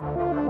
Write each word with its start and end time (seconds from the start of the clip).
you 0.00 0.43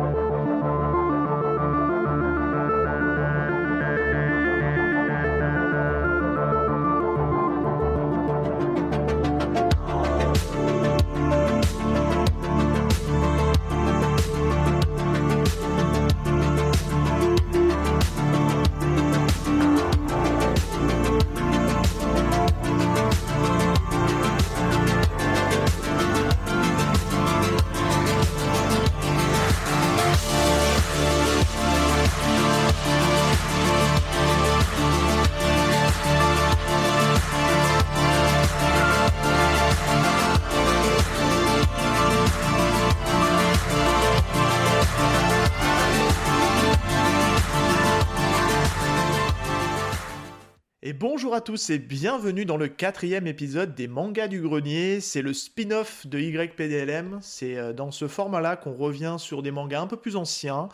Bonjour 51.34 51.42
à 51.42 51.46
tous 51.46 51.70
et 51.70 51.80
bienvenue 51.80 52.44
dans 52.44 52.56
le 52.56 52.68
quatrième 52.68 53.26
épisode 53.26 53.74
des 53.74 53.88
mangas 53.88 54.28
du 54.28 54.40
grenier. 54.40 55.00
C'est 55.00 55.20
le 55.20 55.32
spin-off 55.32 56.06
de 56.06 56.20
YPDLM. 56.20 57.18
C'est 57.22 57.56
euh, 57.56 57.72
dans 57.72 57.90
ce 57.90 58.06
format-là 58.06 58.54
qu'on 58.54 58.72
revient 58.72 59.16
sur 59.18 59.42
des 59.42 59.50
mangas 59.50 59.80
un 59.80 59.88
peu 59.88 59.96
plus 59.96 60.14
anciens, 60.14 60.68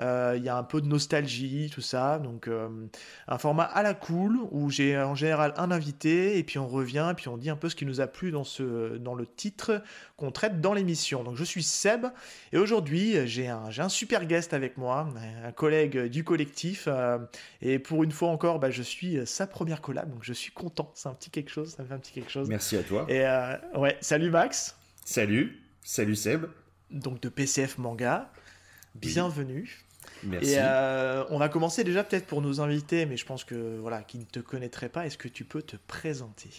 il 0.00 0.42
y 0.42 0.48
a 0.48 0.56
un 0.56 0.62
peu 0.62 0.80
de 0.80 0.86
nostalgie, 0.86 1.70
tout 1.72 1.80
ça. 1.80 2.18
Donc, 2.18 2.48
euh, 2.48 2.68
un 3.28 3.38
format 3.38 3.64
à 3.64 3.82
la 3.82 3.94
cool 3.94 4.38
où 4.50 4.70
j'ai 4.70 4.98
en 4.98 5.14
général 5.14 5.52
un 5.56 5.70
invité 5.70 6.38
et 6.38 6.44
puis 6.44 6.58
on 6.58 6.68
revient 6.68 7.08
et 7.10 7.14
puis 7.14 7.28
on 7.28 7.36
dit 7.36 7.50
un 7.50 7.56
peu 7.56 7.68
ce 7.68 7.76
qui 7.76 7.84
nous 7.84 8.00
a 8.00 8.06
plu 8.06 8.30
dans, 8.30 8.44
ce, 8.44 8.96
dans 8.96 9.14
le 9.14 9.26
titre 9.26 9.82
qu'on 10.16 10.30
traite 10.30 10.60
dans 10.60 10.72
l'émission. 10.72 11.22
Donc, 11.22 11.36
je 11.36 11.44
suis 11.44 11.62
Seb 11.62 12.06
et 12.52 12.58
aujourd'hui, 12.58 13.26
j'ai 13.26 13.48
un, 13.48 13.68
un 13.76 13.88
super 13.88 14.26
guest 14.26 14.54
avec 14.54 14.76
moi, 14.76 15.08
un 15.44 15.52
collègue 15.52 16.06
du 16.06 16.24
collectif. 16.24 16.84
Euh, 16.86 17.18
et 17.60 17.78
pour 17.78 18.02
une 18.04 18.12
fois 18.12 18.30
encore, 18.30 18.58
bah, 18.58 18.70
je 18.70 18.82
suis 18.82 19.26
sa 19.26 19.46
première 19.46 19.80
collab. 19.80 20.10
Donc, 20.10 20.24
je 20.24 20.32
suis 20.32 20.52
content. 20.52 20.90
C'est 20.94 21.08
un 21.08 21.14
petit 21.14 21.30
quelque 21.30 21.50
chose. 21.50 21.74
Ça 21.74 21.82
me 21.82 21.88
fait 21.88 21.94
un 21.94 21.98
petit 21.98 22.12
quelque 22.12 22.30
chose. 22.30 22.48
Merci 22.48 22.76
à 22.76 22.82
toi. 22.82 23.06
Et 23.08 23.22
ouais, 23.76 23.96
salut 24.00 24.30
Max. 24.30 24.76
Salut. 25.04 25.62
Salut 25.82 26.16
Seb. 26.16 26.46
Donc, 26.90 27.20
de 27.20 27.28
PCF 27.28 27.78
Manga. 27.78 28.30
Bienvenue. 28.94 29.84
Merci. 30.24 30.52
Et 30.52 30.58
euh, 30.58 31.24
on 31.30 31.38
va 31.38 31.48
commencer 31.48 31.84
déjà 31.84 32.04
peut-être 32.04 32.26
pour 32.26 32.42
nos 32.42 32.60
invités, 32.60 33.06
mais 33.06 33.16
je 33.16 33.26
pense 33.26 33.44
que 33.44 33.78
voilà, 33.78 34.02
qui 34.02 34.18
ne 34.18 34.24
te 34.24 34.40
connaîtraient 34.40 34.88
pas, 34.88 35.06
est-ce 35.06 35.18
que 35.18 35.28
tu 35.28 35.44
peux 35.44 35.62
te 35.62 35.76
présenter? 35.88 36.50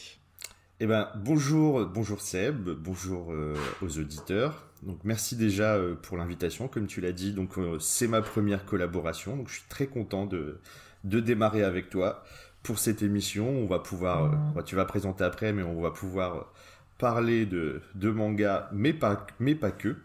Eh 0.80 0.88
ben 0.88 1.10
bonjour, 1.16 1.86
bonjour 1.86 2.22
Seb, 2.22 2.70
bonjour 2.70 3.32
euh, 3.32 3.56
aux 3.82 4.00
auditeurs. 4.00 4.68
Donc 4.82 5.00
merci 5.04 5.36
déjà 5.36 5.76
euh, 5.76 5.94
pour 5.94 6.18
l'invitation, 6.18 6.68
comme 6.68 6.88
tu 6.88 7.02
l'as 7.02 7.12
dit. 7.12 7.34
Donc 7.34 7.52
c'est 7.80 8.08
ma 8.08 8.22
première 8.22 8.66
collaboration, 8.66 9.38
donc 9.38 9.48
je 9.50 9.56
suis 9.56 9.70
très 9.70 9.88
content 9.88 10.26
de 10.26 10.60
de 11.04 11.20
démarrer 11.20 11.64
avec 11.64 11.90
toi 11.90 12.24
pour 12.64 12.80
cette 12.80 13.02
émission. 13.02 13.48
On 13.50 13.66
va 13.66 13.80
pouvoir, 13.80 14.32
tu 14.66 14.76
vas 14.76 14.86
présenter 14.86 15.24
après, 15.24 15.54
mais 15.54 15.64
on 15.64 15.82
va 15.82 15.92
pouvoir 15.92 16.52
parler 16.98 17.46
de 17.46 17.82
de 17.94 18.10
manga, 18.10 18.70
mais 18.72 18.94
pas 18.94 19.28
mais 19.40 19.54
pas 19.54 19.72
que. 19.72 19.98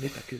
Mais 0.00 0.08
pas 0.08 0.20
que. 0.28 0.36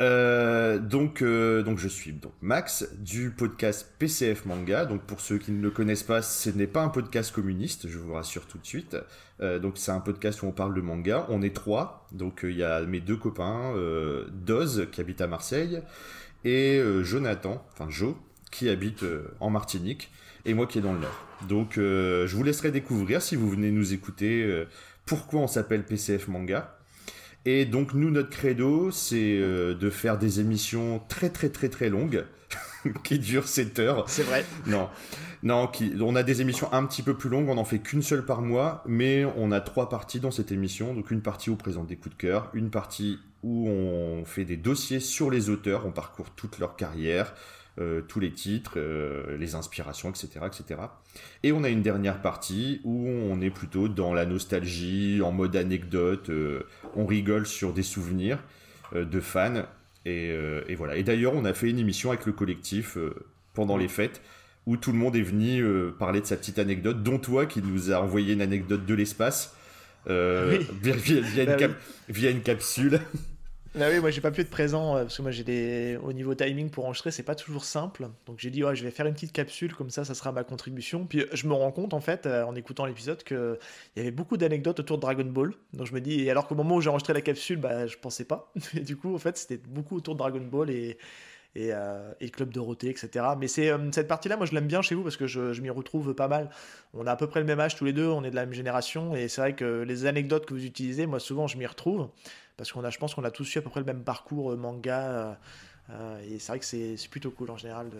Euh, 0.00 0.78
donc, 0.78 1.22
euh, 1.22 1.62
donc 1.62 1.78
je 1.78 1.88
suis 1.88 2.12
donc 2.12 2.32
Max 2.40 2.88
du 2.98 3.30
podcast 3.30 3.94
PCF 3.98 4.44
Manga. 4.44 4.84
Donc 4.84 5.02
pour 5.02 5.20
ceux 5.20 5.38
qui 5.38 5.52
ne 5.52 5.62
le 5.62 5.70
connaissent 5.70 6.02
pas, 6.02 6.22
ce 6.22 6.50
n'est 6.50 6.66
pas 6.66 6.82
un 6.82 6.88
podcast 6.88 7.32
communiste, 7.32 7.88
je 7.88 7.98
vous 7.98 8.12
rassure 8.12 8.46
tout 8.46 8.58
de 8.58 8.66
suite. 8.66 8.96
Euh, 9.40 9.58
donc 9.58 9.74
c'est 9.76 9.90
un 9.90 10.00
podcast 10.00 10.42
où 10.42 10.46
on 10.46 10.52
parle 10.52 10.74
de 10.74 10.80
manga. 10.80 11.26
On 11.28 11.42
est 11.42 11.54
trois. 11.54 12.06
Donc 12.12 12.40
il 12.44 12.56
y 12.56 12.64
a 12.64 12.82
mes 12.82 13.00
deux 13.00 13.16
copains, 13.16 13.74
Doz 14.32 14.88
qui 14.92 15.00
habite 15.00 15.20
à 15.20 15.26
Marseille 15.26 15.82
et 16.44 16.80
Jonathan, 17.02 17.66
enfin 17.72 17.90
Joe 17.90 18.14
qui 18.50 18.68
habite 18.68 19.04
en 19.40 19.50
Martinique 19.50 20.10
et 20.46 20.54
moi 20.54 20.66
qui 20.66 20.78
est 20.78 20.82
dans 20.82 20.92
le 20.92 21.00
Nord. 21.00 21.26
Donc 21.48 21.72
je 21.76 22.34
vous 22.34 22.42
laisserai 22.42 22.70
découvrir 22.70 23.20
si 23.20 23.36
vous 23.36 23.50
venez 23.50 23.70
nous 23.70 23.92
écouter 23.92 24.64
pourquoi 25.06 25.40
on 25.40 25.46
s'appelle 25.46 25.84
PCF 25.84 26.28
Manga. 26.28 26.77
Et 27.50 27.64
donc 27.64 27.94
nous, 27.94 28.10
notre 28.10 28.28
credo, 28.28 28.90
c'est 28.90 29.38
euh, 29.38 29.74
de 29.74 29.88
faire 29.88 30.18
des 30.18 30.38
émissions 30.38 31.00
très 31.08 31.30
très 31.30 31.48
très 31.48 31.70
très 31.70 31.88
longues, 31.88 32.26
qui 33.04 33.18
durent 33.18 33.48
7 33.48 33.78
heures. 33.78 34.04
C'est 34.06 34.22
vrai. 34.22 34.44
Non, 34.66 34.90
non, 35.42 35.66
qui, 35.66 35.94
on 35.98 36.14
a 36.14 36.22
des 36.22 36.42
émissions 36.42 36.70
un 36.74 36.84
petit 36.84 37.02
peu 37.02 37.14
plus 37.14 37.30
longues, 37.30 37.48
on 37.48 37.54
n'en 37.54 37.64
fait 37.64 37.78
qu'une 37.78 38.02
seule 38.02 38.26
par 38.26 38.42
mois, 38.42 38.84
mais 38.86 39.24
on 39.38 39.50
a 39.50 39.62
trois 39.62 39.88
parties 39.88 40.20
dans 40.20 40.30
cette 40.30 40.52
émission. 40.52 40.92
Donc 40.92 41.10
une 41.10 41.22
partie 41.22 41.48
où 41.48 41.54
on 41.54 41.56
présente 41.56 41.86
des 41.86 41.96
coups 41.96 42.14
de 42.16 42.20
cœur, 42.20 42.50
une 42.52 42.68
partie 42.68 43.18
où 43.42 43.66
on 43.66 44.26
fait 44.26 44.44
des 44.44 44.58
dossiers 44.58 45.00
sur 45.00 45.30
les 45.30 45.48
auteurs, 45.48 45.86
on 45.86 45.90
parcourt 45.90 46.28
toute 46.36 46.58
leur 46.58 46.76
carrière, 46.76 47.32
euh, 47.80 48.00
tous 48.00 48.18
les 48.18 48.32
titres, 48.32 48.72
euh, 48.76 49.36
les 49.38 49.54
inspirations, 49.54 50.10
etc., 50.10 50.40
etc. 50.46 50.80
Et 51.44 51.52
on 51.52 51.62
a 51.62 51.68
une 51.68 51.82
dernière 51.82 52.20
partie 52.20 52.80
où 52.82 53.06
on 53.06 53.40
est 53.40 53.50
plutôt 53.50 53.86
dans 53.86 54.12
la 54.12 54.26
nostalgie, 54.26 55.20
en 55.22 55.30
mode 55.30 55.54
anecdote, 55.54 56.28
euh, 56.30 56.64
on 56.96 57.06
rigole 57.06 57.46
sur 57.46 57.72
des 57.72 57.84
souvenirs 57.84 58.40
de 58.94 59.20
fans. 59.20 59.62
Et, 60.06 60.30
et, 60.68 60.74
voilà. 60.74 60.96
Et 60.96 61.02
d'ailleurs, 61.02 61.34
on 61.34 61.44
a 61.44 61.52
fait 61.52 61.68
une 61.68 61.78
émission 61.78 62.10
avec 62.10 62.24
le 62.24 62.32
collectif 62.32 62.96
pendant 63.52 63.76
les 63.76 63.88
fêtes 63.88 64.22
où 64.66 64.78
tout 64.78 64.92
le 64.92 64.98
monde 64.98 65.14
est 65.14 65.22
venu 65.22 65.62
parler 65.98 66.22
de 66.22 66.26
sa 66.26 66.38
petite 66.38 66.58
anecdote, 66.58 67.02
dont 67.02 67.18
toi 67.18 67.44
qui 67.44 67.60
nous 67.60 67.92
a 67.92 68.00
envoyé 68.00 68.32
une 68.32 68.40
anecdote 68.40 68.86
de 68.86 68.94
l'espace. 68.94 69.54
via, 70.06 70.94
via, 70.94 71.44
une 71.44 71.74
via, 72.08 72.30
une 72.30 72.40
capsule. 72.40 73.00
Ah 73.74 73.88
oui, 73.90 74.00
moi 74.00 74.10
j'ai 74.10 74.22
pas 74.22 74.30
pu 74.30 74.40
être 74.40 74.50
présent 74.50 74.96
euh, 74.96 75.02
parce 75.02 75.18
que 75.18 75.22
moi 75.22 75.30
j'ai 75.30 75.44
des 75.44 75.98
au 76.02 76.12
niveau 76.12 76.34
timing 76.34 76.70
pour 76.70 76.86
enregistrer, 76.86 77.10
c'est 77.10 77.22
pas 77.22 77.34
toujours 77.34 77.64
simple. 77.64 78.08
Donc 78.26 78.38
j'ai 78.38 78.50
dit 78.50 78.64
ouais, 78.64 78.74
je 78.74 78.82
vais 78.82 78.90
faire 78.90 79.06
une 79.06 79.12
petite 79.12 79.32
capsule 79.32 79.74
comme 79.74 79.90
ça, 79.90 80.04
ça 80.04 80.14
sera 80.14 80.32
ma 80.32 80.42
contribution. 80.42 81.04
Puis 81.06 81.24
je 81.32 81.46
me 81.46 81.52
rends 81.52 81.70
compte 81.70 81.92
en 81.92 82.00
fait 82.00 82.26
euh, 82.26 82.44
en 82.44 82.54
écoutant 82.54 82.86
l'épisode 82.86 83.22
que 83.22 83.58
il 83.94 84.00
y 84.00 84.02
avait 84.02 84.10
beaucoup 84.10 84.38
d'anecdotes 84.38 84.80
autour 84.80 84.96
de 84.96 85.02
Dragon 85.02 85.24
Ball. 85.24 85.52
Donc 85.74 85.86
je 85.86 85.92
me 85.92 86.00
dis 86.00 86.22
et 86.22 86.30
alors 86.30 86.48
qu'au 86.48 86.54
moment 86.54 86.76
où 86.76 86.80
j'ai 86.80 86.88
enregistré 86.88 87.12
la 87.12 87.20
capsule, 87.20 87.58
bah 87.58 87.86
je 87.86 87.96
pensais 87.98 88.24
pas. 88.24 88.52
Du 88.74 88.96
coup 88.96 89.14
en 89.14 89.18
fait 89.18 89.36
c'était 89.36 89.58
beaucoup 89.58 89.96
autour 89.96 90.14
de 90.14 90.18
Dragon 90.18 90.40
Ball 90.40 90.70
et 90.70 90.96
et, 91.54 91.70
euh, 91.72 92.12
et 92.20 92.30
Club 92.30 92.52
Dorothée, 92.52 92.90
etc. 92.90 93.24
Mais 93.38 93.48
c'est 93.48 93.72
cette 93.92 94.06
partie-là, 94.06 94.36
moi 94.36 94.46
je 94.46 94.54
l'aime 94.54 94.66
bien 94.66 94.82
chez 94.82 94.94
vous 94.94 95.02
parce 95.02 95.16
que 95.16 95.26
je 95.26 95.60
m'y 95.60 95.70
retrouve 95.70 96.14
pas 96.14 96.28
mal. 96.28 96.50
On 96.94 97.06
a 97.06 97.12
à 97.12 97.16
peu 97.16 97.26
près 97.26 97.40
le 97.40 97.46
même 97.46 97.60
âge 97.60 97.74
tous 97.76 97.84
les 97.84 97.92
deux, 97.92 98.06
on 98.06 98.22
est 98.22 98.30
de 98.30 98.36
la 98.36 98.44
même 98.46 98.54
génération 98.54 99.14
et 99.14 99.28
c'est 99.28 99.40
vrai 99.40 99.54
que 99.54 99.82
les 99.82 100.06
anecdotes 100.06 100.46
que 100.46 100.54
vous 100.54 100.64
utilisez, 100.64 101.06
moi 101.06 101.20
souvent 101.20 101.46
je 101.46 101.58
m'y 101.58 101.66
retrouve 101.66 102.08
parce 102.58 102.72
qu'on 102.72 102.84
a, 102.84 102.90
je 102.90 102.98
pense 102.98 103.14
qu'on 103.14 103.24
a 103.24 103.30
tous 103.30 103.54
eu 103.54 103.58
à 103.58 103.62
peu 103.62 103.70
près 103.70 103.80
le 103.80 103.86
même 103.86 104.02
parcours 104.02 104.52
euh, 104.52 104.56
manga. 104.56 105.00
Euh, 105.00 105.32
euh, 105.90 106.20
et 106.28 106.38
c'est 106.38 106.52
vrai 106.52 106.58
que 106.58 106.66
c'est 106.66 107.08
plutôt 107.08 107.30
cool 107.30 107.50
en 107.50 107.56
général 107.56 107.88
de, 107.88 107.96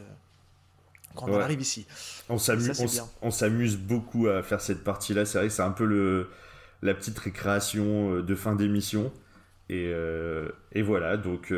quand 1.14 1.30
on 1.30 1.40
arrive 1.40 1.62
ici. 1.62 1.86
On 2.28 2.36
s'amuse 2.38 3.76
beaucoup 3.78 4.26
à 4.26 4.42
faire 4.42 4.60
cette 4.60 4.84
partie-là. 4.84 5.24
C'est 5.24 5.38
vrai 5.38 5.46
que 5.46 5.54
c'est 5.54 5.62
un 5.62 5.70
peu 5.70 5.86
le, 5.86 6.28
la 6.82 6.92
petite 6.92 7.18
récréation 7.18 8.20
de 8.20 8.34
fin 8.34 8.54
d'émission. 8.54 9.10
Et, 9.70 9.90
et, 10.72 10.82
voilà, 10.82 11.16
donc, 11.16 11.52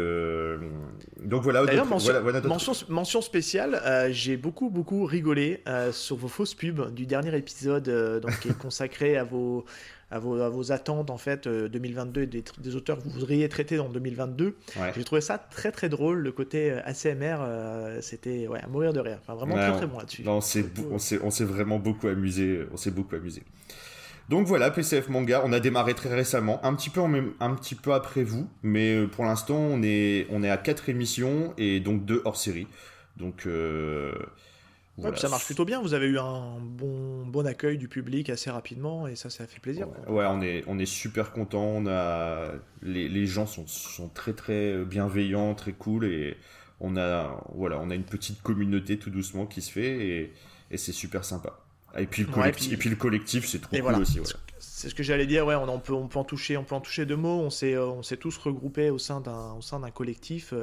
donc 1.21 1.43
voilà. 1.43 1.65
D'ailleurs, 1.65 1.87
mention, 1.87 2.13
mention, 2.45 2.73
mention, 2.89 3.23
spéciale, 3.23 4.13
j'ai 4.13 4.37
beaucoup, 4.37 4.71
beaucoup 4.71 5.05
rigolé 5.05 5.65
sur 5.91 6.17
vos 6.17 6.29
fausses 6.29 6.55
pubs 6.55 6.95
du 6.95 7.07
dernier 7.07 7.37
épisode 7.37 7.89
donc, 8.21 8.39
qui 8.41 8.51
est 8.51 8.59
consacré 8.59 9.17
à 9.17 9.25
vos, 9.25 9.65
à 10.11 10.19
vos, 10.19 10.73
attentes 10.73 11.11
en 11.11 11.19
fait 11.19 11.47
2022 11.47 12.21
euh, 12.23 12.27
des, 12.27 12.45
des, 12.59 12.77
auteurs 12.77 12.99
que 12.99 13.05
vous 13.05 13.11
voudriez 13.11 13.49
traiter 13.49 13.77
dans 13.77 13.89
2022. 13.89 14.57
J'ai 14.97 15.05
trouvé 15.05 15.21
ça 15.21 15.39
très 15.39 15.71
très 15.71 15.89
drôle, 15.89 16.19
le 16.19 16.33
côté 16.33 16.73
euh, 16.73 16.81
ACMR, 16.85 17.37
euh, 17.41 18.01
c'était 18.01 18.49
ouais, 18.49 18.61
à 18.61 18.67
mourir 18.67 18.93
de 18.93 19.01
rire. 19.01 19.19
Enfin, 19.21 19.35
vraiment 19.35 19.55
très 19.55 19.73
très 19.73 19.87
bon 19.87 19.99
là-dessus. 19.99 20.25
On 20.27 20.41
s'est 21.31 21.45
vraiment 21.45 21.79
beaucoup 21.79 22.09
amusé, 22.09 22.67
on 22.73 22.77
s'est 22.77 22.91
beaucoup 22.91 23.15
amusé. 23.15 23.43
Donc 24.29 24.47
voilà, 24.47 24.71
PCF 24.71 25.09
Manga, 25.09 25.43
on 25.45 25.53
a 25.53 25.59
démarré 25.59 25.95
très 25.95 26.15
récemment, 26.15 26.65
un 26.65 26.75
petit 26.75 26.89
peu, 26.89 27.01
en 27.01 27.09
même, 27.09 27.33
un 27.41 27.53
petit 27.55 27.75
peu 27.75 27.93
après 27.93 28.23
vous, 28.23 28.49
mais 28.63 29.07
pour 29.09 29.25
l'instant 29.25 29.57
on 29.57 29.83
est, 29.83 30.29
on 30.31 30.45
est 30.45 30.51
à 30.51 30.57
4 30.57 30.89
émissions 30.89 31.53
et 31.59 31.81
donc 31.81 32.05
2 32.05 32.23
hors 32.25 32.37
série. 32.37 32.69
Donc 33.17 33.47
ça 35.17 35.29
marche 35.29 35.47
plutôt 35.47 35.65
bien. 35.65 35.81
Vous 35.81 35.95
avez 35.95 36.07
eu 36.07 36.19
un 36.19 36.59
bon, 36.61 37.25
bon 37.27 37.47
accueil 37.47 37.79
du 37.79 37.89
public 37.89 38.31
assez 38.31 38.51
rapidement 38.51 39.07
et 39.07 39.17
ça, 39.17 39.31
ça 39.31 39.47
fait 39.47 39.61
plaisir. 39.61 39.89
Ouais, 40.09 40.25
on, 40.29 40.41
est, 40.41 40.65
on 40.67 40.79
est 40.79 40.87
super 40.87 41.33
content. 41.33 41.65
On 41.65 41.87
a 41.87 42.53
les, 42.83 43.09
les 43.09 43.27
gens 43.27 43.47
sont, 43.47 43.67
sont, 43.67 44.09
très 44.09 44.33
très 44.33 44.85
bienveillants, 44.85 45.55
très 45.55 45.73
cool 45.73 46.05
et 46.05 46.37
on 46.81 46.97
a 46.97 47.43
voilà, 47.55 47.79
on 47.81 47.91
a 47.91 47.95
une 47.95 48.05
petite 48.05 48.43
communauté 48.43 48.99
tout 48.99 49.11
doucement 49.11 49.47
qui 49.47 49.63
se 49.63 49.71
fait 49.71 50.07
et, 50.07 50.33
et 50.71 50.77
c'est 50.77 50.93
super 50.93 51.25
sympa. 51.25 51.61
Et 51.99 52.07
puis 52.07 52.23
le 52.23 52.31
collectif, 52.31 52.73
et 52.73 52.77
puis... 52.77 52.89
le 52.89 52.97
collectif 52.97 53.47
c'est 53.47 53.61
trop 53.61 53.77
cool 53.77 53.95
aussi. 53.95 54.21
C'est 54.59 54.89
ce 54.89 54.95
que 54.95 55.03
j'allais 55.03 55.27
dire, 55.27 55.45
ouais, 55.45 55.55
on, 55.55 55.79
peut, 55.79 55.93
on, 55.93 56.09
peut 56.09 56.19
en 56.19 56.25
toucher, 56.25 56.57
on 56.57 56.65
peut 56.65 56.75
en 56.75 56.81
toucher 56.81 57.05
deux 57.05 57.17
mots. 57.17 57.41
On 57.41 57.51
s'est, 57.51 57.77
on 57.77 58.03
s'est 58.03 58.17
tous 58.17 58.37
regroupés 58.39 58.89
au 58.89 58.99
sein 58.99 59.21
d'un, 59.21 59.53
au 59.53 59.61
sein 59.61 59.81
d'un 59.81 59.91
collectif 59.91 60.55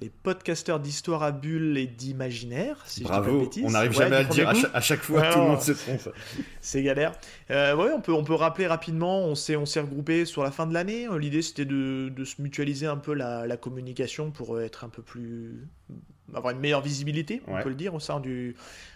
les 0.00 0.10
podcasteurs 0.10 0.78
d'histoire 0.78 1.22
à 1.22 1.32
bulles 1.32 1.76
et 1.76 1.86
d'imaginaire. 1.86 2.82
Si 2.86 3.02
Bravo, 3.02 3.50
on 3.64 3.70
n'arrive 3.70 3.92
jamais 3.92 4.16
à 4.16 4.22
le 4.22 4.28
dire 4.28 4.48
à 4.48 4.80
chaque, 4.80 5.00
fois, 5.00 5.32
tout 5.32 5.40
le 5.40 5.44
monde 5.44 5.60
se 5.60 5.72
trompe. 5.72 6.14
C'est 6.60 6.82
galère. 6.82 7.14
Euh, 7.50 7.74
ouais, 7.74 7.90
on 7.92 8.00
peut, 8.00 8.12
on 8.12 8.22
peut 8.22 8.34
rappeler 8.34 8.66
rapidement, 8.66 9.24
on 9.24 9.34
s'est, 9.34 9.56
on 9.56 9.66
s'est 9.66 9.80
regroupé 9.80 10.24
sur 10.24 10.44
la 10.44 10.50
fin 10.50 10.66
de 10.66 10.74
l'année. 10.74 11.08
L'idée 11.18 11.42
c'était 11.42 11.64
de, 11.64 12.12
de, 12.14 12.24
se 12.24 12.40
mutualiser 12.40 12.86
un 12.86 12.96
peu 12.96 13.12
la, 13.12 13.46
la, 13.46 13.56
communication 13.56 14.30
pour 14.30 14.60
être 14.60 14.84
un 14.84 14.88
peu 14.88 15.02
plus. 15.02 15.66
avoir 16.32 16.54
une 16.54 16.60
meilleure 16.60 16.82
visibilité, 16.82 17.42
on 17.48 17.60
peut 17.60 17.70
le 17.70 17.74
dire, 17.74 17.94
au 17.94 18.00
sein, 18.00 18.20
du, 18.20 18.54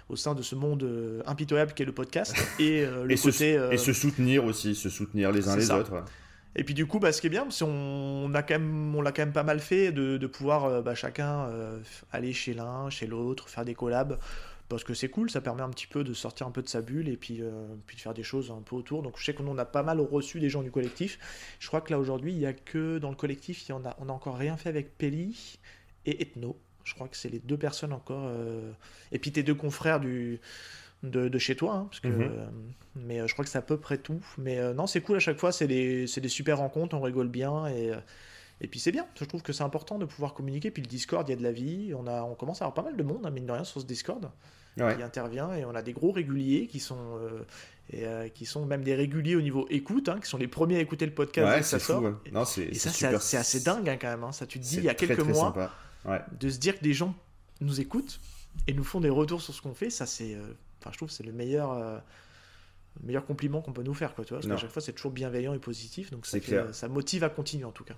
au 0.09 0.17
sein 0.17 0.35
de 0.35 0.43
ce 0.43 0.55
monde 0.55 0.85
euh, 0.85 1.23
impitoyable 1.27 1.73
qu'est 1.73 1.85
le 1.85 1.93
podcast. 1.93 2.37
Et, 2.61 2.83
euh, 2.83 3.05
le 3.05 3.17
côté, 3.17 3.57
se, 3.57 3.73
et 3.73 3.79
se 3.79 3.93
soutenir 3.93 4.45
aussi, 4.45 4.77
se 4.77 4.89
soutenir 4.89 5.33
les 5.33 5.49
uns 5.49 5.57
les 5.57 5.71
autres. 5.71 6.05
Et 6.55 6.65
puis 6.65 6.75
du 6.75 6.87
coup, 6.87 6.99
bah, 6.99 7.13
ce 7.13 7.21
qui 7.21 7.29
est 7.29 7.31
bien, 7.31 7.47
c'est 7.51 7.65
on 7.65 8.33
a 8.35 8.43
quand 8.43 8.55
même, 8.55 8.95
on 8.95 9.01
l'a 9.01 9.13
quand 9.13 9.23
même 9.23 9.33
pas 9.33 9.43
mal 9.43 9.61
fait 9.61 9.91
de, 9.93 10.27
pouvoir 10.27 10.65
euh, 10.65 10.83
bah, 10.83 10.95
chacun 10.95 11.47
euh, 11.47 11.79
aller 12.13 12.33
chez 12.33 12.55
l'un, 12.55 12.91
chez 12.91 13.07
l'autre, 13.07 13.49
faire 13.49 13.65
des 13.65 13.75
collabs, 13.75 14.19
parce 14.69 14.85
que 14.85 14.93
c'est 14.93 15.09
cool, 15.09 15.31
ça 15.31 15.41
permet 15.41 15.63
un 15.63 15.71
petit 15.71 15.87
peu 15.87 16.05
de 16.05 16.13
sortir 16.13 16.47
un 16.47 16.51
peu 16.51 16.63
de 16.63 16.69
sa 16.69 16.83
bulle 16.83 17.09
et 17.09 17.17
puis, 17.17 17.39
euh, 17.41 17.51
de 17.51 18.01
faire 18.01 18.15
des 18.15 18.23
choses 18.23 18.51
un 18.51 18.63
peu 18.63 18.77
autour. 18.77 19.03
Donc 19.03 19.19
je 19.19 19.25
sais 19.25 19.35
qu'on 19.35 19.57
a 19.57 19.65
pas 19.65 19.83
mal 19.83 20.01
reçu 20.01 20.41
des 20.41 20.51
gens 20.51 20.63
du 20.63 20.71
collectif. 20.71 21.19
Je 21.59 21.69
crois 21.69 21.81
que 21.81 21.91
là 21.91 21.99
aujourd'hui, 21.99 22.33
il 22.33 22.39
y 22.39 22.47
a 22.47 22.53
que 22.53 22.99
dans 22.99 23.11
le 23.11 23.17
collectif, 23.17 23.71
a, 23.71 23.97
on 23.99 24.09
a 24.09 24.13
encore 24.13 24.37
rien 24.37 24.57
fait 24.57 24.69
avec 24.69 24.99
Peli 24.99 25.59
et 26.05 26.23
Ethno. 26.23 26.59
Je 26.85 26.95
crois 26.95 27.09
que 27.09 27.17
c'est 27.17 27.31
les 27.31 27.39
deux 27.39 27.57
personnes 27.57 27.93
encore. 27.93 28.29
Et 29.13 29.21
puis 29.21 29.31
tes 29.31 29.45
deux 29.45 29.55
confrères 29.55 30.01
du 30.01 30.41
de, 31.03 31.39
chez 31.39 31.57
toi, 31.57 31.75
hein, 31.75 31.87
parce 31.91 32.01
que, 32.01 32.09
mhm. 32.09 32.23
euh, 32.23 32.47
mais 32.95 33.21
euh, 33.21 33.27
je 33.27 33.33
crois 33.33 33.45
que 33.45 33.51
c'est 33.51 33.59
à 33.59 33.63
peu 33.63 33.77
près 33.77 33.99
tout. 33.99 34.25
Mais 34.39 34.59
euh, 34.59 34.73
non, 34.73 34.87
c'est 34.87 35.01
cool 35.01 35.17
à 35.17 35.21
chaque 35.21 35.39
fois, 35.39 35.53
c'est 35.53 35.67
des, 35.67 36.07
des, 36.07 36.29
super 36.29 36.59
rencontres, 36.59 36.97
on 36.97 37.01
rigole 37.01 37.29
bien 37.29 37.67
et, 37.67 37.91
et 38.61 38.69
puis 38.69 38.79
c'est 38.79 38.93
bien. 38.93 39.07
Je 39.19 39.25
trouve 39.25 39.43
que 39.43 39.53
c'est 39.53 39.65
important 39.65 39.99
de 39.99 40.05
pouvoir 40.05 40.35
communiquer. 40.35 40.71
Puis 40.71 40.83
le 40.83 40.89
Discord, 40.89 41.29
il 41.29 41.33
y 41.33 41.35
a 41.35 41.37
de 41.37 41.43
la 41.43 41.53
vie, 41.53 41.93
on, 41.97 42.07
a, 42.07 42.23
on 42.23 42.35
commence 42.35 42.63
à 42.63 42.67
avoir 42.67 42.75
pas 42.75 42.83
mal 42.83 42.97
de 42.97 43.03
monde, 43.03 43.27
hein, 43.27 43.31
mine 43.31 43.47
de 43.47 43.53
rien, 43.53 43.65
sur 43.65 43.81
ce 43.81 43.87
Discord. 43.87 44.31
qui 44.77 45.03
intervient 45.03 45.53
et 45.55 45.65
on 45.65 45.75
a 45.75 45.83
des 45.83 45.93
gros 45.93 46.13
réguliers 46.13 46.67
qui 46.67 46.81
sont 46.81 47.19
et 47.93 48.07
qui 48.33 48.47
sont 48.47 48.65
même 48.65 48.83
des 48.83 48.95
réguliers 48.95 49.37
au 49.37 49.43
niveau 49.43 49.67
écoute 49.69 50.09
hein, 50.09 50.19
qui 50.19 50.27
sont 50.31 50.39
les 50.39 50.49
premiers 50.49 50.77
à 50.77 50.81
écouter 50.81 51.05
le 51.05 51.13
podcast 51.13 51.57
ouais, 51.57 51.63
ça 51.63 51.79
sort 51.79 52.01
non, 52.01 52.45
et, 52.57 52.73
ça 52.73 52.91
c'est 52.91 53.37
assez 53.37 53.61
dingue 53.61 53.99
quand 54.01 54.17
même 54.17 54.33
ça 54.33 54.47
tu 54.47 54.59
te 54.59 54.65
dis 54.65 54.77
il 54.79 54.85
y 54.85 54.89
a 54.89 54.95
quelques 54.95 55.19
mois 55.19 55.53
de 56.41 56.49
se 56.49 56.59
dire 56.59 56.79
que 56.79 56.83
des 56.83 56.95
gens 56.95 57.15
nous 57.61 57.83
écoutent 57.83 58.19
et 58.67 58.73
nous 58.73 58.85
font 58.85 59.01
des 59.01 59.11
retours 59.11 59.43
sur 59.43 59.53
ce 59.53 59.61
qu'on 59.61 59.75
fait 59.75 59.91
ça 59.91 60.07
c'est 60.07 60.39
Enfin, 60.83 60.91
je 60.93 60.97
trouve 60.97 61.09
que 61.09 61.15
c'est 61.15 61.23
le 61.23 61.33
meilleur, 61.33 61.73
euh, 61.73 61.99
meilleur 63.03 63.25
compliment 63.25 63.61
qu'on 63.61 63.73
peut 63.73 63.83
nous 63.83 63.95
faire, 63.95 64.15
quoi, 64.15 64.25
tu 64.25 64.31
vois, 64.31 64.41
parce 64.41 64.53
qu'à 64.53 64.57
chaque 64.57 64.73
fois 64.73 64.83
c'est 64.83 64.93
toujours 64.93 65.13
bienveillant 65.13 65.55
et 65.55 65.59
positif, 65.59 66.11
donc 66.11 66.27
ça, 66.27 66.39
ça 66.73 66.89
motive 66.89 67.25
à 67.25 67.29
continuer 67.29 67.65
en 67.65 67.73
tout 67.73 67.85
cas. 67.85 67.95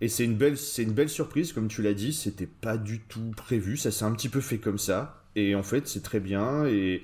Et 0.00 0.08
c'est 0.08 0.24
une 0.24 0.36
belle, 0.36 0.58
c'est 0.58 0.82
une 0.82 0.92
belle 0.92 1.08
surprise, 1.08 1.52
comme 1.52 1.68
tu 1.68 1.80
l'as 1.80 1.94
dit, 1.94 2.12
c'était 2.12 2.46
pas 2.46 2.76
du 2.76 3.00
tout 3.00 3.30
prévu, 3.36 3.76
ça 3.76 3.90
s'est 3.90 4.04
un 4.04 4.12
petit 4.12 4.28
peu 4.28 4.40
fait 4.40 4.58
comme 4.58 4.78
ça, 4.78 5.22
et 5.36 5.54
en 5.54 5.62
fait 5.62 5.86
c'est 5.86 6.02
très 6.02 6.20
bien, 6.20 6.66
et, 6.66 7.02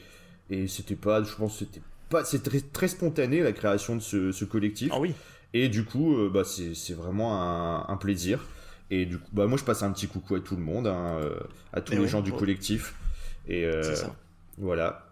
et 0.51 0.67
c'était 0.67 0.97
pas, 0.97 1.23
je 1.23 1.35
pense, 1.35 1.59
c'était 1.59 1.81
pas, 2.09 2.25
c'est 2.25 2.43
très, 2.43 2.61
très 2.61 2.89
spontané 2.89 3.41
la 3.41 3.53
création 3.53 3.95
de 3.97 4.01
ce, 4.01 4.45
collectif. 4.45 4.91
Ah 4.93 4.99
oui. 4.99 5.15
Et 5.55 5.69
du 5.69 5.85
coup, 5.85 6.17
euh, 6.17 6.31
bah, 6.31 6.43
c'est 6.45 6.95
vraiment 6.95 7.89
un, 7.89 7.97
plaisir. 7.97 8.47
Et 8.91 9.07
du 9.07 9.19
coup, 9.19 9.31
bah, 9.33 9.47
moi 9.47 9.57
je 9.57 9.65
passe 9.65 9.83
un 9.85 9.93
petit 9.93 10.09
coucou 10.09 10.35
à 10.35 10.41
tout 10.41 10.57
le 10.57 10.63
monde, 10.63 10.89
hein, 10.89 11.19
euh, 11.21 11.39
à 11.73 11.81
tous 11.81 11.93
les 11.93 12.09
gens 12.09 12.21
du 12.21 12.33
collectif. 12.33 12.95
Et 13.49 13.69
ça. 13.95 14.15
voilà. 14.59 15.10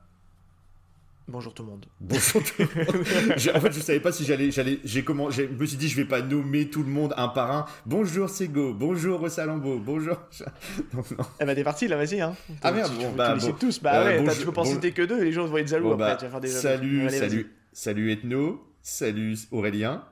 Bonjour 1.30 1.52
tout 1.52 1.62
le 1.62 1.69
monde. 1.69 1.84
Bonjour 2.00 2.42
tout 2.42 2.54
le 2.58 2.64
monde. 2.64 3.04
en 3.54 3.60
fait, 3.60 3.72
je 3.72 3.80
savais 3.80 4.00
pas 4.00 4.12
si 4.12 4.25
j'allais, 4.25 4.50
j'allais, 4.50 4.78
j'ai 4.82 5.04
comment, 5.04 5.28
je 5.28 5.42
me 5.42 5.66
suis 5.66 5.76
dit, 5.76 5.86
je 5.86 5.96
vais 5.96 6.06
pas 6.06 6.22
nommer 6.22 6.70
tout 6.70 6.82
le 6.82 6.88
monde 6.88 7.12
un 7.19 7.28
par 7.28 7.50
un. 7.54 7.66
Bonjour 7.84 8.30
Sego, 8.30 8.72
bonjour 8.72 9.28
Salambo, 9.28 9.78
bonjour. 9.78 10.16
Non. 10.94 11.02
Eh 11.38 11.44
ben, 11.44 11.54
t'es 11.54 11.64
parti 11.64 11.86
là, 11.86 11.98
vas-y, 11.98 12.22
hein. 12.22 12.34
Ah 12.62 12.72
merde, 12.72 12.92
bon, 12.98 13.12
bah, 13.12 13.36
bon. 13.36 13.52
tous. 13.52 13.82
Bah 13.82 14.06
euh, 14.06 14.22
ouais, 14.25 14.34
tu 14.34 14.46
peux 14.46 14.52
penser 14.52 14.76
bon... 14.76 14.90
que 14.90 15.02
deux, 15.02 15.22
les 15.22 15.32
gens 15.32 15.44
vont 15.44 15.58
être 15.58 15.69
jaloux 15.69 15.92
après. 15.92 16.06
Bah, 16.06 16.16
tu 16.16 16.25
vas 16.25 16.30
faire 16.30 16.40
des 16.40 16.48
salut, 16.48 17.10
salut, 17.10 17.52
salut 17.74 18.10
Ethno, 18.10 18.66
salut 18.81 19.36
Aurélien. 19.50 20.04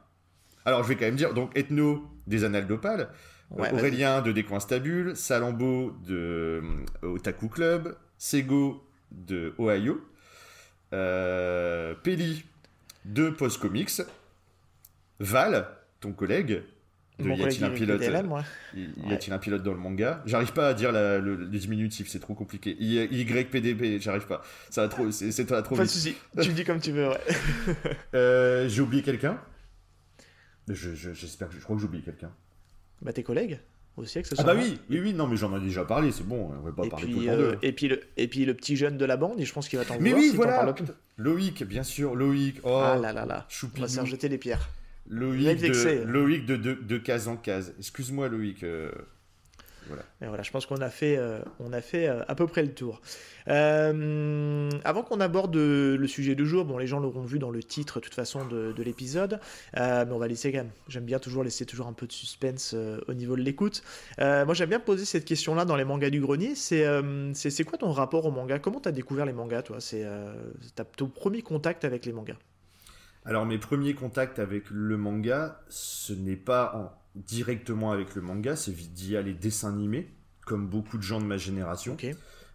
Alors, 0.66 0.82
je 0.82 0.88
vais 0.88 0.96
quand 0.96 1.06
même 1.06 1.16
dire, 1.16 1.32
donc 1.32 1.56
Ethno 1.56 2.04
des 2.26 2.44
Annales 2.44 2.66
d'Opale, 2.66 3.08
euh, 3.58 3.72
Aurélien 3.72 4.20
de 4.20 4.32
Décoin 4.32 4.60
Stabule, 4.60 5.16
Salambo 5.16 5.92
de 6.06 6.62
euh, 7.04 7.14
Otaku 7.14 7.48
Club, 7.48 7.96
Sego 8.18 8.84
de 9.10 9.54
Ohio. 9.58 9.98
Euh, 10.92 11.94
Peli 12.02 12.44
de 13.04 13.30
Post 13.30 13.60
Comics, 13.60 14.02
Val, 15.18 15.68
ton 16.00 16.12
collègue, 16.12 16.62
de 17.18 17.30
y 17.30 17.42
a-t-il 17.42 17.64
un 17.64 17.70
pilote 17.70 18.02
Y 18.02 19.12
a-t-il 19.12 19.32
un 19.32 19.38
pilote 19.38 19.62
dans 19.62 19.72
le 19.72 19.78
manga? 19.78 20.22
J'arrive 20.26 20.52
pas 20.52 20.68
à 20.68 20.74
dire 20.74 20.92
la, 20.92 21.18
le, 21.18 21.36
les 21.36 21.58
diminutifs, 21.58 22.08
c'est 22.08 22.20
trop 22.20 22.34
compliqué. 22.34 22.76
YPDB, 22.78 24.00
j'arrive 24.00 24.26
pas. 24.26 24.42
Ça 24.68 24.82
va 24.82 24.88
trop, 24.88 25.10
c'est 25.10 25.46
trop 25.46 25.76
Pas 25.76 25.84
de 25.84 25.88
soucis, 25.88 26.16
tu 26.40 26.52
dis 26.52 26.64
comme 26.64 26.80
tu 26.80 26.92
veux, 26.92 27.08
ouais. 27.08 27.20
euh, 28.14 28.68
j'ai 28.68 28.82
oublié 28.82 29.02
quelqu'un? 29.02 29.40
J'espère 30.68 31.48
que 31.48 31.54
je 31.54 31.62
crois 31.62 31.76
que 31.76 31.80
j'ai 31.80 31.88
oublié 31.88 32.04
quelqu'un. 32.04 32.32
Bah 33.00 33.12
tes 33.12 33.22
collègues 33.22 33.60
aussi 33.96 34.18
Ah 34.38 34.42
bah 34.42 34.54
oui, 34.56 34.78
oui, 34.90 35.00
oui, 35.00 35.12
non, 35.14 35.26
mais 35.26 35.36
j'en 35.36 35.56
ai 35.56 35.60
déjà 35.60 35.84
parlé, 35.84 36.12
c'est 36.12 36.26
bon, 36.26 36.50
on 36.50 36.62
va 36.62 36.72
pas 36.72 36.88
parler 36.88 37.12
tout 37.12 37.20
le 37.20 37.26
temps 37.26 37.32
euh, 37.32 37.54
et, 37.62 37.72
puis 37.72 37.88
le, 37.88 38.00
et 38.16 38.28
puis 38.28 38.44
le 38.44 38.54
petit 38.54 38.76
jeune 38.76 38.98
de 38.98 39.04
la 39.04 39.16
bande, 39.16 39.42
je 39.42 39.52
pense 39.52 39.68
qu'il 39.68 39.78
va 39.78 39.84
t'en 39.84 39.98
Mais 40.00 40.12
oui, 40.12 40.32
voilà 40.34 40.74
Loïc, 41.16 41.64
bien 41.64 41.82
sûr, 41.82 42.14
Loïc. 42.14 42.60
Oh, 42.62 42.80
ah 42.82 42.96
là 42.96 43.12
là 43.12 43.24
là, 43.24 43.46
on 43.62 43.80
va 43.80 43.88
se 43.88 44.04
jeter 44.04 44.28
les 44.28 44.38
pierres. 44.38 44.68
Loïc, 45.08 45.60
de, 45.60 46.02
Loïc 46.04 46.46
de, 46.46 46.56
de, 46.56 46.74
de, 46.74 46.98
case 46.98 47.28
en 47.28 47.36
case. 47.36 47.74
Excuse-moi, 47.78 48.28
Loïc. 48.28 48.64
Euh, 48.64 48.90
voilà. 49.88 50.02
voilà, 50.20 50.42
je 50.42 50.50
pense 50.50 50.66
qu'on 50.66 50.80
a 50.80 50.90
fait, 50.90 51.16
euh, 51.16 51.40
on 51.60 51.72
a 51.72 51.80
fait 51.80 52.08
euh, 52.08 52.22
à 52.28 52.34
peu 52.34 52.46
près 52.46 52.62
le 52.62 52.72
tour. 52.72 53.00
Euh, 53.48 54.70
avant 54.84 55.02
qu'on 55.02 55.20
aborde 55.20 55.56
le 55.56 56.06
sujet 56.06 56.34
du 56.34 56.46
jour, 56.46 56.64
bon, 56.64 56.78
les 56.78 56.86
gens 56.86 56.98
l'auront 56.98 57.22
vu 57.22 57.38
dans 57.38 57.50
le 57.50 57.62
titre 57.62 58.00
de 58.00 58.04
toute 58.04 58.14
façon 58.14 58.44
de, 58.46 58.74
l'épisode, 58.82 59.40
mais 59.76 60.10
on 60.10 60.18
va 60.18 60.28
laisser 60.28 60.52
quand 60.52 60.58
même. 60.58 60.70
J'aime 60.88 61.04
bien 61.04 61.18
toujours 61.18 61.44
laisser 61.44 61.66
toujours 61.66 61.86
un 61.86 61.92
peu 61.92 62.06
de 62.06 62.12
suspense 62.12 62.74
au 63.08 63.14
niveau 63.14 63.36
de 63.36 63.42
l'écoute. 63.42 63.82
moi, 64.18 64.54
j'aime 64.54 64.68
bien 64.68 64.80
poser 64.80 65.04
cette 65.04 65.24
question-là 65.24 65.64
dans 65.64 65.76
les 65.76 65.84
mangas 65.84 66.10
du 66.10 66.20
grenier. 66.20 66.54
C'est, 66.54 66.84
c'est, 67.34 67.64
quoi 67.64 67.78
ton 67.78 67.92
rapport 67.92 68.26
au 68.26 68.30
manga? 68.30 68.58
Comment 68.58 68.80
tu 68.80 68.88
as 68.88 68.92
découvert 68.92 69.26
les 69.26 69.32
mangas, 69.32 69.62
toi? 69.62 69.80
C'est 69.80 70.04
ton 70.96 71.08
premier 71.08 71.42
contact 71.42 71.84
avec 71.84 72.06
les 72.06 72.12
mangas? 72.12 72.36
Alors 73.26 73.44
mes 73.44 73.58
premiers 73.58 73.94
contacts 73.94 74.38
avec 74.38 74.70
le 74.70 74.96
manga, 74.96 75.60
ce 75.68 76.12
n'est 76.12 76.36
pas 76.36 76.72
en 76.76 77.05
directement 77.16 77.92
avec 77.92 78.14
le 78.14 78.22
manga, 78.22 78.56
c'est 78.56 78.72
via 78.72 79.22
les 79.22 79.34
dessins 79.34 79.72
animés, 79.72 80.08
comme 80.44 80.68
beaucoup 80.68 80.98
de 80.98 81.02
gens 81.02 81.20
de 81.20 81.26
ma 81.26 81.38
génération. 81.38 81.96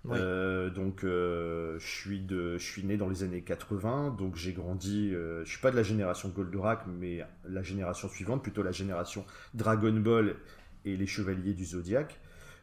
Euh, 0.09 0.71
donc 0.71 1.03
euh, 1.03 1.77
je 1.77 1.85
suis 1.85 2.19
de 2.19 2.57
je 2.57 2.65
suis 2.65 2.83
né 2.83 2.97
dans 2.97 3.07
les 3.07 3.21
années 3.21 3.43
80 3.43 4.15
donc 4.17 4.35
j'ai 4.35 4.51
grandi 4.51 5.11
euh, 5.13 5.45
je 5.45 5.51
suis 5.51 5.61
pas 5.61 5.69
de 5.69 5.75
la 5.75 5.83
génération 5.83 6.29
Goldorak 6.29 6.87
mais 6.87 7.19
la 7.47 7.61
génération 7.61 8.09
suivante 8.09 8.41
plutôt 8.41 8.63
la 8.63 8.71
génération 8.71 9.23
Dragon 9.53 9.93
Ball 9.93 10.37
et 10.85 10.97
les 10.97 11.05
chevaliers 11.05 11.53
du 11.53 11.65
zodiaque 11.65 12.19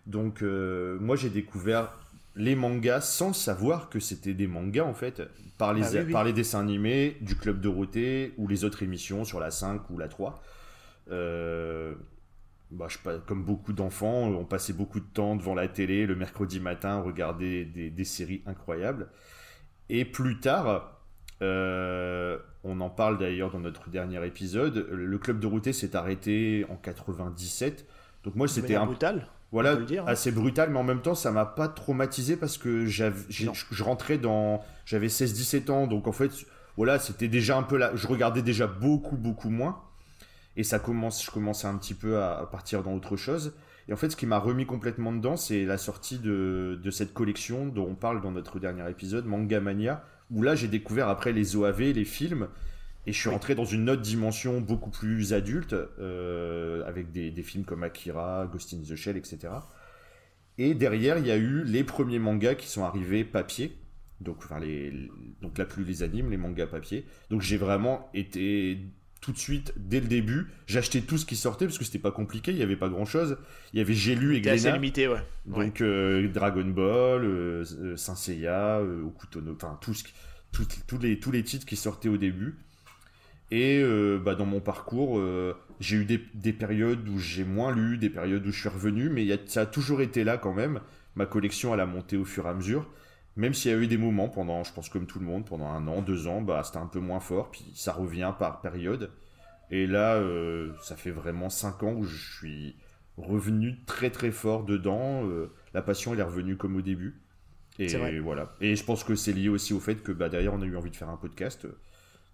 donc 0.07 0.43
moi 0.43 1.15
j'ai 1.15 1.31
découvert 1.31 1.93
les 2.35 2.57
mangas 2.57 3.03
sans 3.03 3.33
savoir 3.33 3.89
que 3.89 4.01
c'était 4.01 4.35
des 4.35 4.49
mangas 4.49 4.85
en 4.85 4.95
fait 4.95 5.23
par 5.59 5.75
les, 5.75 5.97
ah 5.97 6.03
par 6.11 6.25
les 6.25 6.33
dessins 6.33 6.59
animés 6.59 7.19
du 7.21 7.37
club 7.37 7.61
Dorothée 7.61 8.35
ou 8.37 8.49
les 8.49 8.65
autres 8.65 8.83
émissions 8.83 9.25
sur 9.25 9.39
la 9.39 9.53
5 9.53 9.91
ou 9.91 9.99
la 9.99 10.09
3 10.09 10.43
euh, 11.11 11.95
bah, 12.71 12.87
je, 12.89 12.99
comme 13.27 13.45
beaucoup 13.45 13.73
d'enfants, 13.73 14.29
on 14.29 14.45
passait 14.45 14.73
beaucoup 14.73 15.01
de 15.01 15.07
temps 15.07 15.37
devant 15.37 15.55
la 15.55 15.69
télé 15.69 16.07
le 16.07 16.15
mercredi 16.15 16.61
matin, 16.61 17.01
regarder 17.01 17.65
des, 17.65 17.91
des 17.91 18.05
séries 18.05 18.43
incroyables. 18.47 19.09
Et 19.89 20.05
plus 20.05 20.39
tard, 20.39 20.99
euh, 21.41 22.39
on 22.65 22.81
en 22.81 22.91
parle 22.91 23.19
d'ailleurs 23.19 23.51
dans 23.51 23.61
notre 23.61 23.89
dernier 23.91 24.25
épisode, 24.27 24.87
le 24.91 25.19
club 25.19 25.41
de 25.41 25.47
Routé 25.47 25.73
s'est 25.73 25.97
arrêté 25.97 26.67
en 26.69 26.77
97. 26.77 27.87
Donc 28.25 28.35
moi 28.35 28.49
c'était 28.49 28.75
un 28.75 28.87
brutal. 28.87 29.29
Voilà, 29.51 29.73
hein. 29.73 30.05
assez 30.07 30.31
brutal, 30.31 30.69
mais 30.71 30.79
en 30.79 30.85
même 30.85 31.01
temps 31.01 31.15
ça 31.15 31.31
m'a 31.31 31.47
pas 31.47 31.69
traumatisé 31.69 32.37
parce 32.37 32.59
que 32.59 32.85
je, 32.85 33.07
je 33.31 33.83
rentrais 33.83 34.19
dans, 34.19 34.63
j'avais 34.85 35.07
16-17 35.07 35.71
ans, 35.71 35.87
donc 35.87 36.07
en 36.07 36.13
fait 36.13 36.31
voilà 36.77 36.99
c'était 36.99 37.29
déjà 37.29 37.57
un 37.57 37.63
peu 37.63 37.79
là, 37.79 37.93
je 37.95 38.07
regardais 38.07 38.43
déjà 38.43 38.67
beaucoup 38.67 39.17
beaucoup 39.17 39.49
moins 39.49 39.81
et 40.59 40.65
ça 40.65 40.81
commence, 40.81 41.25
je 41.25 41.31
commençais 41.31 41.69
un 41.69 41.79
petit 41.79 41.95
peu 41.95 42.21
à, 42.21 42.47
partir 42.51 42.83
dans 42.83 42.93
autre 42.93 43.17
chose. 43.17 43.55
Et 43.89 43.93
en 43.93 43.97
fait, 43.97 44.11
ce 44.11 44.17
qui 44.17 44.27
m'a 44.27 44.41
remis 44.41 44.67
complètement 44.67 45.13
dedans, 45.13 45.37
c'est 45.37 45.65
la 45.65 45.79
sortie 45.79 46.19
de, 46.19 46.79
de, 46.83 46.91
cette 46.91 47.15
collection 47.15 47.67
dont 47.67 47.87
on 47.89 47.95
parle 47.95 48.21
dans 48.21 48.33
notre 48.33 48.59
dernier 48.59 48.91
épisode, 48.91 49.25
Manga 49.25 49.61
Mania, 49.61 50.05
où 50.33 50.43
là 50.43 50.57
j'ai 50.57 50.67
découvert 50.67 51.09
après 51.09 51.33
les 51.33 51.55
OAV, 51.55 51.93
les 51.93 52.05
films, 52.05 52.49
et 53.07 53.13
je 53.13 53.19
suis 53.19 53.31
rentré 53.31 53.55
dans 53.55 53.65
une 53.65 53.89
autre 53.89 54.03
dimension 54.03 54.61
beaucoup 54.61 54.91
plus 54.91 55.33
adulte, 55.33 55.75
euh, 56.01 56.85
avec 56.89 57.13
des, 57.13 57.31
des, 57.31 57.43
films 57.45 57.65
comme 57.65 57.85
Akira, 57.85 58.49
Ghost 58.53 58.75
in 58.75 58.79
the 58.79 58.97
Shell, 58.97 59.17
etc. 59.17 59.39
Et 60.59 60.75
derrière, 60.75 61.19
il 61.19 61.27
y 61.29 61.31
a 61.31 61.37
eu 61.37 61.63
les 61.63 61.85
premiers 61.85 62.19
mangas 62.19 62.57
qui 62.57 62.67
sont 62.67 62.83
arrivés 62.83 63.23
papier, 63.23 63.79
donc, 64.21 64.39
enfin, 64.39 64.59
les, 64.59 64.93
donc 65.41 65.57
là 65.57 65.65
plus 65.65 65.85
les 65.85 66.03
animes, 66.03 66.31
les 66.31 66.37
mangas 66.37 66.67
papier. 66.67 67.07
Donc 67.31 67.43
j'ai 67.43 67.57
vraiment 67.57 68.11
été 68.13 68.81
tout 69.21 69.33
de 69.33 69.39
suite, 69.39 69.73
dès 69.77 70.01
le 70.01 70.07
début, 70.07 70.47
j'achetais 70.67 71.01
tout 71.01 71.19
ce 71.19 71.27
qui 71.27 71.37
sortait 71.37 71.67
parce 71.67 71.79
que 71.79 71.85
c'était 71.85 71.99
pas 71.99 72.13
compliqué, 72.13 72.53
il 72.53 72.57
y 72.57 72.63
avait 72.63 72.77
pas 72.77 72.89
grand 72.89 73.05
chose. 73.05 73.37
Il 73.73 73.79
y 73.79 73.83
avait 73.83 73.95
J'ai 73.95 74.15
lu 74.15 74.37
et 74.37 74.41
Glénat. 74.41 74.73
limité, 74.73 75.09
ouais. 75.09 75.23
Donc 75.47 75.81
euh, 75.81 76.29
Dragon 76.29 76.65
Ball, 76.65 77.25
euh, 77.25 77.65
euh, 77.81 77.97
Saint 77.97 78.15
Seiya, 78.15 78.81
Okuto 78.81 79.41
no, 79.41 79.55
enfin 79.55 79.79
tous, 79.81 80.05
les, 81.01 81.19
tous 81.19 81.31
les 81.33 81.43
titres 81.43 81.67
qui 81.67 81.77
sortaient 81.77 82.09
au 82.09 82.17
début. 82.17 82.57
Et 83.51 83.83
bah, 84.23 84.35
dans 84.35 84.45
mon 84.45 84.61
parcours, 84.61 85.23
j'ai 85.81 85.97
eu 85.97 86.05
des, 86.05 86.23
des, 86.35 86.53
périodes 86.53 87.09
où 87.09 87.19
j'ai 87.19 87.45
moins 87.45 87.75
lu, 87.75 87.97
des 87.97 88.11
périodes 88.11 88.47
où 88.47 88.53
je 88.53 88.61
suis 88.61 88.69
revenu, 88.69 89.09
mais 89.09 89.25
y 89.25 89.33
a, 89.33 89.39
ça 89.47 89.63
a 89.63 89.67
toujours 89.67 90.03
été 90.03 90.23
là 90.23 90.37
quand 90.37 90.53
même. 90.53 90.81
Ma 91.17 91.25
collection, 91.25 91.73
elle 91.73 91.81
a 91.81 91.87
monté 91.87 92.19
au 92.19 92.27
fur 92.27 92.45
et 92.47 92.51
à 92.51 92.55
mesure. 92.55 92.87
Même 93.39 93.55
s'il 93.55 93.71
y 93.71 93.75
a 93.75 93.77
eu 93.77 93.87
des 93.87 93.99
moments 93.99 94.29
pendant, 94.29 94.65
je 94.65 94.73
pense 94.73 94.89
comme 94.89 95.07
tout 95.07 95.21
le 95.21 95.25
monde, 95.25 95.47
pendant 95.47 95.69
un 95.69 95.87
an, 95.87 96.03
deux 96.03 96.27
ans, 96.27 96.43
bah, 96.43 96.61
c'était 96.65 96.79
un 96.79 96.89
peu 96.89 96.99
moins 96.99 97.21
fort, 97.21 97.53
puis 97.53 97.65
ça 97.73 97.93
revient 97.93 98.35
par 98.37 98.61
période. 98.61 99.13
Et 99.71 99.87
là, 99.87 100.17
euh, 100.17 100.73
ça 100.83 100.97
fait 100.97 101.13
vraiment 101.13 101.49
cinq 101.49 101.85
ans 101.85 101.93
où 101.93 102.03
je 102.03 102.17
suis 102.17 102.75
revenu 103.17 103.85
très 103.87 104.11
très 104.11 104.33
fort 104.33 104.65
dedans. 104.65 105.25
Euh, 105.29 105.53
la 105.73 105.83
passion, 105.83 106.15
elle 106.15 106.19
est 106.19 106.25
revenue 106.25 106.57
comme 106.57 106.75
au 106.75 106.83
début. 106.83 107.23
Et 107.79 107.87
vrai. 107.87 108.19
voilà. 108.19 108.57
Et 108.61 108.75
je 108.75 108.83
pense 108.83 109.05
que 109.05 109.15
c'est 109.15 109.33
lié 109.33 109.49
aussi 109.49 109.73
au 109.73 109.79
fait 109.79 110.03
que 110.03 110.11
bah, 110.11 110.29
derrière, 110.29 110.53
on 110.53 110.61
a 110.61 110.67
eu 110.67 110.77
envie 110.77 110.91
de 110.91 110.97
faire 110.97 111.09
un 111.09 111.17
podcast. 111.17 111.69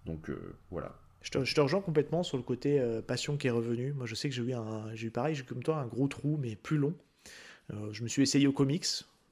Donc 0.06 0.30
euh, 0.30 0.56
voilà. 0.70 0.98
Je 1.20 1.30
te, 1.30 1.44
je 1.44 1.54
te, 1.54 1.60
rejoins 1.60 1.82
complètement 1.82 2.22
sur 2.22 2.38
le 2.38 2.42
côté 2.42 2.82
passion 3.06 3.36
qui 3.36 3.48
est 3.48 3.50
revenu. 3.50 3.92
Moi, 3.92 4.06
je 4.06 4.14
sais 4.14 4.30
que 4.30 4.34
j'ai 4.34 4.42
eu, 4.42 4.54
un, 4.54 4.94
j'ai 4.94 5.08
eu 5.08 5.10
pareil, 5.10 5.36
comme 5.46 5.62
toi, 5.62 5.76
un 5.76 5.86
gros 5.86 6.08
trou, 6.08 6.38
mais 6.40 6.56
plus 6.56 6.78
long. 6.78 6.94
je 7.92 8.02
me 8.02 8.08
suis 8.08 8.22
essayé 8.22 8.46
au 8.46 8.52
comics, 8.52 8.86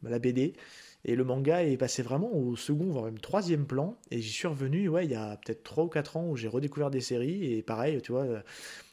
à 0.04 0.10
la 0.10 0.18
BD. 0.18 0.54
Et 1.04 1.16
le 1.16 1.24
manga 1.24 1.64
est 1.64 1.76
passé 1.76 2.02
vraiment 2.02 2.32
au 2.32 2.54
second, 2.54 2.86
voire 2.86 3.04
même 3.06 3.18
troisième 3.18 3.66
plan. 3.66 3.96
Et 4.10 4.20
j'y 4.20 4.30
suis 4.30 4.46
revenu, 4.46 4.88
ouais, 4.88 5.04
il 5.04 5.10
y 5.10 5.16
a 5.16 5.36
peut-être 5.36 5.64
3 5.64 5.84
ou 5.84 5.88
4 5.88 6.16
ans 6.16 6.28
où 6.28 6.36
j'ai 6.36 6.48
redécouvert 6.48 6.90
des 6.90 7.00
séries. 7.00 7.52
Et 7.52 7.62
pareil, 7.62 8.00
tu 8.02 8.12
vois, 8.12 8.22
euh, 8.22 8.40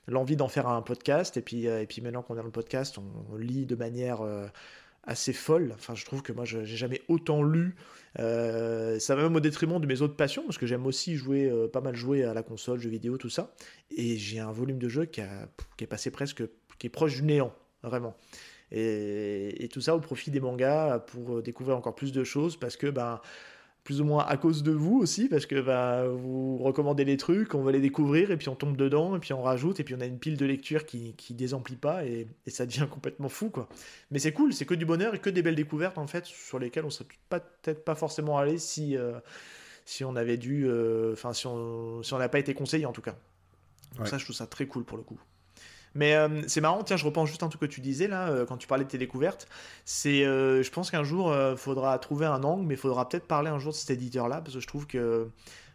l'envie 0.07 0.35
d'en 0.35 0.47
faire 0.47 0.67
un 0.67 0.81
podcast. 0.81 1.37
Et 1.37 1.41
puis, 1.41 1.67
euh, 1.67 1.81
et 1.81 1.85
puis 1.85 2.01
maintenant 2.01 2.23
qu'on 2.23 2.33
est 2.33 2.37
dans 2.37 2.43
le 2.43 2.51
podcast, 2.51 2.97
on, 2.97 3.35
lit 3.35 3.67
de 3.67 3.75
manière 3.75 4.21
euh, 4.21 4.47
assez 5.03 5.33
folle. 5.33 5.71
Enfin, 5.75 5.93
je 5.93 6.03
trouve 6.03 6.23
que 6.23 6.33
moi, 6.33 6.45
je 6.45 6.63
j'ai 6.63 6.77
jamais 6.77 7.01
autant 7.09 7.43
lu. 7.43 7.75
ça 8.15 9.15
va 9.15 9.21
même 9.21 9.35
au 9.35 9.39
détriment 9.39 9.79
de 9.79 9.85
mes 9.85 10.01
autres 10.01 10.15
passions, 10.15 10.43
parce 10.45 10.57
que 10.57 10.65
j'aime 10.65 10.87
aussi 10.87 11.15
jouer, 11.15 11.51
pas 11.71 11.81
mal 11.81 11.95
jouer 11.95 12.23
à 12.23 12.33
la 12.33 12.41
console, 12.41 12.79
jeux 12.79 12.89
vidéo, 12.89 13.17
tout 13.17 13.29
ça. 13.29 13.53
Et 13.95 14.17
j'ai 14.17 14.39
un 14.39 14.51
volume 14.51 14.79
de 14.79 14.89
jeu 14.89 15.05
qui 15.05 15.21
est 15.21 15.87
passé 15.87 16.09
presque, 16.09 16.41
qui 16.79 16.87
est 16.87 16.89
proche 16.89 17.17
du 17.17 17.23
néant, 17.23 17.53
vraiment. 17.83 18.15
Et, 18.71 19.69
tout 19.71 19.81
ça 19.81 19.95
au 19.95 19.99
profit 19.99 20.31
des 20.31 20.39
mangas 20.39 20.99
pour 20.99 21.37
euh, 21.37 21.41
découvrir 21.41 21.77
encore 21.77 21.95
plus 21.95 22.11
de 22.11 22.23
choses 22.23 22.57
parce 22.57 22.77
que, 22.77 22.87
ben, 22.87 23.21
plus 23.83 24.01
ou 24.01 24.05
moins 24.05 24.23
à 24.25 24.37
cause 24.37 24.61
de 24.61 24.71
vous 24.71 24.99
aussi, 24.99 25.29
parce 25.29 25.45
que 25.45 25.59
ben, 25.59 26.07
vous 26.09 26.57
recommandez 26.57 27.05
les 27.05 27.17
trucs, 27.17 27.55
on 27.55 27.63
va 27.63 27.71
les 27.71 27.79
découvrir 27.79 28.29
et 28.29 28.37
puis 28.37 28.49
on 28.49 28.55
tombe 28.55 28.77
dedans 28.77 29.15
et 29.15 29.19
puis 29.19 29.33
on 29.33 29.41
rajoute 29.41 29.79
et 29.79 29.83
puis 29.83 29.95
on 29.95 30.01
a 30.01 30.05
une 30.05 30.19
pile 30.19 30.37
de 30.37 30.45
lecture 30.45 30.85
qui, 30.85 31.13
qui 31.15 31.33
désemplit 31.33 31.75
pas 31.75 32.05
et, 32.05 32.27
ça 32.47 32.65
devient 32.65 32.87
complètement 32.91 33.29
fou 33.29 33.49
quoi. 33.49 33.67
Mais 34.11 34.19
c'est 34.19 34.31
cool, 34.31 34.53
c'est 34.53 34.65
que 34.65 34.75
du 34.75 34.85
bonheur 34.85 35.15
et 35.15 35.19
que 35.19 35.29
des 35.29 35.41
belles 35.41 35.55
découvertes 35.55 35.97
en 35.97 36.07
fait 36.07 36.25
sur 36.25 36.59
lesquelles 36.59 36.85
on 36.85 36.91
serait 36.91 37.07
peut-être 37.29 37.83
pas 37.83 37.95
forcément 37.95 38.37
allé 38.37 38.59
si, 38.59 38.95
euh, 38.95 39.19
si 39.85 40.03
on 40.03 40.15
avait 40.15 40.37
dû, 40.37 40.65
euh, 40.67 41.13
enfin 41.13 41.33
si 41.33 41.47
on 41.47 42.03
si 42.03 42.13
n'a 42.13 42.29
pas 42.29 42.39
été 42.39 42.53
conseillé 42.53 42.85
en 42.85 42.93
tout 42.93 43.01
cas. 43.01 43.15
Donc 43.97 44.07
ça 44.07 44.19
je 44.19 44.23
trouve 44.23 44.35
ça 44.35 44.45
très 44.45 44.67
cool 44.67 44.83
pour 44.83 44.97
le 44.97 45.03
coup. 45.03 45.19
Mais 45.95 46.15
euh, 46.15 46.41
c'est 46.47 46.61
marrant, 46.61 46.83
tiens, 46.83 46.97
je 46.97 47.05
reprends 47.05 47.25
juste 47.25 47.43
un 47.43 47.49
truc 47.49 47.61
que 47.61 47.65
tu 47.65 47.81
disais 47.81 48.07
là, 48.07 48.29
euh, 48.29 48.45
quand 48.45 48.57
tu 48.57 48.67
parlais 48.67 48.83
de 48.83 48.89
tes 48.89 48.97
découvertes. 48.97 49.47
C'est, 49.85 50.25
euh, 50.25 50.63
je 50.63 50.71
pense 50.71 50.91
qu'un 50.91 51.03
jour, 51.03 51.33
il 51.51 51.57
faudra 51.57 51.97
trouver 51.99 52.25
un 52.25 52.43
angle, 52.43 52.65
mais 52.65 52.75
il 52.75 52.79
faudra 52.79 53.07
peut-être 53.07 53.25
parler 53.25 53.49
un 53.49 53.59
jour 53.59 53.71
de 53.71 53.77
cet 53.77 53.89
éditeur-là, 53.91 54.41
parce 54.41 54.55
que 54.55 54.61
je 54.61 54.67
trouve 54.67 54.87
que 54.87 55.27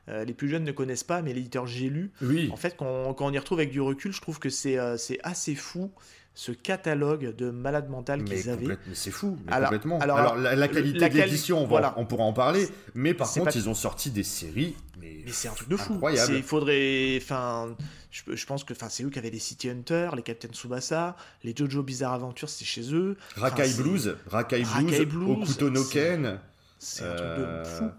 les 0.07 0.35
plus 0.35 0.51
jeunes 0.51 0.65
ne 0.65 0.73
connaissent 0.73 1.05
pas, 1.05 1.23
mais 1.23 1.33
l'éditeur 1.33 1.67
J'ai 1.67 1.89
lu, 1.89 2.13
oui. 2.21 2.51
en 2.53 2.57
fait, 2.57 2.77
quand, 2.77 3.15
quand, 3.15 3.27
on 3.27 3.33
y 3.33 3.39
retrouve 3.39 3.59
avec 3.59 3.71
du 3.71 3.81
recul, 3.81 4.13
je 4.13 4.21
trouve 4.21 4.39
que 4.39 4.51
c'est 4.51 4.77
c'est 4.99 5.19
assez 5.23 5.55
fou 5.55 5.91
ce 6.35 6.51
catalogue 6.51 7.35
de 7.37 7.51
malades 7.51 7.89
mentales 7.89 8.25
qu'ils 8.25 8.51
avaient. 8.51 8.67
Mais 8.67 8.77
c'est 8.93 9.13
fou, 9.13 9.39
complètement. 9.49 9.99
Alors, 10.01 10.37
la, 10.37 10.69
qualité 10.69 11.09
de 11.09 11.17
l'édition, 11.17 11.63
on, 11.63 11.67
voilà. 11.67 11.95
on 11.97 12.07
pourra 12.07 12.25
en 12.25 12.33
parler, 12.33 12.69
mais 12.95 13.15
par 13.15 13.31
contre, 13.33 13.57
ils 13.57 13.69
ont 13.69 13.75
sorti 13.75 14.11
des 14.11 14.25
séries. 14.25 14.75
Mais, 15.01 15.23
mais 15.25 15.33
c'est 15.33 15.49
un 15.49 15.53
truc 15.53 15.69
de 15.69 15.77
fou. 15.77 16.01
Il 16.29 16.43
faudrait. 16.43 17.19
Enfin, 17.23 17.77
je, 18.11 18.47
pense 18.47 18.65
que 18.65 18.75
c'est 18.89 19.05
eux 19.05 19.11
qui 19.11 19.19
avaient 19.19 19.31
les 19.31 19.39
City 19.39 19.71
Hunter, 19.71 20.11
les 20.17 20.23
Captain 20.23 20.49
Tsubasa, 20.49 21.17
les 21.43 21.55
Jojo 21.57 21.83
Bizarre 21.83 22.15
Adventure, 22.15 22.49
c'est 22.49 22.65
chez 22.65 22.95
eux. 22.95 23.17
Rakai 23.37 23.73
Blues, 23.75 24.17
Rakai 24.27 24.63
Blues, 24.63 25.07
Blues, 25.07 25.43
Okuto 25.43 25.71
no 25.71 25.85
Ken. 25.85 26.39
C'est 26.79 27.05
un 27.05 27.15
truc 27.15 27.29
de 27.29 27.43
euh, 27.43 27.65
fou. 27.65 27.91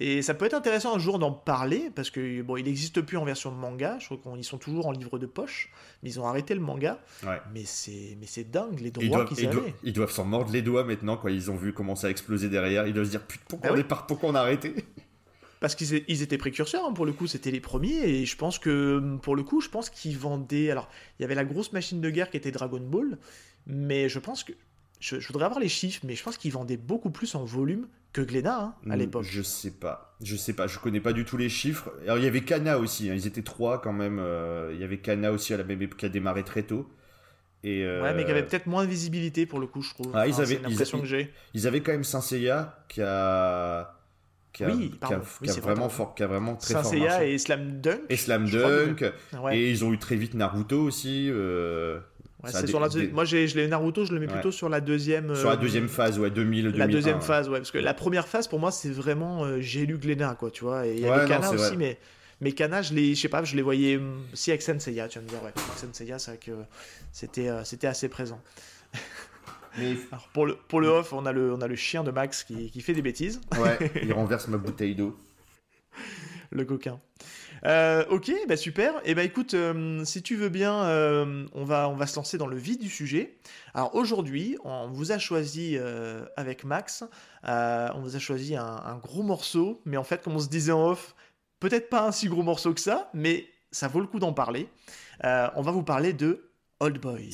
Et 0.00 0.22
ça 0.22 0.32
peut 0.32 0.46
être 0.46 0.54
intéressant 0.54 0.94
un 0.96 0.98
jour 0.98 1.18
d'en 1.18 1.30
parler, 1.30 1.90
parce 1.94 2.10
que 2.10 2.40
bon, 2.40 2.56
il 2.56 2.64
n'existe 2.64 3.02
plus 3.02 3.18
en 3.18 3.24
version 3.24 3.52
de 3.52 3.56
manga, 3.56 3.98
je 4.00 4.06
crois 4.06 4.34
qu'ils 4.34 4.44
sont 4.44 4.58
toujours 4.58 4.86
en 4.86 4.92
livre 4.92 5.18
de 5.18 5.26
poche, 5.26 5.70
mais 6.02 6.10
ils 6.10 6.18
ont 6.18 6.26
arrêté 6.26 6.54
le 6.54 6.60
manga. 6.60 6.98
Mais 7.52 7.64
c'est 7.64 8.16
mais 8.18 8.26
c'est 8.26 8.50
dingue 8.50 8.80
les 8.80 8.90
droits 8.90 9.26
qu'ils 9.26 9.46
avaient. 9.46 9.74
ils 9.84 9.92
doivent 9.92 10.10
s'en 10.10 10.24
mordre 10.24 10.50
les 10.50 10.62
doigts 10.62 10.84
maintenant 10.84 11.18
quand 11.18 11.28
ils 11.28 11.50
ont 11.50 11.56
vu 11.56 11.74
comment 11.74 11.94
ça 11.96 12.06
a 12.06 12.10
explosé 12.10 12.48
derrière. 12.48 12.86
Ils 12.86 12.94
doivent 12.94 13.04
se 13.06 13.10
dire 13.10 13.22
putain 13.22 13.44
pourquoi, 13.48 13.70
bah 13.76 13.98
on, 14.02 14.06
pourquoi 14.06 14.30
on 14.30 14.34
a 14.34 14.40
arrêté? 14.40 14.74
Parce 15.60 15.74
qu'ils 15.74 16.22
étaient 16.22 16.38
précurseurs, 16.38 16.86
hein, 16.86 16.92
pour 16.94 17.04
le 17.04 17.12
coup, 17.12 17.26
c'était 17.26 17.50
les 17.50 17.60
premiers, 17.60 17.98
et 17.98 18.24
je 18.24 18.34
pense 18.34 18.58
que, 18.58 19.18
pour 19.22 19.36
le 19.36 19.42
coup, 19.42 19.60
je 19.60 19.68
pense 19.68 19.90
qu'ils 19.90 20.16
vendaient... 20.16 20.70
Alors, 20.70 20.88
il 21.18 21.22
y 21.22 21.24
avait 21.26 21.34
la 21.34 21.44
grosse 21.44 21.72
machine 21.72 22.00
de 22.00 22.08
guerre 22.08 22.30
qui 22.30 22.38
était 22.38 22.50
Dragon 22.50 22.80
Ball, 22.80 23.18
mais 23.66 24.08
je 24.08 24.18
pense 24.18 24.42
que... 24.42 24.52
Je, 25.00 25.16
voudrais 25.28 25.46
avoir 25.46 25.60
les 25.60 25.68
chiffres, 25.68 26.02
mais 26.04 26.14
je 26.14 26.22
pense 26.22 26.36
qu'ils 26.36 26.52
vendaient 26.52 26.76
beaucoup 26.76 27.10
plus 27.10 27.34
en 27.34 27.44
volume 27.44 27.88
que 28.12 28.20
Glénat 28.20 28.60
hein, 28.60 28.74
à 28.90 28.96
hmm, 28.96 28.98
l'époque. 28.98 29.22
Je 29.24 29.42
sais 29.42 29.70
pas, 29.70 30.16
je 30.22 30.36
sais 30.36 30.52
pas, 30.52 30.66
je 30.66 30.78
connais 30.78 31.00
pas 31.00 31.12
du 31.12 31.24
tout 31.24 31.36
les 31.36 31.48
chiffres. 31.48 31.90
Alors 32.02 32.18
il 32.18 32.24
y 32.24 32.26
avait 32.26 32.42
Kana 32.42 32.78
aussi, 32.78 33.08
hein, 33.08 33.14
ils 33.14 33.26
étaient 33.26 33.42
trois 33.42 33.80
quand 33.80 33.92
même. 33.92 34.18
Euh, 34.20 34.72
il 34.74 34.80
y 34.80 34.84
avait 34.84 34.98
Kana 34.98 35.32
aussi 35.32 35.54
à 35.54 35.56
la 35.56 35.64
même 35.64 35.80
époque 35.80 35.98
qui 35.98 36.06
a 36.06 36.10
démarré 36.10 36.44
très 36.44 36.62
tôt. 36.62 36.88
Et 37.62 37.84
euh, 37.84 38.02
Ouais, 38.02 38.14
mais 38.14 38.24
qui 38.24 38.30
avait 38.30 38.44
peut-être 38.44 38.66
moins 38.66 38.84
de 38.84 38.90
visibilité 38.90 39.46
pour 39.46 39.58
le 39.58 39.66
coup, 39.66 39.82
je 39.82 39.90
trouve. 39.90 40.10
Ah, 40.14 40.26
ils 40.26 40.40
avaient 40.40 40.58
l'impression 40.58 41.00
que 41.00 41.06
j'ai. 41.06 41.32
Ils 41.54 41.66
avaient 41.66 41.80
quand 41.80 41.92
même 41.92 42.04
Saint 42.04 42.20
Seiya 42.20 42.84
qui 42.88 43.02
a 43.02 43.96
qui 44.52 44.64
a, 44.64 44.68
oui, 44.68 44.90
qui 44.90 45.14
a, 45.14 45.20
qui 45.44 45.50
a 45.50 45.60
vraiment 45.60 45.88
fort, 45.88 46.14
qui 46.14 46.22
a 46.22 46.26
vraiment 46.26 46.56
très 46.56 46.74
Saint 46.74 46.82
fort 46.82 46.94
marché. 46.94 47.34
et 47.34 47.38
Slam 47.38 47.80
Dunk. 47.80 48.00
Et 48.08 48.16
Slam 48.16 48.48
Dunk. 48.48 49.04
Et 49.52 49.70
ils 49.70 49.84
ont 49.84 49.92
eu 49.92 49.98
très 49.98 50.16
vite 50.16 50.34
Naruto 50.34 50.82
aussi. 50.82 51.28
Euh, 51.30 52.00
sur 52.66 52.80
la... 52.80 52.88
Moi, 53.12 53.24
je 53.24 53.56
l'ai 53.56 53.68
Naruto, 53.68 54.04
je 54.04 54.12
le 54.12 54.20
mets 54.20 54.26
plutôt 54.26 54.52
sur 54.52 54.68
la 54.68 54.80
deuxième. 54.80 55.34
Sur 55.34 55.48
la 55.48 55.54
euh, 55.54 55.58
deuxième 55.58 55.88
phase, 55.88 56.18
ouais, 56.18 56.30
2000, 56.30 56.64
2001, 56.64 56.78
La 56.78 56.86
deuxième 56.86 57.20
phase, 57.20 57.48
ouais, 57.48 57.58
parce 57.58 57.70
que 57.70 57.78
la 57.78 57.94
première 57.94 58.28
phase 58.28 58.48
pour 58.48 58.58
moi, 58.58 58.70
c'est 58.70 58.90
vraiment 58.90 59.44
euh, 59.44 59.60
j'ai 59.60 59.86
lu 59.86 59.98
Glénat, 59.98 60.36
quoi, 60.38 60.50
tu 60.50 60.64
vois. 60.64 60.86
Et 60.86 60.94
il 60.94 61.00
y 61.00 61.06
avait 61.06 61.28
Kana 61.28 61.50
aussi, 61.50 61.76
mais 61.76 61.98
mais 62.40 62.52
Kana, 62.52 62.80
je 62.80 62.94
les, 62.94 63.14
je 63.14 63.20
sais 63.20 63.28
pas, 63.28 63.44
je 63.44 63.54
les 63.54 63.62
voyais 63.62 64.00
si 64.32 64.50
avec 64.50 64.62
Senseiya, 64.62 65.08
tu 65.08 65.18
vas 65.18 65.24
me 65.24 65.28
dire, 65.28 65.42
ouais, 65.42 65.52
avec 65.54 65.78
Senseiya, 65.78 66.18
c'est 66.18 66.30
vrai 66.32 66.40
que 66.40 66.52
c'était 67.12 67.50
c'était 67.64 67.86
assez 67.86 68.08
présent. 68.08 68.40
Alors 70.10 70.28
pour 70.32 70.46
le, 70.46 70.56
pour 70.56 70.80
le 70.80 70.88
off, 70.88 71.12
on 71.12 71.26
a 71.26 71.32
le, 71.32 71.52
on 71.52 71.60
a 71.60 71.68
le 71.68 71.76
chien 71.76 72.02
de 72.02 72.10
Max 72.10 72.44
qui, 72.44 72.70
qui 72.70 72.80
fait 72.80 72.92
des 72.92 73.02
bêtises. 73.02 73.40
Ouais, 73.58 73.78
il 74.02 74.12
renverse 74.12 74.48
ma 74.48 74.56
bouteille 74.56 74.94
d'eau. 74.94 75.16
Le 76.50 76.64
coquin. 76.64 77.00
Euh, 77.64 78.04
ok, 78.08 78.32
bah 78.48 78.56
super. 78.56 78.96
Et 78.98 79.10
eh 79.10 79.14
bah 79.14 79.22
écoute, 79.22 79.54
euh, 79.54 80.04
si 80.04 80.22
tu 80.22 80.36
veux 80.36 80.48
bien, 80.48 80.84
euh, 80.84 81.46
on, 81.52 81.64
va, 81.64 81.88
on 81.88 81.96
va 81.96 82.06
se 82.06 82.16
lancer 82.16 82.38
dans 82.38 82.46
le 82.46 82.56
vif 82.56 82.78
du 82.78 82.88
sujet. 82.88 83.36
Alors 83.74 83.94
aujourd'hui, 83.94 84.56
on 84.64 84.88
vous 84.88 85.12
a 85.12 85.18
choisi 85.18 85.78
avec 86.36 86.64
Max, 86.64 87.04
on 87.44 88.00
vous 88.00 88.16
a 88.16 88.18
choisi 88.18 88.56
un, 88.56 89.00
gros 89.02 89.22
morceau, 89.22 89.80
mais 89.84 89.96
en 89.96 90.04
fait, 90.04 90.22
comme 90.22 90.34
on 90.34 90.40
se 90.40 90.48
disait 90.48 90.72
en 90.72 90.88
off, 90.88 91.14
peut-être 91.60 91.88
pas 91.88 92.06
un 92.06 92.12
si 92.12 92.28
gros 92.28 92.42
morceau 92.42 92.74
que 92.74 92.80
ça, 92.80 93.10
mais 93.14 93.46
ça 93.70 93.88
vaut 93.88 94.00
le 94.00 94.06
coup 94.06 94.18
d'en 94.18 94.32
parler. 94.32 94.68
on 95.22 95.62
va 95.62 95.70
vous 95.70 95.84
parler 95.84 96.12
de 96.12 96.50
Old 96.80 97.00
Boy. 97.00 97.32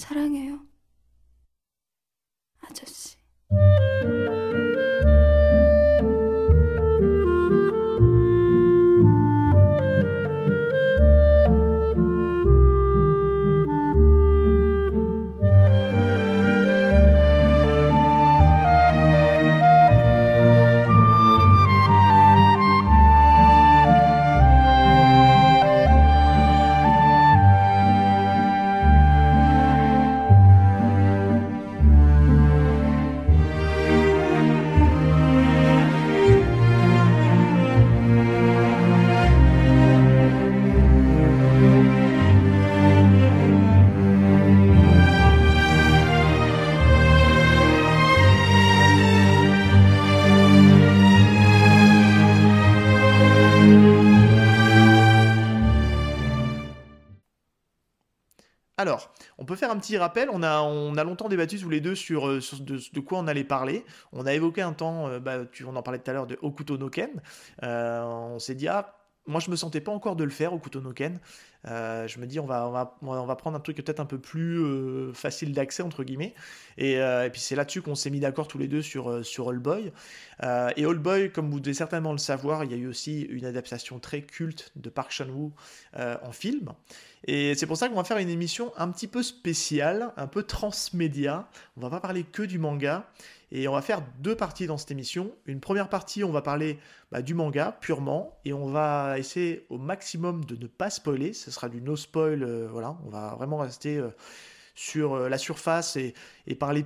Alors, 58.78 59.10
on 59.38 59.46
peut 59.46 59.56
faire 59.56 59.70
un 59.70 59.78
petit 59.78 59.96
rappel. 59.96 60.28
On 60.30 60.42
a, 60.42 60.60
on 60.60 60.96
a 60.96 61.04
longtemps 61.04 61.28
débattu 61.28 61.58
tous 61.58 61.70
les 61.70 61.80
deux 61.80 61.94
sur, 61.94 62.28
euh, 62.28 62.40
de, 62.60 63.00
quoi 63.00 63.18
on 63.18 63.26
allait 63.26 63.44
parler. 63.44 63.86
On 64.12 64.26
a 64.26 64.34
évoqué 64.34 64.60
un 64.60 64.74
temps, 64.74 65.08
euh, 65.08 65.18
bah, 65.18 65.46
tu, 65.50 65.64
on 65.64 65.74
en 65.76 65.82
parlait 65.82 65.98
tout 65.98 66.10
à 66.10 66.14
l'heure, 66.14 66.26
de 66.26 66.38
Okuto 66.42 66.76
no 66.76 66.90
Ken. 66.90 67.22
Euh, 67.62 68.02
on 68.02 68.38
s'est 68.38 68.54
dit, 68.54 68.68
ah, 68.68 68.95
moi 69.26 69.40
je 69.40 69.50
me 69.50 69.56
sentais 69.56 69.80
pas 69.80 69.92
encore 69.92 70.16
de 70.16 70.24
le 70.24 70.30
faire, 70.30 70.52
Okuto 70.52 70.80
no 70.80 70.92
Ken. 70.92 71.18
Euh, 71.68 72.06
je 72.06 72.20
me 72.20 72.26
dis, 72.26 72.38
on 72.38 72.46
va, 72.46 72.96
prendre 73.36 73.56
un 73.56 73.60
truc 73.60 73.76
peut-être 73.76 74.00
un 74.00 74.06
peu 74.06 74.18
plus 74.18 74.58
euh, 74.58 75.12
facile 75.12 75.52
d'accès, 75.52 75.82
entre 75.82 76.04
guillemets. 76.04 76.34
Et, 76.78 77.00
euh, 77.00 77.26
et 77.26 77.30
puis 77.30 77.40
c'est 77.40 77.56
là-dessus 77.56 77.82
qu'on 77.82 77.94
s'est 77.94 78.10
mis 78.10 78.20
d'accord 78.20 78.46
tous 78.46 78.58
les 78.58 78.68
deux 78.68 78.82
sur, 78.82 79.08
All 79.48 79.58
Boy. 79.58 79.92
Et 80.76 80.84
All 80.84 80.98
Boy, 80.98 81.30
comme 81.30 81.50
vous 81.50 81.60
devez 81.60 81.74
certainement 81.74 82.12
le 82.12 82.18
savoir, 82.18 82.64
il 82.64 82.70
y 82.70 82.74
a 82.74 82.76
eu 82.76 82.86
aussi 82.86 83.22
une 83.22 83.44
adaptation 83.44 83.98
très 83.98 84.22
culte 84.22 84.72
de 84.76 84.90
Park 84.90 85.10
Chan-wook 85.10 85.52
en 85.96 86.32
film. 86.32 86.72
Et 87.24 87.54
c'est 87.56 87.66
pour 87.66 87.76
ça 87.76 87.88
qu'on 87.88 87.96
va 87.96 88.04
faire 88.04 88.18
une 88.18 88.28
émission 88.28 88.72
un 88.76 88.88
petit 88.90 89.08
peu 89.08 89.22
spéciale, 89.22 90.12
un 90.16 90.28
peu 90.28 90.44
transmédia. 90.44 91.48
On 91.76 91.80
va 91.80 91.90
pas 91.90 92.00
parler 92.00 92.22
que 92.22 92.42
du 92.42 92.58
manga. 92.58 93.10
Et 93.52 93.68
on 93.68 93.72
va 93.72 93.82
faire 93.82 94.02
deux 94.18 94.34
parties 94.34 94.66
dans 94.66 94.76
cette 94.76 94.90
émission. 94.90 95.32
Une 95.46 95.60
première 95.60 95.88
partie, 95.88 96.24
on 96.24 96.32
va 96.32 96.42
parler 96.42 96.78
bah, 97.12 97.22
du 97.22 97.34
manga 97.34 97.78
purement, 97.80 98.38
et 98.44 98.52
on 98.52 98.68
va 98.68 99.18
essayer 99.18 99.66
au 99.70 99.78
maximum 99.78 100.44
de 100.44 100.56
ne 100.56 100.66
pas 100.66 100.90
spoiler. 100.90 101.32
Ce 101.32 101.50
sera 101.50 101.68
du 101.68 101.80
no 101.80 101.96
spoil. 101.96 102.42
Euh, 102.42 102.68
voilà, 102.70 102.98
on 103.04 103.08
va 103.08 103.34
vraiment 103.36 103.58
rester 103.58 103.98
euh, 103.98 104.10
sur 104.74 105.14
euh, 105.14 105.28
la 105.28 105.38
surface 105.38 105.96
et, 105.96 106.14
et, 106.46 106.56
parler 106.56 106.84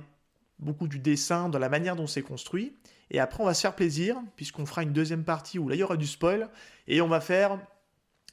beaucoup 0.59 0.87
du 0.87 0.99
dessin, 0.99 1.49
de 1.49 1.57
la 1.57 1.69
manière 1.69 1.95
dont 1.95 2.07
c'est 2.07 2.21
construit. 2.21 2.75
Et 3.09 3.19
après, 3.19 3.41
on 3.41 3.45
va 3.47 3.55
se 3.55 3.61
faire 3.61 3.75
plaisir, 3.75 4.17
puisqu'on 4.35 4.67
fera 4.67 4.83
une 4.83 4.93
deuxième 4.93 5.23
partie 5.23 5.57
où 5.57 5.67
là, 5.67 5.75
il 5.75 5.79
y 5.79 5.83
aura 5.83 5.97
du 5.97 6.07
spoil, 6.07 6.49
et 6.87 7.01
on 7.01 7.07
va 7.07 7.21
faire 7.21 7.59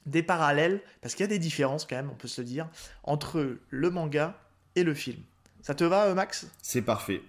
des 0.04 0.22
parallèles, 0.22 0.82
parce 1.00 1.14
qu'il 1.14 1.24
y 1.24 1.28
a 1.28 1.28
des 1.28 1.38
différences 1.38 1.86
quand 1.86 1.96
même, 1.96 2.10
on 2.10 2.14
peut 2.14 2.28
se 2.28 2.42
le 2.42 2.46
dire, 2.46 2.68
entre 3.02 3.56
le 3.70 3.90
manga 3.90 4.38
et 4.74 4.84
le 4.84 4.94
film. 4.94 5.22
Ça 5.62 5.74
te 5.74 5.84
va, 5.84 6.12
Max? 6.14 6.46
C'est 6.62 6.82
parfait. 6.82 7.22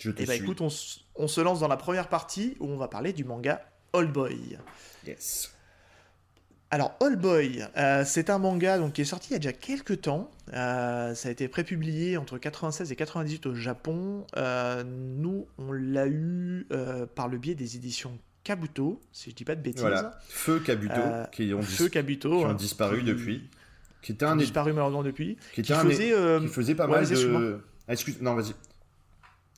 Je 0.00 0.10
te 0.10 0.22
et 0.22 0.26
bah 0.26 0.34
suis. 0.34 0.42
écoute, 0.42 0.60
on, 0.60 0.68
on, 1.16 1.28
se 1.28 1.40
lance 1.40 1.60
dans 1.60 1.68
la 1.68 1.76
première 1.76 2.08
partie 2.08 2.56
où 2.60 2.66
on 2.66 2.76
va 2.76 2.88
parler 2.88 3.12
du 3.12 3.24
manga 3.24 3.62
All 3.92 4.10
Boy. 4.10 4.58
Yes. 5.06 5.52
Alors, 6.72 6.96
All 7.00 7.16
Boy, 7.16 7.62
euh, 7.76 8.02
c'est 8.06 8.30
un 8.30 8.38
manga 8.38 8.78
donc, 8.78 8.94
qui 8.94 9.02
est 9.02 9.04
sorti 9.04 9.28
il 9.28 9.32
y 9.34 9.36
a 9.36 9.38
déjà 9.40 9.52
quelques 9.52 10.00
temps. 10.00 10.30
Euh, 10.54 11.14
ça 11.14 11.28
a 11.28 11.32
été 11.32 11.46
prépublié 11.46 12.16
entre 12.16 12.38
96 12.38 12.90
et 12.90 12.96
98 12.96 13.44
au 13.44 13.54
Japon. 13.54 14.26
Euh, 14.38 14.82
nous, 14.82 15.46
on 15.58 15.70
l'a 15.72 16.06
eu 16.06 16.66
par 17.14 17.28
le 17.28 17.36
biais 17.36 17.54
des 17.54 17.76
éditions 17.76 18.18
Kabuto, 18.42 19.02
si 19.12 19.30
je 19.30 19.34
dis 19.36 19.44
pas 19.44 19.54
de 19.54 19.60
bêtises. 19.60 19.82
Voilà. 19.82 20.18
Feu 20.30 20.60
Kabuto, 20.60 20.94
qui 21.30 21.52
ont, 21.52 21.60
Feu 21.60 21.90
Kabuto, 21.90 22.38
qui 22.38 22.44
ont 22.46 22.54
disparu 22.54 23.00
qui, 23.00 23.04
depuis. 23.04 23.50
Qui 24.00 24.12
était 24.12 24.24
un 24.24 24.36
disparu 24.36 24.72
malheureusement 24.72 25.02
depuis. 25.02 25.36
Qui, 25.52 25.60
était 25.60 25.74
qui 25.74 25.78
un 25.78 25.82
faisait, 25.82 26.14
qui 26.40 26.48
faisait 26.48 26.74
pas 26.74 26.86
ouais, 26.86 27.02
mal 27.02 27.06
de. 27.06 27.60
Excuse, 27.86 28.16
non, 28.22 28.34
vas-y. 28.34 28.54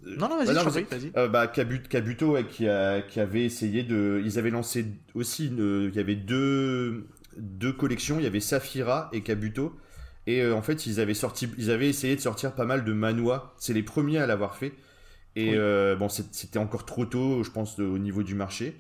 Non, 0.07 0.29
non, 0.29 0.37
vas-y, 0.39 0.55
bah, 0.55 0.63
vas 0.63 0.71
vas 0.71 0.97
euh, 1.17 1.29
bah, 1.29 1.47
Kabuto, 1.47 2.33
ouais, 2.33 2.47
qui, 2.47 2.69
a, 2.69 3.03
qui 3.03 3.21
avait 3.21 3.45
essayé 3.45 3.83
de. 3.83 4.21
Ils 4.25 4.39
avaient 4.39 4.51
lancé 4.51 4.87
aussi. 5.15 5.49
Une... 5.49 5.89
Il 5.91 5.97
y 5.97 6.01
avait 6.01 6.15
deux, 6.17 7.07
deux 7.37 7.73
collections. 7.73 8.19
Il 8.19 8.25
y 8.25 8.27
avait 8.27 8.41
Safira 8.41 9.09
et 9.13 9.23
Kabuto. 9.23 9.79
Et 10.27 10.43
euh, 10.43 10.55
en 10.55 10.63
fait, 10.63 10.87
ils 10.87 11.01
avaient, 11.01 11.15
sorti, 11.15 11.51
ils 11.59 11.71
avaient 11.71 11.89
essayé 11.89 12.17
de 12.17 12.21
sortir 12.21 12.55
pas 12.55 12.65
mal 12.65 12.85
de 12.85 12.93
manhwa. 12.93 13.55
C'est 13.59 13.73
les 13.75 13.83
premiers 13.83 14.19
à 14.19 14.27
l'avoir 14.27 14.57
fait. 14.57 14.73
Et 15.37 15.51
oui. 15.51 15.57
euh, 15.57 15.97
bon, 15.97 16.09
c'était 16.09 16.59
encore 16.59 16.87
trop 16.87 17.07
tôt, 17.07 17.43
je 17.43 17.51
pense, 17.51 17.79
au 17.79 17.99
niveau 17.99 18.23
du 18.23 18.35
marché. 18.35 18.77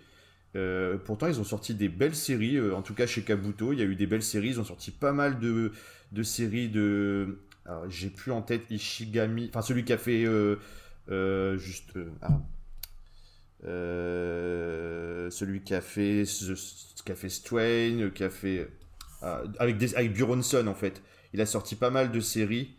Euh, 0.56 0.96
pourtant, 1.04 1.26
ils 1.26 1.40
ont 1.40 1.44
sorti 1.44 1.74
des 1.74 1.88
belles 1.88 2.14
séries. 2.14 2.56
Euh, 2.56 2.74
en 2.74 2.82
tout 2.82 2.94
cas, 2.94 3.06
chez 3.06 3.22
Kabuto, 3.22 3.72
il 3.72 3.78
y 3.78 3.82
a 3.82 3.84
eu 3.84 3.96
des 3.96 4.06
belles 4.06 4.22
séries. 4.22 4.50
Ils 4.50 4.60
ont 4.60 4.64
sorti 4.64 4.90
pas 4.90 5.12
mal 5.12 5.38
de, 5.40 5.72
de 6.12 6.22
séries 6.22 6.68
de. 6.68 7.40
J'ai 7.88 8.10
plus 8.10 8.30
en 8.30 8.42
tête 8.42 8.70
Ishigami. 8.70 9.48
Enfin, 9.48 9.62
celui 9.62 9.84
qui 9.84 9.92
a 9.92 9.98
fait. 9.98 10.24
Euh, 11.08 11.54
euh, 11.54 11.58
juste. 11.58 11.92
Ah. 12.22 12.40
Euh, 13.64 15.30
celui 15.30 15.62
qui 15.62 15.74
a 15.74 15.80
fait. 15.80 16.24
Qui 17.04 17.12
a 17.12 17.14
fait 17.14 17.28
Strain, 17.28 18.10
qui 18.14 18.24
a 18.24 18.30
fait. 18.30 18.68
Ah, 19.22 19.42
avec, 19.58 19.82
avec 19.94 20.12
Buronson, 20.12 20.66
en 20.66 20.74
fait. 20.74 21.02
Il 21.32 21.40
a 21.40 21.46
sorti 21.46 21.76
pas 21.76 21.90
mal 21.90 22.12
de 22.12 22.20
séries. 22.20 22.76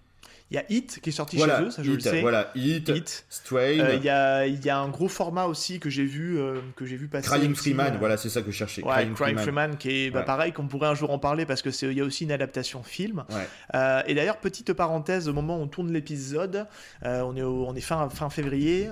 Il 0.52 0.56
y 0.56 0.58
a 0.60 0.64
Hit 0.70 1.00
qui 1.02 1.10
est 1.10 1.14
sorti 1.14 1.38
voilà, 1.38 1.58
chez 1.58 1.64
eux, 1.66 1.70
ça 1.72 1.82
je 1.82 1.92
Hit, 1.92 2.06
le 2.06 2.12
sais. 2.12 2.22
Voilà, 2.22 2.52
Hit, 2.56 2.90
Hit. 2.90 3.26
Strain. 3.30 3.80
Euh, 3.80 3.96
il, 3.96 4.04
y 4.04 4.10
a, 4.10 4.46
il 4.46 4.64
y 4.64 4.70
a 4.70 4.78
un 4.78 4.90
gros 4.90 5.08
format 5.08 5.46
aussi 5.46 5.80
que 5.80 5.90
j'ai 5.90 6.06
vu, 6.06 6.38
euh, 6.38 6.60
que 6.76 6.86
j'ai 6.86 6.98
vu 6.98 7.08
passer. 7.08 7.28
Crying 7.28 7.56
Freeman, 7.56 7.96
euh... 7.96 7.98
voilà, 7.98 8.18
c'est 8.18 8.30
ça 8.30 8.42
que 8.42 8.52
je 8.52 8.56
cherchais. 8.56 8.84
Ouais, 8.84 8.94
Crying, 8.94 9.14
Crying 9.16 9.38
Freeman. 9.38 9.72
Freeman. 9.72 9.78
qui 9.78 10.06
est 10.06 10.12
bah, 10.12 10.20
ouais. 10.20 10.26
pareil, 10.26 10.54
qu'on 10.54 10.68
pourrait 10.68 10.90
un 10.90 10.94
jour 10.94 11.10
en 11.10 11.18
parler 11.18 11.46
parce 11.48 11.64
que 11.64 11.72
c'est 11.72 11.88
il 11.88 11.98
y 11.98 12.02
a 12.02 12.06
aussi 12.06 12.26
une 12.26 12.32
adaptation 12.32 12.84
film. 12.84 13.24
Ouais. 13.30 14.04
et 14.08 14.14
d'ailleurs, 14.14 14.38
petite 14.38 14.74
parenthèse, 14.74 15.28
au 15.28 15.34
moment 15.34 15.58
où 15.58 15.62
on 15.62 15.68
tourne 15.68 15.92
l'épisode, 15.92 16.68
on 17.04 17.36
est, 17.36 17.42
au, 17.42 17.66
on 17.68 17.74
est 17.76 17.82
fin, 17.82 18.10
fin 18.10 18.30
février. 18.30 18.90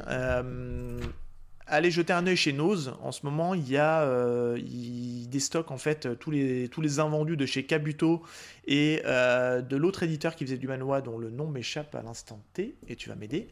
Allez 1.74 1.90
jeter 1.90 2.14
un 2.14 2.28
œil 2.28 2.38
chez 2.38 2.54
Nose. 2.54 2.94
En 3.02 3.12
ce 3.12 3.26
moment, 3.26 3.56
il 3.56 3.68
y 3.68 3.78
a 3.78 4.04
euh, 4.04 4.60
il 4.60 5.28
déstocke 5.28 5.72
en 5.72 5.80
fait 5.80 6.20
tous 6.20 6.30
les, 6.30 6.70
tous 6.70 6.82
les 6.82 7.00
invendus 7.00 7.36
de 7.36 7.48
chez 7.48 7.66
Kabuto 7.66 8.22
et 8.68 9.02
euh, 9.06 9.64
de 9.64 9.76
l'autre 9.76 10.04
éditeur 10.04 10.36
qui 10.36 10.46
faisait 10.46 10.60
du 10.60 10.68
manoir 10.68 11.02
dont 11.02 11.18
le 11.18 11.32
nom 11.32 11.48
m'échappe 11.48 11.96
à 11.96 12.04
l'instant 12.04 12.40
T 12.54 12.76
et 12.88 12.96
tu 12.96 13.10
vas 13.10 13.16
m'aider. 13.16 13.48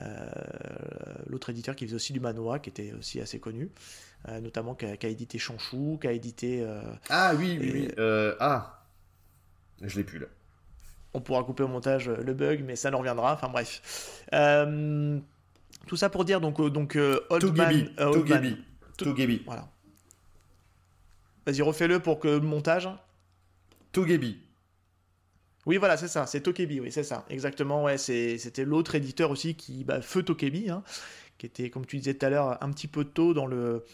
Euh, 0.00 0.26
l'autre 1.26 1.50
éditeur 1.50 1.76
qui 1.76 1.84
faisait 1.84 1.96
aussi 1.96 2.14
du 2.14 2.20
manoir 2.20 2.62
qui 2.62 2.70
était 2.70 2.94
aussi 2.98 3.20
assez 3.20 3.38
connu. 3.38 3.70
Notamment 4.40 4.74
qui 4.74 4.86
a, 4.86 4.96
qui 4.96 5.04
a, 5.04 5.10
édité 5.10 5.36
Chanchou, 5.36 5.98
qui 6.00 6.06
a 6.06 6.12
édité. 6.12 6.66
ah 7.10 7.34
oui, 7.36 7.58
oui, 7.60 7.70
oui. 7.74 7.88
ah, 8.40 8.86
je 9.82 9.98
l'ai 9.98 10.04
plus 10.04 10.18
là. 10.18 10.28
On 11.12 11.20
pourra 11.20 11.44
couper 11.44 11.62
au 11.62 11.68
montage 11.68 12.08
le 12.08 12.32
bug, 12.32 12.64
mais 12.64 12.74
ça 12.74 12.90
nous 12.90 12.96
reviendra. 12.96 13.34
Enfin 13.34 13.48
bref. 13.48 14.24
Euh, 14.32 15.20
tout 15.86 15.96
ça 15.96 16.08
pour 16.08 16.24
dire 16.24 16.40
donc 16.40 16.60
euh, 16.60 16.70
donc 16.70 16.96
euh, 16.96 17.20
Old 17.30 17.42
Togebi, 17.42 17.58
Man, 17.58 17.90
euh, 18.00 18.06
Old. 18.06 18.58
Togebi. 18.96 19.42
Voilà. 19.44 19.68
Vas-y, 21.46 21.62
refais-le 21.62 22.00
pour 22.00 22.20
que 22.20 22.28
le 22.28 22.40
montage. 22.40 22.88
Togebi. 23.92 24.38
Oui, 25.66 25.78
voilà, 25.78 25.96
c'est 25.96 26.08
ça, 26.08 26.26
c'est 26.26 26.42
Tokebi, 26.42 26.80
oui, 26.80 26.92
c'est 26.92 27.04
ça, 27.04 27.24
exactement, 27.30 27.84
ouais, 27.84 27.96
c'était 27.96 28.66
l'autre 28.66 28.96
éditeur 28.96 29.30
aussi 29.30 29.54
qui, 29.54 29.82
bah, 29.82 30.02
Feu 30.02 30.22
Tokebi, 30.22 30.68
hein, 30.68 30.82
qui 31.44 31.62
était, 31.62 31.70
comme 31.70 31.84
tu 31.84 31.98
disais 31.98 32.14
tout 32.14 32.24
à 32.24 32.30
l'heure, 32.30 32.58
un 32.62 32.70
petit 32.70 32.88
peu 32.88 33.04
tôt 33.04 33.34
dans, 33.34 33.46
le, 33.46 33.84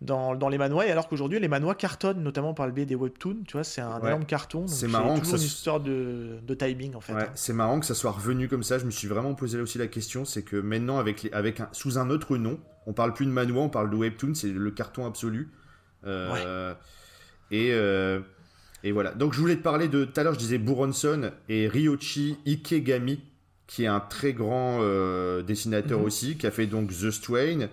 dans, 0.00 0.34
dans 0.34 0.48
les 0.48 0.58
manois, 0.58 0.84
alors 0.84 1.08
qu'aujourd'hui, 1.08 1.40
les 1.40 1.48
manois 1.48 1.74
cartonnent, 1.74 2.22
notamment 2.22 2.52
par 2.52 2.66
le 2.66 2.72
biais 2.72 2.86
des 2.86 2.94
webtoons, 2.94 3.44
tu 3.46 3.52
vois, 3.52 3.64
c'est 3.64 3.80
un 3.80 3.98
ouais. 4.00 4.08
énorme 4.08 4.26
carton. 4.26 4.66
C'est 4.66 4.88
marrant 4.88 5.18
que 5.18 5.26
ça... 5.26 5.36
une 5.36 5.42
histoire 5.42 5.80
de, 5.80 6.38
de 6.42 6.54
timing, 6.54 6.94
en 6.94 7.00
fait. 7.00 7.14
Ouais, 7.14 7.28
c'est 7.34 7.54
marrant 7.54 7.80
que 7.80 7.86
ça 7.86 7.94
soit 7.94 8.10
revenu 8.10 8.48
comme 8.48 8.62
ça, 8.62 8.78
je 8.78 8.84
me 8.84 8.90
suis 8.90 9.08
vraiment 9.08 9.34
posé 9.34 9.60
aussi 9.60 9.78
la 9.78 9.86
question, 9.86 10.24
c'est 10.24 10.42
que 10.42 10.56
maintenant, 10.56 10.98
avec, 10.98 11.22
les, 11.22 11.32
avec 11.32 11.60
un, 11.60 11.68
sous 11.72 11.98
un 11.98 12.10
autre 12.10 12.36
nom, 12.36 12.60
on 12.86 12.92
parle 12.92 13.14
plus 13.14 13.26
de 13.26 13.30
manois, 13.30 13.62
on 13.62 13.68
parle 13.70 13.90
de 13.90 13.96
webtoon, 13.96 14.34
c'est 14.34 14.48
le 14.48 14.70
carton 14.70 15.06
absolu. 15.06 15.50
Euh, 16.06 16.32
ouais. 16.32 16.76
Et... 17.56 17.72
Euh, 17.72 18.20
et 18.84 18.92
voilà. 18.92 19.10
Donc 19.10 19.32
je 19.32 19.40
voulais 19.40 19.56
te 19.56 19.62
parler 19.62 19.88
de. 19.88 20.04
Tout 20.04 20.20
à 20.20 20.22
l'heure, 20.22 20.34
je 20.34 20.38
disais 20.38 20.56
Buronson 20.56 21.32
et 21.48 21.66
Ryochi 21.66 22.38
Ikegami, 22.46 23.20
qui 23.68 23.84
est 23.84 23.86
un 23.86 24.00
très 24.00 24.32
grand 24.32 24.78
euh, 24.80 25.42
dessinateur 25.42 26.00
mm 26.00 26.02
-hmm. 26.02 26.06
aussi, 26.06 26.36
qui 26.38 26.46
a 26.48 26.50
fait 26.50 26.66
donc 26.66 26.90
The 26.90 27.10
Strain, 27.10 27.68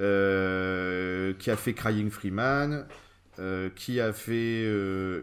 euh, 0.00 1.32
qui 1.38 1.50
a 1.50 1.56
fait 1.56 1.72
Crying 1.72 2.10
Freeman, 2.10 2.86
euh, 3.40 3.70
qui 3.74 3.98
a 3.98 4.12
fait 4.12 4.62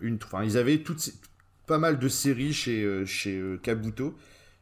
une. 0.02 0.18
Enfin, 0.26 0.44
ils 0.44 0.58
avaient 0.58 0.80
toutes 0.80 1.14
pas 1.68 1.78
mal 1.78 2.00
de 2.00 2.10
séries 2.10 2.54
chez, 2.54 3.06
chez 3.06 3.42
Kabuto. 3.64 4.16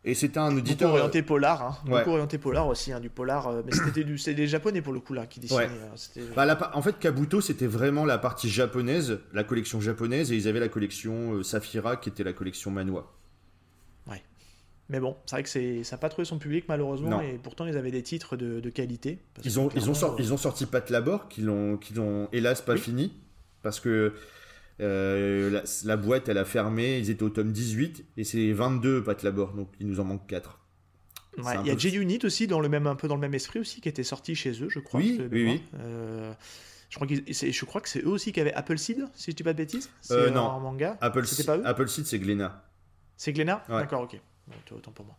Et 0.06 0.15
c'était 0.15 0.39
un 0.39 0.54
auditeur. 0.58 0.89
Beaucoup 0.89 0.99
orienté 0.99 1.21
polar, 1.23 1.62
hein. 1.62 1.73
ouais. 1.86 1.99
beaucoup 1.99 2.10
orienté 2.12 2.38
polar 2.38 2.67
aussi, 2.67 2.91
hein, 2.91 2.99
du 2.99 3.10
polar. 3.10 3.43
Mais 3.65 3.71
c'était 3.71 4.04
du, 4.04 4.17
des 4.41 4.47
japonais 4.47 4.82
pour 4.82 4.91
le 4.91 4.99
coup 4.99 5.13
là 5.13 5.26
qui 5.32 5.39
dessinaient. 5.39 5.80
Ouais. 6.17 6.23
Bah, 6.36 6.45
la, 6.45 6.56
en 6.76 6.82
fait, 6.82 6.99
Kabuto 6.99 7.39
c'était 7.39 7.71
vraiment 7.80 8.06
la 8.06 8.17
partie 8.17 8.49
japonaise, 8.49 9.19
la 9.32 9.45
collection 9.45 9.80
japonaise, 9.80 10.30
et 10.32 10.36
ils 10.36 10.47
avaient 10.49 10.65
la 10.67 10.73
collection 10.76 11.41
Safira 11.41 11.95
qui 11.95 12.10
était 12.10 12.26
la 12.32 12.34
collection 12.34 12.69
Manwa. 12.69 13.04
Mais 14.93 14.99
bon, 14.99 15.17
c'est 15.25 15.36
vrai 15.36 15.43
que 15.43 15.84
ça 15.84 15.95
n'a 15.95 15.99
pas 15.99 16.10
trouvé 16.10 16.23
son 16.23 16.38
public 16.38 16.65
malheureusement, 16.69 17.10
non. 17.10 17.21
et 17.21 17.39
pourtant 17.41 17.65
ils 17.65 17.75
avaient 17.77 17.89
des 17.89 18.03
titres 18.03 18.38
de, 18.38 18.60
de 18.60 18.69
qualité. 18.69 19.17
Ils 19.43 19.60
ont, 19.60 19.69
ils, 19.75 19.89
ont 19.89 19.95
sorti, 19.95 20.21
ils 20.21 20.32
ont 20.32 20.38
sorti 20.38 20.67
Pat 20.67 20.88
Labor, 20.91 21.29
qui 21.29 21.41
l'ont 21.41 21.79
hélas 22.32 22.62
pas 22.62 22.73
oui. 22.73 22.79
fini, 22.79 23.13
parce 23.63 23.79
que 23.79 24.13
euh, 24.82 25.49
la, 25.49 25.63
la, 25.86 25.97
boîte, 25.97 26.29
elle 26.29 26.38
a 26.38 26.45
fermé. 26.45 26.99
Ils 26.99 27.10
étaient 27.10 27.23
au 27.23 27.32
tome 27.32 27.51
18 27.51 28.06
et 28.17 28.23
c'est 28.23 28.51
22 28.51 29.03
Pat 29.03 29.23
Labor, 29.23 29.53
donc 29.53 29.69
il 29.79 29.88
nous 29.88 29.99
en 29.99 30.03
manque 30.03 30.27
4. 30.27 30.60
Ouais, 31.39 31.56
il 31.62 31.67
y 31.67 31.71
a 31.71 31.77
J-Unit 31.77 32.19
aussi, 32.23 32.45
dans 32.45 32.60
le 32.60 32.69
même, 32.69 32.86
un 32.86 32.95
peu 32.95 33.08
dans 33.08 33.15
le 33.15 33.21
même 33.21 33.34
esprit 33.34 33.58
aussi, 33.58 33.82
qui 33.82 33.89
était 33.89 34.03
sorti 34.03 34.36
chez 34.36 34.51
eux, 34.62 34.69
je 34.69 34.77
crois. 34.77 34.99
Oui, 34.99 35.19
oui, 35.32 35.43
oui. 35.43 35.63
Euh, 35.79 36.32
je, 36.89 36.97
crois 36.97 37.08
je 37.10 37.65
crois 37.65 37.82
que 37.82 37.89
c'est 37.89 38.03
eux 38.03 38.10
aussi 38.10 38.32
qui 38.32 38.39
avaient 38.39 38.53
Apple 38.53 38.77
Seed, 38.77 39.08
si 39.15 39.32
je 39.32 39.36
dis 39.36 39.41
pas 39.41 39.53
de 39.53 39.58
bêtises. 39.58 39.89
Euh, 40.12 40.29
non. 40.29 40.51
un 40.51 40.60
manga. 40.60 40.99
Apple 41.01 41.25
Seed, 41.25 42.06
c'est 42.06 42.19
Glénat. 42.19 42.63
C'est 43.17 43.34
Glénat? 43.34 43.63
Ouais. 43.69 43.77
D'accord, 43.77 44.01
ok. 44.01 44.19
Autant 44.71 44.91
pour 44.91 45.06
moi. 45.06 45.15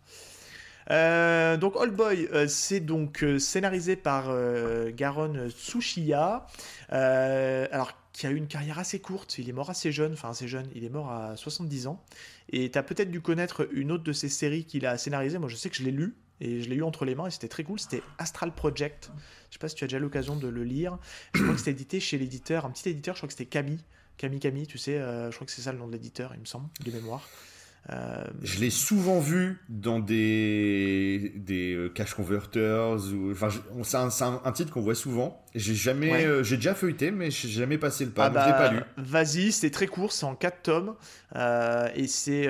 Euh, 0.90 1.56
donc 1.56 1.76
Old 1.76 1.94
Boy, 1.94 2.28
euh, 2.32 2.46
c'est 2.46 2.80
donc 2.80 3.22
euh, 3.22 3.38
scénarisé 3.38 3.96
par 3.96 4.34
Garon 4.90 5.48
Tsushiya. 5.50 6.46
alors 6.90 7.92
qui 8.12 8.28
a 8.28 8.30
eu 8.30 8.36
une 8.36 8.46
carrière 8.46 8.78
assez 8.78 9.00
courte. 9.00 9.38
Il 9.38 9.48
est 9.48 9.52
mort 9.52 9.70
assez 9.70 9.90
jeune, 9.90 10.12
enfin 10.12 10.30
assez 10.30 10.46
jeune, 10.46 10.68
il 10.74 10.84
est 10.84 10.88
mort 10.88 11.10
à 11.10 11.36
70 11.36 11.88
ans. 11.88 12.00
Et 12.50 12.70
tu 12.70 12.78
as 12.78 12.84
peut-être 12.84 13.10
dû 13.10 13.20
connaître 13.20 13.68
une 13.72 13.90
autre 13.90 14.04
de 14.04 14.12
ses 14.12 14.28
séries 14.28 14.64
qu'il 14.64 14.86
a 14.86 14.96
scénarisées. 14.98 15.38
Moi, 15.38 15.48
je 15.48 15.56
sais 15.56 15.68
que 15.68 15.74
je 15.74 15.82
l'ai 15.82 15.90
lu 15.90 16.14
et 16.40 16.62
je 16.62 16.68
l'ai 16.68 16.76
eu 16.76 16.84
entre 16.84 17.04
les 17.04 17.16
mains 17.16 17.26
et 17.26 17.30
c'était 17.32 17.48
très 17.48 17.64
cool. 17.64 17.80
C'était 17.80 18.02
Astral 18.18 18.54
Project. 18.54 19.10
Je 19.50 19.54
sais 19.54 19.58
pas 19.58 19.68
si 19.68 19.74
tu 19.74 19.82
as 19.82 19.88
déjà 19.88 19.98
l'occasion 19.98 20.36
de 20.36 20.46
le 20.46 20.62
lire. 20.62 20.98
Je 21.34 21.42
crois 21.42 21.54
que 21.54 21.58
c'était 21.58 21.72
édité 21.72 21.98
chez 21.98 22.16
l'éditeur, 22.16 22.66
un 22.66 22.70
petit 22.70 22.88
éditeur, 22.88 23.16
je 23.16 23.20
crois 23.20 23.26
que 23.26 23.32
c'était 23.32 23.46
Camille. 23.46 23.82
Camille 24.16 24.38
Camille, 24.38 24.68
tu 24.68 24.78
sais, 24.78 24.96
je 24.96 25.34
crois 25.34 25.44
que 25.44 25.52
c'est 25.52 25.62
ça 25.62 25.72
le 25.72 25.78
nom 25.78 25.88
de 25.88 25.92
l'éditeur, 25.92 26.30
il 26.34 26.40
me 26.40 26.44
semble, 26.44 26.68
de 26.84 26.92
mémoire. 26.92 27.28
Euh, 27.90 28.24
je 28.42 28.60
l'ai 28.60 28.70
souvent 28.70 29.20
vu 29.20 29.58
dans 29.68 30.00
des, 30.00 31.32
des 31.36 31.74
euh, 31.74 31.88
cash 31.90 32.14
converters. 32.14 32.96
Ou, 33.12 33.32
enfin, 33.32 33.48
c'est 33.82 34.24
un, 34.24 34.40
un, 34.42 34.52
titre 34.52 34.72
qu'on 34.72 34.80
voit 34.80 34.94
souvent. 34.94 35.44
J'ai 35.54 35.74
jamais, 35.74 36.24
euh, 36.24 36.42
j'ai 36.42 36.56
déjà 36.56 36.74
feuilleté, 36.74 37.10
mais 37.10 37.30
j'ai 37.30 37.48
jamais 37.48 37.76
passé 37.76 38.06
le 38.06 38.10
pas. 38.10 38.24
Ah 38.24 38.28
donc 38.30 38.36
bah, 38.36 38.52
pas 38.52 38.72
lu. 38.72 38.80
Vas-y, 38.96 39.52
c'est 39.52 39.70
très 39.70 39.86
court, 39.86 40.12
c'est 40.12 40.24
en 40.24 40.34
4 40.34 40.62
tomes 40.62 40.94
et 41.94 42.06
c'est 42.06 42.48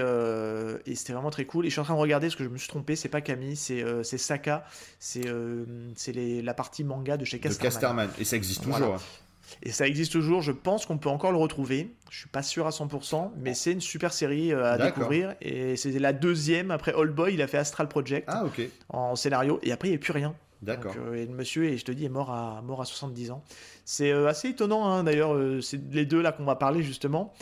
et 0.87 0.95
c'était 0.95 1.13
vraiment 1.13 1.31
très 1.31 1.47
cool. 1.47 1.67
Et 1.67 1.69
je 1.69 1.75
suis 1.75 1.81
en 1.81 1.85
train 1.85 1.95
de 1.95 2.01
regarder 2.01 2.29
parce 2.29 2.37
que 2.37 2.45
je 2.45 2.49
me 2.49 2.59
suis 2.59 2.69
trompé. 2.69 2.95
C'est 2.95 3.09
pas 3.09 3.21
Camille, 3.21 3.57
c'est 3.57 3.85
c'est 4.05 4.19
Saka. 4.19 4.65
C'est 5.01 5.29
c'est 5.97 6.13
la 6.13 6.55
partie 6.55 6.85
manga 6.85 7.17
de 7.17 7.25
chez 7.25 7.41
Casterman. 7.41 7.59
De 7.59 7.75
Casterman. 7.75 8.09
Et 8.21 8.25
ça 8.25 8.37
existe 8.37 8.63
toujours. 8.63 8.95
Hein. 8.95 9.24
Et 9.63 9.73
ça 9.73 9.87
existe 9.87 10.13
toujours, 10.13 10.43
je 10.43 10.53
pense 10.53 10.87
qu'on 10.87 10.99
peut 10.99 11.09
encore 11.09 11.33
le 11.33 11.39
retrouver. 11.39 11.95
Je 12.11 12.19
suis 12.19 12.29
pas 12.29 12.43
sûr 12.43 12.67
à 12.67 12.71
100%, 12.71 13.33
mais 13.37 13.55
c'est 13.55 13.73
une 13.73 13.81
super 13.81 14.13
série 14.13 14.53
euh, 14.53 14.73
à 14.73 14.79
découvrir. 14.79 15.35
Et 15.41 15.77
c'est 15.77 15.99
la 15.99 16.13
deuxième, 16.13 16.71
après 16.71 16.93
Old 16.93 17.15
Boy, 17.15 17.35
il 17.35 17.43
a 17.43 17.47
fait 17.47 17.59
Astral 17.59 17.89
Project 17.89 18.29
ah, 18.31 18.45
en 18.89 19.17
scénario, 19.17 19.59
et 19.63 19.73
après 19.73 19.89
il 19.89 19.93
n'y 19.93 19.97
a 19.97 20.01
plus 20.01 20.13
rien. 20.13 20.35
D'accord. 20.63 20.95
Euh, 20.99 21.15
et 21.15 21.27
le 21.27 21.35
monsieur, 21.35 21.65
et 21.65 21.77
je 21.77 21.85
te 21.85 21.93
dis, 21.93 22.05
est 22.05 22.11
mort 22.11 22.31
à, 22.31 22.63
mort 22.63 22.81
à 22.81 22.85
70 22.85 23.31
ans. 23.31 23.43
C'est 23.85 24.13
euh, 24.13 24.29
assez 24.29 24.49
étonnant, 24.49 24.87
hein, 24.87 25.05
d'ailleurs, 25.05 25.37
c'est 25.63 25.81
les 25.93 26.07
deux 26.07 26.23
là 26.23 26.33
qu'on 26.33 26.45
va 26.45 26.57
parler 26.57 26.83
justement. 26.83 27.33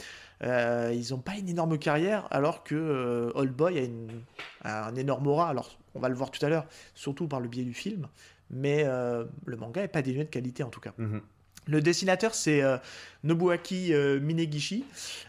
ils 0.42 1.06
n'ont 1.10 1.18
pas 1.18 1.34
une 1.38 1.48
énorme 1.48 1.78
carrière, 1.78 2.26
alors 2.30 2.64
que 2.64 3.32
Old 3.34 3.52
Boy 3.52 3.78
a, 3.78 3.82
une, 3.82 4.22
un 4.64 4.94
énorme 4.94 5.26
aura. 5.26 5.48
Alors, 5.48 5.78
on 5.94 6.00
va 6.00 6.08
le 6.08 6.14
voir 6.14 6.30
tout 6.30 6.44
à 6.44 6.48
l'heure, 6.48 6.66
surtout 6.94 7.28
par 7.28 7.40
le 7.40 7.48
biais 7.48 7.64
du 7.64 7.74
film. 7.74 8.08
Mais 8.50 8.84
le 8.84 9.56
manga 9.56 9.80
n'est 9.82 9.88
pas 9.88 10.02
dénué 10.02 10.24
de 10.24 10.30
qualité, 10.30 10.62
en 10.62 10.70
tout 10.70 10.80
cas. 10.80 10.92
Mhm. 10.98 11.20
Le 11.66 11.80
dessinateur, 11.80 12.34
c'est 12.34 12.62
euh, 12.62 12.76
Nobuaki 13.24 13.92
euh, 13.92 14.20
Minegishi, 14.20 14.84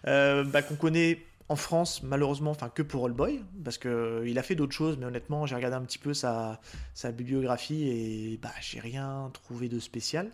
euh, 0.07 0.43
bah, 0.43 0.61
qu'on 0.61 0.75
connaît 0.75 1.19
en 1.49 1.55
France, 1.55 2.01
malheureusement, 2.03 2.51
enfin 2.51 2.69
que 2.69 2.81
pour 2.81 3.05
All 3.05 3.11
Boy, 3.11 3.43
parce 3.63 3.77
qu'il 3.77 4.37
a 4.37 4.43
fait 4.43 4.55
d'autres 4.55 4.73
choses, 4.73 4.97
mais 4.97 5.05
honnêtement, 5.05 5.45
j'ai 5.45 5.55
regardé 5.55 5.75
un 5.75 5.81
petit 5.81 5.99
peu 5.99 6.13
sa, 6.13 6.59
sa 6.93 7.11
bibliographie 7.11 7.87
et 7.87 8.39
bah, 8.41 8.51
j'ai 8.61 8.79
rien 8.79 9.29
trouvé 9.33 9.69
de 9.69 9.79
spécial 9.79 10.29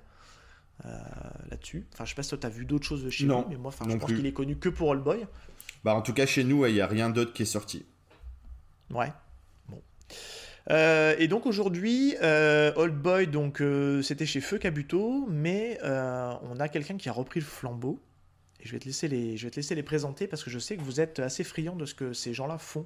là-dessus. 1.51 1.85
Enfin, 1.91 2.05
je 2.05 2.11
sais 2.11 2.15
pas 2.15 2.23
si 2.23 2.29
toi, 2.29 2.37
tu 2.37 2.47
as 2.47 2.49
vu 2.49 2.63
d'autres 2.63 2.85
choses 2.85 3.03
de 3.03 3.09
chez 3.09 3.25
non, 3.25 3.45
mais 3.49 3.57
moi, 3.57 3.73
je 3.77 3.97
pense 3.97 4.11
qu'il 4.13 4.25
est 4.25 4.31
connu 4.31 4.55
que 4.55 4.69
pour 4.69 4.93
All 4.93 4.99
Boy. 4.99 5.27
Bah, 5.83 5.93
en 5.93 6.01
tout 6.01 6.13
cas, 6.13 6.25
chez 6.25 6.45
nous, 6.45 6.65
il 6.67 6.73
n'y 6.73 6.79
a 6.79 6.87
rien 6.87 7.09
d'autre 7.09 7.33
qui 7.33 7.41
est 7.41 7.45
sorti. 7.45 7.85
Ouais. 8.91 9.11
Euh, 10.71 11.15
et 11.17 11.27
donc 11.27 11.45
aujourd'hui, 11.45 12.15
euh, 12.21 12.71
Old 12.75 12.95
Boy, 12.95 13.27
donc 13.27 13.61
euh, 13.61 14.01
c'était 14.01 14.25
chez 14.25 14.41
Feu 14.41 14.57
Cabuto, 14.59 15.25
mais 15.29 15.79
on 15.83 16.59
a 16.59 16.69
quelqu'un 16.69 16.97
qui 16.97 17.09
a 17.09 17.11
repris 17.11 17.39
le 17.39 17.45
flambeau. 17.45 17.99
Et 18.61 18.67
je 18.67 18.73
vais 18.73 18.79
te 18.79 18.85
laisser 18.85 19.07
les, 19.07 19.37
je 19.37 19.45
vais 19.45 19.51
te 19.51 19.55
laisser 19.55 19.73
les 19.73 19.83
présenter 19.83 20.27
parce 20.27 20.43
que 20.43 20.49
je 20.49 20.59
sais 20.59 20.75
que 20.75 20.81
vous 20.81 20.99
êtes 20.99 21.19
assez 21.19 21.45
friand 21.45 21.77
de 21.77 21.85
ce 21.85 21.95
que 21.95 22.11
ces 22.11 22.33
gens-là 22.33 22.57
font. 22.57 22.85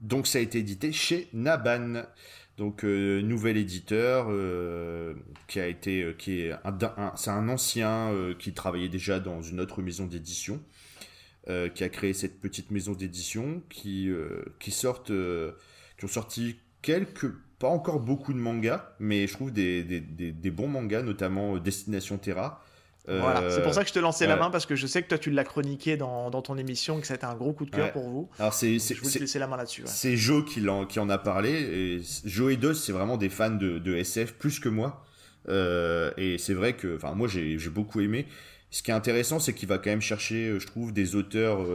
Donc 0.00 0.26
ça 0.26 0.38
a 0.38 0.40
été 0.40 0.58
édité 0.58 0.92
chez 0.92 1.28
Naban. 1.32 2.02
Donc 2.58 2.82
nouvel 2.82 3.56
éditeur 3.56 4.26
qui 5.46 5.58
a 5.58 5.66
été 5.66 6.14
qui 6.18 6.40
est 6.40 6.54
c'est 7.16 7.30
un 7.30 7.48
ancien 7.48 8.12
qui 8.38 8.52
travaillait 8.52 8.90
déjà 8.90 9.20
dans 9.20 9.40
une 9.40 9.58
autre 9.58 9.80
maison 9.80 10.04
d'édition 10.06 10.60
qui 11.46 11.84
a 11.84 11.88
créé 11.88 12.12
cette 12.12 12.40
petite 12.40 12.70
maison 12.70 12.92
d'édition 12.92 13.62
qui 13.70 14.10
qui 14.58 14.70
sortent 14.70 15.12
qui 15.96 16.04
ont 16.04 16.08
sorti 16.08 16.56
quelques, 16.82 17.32
pas 17.58 17.68
encore 17.68 18.00
beaucoup 18.00 18.32
de 18.32 18.38
mangas, 18.38 18.84
mais 18.98 19.26
je 19.26 19.32
trouve 19.32 19.52
des, 19.52 19.82
des, 19.84 20.00
des, 20.00 20.50
bons 20.50 20.68
mangas, 20.68 21.02
notamment 21.02 21.54
euh, 21.54 21.60
Destination 21.60 22.18
Terra. 22.18 22.60
Voilà, 23.06 23.50
c'est 23.50 23.62
pour 23.62 23.74
ça 23.74 23.82
que 23.82 23.88
je 23.88 23.94
te 23.94 23.98
lançais 23.98 24.28
la 24.28 24.36
main 24.36 24.50
parce 24.50 24.64
que 24.64 24.76
je 24.76 24.86
sais 24.86 25.02
que 25.02 25.08
toi 25.08 25.18
tu 25.18 25.32
l'as 25.32 25.42
chroniqué 25.42 25.96
dans, 25.96 26.30
dans, 26.30 26.40
ton 26.40 26.56
émission 26.56 26.98
et 26.98 27.00
que 27.00 27.06
ça 27.08 27.14
a 27.14 27.16
été 27.16 27.26
un 27.26 27.34
gros 27.34 27.52
coup 27.52 27.64
de 27.64 27.70
cœur 27.70 27.90
pour 27.90 28.08
vous. 28.08 28.28
Alors 28.38 28.54
c'est 28.54 28.78
je 28.78 29.00
voulais 29.00 29.12
te 29.12 29.18
laisser 29.18 29.40
la 29.40 29.48
main 29.48 29.56
là-dessus. 29.56 29.82
C'est 29.86 30.16
Joe 30.16 30.44
qui, 30.44 30.68
en, 30.68 30.86
qui 30.86 31.00
en 31.00 31.10
a 31.10 31.18
parlé 31.18 31.50
et 31.50 32.00
Joe 32.24 32.52
et 32.52 32.56
Dos 32.56 32.74
c'est 32.74 32.92
vraiment 32.92 33.16
des 33.16 33.28
fans 33.28 33.50
de, 33.50 33.80
de, 33.80 33.96
SF 33.96 34.34
plus 34.34 34.60
que 34.60 34.68
moi 34.68 35.04
euh, 35.48 36.12
et 36.16 36.38
c'est 36.38 36.54
vrai 36.54 36.74
que 36.74 36.94
enfin 36.94 37.12
moi 37.14 37.26
j'ai 37.26 37.58
beaucoup 37.70 38.00
aimé. 38.00 38.26
Ce 38.70 38.84
qui 38.84 38.92
est 38.92 38.94
intéressant 38.94 39.40
c'est 39.40 39.52
qu'il 39.52 39.68
va 39.68 39.78
quand 39.78 39.90
même 39.90 40.00
chercher 40.00 40.50
euh, 40.50 40.60
je 40.60 40.66
trouve 40.68 40.92
des 40.92 41.16
auteurs 41.16 41.66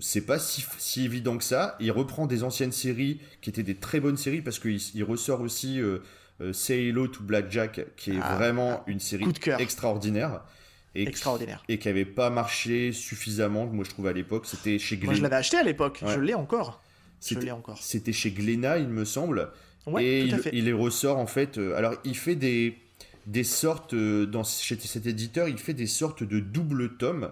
c'est 0.00 0.26
pas 0.26 0.38
si, 0.38 1.04
évident 1.04 1.38
que 1.38 1.44
ça. 1.44 1.76
Il 1.80 1.90
reprend 1.90 2.26
des 2.26 2.44
anciennes 2.44 2.72
séries 2.72 3.20
qui 3.40 3.50
étaient 3.50 3.62
des 3.62 3.74
très 3.74 4.00
bonnes 4.00 4.16
séries 4.16 4.42
parce 4.42 4.58
qu'il 4.58 4.80
il 4.94 5.04
ressort 5.04 5.40
aussi 5.40 5.80
euh, 5.80 5.98
euh, 6.40 6.52
Say 6.52 6.88
Hello 6.88 7.06
to 7.08 7.22
Blackjack 7.22 7.94
qui 7.96 8.12
est 8.12 8.20
ah, 8.20 8.36
vraiment 8.36 8.82
une 8.86 9.00
série 9.00 9.26
extraordinaire. 9.58 10.42
Et 10.94 11.08
extraordinaire. 11.08 11.64
et 11.68 11.78
qui 11.78 11.88
avait 11.88 12.04
pas 12.04 12.28
marché 12.28 12.92
suffisamment, 12.92 13.64
moi 13.66 13.84
je 13.84 13.90
trouve 13.90 14.06
à 14.08 14.12
l'époque. 14.12 14.44
C'était 14.46 14.78
chez 14.78 14.96
Glénat. 14.96 15.12
Moi 15.12 15.14
je 15.14 15.22
l'avais 15.22 15.36
acheté 15.36 15.56
à 15.56 15.62
l'époque, 15.62 16.04
je 16.06 16.20
l'ai 16.20 16.34
encore. 16.34 16.82
C'était 17.20 18.12
chez 18.12 18.30
Glénat, 18.30 18.78
il 18.78 18.88
me 18.88 19.04
semble. 19.04 19.50
et 19.98 20.24
il, 20.52 20.64
les 20.64 20.72
ressort 20.72 21.18
en 21.18 21.26
fait. 21.26 21.56
Euh, 21.56 21.76
alors 21.76 21.94
il 22.04 22.16
fait 22.16 22.36
des, 22.36 22.78
des 23.26 23.44
sortes, 23.44 23.94
dans, 23.94 24.44
chez 24.44 24.76
cet 24.76 25.06
éditeur, 25.06 25.48
il 25.48 25.58
fait 25.58 25.74
des 25.74 25.86
sortes 25.86 26.24
de 26.24 26.40
double 26.40 26.96
tomes, 26.98 27.30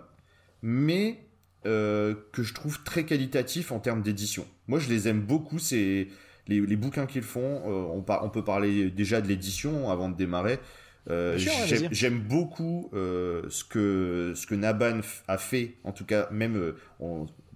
mais 0.62 1.18
euh, 1.66 2.14
que 2.32 2.42
je 2.42 2.54
trouve 2.54 2.82
très 2.84 3.04
qualitatif 3.04 3.70
en 3.70 3.80
termes 3.80 4.00
d'édition. 4.00 4.46
Moi, 4.66 4.78
je 4.78 4.88
les 4.88 5.08
aime 5.08 5.20
beaucoup, 5.20 5.58
c'est 5.58 6.08
les, 6.48 6.76
bouquins 6.76 7.04
qu'ils 7.04 7.22
font. 7.22 7.62
Euh, 7.66 8.02
on, 8.22 8.30
peut 8.30 8.42
parler 8.42 8.90
déjà 8.90 9.20
de 9.20 9.28
l'édition 9.28 9.90
avant 9.90 10.08
de 10.08 10.16
démarrer. 10.16 10.58
Euh, 11.10 11.36
j'aime 11.36 12.18
beaucoup 12.18 12.88
ce, 12.92 13.62
que, 13.64 14.32
ce 14.34 14.46
que 14.46 14.54
Naban 14.54 15.00
a 15.28 15.36
fait, 15.36 15.74
en 15.84 15.92
tout 15.92 16.06
cas, 16.06 16.28
même 16.30 16.72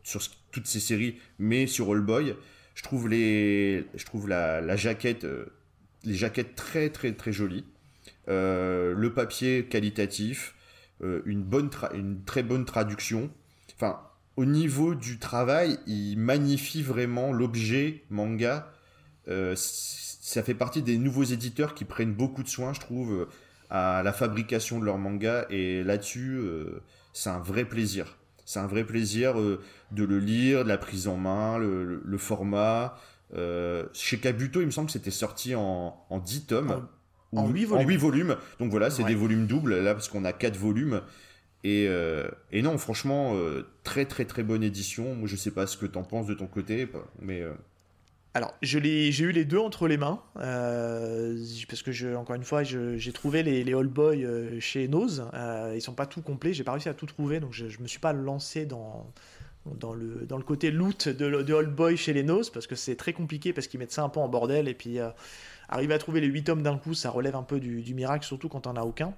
sur 0.02 0.20
toutes 0.52 0.66
ces 0.66 0.80
séries, 0.80 1.16
mais 1.38 1.66
sur 1.66 1.90
All 1.90 2.02
Boy. 2.02 2.36
Je 2.74 2.82
trouve, 2.82 3.08
les, 3.08 3.86
je 3.94 4.04
trouve 4.04 4.28
la, 4.28 4.60
la 4.60 4.76
jaquette, 4.76 5.26
les 6.04 6.14
jaquettes 6.14 6.56
très, 6.56 6.90
très, 6.90 7.12
très 7.12 7.32
jolies. 7.32 7.64
le 8.28 9.08
papier 9.14 9.64
qualitatif, 9.64 10.54
une, 11.00 11.42
bonne 11.42 11.70
une 11.94 12.22
très 12.24 12.42
bonne 12.42 12.66
traduction 12.66 13.30
enfin, 13.84 14.00
au 14.36 14.44
niveau 14.44 14.94
du 14.94 15.18
travail, 15.18 15.78
il 15.86 16.16
magnifie 16.16 16.82
vraiment 16.82 17.32
l'objet 17.32 18.02
manga. 18.10 18.72
Euh, 19.28 19.54
ça 19.56 20.42
fait 20.42 20.54
partie 20.54 20.82
des 20.82 20.98
nouveaux 20.98 21.24
éditeurs 21.24 21.74
qui 21.74 21.84
prennent 21.84 22.14
beaucoup 22.14 22.42
de 22.42 22.48
soin, 22.48 22.72
je 22.72 22.80
trouve, 22.80 23.28
à 23.70 24.02
la 24.02 24.12
fabrication 24.12 24.80
de 24.80 24.84
leur 24.84 24.98
manga. 24.98 25.46
Et 25.50 25.84
là-dessus, 25.84 26.36
euh, 26.36 26.82
c'est 27.12 27.30
un 27.30 27.38
vrai 27.38 27.64
plaisir. 27.64 28.16
C'est 28.44 28.58
un 28.58 28.66
vrai 28.66 28.84
plaisir 28.84 29.38
euh, 29.38 29.62
de 29.92 30.04
le 30.04 30.18
lire, 30.18 30.64
de 30.64 30.68
la 30.68 30.78
prise 30.78 31.08
en 31.08 31.16
main, 31.16 31.58
le, 31.58 32.18
format. 32.18 32.98
chez 33.92 34.18
Kabuto, 34.18 34.60
il 34.60 34.66
me 34.66 34.70
semble 34.70 34.86
que 34.86 34.92
c'était 34.92 35.10
sorti 35.10 35.54
en, 35.54 36.04
en 36.10 36.18
10 36.18 36.46
tomes. 36.46 36.86
En, 37.32 37.48
8 37.48 37.64
volumes. 37.64 37.84
En 37.84 37.88
8 37.88 37.96
volumes. 37.96 38.36
Donc 38.58 38.70
voilà, 38.70 38.90
c'est 38.90 39.04
des 39.04 39.14
volumes 39.14 39.46
doubles, 39.46 39.80
là, 39.80 39.94
parce 39.94 40.08
qu'on 40.08 40.24
a 40.24 40.32
4 40.32 40.56
volumes. 40.56 41.00
Euh, 41.64 42.28
et, 42.52 42.62
non, 42.62 42.76
franchement, 42.78 43.34
euh, 43.34 43.66
très 43.84 44.04
très 44.04 44.24
très 44.24 44.42
bonne 44.42 44.62
édition. 44.62 45.14
Moi, 45.14 45.28
je 45.28 45.36
sais 45.36 45.50
pas 45.50 45.66
ce 45.66 45.76
que 45.76 45.86
tu 45.86 45.98
en 45.98 46.02
penses 46.02 46.26
de 46.26 46.34
ton 46.34 46.46
côté, 46.46 46.88
mais. 47.20 47.40
Euh, 47.40 47.54
Alors, 48.34 48.54
j'ai 48.62 48.78
eu 49.20 49.32
les 49.32 49.44
deux 49.44 49.58
entre 49.58 49.88
les 49.88 49.96
mains, 49.96 50.20
parce 50.34 51.82
que, 51.82 52.16
encore 52.16 52.36
une 52.36 52.44
fois, 52.44 52.62
j'ai 52.62 53.12
trouvé 53.12 53.42
les, 53.42 53.64
les 53.64 53.74
All 53.74 53.86
Boy 53.86 54.26
chez 54.60 54.88
Nose. 54.88 55.24
ils 55.74 55.80
sont 55.80 55.94
pas 55.94 56.06
tout 56.06 56.22
complets, 56.22 56.52
j'ai 56.52 56.64
pas 56.64 56.72
réussi 56.72 56.88
à 56.88 56.94
tout 56.94 57.06
trouver, 57.06 57.40
donc 57.40 57.52
je, 57.52 57.68
je 57.68 57.80
me 57.80 57.86
suis 57.86 58.00
pas 58.00 58.12
lancé 58.12 58.66
dans, 58.66 59.10
dans, 59.66 59.94
le, 59.94 60.26
dans 60.26 60.36
le 60.36 60.42
côté 60.42 60.70
loot 60.70 61.08
de, 61.08 61.42
de 61.42 61.54
All 61.54 61.66
Boy 61.66 61.96
chez 61.96 62.12
les 62.12 62.24
Nose, 62.24 62.50
parce 62.50 62.66
que 62.66 62.74
c'est 62.74 62.96
très 62.96 63.14
compliqué, 63.14 63.52
parce 63.52 63.68
qu'ils 63.68 63.80
mettent 63.80 63.92
ça 63.92 64.02
un 64.02 64.10
peu 64.10 64.20
en 64.20 64.28
bordel, 64.28 64.68
et 64.68 64.74
puis 64.74 64.98
arriver 65.74 65.94
à 65.94 65.98
trouver 65.98 66.20
les 66.20 66.28
8 66.28 66.44
tomes 66.44 66.62
d'un 66.62 66.78
coup, 66.78 66.94
ça 66.94 67.10
relève 67.10 67.34
un 67.34 67.42
peu 67.42 67.58
du, 67.58 67.94
miracle, 67.94 68.24
surtout 68.24 68.48
quand 68.48 68.66
on 68.66 68.76
a 68.76 68.82
aucun. 68.82 69.12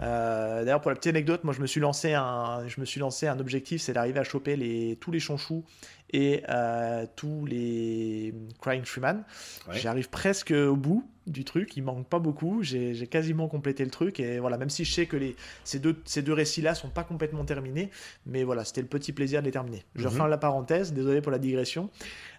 Euh, 0.00 0.64
d'ailleurs, 0.64 0.80
pour 0.80 0.90
la 0.90 0.96
petite 0.96 1.10
anecdote, 1.10 1.44
moi 1.44 1.52
je 1.52 1.60
me 1.60 1.66
suis 1.66 1.80
lancé 1.80 2.14
un, 2.14 3.38
objectif, 3.38 3.82
c'est 3.82 3.92
d'arriver 3.92 4.18
à 4.18 4.24
choper 4.24 4.56
les, 4.56 4.96
tous 5.00 5.10
les 5.10 5.20
chonchous 5.20 5.64
et 6.10 6.42
euh, 6.48 7.06
tous 7.16 7.46
les 7.46 8.34
Crying 8.60 8.84
Freeman. 8.84 9.24
J'arrive 9.72 10.08
presque 10.08 10.52
au 10.52 10.76
bout 10.76 11.08
du 11.26 11.44
truc, 11.44 11.76
il 11.76 11.82
manque 11.82 12.08
pas 12.08 12.18
beaucoup, 12.18 12.62
j'ai 12.62 13.06
quasiment 13.06 13.48
complété 13.48 13.84
le 13.84 13.90
truc 13.90 14.18
et 14.18 14.38
voilà, 14.38 14.56
même 14.56 14.70
si 14.70 14.86
je 14.86 14.92
sais 14.94 15.04
que 15.04 15.16
les, 15.16 15.36
ces 15.62 15.78
deux, 15.78 16.00
ces 16.06 16.22
deux 16.22 16.32
récits-là 16.32 16.74
sont 16.74 16.88
pas 16.88 17.04
complètement 17.04 17.44
terminés, 17.44 17.90
mais 18.24 18.44
voilà, 18.44 18.64
c'était 18.64 18.80
le 18.80 18.86
petit 18.86 19.12
plaisir 19.12 19.40
de 19.40 19.46
les 19.46 19.52
terminer. 19.52 19.84
Je 19.94 20.08
mm 20.08 20.26
la 20.28 20.38
parenthèse, 20.38 20.92
désolé 20.92 21.20
pour 21.20 21.30
la 21.30 21.38
digression. 21.38 21.90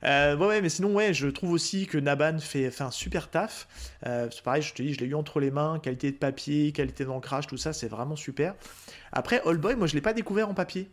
Euh, 0.03 0.35
ouais, 0.35 0.61
mais 0.61 0.69
sinon, 0.69 0.93
ouais, 0.93 1.13
je 1.13 1.27
trouve 1.27 1.51
aussi 1.51 1.87
que 1.87 1.97
Naban 1.97 2.39
fait, 2.39 2.71
fait 2.71 2.83
un 2.83 2.91
super 2.91 3.29
taf 3.29 3.67
taf. 4.01 4.31
c'est 4.31 4.43
pareil, 4.43 4.63
je 4.63 4.73
te 4.73 4.81
dis, 4.81 4.93
je 4.93 4.99
l'ai 4.99 5.05
eu 5.05 5.15
entre 5.15 5.39
les 5.39 5.51
mains, 5.51 5.79
qualité 5.79 6.11
de 6.11 6.17
papier, 6.17 6.71
qualité 6.71 7.05
d'ancrage, 7.05 7.47
tout 7.47 7.57
ça, 7.57 7.73
c'est 7.73 7.87
vraiment 7.87 8.15
super. 8.15 8.55
Après, 9.11 9.41
All 9.45 9.57
Boy, 9.57 9.75
moi 9.75 9.87
je 9.87 9.93
l'ai 9.93 10.01
pas 10.01 10.13
découvert 10.13 10.49
en 10.49 10.53
papier. 10.53 10.89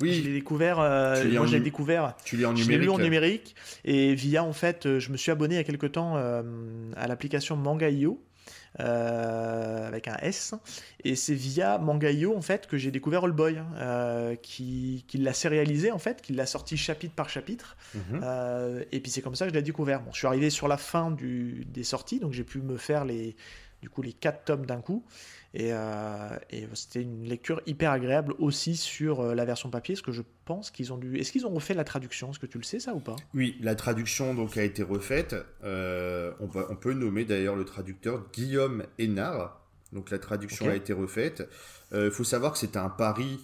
Oui. 0.00 0.12
Je 0.12 0.22
l'ai 0.22 0.32
découvert. 0.32 0.76
moi, 0.76 1.46
je 1.46 1.52
l'ai 1.52 1.60
découvert. 1.60 2.14
Tu 2.24 2.36
l'as 2.36 2.48
en 2.48 2.52
numérique. 2.52 2.72
Je 2.74 2.78
lu 2.78 2.90
en 2.90 2.98
numérique. 2.98 3.54
Et 3.84 4.14
via, 4.14 4.44
en 4.44 4.52
fait, 4.52 4.98
je 4.98 5.12
me 5.12 5.16
suis 5.16 5.30
abonné 5.30 5.54
il 5.54 5.58
y 5.58 5.60
a 5.60 5.64
quelques 5.64 5.92
temps 5.92 6.16
à 6.16 7.06
l'application 7.06 7.56
Manga.io. 7.56 8.20
Euh, 8.80 9.86
avec 9.86 10.08
un 10.08 10.16
S. 10.16 10.52
Et 11.04 11.14
c'est 11.14 11.34
via 11.34 11.78
Mangayo 11.78 12.36
en 12.36 12.42
fait 12.42 12.66
que 12.66 12.76
j'ai 12.76 12.90
découvert 12.90 13.22
All 13.22 13.30
Boy, 13.30 13.56
hein, 13.58 13.68
euh, 13.76 14.34
qui, 14.34 15.04
qui 15.06 15.18
l'a 15.18 15.32
sérialisé 15.32 15.92
en 15.92 16.00
fait, 16.00 16.20
qui 16.20 16.32
l'a 16.32 16.44
sorti 16.44 16.76
chapitre 16.76 17.14
par 17.14 17.28
chapitre. 17.28 17.76
Mhm. 17.94 18.20
Euh, 18.24 18.84
et 18.90 18.98
puis 18.98 19.12
c'est 19.12 19.22
comme 19.22 19.36
ça 19.36 19.44
que 19.46 19.52
je 19.52 19.54
l'ai 19.54 19.62
découvert. 19.62 20.02
Bon, 20.02 20.10
je 20.10 20.18
suis 20.18 20.26
arrivé 20.26 20.50
sur 20.50 20.66
la 20.66 20.76
fin 20.76 21.12
du, 21.12 21.64
des 21.68 21.84
sorties, 21.84 22.18
donc 22.18 22.32
j'ai 22.32 22.42
pu 22.42 22.60
me 22.60 22.76
faire 22.76 23.04
les, 23.04 23.36
du 23.80 23.88
coup 23.88 24.02
les 24.02 24.12
quatre 24.12 24.44
tomes 24.44 24.66
d'un 24.66 24.80
coup. 24.80 25.04
Euh, 25.60 26.36
et, 26.50 26.66
c'était 26.74 27.02
une 27.02 27.24
lecture 27.24 27.60
hyper 27.66 27.92
agréable 27.92 28.34
aussi 28.38 28.76
sur 28.76 29.20
euh, 29.20 29.34
la 29.34 29.44
version 29.44 29.70
papier, 29.70 29.94
parce 29.94 30.02
que 30.02 30.12
je 30.12 30.22
pense 30.44 30.70
qu'ils 30.70 30.92
ont 30.92 30.98
dû. 30.98 31.16
Est-ce 31.18 31.32
qu'ils 31.32 31.46
ont 31.46 31.54
refait 31.54 31.74
la 31.74 31.84
traduction? 31.84 32.30
Est-ce 32.30 32.38
que 32.38 32.46
tu 32.46 32.58
le 32.58 32.64
sais 32.64 32.80
ça 32.80 32.94
ou 32.94 33.00
pas? 33.00 33.16
Oui, 33.34 33.56
la 33.60 33.74
traduction 33.74 34.34
donc 34.34 34.56
a 34.56 34.64
été 34.64 34.82
refaite. 34.82 35.36
Euh, 35.62 36.32
on, 36.40 36.48
on, 36.68 36.76
peut 36.76 36.92
nommer 36.92 37.24
d'ailleurs 37.24 37.56
le 37.56 37.64
traducteur 37.64 38.24
Guillaume 38.32 38.84
Hénard. 38.98 39.60
Donc 39.92 40.10
la 40.10 40.18
traduction 40.18 40.68
a 40.68 40.74
été 40.74 40.92
refaite. 40.92 41.48
Il 41.92 42.10
faut 42.10 42.24
savoir 42.24 42.50
que 42.50 42.58
c'était 42.58 42.80
un 42.80 42.88
pari 42.88 43.38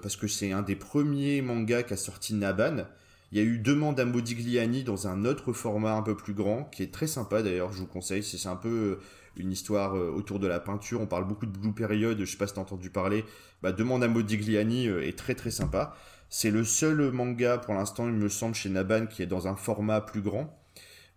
parce 0.00 0.14
que 0.14 0.28
c'est 0.28 0.52
un 0.52 0.62
des 0.62 0.76
premiers 0.76 1.42
mangas 1.42 1.82
qu'a 1.82 1.96
sorti 1.96 2.34
Naban. 2.34 2.84
Il 3.32 3.38
y 3.38 3.40
a 3.40 3.44
eu 3.44 3.58
Demande 3.58 3.98
à 3.98 4.04
Modigliani 4.04 4.84
dans 4.84 5.08
un 5.08 5.24
autre 5.24 5.52
format 5.52 5.94
un 5.94 6.02
peu 6.02 6.16
plus 6.16 6.34
grand, 6.34 6.64
qui 6.64 6.84
est 6.84 6.94
très 6.94 7.08
sympa 7.08 7.42
d'ailleurs, 7.42 7.72
je 7.72 7.78
vous 7.78 7.86
conseille. 7.86 8.22
C'est 8.22 8.48
un 8.48 8.54
peu 8.54 9.00
une 9.38 9.52
histoire 9.52 9.96
euh, 9.96 10.10
autour 10.10 10.38
de 10.38 10.46
la 10.46 10.60
peinture. 10.60 11.00
On 11.00 11.06
parle 11.06 11.26
beaucoup 11.26 11.46
de 11.46 11.56
Blue 11.56 11.72
Period, 11.72 12.18
je 12.18 12.24
sais 12.24 12.36
pas 12.36 12.46
si 12.46 12.54
t'as 12.54 12.60
entendu 12.60 12.90
parler. 12.90 13.24
Bah, 13.62 13.72
Demande 13.72 14.02
à 14.02 14.08
Modigliani 14.08 14.88
euh, 14.88 15.06
est 15.06 15.16
très 15.16 15.34
très 15.34 15.50
sympa. 15.50 15.96
C'est 16.28 16.50
le 16.50 16.64
seul 16.64 17.10
manga 17.12 17.58
pour 17.58 17.74
l'instant, 17.74 18.06
il 18.06 18.14
me 18.14 18.28
semble, 18.28 18.54
chez 18.54 18.68
Naban 18.68 19.06
qui 19.06 19.22
est 19.22 19.26
dans 19.26 19.48
un 19.48 19.56
format 19.56 20.00
plus 20.00 20.20
grand. 20.20 20.54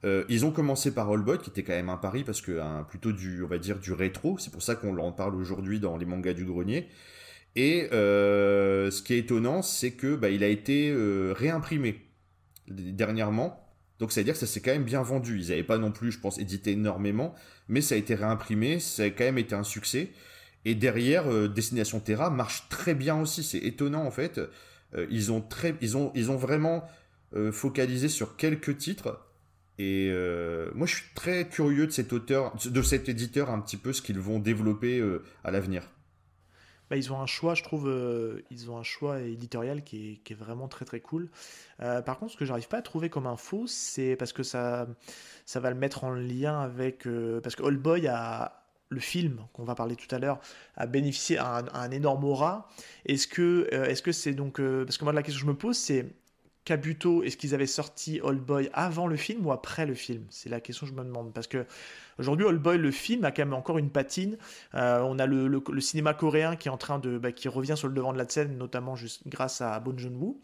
Euh, 0.04 0.24
ils 0.30 0.46
ont 0.46 0.52
commencé 0.52 0.94
par 0.94 1.12
All 1.12 1.22
Boy, 1.22 1.38
qui 1.38 1.50
était 1.50 1.64
quand 1.64 1.74
même 1.74 1.90
un 1.90 1.98
pari 1.98 2.24
parce 2.24 2.42
que 2.42 2.60
plutôt 2.90 3.12
du, 3.12 3.44
on 3.44 3.48
va 3.48 3.58
dire, 3.58 3.78
du 3.78 3.92
rétro. 3.92 4.38
C'est 4.40 4.52
pour 4.52 4.64
ça 4.64 4.76
qu'on 4.76 4.98
en 4.98 5.12
parle 5.12 5.36
aujourd'hui 5.36 5.80
dans 5.80 5.98
les 5.98 6.06
mangas 6.06 6.34
du 6.34 6.46
grenier. 6.46 6.88
Et 7.56 7.88
ce 7.92 9.02
qui 9.02 9.14
est 9.14 9.20
étonnant, 9.20 9.62
c'est 9.62 9.92
que 9.92 10.16
bah, 10.16 10.30
il 10.30 10.44
a 10.44 10.48
été 10.48 10.92
réimprimé 11.36 12.02
dernièrement. 12.68 13.62
Donc 14.02 14.12
ça 14.12 14.22
veut 14.22 14.26
dire 14.26 14.34
que 14.34 14.40
ça 14.40 14.48
s'est 14.48 14.62
quand 14.62 14.72
même 14.72 14.84
bien 14.84 15.04
vendu. 15.04 15.40
Ils 15.40 15.50
n'avaient 15.50 15.64
pas 15.64 15.78
non 15.78 15.92
plus, 15.92 16.12
je 16.12 16.20
pense, 16.20 16.40
édité 16.40 16.72
énormément, 16.72 17.36
mais 17.72 17.82
ça 17.82 17.96
a 17.96 17.98
été 17.98 18.14
réimprimé, 18.16 18.80
ça 18.80 19.04
a 19.04 19.10
quand 19.10 19.24
même 19.24 19.38
été 19.38 19.56
un 19.56 19.64
succès. 19.64 20.12
Et 20.66 20.76
derrière, 20.76 21.32
euh, 21.32 21.48
Destination 21.48 22.02
Terra 22.02 22.30
marche 22.30 22.68
très 22.70 22.94
bien 22.94 23.20
aussi. 23.20 23.44
C'est 23.44 23.60
étonnant 23.60 24.06
en 24.06 24.12
fait. 24.12 24.40
Euh, 24.94 25.08
ils, 25.10 25.32
ont 25.32 26.36
vraiment 26.36 26.84
euh, 27.34 27.52
focalisé 27.52 28.10
sur 28.10 28.36
quelques 28.36 28.78
titres. 28.78 29.26
Et 29.80 30.12
moi, 30.76 30.86
je 30.86 30.98
suis 30.98 31.06
très 31.16 31.48
curieux 31.48 31.88
de 31.88 31.92
cet 31.92 32.14
auteur, 32.14 32.54
de 32.64 32.82
cet 32.84 33.10
éditeur, 33.10 33.50
un 33.50 33.60
petit 33.60 33.78
peu 33.78 33.94
ce 33.94 34.04
qu'ils 34.04 34.20
vont 34.20 34.38
développer 34.38 35.04
à 35.44 35.50
l'avenir. 35.50 35.90
Bah, 36.92 36.98
ils 36.98 37.14
ont 37.14 37.22
un 37.22 37.26
choix, 37.26 37.56
je 37.56 37.64
trouve, 37.64 37.88
euh, 37.88 38.44
ils 38.52 38.70
ont 38.70 38.78
un 38.78 38.84
choix 38.84 39.22
éditorial 39.22 39.82
qui 39.82 40.22
est, 40.30 40.34
vraiment 40.34 40.68
très 40.68 40.84
très 40.84 41.00
cool. 41.00 41.30
Euh, 41.80 42.02
par 42.02 42.20
contre, 42.20 42.34
ce 42.34 42.38
que 42.38 42.44
j'arrive 42.44 42.68
pas 42.68 42.80
à 42.80 42.82
trouver 42.82 43.10
comme 43.10 43.28
info, 43.28 43.64
c'est 43.66 44.18
parce 44.18 44.34
que 44.34 44.44
ça, 44.44 44.88
ça 45.46 45.62
va 45.62 45.70
le 45.70 45.78
mettre 45.78 46.04
en 46.04 46.12
lien 46.12 46.60
avec. 46.60 47.08
Euh, 47.08 47.40
parce 47.40 47.56
que 47.56 47.64
Old 47.64 47.80
Boy 47.82 48.10
a, 48.10 48.66
le 48.90 49.00
film 49.00 49.40
qu'on 49.54 49.64
va 49.64 49.74
parler 49.74 49.96
tout 49.96 50.14
à 50.14 50.20
l'heure 50.20 50.42
a 50.76 50.86
bénéficié 50.86 51.38
à 51.38 51.64
un, 51.74 51.92
énorme 51.92 52.26
aura. 52.26 52.68
Est-ce 53.06 53.26
que 53.26 53.70
que 54.02 54.12
c'est 54.12 54.34
donc 54.34 54.60
parce 54.60 54.98
que 54.98 55.06
moi 55.06 55.14
la 55.14 55.24
question 55.24 55.40
que 55.40 55.46
je 55.46 55.52
me 55.52 55.58
pose 55.58 55.78
c'est 55.78 56.14
Kabuto, 56.63 57.24
est-ce 57.24 57.38
qu'ils 57.38 57.56
avaient 57.56 57.65
sorti 57.65 58.19
Old 58.21 58.39
Boy 58.39 58.69
avant 58.74 59.08
le 59.08 59.15
film 59.15 59.45
ou 59.45 59.52
après 59.52 59.86
le 59.86 59.95
film? 59.95 60.26
C'est 60.30 60.50
la 60.50 60.60
question 60.60 60.86
que 60.86 60.91
je 60.91 60.97
me 60.97 61.04
demande. 61.04 61.34
Parce 61.34 61.47
que 61.47 61.65
aujourd'hui, 62.19 62.45
Old 62.45 62.62
Boy, 62.62 62.78
le 62.78 62.91
film, 62.91 63.26
a 63.26 63.32
quand 63.32 63.41
même 63.41 63.54
encore 63.54 63.80
une 63.80 63.89
patine. 63.89 64.38
Euh, 64.76 65.02
on 65.02 65.17
a 65.17 65.26
le, 65.26 65.62
cinéma 65.80 66.13
coréen 66.13 66.56
qui 66.56 66.67
est 66.67 66.71
en 66.71 66.78
train 66.78 67.00
de. 67.00 67.17
Bah, 67.17 67.32
qui 67.32 67.47
revient 67.47 67.76
sur 67.76 67.88
le 67.88 67.93
devant 67.93 68.13
de 68.13 68.17
la 68.17 68.30
scène, 68.30 68.58
notamment 68.58 68.95
juste 68.95 69.28
grâce 69.28 69.62
à 69.62 69.80
Bon 69.80 69.97
Joon-woo. 69.97 70.39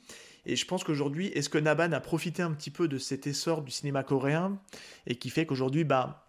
Et 0.47 0.56
je 0.56 0.65
pense 0.65 0.84
qu'aujourd'hui, 0.84 1.27
est-ce 1.27 1.49
que 1.49 1.58
Naban 1.58 1.91
a 1.91 1.99
profité 1.99 2.41
un 2.41 2.51
petit 2.51 2.71
peu 2.71 2.88
de 2.88 2.97
cet 2.97 3.27
essor 3.27 3.62
du 3.62 3.71
cinéma 3.71 4.03
coréen 4.03 4.58
et 5.06 5.15
qui 5.15 5.30
fait 5.30 5.45
qu'aujourd'hui, 5.45 5.84
bah, 5.84 6.27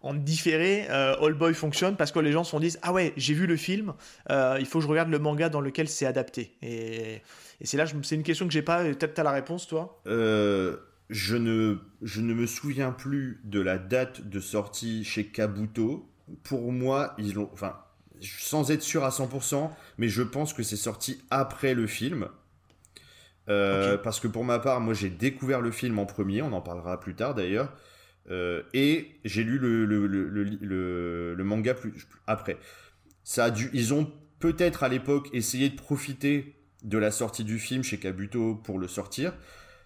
en 0.00 0.14
différé, 0.14 0.86
euh, 0.90 1.14
All 1.20 1.34
Boy 1.34 1.54
fonctionne 1.54 1.96
parce 1.96 2.12
que 2.12 2.18
les 2.20 2.32
gens 2.32 2.44
se 2.44 2.56
dit 2.56 2.76
Ah 2.82 2.92
ouais, 2.92 3.12
j'ai 3.16 3.34
vu 3.34 3.46
le 3.46 3.56
film, 3.56 3.94
euh, 4.30 4.56
il 4.60 4.66
faut 4.66 4.78
que 4.78 4.84
je 4.84 4.88
regarde 4.88 5.10
le 5.10 5.18
manga 5.18 5.48
dans 5.48 5.60
lequel 5.60 5.88
c'est 5.88 6.06
adapté. 6.06 6.56
Et 6.62 7.20
et 7.60 7.66
c'est 7.66 7.76
là, 7.76 7.86
c'est 7.86 8.14
une 8.14 8.22
question 8.22 8.46
que 8.46 8.52
j'ai 8.52 8.62
pas. 8.62 8.84
Peut-être 8.84 9.14
tu 9.14 9.20
as 9.20 9.24
la 9.24 9.32
réponse, 9.32 9.66
toi 9.66 10.00
euh, 10.06 10.76
je, 11.10 11.36
ne, 11.36 11.78
je 12.02 12.20
ne 12.20 12.34
me 12.34 12.46
souviens 12.46 12.92
plus 12.92 13.40
de 13.44 13.60
la 13.60 13.78
date 13.78 14.28
de 14.28 14.40
sortie 14.40 15.04
chez 15.04 15.26
Kabuto. 15.26 16.08
Pour 16.44 16.72
moi, 16.72 17.14
ils 17.18 17.38
ont. 17.38 17.50
Enfin, 17.52 17.76
sans 18.20 18.70
être 18.70 18.82
sûr 18.82 19.04
à 19.04 19.10
100%, 19.10 19.70
mais 19.98 20.08
je 20.08 20.22
pense 20.22 20.52
que 20.52 20.62
c'est 20.62 20.76
sorti 20.76 21.22
après 21.30 21.74
le 21.74 21.86
film. 21.86 22.28
Euh, 23.48 23.96
parce 23.96 24.20
que 24.20 24.28
pour 24.28 24.44
ma 24.44 24.58
part, 24.58 24.80
moi 24.80 24.92
j'ai 24.92 25.08
découvert 25.08 25.62
le 25.62 25.70
film 25.70 25.98
en 25.98 26.04
premier, 26.04 26.42
on 26.42 26.52
en 26.52 26.60
parlera 26.60 27.00
plus 27.00 27.14
tard 27.14 27.34
d'ailleurs, 27.34 27.72
euh, 28.30 28.62
et 28.74 29.18
j'ai 29.24 29.42
lu 29.42 29.58
le, 29.58 29.86
le, 29.86 30.06
le, 30.06 31.34
le, 31.34 31.44
manga 31.44 31.72
plus, 31.72 32.06
après. 32.26 32.58
Ça 33.24 33.44
a 33.44 33.50
dû, 33.50 33.70
ils 33.72 33.94
ont 33.94 34.12
peut-être 34.38 34.82
à 34.82 34.90
l'époque 34.90 35.30
essayé 35.32 35.70
de 35.70 35.76
profiter 35.76 36.57
de 36.84 36.98
la 36.98 37.10
sortie 37.10 37.44
du 37.44 37.58
film 37.58 37.82
chez 37.82 37.98
Kabuto 37.98 38.54
pour 38.56 38.78
le 38.78 38.88
sortir. 38.88 39.32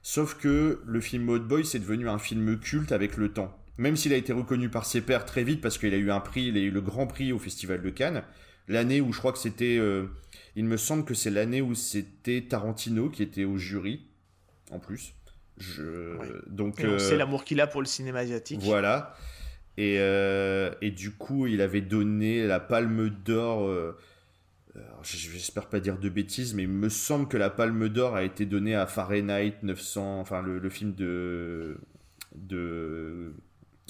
Sauf 0.02 0.34
que 0.34 0.82
le 0.84 1.00
film 1.00 1.24
Mode 1.24 1.46
Boy, 1.46 1.64
c'est 1.64 1.78
devenu 1.78 2.08
un 2.08 2.18
film 2.18 2.58
culte 2.58 2.92
avec 2.92 3.16
le 3.16 3.32
temps. 3.32 3.56
Même 3.78 3.96
s'il 3.96 4.12
a 4.12 4.16
été 4.16 4.32
reconnu 4.32 4.68
par 4.68 4.84
ses 4.84 5.00
pairs 5.00 5.24
très 5.24 5.44
vite 5.44 5.60
parce 5.60 5.78
qu'il 5.78 5.94
a 5.94 5.96
eu 5.96 6.10
un 6.10 6.20
prix, 6.20 6.46
il 6.46 6.56
a 6.56 6.60
eu 6.60 6.70
le 6.70 6.80
grand 6.80 7.06
prix 7.06 7.32
au 7.32 7.38
Festival 7.38 7.80
de 7.80 7.90
Cannes. 7.90 8.22
L'année 8.68 9.00
où 9.00 9.12
je 9.12 9.18
crois 9.18 9.32
que 9.32 9.38
c'était. 9.38 9.78
Euh, 9.78 10.06
il 10.54 10.64
me 10.64 10.76
semble 10.76 11.04
que 11.04 11.14
c'est 11.14 11.30
l'année 11.30 11.62
où 11.62 11.74
c'était 11.74 12.42
Tarantino 12.42 13.08
qui 13.08 13.22
était 13.22 13.44
au 13.44 13.56
jury, 13.56 14.06
en 14.70 14.78
plus. 14.78 15.14
Je, 15.58 16.16
donc 16.48 16.76
c'est 16.78 17.14
euh, 17.14 17.16
l'amour 17.16 17.44
qu'il 17.44 17.60
a 17.60 17.66
pour 17.66 17.80
le 17.80 17.86
cinéma 17.86 18.20
asiatique. 18.20 18.60
Voilà. 18.62 19.14
Et, 19.78 19.96
euh, 19.98 20.72
et, 20.82 20.90
du 20.90 21.12
coup, 21.12 21.46
il 21.46 21.60
avait 21.62 21.80
donné 21.80 22.46
la 22.46 22.60
Palme 22.60 23.08
d'Or 23.08 23.70
j'espère 25.02 25.68
pas 25.68 25.80
dire 25.80 25.98
de 25.98 26.08
bêtises, 26.08 26.54
mais 26.54 26.62
il 26.62 26.68
me 26.68 26.88
semble 26.88 27.28
que 27.28 27.36
la 27.36 27.50
Palme 27.50 27.88
d'Or 27.88 28.16
a 28.16 28.24
été 28.24 28.46
donnée 28.46 28.74
à 28.74 28.86
Fahrenheit 28.86 29.54
900, 29.62 30.20
enfin 30.20 30.42
le, 30.42 30.70
film 30.70 30.94
de, 30.94 31.78
de 32.34 33.34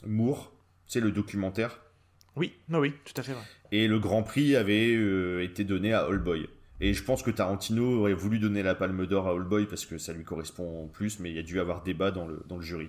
Moore, 0.06 0.52
c'est 0.86 1.00
le 1.00 1.12
documentaire. 1.12 1.80
Oui, 2.34 2.54
non, 2.68 2.78
oui, 2.78 2.94
tout 3.04 3.12
à 3.16 3.22
fait 3.22 3.34
Et 3.70 3.86
le 3.86 3.98
Grand 3.98 4.22
Prix 4.22 4.56
avait 4.56 4.94
euh, 4.94 5.42
été 5.42 5.64
donné 5.64 5.92
à 5.92 6.04
All 6.06 6.18
Boy. 6.18 6.48
Et 6.80 6.94
je 6.94 7.04
pense 7.04 7.22
que 7.22 7.30
Tarantino 7.30 8.00
aurait 8.00 8.14
voulu 8.14 8.38
donner 8.38 8.62
la 8.62 8.74
Palme 8.74 9.06
d'Or 9.06 9.28
à 9.28 9.32
All 9.32 9.44
Boy 9.44 9.66
parce 9.66 9.86
que 9.86 9.98
ça 9.98 10.12
lui 10.12 10.24
correspond 10.24 10.88
plus, 10.88 11.20
mais 11.20 11.30
il 11.30 11.36
y 11.36 11.38
a 11.38 11.42
dû 11.42 11.60
avoir 11.60 11.82
débat 11.82 12.10
dans 12.10 12.26
le, 12.26 12.42
dans 12.48 12.56
le 12.56 12.62
jury. 12.62 12.88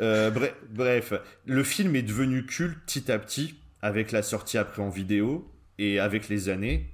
Euh, 0.00 0.30
bref, 0.30 0.54
bref, 0.70 1.12
le 1.46 1.64
film 1.64 1.96
est 1.96 2.02
devenu 2.02 2.44
culte 2.46 2.78
petit 2.86 3.10
à 3.10 3.18
petit 3.18 3.54
avec 3.80 4.12
la 4.12 4.22
sortie 4.22 4.58
après 4.58 4.82
en 4.82 4.90
vidéo 4.90 5.50
et 5.78 5.98
avec 5.98 6.28
les 6.28 6.48
années. 6.48 6.90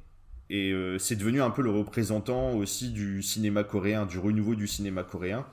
Et 0.49 0.73
euh, 0.73 0.99
c'est 0.99 1.17
devenu 1.17 1.41
un 1.41 1.51
peu 1.51 1.63
le 1.63 1.71
représentant 1.71 2.53
aussi 2.55 2.91
du 2.91 3.23
cinéma 3.23 3.63
coréen, 3.63 4.05
du 4.05 4.19
renouveau 4.19 4.57
du 4.57 4.67
cinéma 4.67 5.05
coréen. 5.05 5.47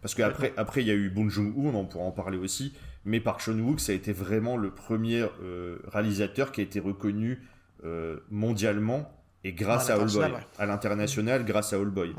Parce 0.00 0.14
qu'après, 0.14 0.54
après, 0.56 0.80
il 0.82 0.86
y 0.86 0.90
a 0.90 0.94
eu 0.94 1.10
Bong 1.10 1.28
Joon-ho, 1.28 1.70
on 1.74 1.84
pourra 1.84 2.04
en 2.04 2.12
parler 2.12 2.38
aussi. 2.38 2.72
Mais 3.04 3.20
Park 3.20 3.40
Chan-wook, 3.40 3.80
ça 3.80 3.92
a 3.92 3.94
été 3.94 4.12
vraiment 4.12 4.56
le 4.56 4.70
premier 4.70 5.26
euh, 5.42 5.78
réalisateur 5.88 6.52
qui 6.52 6.60
a 6.60 6.64
été 6.64 6.80
reconnu 6.80 7.42
euh, 7.84 8.18
mondialement 8.30 9.12
et 9.44 9.52
grâce 9.52 9.90
à 9.90 9.94
All 9.94 10.10
Boy, 10.10 10.32
à 10.58 10.66
l'international, 10.66 11.44
grâce 11.44 11.72
à 11.72 11.76
All 11.76 11.90
Boy. 11.90 12.14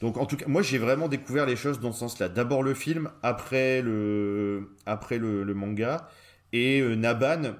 Donc 0.00 0.16
en 0.16 0.26
tout 0.26 0.36
cas, 0.36 0.46
moi 0.48 0.62
j'ai 0.62 0.78
vraiment 0.78 1.08
découvert 1.08 1.44
les 1.44 1.56
choses 1.56 1.80
dans 1.80 1.92
ce 1.92 2.00
sens-là. 2.00 2.28
D'abord 2.28 2.62
le 2.62 2.74
film, 2.74 3.10
après 3.22 3.82
le, 3.82 4.70
après 4.86 5.18
le, 5.18 5.44
le 5.44 5.54
manga. 5.54 6.08
Et 6.52 6.82
Naban, 6.96 7.54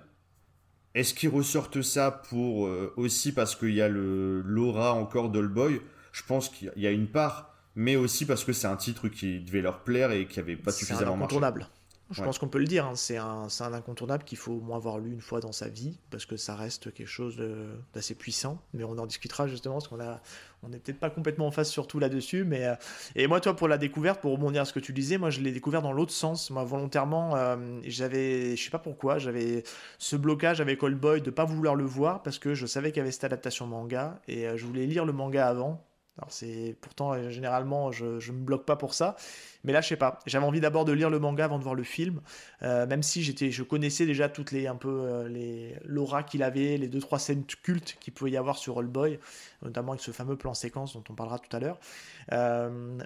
est-ce 0.95 1.15
qu'ils 1.15 1.29
ressortent 1.29 1.83
ça 1.83 2.11
pour 2.11 2.67
euh, 2.67 2.93
aussi 2.97 3.33
parce 3.33 3.55
qu'il 3.55 3.75
y 3.75 3.81
a 3.83 3.89
le 3.89 4.41
l'aura 4.43 4.95
encore 4.95 5.31
d'Allboy 5.31 5.81
Je 6.13 6.23
pense 6.23 6.49
qu'il 6.49 6.73
y 6.77 6.87
a 6.87 6.91
une 6.91 7.09
part, 7.09 7.55
mais 7.75 7.97
aussi 7.97 8.27
parce 8.27 8.45
que 8.45 8.53
c'est 8.53 8.67
un 8.67 8.77
titre 8.77 9.09
qui 9.09 9.41
devait 9.41 9.61
leur 9.61 9.85
plaire 9.85 10.13
et 10.13 10.27
qui 10.27 10.41
avait 10.41 10.57
pas 10.57 10.73
suffisamment 10.73 11.17
marché. 11.17 11.37
Je 12.11 12.23
pense 12.23 12.39
qu'on 12.39 12.49
peut 12.49 12.59
le 12.59 12.65
dire, 12.65 12.87
hein. 12.87 12.95
c'est 12.95 13.19
un, 13.19 13.49
un, 13.61 13.73
incontournable 13.75 14.25
qu'il 14.25 14.39
faut 14.39 14.55
au 14.55 14.61
moins 14.61 14.79
avoir 14.79 14.99
lu 14.99 15.13
une 15.13 15.21
fois 15.21 15.41
dans 15.41 15.53
sa 15.53 15.69
vie, 15.69 15.99
parce 16.11 16.25
que 16.25 16.39
ça 16.39 16.57
reste 16.57 16.93
quelque 16.95 17.09
chose 17.09 17.37
d'assez 17.93 18.15
puissant. 18.15 18.63
Mais 18.73 18.83
on 18.83 18.97
en 18.97 19.05
discutera 19.05 19.47
justement, 19.47 19.75
parce 19.75 19.89
qu'on 19.89 20.01
a, 20.01 20.23
on 20.63 20.71
n'est 20.71 20.79
peut-être 20.79 20.99
pas 20.99 21.11
complètement 21.11 21.47
en 21.47 21.51
face 21.51 21.71
surtout 21.71 21.99
là-dessus. 21.99 22.45
Mais 22.45 22.67
euh, 22.67 22.75
et 23.15 23.27
moi, 23.27 23.41
toi, 23.41 23.55
pour 23.55 23.69
la 23.69 23.77
découverte, 23.77 24.23
pour 24.23 24.33
rebondir 24.33 24.63
à 24.63 24.65
ce 24.65 24.73
que 24.73 24.81
tu 24.81 24.95
disais, 24.95 25.19
moi, 25.19 25.29
je 25.29 25.41
l'ai 25.41 25.53
découvert 25.53 25.83
dans 25.83 25.93
l'autre 25.93 26.13
sens. 26.13 26.51
Moi, 26.51 26.65
volontairement, 26.65 27.37
euh, 27.37 27.57
j'avais, 27.85 28.57
je 28.57 28.65
sais 28.65 28.71
pas 28.71 28.79
pourquoi, 28.79 29.19
j'avais 29.19 29.63
ce 29.99 30.17
blocage 30.17 30.63
avec 30.63 30.83
Old 30.83 30.99
Boy 30.99 31.21
de 31.21 31.31
pas 31.31 31.45
vouloir 31.45 31.75
le 31.75 31.85
voir 31.85 32.23
parce 32.23 32.39
que 32.39 32.55
je 32.55 32.65
savais 32.65 32.91
qu'il 32.91 32.99
y 32.99 33.03
avait 33.03 33.11
cette 33.11 33.25
adaptation 33.25 33.67
manga 33.67 34.19
et 34.29 34.47
je 34.57 34.65
voulais 34.65 34.87
lire 34.87 35.05
le 35.05 35.13
manga 35.13 35.47
avant 35.47 35.85
alors 36.19 36.33
c'est 36.33 36.77
pourtant 36.81 37.13
euh, 37.13 37.31
généralement 37.31 37.93
je, 37.93 38.05
ne 38.05 38.37
me 38.37 38.45
bloque 38.45 38.65
pas 38.65 38.77
pour 38.77 38.93
ça, 38.93 39.17
mais 39.63 39.73
là 39.73 39.81
je 39.81 39.89
sais 39.89 39.97
pas. 39.97 40.19
J'avais 40.27 40.45
envie 40.45 40.61
d'abord 40.61 40.85
de 40.85 40.93
lire 40.93 41.11
le 41.11 41.21
manga 41.21 41.45
avant 41.45 41.59
de 41.59 41.63
voir 41.63 41.77
le 41.77 41.85
film, 41.85 42.21
euh, 42.63 42.87
même 42.87 43.05
si 43.05 43.23
j'étais, 43.23 43.53
je 43.53 43.63
connaissais 43.63 44.05
déjà 44.05 44.29
toutes 44.29 44.51
les 44.51 44.67
un 44.67 44.75
peu 44.75 44.89
euh, 44.89 45.29
les 45.29 45.77
l'aura 45.85 46.25
qu'il 46.25 46.43
avait, 46.43 46.77
les 46.77 46.89
deux 46.89 46.99
trois 46.99 47.21
scènes 47.21 47.45
cultes 47.63 47.97
qu'il 48.01 48.13
pouvait 48.13 48.33
y 48.33 48.37
avoir 48.37 48.59
sur 48.59 48.79
All 48.81 48.87
Boy, 48.87 49.21
notamment 49.63 49.93
avec 49.93 50.03
ce 50.03 50.11
fameux 50.11 50.37
plan 50.37 50.55
séquence 50.55 50.95
dont 50.95 51.05
on 51.09 51.15
parlera 51.15 51.39
tout 51.39 51.57
à 51.57 51.61
l'heure. 51.61 51.79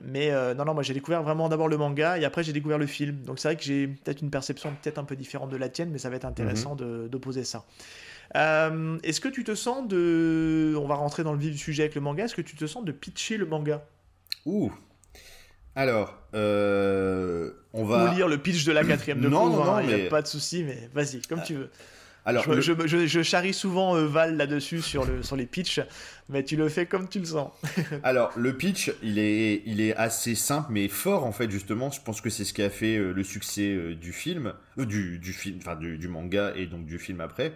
mais 0.03 0.33
non 0.55 0.65
non, 0.65 0.75
moi 0.75 0.83
j'ai 0.83 0.95
découvert 0.95 1.23
vraiment 1.23 1.51
d'abord 1.51 1.69
le 1.69 1.77
manga 1.77 2.19
et 2.19 2.25
après 2.25 2.43
j'ai 2.43 2.55
découvert 2.55 2.79
le 2.79 2.87
film. 2.87 3.23
Donc 3.25 3.39
c'est 3.39 3.49
vrai 3.49 3.57
que 3.57 3.63
j'ai 3.63 3.89
peut-être 3.89 4.23
une 4.23 4.31
perception 4.31 4.73
peut-être 4.83 4.99
un 4.99 5.05
peu 5.05 5.17
différente 5.17 5.51
de 5.51 5.57
la 5.57 5.69
tienne, 5.69 5.91
mais 5.91 5.99
ça 5.99 6.09
va 6.09 6.17
être 6.17 6.25
intéressant 6.25 6.77
mhm. 6.77 7.09
d'opposer 7.09 7.45
ça. 7.45 7.65
Euh, 8.35 8.99
est-ce 9.03 9.21
que 9.21 9.29
tu 9.29 9.45
te 9.45 9.55
sens 9.55 9.87
de. 9.87 10.75
On 10.79 10.87
va 10.87 10.95
rentrer 10.95 11.23
dans 11.23 11.33
le 11.33 11.39
vif 11.39 11.53
du 11.53 11.59
sujet 11.59 11.83
avec 11.85 11.95
le 11.95 12.01
manga. 12.01 12.25
Est-ce 12.25 12.35
que 12.35 12.43
tu 12.43 12.57
te 12.57 12.67
sens 12.67 12.85
de 12.85 12.93
pitcher 12.93 13.37
le 13.37 13.47
manga? 13.47 13.85
Ouh 14.47 14.73
alors, 15.75 16.19
euh, 16.35 17.51
on 17.73 17.85
va. 17.85 18.11
Ou 18.11 18.15
lire 18.15 18.29
le 18.29 18.39
pitch 18.39 18.65
de 18.65 18.73
la 18.73 18.85
quatrième 18.85 19.21
de 19.21 19.29
non, 19.29 19.49
non, 19.49 19.65
non, 19.65 19.81
il 19.81 19.87
n'y 19.87 20.07
a 20.07 20.11
pas 20.11 20.21
de 20.21 20.27
souci, 20.27 20.65
mais 20.65 20.91
vas-y, 20.93 21.23
comme 21.23 21.43
tu 21.43 21.55
veux. 21.55 21.71
Alors, 22.25 22.45
je, 22.61 23.07
je, 23.07 23.23
charrie 23.23 23.55
souvent 23.55 23.97
euh, 23.97 24.07
Val 24.07 24.37
là-dessus 24.37 24.81
sur, 24.81 25.05
le, 25.05 25.25
sur 25.25 25.35
les 25.35 25.47
pitchs, 25.47 25.81
mais 26.29 26.45
tu 26.45 26.55
le 26.57 26.69
fais 26.69 26.87
comme 26.87 27.09
tu 27.09 27.19
le 27.19 27.25
sens. 27.25 27.51
Alors, 28.05 28.31
le 28.37 28.57
pitch, 28.57 28.93
il 29.03 29.19
est, 29.19 29.63
il 29.67 29.81
est 29.81 29.97
assez 29.97 30.37
simple, 30.37 30.69
mais 30.71 30.87
fort 30.87 31.25
en 31.25 31.33
fait, 31.33 31.51
justement. 31.51 31.91
Je 31.91 32.01
pense 32.01 32.21
que 32.21 32.31
c'est 32.31 32.45
ce 32.45 32.53
qui 32.53 32.63
a 32.63 32.71
fait 32.71 32.97
le 32.99 33.25
succès 33.25 33.95
du 33.95 34.13
film, 34.13 34.53
du, 34.77 35.19
du, 35.19 35.33
film, 35.33 35.59
enfin 35.59 35.75
du, 35.75 35.99
du, 35.99 36.07
manga 36.07 36.53
et 36.55 36.67
donc 36.67 36.85
du 36.85 36.99
film 36.99 37.21
après. 37.21 37.55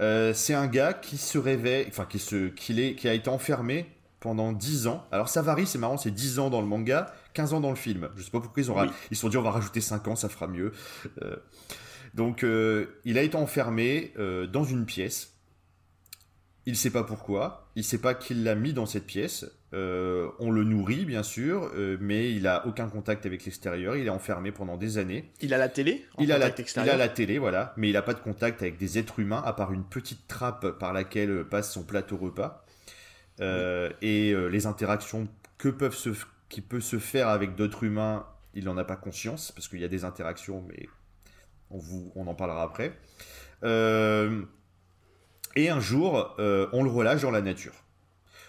Euh, 0.00 0.34
c'est 0.34 0.54
un 0.54 0.66
gars 0.66 0.92
qui 0.92 1.16
se 1.16 1.38
réveille, 1.38 1.86
enfin 1.88 2.06
qui, 2.06 2.18
se, 2.18 2.48
qui, 2.48 2.78
est, 2.80 2.94
qui 2.94 3.08
a 3.08 3.14
été 3.14 3.28
enfermé 3.28 3.86
pendant 4.20 4.52
10 4.52 4.86
ans. 4.86 5.06
Alors 5.10 5.28
ça 5.28 5.42
varie, 5.42 5.66
c'est 5.66 5.78
marrant, 5.78 5.96
c'est 5.96 6.10
10 6.10 6.38
ans 6.38 6.50
dans 6.50 6.60
le 6.60 6.66
manga, 6.66 7.12
15 7.34 7.54
ans 7.54 7.60
dans 7.60 7.70
le 7.70 7.76
film. 7.76 8.08
Je 8.16 8.22
sais 8.22 8.30
pas 8.30 8.40
pourquoi 8.40 8.62
ils 8.62 8.70
ont 8.70 8.76
ils 9.10 9.16
se 9.16 9.20
sont 9.22 9.28
dit 9.28 9.36
on 9.36 9.42
va 9.42 9.50
rajouter 9.50 9.80
5 9.80 10.08
ans, 10.08 10.16
ça 10.16 10.28
fera 10.28 10.46
mieux. 10.46 10.72
Euh, 11.22 11.36
donc 12.14 12.44
euh, 12.44 13.00
il 13.04 13.18
a 13.18 13.22
été 13.22 13.36
enfermé 13.36 14.12
dans 14.52 14.64
une 14.64 14.86
pièce. 14.86 15.32
Il 16.68 16.76
sait 16.76 16.90
pas 16.90 17.04
pourquoi, 17.04 17.70
il 17.76 17.84
sait 17.84 17.98
pas 17.98 18.14
qui 18.14 18.34
l'a 18.34 18.56
mis 18.56 18.72
dans 18.72 18.86
cette 18.86 19.06
pièce. 19.06 19.46
Euh, 19.74 20.30
on 20.38 20.50
le 20.50 20.62
nourrit, 20.62 21.04
bien 21.04 21.24
sûr, 21.24 21.70
euh, 21.74 21.96
mais 22.00 22.32
il 22.32 22.46
a 22.46 22.66
aucun 22.66 22.88
contact 22.88 23.26
avec 23.26 23.44
l'extérieur. 23.44 23.96
Il 23.96 24.06
est 24.06 24.10
enfermé 24.10 24.52
pendant 24.52 24.76
des 24.76 24.98
années. 24.98 25.30
Il 25.40 25.52
a 25.54 25.58
la 25.58 25.68
télé 25.68 26.06
il 26.18 26.30
a 26.30 26.38
la, 26.38 26.50
il 26.50 26.90
a 26.90 26.96
la, 26.96 27.08
télé, 27.08 27.38
voilà, 27.38 27.74
mais 27.76 27.88
il 27.88 27.94
n'a 27.94 28.02
pas 28.02 28.14
de 28.14 28.20
contact 28.20 28.62
avec 28.62 28.76
des 28.78 28.98
êtres 28.98 29.18
humains, 29.18 29.42
à 29.44 29.52
part 29.52 29.72
une 29.72 29.84
petite 29.84 30.28
trappe 30.28 30.78
par 30.78 30.92
laquelle 30.92 31.44
passe 31.44 31.72
son 31.72 31.82
plateau 31.82 32.16
repas. 32.16 32.64
Euh, 33.40 33.90
et 34.02 34.34
les 34.50 34.66
interactions 34.66 35.28
que 35.58 35.68
peuvent 35.68 35.96
se, 35.96 36.10
qui 36.48 36.60
peut 36.60 36.80
se 36.80 36.98
faire 36.98 37.28
avec 37.28 37.56
d'autres 37.56 37.84
humains, 37.84 38.26
il 38.54 38.64
n'en 38.64 38.78
a 38.78 38.84
pas 38.84 38.96
conscience, 38.96 39.52
parce 39.52 39.68
qu'il 39.68 39.80
y 39.80 39.84
a 39.84 39.88
des 39.88 40.04
interactions, 40.04 40.64
mais 40.68 40.88
on, 41.70 41.78
vous, 41.78 42.12
on 42.14 42.28
en 42.28 42.34
parlera 42.34 42.62
après. 42.62 42.96
et 45.56 45.68
un 45.68 45.80
jour, 45.80 46.36
on 46.38 46.84
le 46.84 46.90
relâche 46.90 47.22
dans 47.22 47.32
la 47.32 47.42
nature. 47.42 47.74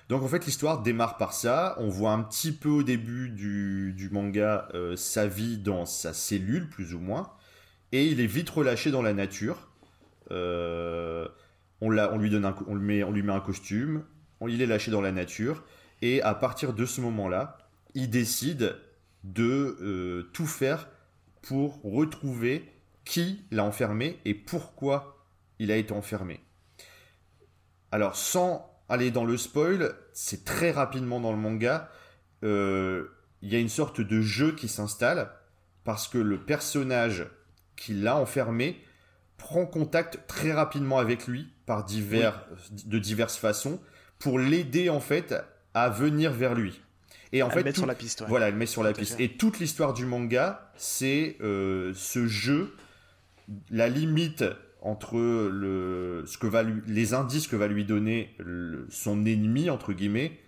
Donc 0.10 0.24
en 0.24 0.28
fait 0.28 0.46
l'histoire 0.46 0.82
démarre 0.82 1.18
par 1.18 1.34
ça, 1.34 1.76
on 1.80 1.90
voit 1.90 2.12
un 2.12 2.24
petit 2.24 2.54
peu 2.54 2.70
au 2.70 2.84
début 2.84 3.30
du, 3.30 4.10
manga 4.12 4.70
euh, 4.74 4.96
sa 4.96 5.28
vie 5.28 5.58
dans 5.58 5.86
sa 5.86 6.14
cellule 6.14 6.70
plus 6.70 6.94
ou 6.94 7.00
moins, 7.00 7.34
et 7.92 8.06
il 8.06 8.22
est 8.22 8.28
vite 8.28 8.50
relâché 8.50 8.90
dans 8.90 9.02
la 9.02 9.14
nature. 9.14 9.70
Euh, 10.32 11.28
on, 11.82 11.98
on, 11.98 12.18
lui 12.18 12.30
donne 12.30 12.54
on, 12.68 12.76
met, 12.76 13.04
on 13.04 13.12
lui 13.12 13.22
met 13.22 13.34
un 13.34 13.42
costume, 13.42 14.04
il 14.48 14.62
est 14.62 14.66
lâché 14.66 14.92
dans 14.92 15.02
la 15.02 15.12
nature, 15.12 15.64
et 16.02 16.22
à 16.22 16.34
partir 16.34 16.74
de 16.74 16.86
ce 16.86 17.02
moment-là, 17.02 17.58
il 17.94 18.10
décide 18.10 18.78
de 19.24 19.78
euh, 19.82 20.30
tout 20.34 20.46
faire 20.46 20.88
pour 21.42 21.82
retrouver 21.84 22.72
qui 23.04 23.46
l'a 23.52 23.64
enfermé 23.64 24.20
et 24.26 24.34
pourquoi 24.34 25.26
il 25.60 25.72
a 25.72 25.78
été 25.78 25.94
enfermé. 25.94 26.40
Alors 27.92 28.16
sans 28.16 28.77
aller 28.90 29.12
dans 29.12 29.26
le 29.26 29.38
spoil, 29.38 29.96
c'est 30.14 30.46
très 30.46 30.72
rapidement 30.72 31.20
dans 31.20 31.32
le 31.32 31.38
manga. 31.38 31.90
Euh, 32.44 33.08
il 33.42 33.52
y 33.52 33.56
a 33.56 33.60
une 33.60 33.70
sorte 33.70 34.02
de 34.02 34.22
jeu 34.22 34.54
qui 34.54 34.68
s'installe 34.68 35.32
parce 35.84 36.08
que 36.08 36.18
le 36.18 36.40
personnage 36.40 37.28
qui 37.76 37.94
l'a 37.94 38.18
enfermé 38.18 38.82
prend 39.38 39.66
contact 39.66 40.22
très 40.28 40.52
rapidement 40.52 40.98
avec 40.98 41.28
lui 41.28 41.48
par 41.66 41.84
divers, 41.84 42.46
de 42.86 42.98
diverses 42.98 43.38
façons 43.38 43.80
pour 44.20 44.40
l'aider 44.40 44.90
en 44.90 45.00
fait 45.00 45.36
à 45.74 45.90
venir 45.90 46.32
vers 46.32 46.56
lui. 46.56 46.82
Et 47.34 47.44
en 47.44 47.50
fait, 47.50 47.64
met 47.64 47.74
sur 47.74 47.86
la 47.86 47.96
piste. 47.96 48.24
Voilà, 48.28 48.48
elle 48.48 48.56
met 48.56 48.66
sur 48.66 48.84
la 48.84 48.94
piste. 48.94 49.20
Et 49.20 49.30
toute 49.30 49.60
l'histoire 49.60 49.94
du 49.94 50.06
manga, 50.06 50.72
c'est 50.78 51.38
euh, 51.42 51.92
ce 51.94 52.26
jeu, 52.26 52.76
la 53.70 53.90
limite 53.90 54.46
entre 54.88 55.18
le, 55.18 56.24
ce 56.26 56.38
que 56.38 56.48
va 56.48 56.64
les 56.64 57.14
indices 57.14 57.48
que 57.48 57.58
va 57.58 57.68
lui 57.68 57.84
donner 57.84 58.36
son 58.90 59.26
ennemi, 59.26 59.70
entre 59.70 59.92
guillemets, 59.92 60.40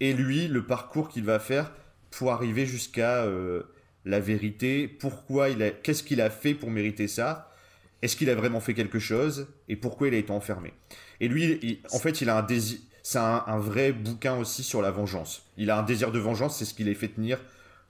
et 0.00 0.14
lui, 0.14 0.48
le 0.48 0.64
parcours 0.64 1.10
qu'il 1.10 1.24
va 1.24 1.38
faire 1.38 1.70
pour 2.10 2.32
arriver 2.32 2.64
jusqu'à 2.64 3.24
euh, 3.24 3.62
la 4.04 4.18
vérité, 4.18 4.88
pourquoi 4.88 5.50
il 5.50 5.74
qu'est-ce 5.82 6.02
qu'il 6.02 6.22
a 6.22 6.30
fait 6.30 6.54
pour 6.54 6.70
mériter 6.70 7.06
ça, 7.06 7.52
est-ce 8.00 8.16
qu'il 8.16 8.30
a 8.30 8.34
vraiment 8.34 8.60
fait 8.60 8.74
quelque 8.74 8.98
chose, 8.98 9.48
et 9.68 9.76
pourquoi 9.76 10.08
il 10.08 10.14
a 10.14 10.18
été 10.18 10.32
enfermé? 10.32 10.72
Et 11.20 11.28
lui, 11.28 11.80
en 11.92 11.98
fait, 11.98 12.22
il 12.22 12.30
a 12.30 12.38
un 12.38 12.42
désir, 12.42 12.78
c'est 13.02 13.18
un, 13.18 13.58
vrai 13.58 13.92
bouquin 13.92 14.36
aussi 14.36 14.62
sur 14.62 14.80
la 14.80 14.90
vengeance. 14.90 15.46
Il 15.58 15.70
a 15.70 15.78
un 15.78 15.82
désir 15.82 16.12
de 16.12 16.18
vengeance, 16.18 16.56
c'est 16.56 16.64
ce 16.64 16.72
qui 16.72 16.84
l'a 16.84 16.94
fait 16.94 17.08
tenir 17.08 17.38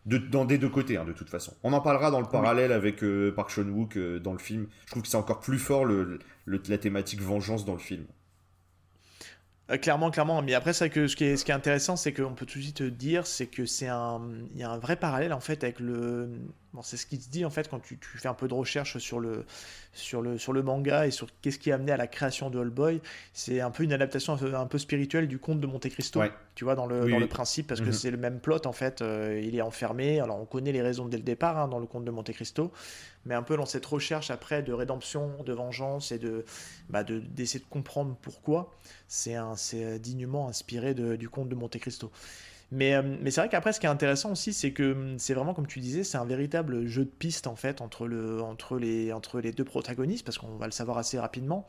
de, 0.07 0.19
dans 0.19 0.45
des 0.45 0.59
deux 0.59 0.69
côtés, 0.69 0.97
hein, 0.97 1.05
de 1.05 1.13
toute 1.13 1.31
façon. 1.31 1.55
On 1.63 1.73
en 1.73 1.81
parlera 1.81 2.11
dans 2.11 2.21
le 2.21 2.27
parallèle 2.27 2.73
avec 2.73 3.05
euh, 3.05 3.33
Park 3.35 3.51
Chan-wook 3.51 3.97
euh, 3.97 4.19
dans 4.19 4.33
le 4.33 4.39
film. 4.39 4.67
Je 4.87 4.91
trouve 4.91 5.03
que 5.03 5.09
c'est 5.09 5.17
encore 5.17 5.41
plus 5.41 5.59
fort 5.59 5.85
le, 5.85 6.19
la 6.47 6.79
thématique 6.79 7.21
vengeance 7.21 7.65
dans 7.65 7.75
le 7.75 7.79
film. 7.79 8.05
Euh, 9.71 9.77
clairement, 9.77 10.11
clairement. 10.11 10.43
Mais 10.43 10.55
après, 10.55 10.73
ça 10.73 10.89
que 10.89 11.07
ce 11.07 11.15
qui 11.15 11.25
est, 11.25 11.37
ce 11.37 11.45
qui 11.45 11.53
est 11.53 11.55
intéressant, 11.55 11.97
c'est 11.97 12.13
qu'on 12.13 12.35
peut 12.35 12.47
tout 12.47 12.59
de 12.59 12.65
suite 12.65 12.83
dire, 12.83 13.27
c'est 13.27 13.47
que 13.47 13.65
c'est 13.65 13.89
un, 13.89 14.21
il 14.53 14.61
y 14.61 14.65
a 14.65 14.71
un 14.71 14.79
vrai 14.79 14.97
parallèle 14.97 15.33
en 15.33 15.41
fait 15.41 15.63
avec 15.63 15.79
le, 15.79 16.29
bon, 16.73 16.83
c'est 16.83 16.97
ce 16.97 17.07
qui 17.07 17.17
se 17.21 17.29
dit 17.29 17.45
en 17.45 17.51
fait 17.51 17.69
quand 17.69 17.81
tu, 17.81 17.99
tu, 17.99 18.19
fais 18.19 18.29
un 18.29 18.35
peu 18.35 18.49
de 18.49 18.55
recherche 18.55 18.99
sur 18.99 19.21
le, 19.21 19.45
sur 19.93 20.23
le, 20.23 20.39
sur 20.39 20.53
le 20.53 20.63
manga 20.63 21.07
et 21.07 21.11
sur 21.11 21.29
qu'est-ce 21.43 21.59
qui 21.59 21.71
a 21.71 21.75
amené 21.75 21.93
à 21.93 21.97
la 21.97 22.07
création 22.07 22.51
de 22.51 22.59
All 22.59 22.71
Boy. 22.71 23.01
C'est 23.33 23.61
un 23.61 23.71
peu 23.71 23.83
une 23.83 23.93
adaptation 23.93 24.35
un 24.35 24.67
peu, 24.67 24.79
spirituelle 24.79 25.29
du 25.29 25.39
conte 25.39 25.61
de 25.61 25.67
Monte 25.67 25.89
Cristo. 25.89 26.23
Tu 26.55 26.65
vois 26.65 26.75
dans 26.75 26.87
le, 26.87 27.09
dans 27.09 27.19
le 27.19 27.27
principe 27.27 27.67
parce 27.67 27.81
que 27.81 27.87
mhm. 27.87 27.93
c'est 27.93 28.11
le 28.11 28.17
même 28.17 28.41
plot 28.41 28.67
en 28.67 28.73
fait. 28.73 29.03
Euh, 29.03 29.41
il 29.43 29.57
est 29.57 29.63
enfermé. 29.63 30.21
Alors 30.21 30.41
on 30.41 30.47
connaît 30.47 30.73
les 30.73 30.83
raisons 30.83 31.07
dès 31.07 31.19
le 31.19 31.23
départ 31.23 31.59
hein, 31.59 31.69
dans 31.69 31.79
le 31.79 31.87
conte 31.87 32.05
de 32.05 32.11
Monte 32.11 32.33
Cristo, 32.33 32.73
mais 33.27 33.35
un 33.35 33.43
peu 33.43 33.57
dans 33.57 33.67
cette 33.67 33.87
recherche 33.87 34.31
après 34.31 34.63
de 34.63 34.73
rédemption, 34.73 35.43
de 35.45 35.53
vengeance 35.53 36.13
et 36.13 36.19
de, 36.19 36.45
bah, 36.89 37.05
d'essayer 37.05 37.61
de, 37.61 37.71
comprendre 37.71 38.17
pourquoi. 38.23 38.75
C'est 39.09 39.37
dignement 40.01 40.49
inspiré 40.49 40.95
du 40.95 41.29
conte 41.29 41.49
de 41.49 41.55
Monte 41.55 41.79
Cristo. 41.79 42.11
Mais, 42.73 42.95
euh, 42.95 43.03
mais 43.21 43.31
c'est 43.31 43.43
vrai 43.43 43.51
qu'après, 43.51 43.75
ce 43.75 43.81
qui 43.81 43.85
est 43.85 43.91
intéressant 43.91 44.33
aussi, 44.33 44.55
c'est 44.55 44.73
que 44.73 44.93
hum, 44.93 45.19
c'est 45.19 45.35
vraiment, 45.35 45.53
comme 45.53 45.67
tu 45.67 45.79
disais, 45.79 46.05
c'est 46.05 46.17
un 46.17 46.25
véritable 46.25 46.87
jeu 46.87 47.05
de 47.05 47.11
piste, 47.11 47.47
en 47.47 47.55
fait, 47.55 47.83
entre, 47.83 48.07
le, 48.07 48.41
entre, 48.41 48.79
les, 48.79 49.13
deux 49.53 49.65
protagonistes, 49.65 50.25
parce 50.25 50.39
qu'on 50.39 50.57
va 50.57 50.65
le 50.65 50.73
savoir 50.73 50.97
assez 50.97 51.19
rapidement. 51.19 51.67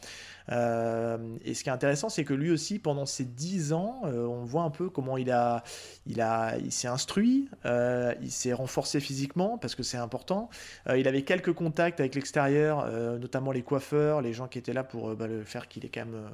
Euh, 0.49 1.17
et 1.43 1.53
ce 1.55 1.63
qui 1.63 1.69
est 1.69 1.73
intéressant, 1.73 2.07
c'est 2.07 2.23
que 2.23 2.33
lui 2.33 2.51
aussi, 2.51 2.79
pendant 2.79 3.05
ces 3.05 3.25
dix 3.25 3.73
ans, 3.73 4.03
euh, 4.05 4.25
on 4.25 4.45
voit 4.45 4.63
un 4.63 4.69
peu 4.69 4.89
comment 4.89 5.17
il, 5.17 5.29
a, 5.29 5.63
il, 6.05 6.21
a, 6.21 6.55
s'est 6.69 6.87
instruit, 6.87 7.49
il 7.65 8.31
s'est 8.31 8.53
renforcé 8.53 9.01
physiquement, 9.01 9.57
parce 9.57 9.75
que 9.75 9.83
c'est 9.83 9.97
important. 9.97 10.49
il 10.95 11.07
avait 11.09 11.23
quelques 11.23 11.53
contacts 11.53 11.99
avec 11.99 12.15
l'extérieur, 12.15 12.89
notamment 13.19 13.51
les 13.51 13.61
coiffeurs, 13.61 14.21
les 14.21 14.31
gens 14.31 14.47
qui 14.47 14.57
étaient 14.57 14.73
là 14.73 14.85
pour 14.85 15.15
bah, 15.15 15.27
le 15.27 15.43
faire 15.43 15.67
qu'il 15.67 15.85
est 15.85 15.89
quand 15.89 16.05
même 16.05 16.29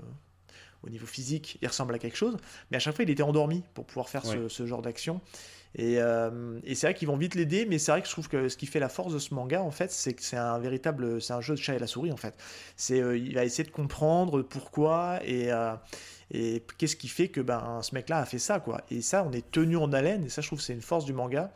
au 0.84 0.90
niveau 0.90 1.06
physique, 1.06 1.58
il 1.62 1.68
ressemble 1.68 1.94
à 1.94 2.00
quelque 2.00 2.18
chose, 2.18 2.38
mais 2.72 2.78
à 2.78 2.80
chaque 2.80 2.96
fois, 2.96 3.04
il 3.04 3.10
était 3.10 3.24
endormi 3.24 3.64
pour 3.74 3.86
pouvoir 3.86 4.10
faire 4.10 4.24
ce, 4.26 4.66
genre 4.66 4.82
d'action. 4.82 5.22
Et, 5.76 5.98
euh, 6.00 6.60
et 6.64 6.74
c'est 6.74 6.88
vrai 6.88 6.94
qu'ils 6.96 7.08
vont 7.08 7.18
vite 7.18 7.36
l'aider, 7.36 7.66
mais 7.70 7.78
c'est 7.78 7.92
vrai 7.92 8.02
que 8.02 8.08
je 8.08 8.12
trouve 8.12 8.28
que 8.28 8.50
ce 8.50 8.58
qui 8.58 8.66
fait 8.66 8.80
la 8.80 8.90
force 8.90 9.14
de 9.14 9.20
ce 9.20 9.34
manga, 9.34 9.62
en 9.62 9.72
fait, 9.72 9.92
c'est 9.92 10.14
que 10.14 10.24
c'est 10.24 10.38
un 10.38 10.58
véritable, 10.58 11.22
c'est 11.22 11.34
un 11.34 11.42
jeu 11.42 11.54
de 11.54 11.60
chat 11.60 11.76
et 11.76 11.80
la 11.80 11.88
souris, 11.88 12.12
en 12.12 12.18
fait. 12.18 12.34
C'est, 12.76 13.00
euh, 13.02 13.18
il 13.18 13.36
va 13.36 13.46
essayer 13.46 13.64
de 13.64 13.72
comprendre 13.72 14.42
pourquoi 14.42 15.20
et, 15.24 15.52
euh, 15.52 15.76
et 16.32 16.64
qu'est-ce 16.78 16.96
qui 16.96 17.08
fait 17.08 17.28
que 17.28 17.42
ben, 17.42 17.80
ce 17.82 17.96
mec-là 17.96 18.20
a 18.20 18.26
fait 18.26 18.40
ça, 18.40 18.60
quoi? 18.60 18.82
Et 18.92 19.02
ça, 19.02 19.26
on 19.28 19.32
est 19.32 19.50
tenu 19.52 19.78
en 19.78 19.92
haleine, 19.94 20.26
et 20.26 20.30
ça, 20.30 20.42
je 20.42 20.48
trouve 20.48 20.62
c'est 20.62 20.74
une 20.74 20.82
force 20.82 21.06
du 21.06 21.14
manga. 21.14 21.52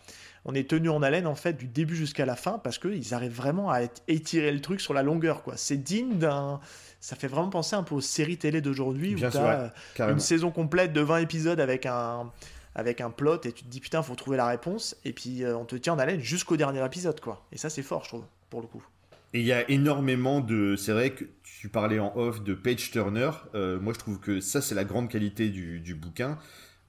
On 0.46 0.54
est 0.56 0.70
tenu 0.70 0.90
en 0.90 1.02
haleine, 1.02 1.28
en 1.28 1.36
fait, 1.36 1.54
du 1.54 1.68
début 1.68 1.96
jusqu'à 1.96 2.26
la 2.26 2.36
fin, 2.36 2.60
parce 2.60 2.78
qu'ils 2.78 3.14
arrivent 3.14 3.36
vraiment 3.36 3.72
à 3.72 3.82
étirer 4.08 4.52
le 4.52 4.62
truc 4.62 4.82
sur 4.82 4.94
la 4.94 5.04
longueur, 5.04 5.44
quoi. 5.44 5.56
C'est 5.58 5.78
digne 5.78 6.18
d'un 6.18 6.60
ça 7.04 7.18
fait 7.18 7.28
vraiment 7.28 7.50
penser 7.50 7.76
un 7.76 7.84
peu 7.84 7.96
aux 7.96 8.02
séries 8.02 8.38
télé 8.38 8.62
d'aujourd'hui 8.62 9.16
où 9.16 9.20
tu 9.20 9.26
as 9.26 9.74
une 10.00 10.22
saison 10.22 10.52
complète 10.52 10.94
de 10.94 11.02
20 11.02 11.18
épisodes 11.18 11.60
avec 11.60 11.86
un, 11.86 12.32
avec 12.76 13.02
un 13.02 13.10
plot 13.10 13.42
et 13.44 13.52
tu 13.52 13.66
te 13.66 13.70
dis 13.70 13.82
putain, 13.82 14.02
faut 14.02 14.16
trouver 14.16 14.38
la 14.38 14.48
réponse 14.48 14.96
et 15.04 15.12
puis 15.12 15.44
euh, 15.44 15.58
on 15.58 15.66
te 15.66 15.76
tient 15.76 15.94
en 15.94 16.00
haleine 16.00 16.22
jusqu'au 16.22 16.56
dernier 16.56 16.84
épisode 16.86 17.20
quoi. 17.20 17.46
Et 17.52 17.58
ça 17.58 17.70
c'est 17.70 17.84
fort 17.84 18.06
je 18.06 18.10
trouve 18.10 18.26
pour 18.50 18.62
le 18.62 18.68
coup. 18.68 18.86
Et 19.34 19.40
il 19.40 19.46
y 19.46 19.54
a 19.54 19.70
énormément 19.70 20.42
de. 20.42 20.76
C'est 20.76 20.92
vrai 20.92 21.12
que 21.12 21.26
tu 21.44 21.70
parlais 21.70 22.00
en 22.00 22.16
off 22.16 22.44
de 22.44 22.54
Page 22.54 22.92
Turner. 22.92 23.32
Euh, 23.56 23.80
moi, 23.80 23.94
je 23.94 24.00
trouve 24.00 24.20
que 24.20 24.40
ça, 24.40 24.62
c'est 24.62 24.76
la 24.76 24.84
grande 24.84 25.10
qualité 25.10 25.50
du, 25.50 25.80
du 25.80 25.96
bouquin. 25.96 26.38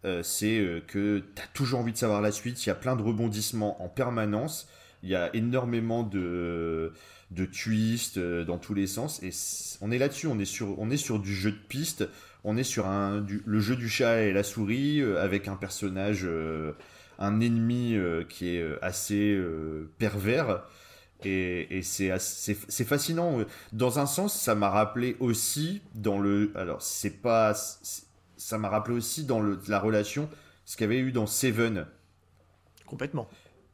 Euh, 0.04 0.22
c'est 0.22 0.82
que 0.86 1.24
tu 1.34 1.42
as 1.42 1.46
toujours 1.54 1.80
envie 1.80 1.92
de 1.92 1.96
savoir 1.96 2.20
la 2.20 2.32
suite. 2.32 2.64
Il 2.64 2.68
y 2.68 2.72
a 2.72 2.74
plein 2.74 2.96
de 2.96 3.02
rebondissements 3.02 3.82
en 3.82 3.88
permanence. 3.88 4.68
Il 5.02 5.08
y 5.08 5.14
a 5.14 5.34
énormément 5.34 6.02
de, 6.02 6.92
de 7.30 7.44
twists 7.46 8.18
dans 8.18 8.58
tous 8.58 8.74
les 8.74 8.86
sens. 8.86 9.22
Et 9.22 9.30
on 9.80 9.90
est 9.90 9.98
là-dessus. 9.98 10.26
On, 10.26 10.38
est 10.38 10.44
sur, 10.44 10.78
on 10.78 10.90
est 10.90 10.98
sur 10.98 11.18
du 11.18 11.34
jeu 11.34 11.52
de 11.52 11.56
piste 11.68 12.06
on 12.44 12.58
est 12.58 12.64
sur 12.64 12.86
un, 12.86 13.26
le 13.44 13.60
jeu 13.60 13.74
du 13.74 13.88
chat 13.88 14.22
et 14.22 14.32
la 14.32 14.42
souris 14.42 15.00
euh, 15.00 15.20
avec 15.20 15.48
un 15.48 15.56
personnage, 15.56 16.20
euh, 16.24 16.72
un 17.18 17.40
ennemi 17.40 17.94
euh, 17.94 18.22
qui 18.22 18.56
est 18.56 18.64
assez 18.82 19.36
pervers. 19.98 20.62
Et, 21.26 21.80
c'est 21.82 22.84
fascinant. 22.84 23.38
Dans 23.72 23.98
un 23.98 24.06
sens, 24.06 24.38
ça 24.38 24.54
m'a 24.54 24.70
rappelé 24.70 25.16
aussi 25.20 25.82
dans 25.94 26.18
le. 26.18 26.52
Alors, 26.54 26.82
c'est 26.82 27.22
pas. 27.22 27.54
Ça 28.36 28.58
m'a 28.58 28.68
rappelé 28.68 28.96
aussi 28.96 29.24
dans 29.24 29.40
le, 29.40 29.58
la 29.68 29.78
relation 29.78 30.28
ce 30.64 30.76
qu'il 30.76 30.84
y 30.84 30.90
avait 30.90 30.98
eu 30.98 31.12
dans 31.12 31.26
Seven. 31.26 31.86
Complètement. 32.86 33.28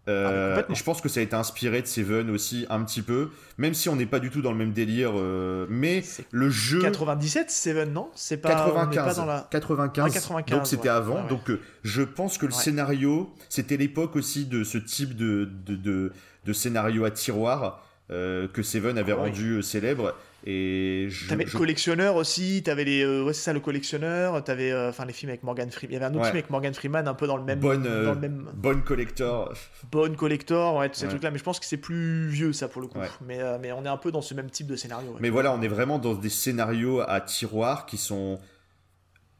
Euh, 0.09 0.57
ah, 0.59 0.73
je 0.73 0.83
pense 0.83 1.01
que 1.01 1.09
ça 1.09 1.21
a 1.21 1.23
été 1.23 1.37
inspiré 1.37 1.83
de 1.83 1.87
Seven 1.87 2.31
aussi 2.31 2.67
un 2.71 2.83
petit 2.85 3.03
peu, 3.03 3.31
même 3.59 3.75
si 3.75 3.89
on 3.89 3.97
n'est 3.97 4.07
pas 4.07 4.19
du 4.19 4.31
tout 4.31 4.41
dans 4.41 4.51
le 4.51 4.57
même 4.57 4.73
délire. 4.73 5.13
Euh, 5.15 5.67
mais 5.69 6.03
le 6.31 6.49
jeu 6.49 6.81
97 6.81 7.51
Seven 7.51 7.93
non? 7.93 8.11
C'est 8.15 8.39
pas 8.39 8.49
95. 8.49 9.17
dans 9.17 9.27
la... 9.27 9.47
95, 9.51 10.27
Donc 10.51 10.67
c'était 10.67 10.89
avant. 10.89 11.25
Donc 11.27 11.51
euh, 11.51 11.61
je 11.85 12.03
pense 12.03 12.39
que 12.39 12.47
le 12.47 12.53
scénario, 12.53 13.31
c'était 13.49 13.77
l'époque 13.77 14.17
aussi 14.17 14.47
de 14.47 14.65
ce 14.65 14.79
type 14.79 15.17
de 15.17 15.51
de, 15.67 15.77
de, 15.77 16.13
de 16.45 16.53
scénario 16.53 17.05
à 17.05 17.11
tiroir 17.11 17.85
que 18.09 18.63
Seven 18.63 18.99
avait 18.99 19.13
ah 19.13 19.17
rendu 19.17 19.63
célèbre. 19.63 20.17
Et 20.47 21.07
je, 21.11 21.29
t'avais 21.29 21.45
le 21.45 21.51
collectionneur 21.51 22.17
aussi, 22.17 22.63
t'avais 22.63 22.85
les, 22.85 23.03
euh, 23.05 23.23
ouais, 23.23 23.35
c'est 23.35 23.43
ça 23.43 23.53
le 23.53 23.61
collectionneur, 23.61 24.43
t'avais, 24.43 24.73
euh, 24.73 24.89
enfin 24.89 25.05
les 25.05 25.13
films 25.13 25.29
avec 25.29 25.43
Morgan 25.43 25.71
Freeman, 25.71 25.91
il 25.91 25.95
y 25.95 25.97
avait 25.97 26.07
un 26.07 26.15
autre 26.15 26.25
film 26.25 26.37
avec 26.37 26.49
Morgan 26.49 26.73
Freeman 26.73 27.07
un 27.07 27.15
peu 27.15 27.27
dans 27.27 27.37
le 27.37 27.45
même, 27.45 27.61
bonne, 27.61 27.83
dans 27.83 28.15
le 28.15 28.21
même... 28.21 28.51
bonne 28.55 28.83
collector, 28.83 29.53
bonne 29.93 30.17
collector, 30.17 30.77
ouais, 30.77 30.89
ces 30.95 31.09
trucs 31.09 31.23
là, 31.23 31.31
mais 31.31 31.37
je 31.37 31.45
pense 31.45 31.61
que 31.61 31.67
c'est 31.67 31.77
plus 31.77 32.29
vieux 32.29 32.55
ça 32.55 32.69
pour 32.69 32.81
le 32.81 32.89
coup, 32.89 32.99
mais, 33.27 33.39
euh, 33.41 33.59
mais 33.61 33.71
on 33.73 33.85
est 33.85 33.89
un 33.89 33.99
peu 33.99 34.11
dans 34.11 34.23
ce 34.23 34.33
même 34.33 34.49
type 34.49 34.67
de 34.67 34.77
scénario. 34.77 35.15
Mais 35.21 35.29
voilà, 35.29 35.53
on 35.53 35.61
est 35.61 35.69
vraiment 35.69 35.99
dans 35.99 36.15
des 36.15 36.31
scénarios 36.31 37.03
à 37.07 37.21
tiroir 37.21 37.85
qui 37.85 37.99
sont 37.99 38.39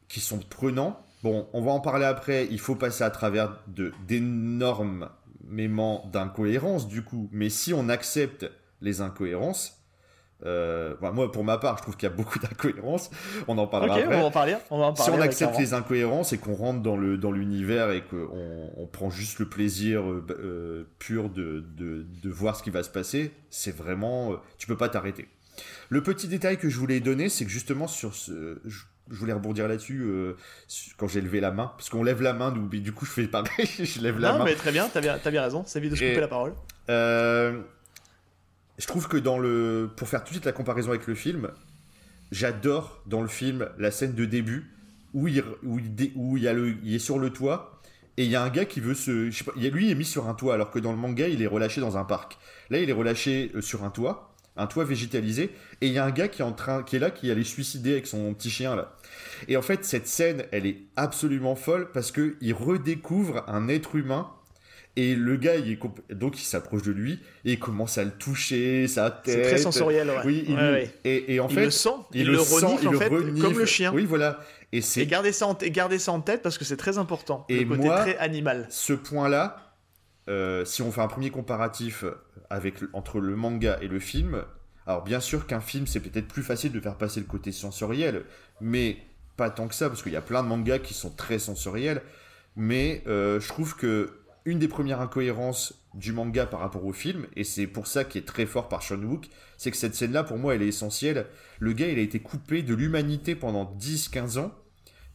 qui 0.07 0.19
sont 0.19 0.39
prenants. 0.39 1.03
Bon, 1.23 1.47
on 1.53 1.61
va 1.61 1.71
en 1.71 1.79
parler 1.79 2.05
après. 2.05 2.47
Il 2.51 2.59
faut 2.59 2.75
passer 2.75 3.03
à 3.03 3.09
travers 3.09 3.57
de 3.67 3.91
d'énormément 4.07 5.09
d'incohérences 6.11 6.87
du 6.87 7.01
coup, 7.03 7.27
mais 7.31 7.49
si 7.49 7.73
on 7.73 7.89
accepte 7.89 8.51
les 8.81 9.01
incohérences 9.01 9.80
euh, 10.45 10.95
moi, 11.13 11.31
pour 11.31 11.43
ma 11.43 11.57
part, 11.57 11.77
je 11.77 11.83
trouve 11.83 11.95
qu'il 11.95 12.09
y 12.09 12.11
a 12.11 12.15
beaucoup 12.15 12.39
d'incohérences. 12.39 13.09
On 13.47 13.57
en 13.57 13.67
parlera 13.67 13.95
après. 13.95 14.15
On 14.15 14.19
va 14.19 14.25
en 14.25 14.31
parler. 14.31 14.55
On 14.69 14.79
va 14.79 14.85
en 14.85 14.93
parler 14.93 15.11
si 15.11 15.17
on 15.17 15.21
accepte 15.21 15.59
les 15.59 15.73
incohérences 15.73 16.33
et 16.33 16.37
qu'on 16.37 16.55
rentre 16.55 16.81
dans 16.81 16.97
le 16.97 17.17
dans 17.17 17.31
l'univers 17.31 17.91
et 17.91 18.01
qu'on 18.01 18.71
on 18.75 18.87
prend 18.87 19.09
juste 19.09 19.39
le 19.39 19.47
plaisir 19.47 20.01
euh, 20.01 20.25
euh, 20.31 20.83
pur 20.99 21.29
de, 21.29 21.63
de, 21.77 22.05
de, 22.23 22.29
voir 22.29 22.55
ce 22.55 22.63
qui 22.63 22.69
va 22.69 22.83
se 22.83 22.89
passer, 22.89 23.31
c'est 23.49 23.75
vraiment, 23.75 24.35
tu 24.57 24.67
peux 24.67 24.77
pas 24.77 24.89
t'arrêter. 24.89 25.27
Le 25.89 26.01
petit 26.01 26.27
détail 26.27 26.57
que 26.57 26.69
je 26.69 26.77
voulais 26.77 26.99
donner, 26.99 27.29
c'est 27.29 27.45
que 27.45 27.51
justement 27.51 27.87
sur 27.87 28.15
ce, 28.15 28.59
je, 28.65 28.79
voulais 29.09 29.33
rebondir 29.33 29.67
là-dessus 29.67 30.05
quand 30.97 31.07
j'ai 31.07 31.21
levé 31.21 31.39
la 31.41 31.51
main, 31.51 31.71
parce 31.77 31.89
qu'on 31.89 32.03
lève 32.03 32.21
la 32.21 32.33
main, 32.33 32.51
du 32.51 32.91
coup 32.93 33.05
je 33.05 33.11
fais 33.11 33.27
pareil, 33.27 33.67
je 33.79 34.01
lève 34.01 34.19
la 34.19 34.33
main. 34.33 34.39
Non, 34.39 34.45
mais 34.45 34.55
très 34.55 34.71
bien, 34.71 34.89
t'as 34.91 35.01
bien, 35.01 35.19
as 35.23 35.31
bien 35.31 35.41
raison. 35.41 35.63
C'est 35.65 35.79
vite 35.79 35.91
de 35.91 35.95
se 35.95 36.03
couper 36.03 36.21
la 36.21 36.27
parole. 36.27 36.53
Euh, 36.89 37.61
je 38.77 38.87
trouve 38.87 39.07
que 39.07 39.17
dans 39.17 39.37
le. 39.37 39.89
Pour 39.95 40.07
faire 40.07 40.23
tout 40.23 40.29
de 40.29 40.35
suite 40.35 40.45
la 40.45 40.51
comparaison 40.51 40.89
avec 40.89 41.07
le 41.07 41.15
film, 41.15 41.49
j'adore 42.31 43.01
dans 43.05 43.21
le 43.21 43.27
film 43.27 43.69
la 43.77 43.91
scène 43.91 44.15
de 44.15 44.25
début 44.25 44.71
où 45.13 45.27
il, 45.27 45.43
où 45.63 45.79
il, 45.79 46.11
où 46.15 46.37
il, 46.37 46.43
y 46.83 46.95
est 46.95 46.99
sur 46.99 47.19
le 47.19 47.29
toit 47.29 47.81
et 48.17 48.25
il 48.25 48.29
y 48.31 48.35
a 48.35 48.43
un 48.43 48.49
gars 48.49 48.65
qui 48.65 48.79
veut 48.79 48.93
se. 48.93 49.31
Je 49.31 49.43
lui 49.69 49.85
il 49.85 49.91
est 49.91 49.95
mis 49.95 50.05
sur 50.05 50.27
un 50.27 50.33
toit 50.33 50.53
alors 50.53 50.69
que 50.69 50.79
dans 50.79 50.91
le 50.91 50.97
manga 50.97 51.27
il 51.27 51.41
est 51.41 51.47
relâché 51.47 51.81
dans 51.81 51.97
un 51.97 52.03
parc. 52.03 52.37
Là 52.69 52.79
il 52.79 52.89
est 52.89 52.93
relâché 52.93 53.51
euh, 53.55 53.61
sur 53.61 53.83
un 53.83 53.89
toit, 53.89 54.33
un 54.57 54.67
toit 54.67 54.83
végétalisé 54.83 55.51
et 55.81 55.87
il 55.87 55.93
y 55.93 55.97
a 55.97 56.05
un 56.05 56.11
gars 56.11 56.27
qui 56.27 56.41
est, 56.41 56.45
en 56.45 56.51
train, 56.51 56.83
qui 56.83 56.97
est 56.97 56.99
là 56.99 57.11
qui 57.11 57.31
allait 57.31 57.43
suicider 57.43 57.93
avec 57.93 58.07
son 58.07 58.33
petit 58.33 58.49
chien 58.49 58.75
là. 58.75 58.97
Et 59.47 59.57
en 59.57 59.61
fait 59.61 59.85
cette 59.85 60.07
scène 60.07 60.45
elle 60.51 60.65
est 60.65 60.77
absolument 60.95 61.55
folle 61.55 61.89
parce 61.93 62.11
qu'il 62.11 62.53
redécouvre 62.53 63.43
un 63.47 63.67
être 63.69 63.95
humain 63.95 64.29
et 64.97 65.15
le 65.15 65.37
gars, 65.37 65.55
il 65.55 65.71
est 65.71 65.79
donc 66.13 66.39
il 66.39 66.43
s'approche 66.43 66.81
de 66.83 66.91
lui 66.91 67.13
et 67.45 67.53
il 67.53 67.59
commence 67.59 67.97
à 67.97 68.03
le 68.03 68.11
toucher, 68.11 68.87
sa 68.87 69.09
tête. 69.09 69.35
C'est 69.35 69.41
très 69.41 69.57
sensoriel, 69.57 70.09
ouais. 70.09 70.21
Oui, 70.25 70.55
Et, 71.05 71.39
en 71.39 71.47
il 71.47 71.55
fait, 71.55 71.65
le 71.65 71.71
sent, 71.71 71.89
il, 72.13 72.27
le, 72.27 72.39
renifle, 72.39 72.87
en 72.89 72.99
fait, 72.99 73.09
comme 73.09 73.57
le 73.57 73.65
chien. 73.65 73.93
Oui, 73.93 74.05
voilà. 74.05 74.39
Et, 74.73 74.81
c'est... 74.81 75.05
garder 75.05 75.31
ça, 75.31 75.47
en... 75.47 75.57
et 75.57 75.99
ça 75.99 76.11
en 76.11 76.21
tête 76.21 76.41
parce 76.41 76.57
que 76.57 76.65
c'est 76.65 76.77
très 76.77 76.97
important. 76.97 77.45
Et 77.47 77.63
le 77.63 77.75
côté 77.75 77.87
très 77.87 78.17
animal. 78.17 78.67
Ce 78.69 78.91
point-là, 78.91 79.75
euh, 80.29 80.65
si 80.65 80.81
on 80.81 80.91
fait 80.91 81.01
un 81.01 81.07
premier 81.07 81.29
comparatif 81.29 82.03
avec 82.49 82.75
entre 82.91 83.19
le 83.19 83.35
manga 83.37 83.77
et 83.81 83.87
le 83.87 83.99
film, 83.99 84.43
alors 84.87 85.03
bien 85.03 85.21
sûr 85.21 85.47
qu'un 85.47 85.61
film 85.61 85.87
c'est 85.87 86.01
peut-être 86.01 86.27
plus 86.27 86.43
facile 86.43 86.73
de 86.73 86.79
faire 86.81 86.97
passer 86.97 87.21
le 87.21 87.25
côté 87.25 87.53
sensoriel, 87.53 88.23
mais 88.59 88.97
pas 89.37 89.49
tant 89.49 89.67
que 89.69 89.75
ça 89.75 89.87
parce 89.87 90.03
qu'il 90.03 90.11
y 90.11 90.17
a 90.17 90.21
plein 90.21 90.43
de 90.43 90.49
mangas 90.49 90.79
qui 90.79 90.93
sont 90.93 91.11
très 91.11 91.39
sensoriels. 91.39 92.01
Mais 92.57 93.03
euh, 93.07 93.39
je 93.39 93.47
trouve 93.47 93.77
que 93.77 94.20
une 94.45 94.59
des 94.59 94.67
premières 94.67 95.01
incohérences 95.01 95.81
du 95.93 96.13
manga 96.13 96.45
par 96.45 96.61
rapport 96.61 96.85
au 96.85 96.93
film, 96.93 97.27
et 97.35 97.43
c'est 97.43 97.67
pour 97.67 97.87
ça 97.87 98.03
qui 98.03 98.17
est 98.17 98.25
très 98.25 98.45
fort 98.45 98.69
par 98.69 98.81
Sean 98.81 99.01
Wook, 99.01 99.27
c'est 99.57 99.71
que 99.71 99.77
cette 99.77 99.93
scène-là, 99.93 100.23
pour 100.23 100.37
moi, 100.37 100.55
elle 100.55 100.61
est 100.61 100.67
essentielle. 100.67 101.27
Le 101.59 101.73
gars, 101.73 101.87
il 101.87 101.99
a 101.99 102.01
été 102.01 102.19
coupé 102.19 102.63
de 102.63 102.73
l'humanité 102.73 103.35
pendant 103.35 103.65
10-15 103.79 104.39
ans. 104.39 104.51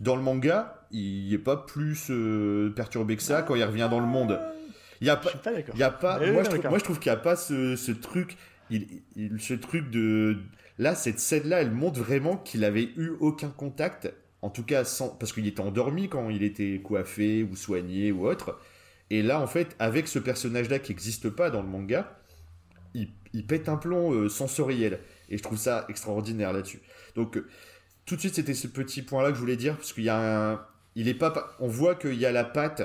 Dans 0.01 0.15
le 0.15 0.23
manga, 0.23 0.87
il 0.91 1.31
n'est 1.31 1.39
pas 1.39 1.57
plus 1.57 2.11
euh, 2.11 2.71
perturbé 2.77 3.17
que 3.17 3.23
ça 3.23 3.43
quand 3.43 3.55
il 3.55 3.65
revient 3.65 3.89
dans 3.91 4.01
le 4.01 4.07
monde. 4.07 4.39
Il 5.01 5.07
y 5.07 5.11
a 5.11 5.17
pas, 5.17 5.31
il 5.73 5.79
y 5.79 5.83
a 5.83 5.91
pas. 5.91 6.19
moi, 6.19 6.43
je 6.43 6.51
trouve, 6.51 6.69
moi, 6.69 6.79
je 6.79 6.85
trouve 6.85 6.99
qu'il 6.99 7.11
n'y 7.11 7.19
a 7.19 7.21
pas 7.21 7.37
ce, 7.37 7.93
truc. 7.93 8.37
Il, 8.71 9.03
ce 9.39 9.55
truc 9.55 9.91
de. 9.91 10.39
Là, 10.79 10.95
cette 10.95 11.19
scène-là, 11.19 11.63
elle 11.63 11.71
montre 11.71 12.01
vraiment 12.01 12.37
qu'il 12.37 12.65
avait 12.65 12.91
eu 12.97 13.13
aucun 13.21 13.49
contact. 13.49 14.13
En 14.43 14.51
tout 14.51 14.63
cas, 14.63 14.85
sans, 14.85 15.09
parce 15.09 15.33
qu'il 15.33 15.47
était 15.47 15.61
endormi 15.61 16.09
quand 16.09 16.29
il 16.29 16.43
était 16.43 16.81
coiffé 16.83 17.43
ou 17.43 17.57
soigné 17.57 18.13
ou 18.13 18.27
autre. 18.27 18.59
Et 19.11 19.23
là, 19.23 19.41
en 19.41 19.47
fait, 19.47 19.77
avec 19.79 20.09
ce 20.09 20.19
personnage-là 20.19 20.79
qui 20.79 20.93
n'existe 20.93 21.31
pas 21.31 21.51
dans 21.51 21.63
le 21.63 21.69
manga, 21.69 22.19
il, 22.95 23.47
pète 23.47 23.69
un 23.69 23.77
plomb 23.77 24.13
euh, 24.13 24.29
sensoriel. 24.29 25.01
Et 25.29 25.37
je 25.37 25.43
trouve 25.43 25.59
ça 25.59 25.85
extraordinaire 25.89 26.53
là-dessus. 26.53 26.81
Donc, 27.15 27.37
euh, 27.37 27.47
tout 28.07 28.17
de 28.17 28.21
suite, 28.21 28.35
c'était 28.35 28.55
ce 28.55 28.67
petit 28.67 29.03
point-là 29.03 29.31
que 29.31 29.35
je 29.35 29.41
voulais 29.41 29.57
dire, 29.57 29.77
parce 29.77 29.93
qu'il 29.93 30.05
y 30.05 30.09
a 30.09 30.53
un. 30.53 30.67
Il 30.95 31.09
est 31.09 31.15
pas. 31.15 31.55
On 31.61 31.69
voit 31.69 31.95
qu'il 31.95 32.15
y 32.15 32.25
a 32.25 32.33
la 32.33 32.45
patte. 32.45 32.81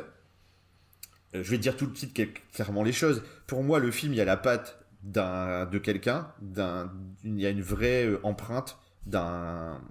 Euh, 1.33 1.43
je 1.43 1.51
vais 1.51 1.57
dire 1.57 1.77
tout 1.77 1.85
de 1.85 1.97
suite 1.97 2.19
clairement 2.53 2.83
les 2.83 2.91
choses. 2.91 3.23
Pour 3.47 3.63
moi, 3.63 3.79
le 3.79 3.91
film, 3.91 4.13
il 4.13 4.17
y 4.17 4.21
a 4.21 4.25
la 4.25 4.37
patte 4.37 4.83
d'un 5.03 5.65
de 5.65 5.77
quelqu'un, 5.77 6.31
d'un, 6.41 6.91
il 7.23 7.39
y 7.39 7.45
a 7.45 7.49
une 7.49 7.61
vraie 7.61 8.09
empreinte 8.23 8.77
d'un 9.05 9.81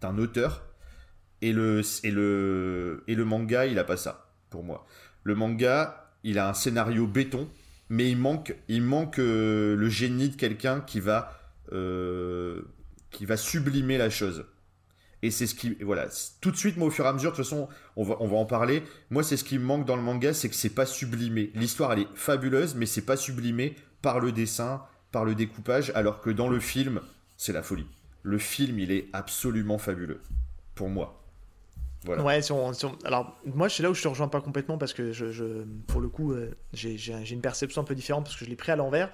d'un 0.00 0.16
auteur. 0.18 0.64
Et 1.40 1.52
le, 1.52 1.82
et, 2.02 2.10
le, 2.10 3.04
et 3.06 3.14
le 3.14 3.24
manga, 3.24 3.66
il 3.66 3.78
a 3.78 3.84
pas 3.84 3.96
ça, 3.96 4.32
pour 4.50 4.64
moi. 4.64 4.86
Le 5.28 5.34
manga, 5.34 6.10
il 6.24 6.38
a 6.38 6.48
un 6.48 6.54
scénario 6.54 7.06
béton, 7.06 7.50
mais 7.90 8.10
il 8.10 8.16
manque, 8.16 8.56
il 8.66 8.80
manque 8.80 9.18
euh, 9.18 9.76
le 9.76 9.88
génie 9.90 10.30
de 10.30 10.36
quelqu'un 10.36 10.80
qui 10.80 11.00
va, 11.00 11.38
euh, 11.70 12.62
qui 13.10 13.26
va 13.26 13.36
sublimer 13.36 13.98
la 13.98 14.08
chose. 14.08 14.46
Et 15.20 15.30
c'est 15.30 15.46
ce 15.46 15.54
qui, 15.54 15.76
voilà, 15.82 16.06
tout 16.40 16.50
de 16.50 16.56
suite, 16.56 16.78
moi, 16.78 16.88
au 16.88 16.90
fur 16.90 17.04
et 17.04 17.08
à 17.08 17.12
mesure, 17.12 17.32
de 17.32 17.36
toute 17.36 17.44
façon, 17.44 17.68
on 17.96 18.04
va, 18.04 18.16
on 18.20 18.26
va 18.26 18.38
en 18.38 18.46
parler. 18.46 18.82
Moi, 19.10 19.22
c'est 19.22 19.36
ce 19.36 19.44
qui 19.44 19.58
me 19.58 19.64
manque 19.64 19.84
dans 19.84 19.96
le 19.96 20.02
manga, 20.02 20.32
c'est 20.32 20.48
que 20.48 20.54
c'est 20.54 20.70
pas 20.70 20.86
sublimé. 20.86 21.50
L'histoire, 21.54 21.92
elle 21.92 21.98
est 21.98 22.08
fabuleuse, 22.14 22.74
mais 22.74 22.86
c'est 22.86 23.04
pas 23.04 23.18
sublimé 23.18 23.76
par 24.00 24.20
le 24.20 24.32
dessin, 24.32 24.82
par 25.12 25.26
le 25.26 25.34
découpage, 25.34 25.92
alors 25.94 26.22
que 26.22 26.30
dans 26.30 26.48
le 26.48 26.58
film, 26.58 27.02
c'est 27.36 27.52
la 27.52 27.62
folie. 27.62 27.86
Le 28.22 28.38
film, 28.38 28.78
il 28.78 28.90
est 28.92 29.10
absolument 29.12 29.76
fabuleux, 29.76 30.22
pour 30.74 30.88
moi. 30.88 31.17
Voilà. 32.04 32.22
Ouais, 32.22 32.42
si 32.42 32.52
on- 32.52 32.72
si 32.72 32.84
on- 32.86 32.96
alors 33.04 33.36
moi, 33.44 33.68
c'est 33.68 33.82
là 33.82 33.90
où 33.90 33.94
je 33.94 34.02
te 34.02 34.08
rejoins 34.08 34.28
pas 34.28 34.40
complètement 34.40 34.78
parce 34.78 34.92
que 34.94 35.12
je, 35.12 35.32
je- 35.32 35.64
pour 35.88 36.00
le 36.00 36.08
coup, 36.08 36.32
euh, 36.32 36.50
j'ai 36.72 36.96
une 37.32 37.40
perception 37.40 37.82
un 37.82 37.84
peu 37.84 37.94
différente 37.94 38.24
parce 38.24 38.36
que 38.36 38.44
je 38.44 38.50
l'ai 38.50 38.56
pris 38.56 38.70
à 38.72 38.76
l'envers. 38.76 39.10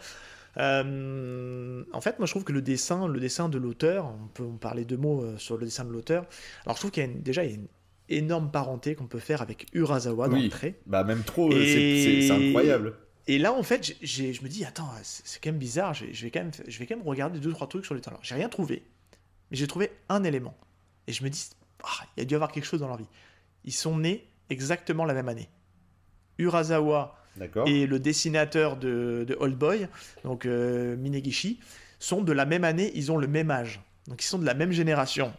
Euh, 0.78 1.84
en 1.92 2.00
fait, 2.00 2.18
moi, 2.18 2.26
je 2.26 2.32
trouve 2.32 2.44
que 2.44 2.52
le 2.52 2.62
dessin, 2.62 3.08
le 3.08 3.20
dessin 3.20 3.48
de 3.48 3.58
l'auteur, 3.58 4.06
on 4.06 4.26
peut 4.28 4.44
en 4.44 4.56
parler 4.56 4.84
deux 4.84 4.96
mots 4.96 5.22
euh, 5.22 5.36
sur 5.38 5.56
le 5.56 5.64
dessin 5.64 5.84
de 5.84 5.90
l'auteur. 5.90 6.26
Alors, 6.64 6.76
je 6.76 6.80
trouve 6.80 6.90
qu'il 6.90 7.02
y 7.02 7.06
a 7.06 7.10
une- 7.10 7.22
déjà 7.22 7.44
il 7.44 7.50
y 7.50 7.52
a 7.54 7.56
une 7.56 7.68
énorme 8.08 8.50
parenté 8.50 8.94
qu'on 8.94 9.06
peut 9.06 9.18
faire 9.18 9.42
avec 9.42 9.66
Urasawa 9.72 10.28
dans 10.28 10.36
Oui. 10.36 10.44
le 10.44 10.48
trait. 10.50 10.74
Bah, 10.86 11.04
même 11.04 11.22
trop, 11.22 11.50
Et- 11.52 12.26
c'est- 12.28 12.30
incroyable. 12.48 12.94
Et 13.26 13.38
là, 13.38 13.54
en 13.54 13.62
fait, 13.62 13.96
je 14.02 14.22
me 14.42 14.48
dis, 14.48 14.64
attends, 14.66 14.90
c'est 15.02 15.42
quand 15.42 15.48
même 15.50 15.58
bizarre. 15.58 15.94
Je 15.94 16.04
vais, 16.24 16.30
quand 16.30 16.40
même, 16.40 16.50
je 16.68 16.78
vais 16.78 16.86
quand 16.86 16.96
même 16.96 17.06
regarder 17.08 17.40
deux 17.40 17.52
trois 17.52 17.66
trucs 17.66 17.86
sur 17.86 17.94
le 17.94 18.00
talent. 18.02 18.18
J'ai 18.22 18.34
rien 18.34 18.50
trouvé, 18.50 18.82
mais 19.50 19.56
j'ai 19.56 19.66
trouvé 19.66 19.90
un 20.10 20.22
élément. 20.24 20.54
Et 21.06 21.12
je 21.12 21.24
me 21.24 21.30
dis, 21.30 21.48
ah, 21.86 22.04
il 22.16 22.20
y 22.20 22.22
a 22.22 22.24
dû 22.26 22.32
y 22.32 22.34
avoir 22.34 22.52
quelque 22.52 22.64
chose 22.64 22.80
dans 22.80 22.88
leur 22.88 22.96
vie. 22.96 23.08
Ils 23.64 23.72
sont 23.72 23.98
nés 23.98 24.26
exactement 24.50 25.04
la 25.04 25.14
même 25.14 25.28
année. 25.28 25.48
Urasawa 26.38 27.16
et 27.66 27.86
le 27.86 27.98
dessinateur 27.98 28.76
de, 28.76 29.24
de 29.26 29.36
Old 29.40 29.56
Boy, 29.56 29.88
donc 30.24 30.46
euh, 30.46 30.96
Minegishi, 30.96 31.60
sont 31.98 32.22
de 32.22 32.32
la 32.32 32.44
même 32.44 32.64
année. 32.64 32.92
Ils 32.94 33.10
ont 33.10 33.16
le 33.16 33.26
même 33.26 33.50
âge, 33.50 33.80
donc 34.06 34.22
ils 34.22 34.26
sont 34.26 34.38
de 34.38 34.46
la 34.46 34.54
même 34.54 34.72
génération. 34.72 35.32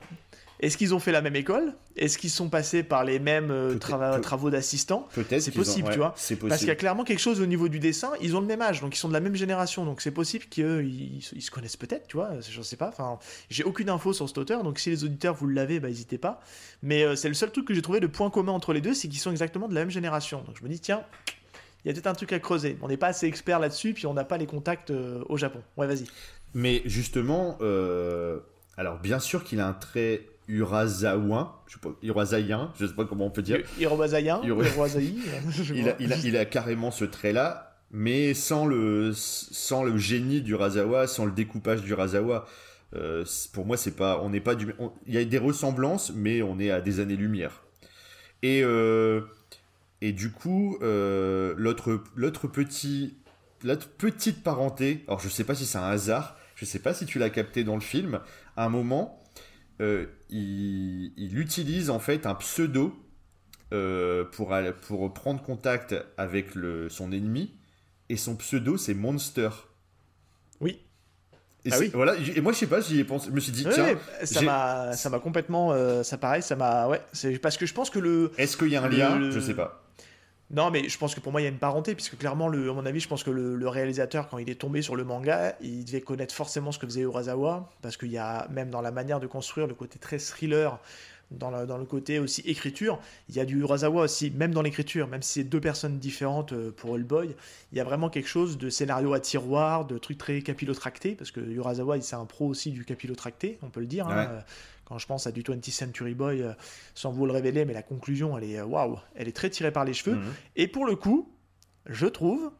Est-ce 0.65 0.77
qu'ils 0.77 0.95
ont 0.95 0.99
fait 0.99 1.11
la 1.11 1.21
même 1.21 1.35
école? 1.35 1.73
Est-ce 1.95 2.17
qu'ils 2.17 2.31
sont 2.31 2.49
passés 2.49 2.81
par 2.81 3.03
les 3.03 3.19
mêmes 3.19 3.51
euh, 3.51 3.77
travaux 3.77 4.49
d'assistants? 4.49 5.07
Peut-être 5.13 5.39
c'est 5.41 5.51
qu'ils 5.51 5.61
ont- 5.61 5.63
possible, 5.63 5.87
ouais, 5.87 5.93
tu 5.93 5.99
vois. 5.99 6.15
Parce 6.49 6.59
qu'il 6.59 6.67
y 6.67 6.71
a 6.71 6.75
clairement 6.75 7.03
quelque 7.03 7.19
chose 7.19 7.39
au 7.39 7.45
niveau 7.45 7.67
du 7.69 7.77
dessin, 7.77 8.11
ils 8.19 8.35
ont 8.35 8.41
le 8.41 8.47
même 8.47 8.63
âge, 8.63 8.81
donc 8.81 8.95
ils 8.95 8.99
sont 8.99 9.07
de 9.07 9.13
la 9.13 9.19
même 9.19 9.35
génération, 9.35 9.85
donc 9.85 10.01
c'est 10.01 10.09
possible 10.09 10.45
qu'eux, 10.45 10.83
ils, 10.83 11.23
ils 11.33 11.41
se 11.43 11.51
connaissent 11.51 11.77
peut-être, 11.77 12.07
tu 12.07 12.17
vois, 12.17 12.31
je 12.41 12.61
sais 12.63 12.77
pas, 12.77 12.87
enfin, 12.89 13.19
j'ai 13.51 13.63
aucune 13.63 13.89
info 13.89 14.11
sur 14.11 14.27
cet 14.27 14.39
auteur, 14.39 14.63
donc 14.63 14.79
si 14.79 14.89
les 14.89 15.03
auditeurs 15.03 15.35
vous 15.35 15.47
l'avez, 15.47 15.79
bah 15.79 15.87
n'hésitez 15.87 16.17
pas, 16.17 16.39
mais 16.81 17.03
euh, 17.03 17.15
c'est 17.15 17.27
le 17.27 17.35
seul 17.35 17.51
truc 17.51 17.67
que 17.67 17.73
j'ai 17.75 17.83
trouvé 17.83 17.99
de 17.99 18.07
point 18.07 18.31
commun 18.31 18.51
entre 18.53 18.73
les 18.73 18.81
deux, 18.81 18.95
c'est 18.95 19.07
qu'ils 19.07 19.19
sont 19.19 19.29
exactement 19.31 19.67
de 19.67 19.75
la 19.75 19.81
même 19.81 19.91
génération, 19.91 20.41
donc 20.47 20.57
je 20.57 20.63
me 20.63 20.69
dis, 20.69 20.79
tiens, 20.79 21.03
il 21.83 21.89
y 21.89 21.91
a 21.91 21.93
peut-être 21.93 22.07
un 22.07 22.15
truc 22.15 22.33
à 22.33 22.39
creuser, 22.39 22.75
on 22.81 22.87
n'est 22.87 22.97
pas 22.97 23.07
assez 23.09 23.27
expert 23.27 23.59
là-dessus, 23.59 23.93
puis 23.93 24.07
on 24.07 24.15
n'a 24.15 24.23
pas 24.23 24.37
les 24.39 24.47
contacts 24.47 24.89
euh, 24.89 25.23
au 25.29 25.37
Japon. 25.37 25.61
Ouais, 25.77 25.85
vas-y. 25.85 26.05
Mais 26.55 26.81
justement, 26.85 27.59
euh, 27.61 28.39
alors 28.77 28.97
bien 28.97 29.19
sûr 29.19 29.43
qu'il 29.43 29.59
a 29.59 29.67
un 29.67 29.73
trait 29.73 30.25
urasawan, 30.47 31.47
je 31.67 31.73
sais 31.73 31.79
pas, 31.79 31.89
je 32.79 32.85
sais 32.85 32.93
pas 32.93 33.05
comment 33.05 33.25
on 33.25 33.31
peut 33.31 33.41
dire. 33.41 33.59
Hirobazaï, 34.43 35.15
je 35.49 35.73
Il 35.73 35.89
a, 35.89 35.95
il, 35.99 36.13
a, 36.13 36.17
il 36.17 36.37
a 36.37 36.45
carrément 36.45 36.91
ce 36.91 37.05
trait-là, 37.05 37.77
mais 37.91 38.33
sans 38.33 38.65
le, 38.65 39.11
sans 39.13 39.83
le 39.83 39.97
génie 39.97 40.41
du 40.41 40.55
Razawa, 40.55 41.07
sans 41.07 41.25
le 41.25 41.31
découpage 41.31 41.81
du 41.81 41.93
Razawa. 41.93 42.45
Euh, 42.95 43.25
pour 43.53 43.65
moi, 43.65 43.77
c'est 43.77 43.95
pas, 43.95 44.21
on 44.21 44.29
n'est 44.29 44.41
pas 44.41 44.55
du, 44.55 44.73
il 45.07 45.13
y 45.13 45.17
a 45.17 45.25
des 45.25 45.37
ressemblances, 45.37 46.11
mais 46.15 46.41
on 46.41 46.59
est 46.59 46.71
à 46.71 46.81
des 46.81 46.99
années-lumière. 46.99 47.63
Et 48.41 48.63
euh, 48.63 49.21
et 50.01 50.11
du 50.11 50.31
coup, 50.31 50.77
euh, 50.81 51.53
l'autre, 51.57 52.03
l'autre 52.15 52.47
petit, 52.47 53.15
l'autre 53.63 53.87
petite 53.89 54.43
parenté. 54.43 55.03
Alors, 55.07 55.19
je 55.19 55.29
sais 55.29 55.43
pas 55.43 55.55
si 55.55 55.65
c'est 55.65 55.77
un 55.77 55.89
hasard. 55.89 56.37
Je 56.55 56.65
sais 56.65 56.79
pas 56.79 56.93
si 56.93 57.05
tu 57.05 57.19
l'as 57.19 57.29
capté 57.29 57.63
dans 57.63 57.75
le 57.75 57.81
film. 57.81 58.19
À 58.55 58.65
un 58.65 58.69
moment, 58.69 59.23
il, 59.79 61.13
il 61.17 61.39
utilise 61.39 61.89
en 61.89 61.99
fait 61.99 62.25
un 62.25 62.35
pseudo 62.35 62.95
euh, 63.73 64.23
pour, 64.25 64.53
pour 64.87 65.13
prendre 65.13 65.41
contact 65.41 65.95
avec 66.17 66.55
le, 66.55 66.89
son 66.89 67.11
ennemi. 67.11 67.51
Et 68.09 68.17
son 68.17 68.35
pseudo, 68.35 68.77
c'est 68.77 68.93
Monster. 68.93 69.49
Oui. 70.61 70.79
Et, 71.65 71.69
Ah 71.71 71.77
oui. 71.79 71.89
voilà, 71.93 72.13
et 72.15 72.39
moi, 72.41 72.51
je 72.53 72.59
sais 72.59 72.67
pas, 72.67 72.79
j'y 72.79 72.99
ai 72.99 73.03
pensé. 73.03 73.29
Je 73.29 73.33
me 73.33 73.39
suis 73.39 73.51
dit, 73.51 73.65
tiens, 73.73 73.85
ouais, 73.85 73.97
ça 74.23 74.41
m'a, 74.43 74.93
ça 74.93 75.09
m'a 75.09 75.19
complètement, 75.19 75.71
euh, 75.73 76.03
ça 76.03 76.19
pareil, 76.19 76.43
ça 76.43 76.55
m'a, 76.55 76.87
ouais, 76.87 77.01
c'est 77.11 77.39
parce 77.39 77.57
que 77.57 77.65
je 77.65 77.73
pense 77.73 77.89
que 77.89 77.97
le, 77.97 78.31
est-ce 78.37 78.55
qu'il 78.57 78.67
y 78.67 78.75
a 78.75 78.83
un 78.83 78.87
lien? 78.87 79.17
le- 79.17 79.31
Je 79.31 79.39
sais 79.39 79.55
pas. 79.55 79.81
Non, 80.51 80.69
mais 80.69 80.87
je 80.87 80.97
pense 80.97 81.15
que 81.15 81.19
pour 81.19 81.31
moi, 81.31 81.41
il 81.41 81.45
y 81.45 81.47
a 81.47 81.49
une 81.49 81.57
parenté, 81.57 81.95
puisque 81.95 82.17
clairement, 82.17 82.47
le, 82.47 82.69
à 82.69 82.73
mon 82.73 82.85
avis, 82.85 82.99
je 82.99 83.07
pense 83.07 83.23
que 83.23 83.31
le, 83.31 83.67
réalisateur, 83.67 84.27
quand 84.29 84.37
il 84.37 84.49
est 84.49 84.59
tombé 84.59 84.81
sur 84.81 84.95
le 84.95 85.03
manga, 85.03 85.55
il 85.61 85.85
devait 85.85 86.01
connaître 86.01 86.35
forcément 86.35 86.71
ce 86.71 86.77
que 86.77 86.85
faisait 86.85 87.01
Urasawa, 87.01 87.71
parce 87.81 87.97
qu'il 87.97 88.11
y 88.11 88.17
a, 88.17 88.47
même 88.49 88.69
dans 88.69 88.81
la 88.81 88.91
manière 88.91 89.19
de 89.19 89.27
construire, 89.27 89.65
le 89.65 89.73
côté 89.73 89.97
très 89.97 90.19
thriller, 90.19 90.79
dans 91.31 91.49
le, 91.49 91.85
côté 91.85 92.19
aussi 92.19 92.41
écriture, 92.41 92.99
il 93.29 93.35
y 93.35 93.39
a 93.39 93.45
du 93.45 93.59
Urasawa 93.59 94.03
aussi, 94.03 94.29
même 94.29 94.53
dans 94.53 94.61
l'écriture, 94.61 95.07
même 95.07 95.23
si 95.23 95.33
c'est 95.33 95.43
deux 95.43 95.59
personnes 95.59 95.97
différentes 95.97 96.53
euh, 96.53 96.71
pour 96.71 96.99
Boy, 96.99 97.35
il 97.71 97.77
y 97.79 97.81
a 97.81 97.83
vraiment 97.83 98.09
quelque 98.09 98.29
chose 98.29 98.59
de 98.59 98.69
scénario 98.69 99.13
à 99.13 99.19
tiroir, 99.19 99.85
de 99.85 99.97
trucs 99.97 100.19
très 100.19 100.43
capillotractés, 100.43 101.15
parce 101.15 101.31
que 101.31 101.39
Urasawa, 101.39 101.99
c'est 102.01 102.15
un 102.15 102.25
pro 102.25 102.45
aussi 102.45 102.69
du 102.69 102.85
capillotracté, 102.85 103.57
on 103.63 103.69
peut 103.69 103.79
le 103.79 103.87
dire. 103.87 104.07
hein, 104.07 104.15
Ouais. 104.15 104.41
Quand 104.85 104.97
je 104.99 105.05
pense 105.07 105.25
à 105.27 105.31
du 105.31 105.41
20th 105.43 105.71
Century 105.71 106.13
Boy, 106.13 106.41
euh, 106.41 106.53
sans 106.93 107.11
vous 107.11 107.25
le 107.25 107.31
révéler, 107.31 107.65
mais 107.65 107.73
la 107.73 107.83
conclusion, 107.83 108.37
elle 108.37 108.43
est 108.45 108.59
euh, 108.59 108.65
waouh, 108.65 108.97
elle 109.15 109.27
est 109.27 109.35
très 109.35 109.49
tirée 109.49 109.71
par 109.71 109.83
les 109.85 109.93
cheveux. 109.93 110.15
Mhm. 110.17 110.33
Et 110.55 110.67
pour 110.67 110.85
le 110.85 110.95
coup, 110.95 111.31
je 111.87 112.05
trouve 112.05 112.51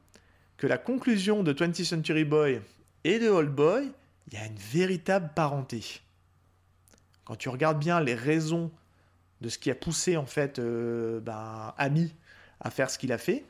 que 0.57 0.67
la 0.67 0.77
conclusion 0.77 1.43
de 1.43 1.53
20th 1.53 1.83
Century 1.83 2.23
Boy 2.25 2.61
et 3.03 3.19
de 3.19 3.29
Old 3.29 3.51
Boy, 3.51 3.91
il 4.27 4.33
y 4.33 4.37
a 4.41 4.45
une 4.45 4.55
véritable 4.57 5.31
parenté. 5.35 6.01
Quand 7.25 7.35
tu 7.35 7.49
regardes 7.49 7.79
bien 7.79 7.99
les 7.99 8.15
raisons 8.15 8.71
de 9.41 9.49
ce 9.49 9.57
qui 9.59 9.69
a 9.69 9.75
poussé 9.75 10.15
en 10.17 10.25
fait 10.25 10.59
euh, 10.59 11.19
ben, 11.19 11.73
Ami 11.77 12.13
à 12.61 12.69
faire 12.71 12.89
ce 12.89 12.97
qu'il 12.97 13.11
a 13.11 13.17
fait, 13.17 13.45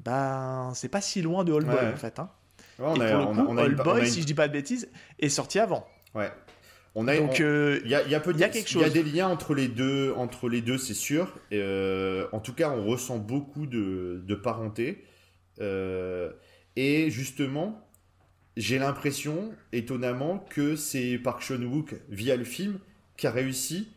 ben 0.00 0.72
c'est 0.74 0.88
pas 0.88 1.00
si 1.00 1.22
loin 1.22 1.44
de 1.44 1.52
Old 1.52 1.66
Boy 1.66 1.86
en 1.92 1.96
fait. 1.96 2.18
hein. 2.18 2.28
Ouais, 2.78 2.86
on 2.88 2.94
et 2.96 3.04
a- 3.04 3.10
pour 3.10 3.18
le 3.20 3.26
on 3.26 3.30
a- 3.30 3.34
coup, 3.42 3.46
on 3.50 3.56
a 3.56 3.60
une 3.62 3.66
Old 3.68 3.82
Boy, 3.82 4.00
une- 4.00 4.06
si 4.10 4.20
je 4.22 4.26
dis 4.26 4.34
pas 4.34 4.48
de 4.48 4.52
bêtises, 4.52 4.88
est 5.18 5.28
sorti 5.28 5.58
avant. 5.58 5.86
Ouais. 6.14 6.30
On 6.94 7.06
a, 7.06 7.16
Donc 7.16 7.36
on- 7.38 7.42
euh, 7.42 7.80
Il 7.84 7.90
y 7.90 7.94
a, 7.94 8.02
il 8.04 8.10
y 8.10 8.14
a 8.14 8.20
peut-être 8.20 8.36
il 8.36 8.40
y 8.40 8.44
a 8.44 8.48
quelque 8.48 8.70
il 8.70 8.78
y 8.78 8.82
a 8.82 8.84
chose. 8.86 8.92
des 8.94 9.02
liens 9.04 9.28
entre 9.28 9.54
les 9.54 9.68
deux, 9.68 10.12
entre 10.16 10.48
les 10.48 10.60
deux, 10.62 10.78
c'est 10.78 10.94
sûr. 10.94 11.32
Euh, 11.52 12.26
en 12.32 12.40
tout 12.40 12.54
cas, 12.54 12.70
on 12.70 12.84
ressent 12.86 13.18
beaucoup 13.18 13.66
de, 13.66 14.22
de 14.26 14.34
parenté. 14.34 15.04
Euh, 15.60 16.30
et 16.76 17.10
justement, 17.10 17.86
j'ai 18.56 18.78
l'impression, 18.78 19.52
étonnamment, 19.72 20.38
que 20.50 20.74
c'est 20.76 21.18
Park 21.18 21.42
Chan-wook 21.42 21.94
via 22.08 22.36
le 22.36 22.44
film 22.44 22.78
qui 23.16 23.26
a 23.26 23.30
réussi 23.30 23.88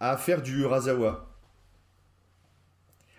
à 0.00 0.16
faire 0.16 0.42
du 0.42 0.60
Urasawa. 0.62 1.24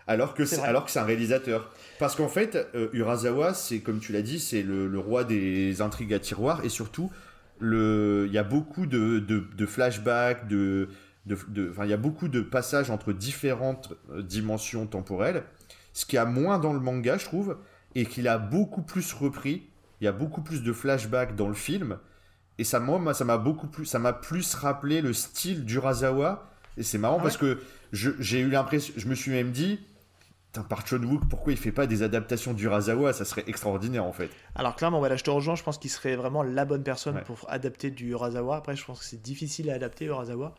Alors 0.07 0.33
que 0.33 0.43
C'est 0.45 0.55
c'est 0.55 0.61
vrai. 0.61 0.69
alors 0.69 0.85
que 0.85 0.91
c'est 0.91 0.99
un 0.99 1.03
réalisateur. 1.03 1.71
Parce 1.99 2.15
qu'en 2.15 2.29
fait, 2.29 2.55
euh, 2.73 2.89
Urasawa, 2.93 3.53
c'est 3.53 3.79
comme 3.81 3.99
tu 3.99 4.11
l'as 4.11 4.21
dit, 4.23 4.39
c'est 4.39 4.63
le, 4.63 4.87
le 4.87 4.99
roi 4.99 5.23
des 5.23 5.81
intrigues 5.81 6.13
à 6.13 6.19
tiroir 6.19 6.65
et 6.65 6.69
surtout 6.69 7.11
le, 7.59 8.25
il 8.27 8.33
y 8.33 8.37
a 8.37 8.43
beaucoup 8.43 8.85
de, 8.85 9.19
de, 9.19 9.43
de 9.55 9.65
flashbacks, 9.65 10.47
de, 10.47 10.89
de, 11.25 11.37
de- 11.49 11.69
enfin, 11.71 11.85
il 11.85 11.89
y 11.89 11.93
a 11.93 11.97
beaucoup 11.97 12.27
de 12.27 12.41
passages 12.41 12.89
entre 12.89 13.13
différentes 13.13 13.93
euh, 14.11 14.21
dimensions 14.23 14.87
temporelles, 14.87 15.43
ce 15.93 16.05
qui 16.05 16.17
a 16.17 16.25
moins 16.25 16.59
dans 16.59 16.73
le 16.73 16.79
manga, 16.79 17.17
je 17.17 17.25
trouve, 17.25 17.57
et 17.95 18.05
qu'il 18.05 18.27
a 18.27 18.37
beaucoup 18.37 18.81
plus 18.81 19.13
repris. 19.13 19.69
Il 20.01 20.05
y 20.05 20.07
a 20.07 20.13
beaucoup 20.13 20.41
plus 20.41 20.63
de 20.63 20.71
flashbacks 20.71 21.35
dans 21.35 21.49
le 21.49 21.53
film, 21.53 21.97
et 22.57 22.63
ça, 22.63 22.79
moi, 22.79 22.99
moi, 22.99 23.13
ça 23.13 23.25
m'a 23.25 23.37
beaucoup 23.37 23.67
plus, 23.67 23.85
ça 23.85 23.99
m'a 23.99 24.13
plus 24.13 24.53
rappelé 24.53 25.01
le 25.01 25.13
style 25.13 25.65
d'Urasawa. 25.65 26.51
Et 26.77 26.83
c'est 26.83 26.97
marrant 26.97 27.17
Ah 27.19 27.23
parce 27.23 27.37
que 27.37 27.59
j'ai 27.91 28.39
eu 28.39 28.49
l'impression, 28.49 28.93
je 28.95 29.07
me 29.07 29.15
suis 29.15 29.31
même 29.31 29.51
dit, 29.51 29.79
Putain, 30.51 30.63
par 30.63 30.83
John 30.87 31.05
Wook, 31.05 31.21
pourquoi 31.29 31.53
il 31.53 31.59
fait 31.59 31.71
pas 31.71 31.85
des 31.85 32.01
adaptations 32.01 32.53
d'Urasawa? 32.53 33.13
Ça 33.13 33.23
serait 33.23 33.43
extraordinaire 33.47 34.03
en 34.03 34.11
fait. 34.13 34.29
Alors 34.55 34.75
clairement, 34.75 34.97
voilà, 34.99 35.15
je 35.15 35.23
te 35.23 35.29
rejoins, 35.29 35.53
je 35.55 35.61
pense 35.63 35.77
qu'il 35.77 35.91
serait 35.91 36.15
vraiment 36.15 36.41
la 36.41 36.65
bonne 36.65 36.81
personne 36.83 37.15
Ouais. 37.17 37.23
pour 37.23 37.45
adapter 37.49 37.91
du 37.91 38.09
Urasawa. 38.09 38.57
Après, 38.57 38.75
je 38.75 38.83
pense 38.83 38.99
que 38.99 39.05
c'est 39.05 39.21
difficile 39.21 39.69
à 39.69 39.75
adapter 39.75 40.05
Urasawa, 40.05 40.55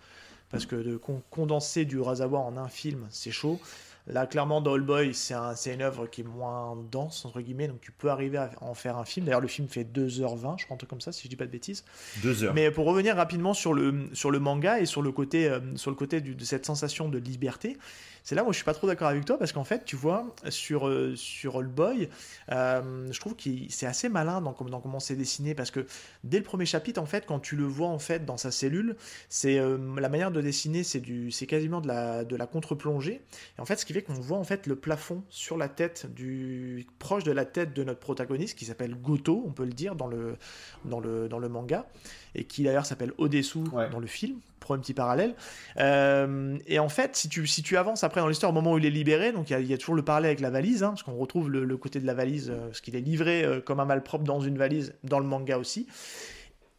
parce 0.50 0.64
que 0.66 0.76
de 0.76 0.96
con- 0.96 1.22
condenser 1.30 1.84
du 1.86 1.96
Urasawa 1.96 2.38
en 2.38 2.56
un 2.56 2.68
film, 2.68 3.06
c'est 3.10 3.32
chaud. 3.32 3.58
Là, 4.06 4.26
clairement, 4.26 4.60
dans 4.62 4.74
All 4.74 4.80
Boy, 4.80 5.12
c'est 5.14 5.34
un, 5.34 5.54
une 5.54 5.82
œuvre 5.82 6.06
qui 6.06 6.22
est 6.22 6.24
moins 6.24 6.76
dense, 6.90 7.24
entre 7.26 7.40
guillemets, 7.42 7.68
donc 7.68 7.80
tu 7.80 7.92
peux 7.92 8.10
arriver 8.10 8.38
à 8.38 8.50
en 8.60 8.74
faire 8.74 8.96
un 8.96 9.04
film. 9.04 9.26
D'ailleurs, 9.26 9.42
le 9.42 9.46
film 9.46 9.68
fait 9.68 9.84
2h20, 9.84 10.58
je 10.58 10.64
crois, 10.64 10.74
un 10.74 10.78
truc 10.78 10.88
comme 10.88 11.02
ça, 11.02 11.12
si 11.12 11.24
je 11.24 11.28
dis 11.28 11.36
pas 11.36 11.44
de 11.46 11.50
bêtises. 11.50 11.84
Deux 12.22 12.42
heures. 12.42 12.54
Mais 12.54 12.70
pour 12.70 12.86
revenir 12.86 13.14
rapidement 13.16 13.54
sur 13.54 13.74
le, 13.74 14.08
sur 14.14 14.30
le 14.30 14.38
manga 14.40 14.80
et 14.80 14.86
sur 14.86 15.02
le 15.02 15.12
côté, 15.12 15.48
euh, 15.48 15.60
sur 15.76 15.90
le 15.90 15.96
côté 15.96 16.20
du- 16.22 16.34
de 16.34 16.44
cette 16.44 16.64
sensation 16.64 17.08
de 17.08 17.18
liberté, 17.18 17.76
c'est 18.22 18.34
là 18.34 18.44
où 18.44 18.52
je 18.52 18.56
suis 18.56 18.64
pas 18.64 18.74
trop 18.74 18.86
d'accord 18.86 19.08
avec 19.08 19.24
toi 19.24 19.38
parce 19.38 19.52
qu'en 19.52 19.64
fait, 19.64 19.84
tu 19.84 19.96
vois, 19.96 20.34
sur, 20.48 20.88
euh, 20.88 21.14
sur 21.16 21.56
Old 21.56 21.70
Boy, 21.70 22.08
euh, 22.50 23.08
je 23.10 23.20
trouve 23.20 23.34
que 23.34 23.50
c'est 23.68 23.86
assez 23.86 24.08
malin 24.08 24.40
dans, 24.40 24.52
comment 24.52 25.00
c'est 25.00 25.16
dessiné 25.16 25.54
parce 25.54 25.70
que 25.70 25.86
dès 26.24 26.38
le 26.38 26.44
premier 26.44 26.66
chapitre, 26.66 27.00
en 27.00 27.06
fait, 27.06 27.26
quand 27.26 27.40
tu 27.40 27.56
le 27.56 27.64
vois 27.64 27.88
en 27.88 27.98
fait 27.98 28.24
dans 28.24 28.36
sa 28.36 28.50
cellule, 28.50 28.96
c'est 29.28 29.58
euh, 29.58 29.78
la 29.98 30.08
manière 30.08 30.30
de 30.30 30.40
dessiner, 30.40 30.82
c'est 30.84 31.00
du, 31.00 31.30
c'est 31.30 31.46
quasiment 31.46 31.80
de 31.80 31.88
la, 31.88 32.24
de 32.24 32.36
la 32.36 32.46
contre-plongée. 32.46 33.22
Et 33.58 33.60
en 33.60 33.64
fait, 33.64 33.76
ce 33.76 33.84
qui 33.84 33.92
fait 33.92 34.02
qu'on 34.02 34.14
voit 34.14 34.38
en 34.38 34.44
fait 34.44 34.66
le 34.66 34.76
plafond 34.76 35.22
sur 35.28 35.56
la 35.56 35.68
tête 35.68 36.06
du 36.12 36.86
proche 36.98 37.24
de 37.24 37.32
la 37.32 37.44
tête 37.44 37.72
de 37.74 37.84
notre 37.84 38.00
protagoniste 38.00 38.58
qui 38.58 38.64
s'appelle 38.64 38.94
Goto, 38.94 39.42
on 39.46 39.52
peut 39.52 39.64
le 39.64 39.72
dire 39.72 39.94
dans 39.94 40.06
le 40.06 40.36
dans 40.84 41.00
le 41.00 41.28
dans 41.28 41.38
le 41.38 41.48
manga 41.48 41.86
et 42.34 42.44
qui 42.44 42.62
d'ailleurs 42.62 42.86
s'appelle 42.86 43.12
Odesu 43.18 43.58
Ouais. 43.72 43.88
dans 43.90 43.98
le 43.98 44.06
film 44.06 44.38
pour 44.60 44.74
un 44.74 44.78
petit 44.78 44.94
parallèle. 44.94 45.34
Euh, 45.78 46.56
et 46.66 46.78
en 46.78 46.88
fait, 46.88 47.16
si 47.16 47.28
tu, 47.28 47.46
si 47.46 47.62
tu 47.62 47.76
avances 47.76 48.04
après 48.04 48.20
dans 48.20 48.28
l'histoire, 48.28 48.50
au 48.50 48.54
moment 48.54 48.72
où 48.74 48.78
il 48.78 48.84
est 48.86 48.90
libéré, 48.90 49.32
donc 49.32 49.50
il 49.50 49.54
y 49.54 49.56
a, 49.56 49.60
il 49.60 49.66
y 49.66 49.74
a 49.74 49.78
toujours 49.78 49.94
le 49.94 50.02
parallèle 50.04 50.28
avec 50.28 50.40
la 50.40 50.50
valise, 50.50 50.82
hein, 50.82 50.90
parce 50.90 51.02
qu'on 51.02 51.16
retrouve 51.16 51.50
le, 51.50 51.64
le 51.64 51.76
côté 51.76 51.98
de 51.98 52.06
la 52.06 52.14
valise, 52.14 52.50
euh, 52.50 52.66
parce 52.66 52.80
qu'il 52.80 52.94
est 52.94 53.00
livré 53.00 53.42
euh, 53.44 53.60
comme 53.60 53.80
un 53.80 53.84
malpropre 53.86 54.24
dans 54.24 54.40
une 54.40 54.58
valise, 54.58 54.94
dans 55.02 55.18
le 55.18 55.24
manga 55.26 55.58
aussi. 55.58 55.86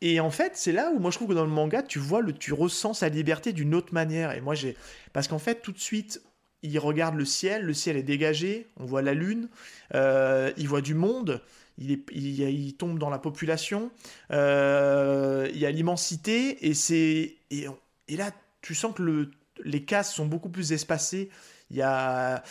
Et 0.02 0.20
en 0.20 0.32
fait, 0.32 0.54
c'est 0.56 0.72
là 0.72 0.91
où 0.95 0.99
moi 0.99 1.12
je 1.12 1.18
trouve 1.18 1.30
que 1.30 1.34
dans 1.34 1.45
le 1.45 1.52
manga, 1.52 1.84
tu 1.84 1.99
vois, 1.99 2.22
le, 2.22 2.34
tu 2.34 2.54
ressens 2.54 2.93
sa 2.95 3.10
liberté 3.10 3.52
d'une 3.54 3.76
autre 3.76 3.93
manière. 3.93 4.32
Et 4.32 4.41
moi, 4.41 4.56
j'ai. 4.56 4.76
Parce 5.14 5.28
qu'en 5.28 5.39
fait, 5.39 5.62
tout 5.62 5.72
de 5.72 5.80
suite, 5.80 6.22
il 6.64 6.78
regarde 6.80 7.16
le 7.16 7.26
ciel, 7.26 7.64
le 7.64 7.74
ciel 7.74 7.97
est 7.97 8.04
dégagé, 8.04 8.68
on 8.78 8.86
voit 8.86 9.02
la 9.02 9.14
lune, 9.16 9.49
il 9.93 10.68
voit 10.68 10.82
du 10.82 10.93
monde, 10.93 11.41
il, 11.82 12.75
tombe 12.77 12.99
dans 12.99 13.09
la 13.09 13.19
population, 13.19 13.91
euh, 14.32 15.49
il 15.53 15.59
y 15.59 15.65
a 15.65 15.71
l'immensité, 15.71 16.67
et, 16.67 16.73
c'est, 16.73 17.36
et, 17.49 17.67
là, 18.09 18.32
tu 18.61 18.75
sens 18.75 18.93
que 18.95 19.01
le, 19.01 19.32
les 19.63 19.84
cases 19.84 20.13
sont 20.13 20.25
beaucoup 20.25 20.49
plus 20.49 20.71
espacées. 20.71 21.29
Il 21.69 21.77
y 21.77 21.82
a, 21.84 22.43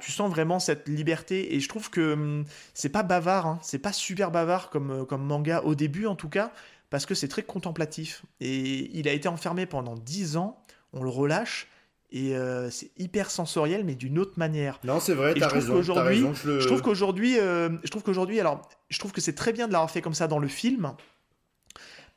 tu 0.00 0.10
sens 0.10 0.28
vraiment 0.28 0.58
cette 0.58 0.88
liberté 0.88 1.54
et 1.54 1.60
je 1.60 1.68
trouve 1.68 1.88
que 1.88 2.14
hum, 2.14 2.44
c'est 2.74 2.88
pas 2.88 3.04
bavard, 3.04 3.46
hein, 3.46 3.60
c'est 3.62 3.78
pas 3.78 3.92
super 3.92 4.32
bavard 4.32 4.70
comme, 4.70 5.06
comme 5.06 5.22
manga 5.22 5.62
au 5.62 5.76
début 5.76 6.06
en 6.06 6.16
tout 6.16 6.28
cas, 6.28 6.50
parce 6.90 7.06
que 7.06 7.14
c'est 7.14 7.28
très 7.28 7.44
contemplatif. 7.44 8.24
Et 8.40 8.90
il 8.98 9.06
a 9.06 9.12
été 9.12 9.28
enfermé 9.28 9.66
pendant 9.66 9.94
10 9.94 10.36
ans, 10.36 10.60
on 10.92 11.04
le 11.04 11.10
relâche, 11.10 11.68
et 12.10 12.36
euh, 12.36 12.70
c'est 12.70 12.90
hyper 12.96 13.30
sensoriel 13.30 13.84
mais 13.84 13.94
d'une 13.94 14.18
autre 14.18 14.34
manière. 14.36 14.78
Non, 14.84 15.00
c'est 15.00 15.14
vrai, 15.14 15.34
t'as 15.34 15.48
raison, 15.48 15.74
raison. 15.74 16.34
Je, 16.34 16.48
le... 16.48 16.60
je, 16.60 16.66
trouve 16.66 16.82
qu'aujourd'hui, 16.82 17.38
euh, 17.38 17.70
je 17.82 17.90
trouve 17.90 18.02
qu'aujourd'hui, 18.02 18.40
alors, 18.40 18.62
je 18.88 18.98
trouve 18.98 19.12
que 19.12 19.20
c'est 19.20 19.34
très 19.34 19.52
bien 19.52 19.66
de 19.66 19.72
l'avoir 19.72 19.90
fait 19.90 20.02
comme 20.02 20.14
ça 20.14 20.28
dans 20.28 20.38
le 20.38 20.48
film, 20.48 20.92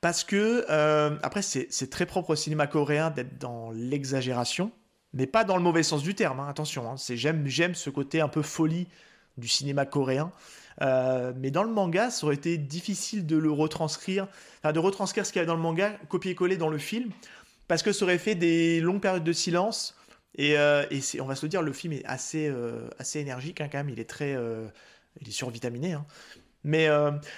parce 0.02 0.24
que 0.24 0.66
euh, 0.70 1.18
après 1.24 1.42
c'est 1.42 1.90
très 1.90 2.06
propre 2.06 2.32
au 2.32 2.36
cinéma 2.36 2.68
coréen 2.68 3.10
d'être 3.10 3.38
dans 3.40 3.72
l'exagération, 3.72 4.72
mais 5.14 5.26
pas 5.26 5.44
dans 5.44 5.58
le 5.58 5.64
mauvais 5.64 5.84
sens 5.84 6.04
du 6.04 6.14
terme. 6.14 6.40
Hein, 6.40 6.48
attention, 6.50 6.90
hein, 6.90 6.96
j'aime 6.98 7.76
ce 7.76 7.90
côté 7.90 8.22
un 8.22 8.30
peu 8.30 8.42
folie 8.42 8.88
du 9.38 9.48
cinéma 9.48 9.86
coréen. 9.86 10.32
mais 10.82 11.50
dans 11.50 11.64
le 11.64 11.72
manga, 11.72 12.12
ça 12.12 12.26
aurait 12.26 12.36
été 12.36 12.58
difficile 12.58 13.26
de 13.26 13.38
le 13.38 13.52
retranscrire, 13.52 14.28
enfin, 14.60 14.72
de 14.72 14.80
retranscrire 14.80 15.26
ce 15.26 15.34
qu'il 15.34 15.40
y 15.40 15.44
a 15.44 15.48
dans 15.48 15.56
le 15.56 15.62
manga, 15.62 15.98
copier-coller 16.10 16.58
dans 16.58 16.70
le 16.70 16.78
film 16.78 17.10
parce 17.70 17.84
que 17.84 17.94
ça 17.94 18.04
aurait 18.04 18.18
fait 18.18 18.36
des 18.36 18.82
longues 18.82 19.00
périodes 19.00 19.24
de 19.24 19.32
silence. 19.32 19.96
Et, 20.36 20.58
euh, 20.58 20.84
on 21.20 21.26
va 21.26 21.36
se 21.36 21.46
le 21.46 21.50
dire, 21.50 21.62
le 21.62 21.72
film 21.72 21.94
est 21.94 22.04
assez, 22.04 22.48
euh, 22.50 22.90
assez 22.98 23.20
énergique 23.20 23.62
hein, 23.62 23.70
quand 23.72 23.78
même. 23.78 23.90
Il 23.90 24.00
est 24.00 24.10
très, 24.10 24.36
euh, 24.36 24.68
il 25.22 25.30
est 25.30 25.32
survitaminé. 25.32 25.94
Hein. 25.94 26.06
Mais, 26.66 26.90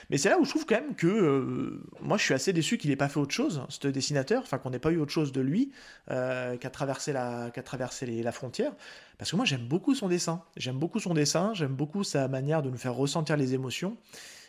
mais 0.09 0.17
c'est 0.17 0.31
là 0.31 0.39
où 0.39 0.45
je 0.45 0.49
trouve 0.49 0.65
quand 0.65 0.81
même 0.81 0.95
que 0.95 1.79
moi 1.99 2.17
je 2.17 2.23
suis 2.23 2.33
assez 2.33 2.53
déçu 2.53 2.79
qu'il 2.79 2.89
n'ait 2.89 2.95
pas 2.95 3.07
fait 3.07 3.19
autre 3.19 3.35
chose, 3.35 3.63
ce 3.69 3.87
dessinateur, 3.87 4.41
enfin 4.41 4.57
qu'on 4.57 4.71
n'ait 4.71 4.79
pas 4.79 4.89
eu 4.89 4.97
autre 4.97 5.11
chose 5.11 5.31
de 5.31 5.41
lui, 5.41 5.71
qu'à 6.07 6.69
traverser, 6.71 7.13
la, 7.13 7.51
qu'à 7.51 7.61
traverser 7.61 8.07
la 8.07 8.31
frontière. 8.31 8.71
Parce 9.19 9.29
que 9.29 9.35
moi 9.35 9.45
j'aime 9.45 9.67
beaucoup 9.67 9.93
son 9.93 10.07
dessin. 10.07 10.43
J'aime 10.57 10.79
beaucoup 10.79 10.99
son 10.99 11.13
dessin, 11.13 11.53
j'aime 11.53 11.75
beaucoup 11.75 12.03
sa 12.03 12.27
manière 12.27 12.63
de 12.63 12.71
nous 12.71 12.79
faire 12.79 12.95
ressentir 12.95 13.37
les 13.37 13.53
émotions. 13.53 13.95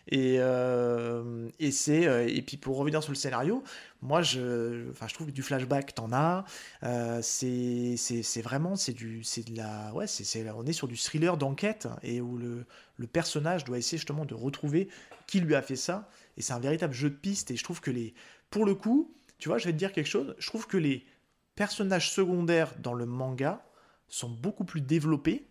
Et, 0.09 0.37
euh, 0.39 1.49
et, 1.61 1.71
euh, 1.89 2.27
et 2.29 2.43
puis 2.43 2.57
pour 2.57 2.77
revenir 2.77 3.03
sur 3.03 3.13
le 3.13 3.17
scénario, 3.17 3.63
moi 4.01 4.21
je, 4.23 4.91
enfin, 4.91 5.07
je 5.09 5.15
trouve 5.15 5.29
que 5.29 5.33
du 5.33 5.43
flashback, 5.43 5.95
t'en 5.95 6.13
as. 6.13 6.45
Euh, 6.83 7.21
c'est, 7.23 7.97
vraiment 8.43 8.75
c'est 8.77 8.93
du, 8.93 9.23
c'est 9.23 9.49
de 9.49 9.57
la, 9.57 9.93
ouais, 9.95 10.07
c'est, 10.07 10.51
on 10.51 10.67
est 10.67 10.73
sur 10.73 10.89
du 10.89 10.97
thriller 10.97 11.37
d'enquête 11.37 11.89
et 12.03 12.21
où 12.21 12.37
le, 12.37 12.67
le 12.97 13.07
personnage 13.07 13.65
doit 13.65 13.79
essayer 13.79 13.99
justement 13.99 14.25
de 14.25 14.35
retrouver 14.35 14.89
qui 15.27 15.41
lui 15.41 15.55
a 15.55 15.63
fait 15.63 15.77
ça. 15.77 16.09
Et 16.37 16.43
c'est 16.43 16.53
un 16.53 16.61
véritable 16.61 16.95
jeu 16.95 17.11
de 17.11 17.15
piste. 17.15 17.51
Et 17.51 17.57
je 17.57 17.65
trouve 17.65 17.81
que 17.81 17.91
les, 17.91 18.15
pour 18.51 18.65
le 18.65 18.75
coup, 18.75 19.15
tu 19.39 19.49
vois, 19.49 19.59
je 19.59 19.67
vais 19.67 19.73
te 19.73 19.79
dire 19.79 19.93
quelque 19.93 20.09
chose. 20.09 20.35
Je 20.39 20.47
trouve 20.47 20.67
que 20.67 20.77
les 20.77 21.07
personnages 21.55 22.11
secondaires 22.11 22.75
dans 22.81 22.95
le 22.95 23.07
manga 23.07 23.65
sont 24.09 24.31
beaucoup 24.31 24.65
plus 24.65 24.81
développés 24.81 25.47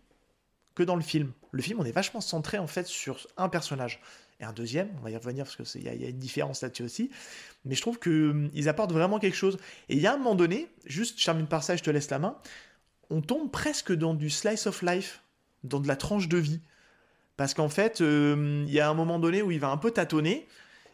que 0.74 0.82
dans 0.82 0.96
le 0.96 1.02
film. 1.02 1.32
Le 1.50 1.62
film, 1.62 1.80
on 1.80 1.84
est 1.84 1.92
vachement 1.92 2.20
centré 2.20 2.58
en 2.58 2.66
fait 2.66 2.86
sur 2.86 3.26
un 3.36 3.48
personnage 3.48 4.00
et 4.40 4.44
un 4.44 4.52
deuxième, 4.52 4.88
on 4.98 5.02
va 5.02 5.10
y 5.10 5.16
revenir 5.16 5.44
parce 5.44 5.72
qu'il 5.72 5.84
y, 5.84 5.88
a 5.88 6.08
une 6.08 6.18
différence 6.18 6.62
là-dessus 6.62 6.82
aussi, 6.82 7.10
mais 7.64 7.74
je 7.74 7.80
trouve 7.80 7.98
qu'ils 8.00 8.12
hum, 8.12 8.50
apportent 8.66 8.92
vraiment 8.92 9.18
quelque 9.18 9.36
chose. 9.36 9.56
Et 9.88 9.94
il 9.94 10.02
y 10.02 10.06
a 10.06 10.14
un 10.14 10.16
moment 10.16 10.34
donné, 10.34 10.68
juste 10.84 11.20
je 11.20 11.24
termine 11.24 11.46
par 11.46 11.62
ça, 11.62 11.76
je 11.76 11.82
te 11.82 11.90
laisse 11.90 12.10
la 12.10 12.18
main, 12.18 12.36
on 13.10 13.20
tombe 13.20 13.50
presque 13.50 13.92
dans 13.92 14.14
du 14.14 14.30
slice 14.30 14.66
of 14.66 14.82
life, 14.82 15.22
dans 15.62 15.78
de 15.78 15.86
la 15.86 15.96
tranche 15.96 16.28
de 16.28 16.38
vie. 16.38 16.60
Parce 17.36 17.54
qu'en 17.54 17.68
fait, 17.68 18.00
hum, 18.00 18.64
il 18.66 18.72
y 18.72 18.80
a 18.80 18.90
un 18.90 18.94
moment 18.94 19.18
donné 19.18 19.42
où 19.42 19.50
il 19.52 19.60
va 19.60 19.68
un 19.68 19.76
peu 19.76 19.92
tâtonner, 19.92 20.48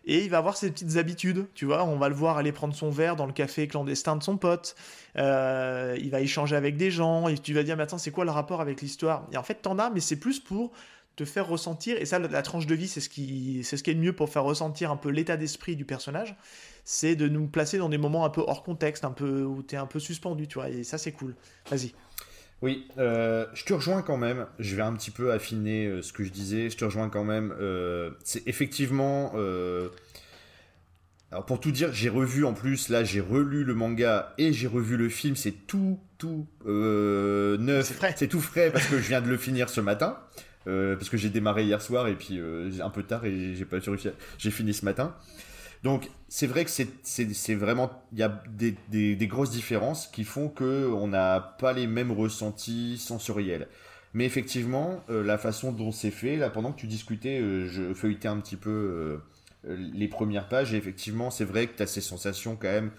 et 0.05 0.25
il 0.25 0.31
va 0.31 0.39
avoir 0.39 0.57
ses 0.57 0.71
petites 0.71 0.97
habitudes, 0.97 1.47
tu 1.55 1.67
vois, 1.67 1.85
on 1.85 1.97
va 1.97 2.09
le 2.09 2.15
voir 2.15 2.39
aller 2.39 2.53
prendre 2.53 2.75
son 2.75 2.91
verre 2.91 3.17
dans 3.17 3.27
le 3.27 3.33
café 3.33 3.69
clandestin 3.69 4.17
de 4.17 4.23
son 4.23 4.37
pote, 4.37 4.75
euh, 5.17 5.97
il 6.01 6.11
va 6.11 6.21
échanger 6.21 6.57
avec 6.57 6.77
des 6.77 6.91
gens, 6.91 7.29
et 7.29 7.37
tu 7.37 7.55
vas 7.55 7.63
dire, 7.63 7.77
mais 7.77 7.83
attends, 7.83 7.99
c'est 7.99 8.11
quoi 8.11 8.25
le 8.25 8.31
rapport 8.31 8.61
avec 8.61 8.81
l'histoire? 8.81 9.27
Et 9.33 9.37
en 9.37 9.43
fait, 9.43 9.57
t'en 9.63 9.79
as, 9.79 9.91
mais 9.91 10.01
c'est 10.01 10.19
plus 10.19 10.41
pour 10.41 10.73
te 11.17 11.25
faire 11.25 11.49
ressentir, 11.49 12.01
et 12.01 12.07
ça, 12.07 12.19
la, 12.19 12.43
tranche 12.43 12.67
de 12.67 12.75
vie, 12.75 12.89
c'est 12.89 13.01
ce, 13.01 13.09
qui, 13.09 13.63
c'est 13.65 13.77
ce 13.77 13.83
qui 13.83 13.91
est 13.91 13.95
le 13.95 14.01
mieux 14.01 14.13
pour 14.13 14.31
faire 14.31 14.45
ressentir 14.45 14.91
un 14.91 14.97
peu 14.97 15.11
l'état 15.11 15.37
d'esprit 15.37 15.75
du 15.75 15.85
personnage, 15.85 16.37
c'est 16.85 17.17
de 17.17 17.29
nous 17.29 17.49
placer 17.49 17.77
dans 17.79 17.89
des 17.89 17.99
moments 17.99 18.25
un 18.25 18.31
peu 18.31 18.43
hors 18.47 18.63
contexte, 18.63 19.05
un 19.05 19.11
peu 19.11 19.43
où 19.43 19.63
tu 19.63 19.75
es 19.75 19.79
un 19.79 19.87
peu 19.87 19.99
suspendu, 19.99 20.47
tu 20.47 20.55
vois, 20.55 20.71
et 20.71 20.85
ça, 20.85 20.97
c'est 20.97 21.13
cool. 21.13 21.35
Vas-y. 21.71 21.93
Oui, 22.61 22.89
euh, 22.99 23.47
je 23.55 23.65
te 23.65 23.73
rejoins 23.73 24.03
quand 24.03 24.17
même. 24.17 24.47
Je 24.59 24.75
vais 24.75 24.83
un 24.83 24.93
petit 24.95 25.13
peu 25.13 25.33
affiner 25.33 25.87
euh, 25.87 26.03
ce 26.03 26.13
que 26.13 26.25
je 26.25 26.31
disais. 26.31 26.71
Je 26.71 26.77
te 26.77 26.85
rejoins 26.85 27.09
quand 27.09 27.25
même. 27.25 27.55
Euh, 27.61 28.11
c'est 28.25 28.47
effectivement. 28.49 29.33
alors 31.31 31.45
pour 31.47 31.61
tout 31.61 31.71
dire, 31.71 31.93
j'ai 31.93 32.09
revu 32.09 32.45
en 32.45 32.55
plus. 32.55 32.89
Là, 32.89 33.05
j'ai 33.05 33.21
relu 33.21 33.65
le 33.65 33.75
manga 33.75 34.35
et 34.39 34.53
j'ai 34.53 34.67
revu 34.67 34.97
le 34.97 35.09
film. 35.09 35.37
C'est 35.37 35.67
tout, 35.67 36.01
tout 36.19 36.47
neuf. 36.67 37.97
C'est 38.17 38.29
tout 38.29 38.41
frais 38.41 38.71
parce 38.73 38.87
que 38.87 38.99
je 38.99 39.09
viens 39.09 39.21
de 39.21 39.29
le 39.29 39.37
finir 39.37 39.69
ce 39.69 39.81
matin. 39.81 40.19
Parce 40.65 41.09
que 41.09 41.17
j'ai 41.17 41.31
démarré 41.31 41.65
hier 41.65 41.81
soir 41.81 42.09
et 42.09 42.15
puis 42.15 42.41
un 42.83 42.91
peu 42.91 43.05
tard 43.05 43.25
et 43.25 43.55
j'ai 43.55 43.65
pas 43.65 43.79
réussi. 43.79 44.09
J'ai 44.37 44.51
fini 44.51 44.75
ce 44.75 44.85
matin. 44.85 45.15
Donc 45.85 46.09
c'est 46.29 46.47
vrai 46.47 46.65
que 46.65 46.71
c'est 46.71 47.55
vraiment 47.55 47.91
il 48.13 48.19
y 48.19 48.23
a 48.23 48.43
des, 48.49 48.77
des, 48.91 49.27
grosses 49.27 49.51
différences 49.51 50.07
qui 50.09 50.25
font 50.25 50.49
que 50.49 50.91
on 50.93 51.09
n'a 51.09 51.41
pas 51.41 51.73
les 51.73 51.87
mêmes 51.87 52.13
ressentis 52.13 52.99
sensoriels. 52.99 53.69
Mais 54.15 54.25
effectivement, 54.25 55.05
euh, 55.11 55.23
la 55.23 55.39
façon 55.39 55.71
dont 55.71 55.93
c'est 55.93 56.11
fait, 56.11 56.37
là 56.37 56.51
pendant 56.51 56.73
que 56.73 56.81
tu 56.81 56.87
discutais, 56.87 57.41
je 57.69 57.95
feuilletais 57.95 58.29
un 58.29 58.39
petit 58.39 58.57
peu 58.57 59.21
les 59.65 60.09
premières 60.09 60.49
pages 60.49 60.73
et 60.75 60.77
effectivement 60.77 61.31
c'est 61.31 61.45
vrai 61.45 61.67
que 61.67 61.77
tu 61.77 61.83
as 61.83 61.87
ces 61.87 62.01
sensations 62.01 62.57
quand 62.57 62.69
même 62.69 62.91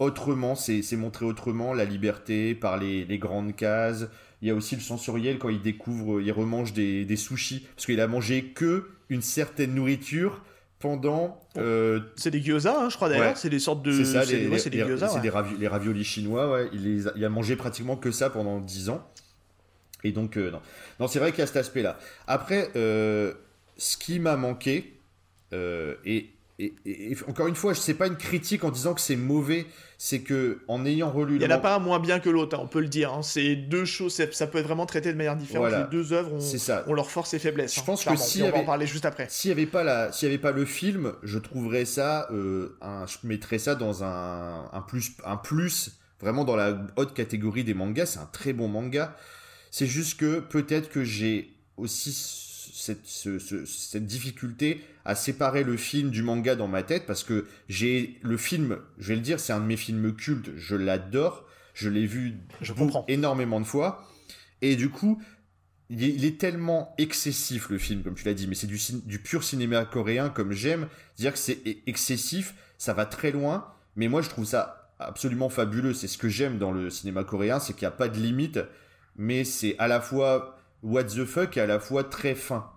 autrement, 0.00 0.54
c'est 0.54 0.96
montré 0.96 1.26
autrement, 1.26 1.74
la 1.74 1.84
liberté 1.84 2.54
par 2.54 2.78
les, 2.78 3.04
les 3.04 3.18
grandes 3.18 3.54
cases, 3.54 4.08
il 4.42 4.48
y 4.48 4.50
a 4.50 4.54
aussi 4.54 4.74
le 4.74 4.80
sensoriel 4.80 5.38
quand 5.38 5.50
il 5.50 5.60
découvre, 5.60 6.20
il 6.20 6.32
remange 6.32 6.72
des, 6.72 7.04
des 7.04 7.16
sushis, 7.16 7.66
parce 7.76 7.84
qu'il 7.86 8.00
a 8.00 8.08
mangé 8.08 8.46
que 8.46 8.88
une 9.10 9.22
certaine 9.22 9.74
nourriture 9.74 10.42
pendant. 10.80 11.38
Euh, 11.56 12.00
c'est 12.16 12.30
des 12.30 12.42
gyoza, 12.42 12.74
hein, 12.76 12.88
je 12.88 12.96
crois 12.96 13.08
d'ailleurs. 13.08 13.36
C'est 13.36 13.50
des 13.50 13.60
sortes 13.60 13.82
de. 13.82 13.92
C'est 13.92 14.04
ça, 14.04 14.24
les, 14.24 14.48
des 14.48 14.78
gyoza. 14.84 15.08
C'est 15.08 15.20
des 15.20 15.30
les 15.58 15.68
raviolis 15.68 16.04
chinois, 16.04 16.50
ouais. 16.50 16.68
Il, 16.72 17.06
a, 17.06 17.12
il, 17.14 17.24
a, 17.24 17.28
mangé 17.28 17.54
pratiquement 17.54 17.96
que 17.96 18.10
ça 18.10 18.30
pendant 18.30 18.58
10 18.58 18.88
ans. 18.88 19.06
Et 20.02 20.12
donc, 20.12 20.36
euh, 20.36 20.50
non. 20.50 20.60
Non, 20.98 21.06
c'est 21.06 21.18
vrai 21.18 21.30
qu'il 21.30 21.40
y 21.40 21.42
a 21.42 21.46
cet 21.46 21.58
aspect-là. 21.58 21.98
Après, 22.26 22.70
euh, 22.74 23.34
ce 23.76 23.96
qui 23.96 24.18
m'a 24.18 24.36
manqué, 24.36 24.96
et 25.52 26.30
et, 26.60 27.16
encore 27.26 27.46
une 27.46 27.54
fois, 27.54 27.74
c'est 27.74 27.94
pas 27.94 28.06
une 28.06 28.16
critique 28.16 28.64
en 28.64 28.70
disant 28.70 28.92
que 28.92 29.00
c'est 29.00 29.16
mauvais, 29.16 29.66
c'est 29.96 30.20
que 30.20 30.60
en 30.68 30.84
ayant 30.84 31.10
relu. 31.10 31.36
Il 31.36 31.38
n'y 31.38 31.46
en 31.46 31.50
a 31.50 31.58
pas 31.58 31.76
un 31.76 31.78
moins 31.78 31.98
bien 31.98 32.20
que 32.20 32.28
l'autre, 32.28 32.56
hein, 32.56 32.60
on 32.62 32.66
peut 32.66 32.80
le 32.80 32.88
dire. 32.88 33.12
Hein. 33.12 33.22
C'est 33.22 33.56
deux 33.56 33.84
choses, 33.84 34.14
ça 34.14 34.46
peut 34.46 34.58
être 34.58 34.66
vraiment 34.66 34.86
traité 34.86 35.12
de 35.12 35.16
manière 35.16 35.36
différente. 35.36 35.72
Les 35.72 35.90
deux 35.90 36.12
œuvres 36.12 36.32
ont, 36.86 36.92
leur 36.92 37.10
force 37.10 37.32
et 37.34 37.38
faiblesse. 37.38 37.74
Je 37.74 37.80
hein, 37.80 37.84
pense 37.86 38.04
que 38.04 38.16
si 38.16 38.42
on 38.42 38.50
va 38.50 38.58
en 38.58 38.64
parler 38.64 38.86
juste 38.86 39.06
après. 39.06 39.26
S'il 39.30 39.50
n'y 39.50 39.52
avait 39.52 39.70
pas 39.70 39.84
la, 39.84 40.12
s'il 40.12 40.28
y 40.28 40.30
avait 40.30 40.40
pas 40.40 40.52
le 40.52 40.64
film, 40.64 41.14
je 41.22 41.38
trouverais 41.38 41.84
ça, 41.84 42.28
euh, 42.30 42.76
un, 42.82 43.06
je 43.06 43.16
mettrais 43.24 43.58
ça 43.58 43.74
dans 43.74 44.04
un, 44.04 44.68
un 44.72 44.82
plus, 44.82 45.12
un 45.24 45.36
plus, 45.36 45.98
vraiment 46.20 46.44
dans 46.44 46.56
la 46.56 46.78
haute 46.96 47.14
catégorie 47.14 47.64
des 47.64 47.74
mangas. 47.74 48.06
C'est 48.06 48.20
un 48.20 48.28
très 48.30 48.52
bon 48.52 48.68
manga. 48.68 49.16
C'est 49.70 49.86
juste 49.86 50.18
que 50.18 50.40
peut-être 50.40 50.90
que 50.90 51.04
j'ai 51.04 51.54
aussi 51.76 52.12
cette, 52.72 53.06
cette, 53.06 54.06
difficulté 54.06 54.84
à 55.04 55.14
séparer 55.14 55.64
le 55.64 55.76
film 55.76 56.10
du 56.10 56.22
manga 56.22 56.56
dans 56.56 56.68
ma 56.68 56.82
tête 56.82 57.06
parce 57.06 57.24
que 57.24 57.46
j'ai 57.68 58.18
le 58.22 58.36
film, 58.36 58.78
je 58.98 59.08
vais 59.08 59.16
le 59.16 59.20
dire, 59.20 59.40
c'est 59.40 59.52
un 59.52 59.60
de 59.60 59.66
mes 59.66 59.76
films 59.76 60.14
cultes, 60.14 60.50
je 60.56 60.76
l'adore, 60.76 61.46
je 61.74 61.88
l'ai 61.88 62.06
vu 62.06 62.38
je 62.60 62.72
comprends. 62.72 63.04
énormément 63.08 63.60
de 63.60 63.64
fois 63.64 64.06
et 64.62 64.76
du 64.76 64.90
coup 64.90 65.22
il 65.92 66.24
est, 66.24 66.38
tellement 66.38 66.94
excessif 66.98 67.68
le 67.68 67.78
film 67.78 68.02
comme 68.02 68.14
tu 68.14 68.24
l'as 68.24 68.34
dit 68.34 68.46
mais 68.46 68.54
c'est 68.54 68.68
du, 68.68 68.78
du 69.04 69.18
pur 69.18 69.42
cinéma 69.42 69.84
coréen 69.84 70.28
comme 70.28 70.52
j'aime 70.52 70.88
dire 71.16 71.32
que 71.32 71.38
c'est 71.38 71.58
e-, 71.66 71.76
excessif 71.86 72.54
ça 72.78 72.92
va 72.92 73.06
très 73.06 73.32
loin 73.32 73.66
mais 73.96 74.08
moi 74.08 74.22
je 74.22 74.28
trouve 74.28 74.44
ça 74.44 74.92
absolument 74.98 75.48
fabuleux 75.48 75.94
c'est 75.94 76.06
ce 76.06 76.18
que 76.18 76.28
j'aime 76.28 76.58
dans 76.58 76.70
le 76.70 76.90
cinéma 76.90 77.24
coréen 77.24 77.58
c'est 77.58 77.72
qu'il 77.72 77.82
n'y 77.82 77.92
a 77.92 77.96
pas 77.96 78.08
de 78.08 78.18
limite 78.18 78.60
mais 79.16 79.42
c'est 79.44 79.76
à 79.78 79.88
la 79.88 80.00
fois 80.00 80.59
what 80.82 81.04
the 81.04 81.24
fuck 81.24 81.56
à 81.56 81.66
la 81.66 81.80
fois 81.80 82.04
très 82.04 82.34
fin. 82.34 82.70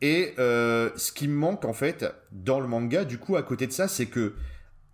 Et 0.00 0.34
euh, 0.38 0.90
ce 0.96 1.10
qui 1.10 1.26
me 1.26 1.34
manque 1.34 1.64
en 1.64 1.72
fait 1.72 2.06
dans 2.30 2.60
le 2.60 2.68
manga, 2.68 3.04
du 3.04 3.18
coup, 3.18 3.36
à 3.36 3.42
côté 3.42 3.66
de 3.66 3.72
ça, 3.72 3.88
c'est 3.88 4.06
que 4.06 4.34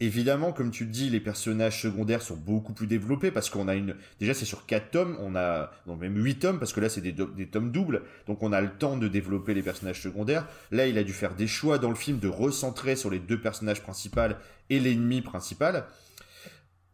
Évidemment, 0.00 0.52
comme 0.52 0.72
tu 0.72 0.84
le 0.84 0.90
dis, 0.90 1.08
les 1.08 1.20
personnages 1.20 1.80
secondaires 1.80 2.20
sont 2.20 2.36
beaucoup 2.36 2.72
plus 2.72 2.88
développés 2.88 3.30
parce 3.30 3.48
qu'on 3.48 3.68
a 3.68 3.76
une. 3.76 3.94
Déjà, 4.18 4.34
c'est 4.34 4.44
sur 4.44 4.66
4 4.66 4.90
tomes, 4.90 5.16
on 5.20 5.36
a. 5.36 5.70
Non, 5.86 5.94
même 5.94 6.16
8 6.16 6.40
tomes 6.40 6.58
parce 6.58 6.72
que 6.72 6.80
là, 6.80 6.88
c'est 6.88 7.00
des, 7.00 7.14
tomes 7.14 7.70
doubles. 7.70 8.02
Donc, 8.26 8.42
on 8.42 8.52
a 8.52 8.60
le 8.60 8.70
temps 8.70 8.96
de 8.96 9.06
développer 9.06 9.54
les 9.54 9.62
personnages 9.62 10.02
secondaires. 10.02 10.48
Là, 10.72 10.88
il 10.88 10.98
a 10.98 11.04
dû 11.04 11.12
faire 11.12 11.36
des 11.36 11.46
choix 11.46 11.78
dans 11.78 11.90
le 11.90 11.94
film 11.94 12.18
de 12.18 12.26
recentrer 12.26 12.96
sur 12.96 13.08
les 13.08 13.20
deux 13.20 13.40
personnages 13.40 13.82
principaux 13.82 14.34
et 14.68 14.80
l'ennemi 14.80 15.22
principal. 15.22 15.86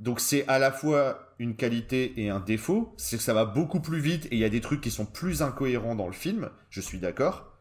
Donc, 0.00 0.18
c'est 0.20 0.46
à 0.48 0.58
la 0.58 0.72
fois 0.72 1.34
une 1.38 1.54
qualité 1.54 2.14
et 2.16 2.30
un 2.30 2.40
défaut. 2.40 2.94
C'est 2.96 3.16
que 3.16 3.22
ça 3.22 3.34
va 3.34 3.44
beaucoup 3.44 3.80
plus 3.80 4.00
vite 4.00 4.26
et 4.26 4.36
il 4.36 4.38
y 4.38 4.44
a 4.44 4.48
des 4.48 4.60
trucs 4.60 4.80
qui 4.80 4.90
sont 4.90 5.06
plus 5.06 5.42
incohérents 5.42 5.94
dans 5.94 6.06
le 6.06 6.12
film. 6.12 6.50
Je 6.70 6.80
suis 6.80 6.98
d'accord. 6.98 7.56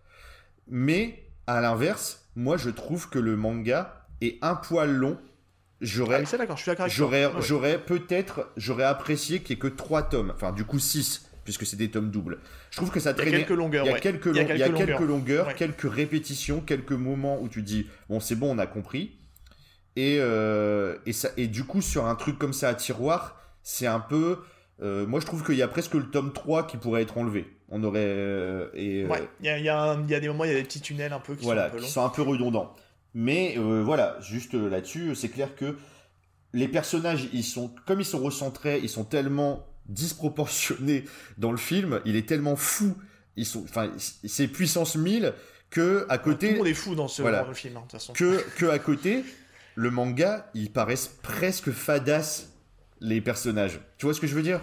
Mais, 0.67 1.29
à 1.47 1.61
l'inverse, 1.61 2.29
moi, 2.35 2.57
je 2.57 2.69
trouve 2.69 3.09
que 3.09 3.19
le 3.19 3.35
manga 3.35 4.07
est 4.21 4.37
un 4.41 4.55
poil 4.55 4.91
long 4.91 5.19
J'aurais, 5.81 6.23
ah 6.25 6.87
j'aurais, 6.87 7.29
j'aurais 7.39 7.79
peut-être, 7.79 8.49
j'aurais 8.57 8.83
apprécié 8.83 9.39
qu'il 9.39 9.55
n'y 9.55 9.59
ait 9.59 9.61
que 9.61 9.67
3 9.73 10.09
tomes, 10.09 10.33
enfin 10.35 10.51
du 10.51 10.65
coup 10.65 10.77
6, 10.77 11.29
puisque 11.45 11.65
c'est 11.65 11.77
des 11.77 11.89
tomes 11.89 12.11
doubles. 12.11 12.39
Je 12.69 12.77
trouve 12.77 12.91
que 12.91 12.99
ça 12.99 13.13
traînait. 13.13 13.31
Il 13.31 13.33
y 13.33 13.35
a 13.37 13.39
quelques 13.45 13.57
longueurs. 13.57 13.85
Il 13.85 13.91
y 13.91 13.93
a 13.93 13.99
quelques, 13.99 14.25
il 14.25 14.35
y 14.35 14.39
a 14.39 14.69
quelques, 14.69 14.99
longueurs, 14.99 15.55
quelques, 15.55 15.89
répétitions, 15.89 16.59
quelques 16.59 16.91
moments 16.91 17.39
où 17.41 17.47
tu 17.47 17.61
dis 17.61 17.87
bon 18.09 18.19
c'est 18.19 18.35
bon 18.35 18.53
on 18.53 18.59
a 18.59 18.67
compris. 18.67 19.15
Et, 19.99 20.17
euh, 20.21 20.95
et, 21.05 21.11
ça, 21.11 21.27
et 21.35 21.47
du 21.47 21.65
coup 21.65 21.81
sur 21.81 22.05
un 22.05 22.15
truc 22.15 22.39
comme 22.39 22.53
ça 22.53 22.69
à 22.69 22.73
tiroir, 22.73 23.35
c'est 23.63 23.87
un 23.87 23.99
peu. 23.99 24.39
Euh, 24.81 25.05
moi 25.05 25.19
je 25.19 25.25
trouve 25.25 25.43
qu'il 25.43 25.55
y 25.55 25.61
a 25.61 25.67
presque 25.67 25.93
le 25.93 26.09
tome 26.09 26.31
3 26.31 26.67
qui 26.67 26.77
pourrait 26.77 27.01
être 27.01 27.17
enlevé. 27.17 27.45
On 27.67 27.83
aurait. 27.83 27.99
Euh, 28.05 28.69
et, 28.73 29.05
ouais, 29.05 29.27
il 29.41 29.47
y 29.47 29.49
a, 29.49 29.59
y, 29.59 29.67
a 29.67 29.97
y 30.07 30.15
a, 30.15 30.19
des 30.21 30.27
moments, 30.29 30.45
il 30.45 30.51
y 30.51 30.55
a 30.55 30.57
des 30.57 30.63
petits 30.63 30.79
tunnels 30.79 31.11
un 31.11 31.19
peu 31.19 31.35
qui 31.35 31.43
voilà, 31.43 31.63
sont 31.63 31.67
un 31.67 31.77
peu 31.77 31.83
qui 31.83 31.89
sont 31.89 32.05
un 32.05 32.09
peu 32.09 32.21
redondants. 32.21 32.73
Mais 33.13 33.55
euh, 33.57 33.83
voilà, 33.83 34.17
juste 34.21 34.55
euh, 34.55 34.69
là-dessus, 34.69 35.15
c'est 35.15 35.27
clair 35.27 35.53
que 35.55 35.77
les 36.53 36.69
personnages, 36.69 37.27
ils 37.33 37.43
sont, 37.43 37.73
comme 37.85 37.99
ils 37.99 38.05
sont 38.05 38.19
recentrés, 38.19 38.79
ils 38.81 38.89
sont 38.89 39.03
tellement 39.03 39.67
disproportionnés 39.87 41.03
dans 41.37 41.51
le 41.51 41.57
film, 41.57 41.99
il 42.05 42.15
est 42.15 42.27
tellement 42.27 42.55
fou, 42.55 42.95
ils 43.35 43.45
sont, 43.45 43.63
enfin, 43.63 43.91
c'est 43.97 44.47
puissance 44.47 44.95
1000 44.95 45.33
que 45.69 46.05
à 46.07 46.17
côté. 46.17 46.47
Tout 46.47 46.53
le 46.53 46.57
monde 46.59 46.67
est 46.67 46.73
fou 46.73 46.95
dans 46.95 47.07
ce 47.07 47.21
film, 47.53 47.77
hein, 47.77 47.79
de 47.79 47.83
toute 47.83 47.91
façon. 47.91 48.13
Que, 48.13 48.43
que 48.57 48.67
à 48.67 48.79
côté, 48.79 49.23
le 49.79 49.91
manga, 49.91 50.49
ils 50.53 50.71
paraissent 50.71 51.07
presque 51.07 51.71
fadas 51.71 52.47
les 52.99 53.21
personnages. 53.21 53.79
Tu 53.97 54.05
vois 54.05 54.13
ce 54.13 54.19
que 54.19 54.27
je 54.27 54.35
veux 54.35 54.43
dire? 54.43 54.61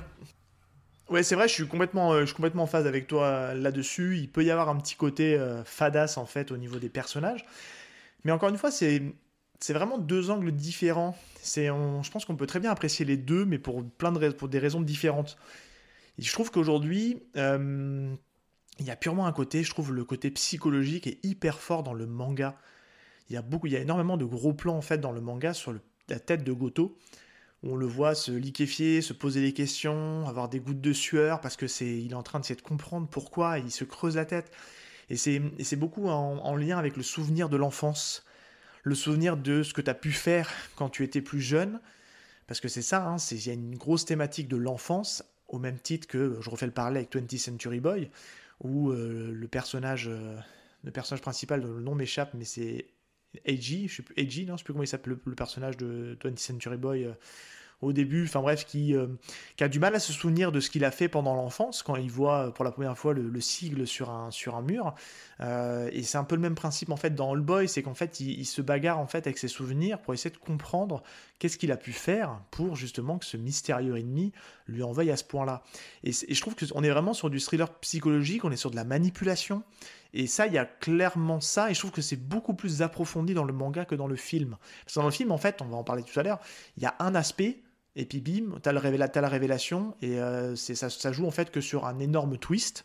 Ouais, 1.08 1.22
c'est 1.22 1.36
vrai, 1.36 1.48
je 1.48 1.54
suis 1.54 1.66
complètement, 1.66 2.12
euh, 2.12 2.20
je 2.20 2.26
suis 2.26 2.34
complètement 2.34 2.64
en 2.64 2.66
phase 2.66 2.86
avec 2.86 3.06
toi 3.06 3.54
là-dessus. 3.54 4.18
Il 4.18 4.30
peut 4.30 4.44
y 4.44 4.50
avoir 4.50 4.68
un 4.68 4.76
petit 4.76 4.96
côté 4.96 5.40
fadas 5.64 6.14
en 6.18 6.26
fait 6.26 6.52
au 6.52 6.58
niveau 6.58 6.78
des 6.78 6.90
personnages. 6.90 7.46
Mais 8.24 8.32
encore 8.32 8.50
une 8.50 8.58
fois, 8.58 8.70
c'est 8.70 9.02
c'est 9.60 9.72
vraiment 9.72 9.98
deux 9.98 10.30
angles 10.30 10.52
différents. 10.52 11.16
C'est, 11.40 11.66
je 11.66 12.10
pense 12.10 12.24
qu'on 12.24 12.36
peut 12.36 12.46
très 12.46 12.60
bien 12.60 12.70
apprécier 12.70 13.04
les 13.04 13.16
deux, 13.16 13.44
mais 13.44 13.58
pour 13.58 13.84
plein 13.84 14.12
de 14.12 14.28
pour 14.30 14.48
des 14.48 14.58
raisons 14.58 14.80
différentes. 14.80 15.38
Je 16.18 16.32
trouve 16.32 16.50
qu'aujourd'hui, 16.50 17.22
euh, 17.36 18.14
il 18.78 18.86
y 18.86 18.90
a 18.90 18.96
purement 18.96 19.26
un 19.26 19.32
côté, 19.32 19.62
je 19.64 19.70
trouve 19.70 19.92
le 19.92 20.04
côté 20.04 20.30
psychologique 20.30 21.06
est 21.06 21.24
hyper 21.24 21.58
fort 21.58 21.82
dans 21.82 21.94
le 21.94 22.06
manga. 22.06 22.58
Il 23.28 23.34
y 23.34 23.36
a 23.36 23.42
beaucoup, 23.42 23.66
il 23.66 23.72
y 23.72 23.76
a 23.76 23.80
énormément 23.80 24.16
de 24.16 24.24
gros 24.24 24.52
plans 24.52 24.76
en 24.76 24.82
fait 24.82 24.98
dans 24.98 25.12
le 25.12 25.20
manga 25.20 25.52
sur 25.52 25.74
la 26.08 26.20
tête 26.20 26.44
de 26.44 26.52
Goto. 26.52 26.96
Où 27.62 27.72
on 27.72 27.76
le 27.76 27.86
voit 27.86 28.14
se 28.14 28.32
liquéfier, 28.32 29.00
se 29.00 29.14
poser 29.14 29.40
des 29.40 29.54
questions, 29.54 30.26
avoir 30.28 30.48
des 30.48 30.60
gouttes 30.60 30.82
de 30.82 30.92
sueur 30.92 31.40
parce 31.40 31.56
que 31.56 31.66
c'est, 31.66 31.98
il 31.98 32.12
est 32.12 32.14
en 32.14 32.22
train 32.22 32.38
d'essayer 32.38 32.56
de 32.56 32.62
comprendre 32.62 33.08
pourquoi, 33.08 33.58
il 33.58 33.70
se 33.70 33.84
creuse 33.84 34.16
la 34.16 34.26
tête. 34.26 34.52
Et 35.08 35.16
c'est 35.16 35.76
beaucoup 35.76 36.08
en, 36.08 36.56
lien 36.56 36.78
avec 36.78 36.96
le 36.96 37.02
souvenir 37.02 37.48
de 37.48 37.56
l'enfance, 37.56 38.24
le 38.82 38.94
souvenir 38.94 39.36
de 39.36 39.62
ce 39.62 39.72
que 39.72 39.80
tu 39.80 39.90
as 39.90 39.94
pu 39.94 40.10
faire 40.10 40.50
quand 40.74 40.88
tu 40.88 41.04
étais 41.04 41.22
plus 41.22 41.40
jeune. 41.40 41.80
Parce 42.46 42.60
que 42.60 42.68
c'est 42.68 42.82
ça, 42.82 43.06
hein, 43.06 43.16
il 43.30 43.46
y 43.46 43.50
a 43.50 43.54
une 43.54 43.76
grosse 43.76 44.04
thématique 44.04 44.48
de 44.48 44.56
l'enfance, 44.56 45.24
au 45.48 45.58
même 45.58 45.78
titre 45.78 46.06
que, 46.06 46.38
je 46.40 46.50
refais 46.50 46.66
le 46.66 46.72
parallèle 46.72 46.98
avec 46.98 47.12
20th 47.12 47.38
Century 47.38 47.80
Boy, 47.80 48.10
où 48.60 48.90
euh, 48.90 49.32
le, 49.32 49.48
personnage, 49.48 50.08
euh, 50.08 50.36
le 50.82 50.90
personnage 50.90 51.22
principal, 51.22 51.62
le 51.62 51.80
nom 51.80 51.94
m'échappe, 51.94 52.34
mais 52.34 52.44
c'est 52.44 52.86
Eiji, 53.44 53.88
je 53.88 53.96
sais 53.96 54.02
plus, 54.02 54.14
non, 54.46 54.56
sais 54.56 54.64
plus 54.64 54.72
comment 54.72 54.84
il 54.84 54.88
s'appelle 54.88 55.16
le, 55.24 55.34
personnage 55.34 55.76
de 55.76 56.16
20th 56.22 56.38
Century 56.38 56.76
Boy. 56.76 57.04
Euh, 57.04 57.12
au 57.82 57.92
début, 57.92 58.24
enfin 58.24 58.40
bref, 58.40 58.64
qui, 58.64 58.94
euh, 58.94 59.06
qui, 59.56 59.62
a 59.62 59.68
du 59.68 59.78
mal 59.78 59.94
à 59.94 60.00
se 60.00 60.10
souvenir 60.10 60.50
de 60.50 60.60
ce 60.60 60.70
qu'il 60.70 60.82
a 60.82 60.90
fait 60.90 61.08
pendant 61.08 61.34
l'enfance 61.34 61.82
quand 61.82 61.96
il 61.96 62.10
voit 62.10 62.46
euh, 62.46 62.50
pour 62.50 62.64
la 62.64 62.70
première 62.70 62.96
fois 62.96 63.12
le, 63.12 63.40
sigle 63.42 63.86
sur 63.86 64.08
un, 64.08 64.30
mur. 64.62 64.94
Et 65.92 66.02
c'est 66.02 66.16
un 66.16 66.24
peu 66.24 66.36
le 66.36 66.40
même 66.40 66.54
principe 66.54 66.90
en 66.90 66.96
fait 66.96 67.14
dans 67.14 67.34
All 67.34 67.42
Boy, 67.42 67.68
c'est 67.68 67.82
qu'en 67.82 67.94
fait 67.94 68.18
il, 68.18 68.46
se 68.46 68.62
bagarre 68.62 68.98
en 68.98 69.06
fait 69.06 69.26
avec 69.26 69.36
ses 69.36 69.48
souvenirs 69.48 70.00
pour 70.00 70.14
essayer 70.14 70.30
de 70.30 70.38
comprendre 70.38 71.02
qu'est-ce 71.38 71.58
qu'il 71.58 71.70
a 71.70 71.76
pu 71.76 71.92
faire 71.92 72.40
pour 72.50 72.76
justement 72.76 73.18
que 73.18 73.26
ce 73.26 73.36
mystérieux 73.36 73.98
ennemi 73.98 74.32
lui 74.68 74.82
envoie 74.82 75.04
à 75.12 75.16
ce 75.18 75.24
point-là. 75.24 75.62
Et, 76.02 76.12
et, 76.28 76.34
je 76.34 76.40
trouve 76.40 76.56
qu'on 76.56 76.82
est 76.82 76.90
vraiment 76.90 77.12
sur 77.12 77.28
du 77.28 77.40
thriller 77.40 77.70
psychologique, 77.80 78.46
on 78.46 78.50
est 78.50 78.56
sur 78.56 78.70
de 78.70 78.76
la 78.76 78.84
manipulation. 78.84 79.62
Et 80.18 80.26
ça, 80.26 80.46
il 80.46 80.54
y 80.54 80.58
a 80.58 80.64
clairement 80.64 81.40
ça, 81.40 81.70
et 81.70 81.74
je 81.74 81.78
trouve 81.78 81.90
que 81.90 82.00
c'est 82.00 82.16
beaucoup 82.16 82.54
plus 82.54 82.80
approfondi 82.80 83.34
dans 83.34 83.44
le 83.44 83.52
manga 83.52 83.84
que 83.84 83.94
dans 83.94 84.06
le 84.06 84.16
film. 84.16 84.56
Parce 84.84 84.94
que 84.94 85.00
dans 85.00 85.06
le 85.06 85.12
film, 85.12 85.30
en 85.30 85.36
fait, 85.36 85.60
on 85.60 85.66
va 85.66 85.76
en 85.76 85.84
parler 85.84 86.02
tout 86.02 86.18
à 86.18 86.22
l'heure, 86.22 86.40
il 86.78 86.82
y 86.82 86.86
a 86.86 86.96
un 87.00 87.14
aspect 87.14 87.60
et 87.96 88.04
puis 88.04 88.20
bim, 88.20 88.58
t'as, 88.62 88.70
as 88.70 89.20
la 89.20 89.28
révélation, 89.28 89.94
et 90.02 90.18
euh, 90.18 90.54
ça, 90.54 90.90
ça 90.90 91.12
joue 91.12 91.26
en 91.26 91.30
fait 91.30 91.50
que 91.50 91.60
sur 91.60 91.86
un 91.86 91.98
énorme 91.98 92.38
twist. 92.38 92.84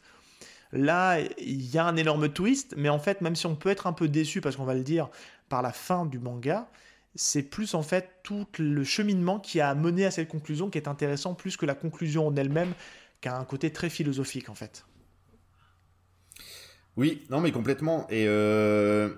Là, 0.73 1.19
il 1.37 1.69
y 1.69 1.77
a 1.77 1.85
un 1.85 1.97
énorme 1.97 2.29
twist, 2.29 2.75
mais 2.77 2.89
en 2.89 2.99
fait, 2.99 3.21
même 3.21 3.35
si 3.35 3.45
on 3.45 3.55
peut 3.55 3.69
être 3.69 3.87
un 3.87 3.93
peu 3.93 4.07
déçu, 4.07 4.39
parce 4.41 4.55
qu'on 4.55 4.65
va 4.65 4.73
le 4.73 4.83
dire, 4.83 5.09
par 5.49 5.61
la 5.61 5.71
fin 5.71 6.05
du 6.05 6.19
manga, 6.19 6.69
c'est 7.15 7.43
plus 7.43 7.75
en 7.75 7.81
fait 7.81 8.09
tout 8.23 8.47
le 8.57 8.83
cheminement 8.85 9.39
qui 9.39 9.59
a 9.59 9.73
mené 9.75 10.05
à 10.05 10.11
cette 10.11 10.29
conclusion 10.29 10.69
qui 10.69 10.77
est 10.77 10.87
intéressant, 10.87 11.33
plus 11.33 11.57
que 11.57 11.65
la 11.65 11.75
conclusion 11.75 12.27
en 12.27 12.35
elle-même, 12.35 12.73
qui 13.21 13.27
a 13.27 13.37
un 13.37 13.45
côté 13.45 13.71
très 13.71 13.89
philosophique 13.89 14.49
en 14.49 14.55
fait. 14.55 14.85
Oui, 16.97 17.25
non 17.29 17.39
mais 17.39 17.51
complètement. 17.51 18.07
Et 18.09 18.25
euh, 18.27 19.09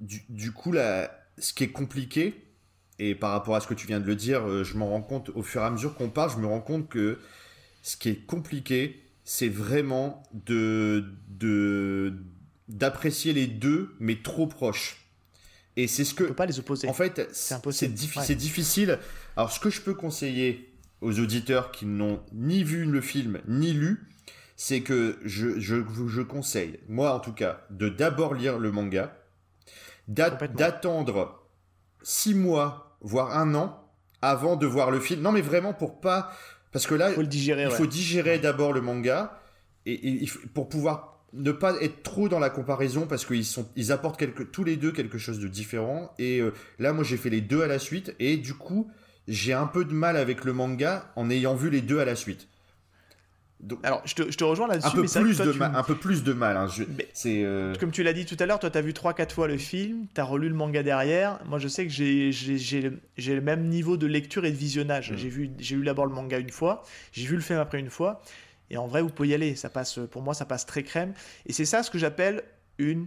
du, 0.00 0.22
du, 0.28 0.52
coup, 0.52 0.72
là, 0.72 1.10
ce 1.38 1.52
qui 1.52 1.64
est 1.64 1.72
compliqué, 1.72 2.34
et 2.98 3.14
par 3.14 3.30
rapport 3.30 3.56
à 3.56 3.60
ce 3.60 3.66
que 3.66 3.74
tu 3.74 3.86
viens 3.86 4.00
de 4.00 4.06
le 4.06 4.16
dire, 4.16 4.48
euh, 4.48 4.64
je 4.64 4.76
m'en 4.76 4.88
rends 4.88 5.02
compte 5.02 5.30
au 5.34 5.42
fur 5.42 5.62
et 5.62 5.64
à 5.64 5.70
mesure 5.70 5.94
qu'on 5.94 6.10
parle, 6.10 6.30
je 6.30 6.38
me 6.38 6.46
rends 6.46 6.60
compte 6.60 6.88
que 6.88 7.18
ce 7.82 7.96
qui 7.96 8.08
est 8.08 8.26
compliqué, 8.26 9.02
c'est 9.24 9.48
vraiment 9.48 10.22
de 10.32 11.04
d'apprécier 12.68 13.32
les 13.32 13.46
deux, 13.46 13.94
mais 14.00 14.22
trop 14.22 14.46
proches. 14.46 15.04
Et 15.76 15.86
c'est 15.86 16.04
ce 16.04 16.14
que. 16.14 16.24
On 16.24 16.28
peut 16.28 16.34
pas 16.34 16.46
les 16.46 16.58
opposer. 16.58 16.88
En 16.88 16.94
fait, 16.94 17.28
c'est 17.32 17.54
impossible. 17.54 17.96
C'est 18.22 18.34
difficile. 18.34 18.98
Alors, 19.36 19.50
ce 19.50 19.60
que 19.60 19.70
je 19.70 19.80
peux 19.80 19.94
conseiller 19.94 20.72
aux 21.00 21.18
auditeurs 21.18 21.72
qui 21.72 21.84
n'ont 21.84 22.22
ni 22.32 22.64
vu 22.64 22.84
le 22.84 23.00
film 23.00 23.40
ni 23.46 23.72
lu, 23.72 24.06
c'est 24.66 24.80
que 24.80 25.18
je, 25.26 25.60
je, 25.60 25.76
je 26.06 26.22
conseille, 26.22 26.80
moi 26.88 27.12
en 27.12 27.20
tout 27.20 27.34
cas, 27.34 27.66
de 27.68 27.90
d'abord 27.90 28.32
lire 28.32 28.58
le 28.58 28.72
manga, 28.72 29.14
d'attendre 30.08 31.46
six 32.02 32.34
mois, 32.34 32.96
voire 33.02 33.36
un 33.36 33.54
an, 33.54 33.86
avant 34.22 34.56
de 34.56 34.66
voir 34.66 34.90
le 34.90 35.00
film. 35.00 35.20
Non, 35.20 35.32
mais 35.32 35.42
vraiment 35.42 35.74
pour 35.74 36.00
pas. 36.00 36.32
Parce 36.72 36.86
que 36.86 36.94
là, 36.94 37.10
faut 37.10 37.20
le 37.20 37.26
digérer, 37.26 37.64
il 37.64 37.70
faut 37.72 37.84
digérer 37.84 38.38
d'abord 38.38 38.72
le 38.72 38.80
manga, 38.80 39.38
et, 39.84 40.26
pour 40.54 40.70
pouvoir 40.70 41.22
ne 41.34 41.52
pas 41.52 41.76
être 41.82 42.02
trop 42.02 42.30
dans 42.30 42.38
la 42.38 42.48
comparaison, 42.48 43.06
parce 43.06 43.26
qu'ils 43.26 43.44
sont, 43.44 43.68
ils 43.76 43.92
apportent 43.92 44.18
quelque, 44.18 44.44
tous 44.44 44.64
les 44.64 44.76
deux 44.76 44.92
quelque 44.92 45.18
chose 45.18 45.40
de 45.40 45.48
différent. 45.48 46.14
Et 46.18 46.40
euh, 46.40 46.54
là, 46.78 46.94
moi, 46.94 47.04
j'ai 47.04 47.18
fait 47.18 47.28
les 47.28 47.42
deux 47.42 47.62
à 47.62 47.66
la 47.66 47.78
suite, 47.78 48.14
et 48.18 48.38
du 48.38 48.54
coup, 48.54 48.90
j'ai 49.28 49.52
un 49.52 49.66
peu 49.66 49.84
de 49.84 49.92
mal 49.92 50.16
avec 50.16 50.42
le 50.46 50.54
manga 50.54 51.12
en 51.16 51.28
ayant 51.28 51.54
vu 51.54 51.68
les 51.68 51.82
deux 51.82 51.98
à 51.98 52.06
la 52.06 52.16
suite. 52.16 52.48
Alors, 53.82 54.02
je 54.04 54.14
te, 54.14 54.44
rejoins 54.44 54.68
là-dessus. 54.68 54.88
Un, 54.88 54.90
peu 54.90 55.02
plus 55.02 55.38
de 55.38 55.62
un 55.62 55.82
peu 55.82 55.94
plus 55.94 56.22
de 56.22 56.32
mal. 56.32 56.56
Hein. 56.56 56.68
Euh, 57.26 57.74
comme 57.76 57.90
tu 57.90 58.02
l'as 58.02 58.12
dit 58.12 58.26
tout 58.26 58.36
à 58.38 58.46
l'heure, 58.46 58.58
toi, 58.58 58.70
tu 58.70 58.78
as 58.78 58.82
vu 58.82 58.92
3-4 58.92 59.30
fois 59.32 59.48
le 59.48 59.56
film, 59.56 60.06
tu 60.14 60.20
as 60.20 60.24
relu 60.24 60.48
le 60.48 60.54
manga 60.54 60.82
derrière. 60.82 61.38
Moi, 61.46 61.58
je 61.58 61.68
sais 61.68 61.86
que 61.86 61.92
j'ai 61.92 62.30
le 62.30 63.40
même 63.40 63.68
niveau 63.68 63.96
de 63.96 64.06
lecture 64.06 64.44
et 64.44 64.50
de 64.50 64.56
visionnage. 64.56 65.12
Mm. 65.12 65.16
J'ai 65.16 65.28
vu 65.28 65.50
lu 65.70 65.84
d'abord 65.84 66.06
le 66.06 66.12
manga 66.12 66.38
une 66.38 66.50
fois, 66.50 66.82
j'ai 67.12 67.26
vu 67.26 67.36
le 67.36 67.42
film 67.42 67.58
après 67.58 67.78
une 67.78 67.90
fois. 67.90 68.22
Et 68.70 68.76
en 68.76 68.86
vrai, 68.86 69.02
vous 69.02 69.10
pouvez 69.10 69.28
y 69.28 69.34
aller. 69.34 69.54
Ça 69.54 69.70
passe, 69.70 69.98
pour 70.10 70.22
moi, 70.22 70.34
ça 70.34 70.44
passe 70.44 70.66
très 70.66 70.82
crème. 70.82 71.12
Et 71.46 71.52
c'est 71.52 71.64
ça 71.64 71.82
ce 71.82 71.90
que 71.90 71.98
j'appelle 71.98 72.42
une, 72.78 73.06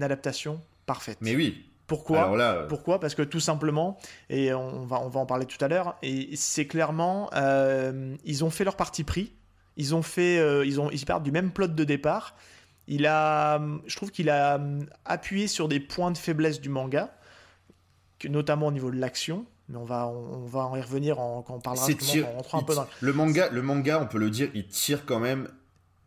adaptation 0.00 0.60
parfaite. 0.86 1.18
Mais 1.20 1.36
oui, 1.36 1.66
pourquoi 1.86 2.34
euh, 2.34 2.66
Pourquoi? 2.66 2.98
Parce 2.98 3.14
que 3.14 3.22
tout 3.22 3.40
simplement, 3.40 3.98
et 4.30 4.54
on 4.54 4.84
va, 4.84 5.00
on 5.00 5.08
va 5.08 5.20
en 5.20 5.26
parler 5.26 5.44
tout 5.44 5.62
à 5.62 5.68
l'heure, 5.68 5.96
et 6.02 6.34
c'est 6.34 6.66
clairement, 6.66 7.28
euh, 7.34 8.16
ils 8.24 8.44
ont 8.44 8.50
fait 8.50 8.64
leur 8.64 8.76
parti 8.76 9.04
pris 9.04 9.32
ils 9.76 9.94
ont 9.94 10.02
fait, 10.02 10.38
euh, 10.38 10.64
ils 10.66 10.80
ont, 10.80 10.90
ils 10.90 11.04
partent 11.04 11.22
du 11.22 11.32
même 11.32 11.50
plot 11.50 11.68
de 11.68 11.84
départ. 11.84 12.36
Il 12.88 13.06
a, 13.06 13.60
je 13.86 13.96
trouve 13.96 14.10
qu'il 14.10 14.28
a 14.28 14.58
euh, 14.58 14.80
appuyé 15.04 15.46
sur 15.46 15.68
des 15.68 15.80
points 15.80 16.10
de 16.10 16.18
faiblesse 16.18 16.60
du 16.60 16.68
manga, 16.68 17.14
notamment 18.28 18.66
au 18.68 18.72
niveau 18.72 18.90
de 18.90 18.98
l'action. 18.98 19.46
Mais 19.68 19.76
on 19.78 19.84
va, 19.84 20.08
on, 20.08 20.44
va 20.44 20.66
en 20.66 20.76
y 20.76 20.80
revenir 20.80 21.20
en, 21.20 21.42
quand 21.42 21.54
on 21.54 21.60
parlera. 21.60 21.86
en 21.86 22.58
un 22.58 22.62
peu 22.62 22.74
dans... 22.74 22.86
le 23.00 23.12
manga. 23.12 23.48
Le 23.50 23.62
manga, 23.62 24.00
on 24.02 24.06
peut 24.06 24.18
le 24.18 24.28
dire, 24.28 24.50
il 24.54 24.66
tire 24.66 25.06
quand 25.06 25.20
même, 25.20 25.48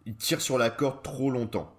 il 0.06 0.16
tire 0.16 0.42
sur 0.42 0.58
la 0.58 0.70
corde 0.70 1.02
trop 1.02 1.32
longtemps. 1.32 1.72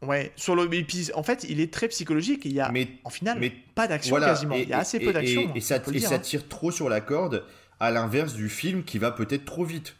Ouais, 0.00 0.32
sur 0.36 0.54
le. 0.54 0.68
en 1.14 1.22
fait, 1.22 1.44
il 1.48 1.60
est 1.60 1.72
très 1.72 1.88
psychologique. 1.88 2.44
Il 2.44 2.52
y 2.52 2.60
a, 2.60 2.70
mais, 2.70 2.88
en 3.04 3.10
final, 3.10 3.38
mais, 3.38 3.52
pas 3.74 3.88
d'action 3.88 4.16
quasiment. 4.16 4.54
il 4.54 4.68
y 4.68 4.72
a 4.72 4.78
assez 4.78 5.00
peu 5.00 5.12
d'action. 5.12 5.52
Et, 5.54 5.60
ça, 5.60 5.80
et 5.92 5.98
ça 5.98 6.14
hein. 6.14 6.18
tire 6.18 6.48
trop 6.48 6.70
sur 6.70 6.88
la 6.88 7.00
corde, 7.00 7.44
à 7.80 7.90
l'inverse 7.90 8.32
du 8.32 8.48
film 8.48 8.84
qui 8.84 8.98
va 8.98 9.10
peut-être 9.10 9.44
trop 9.44 9.64
vite. 9.64 9.96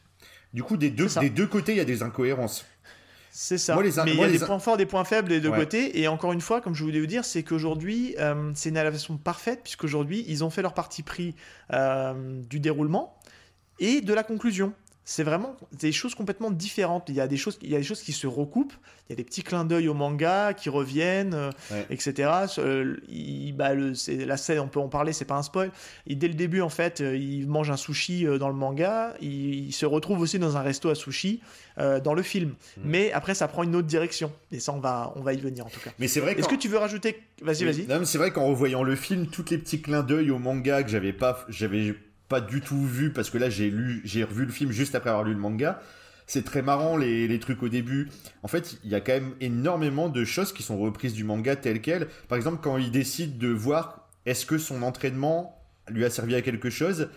Du 0.55 0.63
coup, 0.63 0.77
des 0.77 0.91
deux, 0.91 1.09
des 1.21 1.31
deux 1.31 1.47
côtés, 1.47 1.73
il 1.73 1.79
y 1.79 1.81
a 1.81 1.85
des 1.85 2.03
incohérences. 2.03 2.65
C'est 3.31 3.59
ça. 3.59 3.77
mais 3.77 3.89
il 3.89 4.19
y 4.19 4.25
a 4.25 4.29
des 4.29 4.39
points 4.39 4.59
forts, 4.59 4.77
des 4.77 4.87
points 4.87 5.05
faibles 5.05 5.29
des 5.29 5.41
deux 5.41 5.53
côtés. 5.53 6.01
Et 6.01 6.09
encore 6.09 6.33
une 6.33 6.41
fois, 6.41 6.61
comme 6.61 6.75
je 6.75 6.83
voulais 6.83 6.99
vous 7.01 7.07
dire, 7.07 7.25
c'est 7.25 7.43
qu'aujourd'hui, 7.43 8.17
euh, 8.19 8.51
c'est 8.55 8.71
une 8.71 8.79
adaptation 8.79 9.17
parfaite, 9.17 9.61
puisqu'aujourd'hui, 9.63 10.25
ils 10.27 10.43
ont 10.43 10.51
fait 10.51 10.63
leur 10.63 10.75
parti 10.75 11.03
pris 11.03 11.35
euh, 11.73 12.15
du 12.49 12.59
déroulement 12.59 13.19
et 13.79 14.01
de 14.01 14.13
la 14.13 14.25
conclusion 14.25 14.73
c'est 15.11 15.23
vraiment 15.23 15.57
des 15.73 15.91
choses 15.91 16.15
complètement 16.15 16.51
différentes. 16.51 17.09
Il 17.09 17.15
y 17.15 17.21
a 17.23 17.27
des 17.27 17.39
choses, 17.39 17.59
il 17.63 17.71
y 17.71 17.75
a 17.75 17.79
des 17.79 17.83
choses 17.83 18.03
qui 18.03 18.13
se 18.13 18.27
recoupent. 18.27 18.75
Il 19.09 19.13
y 19.13 19.15
a 19.15 19.17
des 19.17 19.25
petits 19.25 19.43
clins 19.43 19.65
d'œil 19.65 19.89
au 19.89 19.95
manga 19.95 20.53
qui 20.53 20.69
reviennent, 20.69 21.33
euh, 21.33 21.51
etc. 21.89 22.31
Euh, 22.59 22.95
bah, 23.55 23.73
le, 23.73 23.95
la 24.27 24.37
scène, 24.37 24.59
on 24.59 24.69
peut 24.69 24.81
en 24.81 24.89
parler, 24.89 25.15
c'est 25.15 25.25
pas 25.25 25.37
un 25.37 25.43
spoil. 25.43 25.71
Et 26.07 26.15
dès 26.15 26.29
le 26.29 26.35
début, 26.35 26.61
en 26.61 26.69
fait, 26.69 27.01
euh, 27.01 27.17
il 27.17 27.49
mange 27.49 27.71
un 27.71 27.79
sushi 27.79 28.27
dans 28.39 28.49
le 28.49 28.55
manga. 28.55 29.15
Il, 29.23 29.73
se 29.73 29.87
retrouve 29.87 30.21
aussi 30.21 30.39
dans 30.39 30.59
un 30.59 30.61
resto 30.61 30.91
à 30.91 30.95
sushi 30.95 31.41
dans 31.79 32.13
le 32.13 32.23
film. 32.23 32.51
Mm. 32.51 32.81
Mais 32.85 33.13
après, 33.13 33.35
ça 33.35 33.49
prend 33.49 33.63
une 33.63 33.77
autre 33.77 33.87
direction. 33.87 34.31
Et 34.53 34.61
ça, 34.61 34.75
on 34.75 34.81
va, 34.81 35.15
on 35.17 35.23
va 35.23 35.33
y 35.33 35.39
venir 35.39 35.65
en 35.65 35.71
tout 35.71 35.81
cas. 35.81 35.91
Mais 35.99 36.09
c'est 36.09 36.21
vrai. 36.21 36.39
Est-ce 36.39 36.49
que 36.49 36.55
tu 36.55 36.69
veux 36.69 36.77
rajouter? 36.77 37.23
Vas-y, 37.41 37.65
vas-y. 37.65 37.87
c'est 38.07 38.19
vrai 38.19 38.31
qu'en 38.31 38.45
revoyant 38.45 38.83
le 38.83 38.95
film, 38.95 39.29
tous 39.29 39.47
les 39.49 39.57
petits 39.57 39.81
clins 39.81 40.03
d'œil 40.03 40.31
au 40.31 40.39
manga 40.39 40.83
que 40.83 40.91
j'avais 40.91 41.15
pas, 41.15 41.47
j'avais 41.49 41.95
pas 42.29 42.41
du 42.41 42.61
tout 42.61 42.85
vu 42.85 43.13
parce 43.13 43.31
que 43.31 43.39
là 43.39 43.51
j'ai 43.51 43.71
lu, 43.71 44.01
j'ai 44.05 44.25
revu 44.25 44.45
le 44.45 44.53
film 44.53 44.71
juste 44.71 44.95
après 44.95 45.11
avoir 45.11 45.25
lu 45.25 45.33
le 45.33 45.41
manga. 45.41 45.81
C'est 46.27 46.45
très 46.45 46.61
marrant 46.61 46.99
les, 46.99 47.27
les, 47.27 47.39
trucs 47.39 47.63
au 47.63 47.71
début. 47.71 48.11
En 48.43 48.49
fait, 48.49 48.77
il 48.85 48.91
y 48.91 48.95
a 48.95 49.01
quand 49.01 49.15
même 49.15 49.33
énormément 49.41 50.11
de 50.11 50.27
choses 50.27 50.53
qui 50.53 50.63
sont 50.63 50.79
reprises 50.79 51.15
du 51.15 51.25
manga 51.25 51.57
tel 51.57 51.81
quel. 51.81 52.07
Par 52.29 52.37
exemple, 52.37 52.59
quand 52.63 52.77
il 52.77 52.91
décide 52.91 53.39
de 53.39 53.49
voir 53.49 54.09
est-ce 54.27 54.45
que 54.45 54.59
son 54.59 54.83
entraînement 54.83 55.59
lui 55.89 56.05
a 56.05 56.11
servi 56.11 56.35
à 56.35 56.43
quelque 56.43 56.69
chose, 56.69 57.09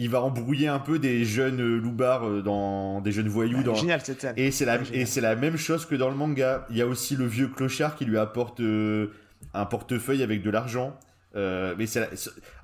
il 0.00 0.08
va 0.08 0.22
embrouiller 0.22 0.68
un 0.68 0.78
peu 0.78 0.98
des 0.98 1.24
jeunes 1.24 1.76
loupards 1.78 2.26
euh, 2.26 2.42
dans 2.42 3.00
des 3.00 3.12
jeunes 3.12 3.28
voyous 3.28 3.62
dans 3.62 3.74
génial 3.74 4.00
cette 4.02 4.20
scène. 4.20 4.34
et 4.36 4.50
c'est 4.50 4.64
la 4.64 4.78
et 4.92 5.04
c'est 5.04 5.20
la 5.20 5.36
même 5.36 5.56
chose 5.56 5.84
que 5.84 5.94
dans 5.94 6.08
le 6.08 6.16
manga 6.16 6.66
il 6.70 6.76
y 6.76 6.82
a 6.82 6.86
aussi 6.86 7.16
le 7.16 7.26
vieux 7.26 7.48
clochard 7.48 7.96
qui 7.96 8.06
lui 8.06 8.16
apporte 8.16 8.60
euh, 8.60 9.08
un 9.52 9.66
portefeuille 9.66 10.22
avec 10.22 10.42
de 10.42 10.50
l'argent 10.50 10.98
euh, 11.36 11.74
mais 11.78 11.86
c'est 11.86 12.08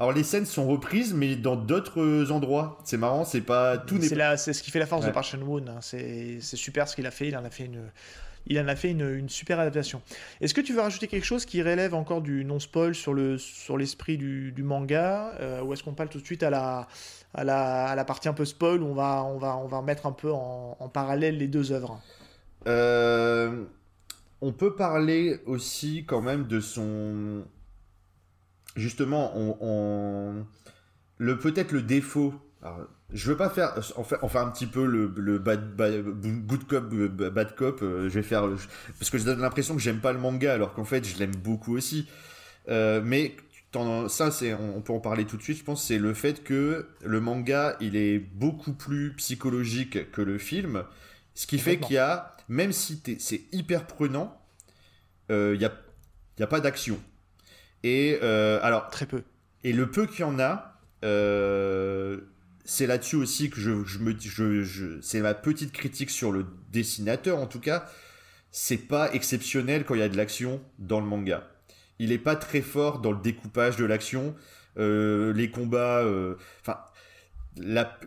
alors 0.01 0.13
les 0.13 0.25
scènes 0.25 0.45
sont 0.45 0.67
reprises 0.67 1.15
mais 1.15 1.37
dans 1.37 1.55
d'autres 1.55 2.33
endroits 2.33 2.79
c'est 2.85 2.97
marrant 2.97 3.25
c'est 3.25 3.41
pas 3.41 3.79
tout 3.79 4.01
c'est 4.03 4.17
là 4.17 4.37
c'est 4.37 4.53
ce 4.53 4.63
qui 4.63 4.73
fait 4.73 4.81
la 4.81 4.87
force 4.87 5.07
de 5.07 5.13
Park 5.13 5.27
Chan-woon 5.27 5.69
hein. 5.69 5.79
c'est 5.81 6.41
super 6.41 6.89
ce 6.89 6.97
qu'il 6.97 7.07
a 7.07 7.13
fait 7.13 7.29
il 7.29 7.37
en 7.37 7.45
a 7.45 7.51
fait 7.51 7.67
une 7.67 7.91
il 8.47 8.61
en 8.61 8.69
a 8.69 8.77
fait 8.77 8.91
une, 8.91 9.29
super 9.29 9.59
adaptation. 9.59 10.01
Est-ce 10.41 10.55
que 10.55 10.61
tu 10.61 10.73
veux 10.73 10.81
rajouter 10.81 11.09
quelque 11.09 11.25
chose 11.25 11.45
qui 11.45 11.63
relève 11.63 11.95
encore 11.95 12.23
du 12.23 12.45
non-spoil 12.45 12.95
sur 12.95 13.13
le 13.13 13.39
sur 13.39 13.77
l'esprit 13.77 14.17
du, 14.19 14.55
manga 14.63 15.33
euh, 15.41 15.63
Ou 15.63 15.73
est-ce 15.73 15.83
qu'on 15.83 15.95
parle 15.95 16.09
tout 16.09 16.21
de 16.21 16.25
suite 16.25 16.43
à 16.43 16.51
la, 16.51 16.87
à 17.35 17.45
la, 17.45 17.87
à 17.87 17.97
la, 17.97 18.05
partie 18.05 18.29
un 18.29 18.33
peu 18.33 18.45
spoil 18.45 18.83
où 18.83 18.87
on 18.87 18.95
va, 18.95 19.25
on 19.25 19.39
va, 19.39 19.57
on 19.57 19.67
va 19.67 19.83
mettre 19.83 20.07
un 20.07 20.13
peu 20.13 20.33
en, 20.33 20.77
en 20.79 20.89
parallèle 20.89 21.39
les 21.39 21.49
deux 21.49 21.73
œuvres? 21.73 22.01
Euh, 22.69 23.65
On 24.41 24.53
peut 24.53 24.77
parler 24.77 25.41
aussi 25.47 26.05
quand 26.07 26.23
même 26.23 26.47
de 26.47 26.61
son 26.61 27.45
justement, 28.77 29.33
on, 29.37 30.47
le 31.19 31.39
peut-être 31.39 31.73
le 31.73 31.83
défaut. 31.83 32.35
je 33.13 33.31
veux 33.31 33.37
pas 33.37 33.51
faire, 33.51 33.75
enfin, 33.97 34.47
un 34.47 34.51
petit 34.51 34.67
peu 34.67 34.85
le, 34.85 35.39
bad, 35.39 35.77
good 36.47 36.67
cop, 36.67 36.89
bad 36.89 37.55
cop. 37.57 37.81
Euh, 37.83 38.09
je 38.09 38.15
vais 38.15 38.23
faire 38.23 38.49
parce 38.99 39.11
que 39.11 39.19
je 39.19 39.25
donne 39.25 39.41
l'impression 39.41 39.75
que 39.75 39.81
j'aime 39.81 40.01
pas 40.01 40.13
le 40.13 40.19
manga, 40.19 40.53
alors 40.53 40.75
qu'en 40.75 40.85
fait, 40.85 41.05
je 41.05 41.19
l'aime 41.19 41.35
beaucoup 41.37 41.75
aussi. 41.75 42.09
Euh, 42.69 43.01
mais 43.05 43.37
ça, 44.09 44.31
c'est, 44.31 44.55
on, 44.55 44.81
peut 44.81 44.93
en 44.93 45.01
parler 45.01 45.25
tout 45.25 45.37
de 45.37 45.43
suite. 45.43 45.59
Je 45.59 45.65
pense 45.65 45.85
c'est 45.85 45.99
le 45.99 46.15
fait 46.15 46.43
que 46.43 46.89
le 47.05 47.21
manga, 47.21 47.77
il 47.81 47.97
est 47.97 48.19
beaucoup 48.19 48.73
plus 48.73 49.13
psychologique 49.17 50.11
que 50.13 50.23
le 50.23 50.39
film, 50.39 50.85
ce 51.35 51.47
qui 51.47 51.59
fait 51.59 51.79
qu'il 51.79 51.97
y 51.97 51.99
a, 51.99 52.37
même 52.49 52.73
si 52.73 53.03
c'est 53.19 53.43
hyper 53.53 53.87
prenant, 53.87 54.41
euh, 55.31 55.57
il 55.59 55.71
il 56.39 56.41
y 56.41 56.45
a 56.45 56.47
pas 56.47 56.61
d'action. 56.61 57.01
Et 57.87 58.19
euh, 58.21 58.59
alors. 58.63 58.89
Très 58.91 59.07
peu. 59.07 59.23
Et 59.63 59.73
le 59.73 59.89
peu 59.89 60.07
qu'il 60.07 60.21
y 60.21 60.25
en 60.25 60.41
a, 60.41 60.81
euh, 61.05 62.19
c'est 62.65 62.87
là-dessus 62.87 63.15
aussi 63.15 63.49
que 63.49 63.61
je, 63.61 63.85
je 63.85 63.99
me 64.01 64.15
je, 64.19 64.65
je, 64.65 65.01
c'est 65.01 65.21
ma 65.21 65.35
petite 65.35 65.73
critique 65.73 66.11
sur 66.11 66.33
le 66.33 66.47
dessinateur 66.73 67.39
en 67.39 67.47
tout 67.47 67.61
cas. 67.61 67.87
C'est 68.51 68.77
pas 68.77 69.13
exceptionnel 69.13 69.85
quand 69.85 69.95
il 69.95 70.01
y 70.01 70.05
a 70.05 70.09
de 70.09 70.17
l'action 70.17 70.61
dans 70.81 70.99
le 70.99 71.07
manga. 71.07 71.49
Il 72.01 72.11
est 72.11 72.19
pas 72.19 72.35
très 72.35 72.61
fort 72.61 73.01
dans 73.01 73.13
le 73.13 73.21
découpage 73.23 73.77
de 73.77 73.85
l'action. 73.85 74.35
Euh, 74.79 75.33
les 75.33 75.51
combats, 75.51 76.05
enfin, 76.63 76.79
la, 77.57 77.99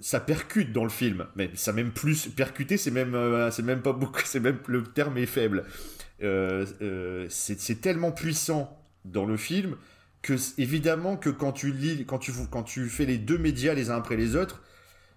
ça 0.00 0.20
percute 0.20 0.72
dans 0.72 0.84
le 0.84 0.90
film, 0.90 1.26
mais 1.34 1.50
ça 1.54 1.72
même 1.72 1.92
plus 1.92 2.28
percuter, 2.28 2.76
c'est 2.76 2.90
même, 2.90 3.16
c'est 3.50 3.62
même 3.62 3.80
pas 3.80 3.92
beaucoup, 3.92 4.20
c'est 4.24 4.40
même 4.40 4.58
le 4.66 4.82
terme 4.82 5.16
est 5.16 5.26
faible. 5.26 5.64
c'est 6.20 7.80
tellement 7.80 8.12
puissant 8.12 8.83
dans 9.04 9.24
le 9.26 9.36
film 9.36 9.76
que 10.22 10.34
évidemment 10.58 11.16
que 11.16 11.28
quand 11.28 11.52
tu 11.52 11.70
lis, 11.70 12.06
quand 12.06 12.18
tu, 12.18 12.88
fais 12.88 13.04
les 13.04 13.18
deux 13.18 13.38
médias 13.38 13.74
les 13.74 13.90
uns 13.90 13.96
après 13.96 14.16
les 14.16 14.36
autres, 14.36 14.62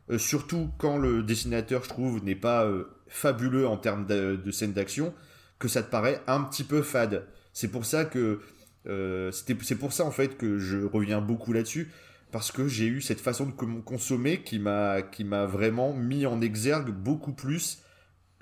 euh, 0.09 0.17
surtout 0.17 0.69
quand 0.77 0.97
le 0.97 1.23
dessinateur, 1.23 1.83
je 1.83 1.89
trouve, 1.89 2.23
n'est 2.23 2.35
pas 2.35 2.65
euh, 2.65 2.83
fabuleux 3.07 3.67
en 3.67 3.77
termes 3.77 4.05
de, 4.05 4.35
de 4.35 4.51
scènes 4.51 4.73
d'action, 4.73 5.13
que 5.59 5.69
ça 5.69 5.81
te 5.81 5.89
paraît 5.89 6.21
un 6.27 6.43
petit 6.43 6.63
peu 6.63 6.81
fade. 6.81 7.25
C'est 7.53 7.69
pour 7.69 7.85
ça 7.85 8.03
que 8.05 8.41
euh, 8.87 9.31
c'est 9.31 9.75
pour 9.75 9.93
ça 9.93 10.05
en 10.05 10.11
fait 10.11 10.37
que 10.37 10.59
je 10.59 10.77
reviens 10.77 11.21
beaucoup 11.21 11.51
là-dessus 11.53 11.91
parce 12.31 12.51
que 12.51 12.67
j'ai 12.67 12.85
eu 12.85 13.01
cette 13.01 13.19
façon 13.21 13.45
de 13.45 13.51
consommer 13.51 14.43
qui 14.43 14.59
m'a 14.59 15.01
qui 15.01 15.23
m'a 15.23 15.45
vraiment 15.45 15.93
mis 15.93 16.25
en 16.25 16.41
exergue 16.41 16.91
beaucoup 16.91 17.33
plus 17.33 17.81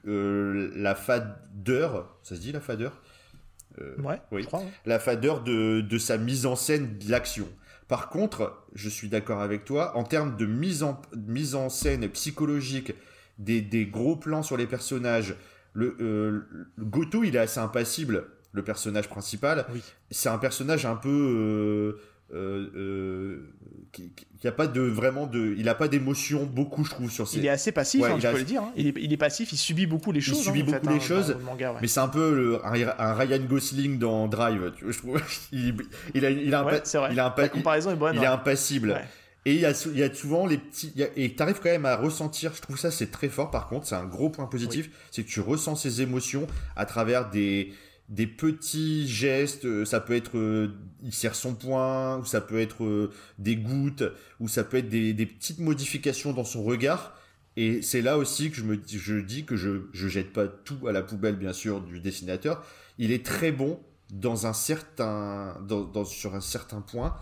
la 0.03 0.93
fadeur, 0.93 2.15
ça 2.21 2.35
se 2.35 2.41
dit 2.41 2.51
la 2.51 2.61
fadeur? 2.61 3.01
euh, 3.01 3.04
ouais, 4.03 4.21
oui. 4.31 4.47
La 4.85 4.99
fadeur 4.99 5.41
de, 5.43 5.81
de, 5.81 5.97
sa 5.97 6.17
mise 6.17 6.45
en 6.45 6.55
scène 6.55 6.97
de 6.97 7.09
l'action. 7.09 7.47
Par 7.87 8.09
contre, 8.09 8.65
je 8.73 8.89
suis 8.89 9.09
d'accord 9.09 9.41
avec 9.41 9.65
toi, 9.65 9.95
en 9.95 10.03
termes 10.03 10.37
de 10.37 10.45
mise 10.45 10.83
en, 10.83 11.01
mise 11.15 11.55
en 11.55 11.69
scène 11.69 12.07
psychologique, 12.09 12.93
des, 13.37 13.61
des 13.61 13.85
gros 13.85 14.15
plans 14.15 14.43
sur 14.43 14.57
les 14.57 14.65
personnages, 14.65 15.35
le, 15.73 15.95
euh, 15.99 16.67
Goto, 16.79 17.23
il 17.23 17.35
est 17.35 17.39
assez 17.39 17.59
impassible, 17.59 18.27
le 18.53 18.63
personnage 18.63 19.09
principal. 19.09 19.65
C'est 20.09 20.29
un 20.29 20.37
personnage 20.37 20.85
un 20.85 20.95
peu... 20.95 21.09
Euh, 21.09 22.01
euh, 22.33 22.67
euh, 22.75 23.53
qui, 23.91 24.11
qui, 24.39 24.47
a 24.47 24.51
pas 24.51 24.65
de 24.65 24.81
vraiment 24.81 25.27
de, 25.27 25.53
il 25.59 25.69
a 25.69 25.75
pas 25.75 25.87
d'émotion 25.87 26.43
beaucoup, 26.43 26.83
je 26.83 26.89
trouve 26.89 27.11
sur 27.11 27.27
ses. 27.27 27.37
Il 27.37 27.45
est 27.45 27.49
assez 27.49 27.71
passif, 27.71 28.03
hein, 28.03 28.17
je 28.19 28.27
peux 28.27 28.37
le 28.39 28.43
dire. 28.43 28.63
Hein. 28.63 28.71
Il, 28.75 28.87
est, 28.87 28.93
il, 28.97 29.13
est, 29.13 29.17
passif, 29.17 29.53
il 29.53 29.57
subit 29.57 29.85
beaucoup 29.85 30.11
les 30.11 30.21
choses. 30.21 30.39
Il 30.39 30.43
subit 30.43 30.61
hein, 30.61 30.79
beaucoup 30.81 30.93
les 30.93 30.99
choses, 30.99 31.37
mais 31.81 31.87
c'est 31.87 31.99
un 31.99 32.07
peu 32.07 32.59
un, 32.63 33.13
Ryan 33.13 33.43
Gosling 33.47 33.99
dans 33.99 34.27
Drive. 34.27 34.73
Tu 34.75 34.85
vois, 34.85 34.93
je 34.93 34.97
trouve. 34.97 35.21
il, 35.51 35.75
il, 36.15 36.25
a, 36.25 36.31
il 36.31 36.53
a 36.53 36.61
un, 36.61 36.65
ouais, 36.65 36.81
il 37.11 37.19
a 37.19 37.27
un, 37.27 37.33
La 37.37 37.49
comparaison 37.49 37.91
est 37.91 37.95
bonne. 37.95 38.15
Il 38.15 38.23
est 38.23 38.27
impassible. 38.27 38.99
Et 39.47 39.53
il 39.53 39.59
y, 39.59 39.65
a, 39.65 39.87
il 39.91 39.99
y 39.99 40.03
a 40.03 40.11
souvent 40.11 40.47
les 40.47 40.57
petits. 40.57 40.91
et 41.15 41.35
tu 41.35 41.43
arrives 41.43 41.59
quand 41.61 41.69
même 41.69 41.85
à 41.85 41.95
ressentir, 41.95 42.55
je 42.55 42.61
trouve 42.61 42.79
ça 42.79 42.89
c'est 42.89 43.11
très 43.11 43.29
fort 43.29 43.51
par 43.51 43.67
contre, 43.67 43.85
c'est 43.85 43.93
un 43.93 44.05
gros 44.05 44.31
point 44.31 44.47
positif, 44.47 44.89
c'est 45.11 45.21
que 45.21 45.29
tu 45.29 45.39
ressens 45.39 45.75
ces 45.75 46.01
émotions 46.01 46.47
à 46.75 46.87
travers 46.87 47.29
des, 47.29 47.71
des 48.09 48.27
petits 48.27 49.07
gestes, 49.07 49.65
euh, 49.65 49.83
ça 49.83 49.99
peut 49.99 50.15
être 50.15 50.37
euh, 50.37 50.69
il 51.01 51.13
serre 51.13 51.35
son 51.35 51.55
poing, 51.55 52.19
ou 52.19 52.25
ça 52.25 52.39
peut 52.39 52.59
être 52.59 52.83
euh, 52.83 53.11
des 53.39 53.55
gouttes, 53.55 54.03
ou 54.39 54.47
ça 54.47 54.63
peut 54.63 54.77
être 54.77 54.89
des, 54.89 55.13
petites 55.25 55.59
modifications 55.59 56.31
dans 56.33 56.43
son 56.43 56.63
regard. 56.63 57.17
Et 57.57 57.81
c'est 57.81 58.01
là 58.01 58.17
aussi 58.17 58.51
que 58.51 58.57
je 58.57 58.63
me 58.63 58.79
je 58.87 59.15
dis 59.15 59.45
que 59.45 59.55
je 59.55 59.87
je 59.93 60.07
jette 60.07 60.33
pas 60.33 60.47
tout 60.47 60.87
à 60.87 60.91
la 60.91 61.01
poubelle 61.01 61.37
bien 61.37 61.53
sûr 61.53 61.81
du 61.81 61.99
dessinateur. 61.99 62.63
Il 62.97 63.11
est 63.11 63.25
très 63.25 63.51
bon 63.51 63.79
dans 64.11 64.45
un 64.45 64.53
certain 64.53 65.57
dans, 65.65 66.05
sur 66.05 66.35
un 66.35 66.41
certain 66.41 66.81
point 66.81 67.15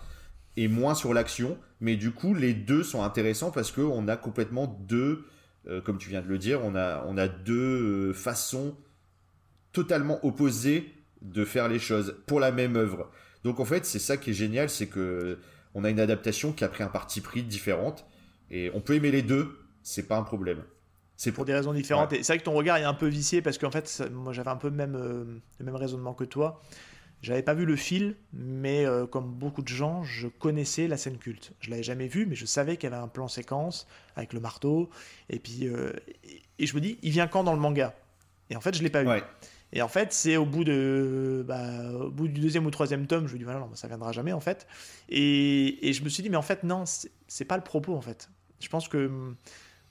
et 0.58 0.68
moins 0.68 0.96
sur 0.96 1.14
l'action. 1.14 1.58
Mais 1.82 1.98
du 1.98 2.12
coup 2.12 2.34
les 2.34 2.56
deux 2.56 2.84
sont 2.84 3.04
intéressants 3.04 3.52
parce 3.52 3.72
que 3.72 3.82
on 3.82 4.08
a 4.08 4.18
complètement 4.18 4.66
deux 4.88 5.26
comme 5.86 5.98
tu 5.98 6.10
viens 6.10 6.22
de 6.22 6.28
le 6.28 6.40
dire, 6.40 6.62
on 6.64 6.76
a 6.76 7.06
on 7.08 7.16
a 7.16 7.28
deux 7.28 8.12
façons 8.12 8.76
totalement 9.74 10.24
opposés 10.26 10.94
de 11.22 11.46
faire 11.46 11.68
les 11.68 11.80
choses 11.80 12.18
pour 12.28 12.40
la 12.40 12.52
même 12.52 12.76
œuvre. 12.76 13.10
Donc 13.44 13.60
en 13.60 13.66
fait, 13.66 13.86
c'est 13.86 14.00
ça 14.00 14.18
qui 14.18 14.30
est 14.32 14.34
génial, 14.34 14.70
c'est 14.70 14.88
que 14.88 15.40
on 15.74 15.84
a 15.84 15.90
une 15.90 16.00
adaptation 16.00 16.54
qui 16.54 16.64
a 16.64 16.70
pris 16.70 16.84
un 16.84 16.88
parti 16.88 17.20
pris 17.20 17.44
différente 17.44 18.06
et 18.52 18.72
on 18.74 18.82
peut 18.82 18.94
aimer 18.94 19.12
les 19.12 19.24
deux, 19.24 19.58
c'est 19.82 20.08
pas 20.08 20.18
un 20.18 20.24
problème. 20.24 20.64
C'est 21.16 21.32
pour 21.32 21.46
des 21.46 21.54
raisons 21.54 21.74
différentes. 21.74 22.14
Et 22.14 22.24
c'est 22.24 22.34
vrai 22.34 22.40
que 22.40 22.44
ton 22.44 22.54
regard 22.54 22.78
est 22.78 22.84
un 22.84 22.94
peu 22.94 23.08
vicié 23.08 23.42
parce 23.42 23.58
qu'en 23.58 23.72
fait, 23.72 24.04
moi 24.12 24.34
j'avais 24.34 24.50
un 24.50 24.58
peu 24.58 24.70
le 24.70 24.76
même, 24.76 24.96
euh, 24.96 25.24
le 25.60 25.66
même 25.66 25.76
raisonnement 25.76 26.14
que 26.14 26.24
toi. 26.24 26.62
J'avais 27.22 27.42
pas 27.42 27.54
vu 27.54 27.64
le 27.66 27.78
film, 27.78 28.16
mais 28.34 28.86
euh, 28.86 29.08
comme 29.08 29.32
beaucoup 29.34 29.62
de 29.62 29.70
gens, 29.70 30.04
je 30.04 30.28
connaissais 30.28 30.90
la 30.90 30.98
scène 30.98 31.18
culte. 31.18 31.54
Je 31.62 31.70
l'avais 31.70 31.82
jamais 31.82 32.08
vu, 32.08 32.26
mais 32.26 32.36
je 32.36 32.46
savais 32.46 32.76
qu'il 32.76 32.90
y 32.90 32.94
avait 32.94 33.02
un 33.02 33.08
plan 33.08 33.30
séquence 33.30 33.88
avec 34.18 34.34
le 34.34 34.42
marteau. 34.42 34.90
Et 35.30 35.40
puis, 35.40 35.68
euh, 35.68 35.94
et, 36.60 36.68
je 36.68 36.76
me 36.76 36.82
dis, 36.82 37.00
il 37.02 37.12
vient 37.12 37.28
quand 37.28 37.46
dans 37.46 37.54
le 37.54 37.60
manga? 37.60 37.96
Et 38.50 38.58
en 38.58 38.62
fait, 38.62 38.76
je 38.76 38.84
l'ai 38.84 38.90
pas 38.90 39.04
vu. 39.04 39.22
Et 39.74 39.82
en 39.82 39.88
fait, 39.88 40.14
c'est 40.14 40.38
au 40.38 40.46
bout 40.46 40.64
de, 40.64 41.44
bah, 41.48 41.92
au 42.00 42.12
bout 42.12 42.28
du 42.28 42.40
deuxième 42.40 42.66
ou 42.66 42.72
troisième 42.72 43.08
tome, 43.08 43.28
je 43.28 43.34
me 43.34 43.40
dis 43.40 43.44
voilà, 43.44 43.60
non, 43.60 43.70
ça 43.74 43.88
viendra 43.88 44.12
jamais 44.12 44.32
en 44.32 44.40
fait. 44.40 44.68
Et, 45.10 45.90
et 45.90 45.94
je 45.94 46.04
me 46.04 46.10
suis 46.10 46.24
dit 46.24 46.30
mais 46.30 46.38
en 46.38 46.44
fait 46.44 46.64
non, 46.64 46.84
c'est 47.28 47.46
pas 47.46 47.58
le 47.58 47.64
propos 47.64 47.96
en 47.96 48.02
fait. 48.02 48.30
Je 48.60 48.70
pense 48.70 48.88
que 48.88 49.36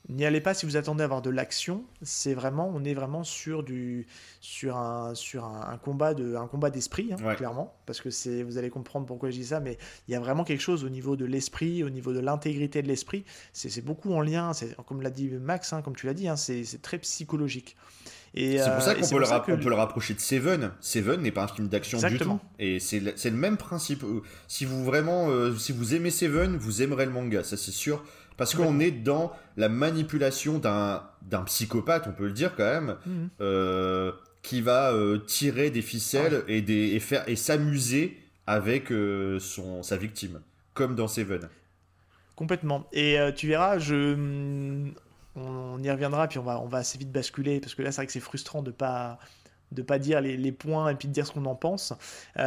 N'y 0.09 0.25
allez 0.25 0.41
pas 0.41 0.53
si 0.53 0.67
vous 0.67 0.77
attendez 0.77 1.03
à 1.03 1.05
avoir 1.05 1.23
de 1.23 1.31
l'action. 1.31 1.85
C'est 2.03 2.35
vraiment, 2.35 2.69
on 2.75 2.83
est 2.83 2.95
vraiment 2.95 3.23
sur 3.23 3.63
du, 3.63 4.09
sur 4.41 4.77
un, 4.77 5.15
sur 5.15 5.45
un, 5.45 5.79
combat 5.79 6.13
de, 6.13 6.35
un 6.35 6.49
combat 6.49 6.71
d'esprit, 6.71 7.11
hein, 7.13 7.35
clairement, 7.37 7.77
parce 7.87 8.01
que 8.01 8.11
c'est, 8.11 8.43
vous 8.43 8.59
allez 8.59 8.69
comprendre 8.69 9.07
pourquoi 9.07 9.31
je 9.31 9.37
dis 9.37 9.47
ça, 9.47 9.61
mais 9.61 9.79
il 10.09 10.13
y 10.13 10.17
a 10.17 10.21
vraiment 10.21 10.43
quelque 10.43 10.61
chose 10.61 10.83
au 10.85 10.89
niveau 10.89 11.15
de 11.15 11.25
l'esprit, 11.25 11.85
au 11.85 11.91
niveau 11.91 12.13
de 12.13 12.19
l'intégrité 12.19 12.83
de 12.83 12.89
l'esprit. 12.89 13.25
C'est, 13.53 13.85
beaucoup 13.85 14.13
en 14.13 14.21
lien, 14.21 14.53
c'est 14.53 14.75
comme 14.87 15.03
l'a 15.03 15.11
dit 15.11 15.29
Max, 15.29 15.73
hein, 15.73 15.83
comme 15.83 15.95
tu 15.95 16.07
l'as 16.07 16.15
dit, 16.15 16.27
hein, 16.27 16.37
c'est, 16.37 16.83
très 16.83 16.99
psychologique. 16.99 17.77
Et 18.35 18.59
c'est 18.59 18.71
pour 18.71 18.83
ça 18.83 18.93
euh, 18.93 18.95
qu'on 19.41 19.57
peut, 19.59 19.69
le, 19.69 19.75
rapprocher 19.75 20.15
de 20.15 20.21
Seven. 20.21 20.71
Seven 20.81 21.21
n'est 21.21 21.31
pas 21.31 21.45
un 21.45 21.49
film 21.49 21.69
d'action 21.69 21.99
du 21.99 22.19
tout. 22.19 22.41
Et 22.59 22.81
c'est 22.81 23.01
le, 23.01 23.13
le, 23.23 23.31
même 23.33 23.59
principe. 23.59 24.05
Si 24.49 24.65
vous 24.65 24.85
vraiment, 24.85 25.29
euh, 25.29 25.55
si 25.55 25.73
vous 25.73 25.95
aimez 25.95 26.11
Seven, 26.11 26.57
vous 26.57 26.81
aimerez 26.81 27.05
le 27.05 27.13
manga, 27.13 27.45
ça 27.45 27.57
c'est 27.57 27.73
sûr. 27.73 28.03
Parce 28.37 28.55
qu'on 28.55 28.81
est 28.81 28.91
dans 28.91 29.33
la 29.57 29.69
manipulation 29.69 30.59
d'un 30.59 31.43
psychopathe, 31.45 32.07
on 32.09 32.13
peut 32.13 32.27
le 32.27 32.33
dire 32.33 32.55
quand 32.57 32.65
même, 32.65 32.97
mhm. 33.07 33.29
euh, 33.41 34.13
qui 34.43 34.61
va 34.61 34.93
euh, 34.93 35.19
tirer 35.19 35.71
des 35.71 35.83
ficelles 35.83 36.43
et, 36.49 36.63
des, 36.63 36.95
et, 36.95 37.01
faire, 37.01 37.29
et 37.29 37.37
s'amuser 37.37 38.19
avec 38.47 38.91
euh, 38.91 39.39
son, 39.39 39.83
sa 39.83 39.97
victime, 39.97 40.41
comme 40.75 40.95
dans 40.95 41.09
Seven. 41.09 41.49
Complètement. 42.35 42.89
Et 42.93 43.19
tu 43.37 43.47
verras, 43.47 43.79
je, 43.79 44.89
on, 45.37 45.83
y 45.83 45.91
reviendra, 45.91 46.29
puis 46.29 46.39
on 46.39 46.43
va, 46.43 46.79
assez 46.79 46.99
vite 46.99 47.11
basculer, 47.11 47.61
parce 47.61 47.75
que 47.75 47.83
là, 47.83 47.91
c'est 47.93 47.97
vrai 47.97 48.07
que 48.07 48.13
c'est 48.13 48.21
frustrant 48.21 48.63
de 48.63 48.71
pas 48.71 49.19
de 49.73 49.81
pas 49.81 49.99
dire 49.99 50.21
les, 50.21 50.37
les, 50.37 50.53
points 50.53 50.91
et 50.91 50.95
puis 50.95 51.09
de 51.09 51.15
dire 51.15 51.27
ce 51.27 51.33
qu'on 51.33 51.47
en 51.47 51.55
pense. 51.55 51.95
moi, 52.37 52.45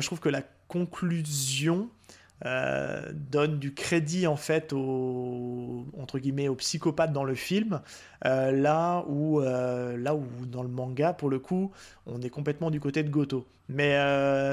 je 0.00 0.06
trouve 0.06 0.20
que 0.20 0.28
la 0.28 0.42
conclusion 0.68 1.90
euh, 2.46 3.10
donne 3.12 3.58
du 3.58 3.74
crédit 3.74 4.28
en 4.28 4.36
fait 4.36 4.72
au 4.72 5.86
entre 5.98 6.20
guillemets 6.20 6.46
au 6.46 6.54
psychopathe 6.54 7.12
dans 7.12 7.24
le 7.24 7.34
film 7.34 7.80
euh, 8.26 8.52
là 8.52 9.04
où 9.08 9.40
euh, 9.40 9.96
là 9.96 10.14
où 10.14 10.24
dans 10.46 10.62
le 10.62 10.68
manga 10.68 11.12
pour 11.12 11.30
le 11.30 11.40
coup 11.40 11.72
on 12.06 12.22
est 12.22 12.30
complètement 12.30 12.70
du 12.70 12.78
côté 12.78 13.02
de 13.02 13.10
Goto. 13.10 13.44
Mais 13.68 13.98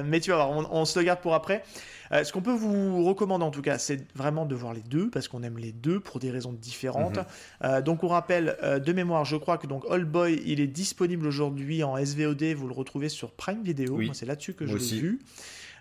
mais 0.04 0.20
tu 0.20 0.32
vas 0.32 0.38
voir 0.38 0.50
on, 0.74 0.84
se 0.84 1.00
le 1.00 1.06
garde 1.06 1.22
pour 1.22 1.36
après. 1.36 1.64
Ce 2.12 2.34
qu'on 2.34 2.42
peut 2.42 2.52
vous 2.52 3.04
recommander 3.06 3.46
en 3.46 3.52
tout 3.52 3.62
cas 3.62 3.78
c'est 3.78 4.12
vraiment 4.14 4.46
de 4.46 4.56
voir 4.56 4.74
les 4.74 4.82
deux 4.82 5.10
parce 5.10 5.28
qu'on 5.28 5.44
aime 5.44 5.58
les 5.58 5.72
deux 5.72 6.00
pour 6.00 6.20
des 6.20 6.32
raisons 6.32 6.52
différentes. 6.54 7.20
Mhm. 7.64 7.82
donc 7.82 8.04
on 8.04 8.10
rappelle 8.10 8.58
de 8.84 8.94
mémoire 8.94 9.24
je 9.24 9.38
crois 9.38 9.58
que 9.58 9.68
donc 9.68 9.86
All 9.90 10.04
Boy 10.04 10.42
il 10.46 10.60
est 10.60 10.68
disponible 10.68 11.28
aujourd'hui 11.28 11.82
en 11.84 12.04
SVOD 12.04 12.44
vous 12.58 12.68
le 12.68 12.74
retrouvez 12.74 13.08
sur 13.08 13.32
Prime 13.32 13.64
Video. 13.64 14.02
C'est 14.14 14.26
là-dessus 14.26 14.54
que 14.54 14.66
je 14.66 14.76
l'ai 14.76 15.00
vu 15.00 15.20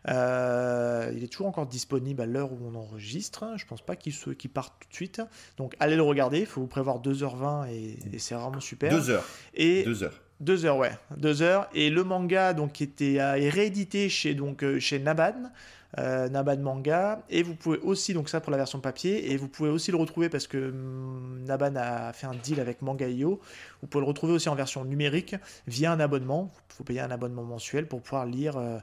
euh, 0.08 1.10
il 1.14 1.24
est 1.24 1.28
toujours 1.28 1.46
encore 1.46 1.66
disponible 1.66 2.20
à 2.20 2.26
l'heure 2.26 2.52
où 2.52 2.58
on 2.64 2.74
enregistre. 2.74 3.44
Je 3.56 3.64
pense 3.66 3.82
pas 3.82 3.96
qu'il 3.96 4.14
qu 4.14 4.48
parte 4.48 4.74
tout 4.80 4.88
de 4.88 4.94
suite. 4.94 5.22
Donc 5.56 5.74
allez 5.80 5.96
le 5.96 6.02
regarder. 6.02 6.40
Il 6.40 6.46
faut 6.46 6.60
vous 6.60 6.66
prévoir 6.66 7.00
2h20 7.00 7.68
et, 7.70 8.18
c'est 8.18 8.34
vraiment 8.34 8.60
super. 8.60 8.92
2h. 8.92 9.20
Et 9.54 9.84
2h. 9.84 10.10
2 10.40 10.66
heures, 10.66 10.76
ouais, 10.76 10.92
2 11.16 11.42
heures. 11.42 11.68
Et 11.74 11.90
le 11.90 12.04
manga 12.04 12.54
donc 12.54 12.72
qui 12.72 12.82
était 12.82 13.14
est 13.14 13.48
réédité 13.48 14.08
chez 14.08 14.34
donc 14.34 14.62
euh, 14.62 14.78
chez 14.80 14.98
Naban, 14.98 15.50
euh, 15.98 16.28
Naban 16.28 16.58
Manga. 16.58 17.22
Et 17.30 17.42
vous 17.42 17.54
pouvez 17.54 17.78
aussi, 17.78 18.14
donc 18.14 18.28
ça 18.28 18.40
pour 18.40 18.50
la 18.50 18.56
version 18.56 18.80
papier, 18.80 19.32
et 19.32 19.36
vous 19.36 19.48
pouvez 19.48 19.70
aussi 19.70 19.90
le 19.90 19.96
retrouver 19.96 20.28
parce 20.28 20.46
que 20.46 20.70
hum, 20.70 21.42
Naban 21.46 21.74
a 21.76 22.12
fait 22.12 22.26
un 22.26 22.34
deal 22.34 22.60
avec 22.60 22.82
Manga.io. 22.82 23.40
Vous 23.80 23.86
pouvez 23.86 24.02
le 24.02 24.08
retrouver 24.08 24.32
aussi 24.32 24.48
en 24.48 24.54
version 24.54 24.84
numérique 24.84 25.36
via 25.66 25.92
un 25.92 26.00
abonnement. 26.00 26.52
Il 26.70 26.74
faut 26.74 26.84
payer 26.84 27.00
un 27.00 27.10
abonnement 27.10 27.44
mensuel 27.44 27.86
pour 27.86 28.02
pouvoir 28.02 28.26
lire, 28.26 28.56
euh, 28.56 28.78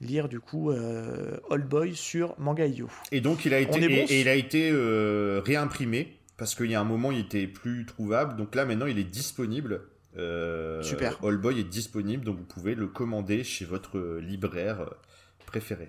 lire 0.00 0.28
du 0.28 0.40
coup 0.40 0.70
euh, 0.70 1.36
All 1.50 1.62
Boy 1.62 1.94
sur 1.94 2.34
Manga.io. 2.38 2.88
Et 3.12 3.20
donc 3.20 3.44
il 3.44 3.52
a 3.52 3.60
été, 3.60 3.84
et, 3.84 4.20
il 4.20 4.28
a 4.28 4.34
été 4.34 4.70
euh, 4.72 5.42
réimprimé 5.44 6.16
parce 6.36 6.54
qu'il 6.54 6.70
y 6.70 6.74
a 6.74 6.80
un 6.80 6.84
moment 6.84 7.12
il 7.12 7.20
était 7.20 7.46
plus 7.46 7.84
trouvable. 7.84 8.36
Donc 8.36 8.54
là 8.54 8.64
maintenant 8.64 8.86
il 8.86 8.98
est 8.98 9.04
disponible. 9.04 9.82
Super. 10.82 11.18
All 11.24 11.36
Boy 11.38 11.58
est 11.58 11.64
disponible, 11.64 12.24
donc 12.24 12.36
vous 12.36 12.44
pouvez 12.44 12.76
le 12.76 12.86
commander 12.86 13.42
chez 13.42 13.64
votre 13.64 13.98
libraire 14.20 14.88
préféré. 15.44 15.88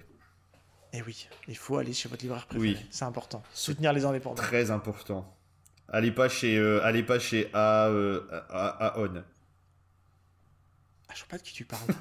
Et 0.96 1.00
eh 1.00 1.04
oui, 1.06 1.28
il 1.50 1.58
faut 1.58 1.78
aller 1.78 1.92
chez 1.92 2.08
votre 2.08 2.24
libraire 2.24 2.46
préféré. 2.46 2.78
Oui. 2.80 2.86
C'est 2.90 3.04
important. 3.04 3.44
Soutenir 3.54 3.92
les 3.92 4.06
indépendants. 4.06 4.42
Très 4.42 4.72
important. 4.72 5.30
Allez 5.90 6.12
pas 6.12 6.30
chez, 6.30 6.58
euh, 6.58 6.82
allez 6.86 7.04
pas 7.04 7.20
chez 7.20 7.50
A, 7.54 7.88
euh, 7.88 8.22
A, 8.32 8.88
A, 8.88 8.94
Ah, 8.96 9.24
je 11.14 11.20
sais 11.20 11.26
pas 11.28 11.38
de 11.38 11.44
qui 11.44 11.54
tu 11.54 11.66
parles. 11.66 11.90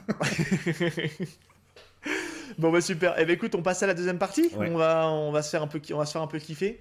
bon 2.58 2.70
bah 2.70 2.80
super. 2.80 3.16
Eh 3.18 3.24
ben 3.24 3.34
écoute, 3.34 3.56
on 3.56 3.62
passe 3.62 3.82
à 3.82 3.88
la 3.88 3.94
deuxième 3.94 4.18
partie. 4.18 4.48
On 4.56 4.76
va, 4.76 5.08
on 5.08 5.32
va 5.32 5.42
se 5.42 5.50
faire 5.50 5.64
un 5.64 5.66
peu, 5.66 5.80
on 5.90 5.98
va 5.98 6.06
se 6.06 6.12
faire 6.12 6.22
un 6.22 6.28
peu 6.28 6.38
kiffer. 6.38 6.80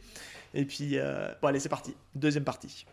Et 0.54 0.66
puis, 0.66 1.00
euh, 1.00 1.34
bon 1.42 1.48
allez, 1.48 1.60
c'est 1.60 1.68
parti. 1.68 1.96
Deuxième 2.14 2.44
partie. 2.44 2.86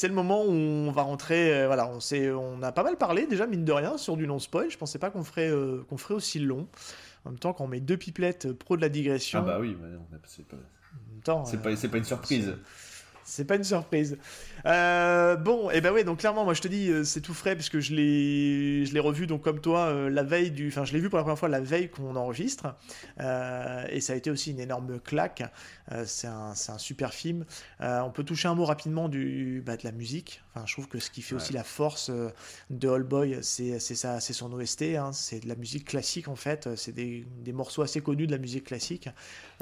C'est 0.00 0.08
le 0.08 0.14
moment 0.14 0.42
où 0.44 0.50
on 0.50 0.90
va 0.90 1.02
rentrer. 1.02 1.54
Euh, 1.54 1.66
voilà, 1.66 1.86
on, 1.86 1.98
on 2.38 2.62
a 2.62 2.72
pas 2.72 2.82
mal 2.82 2.96
parlé 2.96 3.26
déjà, 3.26 3.46
mine 3.46 3.66
de 3.66 3.72
rien, 3.72 3.98
sur 3.98 4.16
du 4.16 4.26
non-spoil. 4.26 4.70
Je 4.70 4.78
pensais 4.78 4.98
pas 4.98 5.10
qu'on 5.10 5.24
ferait, 5.24 5.50
euh, 5.50 5.84
qu'on 5.90 5.98
ferait 5.98 6.14
aussi 6.14 6.38
long. 6.38 6.68
En 7.26 7.30
même 7.30 7.38
temps, 7.38 7.52
quand 7.52 7.64
on 7.64 7.68
met 7.68 7.80
deux 7.80 7.98
pipelettes 7.98 8.50
pro 8.50 8.76
de 8.76 8.80
la 8.80 8.88
digression. 8.88 9.40
Ah 9.40 9.42
bah 9.42 9.58
oui, 9.60 9.76
c'est 10.24 10.46
pas, 10.46 10.56
c'est 11.44 11.58
pas, 11.58 11.70
pas, 11.88 11.98
une 11.98 12.04
surprise. 12.04 12.54
C'est 13.30 13.44
pas 13.44 13.54
une 13.54 13.64
surprise. 13.64 14.18
Euh, 14.66 15.36
bon, 15.36 15.70
et 15.70 15.74
eh 15.76 15.80
ben 15.80 15.92
oui, 15.92 16.02
donc 16.02 16.18
clairement, 16.18 16.44
moi 16.44 16.52
je 16.52 16.60
te 16.60 16.66
dis, 16.66 16.90
euh, 16.90 17.04
c'est 17.04 17.20
tout 17.20 17.32
frais 17.32 17.54
puisque 17.54 17.78
je 17.78 17.94
l'ai, 17.94 18.84
je 18.84 18.92
l'ai 18.92 18.98
revu 18.98 19.28
donc 19.28 19.42
comme 19.42 19.60
toi 19.60 19.86
euh, 19.86 20.10
la 20.10 20.24
veille 20.24 20.50
du, 20.50 20.66
enfin 20.66 20.84
je 20.84 20.92
l'ai 20.92 20.98
vu 20.98 21.08
pour 21.08 21.16
la 21.16 21.22
première 21.22 21.38
fois 21.38 21.48
la 21.48 21.60
veille 21.60 21.88
qu'on 21.88 22.16
enregistre, 22.16 22.74
et 23.18 24.00
ça 24.00 24.12
a 24.14 24.16
été 24.16 24.32
aussi 24.32 24.50
une 24.50 24.58
énorme 24.58 24.98
claque. 24.98 25.44
c'est 26.04 26.26
un, 26.26 26.54
un, 26.68 26.78
super 26.78 27.14
film. 27.14 27.44
on 27.78 28.10
peut 28.10 28.24
toucher 28.24 28.48
un 28.48 28.56
mot 28.56 28.64
rapidement 28.64 29.08
du, 29.08 29.62
bah, 29.64 29.76
de 29.76 29.84
la 29.84 29.92
musique. 29.92 30.42
Enfin, 30.52 30.66
je 30.66 30.72
trouve 30.72 30.88
que 30.88 30.98
ce 30.98 31.10
qui 31.10 31.22
fait 31.22 31.36
aussi 31.36 31.52
la 31.52 31.62
force 31.62 32.10
de 32.70 32.88
All 32.88 33.04
Boy, 33.04 33.38
c'est, 33.42 33.78
c'est 33.78 33.94
ça, 33.94 34.18
c'est 34.18 34.32
son 34.32 34.52
OST. 34.52 34.82
Hein. 34.96 35.12
c'est 35.12 35.40
de 35.40 35.48
la 35.48 35.54
musique 35.54 35.86
classique 35.86 36.26
en 36.26 36.36
fait. 36.36 36.68
C'est 36.74 36.92
des, 36.92 37.24
des, 37.38 37.52
morceaux 37.52 37.82
assez 37.82 38.00
connus 38.00 38.26
de 38.26 38.32
la 38.32 38.38
musique 38.38 38.64
classique. 38.64 39.08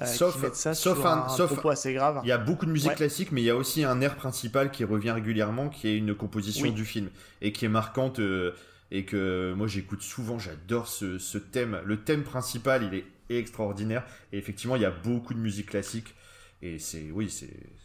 sauf, 0.05 0.53
ça 0.55 0.75
sauf 0.75 1.05
un, 1.05 1.29
sauf, 1.29 1.65
assez 1.67 1.93
grave. 1.93 2.21
Il 2.25 2.29
y 2.29 2.33
a 2.33 2.39
beaucoup 2.39 2.65
de 2.65 2.73
musique 2.73 2.95
classique, 2.95 3.31
mais 3.33 3.43
il 3.43 3.47
y 3.47 3.51
a 3.51 3.58
aussi 3.59 3.85
un 3.85 4.01
air 4.01 4.17
principal 4.17 4.71
qui 4.71 4.85
revient 4.85 5.11
régulièrement, 5.11 5.69
qui 5.69 5.89
est 5.89 5.97
une 5.97 6.15
composition 6.15 6.71
du 6.71 6.85
film 6.85 7.11
et 7.43 7.53
qui 7.53 7.65
est 7.65 7.69
marquante 7.69 8.21
euh, 8.21 8.53
et 8.91 9.05
que 9.05 9.53
moi 9.57 9.67
j'écoute 9.67 10.03
souvent. 10.03 10.39
J'adore 10.39 10.89
ce, 10.89 11.39
thème. 11.39 11.81
Le 11.85 11.99
thème 11.99 12.23
principal, 12.23 12.85
il 12.85 12.95
est 12.95 13.05
extraordinaire 13.29 14.05
et 14.33 14.39
effectivement, 14.39 14.77
il 14.77 14.83
y 14.83 14.87
a 14.87 14.91
beaucoup 14.91 15.35
de 15.35 15.39
musique 15.39 15.71
classique 15.71 16.15
et 16.63 16.79
c'est 16.79 17.11
oui, 17.13 17.31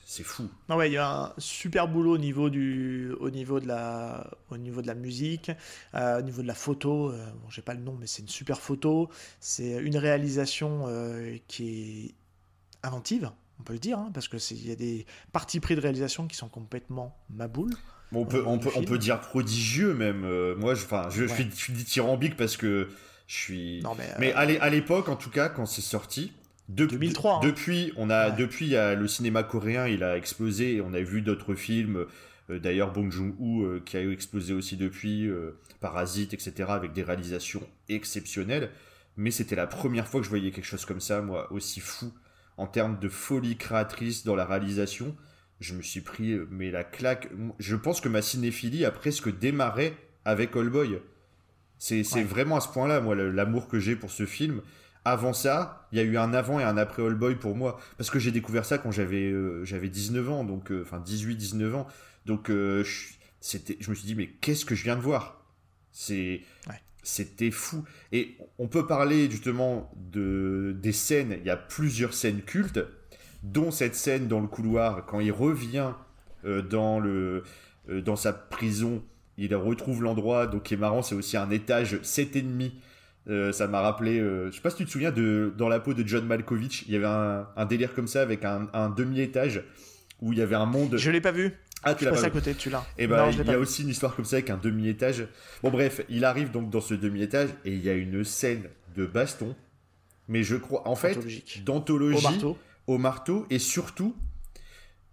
c'est 0.06 0.24
fou. 0.24 0.50
Non 0.70 0.78
ouais, 0.78 0.90
il 0.90 0.94
y 0.94 0.98
a 0.98 1.26
un 1.26 1.34
super 1.38 1.88
boulot 1.88 2.16
au 2.16 2.18
niveau 2.18 2.50
du 2.50 3.12
au 3.20 3.30
niveau 3.30 3.60
de 3.60 3.68
la 3.68 4.32
au 4.50 4.58
niveau 4.58 4.82
de 4.82 4.88
la 4.88 4.96
musique, 4.96 5.52
euh, 5.96 6.20
au 6.20 6.22
niveau 6.22 6.42
de 6.42 6.48
la 6.48 6.56
photo. 6.56 7.12
Euh, 7.12 7.26
bon, 7.42 7.50
j'ai 7.50 7.62
pas 7.62 7.74
le 7.74 7.82
nom, 7.82 7.98
mais 8.00 8.08
c'est 8.08 8.22
une 8.22 8.30
super 8.30 8.60
photo. 8.60 9.10
C'est 9.40 9.82
une 9.82 9.98
réalisation 9.98 10.88
qui 11.48 11.68
est 11.70 12.16
inventive 12.84 13.32
on 13.64 13.66
peut 13.66 13.74
le 13.74 13.80
dire, 13.80 13.98
hein, 13.98 14.12
parce 14.14 14.28
que 14.28 14.38
il 14.52 14.68
y 14.68 14.72
a 14.72 14.76
des 14.76 15.06
parties 15.32 15.62
pris 15.62 15.76
de 15.76 15.82
réalisation 15.82 16.28
qui 16.28 16.36
sont 16.36 16.50
complètement 16.50 17.18
maboules. 17.30 17.74
on 18.12 18.26
peut, 18.26 18.44
on 18.46 18.60
peut, 18.60 18.70
on 18.76 18.84
peut 18.84 18.98
dire 18.98 19.22
prodigieux 19.22 19.94
même. 19.94 20.26
Euh, 20.26 20.56
moi, 20.58 20.76
je, 20.76 20.86
je, 21.10 21.26
suis, 21.26 21.74
dithyrambique 21.74 22.36
parce 22.36 22.58
que 22.58 22.90
je 23.28 23.36
suis. 23.36 23.84
mais, 24.20 24.34
euh, 24.34 24.60
à 24.62 24.70
l'époque, 24.70 25.08
en 25.08 25.16
tout 25.16 25.30
cas, 25.30 25.48
quand 25.48 25.66
c'est 25.66 25.82
sorti, 25.82 26.34
2003. 26.70 27.36
Hein. 27.36 27.40
Depuis, 27.42 27.94
on 27.96 28.10
a, 28.10 28.32
depuis, 28.32 28.72
le 28.72 29.08
cinéma 29.08 29.44
coréen, 29.44 29.88
il 29.88 30.04
a 30.04 30.18
explosé. 30.18 30.82
On 30.82 30.94
a 30.94 31.02
vu 31.02 31.22
d'autres 31.22 31.56
films. 31.56 32.06
Euh, 32.50 32.60
d'ailleurs, 32.60 32.92
Bong 32.92 33.10
Joon-ho 33.10 33.64
euh, 33.64 33.82
qui 33.86 33.98
a 33.98 34.02
explosé 34.10 34.54
aussi 34.54 34.76
depuis, 34.76 35.28
euh, 35.28 35.58
Parasite, 35.80 36.34
etc., 36.34 36.66
avec 36.70 36.94
des 36.94 37.04
réalisations 37.04 37.62
exceptionnelles. 37.90 38.72
Mais 39.16 39.32
c'était 39.32 39.56
la 39.56 39.68
première 39.68 40.08
fois 40.08 40.20
que 40.20 40.26
je 40.26 40.30
voyais 40.30 40.52
quelque 40.52 40.66
chose 40.66 40.86
comme 40.86 41.00
ça, 41.00 41.22
moi, 41.22 41.52
aussi 41.52 41.80
fou 41.80 42.12
en 42.58 42.68
termes 42.68 43.00
de 43.00 43.10
folie 43.10 43.58
créatrice 43.58 44.24
dans 44.24 44.36
la 44.36 44.46
réalisation. 44.46 45.16
Je 45.60 45.74
me 45.74 45.82
suis 45.82 46.02
pris, 46.02 46.38
mais 46.50 46.72
la 46.72 46.84
claque. 46.84 47.30
Je 47.60 47.76
pense 47.76 48.02
que 48.02 48.10
ma 48.10 48.22
cinéphilie 48.22 48.86
a 48.86 48.92
presque 48.92 49.38
démarré 49.38 49.96
avec 50.26 50.56
All 50.56 50.70
Boy. 50.70 51.00
C'est 51.80 52.04
vraiment 52.24 52.58
à 52.58 52.62
ce 52.62 52.70
point-là, 52.70 53.02
moi, 53.02 53.16
l'amour 53.16 53.68
que 53.68 53.80
j'ai 53.80 53.96
pour 53.96 54.12
ce 54.12 54.26
film. 54.26 54.62
Avant 55.06 55.34
ça, 55.34 55.88
il 55.92 55.98
y 55.98 56.02
a 56.02 56.04
eu 56.04 56.18
un 56.18 56.34
avant 56.34 56.60
et 56.60 56.64
un 56.64 56.78
après 56.78 57.04
All 57.04 57.16
Boy 57.16 57.36
pour 57.36 57.56
moi. 57.58 57.78
Parce 57.98 58.10
que 58.10 58.20
j'ai 58.20 58.32
découvert 58.32 58.64
ça 58.64 58.78
quand 58.78 58.92
j'avais 58.92 59.30
euh, 59.30 59.66
j'avais 59.66 59.90
19 59.90 60.30
ans, 60.30 60.44
donc, 60.46 60.72
euh, 60.72 60.84
enfin 60.84 61.04
18-19 61.06 61.74
ans. 61.74 61.88
Donc 62.26 62.50
euh, 62.50 62.86
je, 62.86 63.58
je 63.80 63.90
me 63.90 63.96
suis 63.96 64.06
dit, 64.06 64.16
mais 64.16 64.28
qu'est-ce 64.28 64.64
que 64.64 64.76
je 64.76 64.84
viens 64.86 64.96
de 64.96 65.02
voir? 65.02 65.44
C'est. 65.92 66.42
C'était 67.04 67.52
fou. 67.52 67.84
Et 68.12 68.38
on 68.58 68.68
peut 68.68 68.88
parler 68.88 69.30
justement 69.30 69.92
de, 70.12 70.76
des 70.82 70.94
scènes. 70.94 71.38
Il 71.42 71.46
y 71.46 71.52
a 71.52 71.58
plusieurs 71.58 72.14
scènes 72.14 72.42
cultes, 72.42 72.80
dont 73.44 73.72
cette 73.72 73.96
scène 73.96 74.28
dans 74.28 74.40
le 74.40 74.48
couloir, 74.48 75.06
quand 75.06 75.20
il 75.20 75.32
revient 75.32 75.92
dans, 76.70 77.00
le, 77.00 77.44
dans 77.88 78.16
sa 78.16 78.34
prison 78.34 79.02
il 79.38 79.56
retrouve 79.56 80.04
l'endroit, 80.04 80.48
donc 80.48 80.64
qui 80.64 80.74
est 80.74 80.78
marrant, 80.78 81.02
c'est 81.02 81.16
aussi 81.16 81.38
un 81.38 81.50
étage 81.50 81.96
7,5. 82.04 82.72
Euh, 83.30 83.54
ça 83.54 83.68
m'a 83.68 83.80
rappelé, 83.80 84.20
euh, 84.20 84.52
je 84.52 84.58
sais 84.58 84.62
pas 84.62 84.70
si 84.70 84.76
tu 84.78 84.86
te 84.86 84.90
souviens 84.90 85.12
de 85.12 85.54
dans 85.58 85.70
la 85.70 85.80
peau 85.80 85.94
de 85.94 86.06
John 86.06 86.26
Malkovich, 86.26 86.84
il 86.88 86.94
y 86.94 86.98
avait 86.98 87.06
un, 87.06 87.66
délire 87.66 87.94
comme 87.94 88.08
ça 88.08 88.22
avec 88.22 88.44
un, 88.44 88.90
demi-étage 88.90 89.64
où 90.22 90.34
il 90.34 90.40
y 90.40 90.42
avait 90.42 90.56
un 90.56 90.66
monde. 90.66 90.98
Je 90.98 91.10
l'ai 91.10 91.22
pas 91.22 91.32
vu. 91.32 91.54
Ah, 91.84 91.96
tu 91.96 92.06
l'as 92.06 92.12
pas 92.12 92.26
à 92.26 92.30
côté, 92.30 92.54
tu 92.56 92.70
l'as. 92.70 92.86
Et 92.98 93.04
eh 93.04 93.08
ben, 93.08 93.30
il 93.32 93.46
y 93.46 93.52
a 93.52 93.60
aussi 93.60 93.84
une 93.84 93.90
histoire 93.90 94.16
comme 94.16 94.26
ça 94.26 94.38
avec 94.38 94.50
un 94.50 94.58
demi-étage. 94.58 95.28
Bon, 95.62 95.70
bref, 95.70 96.02
il 96.10 96.26
arrive 96.26 96.52
donc 96.52 96.70
dans 96.70 96.82
ce 96.82 96.94
demi-étage 96.94 97.50
et 97.66 97.74
il 97.74 97.84
y 97.84 97.90
a 97.90 97.94
une 97.94 98.24
scène 98.24 98.70
de 98.96 99.06
baston. 99.06 99.56
Mais 100.28 100.44
je 100.44 100.56
crois, 100.56 100.88
en 100.88 100.96
fait, 100.96 101.20
d'anthologie 101.64 102.18
au 102.18 102.22
marteau. 102.22 102.58
au 102.88 102.98
marteau. 102.98 103.46
Et 103.50 103.60
surtout, 103.60 104.16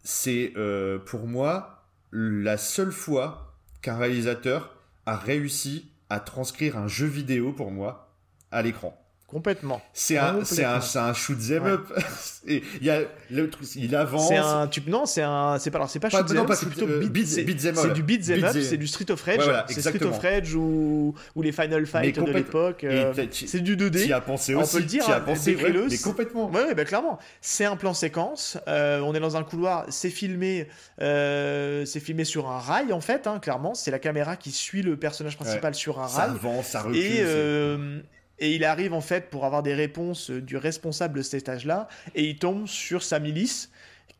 c'est 0.02 0.52
euh, 0.56 0.98
pour 0.98 1.26
moi 1.26 1.84
la 2.12 2.56
seule 2.56 2.92
fois 2.92 3.56
qu'un 3.82 3.96
réalisateur 3.96 4.76
a 5.06 5.16
réussi 5.16 5.90
à 6.08 6.20
transcrire 6.20 6.76
un 6.76 6.88
jeu 6.88 7.06
vidéo 7.06 7.52
pour 7.52 7.70
moi 7.70 8.14
à 8.50 8.62
l'écran. 8.62 8.96
Complètement. 9.30 9.80
C'est 9.92 10.18
un, 10.18 10.44
c'est 10.44 10.64
un, 10.64 10.80
un 10.96 11.14
shoot 11.14 11.38
them 11.38 11.64
up. 11.64 11.92
Et 12.48 12.64
il 12.80 12.86
y 12.86 12.90
a 12.90 13.02
le 13.30 13.48
truc, 13.48 13.68
il 13.76 13.94
avance. 13.94 14.28
C'est 14.28 14.36
un, 14.36 14.66
tu, 14.66 14.82
non, 14.88 15.06
c'est 15.06 15.22
un, 15.22 15.58
c'est 15.58 15.70
pas, 15.70 15.78
alors 15.78 15.90
c'est 15.90 16.00
pas, 16.00 16.10
shoot 16.10 16.26
them 16.26 16.38
up, 16.38 16.52
c'est 16.54 16.66
plutôt 16.66 16.88
euh, 16.88 17.06
beat, 17.06 17.28
C'est 17.28 17.44
du 17.44 18.02
beat 18.02 18.26
them 18.26 18.44
up, 18.44 18.56
c'est 18.60 18.76
du 18.76 18.88
Street 18.88 19.10
of 19.10 19.22
Rage. 19.22 19.40
c'est 19.68 19.82
Street 19.82 20.02
of 20.02 20.18
Rage 20.18 20.54
ou, 20.54 21.14
ou 21.36 21.42
les 21.42 21.52
Final 21.52 21.86
Fight 21.86 22.18
de 22.18 22.32
l'époque. 22.32 22.82
Euh, 22.82 23.12
c'est 23.30 23.60
du 23.60 23.76
2D. 23.76 24.06
Tu 24.06 24.12
as 24.12 24.20
pensé 24.20 24.54
aussi. 24.54 24.68
On 24.68 24.78
peut 24.78 24.82
le 24.82 24.88
dire. 24.88 25.04
Tu 25.04 25.12
as 25.12 25.20
pensé, 25.20 25.56
mais 25.56 25.98
complètement. 25.98 26.50
Ouais, 26.50 26.74
bah, 26.74 26.84
clairement. 26.84 27.18
C'est 27.40 27.64
un 27.64 27.76
plan 27.76 27.94
séquence. 27.94 28.58
Euh, 28.66 29.00
on 29.00 29.14
est 29.14 29.20
dans 29.20 29.36
un 29.36 29.44
couloir. 29.44 29.86
C'est 29.90 30.10
filmé, 30.10 30.66
c'est 30.98 32.00
filmé 32.00 32.24
sur 32.24 32.50
un 32.50 32.58
rail 32.58 32.92
en 32.92 33.00
fait. 33.00 33.28
Hein, 33.28 33.38
clairement, 33.38 33.74
c'est 33.74 33.92
la 33.92 34.00
caméra 34.00 34.36
qui 34.36 34.50
suit 34.50 34.82
le 34.82 34.96
personnage 34.96 35.36
principal 35.36 35.74
sur 35.74 36.00
un 36.00 36.06
rail. 36.06 36.10
Ça 36.10 36.22
avance, 36.22 36.66
ça 36.66 36.82
recule. 36.82 36.96
Et 36.96 37.24
et 38.40 38.54
il 38.54 38.64
arrive 38.64 38.92
en 38.92 39.00
fait 39.00 39.30
pour 39.30 39.44
avoir 39.44 39.62
des 39.62 39.74
réponses 39.74 40.30
du 40.30 40.56
responsable 40.56 41.18
de 41.18 41.22
cet 41.22 41.42
étage-là, 41.42 41.88
et 42.14 42.24
il 42.24 42.38
tombe 42.38 42.66
sur 42.66 43.02
sa 43.02 43.20
milice 43.20 43.70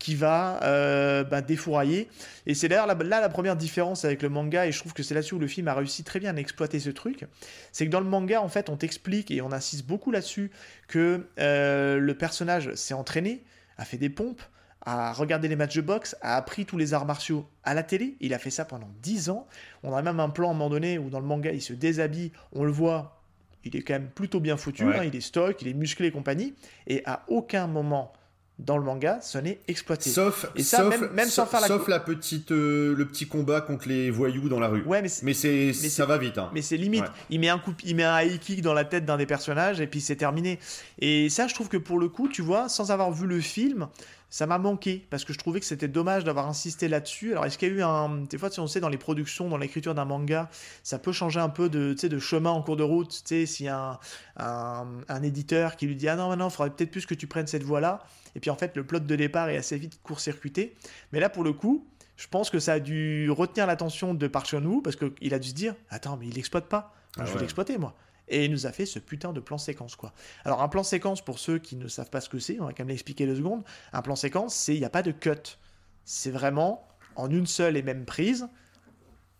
qui 0.01 0.15
va 0.15 0.59
euh, 0.63 1.23
bah, 1.23 1.41
défourailler. 1.41 2.09
Et 2.47 2.55
c'est 2.55 2.67
d'ailleurs 2.67 2.87
là, 2.87 2.95
la 3.21 3.29
première 3.29 3.55
différence 3.55 4.03
avec 4.03 4.23
le 4.23 4.29
manga, 4.29 4.65
et 4.65 4.71
je 4.71 4.79
trouve 4.79 4.93
que 4.93 5.03
c'est 5.03 5.13
là-dessus 5.13 5.35
où 5.35 5.39
le 5.39 5.47
film 5.47 5.67
a 5.67 5.75
réussi 5.75 6.03
très 6.03 6.19
bien 6.19 6.35
à 6.35 6.39
exploiter 6.39 6.79
ce 6.79 6.89
truc. 6.89 7.25
C'est 7.71 7.85
que 7.85 7.91
dans 7.91 7.99
le 7.99 8.07
manga, 8.07 8.41
en 8.41 8.49
fait, 8.49 8.69
on 8.69 8.77
t'explique, 8.77 9.29
et 9.29 9.41
on 9.41 9.51
insiste 9.51 9.85
beaucoup 9.85 10.09
là-dessus, 10.09 10.49
que 10.87 11.27
euh, 11.39 11.99
le 11.99 12.17
personnage 12.17 12.73
s'est 12.73 12.95
entraîné, 12.95 13.43
a 13.77 13.85
fait 13.85 13.97
des 13.97 14.09
pompes, 14.09 14.41
a 14.83 15.13
regardé 15.13 15.47
les 15.47 15.55
matchs 15.55 15.75
de 15.75 15.81
boxe, 15.81 16.15
a 16.21 16.35
appris 16.35 16.65
tous 16.65 16.77
les 16.77 16.95
arts 16.95 17.05
martiaux 17.05 17.47
à 17.63 17.75
la 17.75 17.83
télé. 17.83 18.15
Il 18.19 18.33
a 18.33 18.39
fait 18.39 18.49
ça 18.49 18.65
pendant 18.65 18.89
10 19.03 19.29
ans. 19.29 19.47
On 19.83 19.93
a 19.93 20.01
même 20.01 20.19
un 20.19 20.29
plan 20.29 20.47
à 20.47 20.51
un 20.51 20.53
moment 20.53 20.71
donné 20.71 20.97
où 20.97 21.11
dans 21.11 21.19
le 21.19 21.27
manga, 21.27 21.51
il 21.51 21.61
se 21.61 21.73
déshabille, 21.73 22.31
on 22.53 22.63
le 22.63 22.71
voit 22.71 23.20
il 23.65 23.75
est 23.75 23.81
quand 23.81 23.93
même 23.93 24.09
plutôt 24.09 24.39
bien 24.39 24.57
foutu, 24.57 24.83
hein, 24.83 25.03
il 25.03 25.15
est 25.15 25.21
stock, 25.21 25.61
il 25.61 25.67
est 25.67 25.73
musclé 25.73 26.07
et 26.07 26.11
compagnie, 26.11 26.53
et 26.87 27.03
à 27.05 27.23
aucun 27.27 27.67
moment 27.67 28.13
dans 28.61 28.77
le 28.77 28.83
manga, 28.83 29.19
ce 29.21 29.37
n'est 29.39 29.59
exploité. 29.67 30.09
Sauf, 30.09 30.45
et 30.55 30.63
ça, 30.63 30.87
même, 31.13 31.29
sans 31.29 31.45
faire 31.45 31.61
la... 31.61 31.67
sauf 31.67 31.87
la 31.87 31.99
petite, 31.99 32.51
euh, 32.51 32.95
le 32.95 33.07
petit 33.07 33.27
combat 33.27 33.59
contre 33.61 33.87
les 33.87 34.11
voyous 34.11 34.49
dans 34.49 34.59
la 34.59 34.67
rue. 34.67 34.83
Ouais, 34.83 35.01
mais, 35.01 35.09
mais, 35.23 35.33
c'est, 35.33 35.73
ça 35.73 36.05
va 36.05 36.17
vite. 36.17 36.37
Hein. 36.37 36.49
Mais 36.53 36.61
c'est 36.61 36.77
limite. 36.77 37.05
Il 37.29 37.39
met 37.39 37.49
un 37.49 37.57
coup, 37.57 37.73
il 37.83 37.95
met 37.95 38.03
un 38.03 38.21
high 38.21 38.39
kick 38.39 38.61
dans 38.61 38.73
la 38.73 38.85
tête 38.85 39.05
d'un 39.05 39.17
des 39.17 39.25
personnages 39.25 39.81
et 39.81 39.87
puis 39.87 39.99
c'est 39.99 40.15
terminé. 40.15 40.59
Et 40.99 41.29
ça, 41.29 41.47
je 41.47 41.55
trouve 41.55 41.69
que 41.69 41.77
pour 41.77 41.97
le 41.97 42.07
coup, 42.07 42.27
tu 42.27 42.41
vois, 42.41 42.69
sans 42.69 42.91
avoir 42.91 43.11
vu 43.11 43.25
le 43.25 43.41
film, 43.41 43.87
ça 44.31 44.47
m'a 44.47 44.57
manqué 44.57 45.05
parce 45.09 45.25
que 45.25 45.33
je 45.33 45.37
trouvais 45.37 45.59
que 45.59 45.65
c'était 45.65 45.89
dommage 45.89 46.23
d'avoir 46.23 46.47
insisté 46.47 46.87
là-dessus. 46.87 47.33
Alors, 47.33 47.45
est-ce 47.45 47.57
qu'il 47.57 47.67
y 47.67 47.71
a 47.71 47.75
eu 47.75 47.83
un. 47.83 48.21
Des 48.23 48.37
fois, 48.37 48.49
si 48.49 48.61
on 48.61 48.65
sait, 48.65 48.79
dans 48.79 48.87
les 48.87 48.97
productions, 48.97 49.49
dans 49.49 49.57
l'écriture 49.57 49.93
d'un 49.93 50.05
manga, 50.05 50.49
ça 50.83 50.99
peut 50.99 51.11
changer 51.11 51.41
un 51.41 51.49
peu 51.49 51.67
de, 51.67 51.93
de 51.93 52.19
chemin 52.19 52.49
en 52.49 52.63
cours 52.63 52.77
de 52.77 52.83
route. 52.83 53.09
Tu 53.09 53.21
sais, 53.25 53.45
s'il 53.45 53.65
y 53.65 53.69
a 53.69 53.99
un, 54.37 54.87
un, 55.09 55.23
éditeur 55.23 55.75
qui 55.75 55.85
lui 55.85 55.97
dit 55.97 56.07
Ah 56.07 56.15
non, 56.15 56.33
non, 56.37 56.47
il 56.47 56.51
faudrait 56.51 56.73
peut-être 56.73 56.91
plus 56.91 57.05
que 57.05 57.13
tu 57.13 57.27
prennes 57.27 57.45
cette 57.45 57.63
voie-là. 57.63 58.03
Et 58.33 58.39
puis, 58.39 58.49
en 58.49 58.55
fait, 58.55 58.77
le 58.77 58.85
plot 58.85 58.99
de 58.99 59.15
départ 59.17 59.49
est 59.49 59.57
assez 59.57 59.77
vite 59.77 59.99
court-circuité. 60.01 60.75
Mais 61.11 61.19
là, 61.19 61.27
pour 61.27 61.43
le 61.43 61.51
coup, 61.51 61.85
je 62.15 62.27
pense 62.27 62.49
que 62.49 62.59
ça 62.59 62.73
a 62.73 62.79
dû 62.79 63.29
retenir 63.31 63.67
l'attention 63.67 64.13
de 64.13 64.27
Park 64.27 64.47
Chan-wook 64.47 64.81
parce 64.81 64.95
qu'il 64.95 65.33
a 65.33 65.39
dû 65.39 65.49
se 65.49 65.53
dire 65.53 65.75
Attends, 65.89 66.15
mais 66.15 66.27
il 66.27 66.35
l'exploite 66.35 66.69
pas. 66.69 66.95
Ah 67.17 67.25
je 67.25 67.33
vais 67.33 67.39
l'exploiter, 67.41 67.77
moi 67.77 67.93
et 68.31 68.45
il 68.45 68.51
nous 68.51 68.65
a 68.65 68.71
fait 68.71 68.85
ce 68.85 68.97
putain 68.97 69.33
de 69.33 69.39
plan 69.39 69.57
séquence 69.57 69.95
quoi. 69.95 70.13
Alors 70.45 70.61
un 70.61 70.67
plan 70.67 70.83
séquence 70.83 71.23
pour 71.23 71.37
ceux 71.37 71.59
qui 71.59 71.75
ne 71.75 71.87
savent 71.87 72.09
pas 72.09 72.21
ce 72.21 72.29
que 72.29 72.39
c'est, 72.39 72.59
on 72.59 72.65
va 72.65 72.71
quand 72.71 72.79
même 72.79 72.89
l'expliquer 72.89 73.27
deux 73.27 73.35
secondes. 73.35 73.63
Un 73.93 74.01
plan 74.01 74.15
séquence, 74.15 74.55
c'est 74.55 74.73
il 74.73 74.79
n'y 74.79 74.85
a 74.85 74.89
pas 74.89 75.03
de 75.03 75.11
cut. 75.11 75.57
C'est 76.05 76.31
vraiment 76.31 76.87
en 77.15 77.29
une 77.29 77.45
seule 77.45 77.77
et 77.77 77.83
même 77.83 78.05
prise 78.05 78.47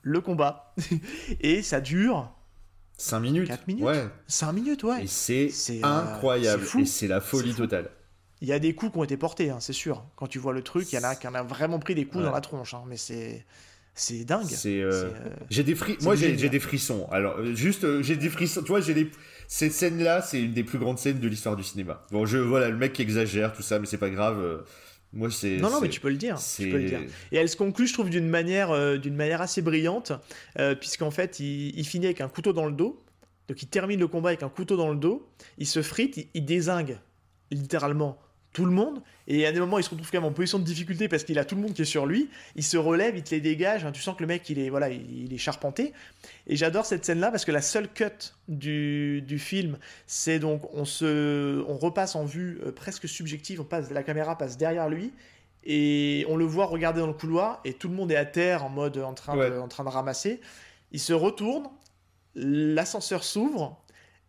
le 0.04 0.22
combat 0.22 0.74
et 1.42 1.62
ça 1.62 1.82
dure 1.82 2.32
5 2.98 3.20
minutes. 3.20 3.48
4 3.48 3.68
minutes. 3.68 3.84
Ouais. 3.84 4.08
5 4.28 4.52
minutes, 4.52 4.84
ouais. 4.84 5.04
Et 5.04 5.08
c'est 5.08 5.50
euh, 5.70 5.84
incroyable. 5.84 6.64
et 6.80 6.86
c'est 6.86 7.08
la 7.08 7.20
folie 7.20 7.56
totale. 7.56 7.90
Il 8.42 8.48
y 8.48 8.54
a 8.54 8.60
des 8.60 8.74
coups 8.76 8.92
qui 8.92 8.98
ont 8.98 9.04
été 9.04 9.18
portés, 9.18 9.50
hein, 9.50 9.60
c'est 9.60 9.74
sûr. 9.74 10.04
Quand 10.16 10.28
tu 10.28 10.40
vois 10.40 10.54
le 10.54 10.64
truc, 10.64 10.92
il 10.92 10.96
y 10.96 11.00
en 11.00 11.04
a 11.04 11.16
qui 11.16 11.28
en 11.28 11.34
a 11.34 11.44
vraiment 11.44 11.80
pris 11.80 11.96
des 11.96 12.06
coups 12.06 12.24
dans 12.24 12.32
la 12.32 12.42
tronche. 12.42 12.74
Hein, 12.74 12.84
mais 12.88 12.98
c'est 12.98 13.46
c'est 13.94 14.24
dingue. 14.24 14.46
C'est, 14.46 14.82
euh, 14.82 14.92
euh, 14.92 15.10
j'ai 15.50 15.64
des 15.64 15.76
moi 16.02 16.16
j'ai, 16.16 16.50
des 16.50 16.60
frissons. 16.60 17.08
Alors 17.12 17.38
euh, 17.38 17.54
juste 17.56 18.02
j'ai 18.02 18.16
des 18.16 18.30
frissons. 18.30 18.62
Tu 18.62 18.70
vois, 18.70 18.82
j'ai 18.82 18.94
des 18.94 19.12
cette 19.48 19.74
scène 19.74 20.02
là, 20.02 20.22
c'est 20.22 20.42
une 20.42 20.54
des 20.54 20.64
plus 20.64 20.80
grandes 20.80 20.98
scènes 20.98 21.20
de 21.20 21.28
l'histoire 21.28 21.56
du 21.56 21.64
cinéma. 21.64 22.06
Bon, 22.12 22.26
je 22.26 22.38
voilà 22.38 22.70
le 22.70 22.78
mec 22.78 22.94
qui 22.94 23.02
exagère 23.02 23.54
tout 23.54 23.62
ça, 23.62 23.80
mais 23.80 23.86
c'est 23.86 23.98
pas 23.98 24.10
grave. 24.10 24.64
Moi, 25.14 25.30
c'est. 25.30 25.58
Non, 25.58 25.70
non, 25.70 25.82
mais 25.82 25.90
tu 25.90 26.00
peux 26.00 26.10
le 26.10 26.16
dire. 26.16 26.40
Tu 26.40 26.70
peux 26.70 26.78
le 26.78 26.88
dire. 26.88 27.02
Et 27.34 27.38
elle 27.38 27.50
se 27.50 27.58
conclut, 27.58 27.86
je 27.86 27.94
trouve, 27.94 28.10
d'une 28.10 28.30
manière, 28.30 28.98
d'une 28.98 29.16
manière 29.16 29.42
assez 29.42 29.62
brillante, 29.62 30.14
puisqu'en 30.80 31.12
fait, 31.12 31.42
il, 31.42 31.78
il, 31.78 31.86
finit 31.86 32.06
avec 32.06 32.22
un 32.22 32.30
couteau 32.30 32.54
dans 32.54 32.66
le 32.66 32.72
dos. 32.72 33.04
Donc, 33.50 33.62
il 33.62 33.68
termine 33.68 34.00
le 34.00 34.08
combat 34.08 34.30
avec 34.30 34.44
un 34.44 34.50
couteau 34.50 34.78
dans 34.78 34.90
le 34.90 34.96
dos. 34.96 35.28
Il 35.58 35.68
se 35.68 35.82
frite, 35.82 36.16
il, 36.16 36.28
il 36.34 36.46
désingue 36.46 36.98
littéralement 37.52 38.18
tout 38.54 38.66
le 38.66 38.72
monde. 38.72 39.02
Et 39.28 39.46
à 39.46 39.52
des 39.52 39.60
moments, 39.60 39.78
il 39.78 39.84
se 39.84 39.90
retrouve 39.90 40.10
quand 40.12 40.20
même 40.20 40.30
en 40.30 40.34
position 40.34 40.60
de 40.60 40.64
difficulté 40.64 41.08
parce 41.08 41.24
qu'il 41.24 41.40
a 41.40 41.46
tout 41.46 41.56
le 41.56 41.62
monde 41.62 41.74
qui 41.74 41.84
est 41.84 41.86
sur 41.86 42.06
lui. 42.06 42.30
Il 42.56 42.64
se 42.64 42.78
relève, 42.78 43.16
il 43.16 43.24
te 43.24 43.34
les 43.34 43.42
dégage. 43.42 43.86
Hein, 43.86 43.92
tu 43.92 44.02
sens 44.02 44.16
que 44.16 44.22
le 44.22 44.28
mec, 44.28 44.50
il 44.50 44.60
est, 44.60 44.70
voilà, 44.70 44.90
il, 44.90 45.34
est 45.34 45.38
charpenté. 45.38 45.94
Et 46.48 46.56
j'adore 46.56 46.86
cette 46.86 47.06
scène-là 47.06 47.32
parce 47.32 47.46
que 47.46 47.52
la 47.52 47.62
seule 47.62 47.88
cut 47.88 48.34
du, 48.48 49.22
du 49.22 49.40
film, 49.40 49.78
c'est 50.06 50.40
donc 50.40 50.64
on, 50.74 50.86
se, 50.86 51.64
on 51.68 51.78
repasse 51.78 52.16
en 52.16 52.26
vue 52.26 52.60
euh, 52.66 52.72
presque 52.72 53.08
subjective. 53.08 53.62
On 53.62 53.66
passe, 53.66 53.90
la 53.92 54.04
caméra 54.04 54.38
passe 54.38 54.58
derrière 54.58 54.90
lui. 54.90 55.14
Et 55.64 56.26
on 56.28 56.36
le 56.36 56.46
voit 56.46 56.66
regarder 56.66 57.00
dans 57.00 57.08
le 57.08 57.14
couloir. 57.14 57.62
Et 57.64 57.74
tout 57.74 57.88
le 57.88 57.96
monde 57.96 58.12
est 58.12 58.18
à 58.18 58.26
terre 58.26 58.66
en 58.66 58.70
mode 58.70 58.98
en 58.98 59.14
train, 59.14 59.38
de, 59.38 59.60
en 59.60 59.68
train 59.68 59.84
de 59.84 59.90
ramasser. 59.90 60.42
Il 60.92 61.00
se 61.00 61.14
retourne. 61.14 61.70
L'ascenseur 62.34 63.26
s'ouvre 63.26 63.81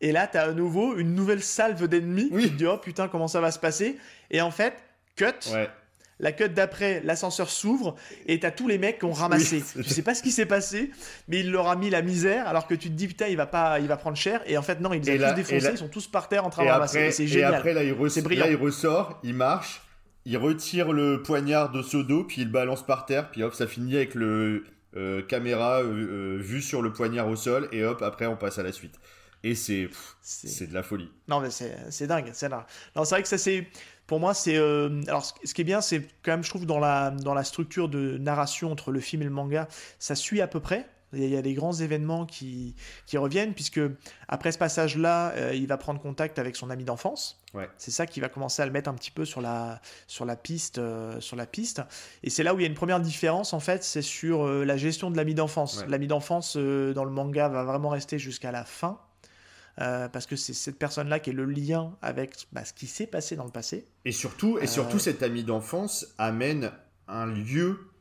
et 0.03 0.11
là, 0.11 0.26
tu 0.26 0.36
as 0.36 0.42
à 0.42 0.53
nouveau 0.53 0.96
une 0.96 1.14
nouvelle 1.14 1.42
salve 1.42 1.86
d'ennemis. 1.86 2.28
Oui. 2.32 2.42
Tu 2.42 2.50
te 2.50 2.55
dis, 2.57 2.66
oh 2.66 2.76
putain, 2.76 3.07
comment 3.09 3.28
ça 3.28 3.40
va 3.40 3.53
se 3.53 3.59
passer? 3.61 3.96
Et 4.30 4.42
en 4.42 4.50
fait, 4.50 4.74
cut. 5.16 5.48
La 6.18 6.30
cut 6.30 6.50
d'après, 6.50 7.00
l'ascenseur 7.05 7.50
s'ouvre 7.50 7.96
et 8.26 8.38
t'as 8.38 8.53
tous 8.53 8.68
les 8.68 8.78
mecs 8.78 8.98
qui 9.00 9.07
ont 9.07 9.12
ramassé. 9.12 9.62
tu 9.74 9.82
sais 9.82 10.03
pas 10.03 10.14
ce 10.14 10.22
qui 10.22 10.30
s'est 10.30 10.46
passé, 10.46 10.91
mais 11.26 11.41
il 11.41 11.50
leur 11.50 11.68
a 11.68 11.74
mis 11.74 11.91
la 11.91 12.03
misère 12.03 12.46
alors 12.46 12.68
que 12.68 12.74
tu 12.74 12.91
te 12.91 12.95
dis 12.95 13.08
putain 13.08 13.26
il 13.26 13.37
va 13.37 13.46
pas, 13.46 13.80
il 13.80 13.88
va 13.88 13.96
prendre 13.96 14.16
cher 14.16 14.41
et 14.46 14.57
en 14.57 14.62
fait 14.62 14.79
non, 14.79 14.92
ils 14.92 15.03
les 15.03 15.24
ont 15.24 15.30
tous 15.30 15.34
défoncés, 15.34 15.70
ils 15.72 15.79
sont 15.79 15.88
tous 15.88 16.07
par 16.07 16.29
terre 16.29 16.46
en 16.46 16.50
train 16.50 16.64
de 16.64 16.70
ramasser. 16.70 17.11
C'est 17.11 17.26
génial. 17.26 17.54
Et 17.54 17.57
après 17.57 17.72
là 17.72 17.83
il, 17.83 17.92
là, 18.38 18.49
il 18.49 18.54
ressort, 18.54 19.18
il 19.24 19.34
marche, 19.34 19.83
il 20.24 20.37
retire 20.37 20.92
le 20.92 21.22
poignard 21.22 21.72
de 21.72 21.83
Sodo 21.83 22.22
puis 22.22 22.42
il 22.42 22.53
balance 22.53 22.87
par 22.87 23.04
terre 23.04 23.29
puis 23.33 23.42
hop 23.42 23.54
ça 23.54 23.66
finit 23.66 23.96
avec 23.96 24.14
le 24.14 24.64
euh, 24.96 25.22
caméra 25.22 25.80
euh, 25.80 25.87
euh, 25.87 26.38
vue 26.38 26.62
sur 26.62 26.83
le 26.83 26.92
poignard 26.92 27.26
au 27.26 27.34
sol 27.34 27.68
et 27.72 27.83
hop 27.84 28.00
après 28.00 28.26
on 28.26 28.37
passe 28.37 28.61
à 28.61 28.62
la 28.62 28.70
suite. 28.70 28.95
Et 29.45 29.55
c'est 29.55 29.89
c'est 30.21 30.69
de 30.69 30.75
la 30.75 30.83
folie. 30.83 31.11
Non, 31.29 31.41
mais 31.41 31.51
c'est 31.51 32.07
dingue. 32.07 32.31
C'est 32.33 32.49
vrai 32.49 33.23
que 33.23 33.29
ça, 33.29 33.39
c'est. 33.39 33.67
Pour 34.07 34.21
moi, 34.21 34.35
c'est. 34.35 34.57
Euh, 34.57 35.01
alors, 35.09 35.25
ce 35.25 35.55
qui 35.55 35.61
est 35.63 35.64
bien, 35.64 35.81
c'est 35.81 36.07
quand 36.23 36.33
même, 36.33 36.45
je 36.45 36.51
trouve, 36.51 36.67
dans 36.67 36.79
la, 36.79 37.11
dans 37.11 37.35
la 37.35 37.45
structure 37.45 37.89
de 37.89 38.19
narration 38.19 38.71
entre 38.71 38.91
le 38.91 39.01
film 39.01 39.23
et 39.23 39.25
le 39.25 39.31
manga, 39.31 39.69
ça 39.99 40.14
suit 40.14 40.41
à 40.41 40.47
peu 40.47 40.61
près. 40.61 40.89
Il 41.14 41.29
y 41.29 41.37
a 41.37 41.43
des 41.43 41.53
grands 41.53 41.75
événements 41.75 42.25
qui, 42.25 42.75
qui 43.07 43.19
reviennent, 43.19 43.53
puisque 43.53 43.81
après 44.29 44.51
ce 44.51 44.59
passage-là, 44.59 45.33
euh, 45.33 45.55
il 45.55 45.67
va 45.67 45.77
prendre 45.77 46.01
contact 46.01 46.39
avec 46.39 46.57
son 46.57 46.71
ami 46.71 46.85
d'enfance. 46.85 47.39
Ouais. 47.53 47.69
C'est 47.77 47.91
ça 47.91 48.07
qui 48.07 48.21
va 48.21 48.31
commencer 48.31 48.63
à 48.63 48.67
le 48.67 48.73
mettre 48.73 48.89
un 48.89 48.95
petit 48.95 49.11
peu 49.11 49.27
sur 49.27 49.43
la, 49.43 49.83
sur 50.07 50.25
la, 50.25 50.37
piste, 50.37 50.79
euh, 50.79 51.21
sur 51.21 51.37
la 51.37 51.45
piste. 51.45 51.83
Et 52.23 52.31
c'est 52.31 52.43
là 52.43 52.55
où 52.55 52.61
il 52.61 52.63
y 52.63 52.64
a 52.64 52.69
une 52.69 52.75
première 52.75 53.01
différence, 53.01 53.53
en 53.53 53.61
fait, 53.61 53.85
c'est 53.85 54.03
sur 54.03 54.47
euh, 54.47 54.64
la 54.64 54.79
gestion 54.79 55.11
de 55.11 55.17
l'ami 55.17 55.35
d'enfance. 55.35 55.85
L'ami 55.87 56.07
d'enfance, 56.07 56.57
dans 56.57 57.05
le 57.05 57.11
manga, 57.11 57.49
va 57.49 57.64
vraiment 57.64 57.91
rester 57.91 58.19
jusqu'à 58.19 58.51
la 58.51 58.64
fin. 58.64 58.99
Parce 59.76 60.26
que 60.26 60.36
c'est 60.36 60.54
cette 60.54 60.78
personne-là 60.78 61.18
qui 61.18 61.30
est 61.30 61.34
le 61.34 61.44
lien 61.44 61.96
avec 62.03 62.46
bah, 62.53 62.64
ce 62.64 62.72
qui 62.72 62.86
s'est 62.86 63.07
passé 63.07 63.36
dans 63.36 63.44
le 63.44 63.50
passé. 63.50 63.86
Et 64.04 64.12
surtout, 64.12 64.58
et 64.58 64.66
surtout 64.66 64.99
cet 64.99 65.22
ami 65.22 65.44
d'enfance 65.44 66.07
amène 66.18 66.72
un 67.08 67.26
lieu 67.26 67.92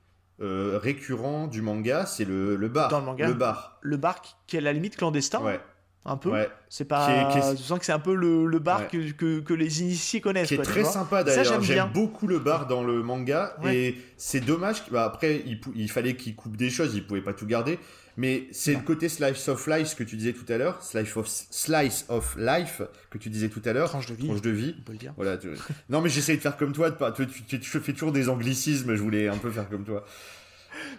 euh, 0.42 0.80
récurrent 0.82 1.46
du 1.46 1.62
manga, 1.62 2.08
c'est 2.08 2.26
le, 2.26 2.56
le, 2.56 2.68
bar. 2.68 2.90
Dans 2.90 3.00
le 3.00 3.06
manga. 3.06 3.28
Le 3.28 3.34
bar. 3.34 3.78
Le 3.82 3.98
bar 3.98 4.22
qui 4.48 4.56
est 4.56 4.60
à 4.60 4.62
la 4.62 4.74
limite 4.74 4.98
clandestin. 4.98 5.40
Ouais. 5.42 5.60
Un 6.04 6.18
peu. 6.18 6.32
C'est 6.70 6.86
pas. 6.86 7.54
Je 7.56 7.62
sens 7.62 7.80
que 7.80 7.86
c'est 7.86 7.92
un 7.92 8.00
peu 8.00 8.16
le, 8.16 8.48
le 8.48 8.60
bar 8.60 8.88
que, 8.88 9.12
que, 9.12 9.40
que, 9.40 9.54
les 9.54 9.82
initiés 9.82 10.20
connaissent. 10.20 10.48
Qui 10.48 10.56
est 10.56 10.62
très 10.62 10.84
sympa 10.84 11.24
d'ailleurs. 11.24 11.62
J'aime 11.62 11.92
beaucoup 11.94 12.28
le 12.28 12.40
bar 12.40 12.68
dans 12.68 12.84
le 12.84 13.04
manga. 13.04 13.56
Et 13.68 13.96
c'est 14.18 14.42
dommage. 14.42 14.84
Bah, 14.92 15.06
après, 15.06 15.44
il, 15.46 15.60
il 15.76 15.92
fallait 15.92 16.16
qu'il 16.16 16.36
coupe 16.36 16.58
des 16.58 16.70
choses. 16.70 16.96
Il 16.96 17.06
pouvait 17.06 17.22
pas 17.22 17.34
tout 17.34 17.46
garder. 17.46 17.80
Mais 18.18 18.48
c'est 18.52 18.74
le 18.74 18.82
côté 18.82 19.08
slice 19.10 19.48
of 19.48 19.66
life 19.68 19.96
que 19.96 20.04
tu 20.04 20.18
disais 20.18 20.34
tout 20.34 20.46
à 20.52 20.58
l'heure, 20.58 20.82
slice 20.84 21.16
of, 21.16 21.28
slice 21.28 22.06
of 22.10 22.36
life 22.38 22.82
que 23.10 23.18
tu 23.18 23.30
disais 23.30 23.50
tout 23.50 23.62
à 23.66 23.74
l'heure. 23.74 23.90
Tranche 23.90 24.08
de 24.08 24.14
vie. 24.14 24.28
Tranche 24.28 24.42
de 24.42 24.50
vie. 24.50 24.76
On 24.80 24.84
peut 24.84 24.92
le 24.92 24.98
dire. 24.98 25.14
Voilà, 25.16 25.38
non, 25.90 26.02
mais 26.02 26.10
j'essaie 26.10 26.36
de 26.36 26.42
faire 26.42 26.58
comme 26.58 26.74
toi. 26.74 26.92
Tu, 27.16 27.28
tu, 27.28 27.60
tu, 27.60 27.80
fais 27.80 27.94
toujours 27.94 28.12
des 28.12 28.28
anglicismes. 28.28 28.96
Je 28.96 29.02
voulais 29.02 29.28
un 29.28 29.38
peu 29.38 29.50
faire 29.50 29.70
comme 29.70 29.86
toi. 29.86 30.06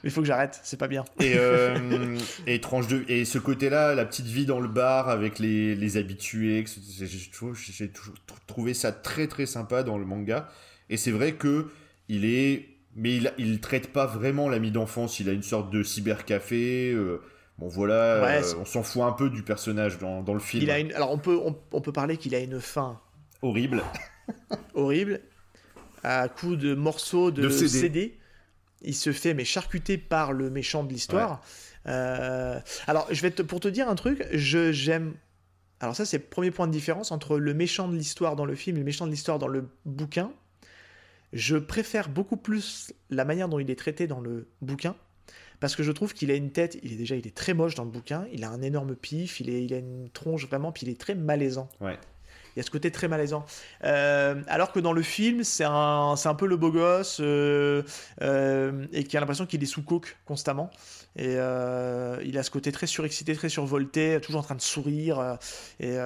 Mais 0.03 0.09
il 0.09 0.11
faut 0.11 0.21
que 0.21 0.27
j'arrête, 0.27 0.61
c'est 0.63 0.79
pas 0.79 0.89
bien. 0.89 1.05
Et, 1.21 1.35
euh, 1.37 1.77
et, 2.47 2.61
tranche 2.61 2.87
de, 2.87 3.05
et 3.09 3.25
ce 3.25 3.39
côté-là, 3.39 3.95
la 3.95 4.05
petite 4.05 4.27
vie 4.27 4.47
dans 4.47 4.61
le 4.61 4.69
bar 4.69 5.09
avec 5.09 5.39
les, 5.39 5.75
les 5.75 5.97
habitués, 5.97 6.65
j'ai 6.99 7.89
toujours 7.89 8.15
trouvé 8.47 8.75
ça 8.75 8.93
très 8.93 9.27
très 9.27 9.47
sympa 9.47 9.83
dans 9.83 9.99
le 9.99 10.05
manga. 10.05 10.49
Et 10.91 10.97
c'est 10.97 11.11
vrai 11.11 11.33
que 11.33 11.69
il 12.09 12.25
est. 12.25 12.69
Mais 12.95 13.17
il, 13.17 13.33
il 13.39 13.61
traite 13.61 13.91
pas 13.91 14.05
vraiment 14.05 14.51
l'ami 14.51 14.71
d'enfance, 14.71 15.19
il 15.19 15.31
a 15.31 15.33
une 15.33 15.43
sorte 15.43 15.71
de 15.71 15.83
cybercafé. 15.83 16.93
Euh, 16.93 17.23
bon 17.57 17.67
voilà, 17.67 17.95
euh, 18.23 18.43
on 18.61 18.67
s'en 18.67 18.83
fout 18.83 19.01
un 19.03 19.13
peu 19.13 19.31
du 19.31 19.43
personnage 19.43 19.99
dans, 19.99 20.23
dans 20.23 20.35
le 20.35 20.41
film. 20.41 20.63
Il 20.63 20.71
a 20.71 20.79
une, 20.79 20.93
alors 20.93 21.11
on 21.11 21.17
peut, 21.17 21.41
on, 21.73 21.81
peut 21.81 21.93
parler 21.93 22.19
qu'il 22.19 22.35
a 22.35 22.39
une 22.39 22.61
fin. 22.61 23.01
Horrible. 23.41 23.83
horrible. 24.75 25.21
À 26.03 26.29
coup 26.29 26.57
de 26.57 26.75
morceaux 26.75 27.31
de, 27.31 27.49
CD 27.49 28.19
il 28.85 28.95
se 28.95 29.13
fait 29.13 29.35
mais 29.35 29.45
charcuter 29.45 29.99
par 29.99 30.33
le 30.33 30.51
méchant 30.51 30.85
de 30.85 30.93
l'histoire. 30.93 31.43
Euh, 31.87 32.61
alors, 32.87 33.07
je 33.11 33.21
vais 33.23 33.31
te, 33.31 33.43
pour 33.43 33.61
te 33.61 33.69
dire 33.69 33.89
un 33.89 33.95
truc, 33.95 34.27
je 34.33 34.73
j'aime. 34.73 35.15
Alors 35.81 35.97
ça, 35.97 36.05
c'est 36.05 36.19
le 36.19 36.25
premier 36.25 36.51
point 36.51 36.69
de 36.69 36.73
différence 36.73 37.11
entre 37.11 37.39
le 37.39 37.55
méchant 37.55 37.89
de 37.89 37.97
l'histoire 37.97 38.37
dans 38.37 38.45
le 38.45 38.55
film 38.55 38.77
et 38.77 38.81
le 38.81 38.85
méchant 38.85 39.07
de 39.07 39.11
l'histoire 39.11 39.39
dans 39.39 39.49
le 39.49 39.69
bouquin. 39.85 40.31
Je 41.33 41.57
préfère 41.57 42.09
beaucoup 42.09 42.37
plus 42.37 42.93
la 43.11 43.25
manière 43.25 43.49
dont 43.49 43.59
il 43.59 43.71
est 43.71 43.79
traité 43.79 44.07
dans 44.07 44.21
le 44.21 44.49
bouquin, 44.61 44.95
parce 45.61 45.75
que 45.75 45.83
je 45.83 45.91
trouve 45.91 46.13
qu'il 46.13 46.31
a 46.31 46.35
une 46.35 46.53
tête, 46.53 46.79
il 46.83 46.93
est 46.93 46.97
déjà, 46.97 47.17
il 47.17 47.27
est 47.27 47.35
très 47.35 47.55
moche 47.55 47.75
dans 47.75 47.85
le 47.85 47.91
bouquin, 47.91 48.27
il 48.33 48.45
a 48.45 48.51
un 48.51 48.63
énorme 48.63 48.95
pif, 48.95 49.41
il, 49.41 49.49
il 49.49 49.73
a 49.73 49.79
une 49.79 50.11
tronche 50.11 50.47
vraiment, 50.47 50.73
puis 50.73 50.87
il 50.87 50.91
est 50.91 51.01
très 51.01 51.15
malaisant. 51.15 51.69
Ouais. 51.81 51.99
Il 52.55 52.59
y 52.59 52.61
a 52.61 52.63
ce 52.63 52.71
côté 52.71 52.91
très 52.91 53.09
malaisant. 53.09 53.45
Euh, 53.85 54.43
alors 54.47 54.73
que 54.73 54.81
dans 54.81 54.93
le 54.93 55.03
film, 55.03 55.45
c'est 55.45 55.65
un, 55.65 56.15
un 56.23 56.35
peu 56.35 56.47
le 56.47 56.57
beau 56.57 56.71
gosse 56.71 57.19
euh, 57.21 57.83
euh, 58.23 58.87
et 58.93 59.05
qui 59.05 59.17
a 59.17 59.21
l'impression 59.21 59.47
qu'il 59.47 59.63
est 59.63 59.67
sous 59.67 59.83
coke 59.83 60.17
constamment. 60.27 60.71
Et 61.17 61.35
il 61.35 62.39
a 62.39 62.43
ce 62.43 62.51
côté 62.51 62.73
très 62.73 62.87
surexcité, 62.87 63.35
très 63.35 63.51
survolté, 63.51 64.19
toujours 64.23 64.41
en 64.41 64.45
train 64.45 64.55
de 64.55 64.63
sourire. 64.63 65.39
et 65.79 65.99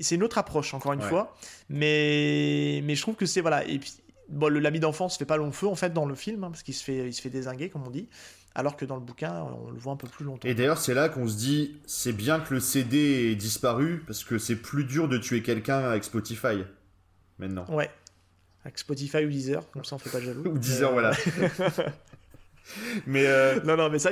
c'est 0.00 0.14
une 0.14 0.22
autre 0.22 0.38
approche, 0.38 0.74
encore 0.74 0.92
une 0.92 1.00
fois. 1.00 1.34
Mais, 1.68 2.80
mais 2.84 2.94
je 2.94 3.02
trouve 3.02 3.16
que 3.16 3.26
c'est. 3.26 3.40
Voilà. 3.40 3.64
Et 3.64 3.78
puis, 3.78 3.92
bon, 4.28 4.48
l'ami 4.48 4.78
d'enfance 4.78 5.16
fait 5.18 5.24
pas 5.24 5.36
long 5.36 5.50
feu, 5.50 5.66
en 5.66 5.74
fait, 5.74 5.92
dans 5.92 6.06
le 6.06 6.14
film, 6.14 6.44
hein, 6.44 6.50
parce 6.50 6.62
qu'il 6.62 6.74
se, 6.74 6.84
fait, 6.84 7.06
il 7.06 7.12
se 7.12 7.20
fait 7.20 7.30
désinguer, 7.30 7.68
comme 7.68 7.84
on 7.84 7.90
dit 7.90 8.08
alors 8.54 8.76
que 8.76 8.84
dans 8.84 8.96
le 8.96 9.02
bouquin, 9.02 9.44
on 9.66 9.70
le 9.70 9.78
voit 9.78 9.92
un 9.92 9.96
peu 9.96 10.08
plus 10.08 10.24
longtemps. 10.24 10.46
Et 10.46 10.54
d'ailleurs, 10.54 10.78
c'est 10.78 10.94
là 10.94 11.08
qu'on 11.08 11.26
se 11.26 11.36
dit, 11.36 11.76
c'est 11.86 12.12
bien 12.12 12.40
que 12.40 12.54
le 12.54 12.60
CD 12.60 13.30
ait 13.30 13.34
disparu, 13.34 14.02
parce 14.06 14.22
que 14.22 14.38
c'est 14.38 14.56
plus 14.56 14.84
dur 14.84 15.08
de 15.08 15.18
tuer 15.18 15.42
quelqu'un 15.42 15.78
avec 15.78 16.04
Spotify, 16.04 16.64
maintenant. 17.38 17.66
Ouais, 17.68 17.90
avec 18.64 18.78
Spotify 18.78 19.24
ou 19.24 19.30
Deezer, 19.30 19.68
comme 19.70 19.84
ça 19.84 19.96
on 19.96 19.98
fait 19.98 20.10
pas 20.10 20.20
jaloux. 20.20 20.44
ou 20.46 20.58
Deezer, 20.58 20.92
voilà. 20.92 21.12
mais 23.06 23.26
euh, 23.26 23.60
non 23.64 23.76
non 23.76 23.90
mais 23.90 23.98
ça 23.98 24.10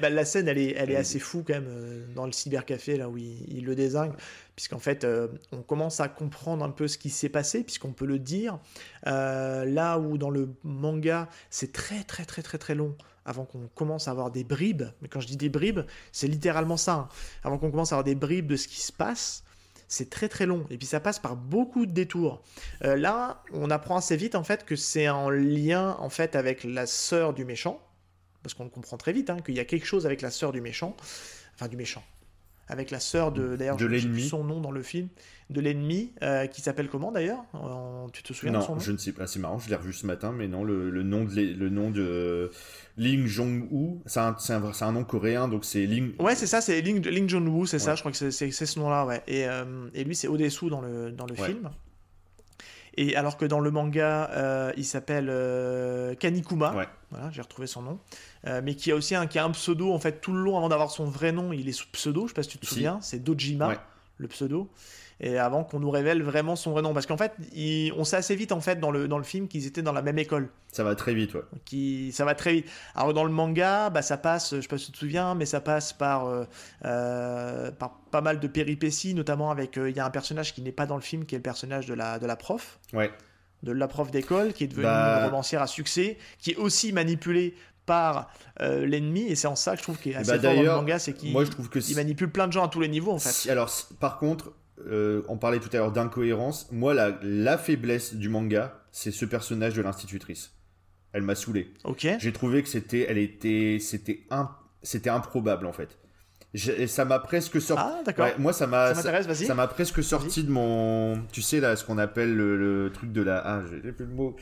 bah, 0.00 0.10
la 0.10 0.24
scène 0.26 0.46
elle 0.46 0.58
est 0.58 0.74
elle 0.76 0.90
est 0.90 0.96
assez 0.96 1.18
fou 1.18 1.42
quand 1.46 1.54
même 1.54 1.68
euh, 1.68 2.04
dans 2.14 2.26
le 2.26 2.32
cybercafé 2.32 2.98
là 2.98 3.08
où 3.08 3.16
il, 3.16 3.64
le 3.64 3.74
désingue 3.74 4.12
puisqu'en 4.56 4.78
fait 4.78 5.04
euh, 5.04 5.28
on 5.52 5.62
commence 5.62 6.00
à 6.00 6.08
comprendre 6.08 6.64
un 6.64 6.70
peu 6.70 6.86
ce 6.86 6.98
qui 6.98 7.08
s'est 7.08 7.30
passé 7.30 7.64
puisqu'on 7.64 7.92
peut 7.92 8.04
le 8.04 8.18
dire 8.18 8.58
là 9.04 9.98
où 9.98 10.18
dans 10.18 10.28
le 10.28 10.50
manga 10.64 11.30
c'est 11.48 11.72
très 11.72 12.04
très 12.04 12.26
très 12.26 12.42
très 12.42 12.58
très 12.58 12.74
long 12.74 12.94
avant 13.24 13.44
qu'on 13.44 13.68
commence 13.74 14.08
à 14.08 14.10
avoir 14.10 14.30
des 14.30 14.44
bribes, 14.44 14.84
mais 15.00 15.08
quand 15.08 15.20
je 15.20 15.26
dis 15.26 15.36
des 15.36 15.48
bribes, 15.48 15.80
c'est 16.12 16.28
littéralement 16.28 16.76
ça, 16.76 16.94
hein. 16.94 17.08
avant 17.42 17.58
qu'on 17.58 17.70
commence 17.70 17.92
à 17.92 17.96
avoir 17.96 18.04
des 18.04 18.14
bribes 18.14 18.46
de 18.46 18.56
ce 18.56 18.68
qui 18.68 18.80
se 18.80 18.92
passe, 18.92 19.44
c'est 19.88 20.10
très 20.10 20.28
très 20.28 20.46
long, 20.46 20.66
et 20.70 20.78
puis 20.78 20.86
ça 20.86 21.00
passe 21.00 21.18
par 21.18 21.36
beaucoup 21.36 21.86
de 21.86 21.92
détours. 21.92 22.42
Euh, 22.84 22.96
là, 22.96 23.42
on 23.52 23.70
apprend 23.70 23.96
assez 23.96 24.16
vite 24.16 24.34
en 24.34 24.44
fait 24.44 24.64
que 24.64 24.76
c'est 24.76 25.08
en 25.08 25.30
lien 25.30 25.96
en 25.98 26.08
fait 26.08 26.36
avec 26.36 26.64
la 26.64 26.86
sœur 26.86 27.34
du 27.34 27.44
méchant, 27.44 27.80
parce 28.42 28.54
qu'on 28.54 28.68
comprend 28.68 28.96
très 28.96 29.12
vite 29.12 29.30
hein, 29.30 29.38
qu'il 29.44 29.54
y 29.54 29.60
a 29.60 29.64
quelque 29.64 29.86
chose 29.86 30.06
avec 30.06 30.20
la 30.20 30.30
sœur 30.30 30.52
du 30.52 30.60
méchant, 30.60 30.96
enfin 31.54 31.68
du 31.68 31.76
méchant, 31.76 32.04
avec 32.68 32.90
la 32.90 33.00
sœur 33.00 33.32
de 33.32 33.56
d'ailleurs 33.56 33.76
de 33.76 33.86
l'ennemi. 33.86 34.28
son 34.28 34.44
nom 34.44 34.60
dans 34.60 34.70
le 34.70 34.82
film 34.82 35.08
de 35.50 35.60
l'ennemi 35.60 36.12
euh, 36.22 36.46
qui 36.46 36.62
s'appelle 36.62 36.88
comment 36.88 37.12
d'ailleurs? 37.12 37.44
Tu 38.12 38.22
te 38.22 38.32
souviens 38.32 38.52
non, 38.52 38.60
de 38.60 38.64
son 38.64 38.74
nom? 38.74 38.80
je 38.80 38.92
ne 38.92 38.96
sais 38.96 39.12
pas 39.12 39.26
c'est 39.26 39.38
marrant 39.38 39.58
je 39.58 39.68
l'ai 39.68 39.76
revu 39.76 39.92
ce 39.92 40.06
matin 40.06 40.32
mais 40.32 40.48
non 40.48 40.64
le, 40.64 41.02
nom 41.02 41.24
de 41.24 41.34
le 41.34 41.68
nom 41.68 41.90
de 41.90 42.50
Ling 42.96 43.26
Jong-woo 43.26 44.02
c'est 44.06 44.20
un, 44.20 44.36
un, 44.48 44.72
un, 44.80 44.92
nom 44.92 45.04
coréen 45.04 45.48
donc 45.48 45.64
c'est 45.64 45.84
Ling 45.84 46.14
ouais 46.18 46.34
c'est 46.34 46.46
ça 46.46 46.60
c'est 46.60 46.80
Ling, 46.80 47.06
Ling 47.06 47.28
Jong-woo 47.28 47.66
c'est 47.66 47.78
ça 47.78 47.94
je 47.94 48.00
crois 48.00 48.12
que 48.12 48.30
c'est 48.30 48.50
ce 48.50 48.78
nom 48.78 48.88
là 48.88 49.04
ouais. 49.04 49.22
Et, 49.26 49.46
euh, 49.46 49.88
et 49.92 50.04
lui 50.04 50.14
c'est 50.14 50.28
Odesu 50.28 50.70
dans 50.70 50.80
le 50.80 51.10
dans 51.10 51.26
le 51.26 51.34
film 51.34 51.70
et 52.96 53.16
alors 53.16 53.36
que 53.36 53.44
dans 53.44 53.60
le 53.60 53.70
manga, 53.70 54.30
euh, 54.32 54.72
il 54.76 54.84
s'appelle 54.84 55.26
Kanikuma. 56.18 56.74
Ouais. 56.74 56.88
Voilà, 57.10 57.30
j'ai 57.30 57.42
retrouvé 57.42 57.66
son 57.66 57.82
nom. 57.82 57.98
mais 58.62 58.74
qui 58.74 58.90
a 58.90 58.96
aussi 58.96 59.14
un, 59.14 59.26
qui 59.26 59.38
a 59.38 59.44
un 59.44 59.50
pseudo, 59.50 59.92
en 59.92 59.98
fait, 59.98 60.20
tout 60.20 60.32
le 60.32 60.40
long, 60.40 60.56
avant 60.56 60.68
d'avoir 60.68 60.90
son 60.90 61.04
vrai 61.04 61.32
nom, 61.32 61.52
il 61.52 61.68
est 61.68 61.72
sous 61.72 61.86
pseudo, 61.92 62.22
je 62.22 62.28
sais 62.28 62.34
pas 62.34 62.42
si 62.42 62.48
tu 62.50 62.58
te 62.58 62.66
souviens, 62.66 62.98
c'est 63.00 63.22
Dojima, 63.22 63.74
le 64.18 64.28
pseudo 64.28 64.68
et 65.20 65.38
avant 65.38 65.64
qu'on 65.64 65.80
nous 65.80 65.90
révèle 65.90 66.22
vraiment 66.22 66.56
son 66.56 66.72
vrai 66.72 66.82
nom. 66.82 66.92
Parce 66.92 67.06
qu'en 67.06 67.16
fait, 67.16 67.32
on 67.96 68.04
sait 68.04 68.16
assez 68.16 68.36
vite 68.36 68.52
en 68.52 68.60
fait 68.60 68.80
dans 68.80 68.90
le, 68.90 69.08
dans 69.08 69.18
le 69.18 69.24
film 69.24 69.48
qu'ils 69.48 69.66
étaient 69.66 69.82
dans 69.82 69.92
la 69.92 70.02
même 70.02 70.18
école. 70.18 70.48
Ça 70.72 70.82
va 70.82 70.94
très 70.94 71.14
vite, 71.14 71.34
ouais. 71.34 71.42
Qui, 71.64 72.10
ça 72.12 72.24
va 72.24 72.34
très 72.34 72.52
vite. 72.52 72.66
Alors 72.94 73.14
dans 73.14 73.24
le 73.24 73.30
manga, 73.30 73.90
bah, 73.90 74.02
ça 74.02 74.16
passe, 74.16 74.56
je 74.56 74.60
sais 74.60 74.68
pas 74.68 74.78
si 74.78 74.86
tu 74.86 74.92
te 74.92 74.98
souviens, 74.98 75.34
mais 75.34 75.46
ça 75.46 75.60
passe 75.60 75.92
par, 75.92 76.26
euh, 76.26 76.44
euh, 76.84 77.70
par 77.70 78.00
pas 78.10 78.20
mal 78.20 78.40
de 78.40 78.48
péripéties, 78.48 79.14
notamment 79.14 79.50
avec, 79.50 79.78
euh, 79.78 79.90
il 79.90 79.96
y 79.96 80.00
a 80.00 80.06
un 80.06 80.10
personnage 80.10 80.52
qui 80.52 80.62
n'est 80.62 80.72
pas 80.72 80.86
dans 80.86 80.96
le 80.96 81.02
film, 81.02 81.26
qui 81.26 81.34
est 81.34 81.38
le 81.38 81.42
personnage 81.42 81.86
de 81.86 81.94
la, 81.94 82.18
de 82.18 82.26
la 82.26 82.36
prof. 82.36 82.80
Ouais. 82.92 83.12
De 83.62 83.72
la 83.72 83.88
prof 83.88 84.10
d'école, 84.10 84.52
qui 84.52 84.64
est 84.64 84.68
devenue 84.68 84.84
bah... 84.84 85.20
une 85.20 85.24
romancière 85.26 85.62
à 85.62 85.66
succès, 85.66 86.18
qui 86.38 86.50
est 86.50 86.56
aussi 86.56 86.92
manipulée 86.92 87.54
par 87.86 88.32
l'ennemi 88.60 89.24
et 89.24 89.34
c'est 89.34 89.46
en 89.46 89.56
ça 89.56 89.72
que 89.72 89.78
je 89.78 89.82
trouve 89.82 89.98
qu'il 89.98 90.12
est 90.12 90.16
assez 90.16 90.38
bah, 90.38 90.40
fort 90.40 90.54
dans 90.54 90.62
le 90.62 90.70
manga 90.70 90.98
c'est 90.98 91.12
qu'il 91.12 91.34
manipule 91.94 92.30
plein 92.30 92.46
de 92.46 92.52
gens 92.52 92.64
à 92.64 92.68
tous 92.68 92.80
les 92.80 92.88
niveaux 92.88 93.12
en 93.12 93.18
fait 93.18 93.50
alors 93.50 93.70
par 94.00 94.18
contre 94.18 94.54
euh, 94.86 95.22
on 95.28 95.36
parlait 95.36 95.60
tout 95.60 95.68
à 95.72 95.76
l'heure 95.76 95.92
d'incohérence. 95.92 96.70
Moi, 96.72 96.94
la, 96.94 97.18
la, 97.22 97.58
faiblesse 97.58 98.14
du 98.14 98.28
manga, 98.28 98.80
c'est 98.92 99.10
ce 99.10 99.24
personnage 99.24 99.74
de 99.74 99.82
l'institutrice. 99.82 100.52
Elle 101.12 101.22
m'a 101.22 101.34
saoulé. 101.34 101.72
Ok. 101.84 102.06
J'ai 102.18 102.32
trouvé 102.32 102.62
que 102.62 102.68
c'était, 102.68 103.06
elle 103.08 103.18
était, 103.18 103.78
c'était, 103.80 104.26
c'était 104.82 105.10
improbable 105.10 105.66
en 105.66 105.72
fait. 105.72 105.96
ça 106.88 107.04
m'a 107.04 107.20
presque 107.20 107.60
sorti. 107.60 107.84
Ah, 107.86 108.02
d'accord. 108.04 108.28
moi, 108.38 108.52
ça 108.52 108.66
m'a. 108.66 108.94
Ça, 108.94 109.54
m'a 109.54 109.68
presque 109.68 110.02
sorti 110.02 110.42
de 110.42 110.50
mon. 110.50 111.22
Tu 111.30 111.40
sais, 111.40 111.60
là, 111.60 111.76
ce 111.76 111.84
qu'on 111.84 111.98
appelle 111.98 112.34
le, 112.34 112.90
truc 112.92 113.12
de 113.12 113.22
la. 113.22 113.38
Ah, 113.38 113.62
j'ai 113.70 113.92
plus 113.92 114.06
le 114.06 114.12
mot. 114.12 114.36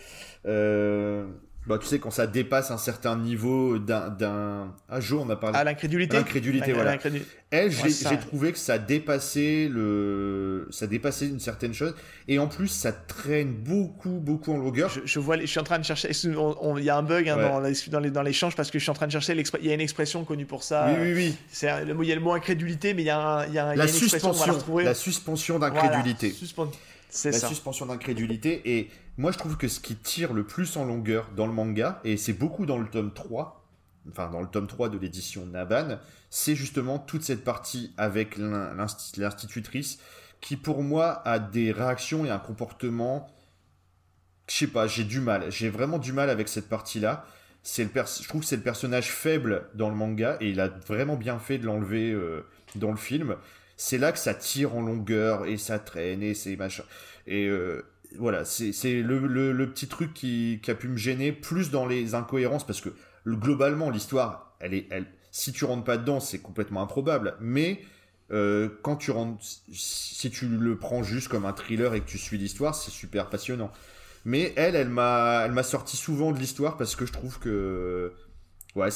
Euh, 0.46 1.26
bah, 1.66 1.78
tu 1.78 1.86
sais, 1.86 2.00
quand 2.00 2.10
ça 2.10 2.26
dépasse 2.26 2.72
un 2.72 2.78
certain 2.78 3.16
niveau 3.16 3.78
d'un. 3.78 4.74
Un 4.88 5.00
jour, 5.00 5.24
on 5.24 5.30
a 5.30 5.36
parlé. 5.36 5.56
Ah, 5.58 5.62
l'incrédulité 5.62 6.16
L'incrédulité, 6.16 6.72
voilà. 6.72 6.98
Elle, 7.50 7.70
j'ai 7.70 8.18
trouvé 8.18 8.52
que 8.52 8.58
ça 8.58 8.78
dépassait, 8.78 9.68
le... 9.70 10.66
ça 10.70 10.86
dépassait 10.86 11.28
une 11.28 11.38
certaine 11.38 11.74
chose. 11.74 11.94
Et 12.26 12.38
en 12.38 12.48
plus, 12.48 12.68
ça 12.68 12.92
traîne 12.92 13.52
beaucoup, 13.52 14.18
beaucoup 14.20 14.52
en 14.54 14.56
longueur. 14.56 14.90
Je, 15.04 15.20
vois, 15.20 15.38
je 15.38 15.46
suis 15.46 15.60
en 15.60 15.64
train 15.64 15.78
de 15.78 15.84
chercher. 15.84 16.10
Il 16.24 16.84
y 16.84 16.90
a 16.90 16.96
un 16.96 17.02
bug 17.02 17.28
hein, 17.28 17.60
dans, 17.90 18.00
dans 18.00 18.22
l'échange 18.22 18.56
parce 18.56 18.70
que 18.70 18.78
je 18.78 18.82
suis 18.82 18.90
en 18.90 18.94
train 18.94 19.06
de 19.06 19.12
chercher. 19.12 19.36
Il 19.60 19.66
y 19.66 19.70
a 19.70 19.74
une 19.74 19.80
expression 19.80 20.24
connue 20.24 20.46
pour 20.46 20.64
ça. 20.64 20.88
Oui, 20.88 21.12
oui, 21.14 21.14
oui. 21.14 21.36
il 21.62 22.08
y 22.08 22.12
a 22.12 22.14
le 22.14 22.20
mot 22.20 22.32
incrédulité, 22.32 22.94
mais 22.94 23.02
il 23.02 23.06
y 23.06 23.10
a, 23.10 23.44
il 23.46 23.54
y 23.54 23.58
a, 23.58 23.76
la 23.76 23.84
une 23.84 23.90
suspension, 23.90 24.58
La 24.78 24.94
suspension 24.94 25.58
d'incrédulité. 25.60 26.34
C'est 26.36 26.56
la 27.24 27.32
suspension 27.32 27.86
d'incrédulité. 27.86 28.76
Et 28.78 28.90
moi, 29.18 29.32
je 29.32 29.38
trouve 29.38 29.56
que 29.56 29.68
ce 29.68 29.80
qui 29.80 29.96
tire 29.96 30.32
le 30.32 30.44
plus 30.44 30.76
en 30.76 30.84
longueur 30.84 31.30
dans 31.36 31.46
le 31.46 31.52
manga, 31.52 32.00
et 32.04 32.16
c'est 32.16 32.32
beaucoup 32.32 32.66
dans 32.66 32.78
le 32.78 32.88
tome 32.88 33.12
3, 33.12 33.64
enfin 34.10 34.30
dans 34.30 34.40
le 34.40 34.48
tome 34.48 34.66
3 34.66 34.88
de 34.88 34.98
l'édition 34.98 35.46
Naban, 35.46 35.98
c'est 36.30 36.54
justement 36.54 36.98
toute 36.98 37.22
cette 37.22 37.44
partie 37.44 37.92
avec 37.96 38.36
l'institutrice 38.36 39.98
qui, 40.40 40.56
pour 40.56 40.82
moi, 40.82 41.22
a 41.26 41.38
des 41.38 41.72
réactions 41.72 42.24
et 42.24 42.30
un 42.30 42.38
comportement. 42.38 43.30
Je 44.48 44.56
sais 44.56 44.66
pas, 44.66 44.86
j'ai 44.86 45.04
du 45.04 45.20
mal. 45.20 45.50
J'ai 45.52 45.68
vraiment 45.68 45.98
du 45.98 46.12
mal 46.12 46.30
avec 46.30 46.48
cette 46.48 46.68
partie-là. 46.68 47.24
C'est 47.62 47.84
le 47.84 47.90
je 47.94 48.26
trouve 48.26 48.40
que 48.40 48.46
c'est 48.46 48.56
le 48.56 48.62
personnage 48.62 49.12
faible 49.12 49.68
dans 49.74 49.88
le 49.88 49.94
manga 49.94 50.36
et 50.40 50.50
il 50.50 50.58
a 50.58 50.66
vraiment 50.66 51.14
bien 51.14 51.38
fait 51.38 51.58
de 51.58 51.66
l'enlever 51.66 52.10
euh, 52.10 52.44
dans 52.74 52.90
le 52.90 52.96
film 52.96 53.36
c'est 53.82 53.98
là 53.98 54.12
que 54.12 54.18
ça 54.18 54.32
tire 54.32 54.76
en 54.76 54.80
longueur 54.80 55.44
et 55.44 55.56
ça 55.56 55.80
traîne 55.80 56.22
et 56.22 56.34
c'est 56.34 56.54
machin. 56.54 56.84
Et 57.26 57.48
euh, 57.48 57.84
voilà, 58.16 58.44
c'est 58.44 59.02
le, 59.02 59.66
petit 59.66 59.88
truc 59.88 60.14
qui, 60.14 60.60
a 60.68 60.74
pu 60.74 60.86
me 60.86 60.96
gêner 60.96 61.32
plus 61.32 61.72
dans 61.72 61.84
les 61.84 62.14
incohérences 62.14 62.64
parce 62.64 62.80
que 62.80 62.90
globalement 63.26 63.90
l'histoire, 63.90 64.56
elle 64.60 64.74
est, 64.74 64.86
elle, 64.90 65.06
si 65.32 65.52
tu 65.52 65.64
rentres 65.64 65.82
pas 65.82 65.96
dedans, 65.96 66.20
c'est 66.20 66.38
complètement 66.38 66.80
improbable. 66.80 67.34
Mais 67.40 67.80
euh, 68.30 68.68
quand 68.82 68.94
tu 68.94 69.10
rentres, 69.10 69.44
si 69.72 70.30
tu 70.30 70.46
le 70.46 70.78
prends 70.78 71.02
juste 71.02 71.26
comme 71.26 71.44
un 71.44 71.52
thriller 71.52 71.94
et 71.94 72.02
que 72.02 72.08
tu 72.08 72.18
suis 72.18 72.38
l'histoire, 72.38 72.76
c'est 72.76 72.92
super 72.92 73.30
passionnant. 73.30 73.72
Mais 74.24 74.52
elle, 74.54 74.76
elle 74.76 74.90
m'a, 74.90 75.62
sorti 75.64 75.96
souvent 75.96 76.30
de 76.30 76.38
l'histoire 76.38 76.76
parce 76.76 76.94
que 76.94 77.04
je 77.04 77.12
trouve 77.12 77.40
que, 77.40 78.12
ouais, 78.76 78.90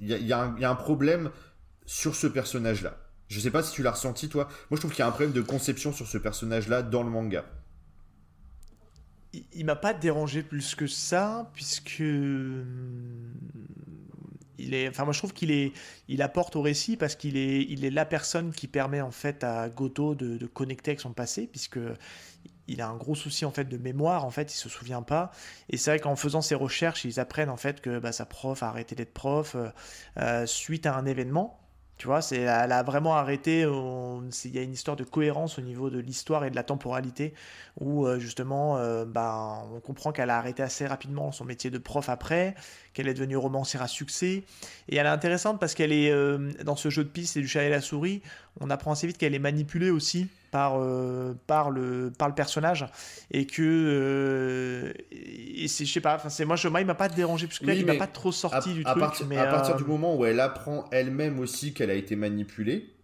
il 0.00 0.08
y 0.08 0.32
a, 0.32 0.54
y 0.58 0.64
a 0.64 0.70
un 0.70 0.74
problème 0.74 1.30
sur 1.84 2.14
ce 2.14 2.26
personnage-là. 2.26 2.96
Je 3.34 3.40
sais 3.40 3.50
pas 3.50 3.64
si 3.64 3.72
tu 3.72 3.82
l'as 3.82 3.90
ressenti 3.90 4.28
toi. 4.28 4.44
Moi 4.70 4.76
je 4.76 4.76
trouve 4.76 4.92
qu'il 4.92 5.00
y 5.00 5.02
a 5.02 5.08
un 5.08 5.10
problème 5.10 5.32
de 5.32 5.40
conception 5.40 5.92
sur 5.92 6.06
ce 6.06 6.18
personnage-là 6.18 6.82
dans 6.82 7.02
le 7.02 7.10
manga. 7.10 7.44
Il, 9.52 9.64
m'a 9.64 9.74
pas 9.74 9.92
dérangé 9.92 10.44
plus 10.44 10.76
que 10.76 10.86
ça, 10.86 11.50
puisque 11.52 11.98
hmm, 11.98 13.32
il 14.58 14.72
est, 14.72 14.88
enfin 14.88 15.02
moi 15.02 15.12
je 15.12 15.18
trouve 15.18 15.32
qu'il 15.32 15.50
est, 15.50 15.72
il 16.06 16.22
apporte 16.22 16.54
au 16.54 16.62
récit 16.62 16.96
parce 16.96 17.16
qu'il 17.16 17.36
est, 17.36 17.62
il 17.62 17.84
est 17.84 17.90
la 17.90 18.04
personne 18.04 18.52
qui 18.52 18.68
permet 18.68 19.00
en 19.00 19.10
fait 19.10 19.42
à 19.42 19.68
Goto 19.68 20.14
de, 20.14 20.46
connecter 20.46 20.92
avec 20.92 21.00
son 21.00 21.12
passé, 21.12 21.48
puisque 21.48 21.80
il 22.68 22.80
a 22.80 22.88
un 22.88 22.96
gros 22.96 23.16
souci 23.16 23.44
en 23.44 23.50
fait 23.50 23.64
de 23.64 23.76
mémoire, 23.76 24.24
en 24.24 24.30
fait 24.30 24.54
il 24.54 24.56
se 24.56 24.68
souvient 24.68 25.02
pas. 25.02 25.32
Et 25.68 25.76
c'est 25.76 25.90
vrai 25.90 25.98
qu'en 25.98 26.14
faisant 26.14 26.40
ses 26.40 26.54
recherches, 26.54 27.04
ils 27.04 27.18
apprennent 27.18 27.50
en 27.50 27.56
fait 27.56 27.80
que 27.80 27.98
bah, 27.98 28.12
sa 28.12 28.26
prof 28.26 28.62
a 28.62 28.68
arrêté 28.68 28.94
d'être 28.94 29.12
prof 29.12 29.56
euh, 29.56 29.70
euh, 30.18 30.46
suite 30.46 30.86
à 30.86 30.94
un 30.94 31.06
événement. 31.06 31.58
Tu 31.96 32.06
vois, 32.08 32.22
c'est, 32.22 32.40
elle 32.40 32.72
a 32.72 32.82
vraiment 32.82 33.14
arrêté. 33.14 33.60
Il 33.60 34.50
y 34.50 34.58
a 34.58 34.62
une 34.62 34.72
histoire 34.72 34.96
de 34.96 35.04
cohérence 35.04 35.58
au 35.58 35.62
niveau 35.62 35.90
de 35.90 35.98
l'histoire 35.98 36.44
et 36.44 36.50
de 36.50 36.56
la 36.56 36.64
temporalité 36.64 37.34
où 37.80 38.06
euh, 38.06 38.18
justement, 38.18 38.78
bah, 39.06 39.62
on 39.72 39.80
comprend 39.80 40.12
qu'elle 40.12 40.30
a 40.30 40.38
arrêté 40.38 40.62
assez 40.62 40.86
rapidement 40.86 41.30
son 41.32 41.44
métier 41.44 41.70
de 41.70 41.78
prof 41.78 42.08
après, 42.08 42.54
qu'elle 42.94 43.08
est 43.08 43.14
devenue 43.14 43.36
romancière 43.36 43.82
à 43.82 43.88
succès. 43.88 44.44
Et 44.88 44.96
elle 44.96 45.06
est 45.06 45.10
intéressante 45.10 45.60
parce 45.60 45.74
qu'elle 45.74 45.92
est 45.92 46.10
euh, 46.10 46.50
dans 46.64 46.76
ce 46.76 46.88
jeu 46.88 47.04
de 47.04 47.08
piste 47.08 47.36
et 47.36 47.40
du 47.40 47.48
chat 47.48 47.64
et 47.64 47.68
la 47.68 47.80
souris. 47.80 48.22
On 48.60 48.70
apprend 48.70 48.92
assez 48.92 49.06
vite 49.06 49.18
qu'elle 49.18 49.34
est 49.34 49.40
manipulée 49.40 49.90
aussi 49.90 50.28
par, 50.52 50.76
euh, 50.78 51.34
par, 51.48 51.70
le, 51.70 52.12
par 52.16 52.28
le 52.28 52.34
personnage 52.34 52.86
et 53.32 53.44
que 53.44 53.60
euh, 53.60 54.92
et 55.10 55.66
c'est 55.66 55.84
je 55.84 55.92
sais 55.92 56.00
pas 56.00 56.22
c'est 56.28 56.44
moi 56.44 56.54
je 56.54 56.68
il 56.68 56.86
m'a 56.86 56.94
pas 56.94 57.08
dérangé 57.08 57.48
parce 57.48 57.58
que 57.58 57.66
là 57.66 57.74
il 57.74 57.84
m'a 57.84 57.96
pas 57.96 58.06
trop 58.06 58.30
sorti 58.30 58.72
du 58.72 58.84
truc 58.84 59.02
mais 59.28 59.36
à 59.36 59.46
partir 59.46 59.74
du 59.74 59.82
moment 59.82 60.16
où 60.16 60.24
elle 60.24 60.38
apprend 60.38 60.84
elle-même 60.92 61.40
aussi 61.40 61.74
qu'elle 61.74 61.90
a 61.90 61.94
été 61.94 62.14
manipulée 62.14 62.94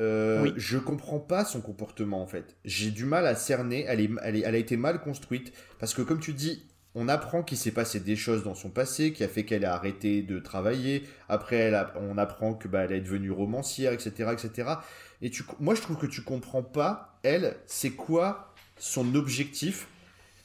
euh, 0.00 0.52
Je 0.56 0.78
comprends 0.78 1.18
pas 1.18 1.44
son 1.44 1.60
comportement 1.60 2.22
en 2.22 2.26
fait. 2.26 2.56
J'ai 2.64 2.90
du 2.90 3.04
mal 3.04 3.26
à 3.26 3.34
cerner. 3.34 3.84
Elle, 3.86 4.00
est, 4.00 4.10
elle, 4.22 4.36
elle, 4.36 4.54
a 4.54 4.58
été 4.58 4.78
mal 4.78 5.02
construite 5.02 5.52
parce 5.78 5.92
que 5.92 6.00
comme 6.00 6.20
tu 6.20 6.32
dis, 6.32 6.64
on 6.94 7.08
apprend 7.08 7.42
qu'il 7.42 7.56
s'est 7.56 7.70
passé 7.70 8.00
des 8.00 8.16
choses 8.16 8.42
dans 8.42 8.54
son 8.54 8.68
passé 8.68 9.12
qui 9.12 9.22
a 9.22 9.28
fait 9.28 9.44
qu'elle 9.44 9.64
a 9.64 9.74
arrêté 9.74 10.22
de 10.22 10.38
travailler. 10.40 11.04
Après, 11.28 11.56
elle 11.56 11.86
on 11.96 12.18
apprend 12.18 12.54
que 12.54 12.66
bah, 12.66 12.80
elle 12.84 12.92
est 12.92 13.00
devenue 13.00 13.30
romancière, 13.30 13.92
etc., 13.92 14.30
etc. 14.32 14.70
Et 15.22 15.30
moi, 15.60 15.74
je 15.74 15.82
trouve 15.82 15.98
que 15.98 16.06
tu 16.06 16.22
comprends 16.22 16.62
pas, 16.62 17.18
elle, 17.22 17.56
c'est 17.66 17.90
quoi 17.90 18.54
son 18.76 19.14
objectif? 19.14 19.86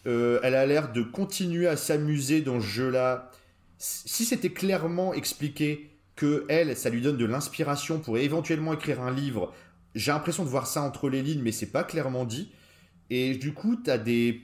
Euh, 0.05 0.39
elle 0.43 0.53
a 0.53 0.65
l'air 0.67 0.91
de 0.91 1.01
continuer 1.01 1.67
à 1.67 1.77
s'amuser 1.77 2.41
dans 2.41 2.59
ce 2.59 2.67
jeu-là. 2.67 3.31
Si 3.79 4.23
c'était 4.25 4.51
clairement 4.51 5.13
expliqué 5.13 5.89
que 6.15 6.45
elle, 6.47 6.77
ça 6.77 6.89
lui 6.89 7.01
donne 7.01 7.17
de 7.17 7.25
l'inspiration 7.25 7.99
pour 7.99 8.17
éventuellement 8.17 8.73
écrire 8.73 9.01
un 9.01 9.11
livre, 9.11 9.53
j'ai 9.95 10.11
l'impression 10.11 10.43
de 10.43 10.49
voir 10.49 10.67
ça 10.67 10.81
entre 10.81 11.09
les 11.09 11.23
lignes, 11.23 11.41
mais 11.41 11.51
c'est 11.51 11.71
pas 11.71 11.83
clairement 11.83 12.25
dit. 12.25 12.51
Et 13.09 13.35
du 13.35 13.53
coup, 13.53 13.75
tu 13.75 13.89
as 13.89 13.97
des, 13.97 14.41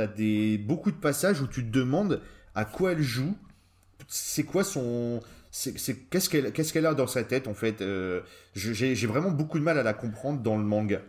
as 0.00 0.06
des, 0.06 0.58
beaucoup 0.58 0.90
de 0.90 0.96
passages 0.96 1.40
où 1.40 1.46
tu 1.46 1.64
te 1.64 1.70
demandes 1.70 2.20
à 2.54 2.64
quoi 2.64 2.92
elle 2.92 3.02
joue, 3.02 3.36
c'est 4.08 4.44
quoi 4.44 4.64
son, 4.64 5.20
c'est 5.50 6.08
qu'est-ce 6.10 6.28
qu'elle 6.28 6.52
qu'est-ce 6.52 6.72
qu'elle 6.72 6.86
a 6.86 6.94
dans 6.94 7.06
sa 7.06 7.22
tête 7.22 7.46
en 7.46 7.54
fait 7.54 7.80
euh, 7.80 8.22
j'ai 8.54 9.06
vraiment 9.06 9.30
beaucoup 9.30 9.58
de 9.58 9.64
mal 9.64 9.78
à 9.78 9.82
la 9.82 9.94
comprendre 9.94 10.40
dans 10.40 10.56
le 10.56 10.64
manga. 10.64 11.00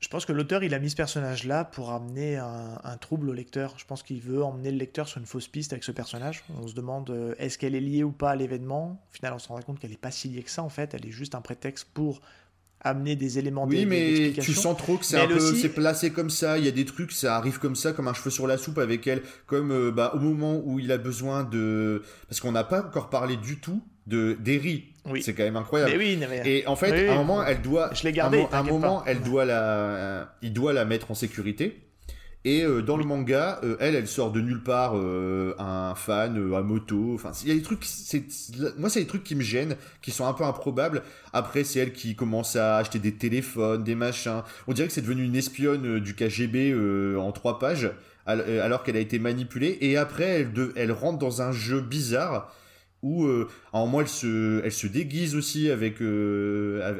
Je 0.00 0.08
pense 0.08 0.26
que 0.26 0.32
l'auteur 0.32 0.62
il 0.62 0.74
a 0.74 0.78
mis 0.78 0.90
ce 0.90 0.96
personnage 0.96 1.44
là 1.44 1.64
pour 1.64 1.90
amener 1.90 2.36
un, 2.36 2.96
trouble 3.00 3.30
au 3.30 3.32
lecteur. 3.32 3.74
Je 3.78 3.84
pense 3.84 4.04
qu'il 4.04 4.20
veut 4.20 4.44
emmener 4.44 4.70
le 4.70 4.78
lecteur 4.78 5.08
sur 5.08 5.18
une 5.18 5.26
fausse 5.26 5.48
piste 5.48 5.72
avec 5.72 5.82
ce 5.82 5.90
personnage. 5.90 6.44
On 6.60 6.68
se 6.68 6.74
demande 6.74 7.10
euh, 7.10 7.34
est-ce 7.38 7.58
qu'elle 7.58 7.74
est 7.74 7.80
liée 7.80 8.04
ou 8.04 8.12
pas 8.12 8.30
à 8.30 8.36
l'événement? 8.36 9.02
Au 9.10 9.12
final 9.12 9.32
on 9.32 9.38
se 9.38 9.48
rend 9.48 9.60
compte 9.62 9.80
qu'elle 9.80 9.90
n'est 9.90 9.96
pas 9.96 10.12
si 10.12 10.28
liée 10.28 10.42
que 10.42 10.50
ça 10.50 10.62
en 10.62 10.68
fait. 10.68 10.94
Elle 10.94 11.06
est 11.06 11.10
juste 11.10 11.34
un 11.34 11.40
prétexte 11.40 11.88
pour 11.92 12.20
amener 12.80 13.16
des 13.16 13.38
éléments 13.38 13.66
oui 13.66 13.86
mais 13.86 14.32
tu 14.40 14.52
sens 14.54 14.76
trop 14.76 14.96
que 14.96 15.04
c'est 15.04 15.20
un 15.20 15.26
peu 15.26 15.40
c'est 15.40 15.68
placé 15.70 16.10
comme 16.10 16.30
ça 16.30 16.58
il 16.58 16.64
y 16.64 16.68
a 16.68 16.72
des 16.72 16.84
trucs 16.84 17.12
ça 17.12 17.36
arrive 17.36 17.58
comme 17.58 17.76
ça 17.76 17.92
comme 17.92 18.08
un 18.08 18.14
cheveu 18.14 18.30
sur 18.30 18.46
la 18.46 18.56
soupe 18.56 18.78
avec 18.78 19.06
elle 19.06 19.22
comme 19.46 19.72
euh, 19.72 19.90
bah, 19.90 20.12
au 20.14 20.18
moment 20.18 20.60
où 20.64 20.78
il 20.78 20.92
a 20.92 20.98
besoin 20.98 21.44
de 21.44 22.02
parce 22.28 22.40
qu'on 22.40 22.52
n'a 22.52 22.64
pas 22.64 22.80
encore 22.80 23.10
parlé 23.10 23.36
du 23.36 23.58
tout 23.58 23.82
de 24.06 24.36
d'Eri. 24.40 24.86
Oui. 25.10 25.22
c'est 25.22 25.32
quand 25.32 25.42
même 25.42 25.56
incroyable. 25.56 25.94
Oui, 25.96 26.18
et 26.44 26.66
en 26.66 26.76
fait 26.76 27.08
à 27.08 27.12
un 27.12 27.16
moment 27.16 27.42
elle 27.42 27.62
doit 27.62 27.90
je 27.94 28.04
l'ai 28.04 28.12
gardé 28.12 28.46
un, 28.52 28.58
un 28.58 28.62
moment 28.62 29.02
elle 29.06 29.22
doit 29.22 29.44
la 29.44 30.34
il 30.42 30.52
doit 30.52 30.72
la 30.74 30.84
mettre 30.84 31.10
en 31.10 31.14
sécurité 31.14 31.87
et 32.44 32.62
euh, 32.62 32.82
dans 32.82 32.96
le 32.96 33.04
manga, 33.04 33.60
euh, 33.64 33.76
elle, 33.80 33.96
elle 33.96 34.06
sort 34.06 34.30
de 34.30 34.40
nulle 34.40 34.62
part 34.62 34.92
euh, 34.96 35.54
un 35.58 35.94
fan, 35.96 36.54
à 36.54 36.62
moto. 36.62 37.12
Enfin, 37.14 37.32
il 37.42 37.48
y 37.48 37.52
a 37.52 37.54
des 37.54 37.62
trucs. 37.62 37.84
Moi, 38.78 38.88
c'est 38.88 39.00
des 39.00 39.06
trucs 39.06 39.24
qui 39.24 39.34
me 39.34 39.42
gênent, 39.42 39.76
qui 40.02 40.12
sont 40.12 40.26
un 40.26 40.32
peu 40.32 40.44
improbables. 40.44 41.02
Après, 41.32 41.64
c'est 41.64 41.80
elle 41.80 41.92
qui 41.92 42.14
commence 42.14 42.54
à 42.54 42.76
acheter 42.76 43.00
des 43.00 43.14
téléphones, 43.14 43.82
des 43.82 43.96
machins. 43.96 44.42
On 44.68 44.72
dirait 44.72 44.86
que 44.86 44.94
c'est 44.94 45.02
devenu 45.02 45.24
une 45.24 45.36
espionne 45.36 45.98
du 45.98 46.14
KGB 46.14 46.74
en 47.18 47.32
trois 47.32 47.58
pages, 47.58 47.90
alors 48.26 48.84
qu'elle 48.84 48.96
a 48.96 49.00
été 49.00 49.18
manipulée. 49.18 49.76
Et 49.80 49.96
après, 49.96 50.40
elle, 50.40 50.52
elle 50.76 50.92
rentre 50.92 51.18
dans 51.18 51.42
un 51.42 51.50
jeu 51.50 51.80
bizarre 51.80 52.54
où 53.02 53.26
un 53.26 53.78
moment 53.80 54.00
elle 54.00 54.08
se, 54.08 54.62
elle 54.64 54.72
se 54.72 54.86
déguise 54.86 55.34
aussi 55.34 55.70
avec, 55.70 55.96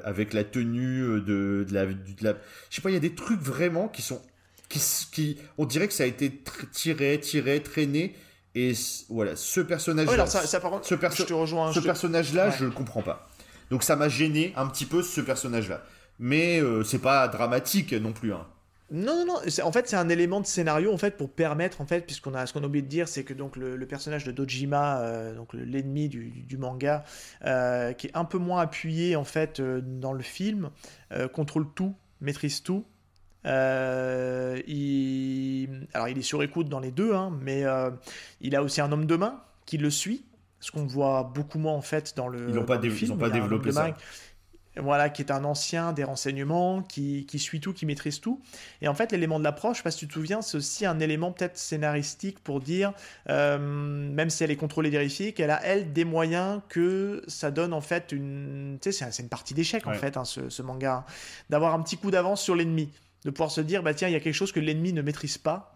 avec 0.04 0.32
la 0.32 0.42
tenue 0.44 1.20
de, 1.20 1.64
de 1.68 1.74
la, 1.74 1.86
de 1.86 1.94
la... 2.22 2.34
Je 2.70 2.76
sais 2.76 2.82
pas, 2.82 2.90
il 2.90 2.94
y 2.94 2.96
a 2.96 3.00
des 3.00 3.14
trucs 3.14 3.40
vraiment 3.40 3.88
qui 3.88 4.02
sont 4.02 4.20
qui, 4.68 5.38
on 5.56 5.64
dirait 5.64 5.88
que 5.88 5.94
ça 5.94 6.04
a 6.04 6.06
été 6.06 6.42
tiré, 6.72 7.18
tiré, 7.20 7.62
traîné. 7.62 8.14
Et 8.54 8.72
voilà, 9.08 9.36
ce 9.36 9.60
personnage-là, 9.60 10.26
ce, 10.26 10.46
ce 10.46 10.94
personnage-là, 11.80 12.50
je 12.50 12.64
le 12.64 12.70
comprends 12.70 13.02
pas. 13.02 13.28
Donc 13.70 13.82
ça 13.82 13.96
m'a 13.96 14.08
gêné 14.08 14.52
un 14.56 14.66
petit 14.66 14.86
peu 14.86 15.02
ce 15.02 15.20
personnage-là. 15.20 15.82
Mais 16.18 16.60
euh, 16.60 16.82
c'est 16.82 16.98
pas 16.98 17.28
dramatique 17.28 17.92
non 17.92 18.12
plus. 18.12 18.32
Hein. 18.32 18.46
Non, 18.90 19.24
non, 19.26 19.34
non. 19.34 19.64
En 19.64 19.72
fait, 19.72 19.86
c'est 19.86 19.96
un 19.96 20.08
élément 20.08 20.40
de 20.40 20.46
scénario 20.46 20.92
en 20.92 20.96
fait 20.96 21.16
pour 21.16 21.30
permettre 21.30 21.82
en 21.82 21.86
fait, 21.86 22.06
puisqu'on 22.06 22.34
a 22.34 22.46
ce 22.46 22.54
qu'on 22.54 22.62
a 22.62 22.66
oublié 22.66 22.82
de 22.82 22.88
dire, 22.88 23.06
c'est 23.06 23.22
que 23.22 23.34
donc 23.34 23.56
le, 23.56 23.78
personnage 23.86 24.24
de 24.24 24.32
Dojima, 24.32 25.00
euh, 25.00 25.34
donc 25.34 25.52
l'ennemi 25.52 26.08
du, 26.08 26.56
manga, 26.56 27.04
euh, 27.44 27.92
qui 27.92 28.06
est 28.06 28.16
un 28.16 28.24
peu 28.24 28.38
moins 28.38 28.62
appuyé 28.62 29.14
en 29.14 29.24
fait 29.24 29.60
dans 29.60 30.14
le 30.14 30.22
film, 30.22 30.70
contrôle 31.34 31.66
tout, 31.74 31.94
maîtrise 32.22 32.62
tout, 32.62 32.86
euh, 33.48 34.60
il... 34.66 35.86
Alors, 35.94 36.08
il 36.08 36.18
est 36.18 36.22
sur 36.22 36.42
écoute 36.42 36.68
dans 36.68 36.80
les 36.80 36.90
deux, 36.90 37.14
hein, 37.14 37.36
mais 37.42 37.64
euh, 37.64 37.90
il 38.40 38.54
a 38.54 38.62
aussi 38.62 38.80
un 38.80 38.92
homme 38.92 39.06
de 39.06 39.16
main 39.16 39.40
qui 39.64 39.78
le 39.78 39.90
suit, 39.90 40.24
ce 40.60 40.70
qu'on 40.70 40.86
voit 40.86 41.30
beaucoup 41.34 41.58
moins 41.58 41.74
en 41.74 41.82
fait 41.82 42.14
dans 42.16 42.28
le. 42.28 42.48
Ils 42.48 42.54
n'ont 42.54 42.64
pas, 42.64 42.80
film. 42.80 42.94
Ils 43.00 43.12
ont 43.12 43.16
pas 43.16 43.30
développé 43.30 43.72
ça. 43.72 43.94
voilà, 44.76 45.08
qui 45.08 45.22
est 45.22 45.30
un 45.30 45.44
ancien 45.44 45.92
des 45.92 46.04
renseignements, 46.04 46.82
qui, 46.82 47.26
qui, 47.26 47.38
suit 47.38 47.60
tout, 47.60 47.72
qui 47.72 47.86
maîtrise 47.86 48.20
tout. 48.20 48.40
Et 48.80 48.88
en 48.88 48.94
fait, 48.94 49.12
l'élément 49.12 49.38
de 49.38 49.44
l'approche, 49.44 49.76
je 49.76 49.78
sais 49.78 49.84
pas 49.84 49.90
si 49.90 49.98
tu 50.00 50.08
te 50.08 50.12
souviens, 50.14 50.42
c'est 50.42 50.56
aussi 50.56 50.86
un 50.86 51.00
élément 51.00 51.32
peut-être 51.32 51.56
scénaristique 51.56 52.38
pour 52.40 52.60
dire, 52.60 52.92
euh, 53.28 53.58
même 53.58 54.30
si 54.30 54.44
elle 54.44 54.50
est 54.50 54.56
contrôlée, 54.56 54.90
vérifiée, 54.90 55.32
qu'elle 55.32 55.50
a, 55.50 55.62
elle, 55.64 55.92
des 55.92 56.04
moyens 56.04 56.60
que 56.68 57.22
ça 57.28 57.50
donne 57.50 57.72
en 57.72 57.80
fait 57.80 58.12
une... 58.12 58.78
Tu 58.80 58.92
sais, 58.92 59.10
c'est 59.10 59.22
une 59.22 59.28
partie 59.28 59.54
d'échec 59.54 59.86
en 59.86 59.94
fait, 59.94 60.16
hein, 60.16 60.24
ce, 60.24 60.48
ce, 60.48 60.62
manga. 60.62 60.94
Hein. 60.94 61.12
D'avoir 61.50 61.74
un 61.74 61.82
petit 61.82 61.96
coup 61.96 62.10
d'avance 62.10 62.42
sur 62.42 62.54
l'ennemi. 62.54 62.90
De 63.24 63.30
pouvoir 63.30 63.50
se 63.50 63.60
dire, 63.60 63.82
bah 63.82 63.94
tiens, 63.94 64.08
il 64.08 64.12
y 64.12 64.16
a 64.16 64.20
quelque 64.20 64.34
chose 64.34 64.52
que 64.52 64.60
l'ennemi 64.60 64.92
ne 64.92 65.02
maîtrise 65.02 65.38
pas. 65.38 65.74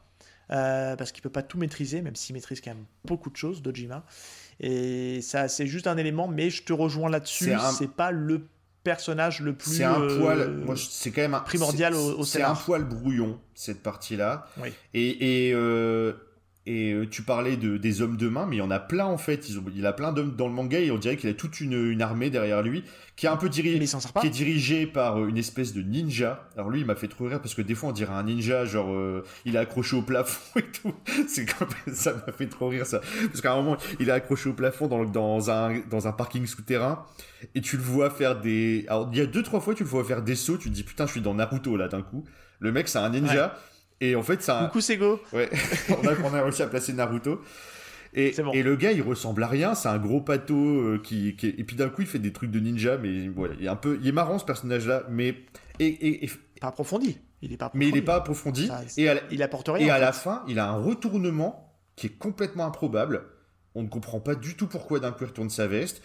Euh, 0.51 0.97
parce 0.97 1.13
qu'il 1.13 1.23
peut 1.23 1.31
pas 1.31 1.43
tout 1.43 1.57
maîtriser, 1.57 2.03
même 2.03 2.17
s'il 2.17 2.35
maîtrise 2.35 2.61
quand 2.61 2.73
même 2.73 2.85
beaucoup 3.05 3.31
de 3.31 3.37
choses, 3.37 3.63
Dojima. 3.63 4.05
Et 4.61 5.23
ça, 5.23 5.49
c'est 5.49 5.67
juste 5.67 5.87
un 5.87 5.97
élément, 5.97 6.29
mais 6.29 6.51
je 6.51 6.63
te 6.63 6.73
rejoins 6.73 7.09
là-dessus. 7.09 7.53
C'est 7.79 7.91
pas 7.91 8.11
le 8.11 8.47
personnage 8.85 9.41
le 9.41 9.55
plus. 9.55 9.77
C'est 9.77 9.85
un 9.85 10.01
poil. 10.19 10.65
c'est 10.77 11.11
quand 11.11 11.23
même 11.23 11.35
un, 11.35 11.41
primordial 11.41 11.95
au, 11.95 12.19
au 12.19 12.25
C'est 12.25 12.43
un 12.43 12.55
poil 12.55 12.85
brouillon 12.85 13.41
cette 13.55 13.83
partie-là. 13.83 14.47
Et, 14.95 15.49
et 15.49 15.55
euh, 15.55 16.13
et 16.65 16.93
euh, 16.93 17.09
tu 17.09 17.23
parlais 17.23 17.57
de, 17.57 17.77
des 17.77 18.03
hommes 18.03 18.17
de 18.17 18.29
main, 18.29 18.47
mais 18.47 18.57
il 18.57 18.59
y 18.61 18.63
en 18.63 18.71
a 18.71 18.79
plein 18.79 19.07
en 19.07 19.19
fait. 19.19 19.49
Ils 19.49 19.59
ont, 19.59 19.65
il 19.75 19.85
a 19.85 19.93
plein 19.93 20.13
d'hommes 20.13 20.37
dans 20.37 20.47
le 20.47 20.55
manga 20.55 20.79
et 20.79 20.93
on 20.93 20.99
dirait 20.99 21.17
qu'il 21.17 21.29
a 21.29 21.35
toute 21.35 21.61
une, 21.61 21.73
une, 21.73 22.01
armée 22.03 22.31
derrière 22.31 22.63
lui 22.63 22.85
qui 23.17 23.27
est 23.27 23.29
un 23.29 23.37
peu 23.37 23.49
dirigée, 23.49 23.85
qui 24.21 24.27
est 24.27 24.31
dirigée 24.31 24.87
par 24.87 25.19
euh, 25.19 25.27
une 25.27 25.39
espèce 25.39 25.75
de 25.75 25.83
ninja. 25.83 26.49
Alors 26.57 26.71
lui, 26.71 26.81
il 26.81 26.87
m'a 26.87 26.95
fait 26.95 27.09
trop 27.09 27.27
rire 27.27 27.41
parce 27.41 27.55
que 27.55 27.63
des 27.63 27.75
fois 27.75 27.89
on 27.89 27.93
dirait 27.93 28.15
un 28.15 28.23
ninja, 28.23 28.65
genre 28.65 28.93
euh, 28.93 29.25
il 29.45 29.57
est 29.57 29.59
accroché 29.59 29.97
au 29.97 30.03
plafond 30.03 30.41
et 30.61 30.63
tout. 30.63 30.95
C'est 31.27 31.47
ça 31.93 32.15
m'a 32.15 32.33
fait 32.33 32.47
trop 32.47 32.69
rire 32.69 32.87
ça, 32.87 33.01
parce 33.27 33.41
qu'à 33.41 33.53
un 33.53 33.57
moment 33.57 33.77
il 33.99 34.09
est 34.09 34.13
accroché 34.13 34.49
au 34.49 34.55
plafond 34.55 34.87
dans, 34.87 35.05
dans 35.05 35.51
un 35.51 35.81
dans 35.91 36.07
un 36.07 36.13
parking 36.13 36.47
souterrain 36.47 37.05
et 37.57 37.61
tu 37.61 37.77
le 37.77 37.83
vois 37.83 38.09
faire 38.09 38.41
des. 38.41 38.85
Alors 38.89 39.09
il 39.13 39.19
y 39.19 39.21
a 39.21 39.27
deux 39.27 39.43
trois 39.43 39.59
fois 39.59 39.75
tu 39.75 39.83
le 39.83 39.89
vois 39.89 40.05
faire 40.05 40.23
des 40.23 40.37
sauts. 40.37 40.59
Tu 40.59 40.71
te 40.71 40.75
dis 40.75 40.85
putain, 40.85 41.07
je 41.07 41.11
suis 41.11 41.21
dans 41.21 41.35
Naruto 41.35 41.77
là 41.77 41.89
d'un 41.89 42.03
coup. 42.03 42.25
Le 42.61 42.71
mec 42.71 42.87
c'est 42.87 42.99
un 42.99 43.11
ninja. 43.11 43.59
Et 44.01 44.17
en 44.17 44.23
fait, 44.23 44.43
ça. 44.43 44.65
Coucou 44.67 44.81
Sego. 44.81 45.21
Ouais, 45.33 45.49
on, 45.89 46.07
a, 46.07 46.15
on 46.25 46.35
a 46.35 46.43
réussi 46.43 46.63
à 46.63 46.67
placer 46.67 46.93
Naruto. 46.93 47.41
Et, 48.15 48.35
et, 48.53 48.63
le 48.63 48.77
gars, 48.77 48.93
il 48.93 49.01
ressemble 49.01 49.43
à 49.43 49.47
rien. 49.47 49.75
C'est 49.75 49.89
un 49.89 49.99
gros 49.99 50.21
pâteau 50.21 50.81
euh, 50.81 51.01
qui, 51.03 51.29
Et 51.43 51.65
puis 51.65 51.77
d'un 51.77 51.89
coup, 51.89 52.03
il 52.03 52.07
fait 52.07 52.19
des 52.19 52.33
trucs 52.33 52.51
de 52.51 52.61
ninja, 52.61 52.99
mais 52.99 53.29
voilà. 53.29 53.55
Il 53.59 53.65
est 53.65 53.69
un 53.69 53.77
peu. 53.77 53.99
Il 54.03 54.09
est 54.09 54.13
marrant 54.13 54.39
ce 54.39 54.45
personnage-là, 54.45 55.05
mais. 55.09 55.37
Et, 55.79 56.25
et, 56.25 56.31
Pas 56.61 56.69
approfondi. 56.69 57.19
Il 57.41 57.53
est 57.53 57.57
pas 57.57 57.71
Mais 57.75 57.89
il 57.89 57.95
n'est 57.95 58.03
pas 58.03 58.17
approfondi. 58.17 58.71
et 58.99 59.09
il 59.31 59.43
apporte 59.43 59.69
rien. 59.69 59.87
Et 59.87 59.91
à 59.91 59.99
la 59.99 60.13
fin, 60.13 60.45
il 60.47 60.59
a 60.59 60.69
un 60.69 60.77
retournement 60.77 61.75
qui 61.97 62.07
est 62.07 62.17
complètement 62.19 62.67
improbable. 62.67 63.25
On 63.75 63.83
ne 63.83 63.89
comprend 63.89 64.21
pas 64.21 64.35
du 64.35 64.55
tout 64.57 64.67
pourquoi 64.67 65.01
d'un 65.01 65.11
coup 65.11 65.25
il 65.25 65.29
retourne 65.29 65.51
sa 65.51 65.67
veste. 65.67 66.03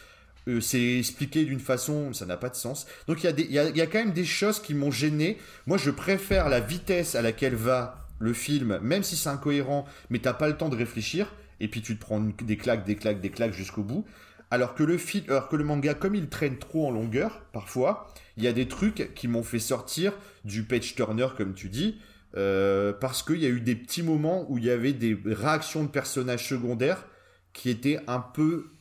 Euh, 0.48 0.62
c'est 0.62 0.98
expliqué 0.98 1.44
d'une 1.46 1.60
façon, 1.60 2.14
ça 2.14 2.26
n'a 2.26 2.38
pas 2.38 2.50
de 2.50 2.56
sens. 2.56 2.88
Donc 3.08 3.24
il 3.24 3.30
y, 3.52 3.60
a 3.60 3.70
y, 3.70 3.82
a, 3.82 3.88
quand 3.88 4.00
même 4.00 4.14
des 4.14 4.26
choses 4.26 4.62
qui 4.62 4.74
m'ont 4.74 4.92
gêné. 4.92 5.38
Moi, 5.66 5.78
je 5.78 5.92
préfère 5.92 6.50
la 6.50 6.60
vitesse 6.60 7.16
à 7.16 7.22
laquelle 7.22 7.56
va 7.56 8.08
le 8.20 8.34
film, 8.34 8.80
même 8.82 9.04
si 9.04 9.16
c'est 9.16 9.30
incohérent, 9.30 9.86
mais 10.10 10.20
t'as 10.20 10.34
pas 10.34 10.48
le 10.48 10.58
temps 10.58 10.70
de 10.70 10.76
réfléchir, 10.76 11.34
et 11.60 11.68
puis 11.68 11.82
tu 11.82 11.96
te 11.96 12.02
prends 12.02 12.20
des 12.20 12.58
claques, 12.58 12.86
des 12.86 12.96
claques, 12.96 13.22
des 13.22 13.30
claques 13.30 13.54
jusqu'au 13.54 13.84
bout. 13.84 14.06
Alors 14.50 14.76
que 14.76 14.84
le 14.84 14.98
film, 14.98 15.26
alors 15.28 15.50
que 15.50 15.56
le 15.58 15.66
manga, 15.66 15.94
comme 15.94 16.16
il 16.16 16.30
traîne 16.30 16.58
trop 16.58 16.88
en 16.88 16.92
longueur, 16.92 17.42
parfois, 17.52 18.08
il 18.38 18.44
y 18.44 18.48
a 18.48 18.54
des 18.54 18.68
trucs 18.68 19.14
qui 19.14 19.28
m'ont 19.28 19.44
fait 19.44 19.60
sortir 19.60 20.14
du 20.46 20.64
page 20.64 20.96
turner, 20.96 21.28
comme 21.36 21.54
tu 21.54 21.68
dis, 21.68 22.00
euh, 22.38 22.94
parce 22.94 23.24
qu'il 23.24 23.40
y 23.40 23.46
a 23.46 23.50
eu 23.50 23.60
des 23.60 23.76
petits 23.76 24.04
moments 24.04 24.50
où 24.50 24.58
il 24.58 24.66
y 24.66 24.70
avait 24.70 24.94
des 24.94 25.18
réactions 25.26 25.84
de 25.84 25.90
personnages 25.90 26.48
secondaires 26.48 27.06
qui 27.52 27.70
étaient 27.70 28.00
un 28.08 28.20
peu 28.20 28.72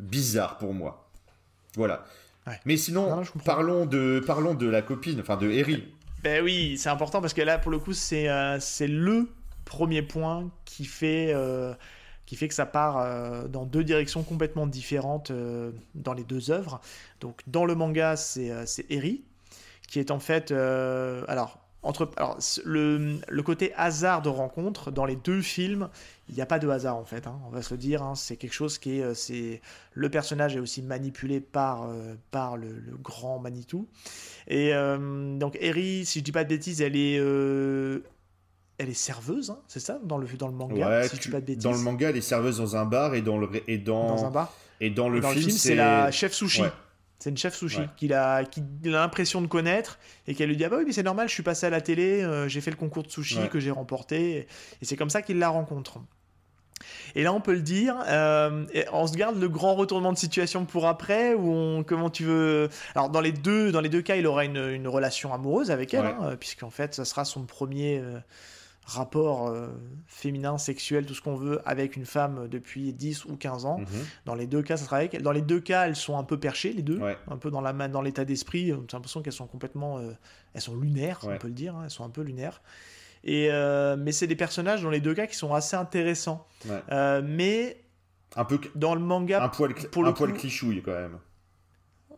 bizarres 0.00 0.58
pour 0.58 0.74
moi. 0.74 1.05
Voilà. 1.76 2.04
Mais 2.64 2.76
sinon, 2.76 3.22
parlons, 3.44 3.86
de, 3.86 4.22
parlons 4.24 4.54
de 4.54 4.68
la 4.68 4.82
copine, 4.82 5.20
enfin 5.20 5.36
de 5.36 5.50
Eri. 5.50 5.84
Ben 6.22 6.42
oui, 6.42 6.76
c'est 6.78 6.88
important 6.88 7.20
parce 7.20 7.34
que 7.34 7.42
là, 7.42 7.58
pour 7.58 7.70
le 7.70 7.78
coup, 7.78 7.92
c'est 7.92 8.28
euh, 8.28 8.58
c'est 8.60 8.86
le 8.86 9.28
premier 9.64 10.02
point 10.02 10.50
qui 10.64 10.84
fait, 10.84 11.32
euh, 11.34 11.74
qui 12.24 12.36
fait 12.36 12.48
que 12.48 12.54
ça 12.54 12.66
part 12.66 12.98
euh, 12.98 13.48
dans 13.48 13.64
deux 13.64 13.84
directions 13.84 14.22
complètement 14.22 14.66
différentes 14.66 15.32
dans 15.94 16.14
les 16.14 16.24
deux 16.24 16.50
œuvres. 16.50 16.80
Donc, 17.20 17.42
dans 17.46 17.64
le 17.64 17.74
manga, 17.74 18.16
c'est 18.16 18.50
Eri, 18.90 19.24
qui 19.88 19.98
est 19.98 20.10
en 20.10 20.20
fait. 20.20 20.52
alors, 20.52 21.65
entre, 21.86 22.10
alors, 22.16 22.36
le, 22.64 23.18
le, 23.28 23.42
côté 23.42 23.72
hasard 23.76 24.20
de 24.20 24.28
rencontre 24.28 24.90
dans 24.90 25.04
les 25.04 25.14
deux 25.14 25.40
films, 25.40 25.88
il 26.28 26.34
n'y 26.34 26.40
a 26.40 26.46
pas 26.46 26.58
de 26.58 26.68
hasard 26.68 26.96
en 26.96 27.04
fait. 27.04 27.26
Hein, 27.28 27.38
on 27.46 27.50
va 27.50 27.62
se 27.62 27.72
le 27.72 27.78
dire. 27.78 28.02
Hein, 28.02 28.14
c'est 28.16 28.36
quelque 28.36 28.52
chose 28.52 28.78
qui 28.78 28.98
est, 28.98 29.02
euh, 29.02 29.14
c'est 29.14 29.60
le 29.92 30.10
personnage 30.10 30.56
est 30.56 30.58
aussi 30.58 30.82
manipulé 30.82 31.40
par 31.40 31.84
euh, 31.84 32.16
par 32.32 32.56
le, 32.56 32.82
grand 33.00 33.38
Manitou. 33.38 33.86
Et 34.48 34.74
euh, 34.74 35.38
donc 35.38 35.56
Eri, 35.60 36.04
si 36.04 36.18
je 36.18 36.24
dis 36.24 36.32
pas 36.32 36.42
de 36.42 36.48
bêtises, 36.48 36.82
elle 36.82 36.96
est 36.96 37.14
elle 38.78 38.90
est 38.90 38.94
serveuse, 38.94 39.50
hein, 39.50 39.58
c'est 39.68 39.80
ça 39.80 39.98
dans 40.02 40.18
le 40.18 40.26
dans 40.26 40.48
le 40.48 40.54
manga. 40.54 41.04
si 41.04 41.16
je 41.16 41.22
dis 41.22 41.28
pas 41.28 41.40
de 41.40 41.46
bêtises? 41.46 41.62
Dans 41.62 41.72
le 41.72 41.78
manga, 41.78 42.10
elle 42.10 42.16
est 42.16 42.20
serveuse 42.20 42.58
dans 42.58 42.76
un 42.76 42.84
bar 42.84 43.14
et 43.14 43.22
dans 43.22 43.38
le 43.38 43.48
et 43.68 43.78
dans, 43.78 44.08
dans 44.08 44.24
un 44.26 44.30
bar. 44.30 44.52
Et 44.80 44.90
dans 44.90 45.08
le, 45.08 45.22
film, 45.22 45.50
c'est 45.50 45.74
la 45.76 46.10
chef 46.10 46.32
sushi. 46.32 46.62
C'est 47.18 47.30
une 47.30 47.36
chef 47.36 47.54
sushi 47.54 47.80
qu'il 47.96 48.12
a, 48.12 48.44
qui 48.44 48.60
a 48.60 48.88
l'impression 48.88 49.40
de 49.40 49.46
connaître 49.46 49.98
et 50.26 50.34
qu'elle 50.34 50.48
lui 50.48 50.56
dit 50.56 50.64
Ah 50.64 50.68
bah 50.68 50.76
oui, 50.78 50.84
mais 50.86 50.92
c'est 50.92 51.02
normal, 51.02 51.28
je 51.28 51.34
suis 51.34 51.42
passé 51.42 51.66
à 51.66 51.70
la 51.70 51.80
télé, 51.80 52.26
j'ai 52.46 52.60
fait 52.60 52.70
le 52.70 52.76
concours 52.76 53.04
de 53.04 53.10
sushi 53.10 53.48
que 53.50 53.58
j'ai 53.58 53.70
remporté. 53.70 54.46
Et 54.82 54.84
c'est 54.84 54.96
comme 54.96 55.10
ça 55.10 55.22
qu'il 55.22 55.38
la 55.38 55.48
rencontre. 55.48 56.00
Et 57.14 57.22
là, 57.22 57.32
on 57.32 57.40
peut 57.40 57.54
le 57.54 57.62
dire, 57.62 57.96
euh, 58.06 58.66
on 58.92 59.06
se 59.06 59.16
garde 59.16 59.38
le 59.38 59.48
grand 59.48 59.74
retournement 59.74 60.12
de 60.12 60.18
situation 60.18 60.64
pour 60.64 60.86
après, 60.86 61.34
ou 61.34 61.50
on, 61.50 61.84
comment 61.84 62.10
tu 62.10 62.24
veux. 62.24 62.68
Alors, 62.94 63.10
dans 63.10 63.20
les 63.20 63.32
deux, 63.32 63.72
dans 63.72 63.80
les 63.80 63.88
deux 63.88 64.02
cas, 64.02 64.16
il 64.16 64.26
aura 64.26 64.44
une, 64.44 64.86
relation 64.86 65.32
amoureuse 65.32 65.70
avec 65.70 65.94
elle, 65.94 66.06
hein, 66.06 66.36
puisqu'en 66.38 66.70
fait, 66.70 66.94
ça 66.94 67.04
sera 67.04 67.24
son 67.24 67.44
premier 67.44 67.98
euh, 67.98 68.18
rapport 68.86 69.48
euh, 69.48 69.68
féminin, 70.06 70.56
sexuel, 70.56 71.04
tout 71.04 71.14
ce 71.14 71.20
qu'on 71.20 71.34
veut, 71.36 71.60
avec 71.68 71.96
une 71.96 72.06
femme 72.06 72.48
depuis 72.48 72.92
10 72.94 73.26
ou 73.26 73.36
15 73.36 73.66
ans. 73.66 73.80
Mhm. 73.80 73.86
Dans 74.24 74.34
les 74.34 74.46
deux 74.46 74.62
cas, 74.62 74.76
ça. 74.76 75.06
Dans 75.20 75.32
les 75.32 75.42
deux 75.42 75.60
cas, 75.60 75.86
elles 75.86 75.96
sont 75.96 76.16
un 76.16 76.24
peu 76.24 76.38
perchées, 76.38 76.72
les 76.72 76.82
deux, 76.82 77.00
un 77.28 77.36
peu 77.36 77.50
dans 77.50 77.60
la 77.60 77.72
dans 77.88 78.02
l'état 78.02 78.24
d'esprit. 78.24 78.68
J'ai 78.68 78.76
l'impression 78.92 79.22
qu'elles 79.22 79.32
sont 79.32 79.46
complètement. 79.46 80.00
elles 80.54 80.60
sont 80.60 80.76
lunaires, 80.76 81.20
on 81.24 81.36
peut 81.36 81.48
le 81.48 81.54
dire, 81.54 81.76
hein, 81.76 81.82
elles 81.84 81.90
sont 81.90 82.04
un 82.04 82.10
peu 82.10 82.22
lunaires. 82.22 82.62
Et, 83.26 83.48
euh, 83.50 83.96
mais 83.98 84.12
c'est 84.12 84.28
des 84.28 84.36
personnages 84.36 84.82
dans 84.82 84.90
les 84.90 85.00
deux 85.00 85.12
cas 85.12 85.26
qui 85.26 85.36
sont 85.36 85.52
assez 85.52 85.76
intéressants. 85.76 86.46
Euh, 86.92 87.20
mais 87.24 87.82
un 88.36 88.44
peu 88.44 88.60
dans 88.76 88.94
le 88.94 89.00
manga, 89.00 89.42
un 89.42 89.48
poil, 89.48 89.74
pour 89.74 90.06
un 90.06 90.12
poil 90.12 90.32
clichouille 90.32 90.80
quand 90.82 90.92
même. 90.92 91.18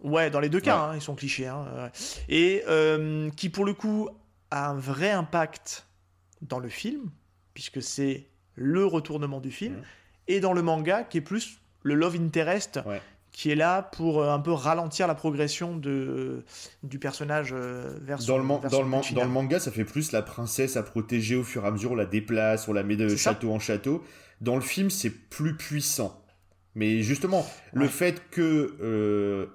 Ouais, 0.03 0.31
dans 0.31 0.39
les 0.39 0.51
deux 0.51 0.61
cas, 0.61 0.77
hein, 0.77 0.95
ils 0.95 1.01
sont 1.01 1.15
clichés. 1.15 1.47
Hein, 1.47 1.91
Et 2.29 2.63
euh, 2.69 3.31
qui 3.31 3.49
pour 3.49 3.65
le 3.65 3.73
coup 3.73 4.11
a 4.51 4.69
un 4.69 4.79
vrai 4.79 5.11
impact 5.11 5.87
dans 6.43 6.59
le 6.59 6.69
film, 6.69 7.11
puisque 7.55 7.83
c'est 7.83 8.27
le 8.55 8.85
retournement 8.85 9.41
du 9.41 9.51
film, 9.51 9.77
et 10.27 10.41
dans 10.41 10.53
le 10.53 10.63
manga 10.63 11.05
qui 11.05 11.19
est 11.19 11.23
plus 11.23 11.59
le 11.83 11.95
love 11.95 12.17
interest 12.17 12.81
qui 13.39 13.53
est 13.53 13.55
là 13.55 13.83
pour 13.83 14.21
euh, 14.21 14.33
un 14.33 14.41
peu 14.41 14.51
ralentir 14.51 15.07
la 15.07 15.15
progression 15.15 15.77
de, 15.77 16.43
du 16.83 16.99
personnage 16.99 17.51
euh, 17.53 17.97
vers 18.03 18.19
dans, 18.19 18.37
le, 18.37 18.45
dans, 18.69 18.83
le 18.83 19.15
dans 19.15 19.23
le 19.23 19.31
manga, 19.31 19.61
ça 19.61 19.71
fait 19.71 19.85
plus 19.85 20.11
la 20.11 20.23
princesse 20.23 20.77
à 20.77 20.83
protéger 20.83 21.37
au 21.37 21.45
fur 21.45 21.65
et 21.65 21.69
à 21.69 21.71
mesure, 21.71 21.93
on 21.93 21.95
la 21.95 22.07
déplace, 22.07 22.67
on 22.67 22.73
la 22.73 22.83
met 22.83 22.97
de 22.97 23.15
château 23.15 23.53
en 23.53 23.61
château. 23.61 24.03
Dans 24.41 24.57
le 24.57 24.61
film, 24.61 24.91
c'est 24.91 25.11
plus 25.11 25.57
puissant. 25.57 26.21
Mais 26.75 27.03
justement, 27.03 27.47
le 27.73 27.87
fait 27.87 28.23
que 28.31 28.77
euh, 28.81 29.47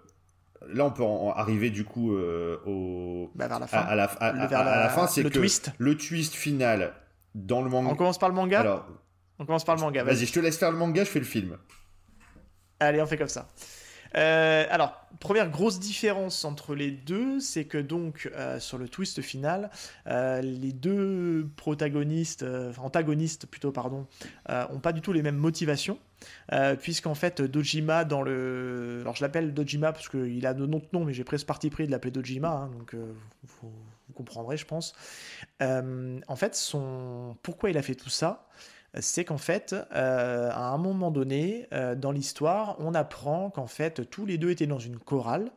là, 0.68 0.86
on 0.86 0.92
peut 0.92 1.04
arriver 1.36 1.70
du 1.70 1.84
coup 1.84 2.14
au 2.16 3.32
bah, 3.36 3.48
vers 3.48 3.60
la 3.60 3.68
fin. 3.68 3.80
À, 3.80 3.96
la, 3.96 4.10
la, 4.20 4.90
fin, 4.90 5.08
c'est 5.08 5.24
que 5.24 5.30
twist. 5.30 5.72
le 5.78 5.98
twist 5.98 6.34
final 6.34 6.94
dans 7.36 7.62
le 7.62 7.70
manga. 7.70 7.90
On 7.92 7.96
commence 7.96 8.18
par 8.18 8.30
le 8.30 8.36
manga. 8.36 8.60
Alors, 8.60 8.88
on 9.40 9.46
commence 9.46 9.66
par 9.66 9.76
le 9.76 9.82
manga. 9.82 10.04
Vas-y, 10.04 10.26
je 10.26 10.34
te 10.34 10.40
laisse 10.40 10.58
faire 10.58 10.72
le 10.72 10.78
manga, 10.78 11.04
je 11.04 11.10
fais 11.10 11.20
le 11.20 11.26
film. 11.26 11.58
Allez, 12.80 13.02
on 13.02 13.06
fait 13.06 13.18
comme 13.18 13.28
ça. 13.28 13.48
Euh, 14.16 14.66
alors, 14.70 15.08
première 15.20 15.50
grosse 15.50 15.80
différence 15.80 16.46
entre 16.46 16.76
les 16.76 16.92
deux, 16.92 17.40
c'est 17.40 17.66
que 17.66 17.78
donc 17.78 18.30
euh, 18.36 18.60
sur 18.60 18.78
le 18.78 18.88
twist 18.88 19.22
final, 19.22 19.70
euh, 20.08 20.42
les 20.42 20.72
deux 20.72 21.50
protagonistes, 21.56 22.46
antagonistes 22.78 23.48
plutôt, 23.48 23.72
pardon, 23.72 24.08
ont 24.50 24.80
pas 24.80 24.94
du 24.94 25.02
tout 25.02 25.14
les 25.14 25.22
mêmes 25.22 25.38
motivations. 25.38 25.98
puisqu'en 26.82 27.16
fait 27.16 27.42
Dojima 27.42 28.06
dans 28.06 28.22
le 28.22 29.00
alors 29.02 29.16
je 29.16 29.22
l'appelle 29.22 29.54
Dojima 29.54 29.92
parce 29.92 30.08
qu'il 30.08 30.46
a 30.46 30.54
de 30.54 30.64
autre 30.64 30.88
nom 30.94 31.04
mais 31.04 31.14
j'ai 31.14 31.26
pris 31.26 31.38
ce 31.38 31.46
parti 31.46 31.70
pris 31.70 31.86
de 31.86 31.92
l'appeler 31.92 32.12
Dojima 32.12 32.50
hein, 32.50 32.72
donc 32.78 32.96
vous, 32.96 33.74
vous, 34.08 34.14
comprendrez 34.14 34.56
je 34.56 34.66
pense 34.66 34.94
en 35.60 36.36
fait 36.38 36.56
son 36.56 37.36
pourquoi 37.44 37.72
il 37.72 37.78
a 37.78 37.82
fait 37.82 37.96
tout 37.96 38.10
ça 38.10 38.48
c'est 39.02 39.26
qu'en 39.26 39.38
fait, 39.38 39.74
euh, 39.94 40.50
à 40.52 40.70
un 40.70 40.78
moment 40.78 41.10
donné, 41.10 41.68
euh, 41.74 41.96
dans 41.96 42.12
l'histoire, 42.12 42.76
on 42.80 42.94
apprend 42.94 43.50
qu'en 43.50 43.68
fait, 43.68 44.10
tous 44.10 44.26
les 44.26 44.38
deux 44.38 44.52
étaient 44.52 44.68
dans 44.68 44.80
une 44.80 45.00
chorale 45.00 45.52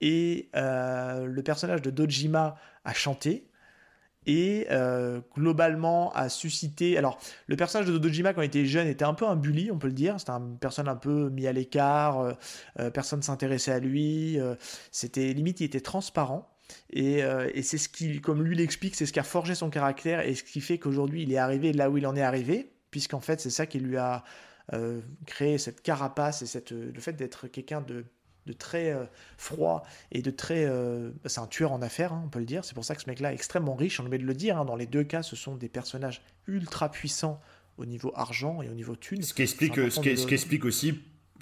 et 0.00 0.48
euh, 0.56 1.24
le 1.26 1.42
personnage 1.42 1.82
de 1.82 1.90
Dojima 1.90 2.56
a 2.84 2.94
chanté 2.94 3.44
et 4.26 4.66
globalement 5.34 6.12
a 6.12 6.28
suscité. 6.28 6.98
Alors, 6.98 7.18
le 7.46 7.56
personnage 7.56 7.88
de 7.88 7.96
Dojima 7.96 8.34
quand 8.34 8.42
il 8.42 8.46
était 8.46 8.66
jeune 8.66 8.86
était 8.86 9.06
un 9.06 9.14
peu 9.14 9.26
un 9.26 9.36
bully, 9.36 9.70
on 9.70 9.78
peut 9.78 9.86
le 9.86 9.94
dire. 9.94 10.16
C'était 10.18 10.32
une 10.32 10.58
personne 10.58 10.86
un 10.86 10.96
peu 10.96 11.30
mis 11.30 11.46
à 11.46 11.52
l'écart, 11.52 12.36
personne 12.92 13.22
s'intéressait 13.22 13.72
à 13.72 13.78
lui. 13.78 14.38
C'était 14.90 15.32
limite, 15.32 15.60
il 15.60 15.64
était 15.64 15.80
transparent. 15.80 16.57
Et, 16.90 17.18
et 17.18 17.62
c'est 17.62 17.78
ce 17.78 17.88
qui, 17.88 18.20
comme 18.20 18.42
lui 18.42 18.56
l'explique, 18.56 18.94
c'est 18.94 19.06
ce 19.06 19.12
qui 19.12 19.20
a 19.20 19.24
forgé 19.24 19.54
son 19.54 19.70
caractère 19.70 20.20
et 20.20 20.34
ce 20.34 20.42
qui 20.42 20.60
fait 20.60 20.78
qu'aujourd'hui 20.78 21.22
il 21.22 21.32
est 21.32 21.38
arrivé 21.38 21.72
là 21.72 21.90
où 21.90 21.98
il 21.98 22.06
en 22.06 22.16
est 22.16 22.22
arrivé, 22.22 22.70
puisqu'en 22.90 23.20
fait 23.20 23.40
c'est 23.40 23.50
ça 23.50 23.66
qui 23.66 23.78
lui 23.78 23.96
a 23.96 24.24
créé 25.26 25.58
cette 25.58 25.82
carapace 25.82 26.42
et 26.42 26.46
cette, 26.46 26.72
le 26.72 27.00
fait 27.00 27.14
d'être 27.14 27.48
quelqu'un 27.48 27.80
de 27.80 28.04
de 28.48 28.52
très 28.52 28.90
euh, 28.90 29.04
froid 29.36 29.84
et 30.10 30.22
de 30.22 30.30
très. 30.30 30.64
Euh, 30.64 31.10
c'est 31.26 31.40
un 31.40 31.46
tueur 31.46 31.72
en 31.72 31.82
affaires, 31.82 32.12
hein, 32.12 32.22
on 32.24 32.28
peut 32.28 32.38
le 32.40 32.46
dire. 32.46 32.64
C'est 32.64 32.74
pour 32.74 32.84
ça 32.84 32.96
que 32.96 33.02
ce 33.02 33.08
mec-là 33.08 33.30
est 33.30 33.34
extrêmement 33.34 33.74
riche. 33.74 34.00
On 34.00 34.10
est 34.10 34.18
de 34.18 34.24
le 34.24 34.34
dire. 34.34 34.58
Hein. 34.58 34.64
dans 34.64 34.76
les 34.76 34.86
deux 34.86 35.04
cas, 35.04 35.22
ce 35.22 35.36
sont 35.36 35.54
des 35.54 35.68
personnages 35.68 36.22
ultra 36.46 36.90
puissants 36.90 37.40
au 37.76 37.86
niveau 37.86 38.12
argent 38.16 38.62
et 38.62 38.68
au 38.68 38.74
niveau 38.74 38.96
thune. 38.96 39.22
Ce 39.22 39.34
qui 39.34 39.42
explique, 39.42 39.76
ce 39.76 40.00
qui, 40.00 40.16
ce 40.16 40.26
qui 40.26 40.34
explique 40.34 40.64
aussi 40.64 41.00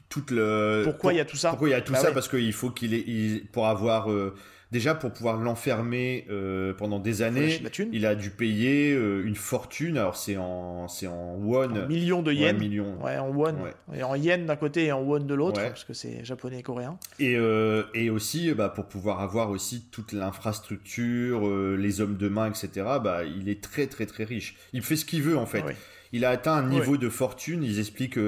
toute 0.09 0.31
le. 0.31 0.82
Pourquoi 0.85 1.15
il 1.15 1.16
y 1.16 1.20
a 1.20 1.24
tout 1.24 1.36
ça? 1.36 1.51
Pourquoi 1.51 1.69
il 1.69 1.73
y 1.73 1.74
a 1.74 1.81
tout 1.81 1.93
bah 1.93 2.01
ça? 2.01 2.12
Parce 2.12 2.28
qu'il 2.28 2.53
faut 2.53 2.70
qu'il 2.70 2.93
ait. 2.93 3.43
pour 3.53 3.66
avoir. 3.66 4.11
Euh, 4.11 4.35
déjà 4.72 4.94
pour 4.94 5.12
pouvoir 5.12 5.36
l'enfermer 5.36 6.26
euh, 6.30 6.72
pendant 6.74 6.98
des 6.98 7.22
années, 7.22 7.60
il 7.93 8.06
a 8.06 8.14
dû 8.14 8.30
payer 8.30 8.93
euh, 8.93 9.24
une 9.24 9.36
fortune. 9.36 9.97
Alors 9.97 10.16
c'est 10.16 10.36
en 10.36 10.88
c'est 10.88 11.06
en 11.06 11.36
won, 11.36 11.76
en 11.76 11.86
millions 11.86 12.22
de 12.22 12.32
yens, 12.32 12.60
ouais, 13.02 13.18
en 13.18 13.28
won, 13.28 13.55
et 13.94 14.02
en 14.02 14.14
yen 14.14 14.47
d'un 14.47 14.56
côté 14.56 14.86
et 14.86 14.93
en 14.93 15.02
won 15.02 15.20
de 15.20 15.34
l'autre, 15.34 15.60
parce 15.60 15.84
que 15.84 15.94
c'est 15.94 16.24
japonais 16.24 16.60
et 16.60 16.62
coréen. 16.62 16.98
Et 17.18 17.36
euh, 17.36 17.84
et 17.94 18.10
aussi 18.10 18.52
bah, 18.55 18.68
pour 18.68 18.86
pouvoir 18.86 19.20
avoir 19.20 19.51
aussi 19.51 19.86
toute 19.90 20.12
l'infrastructure, 20.12 21.48
les 21.76 22.01
hommes 22.01 22.16
de 22.16 22.28
main, 22.28 22.51
etc. 22.51 22.86
Bah 23.02 23.24
il 23.24 23.48
est 23.48 23.62
très 23.62 23.86
très 23.86 24.06
très 24.06 24.24
riche. 24.24 24.56
Il 24.72 24.82
fait 24.82 24.97
ce 24.97 25.05
qu'il 25.05 25.22
veut 25.22 25.38
en 25.38 25.47
fait. 25.47 25.64
Il 26.12 26.24
a 26.24 26.30
atteint 26.30 26.55
un 26.55 26.68
niveau 26.68 26.97
de 26.97 27.09
fortune. 27.09 27.62
Ils 27.62 27.78
expliquent 27.78 28.18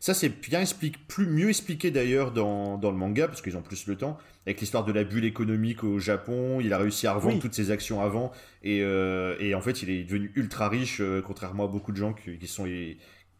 ça 0.00 0.14
c'est 0.14 0.28
bien 0.28 0.60
expliqué, 0.60 0.98
plus 1.08 1.26
mieux 1.26 1.48
expliqué 1.48 1.90
d'ailleurs 1.90 2.30
dans, 2.30 2.78
dans 2.78 2.90
le 2.90 2.96
manga 2.96 3.26
parce 3.26 3.42
qu'ils 3.42 3.56
ont 3.56 3.62
plus 3.62 3.86
le 3.86 3.96
temps 3.96 4.18
avec 4.48 4.60
l'histoire 4.60 4.84
de 4.84 4.92
la 4.92 5.04
bulle 5.04 5.26
économique 5.26 5.84
au 5.84 5.98
Japon. 5.98 6.60
Il 6.60 6.72
a 6.72 6.78
réussi 6.78 7.06
à 7.06 7.12
revendre 7.12 7.38
toutes 7.38 7.52
ses 7.52 7.70
actions 7.70 8.00
avant 8.00 8.32
et, 8.62 8.80
euh, 8.82 9.36
et, 9.40 9.54
en 9.54 9.60
fait, 9.60 9.82
il 9.82 9.90
est 9.90 10.04
devenu 10.04 10.32
ultra 10.36 10.70
riche, 10.70 11.02
euh, 11.02 11.20
contrairement 11.20 11.64
à 11.64 11.68
beaucoup 11.68 11.92
de 11.92 11.98
gens 11.98 12.14
qui, 12.14 12.46
sont, 12.46 12.64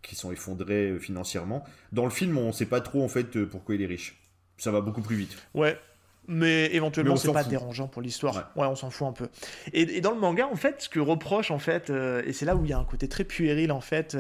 qui 0.03 0.15
sont 0.15 0.33
effondrés 0.33 0.91
euh, 0.91 0.99
financièrement. 0.99 1.65
Dans 1.93 2.05
le 2.05 2.11
film, 2.11 2.37
on 2.37 2.49
ne 2.49 2.53
sait 2.53 2.67
pas 2.67 2.83
trop 2.83 3.03
en 3.03 3.09
fait 3.09 3.43
pourquoi 3.45 3.75
il 3.75 3.83
est 3.83 3.87
riche. 3.87 4.21
Ça 4.59 4.71
va 4.71 4.83
beaucoup 4.83 5.01
plus 5.01 5.17
vite. 5.17 5.35
Ouais, 5.55 5.79
mais 6.29 6.73
éventuellement 6.75 7.17
c'est 7.17 7.33
pas 7.33 7.45
dérangeant 7.45 7.89
pour 7.89 8.03
l'histoire. 8.03 8.53
Ouais. 8.55 8.67
on 8.67 8.77
s'en 8.77 8.91
fout 8.91 9.09
un 9.09 9.13
peu. 9.13 9.29
Et, 9.73 10.01
dans 10.01 10.13
le 10.13 10.21
manga, 10.21 10.47
en 10.47 10.57
fait, 10.57 10.83
ce 10.83 10.89
que 10.89 11.01
reproche 11.01 11.51
en 11.51 11.59
fait, 11.59 11.91
et 11.91 12.33
c'est 12.33 12.47
là 12.47 12.55
où 12.55 12.65
il 12.65 12.71
y 12.71 12.73
a 12.73 12.79
un 12.79 12.85
côté 12.85 13.09
très 13.09 13.25
puéril 13.25 13.73
en 13.73 13.81
fait, 13.81 14.17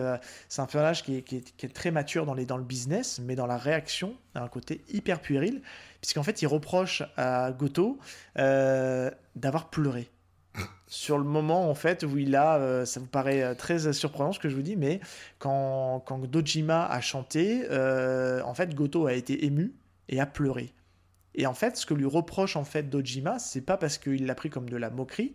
c'est 0.48 0.62
un 0.62 0.66
personnage 0.66 1.05
qui 1.05 1.16
est, 1.16 1.22
qui, 1.22 1.36
est, 1.36 1.72
très 1.72 1.90
mature 1.90 2.26
dans, 2.26 2.35
les, 2.35 2.47
dans 2.47 2.56
le 2.56 2.64
business, 2.64 3.20
mais 3.22 3.36
dans 3.36 3.47
la 3.47 3.56
réaction, 3.56 4.14
il 4.35 4.39
a 4.39 4.44
un 4.44 4.48
côté 4.48 4.82
hyper 4.89 5.20
puéril 5.20 5.62
puisqu'en 6.01 6.22
fait, 6.22 6.43
il 6.43 6.47
reproche 6.47 7.02
à 7.16 7.52
Goto 7.52 7.98
euh, 8.39 9.10
d'avoir 9.36 9.70
pleuré. 9.70 10.09
Sur 10.86 11.18
le 11.18 11.24
moment 11.24 11.68
en 11.68 11.74
fait 11.74 12.02
où 12.02 12.16
il 12.16 12.35
a, 12.35 12.56
euh, 12.56 12.85
ça 12.85 13.01
vous 13.01 13.06
paraît 13.06 13.43
euh, 13.43 13.55
très 13.55 13.93
surprenant 13.93 14.32
ce 14.32 14.39
que 14.39 14.48
je 14.48 14.56
vous 14.56 14.62
dis, 14.62 14.76
mais 14.76 15.01
quand, 15.39 16.02
quand 16.06 16.18
Dojima 16.18 16.86
a 16.86 17.01
chanté, 17.01 17.64
en 17.70 18.55
fait 18.55 18.74
Goto 18.74 19.06
a 19.06 19.14
été 19.14 19.44
ému 19.44 19.74
et 20.09 20.20
a 20.20 20.26
pleuré. 20.26 20.72
Et 21.35 21.47
en 21.47 21.55
fait, 21.55 21.77
ce 21.77 21.87
que 21.87 21.95
lui 21.95 22.07
reproche 22.07 22.57
en 22.57 22.65
fait 22.65 22.91
Dojima, 22.91 23.39
c'est 23.39 23.61
pas 23.61 23.77
parce 23.77 23.99
qu'il 23.99 24.27
l'a 24.27 24.35
pris 24.35 24.51
comme 24.51 24.69
de 24.69 24.77
la 24.77 24.91
moquerie, 24.91 25.35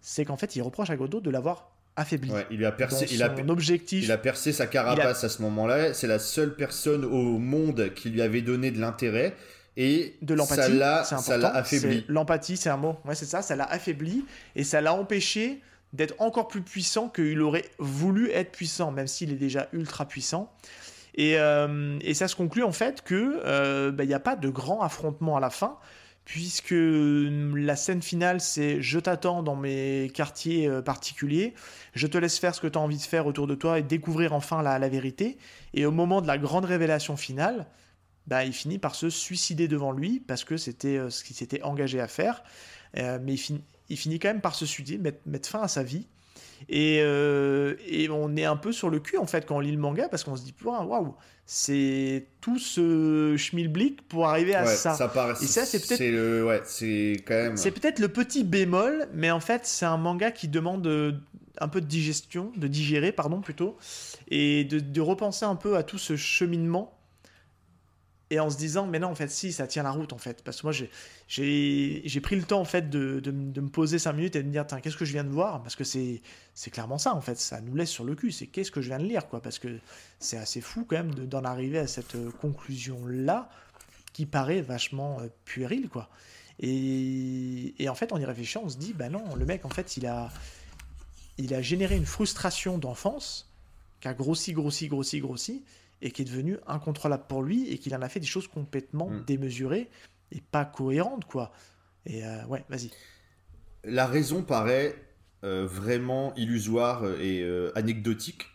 c'est 0.00 0.24
qu'en 0.24 0.36
fait 0.36 0.56
il 0.56 0.62
reproche 0.62 0.90
à 0.90 0.96
Goto 0.96 1.20
de 1.20 1.30
l'avoir 1.30 1.70
affaibli. 1.96 2.30
il 2.50 2.64
a 2.64 2.72
percé, 2.72 3.06
il 3.10 3.22
a, 3.22 3.34
objectif. 3.48 4.04
Il 4.04 4.12
a 4.12 4.18
percé 4.18 4.52
sa 4.52 4.66
carapace 4.66 5.24
à 5.24 5.28
ce 5.28 5.42
moment-là. 5.42 5.94
C'est 5.94 6.06
la 6.06 6.18
seule 6.18 6.54
personne 6.54 7.04
au 7.04 7.38
monde 7.38 7.92
qui 7.94 8.10
lui 8.10 8.22
avait 8.22 8.42
donné 8.42 8.70
de 8.70 8.80
l'intérêt 8.80 9.34
et 9.76 10.16
de 10.22 10.34
l'empathie, 10.34 10.78
ça 11.04 11.36
l'a 11.36 11.48
affaibli. 11.54 12.04
L'empathie, 12.08 12.56
c'est 12.56 12.70
un 12.70 12.76
mot. 12.76 12.96
Ouais, 13.04 13.14
c'est 13.14 13.26
ça, 13.26 13.42
ça 13.42 13.56
l'a 13.56 13.64
affaibli 13.64 14.24
et 14.54 14.64
ça 14.64 14.80
l'a 14.80 14.94
empêché 14.94 15.60
d'être 15.92 16.14
encore 16.18 16.48
plus 16.48 16.62
puissant 16.62 17.08
qu'il 17.08 17.40
aurait 17.42 17.64
voulu 17.78 18.30
être 18.30 18.52
puissant, 18.52 18.90
même 18.90 19.06
s'il 19.06 19.32
est 19.32 19.36
déjà 19.36 19.68
ultra 19.72 20.06
puissant. 20.06 20.52
Et, 21.16 21.38
euh, 21.38 21.98
et, 22.02 22.14
ça 22.14 22.28
se 22.28 22.36
conclut 22.36 22.62
en 22.62 22.72
fait 22.72 23.02
que 23.02 23.40
euh, 23.44 23.90
bah, 23.90 24.04
il 24.04 24.08
n'y 24.08 24.14
a 24.14 24.20
pas 24.20 24.36
de 24.36 24.48
grand 24.50 24.82
affrontement 24.82 25.36
à 25.36 25.40
la 25.40 25.48
fin, 25.48 25.78
puisque 26.26 26.74
la 26.74 27.74
scène 27.74 28.02
finale 28.02 28.40
c'est 28.40 28.82
je 28.82 28.98
t'attends 28.98 29.42
dans 29.42 29.56
mes 29.56 30.10
quartiers 30.12 30.68
euh, 30.68 30.82
particuliers, 30.82 31.54
je 31.94 32.06
te 32.06 32.18
laisse 32.18 32.38
faire 32.38 32.54
ce 32.54 32.60
que 32.60 32.66
tu 32.66 32.78
as 32.78 32.82
envie 32.82 32.98
de 32.98 33.02
faire 33.02 33.26
autour 33.26 33.46
de 33.46 33.54
toi 33.54 33.78
et 33.78 33.82
découvrir 33.82 34.34
enfin 34.34 34.62
la, 34.62 34.78
la 34.78 34.88
vérité. 34.90 35.38
Et 35.72 35.86
au 35.86 35.90
moment 35.90 36.20
de 36.20 36.26
la 36.26 36.36
grande 36.36 36.66
révélation 36.66 37.16
finale, 37.16 37.66
bah, 38.26 38.44
il 38.44 38.52
finit 38.52 38.78
par 38.78 38.94
se 38.94 39.08
suicider 39.08 39.68
devant 39.68 39.92
lui 39.92 40.20
parce 40.20 40.44
que 40.44 40.58
c'était 40.58 41.10
ce 41.10 41.24
qu'il 41.24 41.36
s'était 41.36 41.62
engagé 41.62 42.00
à 42.00 42.08
faire. 42.08 42.42
Mais 42.94 43.34
il, 43.88 43.96
finit 43.96 44.18
quand 44.18 44.28
même 44.28 44.40
par 44.40 44.54
se 44.54 44.64
suicider, 44.64 45.12
mettre 45.26 45.48
fin 45.48 45.60
à 45.60 45.68
sa 45.68 45.82
vie. 45.82 46.08
Et, 46.68 47.00
euh, 47.00 47.74
et, 47.86 48.08
on 48.08 48.34
est 48.36 48.44
un 48.44 48.56
peu 48.56 48.72
sur 48.72 48.90
le 48.90 49.00
cul 49.00 49.18
en 49.18 49.26
fait 49.26 49.46
quand 49.46 49.56
on 49.56 49.60
lit 49.60 49.72
le 49.72 49.78
manga 49.78 50.08
parce 50.08 50.24
qu'on 50.24 50.36
se 50.36 50.44
dit 50.44 50.54
waouh, 50.64 51.14
c'est 51.44 52.26
tout 52.40 52.58
ce 52.58 53.36
schmilblick 53.36 54.06
pour 54.08 54.26
arriver 54.26 54.54
à 54.54 54.66
ça. 54.66 54.94
ça 54.94 55.12
et 55.40 55.46
ça 55.46 55.64
c'est 55.64 55.86
peut-être 55.86 56.44
ouais, 56.44 56.62
c'est 56.64 57.16
quand 57.26 57.34
même 57.34 57.56
c'est 57.56 57.70
peut-être 57.70 57.98
le 57.98 58.08
petit 58.08 58.44
bémol, 58.44 59.08
mais 59.14 59.30
en 59.30 59.40
fait 59.40 59.62
c'est 59.64 59.86
un 59.86 59.96
manga 59.96 60.30
qui 60.30 60.48
demande 60.48 60.86
un 61.58 61.68
peu 61.68 61.80
de 61.80 61.86
digestion, 61.86 62.52
de 62.56 62.68
digérer 62.68 63.12
pardon 63.12 63.40
plutôt, 63.40 63.76
et 64.28 64.64
de, 64.64 64.80
de 64.80 65.00
repenser 65.00 65.44
un 65.44 65.56
peu 65.56 65.76
à 65.76 65.82
tout 65.82 65.98
ce 65.98 66.16
cheminement 66.16 66.95
et 68.30 68.40
en 68.40 68.50
se 68.50 68.56
disant 68.56 68.86
mais 68.86 68.98
non 68.98 69.08
en 69.08 69.14
fait 69.14 69.28
si 69.28 69.52
ça 69.52 69.66
tient 69.66 69.82
la 69.82 69.90
route 69.90 70.12
en 70.12 70.18
fait. 70.18 70.42
Parce 70.42 70.60
que 70.60 70.66
moi 70.66 70.72
j'ai 71.28 72.20
pris 72.20 72.36
le 72.36 72.42
temps 72.42 72.60
en 72.60 72.64
fait 72.64 72.90
de, 72.90 73.20
de, 73.20 73.30
me 73.30 73.68
poser 73.68 73.98
5 73.98 74.12
minutes 74.12 74.36
et 74.36 74.42
de 74.42 74.48
me 74.48 74.52
dire 74.52 74.66
qu'est-ce 74.82 74.96
que 74.96 75.04
je 75.04 75.12
viens 75.12 75.24
de 75.24 75.30
voir? 75.30 75.62
Parce 75.62 75.76
que 75.76 75.84
c'est 75.84 76.20
clairement 76.70 76.98
ça 76.98 77.14
en 77.14 77.20
fait. 77.20 77.38
Ça 77.38 77.60
nous 77.60 77.74
laisse 77.74 77.90
sur 77.90 78.04
le 78.04 78.14
cul. 78.14 78.32
C'est 78.32 78.46
qu'est-ce 78.46 78.70
que 78.70 78.80
je 78.80 78.88
viens 78.88 78.98
de 78.98 79.04
lire 79.04 79.28
quoi. 79.28 79.40
Parce 79.40 79.58
que 79.58 79.78
c'est 80.18 80.38
assez 80.38 80.60
fou 80.60 80.84
quand 80.88 80.96
même 80.96 81.14
d'en 81.14 81.44
arriver 81.44 81.78
à 81.78 81.86
cette 81.86 82.16
euh, 82.16 82.30
conclusion 82.40 83.06
là 83.06 83.48
qui 84.12 84.26
paraît 84.26 84.62
vachement 84.62 85.20
euh, 85.20 85.28
puéril 85.44 85.88
quoi. 85.88 86.08
Et, 86.58 87.74
et, 87.78 87.88
en 87.88 87.94
fait 87.94 88.12
en 88.12 88.18
y 88.18 88.24
réfléchissant 88.24 88.62
on 88.64 88.70
se 88.70 88.78
dit 88.78 88.94
bah 88.94 89.10
non 89.10 89.34
le 89.34 89.44
mec 89.44 89.66
en 89.66 89.68
fait 89.68 89.98
il 89.98 90.06
a 90.06 90.30
il 91.36 91.52
a 91.52 91.60
généré 91.60 91.96
une 91.96 92.06
frustration 92.06 92.78
d'enfance 92.78 93.52
qui 94.00 94.08
a 94.08 94.14
grossi 94.14 94.54
grossi 94.54 94.88
grossi 94.88 95.20
grossi 95.20 95.64
et 96.02 96.10
qui 96.10 96.22
est 96.22 96.26
devenu 96.26 96.58
incontrôlable 96.66 97.24
pour 97.28 97.42
lui 97.42 97.68
et 97.68 97.78
qu'il 97.78 97.94
en 97.94 98.02
a 98.02 98.08
fait 98.08 98.20
des 98.20 98.26
choses 98.26 98.48
complètement 98.48 99.10
mm. 99.10 99.24
démesurées 99.24 99.88
et 100.32 100.40
pas 100.40 100.64
cohérentes, 100.64 101.24
quoi. 101.24 101.52
Et 102.04 102.24
euh, 102.24 102.44
ouais, 102.46 102.64
vas-y. 102.68 102.90
La 103.84 104.06
raison 104.06 104.42
paraît 104.42 104.94
euh, 105.44 105.66
vraiment 105.66 106.34
illusoire 106.34 107.04
et 107.20 107.42
euh, 107.42 107.70
anecdotique, 107.74 108.46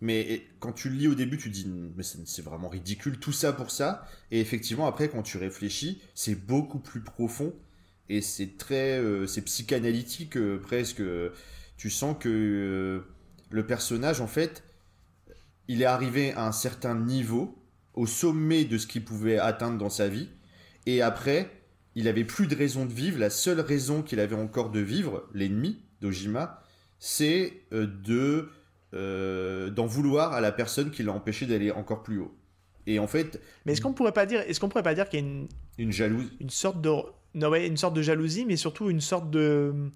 mais 0.00 0.42
quand 0.60 0.72
tu 0.72 0.90
le 0.90 0.96
lis 0.96 1.08
au 1.08 1.14
début, 1.14 1.38
tu 1.38 1.48
dis 1.50 1.66
mais 1.66 2.02
c'est 2.02 2.42
vraiment 2.42 2.68
ridicule 2.68 3.18
tout 3.18 3.32
ça 3.32 3.52
pour 3.52 3.70
ça. 3.70 4.06
Et 4.30 4.40
effectivement, 4.40 4.86
après, 4.86 5.08
quand 5.08 5.22
tu 5.22 5.38
réfléchis, 5.38 6.02
c'est 6.14 6.34
beaucoup 6.34 6.78
plus 6.78 7.00
profond 7.00 7.54
et 8.08 8.20
c'est 8.20 8.58
très, 8.58 9.02
c'est 9.26 9.42
psychanalytique 9.42 10.38
presque. 10.60 11.02
Tu 11.78 11.90
sens 11.90 12.16
que 12.18 13.04
le 13.50 13.66
personnage, 13.66 14.20
en 14.20 14.26
fait, 14.26 14.62
il 15.68 15.82
est 15.82 15.86
arrivé 15.86 16.32
à 16.32 16.46
un 16.46 16.52
certain 16.52 16.94
niveau, 16.94 17.62
au 17.94 18.06
sommet 18.06 18.64
de 18.64 18.78
ce 18.78 18.86
qu'il 18.86 19.04
pouvait 19.04 19.38
atteindre 19.38 19.78
dans 19.78 19.90
sa 19.90 20.08
vie, 20.08 20.28
et 20.86 21.02
après, 21.02 21.50
il 21.94 22.08
avait 22.08 22.24
plus 22.24 22.46
de 22.46 22.54
raison 22.54 22.84
de 22.84 22.92
vivre. 22.92 23.18
La 23.18 23.30
seule 23.30 23.60
raison 23.60 24.02
qu'il 24.02 24.20
avait 24.20 24.36
encore 24.36 24.70
de 24.70 24.80
vivre, 24.80 25.28
l'ennemi 25.32 25.80
d'Ojima, 26.00 26.62
c'est 26.98 27.62
euh, 27.72 27.86
de 27.86 28.50
euh, 28.94 29.70
d'en 29.70 29.86
vouloir 29.86 30.32
à 30.32 30.40
la 30.40 30.52
personne 30.52 30.90
qui 30.90 31.02
l'a 31.02 31.12
empêché 31.12 31.46
d'aller 31.46 31.70
encore 31.70 32.02
plus 32.02 32.18
haut. 32.18 32.34
Et 32.86 32.98
en 32.98 33.08
fait. 33.08 33.40
Mais 33.64 33.72
est-ce 33.72 33.80
qu'on 33.80 33.92
pourrait 33.92 34.12
pas 34.12 34.26
dire, 34.26 34.40
est-ce 34.40 34.60
qu'on 34.60 34.68
pourrait 34.68 34.84
pas 34.84 34.94
dire 34.94 35.08
qu'il 35.08 35.20
y 35.20 35.22
a 35.22 35.26
une 35.26 35.48
une 35.78 35.92
jalousie, 35.92 36.36
une 36.40 36.50
sorte 36.50 36.80
de 36.80 36.90
non 37.34 37.48
ouais, 37.48 37.66
une 37.66 37.76
sorte 37.76 37.94
de 37.94 38.02
jalousie, 38.02 38.46
mais 38.46 38.56
surtout 38.56 38.88
une 38.88 39.00
sorte 39.00 39.30
de 39.30 39.90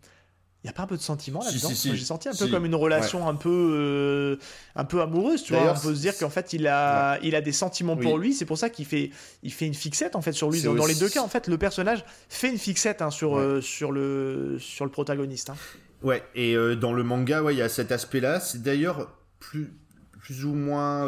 il 0.62 0.66
n'y 0.66 0.70
a 0.70 0.74
pas 0.74 0.82
un 0.82 0.86
peu 0.86 0.98
de 0.98 1.02
sentiment 1.02 1.40
là-dedans 1.42 1.70
J'ai 1.72 2.04
senti 2.04 2.28
un 2.28 2.34
peu 2.34 2.48
comme 2.48 2.66
une 2.66 2.74
relation 2.74 3.26
un 3.26 3.34
peu 3.34 3.48
euh, 3.48 4.36
un 4.76 4.84
peu 4.84 5.00
amoureuse, 5.00 5.42
tu 5.42 5.54
vois. 5.54 5.72
On 5.74 5.80
peut 5.80 5.94
se 5.94 6.00
dire 6.00 6.16
qu'en 6.18 6.28
fait 6.28 6.52
il 6.52 6.66
a 6.66 7.18
il 7.22 7.34
a 7.34 7.40
des 7.40 7.52
sentiments 7.52 7.96
pour 7.96 8.18
lui. 8.18 8.34
C'est 8.34 8.44
pour 8.44 8.58
ça 8.58 8.68
qu'il 8.68 8.84
fait 8.84 9.10
il 9.42 9.52
fait 9.52 9.66
une 9.66 9.74
fixette 9.74 10.16
en 10.16 10.20
fait 10.20 10.32
sur 10.32 10.50
lui. 10.50 10.60
Dans, 10.60 10.84
les 10.84 10.94
deux 10.94 11.08
cas, 11.08 11.22
en 11.22 11.28
fait, 11.28 11.48
le 11.48 11.56
personnage 11.56 12.04
fait 12.28 12.50
une 12.50 12.58
fixette 12.58 13.00
hein, 13.00 13.10
sur 13.10 13.38
euh, 13.38 13.62
sur 13.62 13.90
le 13.90 14.58
sur 14.58 14.84
le 14.84 14.90
protagoniste. 14.90 15.48
Hein. 15.48 15.56
Ouais. 16.02 16.22
Et 16.34 16.54
euh, 16.56 16.76
dans 16.76 16.92
le 16.92 17.04
manga, 17.04 17.42
ouais, 17.42 17.54
il 17.54 17.58
y 17.58 17.62
a 17.62 17.70
cet 17.70 17.90
aspect-là. 17.90 18.38
C'est 18.40 18.62
d'ailleurs 18.62 19.10
plus 19.38 19.72
plus 20.20 20.44
ou 20.44 20.54
moins 20.54 21.06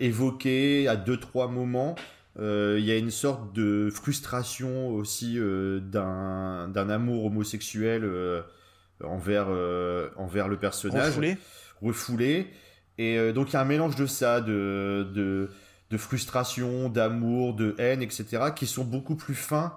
évoqué 0.00 0.88
à 0.88 0.96
deux 0.96 1.20
trois 1.20 1.46
moments. 1.46 1.94
Euh, 2.40 2.76
il 2.78 2.84
y 2.84 2.90
a 2.90 2.96
une 2.96 3.10
sorte 3.10 3.52
de 3.54 3.90
frustration 3.92 4.88
aussi 4.88 5.34
euh, 5.38 5.80
d'un 5.80 6.88
amour 6.88 7.26
homosexuel 7.26 8.10
envers, 9.04 9.48
envers 10.16 10.48
le 10.48 10.58
personnage. 10.58 11.08
Refoulé. 11.08 11.36
Refoulé. 11.82 12.46
Et 12.98 13.32
donc 13.32 13.50
il 13.50 13.52
y 13.54 13.56
a 13.56 13.60
un 13.60 13.64
mélange 13.64 13.96
de 13.96 14.06
ça, 14.06 14.40
de, 14.40 15.08
de, 15.14 15.48
de 15.90 15.96
frustration, 15.96 16.88
d'amour, 16.88 17.54
de 17.54 17.74
haine, 17.78 18.02
etc., 18.02 18.44
qui 18.54 18.66
sont 18.66 18.84
beaucoup 18.84 19.16
plus 19.16 19.34
fins 19.34 19.74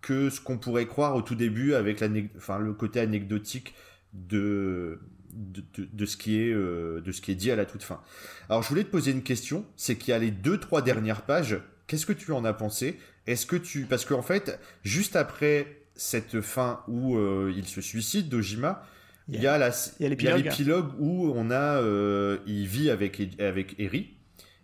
que 0.00 0.30
ce 0.30 0.40
qu'on 0.40 0.58
pourrait 0.58 0.86
croire 0.86 1.14
au 1.14 1.22
tout 1.22 1.36
début 1.36 1.74
avec 1.74 2.02
enfin, 2.36 2.58
le 2.58 2.72
côté 2.74 3.00
anecdotique 3.00 3.74
de, 4.12 5.00
de, 5.32 6.06
ce 6.06 6.16
qui 6.16 6.40
est, 6.40 6.52
euh, 6.52 7.00
de 7.00 7.12
ce 7.12 7.20
qui 7.20 7.32
est 7.32 7.36
dit 7.36 7.50
à 7.50 7.56
la 7.56 7.64
toute 7.64 7.82
fin. 7.82 8.00
Alors 8.48 8.62
je 8.62 8.68
voulais 8.68 8.84
te 8.84 8.90
poser 8.90 9.12
une 9.12 9.22
question, 9.22 9.64
c'est 9.76 9.96
qu'il 9.96 10.10
y 10.10 10.14
a 10.14 10.18
les 10.18 10.30
deux, 10.30 10.58
trois 10.58 10.82
dernières 10.82 11.22
pages, 11.22 11.58
qu'est-ce 11.92 12.06
que 12.06 12.14
tu 12.14 12.32
en 12.32 12.46
as 12.46 12.54
pensé? 12.54 12.98
Est-ce 13.26 13.44
que 13.44 13.56
tu... 13.56 13.84
Parce 13.84 14.06
qu'en 14.06 14.22
fait, 14.22 14.58
juste 14.82 15.14
après 15.14 15.66
cette 15.94 16.40
fin 16.40 16.80
où 16.88 17.18
euh, 17.18 17.52
il 17.54 17.66
se 17.66 17.82
suicide, 17.82 18.30
Dojima, 18.30 18.82
il 19.28 19.42
y 19.42 19.46
a, 19.46 19.70
l'épilogue. 20.00 20.86
où 20.98 21.30
on 21.36 21.50
a, 21.50 21.80
euh, 21.82 22.38
il 22.46 22.66
vit 22.66 22.88
avec, 22.88 23.20
avec 23.38 23.78
Eri, 23.78 24.16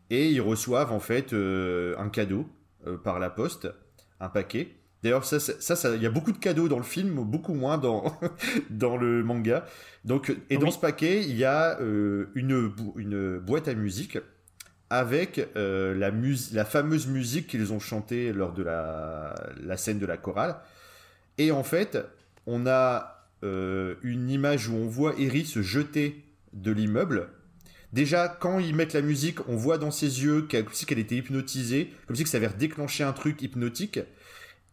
et 0.09 0.31
ils 0.31 0.41
reçoivent 0.41 0.91
en 0.91 1.01
fait 1.01 1.35
un 1.35 2.09
cadeau 2.09 2.49
par 3.05 3.19
la 3.19 3.29
poste, 3.29 3.69
un 4.21 4.31
paquet, 4.31 4.79
D'ailleurs, 5.03 5.25
ça, 5.25 5.39
ça, 5.39 5.95
il 5.95 6.03
y 6.03 6.07
a 6.07 6.11
beaucoup 6.11 6.33
de 6.33 6.39
cadeaux 6.39 6.67
dans 6.69 6.79
le 6.79 6.83
film, 6.83 7.23
beaucoup 7.23 7.55
moins 7.55 7.79
dans, 7.79 8.19
dans 8.71 8.97
le 8.97 9.23
manga. 9.23 9.65
Donc, 10.05 10.35
et 10.51 10.57
dans 10.57 10.73
ce 10.73 10.79
paquet, 10.79 11.23
il 11.23 11.37
y 11.37 11.45
a 11.45 11.79
euh, 11.81 12.31
une, 12.35 12.73
une 12.97 13.39
boîte 13.39 13.69
à 13.69 13.75
musique 13.75 14.19
avec 14.91 15.49
euh, 15.57 15.95
la, 15.95 16.65
fameuse 16.65 17.07
musique 17.07 17.49
qu'ils 17.49 17.73
ont 17.73 17.81
chantée 17.81 18.33
lors 18.33 18.53
de 18.53 18.63
la, 18.63 19.35
scène 19.77 19.99
de 19.99 20.07
la 20.07 20.17
chorale. 20.17 20.57
Et 21.37 21.51
en 21.51 21.63
fait, 21.63 21.99
on 22.47 22.67
a 22.67 23.29
euh, 23.45 23.97
une 24.03 24.31
image 24.31 24.69
où 24.69 24.75
on 24.75 24.87
voit 24.87 25.15
Eri 25.19 25.45
se 25.45 25.63
jeter 25.63 26.25
de 26.53 26.73
l'immeuble. 26.73 27.29
Déjà, 27.93 28.29
quand 28.29 28.59
ils 28.59 28.75
mettent 28.75 28.95
la 28.95 29.03
musique, 29.03 29.47
on 29.49 29.57
voit 29.57 29.79
dans 29.79 29.91
ses 29.91 30.23
yeux 30.23 30.47
comme 30.51 30.67
si 30.73 30.85
qu'elle 30.85 30.99
était 30.99 31.17
hypnotisée, 31.17 31.93
comme 32.07 32.17
si 32.17 32.27
ça 32.27 32.39
avait 32.39 32.49
déclenché 32.49 33.05
un 33.05 33.13
truc 33.13 33.41
hypnotique. 33.43 34.01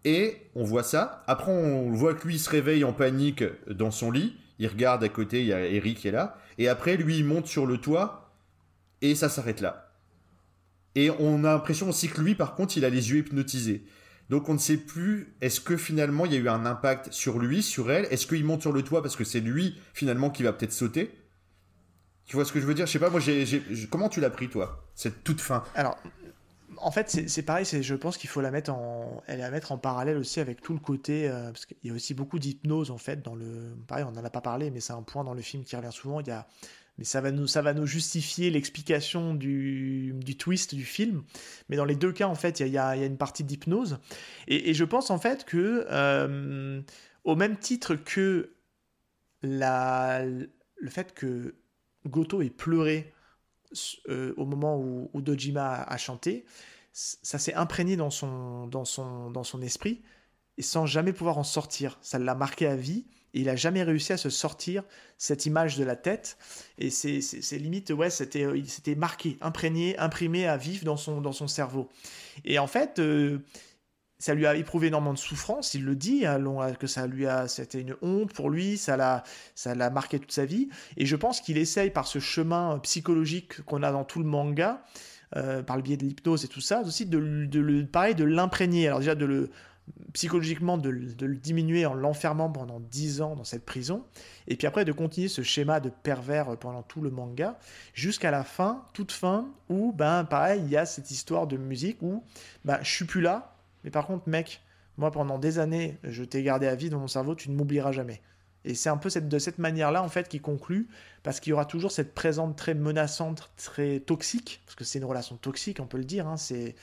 Et 0.04 0.38
on 0.54 0.64
voit 0.64 0.84
ça. 0.84 1.24
Après, 1.28 1.52
on 1.52 1.92
voit 1.92 2.14
que 2.14 2.28
lui, 2.28 2.36
il 2.36 2.40
se 2.40 2.50
réveille 2.50 2.84
en 2.84 2.94
panique 2.94 3.44
dans 3.70 3.92
son 3.92 4.12
lit. 4.12 4.36
Il 4.60 4.68
regarde 4.68 5.04
à 5.04 5.10
côté, 5.10 5.42
il 5.42 5.48
y 5.48 5.54
a 5.54 5.66
Eric 5.66 6.00
qui 6.00 6.08
est 6.08 6.12
là. 6.12 6.38
Et 6.58 6.68
après, 6.68 6.96
lui, 6.96 7.18
il 7.18 7.26
monte 7.26 7.48
sur 7.48 7.66
le 7.66 7.78
toit. 7.78 8.32
Et 9.02 9.16
ça 9.16 9.30
s'arrête 9.30 9.62
là. 9.62 9.85
Et 10.96 11.10
on 11.20 11.44
a 11.44 11.54
l'impression 11.54 11.90
aussi 11.90 12.08
que 12.08 12.22
lui, 12.22 12.36
par 12.36 12.56
contre, 12.56 12.78
il 12.78 12.86
a 12.86 12.90
les 12.90 13.12
yeux 13.12 13.20
hypnotisés. 13.20 13.86
Donc 14.30 14.50
on 14.50 14.54
ne 14.54 14.60
sait 14.60 14.78
plus, 14.78 15.36
est-ce 15.42 15.60
que 15.60 15.78
finalement 15.78 16.26
il 16.26 16.34
y 16.34 16.36
a 16.36 16.40
eu 16.40 16.50
un 16.50 16.66
impact 16.66 17.12
sur 17.12 17.38
lui, 17.38 17.62
sur 17.62 17.92
elle? 17.92 18.06
Est-ce 18.06 18.26
qu'il 18.26 18.44
monte 18.44 18.62
sur 18.62 18.72
le 18.72 18.82
toit 18.82 19.02
parce 19.04 19.16
que 19.16 19.24
c'est 19.24 19.40
lui 19.40 19.80
finalement 19.94 20.32
qui 20.32 20.42
va 20.42 20.52
peut-être 20.52 20.74
sauter? 20.74 21.16
Tu 22.26 22.36
vois 22.36 22.46
ce 22.46 22.52
que 22.52 22.60
je 22.60 22.66
veux 22.66 22.74
dire? 22.74 22.88
Je 22.88 22.92
sais 22.92 23.00
pas, 23.00 23.12
moi, 23.12 23.22
comment 23.92 24.10
tu 24.10 24.20
l'as 24.20 24.32
pris 24.32 24.50
toi, 24.50 24.90
cette 24.96 25.24
toute 25.24 25.42
fin? 25.42 25.64
Alors, 25.76 25.96
en 26.78 26.90
fait, 26.90 27.28
c'est 27.28 27.44
pareil, 27.44 27.66
je 27.66 27.96
pense 27.96 28.18
qu'il 28.18 28.30
faut 28.30 28.42
la 28.42 28.50
mettre 28.50 28.74
en, 28.74 29.22
elle 29.28 29.40
mettre 29.52 29.72
en 29.72 29.78
parallèle 29.78 30.18
aussi 30.18 30.40
avec 30.40 30.60
tout 30.62 30.74
le 30.74 30.80
côté, 30.80 31.30
euh, 31.30 31.52
parce 31.52 31.68
qu'il 31.68 31.78
y 31.84 31.92
a 31.92 31.94
aussi 31.94 32.16
beaucoup 32.16 32.40
d'hypnose 32.40 32.90
en 32.90 32.98
fait 32.98 33.22
dans 33.22 33.36
le, 33.36 33.76
pareil, 33.88 34.06
on 34.08 34.12
n'en 34.12 34.24
a 34.24 34.30
pas 34.32 34.42
parlé, 34.42 34.72
mais 34.72 34.80
c'est 34.80 34.94
un 34.94 35.04
point 35.04 35.24
dans 35.24 35.36
le 35.36 35.42
film 35.44 35.64
qui 35.64 35.76
revient 35.76 35.92
souvent. 35.92 36.20
Il 36.20 36.28
y 36.28 36.32
a, 36.32 36.48
mais 36.98 37.04
ça 37.04 37.22
va 37.22 37.32
nous, 37.32 37.48
ça 37.48 37.62
va 37.62 37.74
nous 37.74 37.86
justifier 37.86 38.50
l'explication 38.50 39.34
du, 39.34 40.14
du, 40.14 40.38
twist 40.38 40.76
du 40.76 40.86
film. 40.86 41.24
Mais 41.70 41.76
dans 41.76 41.86
les 41.86 41.96
deux 41.96 42.12
cas, 42.12 42.28
en 42.28 42.36
fait, 42.36 42.60
il 42.60 42.68
y 42.68 42.78
a, 42.78 42.96
y 42.96 43.04
a 43.04 43.06
une 43.06 43.18
partie 43.18 43.44
d'hypnose, 43.44 44.00
et, 44.48 44.74
je 44.74 44.84
pense 44.84 45.10
en 45.10 45.20
fait 45.20 45.46
que, 45.46 45.86
euh, 45.90 46.82
au 47.24 47.36
même 47.36 47.58
titre 47.58 47.96
que 47.96 48.56
la, 49.42 50.24
le 50.26 50.90
fait 50.90 51.14
que 51.14 51.56
Goto 52.06 52.42
ait 52.42 52.50
pleuré 52.50 53.14
euh, 54.10 54.34
au 54.38 54.46
moment 54.46 54.80
où, 54.80 55.22
Dojima 55.22 55.84
a, 55.84 55.98
chanté, 55.98 56.46
ça 56.94 57.38
s'est 57.40 57.54
imprégné 57.56 57.98
dans 57.98 58.10
son, 58.10 58.68
dans, 58.68 58.86
son, 58.86 59.32
dans 59.32 59.44
son 59.44 59.62
esprit 59.62 60.02
et 60.58 60.62
sans 60.62 60.86
jamais 60.86 61.14
pouvoir 61.14 61.38
en 61.38 61.44
sortir. 61.44 61.98
Ça 62.02 62.20
l'a 62.20 62.36
marqué 62.36 62.68
à 62.68 62.76
vie 62.76 63.06
il 63.42 63.50
a 63.50 63.56
jamais 63.56 63.84
réussi 63.84 64.14
à 64.14 64.18
se 64.18 64.30
sortir 64.30 64.84
cette 65.18 65.46
image 65.46 65.78
de 65.78 65.84
la 65.84 65.96
tête. 65.96 66.38
Et 66.78 66.90
c'est 66.90 67.58
limite, 67.58 67.92
ouais, 67.92 68.10
c'était 68.10 68.48
c'était 68.66 68.96
marqué, 68.96 69.38
imprégné, 69.42 69.98
imprimé 69.98 70.48
à 70.48 70.58
vif 70.58 70.84
dans 70.84 70.98
son, 70.98 71.22
dans 71.22 71.34
son 71.34 71.48
cerveau. 71.48 71.90
Et 72.44 72.60
en 72.60 72.68
fait, 72.68 73.00
euh, 73.00 73.40
ça 74.20 74.34
lui 74.34 74.46
a 74.46 74.56
éprouvé 74.56 74.88
énormément 74.88 75.14
de 75.14 75.20
souffrance, 75.20 75.74
il 75.74 75.84
le 75.84 75.96
dit, 75.96 76.26
hein, 76.26 76.40
que 76.80 76.88
ça 76.88 77.08
lui 77.08 77.28
a, 77.28 77.48
c'était 77.48 77.82
une 77.82 77.96
honte 78.02 78.34
pour 78.34 78.50
lui, 78.50 78.78
ça 78.78 78.96
l'a, 78.96 79.24
ça 79.56 79.76
l'a 79.76 79.90
marqué 79.90 80.20
toute 80.20 80.32
sa 80.32 80.46
vie. 80.46 80.70
Et 80.98 81.06
je 81.06 81.16
pense 81.16 81.42
qu'il 81.42 81.58
essaye 81.58 81.90
par 81.90 82.08
ce 82.08 82.20
chemin 82.20 82.80
psychologique 82.80 83.62
qu'on 83.64 83.84
a 83.84 83.92
dans 83.92 84.06
tout 84.06 84.20
le 84.20 84.26
manga, 84.26 84.84
euh, 85.36 85.62
par 85.64 85.76
le 85.76 85.82
biais 85.82 85.98
de 85.98 86.06
l'hypnose 86.06 86.46
et 86.46 86.48
tout 86.48 86.62
ça, 86.62 86.82
aussi 86.82 87.06
de, 87.06 87.82
pareil, 87.84 88.16
de 88.16 88.24
l'imprégner. 88.24 88.88
Alors 88.88 89.00
déjà 89.00 89.16
de 89.16 89.26
le 89.26 89.50
psychologiquement 90.14 90.78
de, 90.78 90.90
le 90.90 91.36
diminuer 91.36 91.86
en 91.86 91.94
l'enfermant 91.94 92.50
pendant 92.50 92.80
10 92.80 93.22
ans 93.22 93.36
dans 93.36 93.44
cette 93.44 93.66
prison, 93.66 94.04
et 94.48 94.56
puis 94.56 94.66
après 94.68 94.86
de 94.86 94.92
continuer 94.92 95.28
ce 95.28 95.42
schéma 95.42 95.80
de 95.80 95.90
pervers 95.90 96.58
pendant 96.58 96.82
tout 96.82 97.02
le 97.02 97.12
manga, 97.12 97.60
jusqu'à 97.94 98.32
la 98.32 98.44
fin, 98.44 98.86
toute 98.94 99.12
fin, 99.12 99.48
où, 99.70 99.92
ben 99.92 100.24
pareil, 100.24 100.62
il 100.64 100.70
y 100.70 100.78
a 100.78 100.86
cette 100.86 101.12
histoire 101.12 101.48
de 101.48 101.58
musique 101.58 101.98
où 102.02 102.24
ben, 102.64 102.80
je 102.82 102.90
suis 102.90 103.06
plus 103.06 103.22
là, 103.22 103.56
mais 103.84 103.92
par 103.92 104.08
contre, 104.08 104.28
mec, 104.30 104.62
moi 104.98 105.12
pendant 105.12 105.38
des 105.38 105.60
années, 105.60 105.98
je 106.04 106.24
t'ai 106.24 106.44
gardé 106.44 106.68
à 106.68 106.76
vie 106.76 106.90
dans 106.90 107.00
mon 107.00 107.08
cerveau, 107.08 107.36
tu 107.36 107.50
ne 107.50 107.56
m'oublieras 107.56 107.92
jamais. 107.92 108.22
Et 108.66 108.74
c'est 108.74 108.90
un 108.90 108.98
peu 108.98 109.10
cette, 109.10 109.30
de 109.30 109.40
cette 109.40 109.60
manière-là, 109.60 110.02
en 110.02 110.10
fait, 110.10 110.28
qui 110.28 110.40
conclut, 110.40 110.88
parce 111.22 111.40
qu'il 111.40 111.52
y 111.52 111.54
aura 111.54 111.66
toujours 111.66 111.92
cette 111.92 112.16
présence 112.16 112.56
très 112.56 112.74
menaçante, 112.74 113.52
très 113.58 114.00
toxique, 114.00 114.62
parce 114.66 114.76
que 114.76 114.84
c'est 114.84 114.98
une 114.98 115.06
relation 115.06 115.38
toxique, 115.38 115.80
on 115.80 115.86
peut 115.86 116.00
le 116.00 116.04
dire. 116.04 116.28
Hein, 116.28 116.38
c'est... 116.38 116.76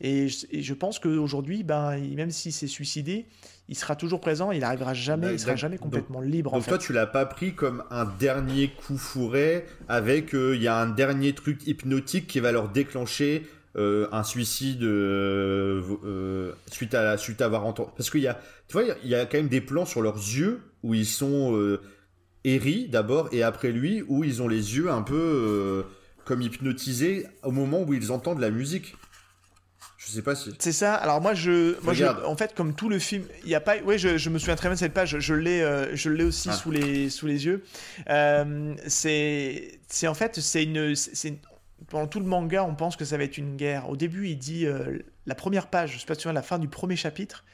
Et, 0.00 0.28
je, 0.28 0.74
pense 0.74 0.98
qu'aujourd'hui, 0.98 1.62
ben, 1.62 1.98
même 2.14 2.30
s'il 2.30 2.52
s'est 2.52 2.66
suicidé, 2.66 3.26
il 3.68 3.76
sera 3.76 3.96
toujours 3.96 4.20
présent, 4.20 4.52
il 4.52 4.60
n'arrivera 4.60 4.94
jamais, 4.94 5.32
il 5.32 5.40
sera 5.40 5.56
jamais 5.56 5.78
complètement 5.78 6.20
libre. 6.20 6.52
Donc 6.52 6.66
toi, 6.66 6.78
tu 6.78 6.92
l'as 6.92 7.06
pas 7.06 7.26
pris 7.26 7.54
comme 7.54 7.82
un 7.90 8.04
dernier 8.04 8.68
coup 8.68 8.98
fourré, 8.98 9.64
avec 9.88 10.34
euh, 10.34 10.54
il 10.54 10.62
y 10.62 10.68
a 10.68 10.76
un 10.76 10.88
dernier 10.88 11.32
truc 11.34 11.66
hypnotique 11.66 12.26
qui 12.26 12.40
va 12.40 12.52
leur 12.52 12.68
déclencher 12.68 13.44
euh, 13.78 14.08
un 14.10 14.22
suicide 14.22 14.82
euh, 14.84 15.82
euh, 16.02 16.52
suite 16.72 16.94
à 16.94 17.18
suite 17.18 17.42
à 17.42 17.44
avoir 17.44 17.66
entendu 17.66 17.90
parce 17.94 18.08
qu'il 18.08 18.22
y 18.22 18.26
a 18.26 18.40
tu 18.68 18.72
vois 18.72 18.84
il 19.04 19.10
y, 19.10 19.14
a 19.14 19.26
quand 19.26 19.36
même 19.36 19.48
des 19.48 19.60
plans 19.60 19.84
sur 19.84 20.00
leurs 20.00 20.16
yeux 20.16 20.62
où 20.82 20.94
ils 20.94 21.04
sont 21.04 21.78
héris 22.44 22.88
d'abord 22.88 23.28
et 23.32 23.42
après 23.42 23.72
lui 23.72 24.02
où 24.08 24.24
ils 24.24 24.40
ont 24.40 24.48
les 24.48 24.76
yeux 24.76 24.90
un 24.90 25.02
peu 25.02 25.84
comme 26.24 26.40
hypnotisés 26.40 27.26
au 27.42 27.50
moment 27.50 27.82
où 27.82 27.92
ils 27.92 28.12
entendent 28.12 28.40
la 28.40 28.50
musique 28.50 28.94
je 30.06 30.12
sais 30.12 30.22
pas 30.22 30.36
si. 30.36 30.54
C'est 30.58 30.72
ça. 30.72 30.94
Alors 30.94 31.20
moi 31.20 31.34
je, 31.34 31.78
moi 31.82 31.94
en 32.26 32.36
fait 32.36 32.54
comme 32.54 32.74
tout 32.74 32.88
le 32.88 32.98
film, 32.98 33.24
il 33.44 33.50
y 33.50 33.54
a 33.54 33.60
pas, 33.60 33.76
oui 33.84 33.98
je, 33.98 34.30
me 34.30 34.38
souviens 34.38 34.56
très 34.56 34.68
bien 34.68 34.74
de 34.74 34.78
cette 34.78 34.94
page. 34.94 35.18
Je, 35.18 35.34
l'ai, 35.34 35.60
je 35.94 36.10
l'ai 36.10 36.24
aussi 36.24 36.48
ah. 36.50 36.54
sous 36.54 36.70
les 36.70 37.10
sous 37.10 37.26
les 37.26 37.44
yeux. 37.44 37.64
c'est, 38.86 39.80
c'est 39.88 40.06
en 40.06 40.14
fait 40.14 40.40
c'est 40.40 40.62
une, 40.62 40.94
c'est 40.94 41.38
pendant 41.88 42.06
tout 42.06 42.20
le 42.20 42.26
manga, 42.26 42.64
on 42.64 42.74
pense 42.74 42.96
que 42.96 43.04
ça 43.04 43.16
va 43.16 43.24
être 43.24 43.38
une 43.38 43.56
guerre. 43.56 43.88
Au 43.88 43.96
début, 43.96 44.28
il 44.28 44.38
dit, 44.38 44.66
euh, 44.66 44.98
la 45.26 45.34
première 45.34 45.68
page, 45.68 45.92
je 45.92 45.98
sais 45.98 46.06
pas 46.06 46.14
si 46.14 46.20
tu 46.22 46.32
la 46.32 46.42
fin 46.42 46.58
du 46.58 46.68
premier 46.68 46.96
chapitre, 46.96 47.44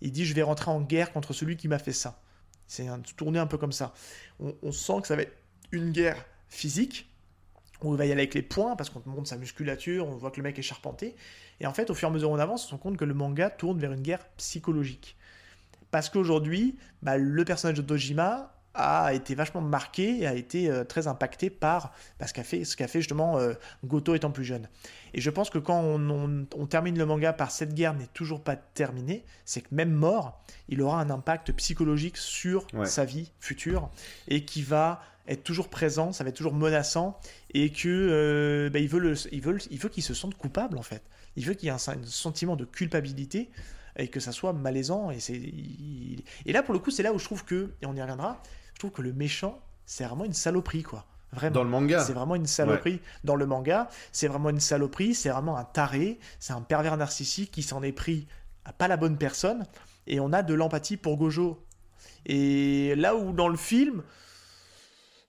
il 0.00 0.12
dit 0.12 0.24
Je 0.24 0.34
vais 0.34 0.42
rentrer 0.42 0.70
en 0.70 0.80
guerre 0.80 1.12
contre 1.12 1.32
celui 1.32 1.56
qui 1.56 1.68
m'a 1.68 1.78
fait 1.78 1.92
ça. 1.92 2.20
C'est 2.66 2.88
tourné 3.16 3.38
un 3.38 3.46
peu 3.46 3.58
comme 3.58 3.72
ça. 3.72 3.94
On, 4.40 4.72
sent 4.72 5.00
que 5.02 5.06
ça 5.06 5.14
va 5.14 5.22
être 5.22 5.36
une 5.70 5.92
guerre 5.92 6.24
physique, 6.48 7.08
où 7.82 7.94
il 7.94 7.98
va 7.98 8.06
y 8.06 8.12
aller 8.12 8.22
avec 8.22 8.34
les 8.34 8.42
poings, 8.42 8.76
parce 8.76 8.90
qu'on 8.90 9.00
te 9.00 9.08
montre 9.08 9.28
sa 9.28 9.36
musculature, 9.36 10.06
on 10.06 10.16
voit 10.16 10.30
que 10.30 10.38
le 10.38 10.44
mec 10.44 10.58
est 10.58 10.62
charpenté. 10.62 11.16
Et 11.60 11.66
en 11.66 11.72
fait, 11.72 11.90
au 11.90 11.94
fur 11.94 12.08
et 12.08 12.10
à 12.10 12.14
mesure 12.14 12.30
où 12.30 12.34
on 12.34 12.38
avance, 12.38 12.64
on 12.64 12.68
se 12.68 12.72
rend 12.72 12.78
compte 12.78 12.96
que 12.96 13.04
le 13.04 13.14
manga 13.14 13.50
tourne 13.50 13.78
vers 13.78 13.92
une 13.92 14.02
guerre 14.02 14.26
psychologique. 14.36 15.16
Parce 15.90 16.08
qu'aujourd'hui, 16.10 16.76
bah, 17.02 17.16
le 17.16 17.44
personnage 17.44 17.76
de 17.76 17.82
Dojima, 17.82 18.56
a 18.76 19.14
été 19.14 19.34
vachement 19.34 19.60
marqué 19.60 20.20
et 20.20 20.26
a 20.26 20.34
été 20.34 20.70
euh, 20.70 20.84
très 20.84 21.06
impacté 21.06 21.50
par, 21.50 21.92
ce 22.24 22.32
qu'a 22.32 22.44
fait, 22.44 22.64
ce 22.64 22.76
qu'a 22.76 22.88
fait 22.88 23.00
justement 23.00 23.38
euh, 23.38 23.54
Goto 23.84 24.14
étant 24.14 24.30
plus 24.30 24.44
jeune. 24.44 24.68
Et 25.14 25.20
je 25.20 25.30
pense 25.30 25.50
que 25.50 25.58
quand 25.58 25.80
on, 25.82 26.66
termine 26.66 26.98
le 26.98 27.06
manga 27.06 27.32
par 27.32 27.50
cette 27.50 27.74
guerre 27.74 27.94
n'est 27.94 28.08
toujours 28.08 28.42
pas 28.42 28.56
terminée, 28.56 29.24
c'est 29.44 29.62
que 29.62 29.74
même 29.74 29.92
mort, 29.92 30.42
il 30.68 30.82
aura 30.82 31.00
un 31.00 31.10
impact 31.10 31.52
psychologique 31.52 32.16
sur 32.16 32.66
sa 32.84 33.04
vie 33.04 33.32
future 33.40 33.88
et 34.28 34.44
qui 34.44 34.62
va 34.62 35.00
être 35.28 35.44
toujours 35.44 35.68
présent, 35.68 36.12
ça 36.12 36.24
va 36.24 36.30
être 36.30 36.36
toujours 36.36 36.54
menaçant 36.54 37.18
et 37.52 37.70
que 37.70 37.88
euh, 37.88 38.70
bah, 38.70 38.78
il 38.78 38.88
veut 38.88 39.14
il 39.32 39.40
veut, 39.40 39.58
il 39.70 39.78
veut 39.78 39.88
qu'il 39.88 40.02
se 40.02 40.14
sente 40.14 40.34
coupable 40.36 40.78
en 40.78 40.82
fait. 40.82 41.02
Il 41.36 41.44
veut 41.44 41.54
qu'il 41.54 41.66
y 41.66 41.68
ait 41.68 41.72
un, 41.72 41.92
un 41.92 42.04
sentiment 42.04 42.56
de 42.56 42.64
culpabilité 42.64 43.50
et 43.96 44.08
que 44.08 44.20
ça 44.20 44.32
soit 44.32 44.52
malaisant. 44.52 45.10
Et, 45.10 45.20
c'est, 45.20 45.34
et 45.34 46.52
là, 46.52 46.62
pour 46.62 46.74
le 46.74 46.80
coup, 46.80 46.90
c'est 46.90 47.02
là 47.02 47.12
où 47.12 47.18
je 47.18 47.24
trouve 47.24 47.44
que, 47.44 47.72
et 47.82 47.86
on 47.86 47.94
y 47.94 48.00
reviendra, 48.00 48.42
je 48.74 48.78
trouve 48.78 48.92
que 48.92 49.02
le 49.02 49.12
méchant, 49.12 49.60
c'est 49.84 50.04
vraiment 50.04 50.24
une 50.24 50.32
saloperie, 50.32 50.82
quoi. 50.82 51.06
Vraiment. 51.32 51.54
Dans 51.54 51.64
le 51.64 51.70
manga. 51.70 52.00
C'est 52.04 52.12
vraiment 52.12 52.36
une 52.36 52.46
saloperie. 52.46 53.00
Dans 53.24 53.36
le 53.36 53.46
manga, 53.46 53.88
c'est 54.12 54.28
vraiment 54.28 54.50
une 54.50 54.60
saloperie, 54.60 55.14
c'est 55.14 55.28
vraiment 55.28 55.56
un 55.56 55.64
taré, 55.64 56.18
c'est 56.38 56.52
un 56.52 56.60
pervers 56.60 56.96
narcissique 56.96 57.50
qui 57.50 57.62
s'en 57.62 57.82
est 57.82 57.92
pris 57.92 58.26
à 58.64 58.72
pas 58.72 58.88
la 58.88 58.96
bonne 58.96 59.18
personne. 59.18 59.64
Et 60.06 60.20
on 60.20 60.32
a 60.32 60.42
de 60.42 60.54
l'empathie 60.54 60.96
pour 60.96 61.16
Gojo. 61.16 61.62
Et 62.26 62.94
là 62.96 63.16
où 63.16 63.32
dans 63.32 63.48
le 63.48 63.56
film, 63.56 64.02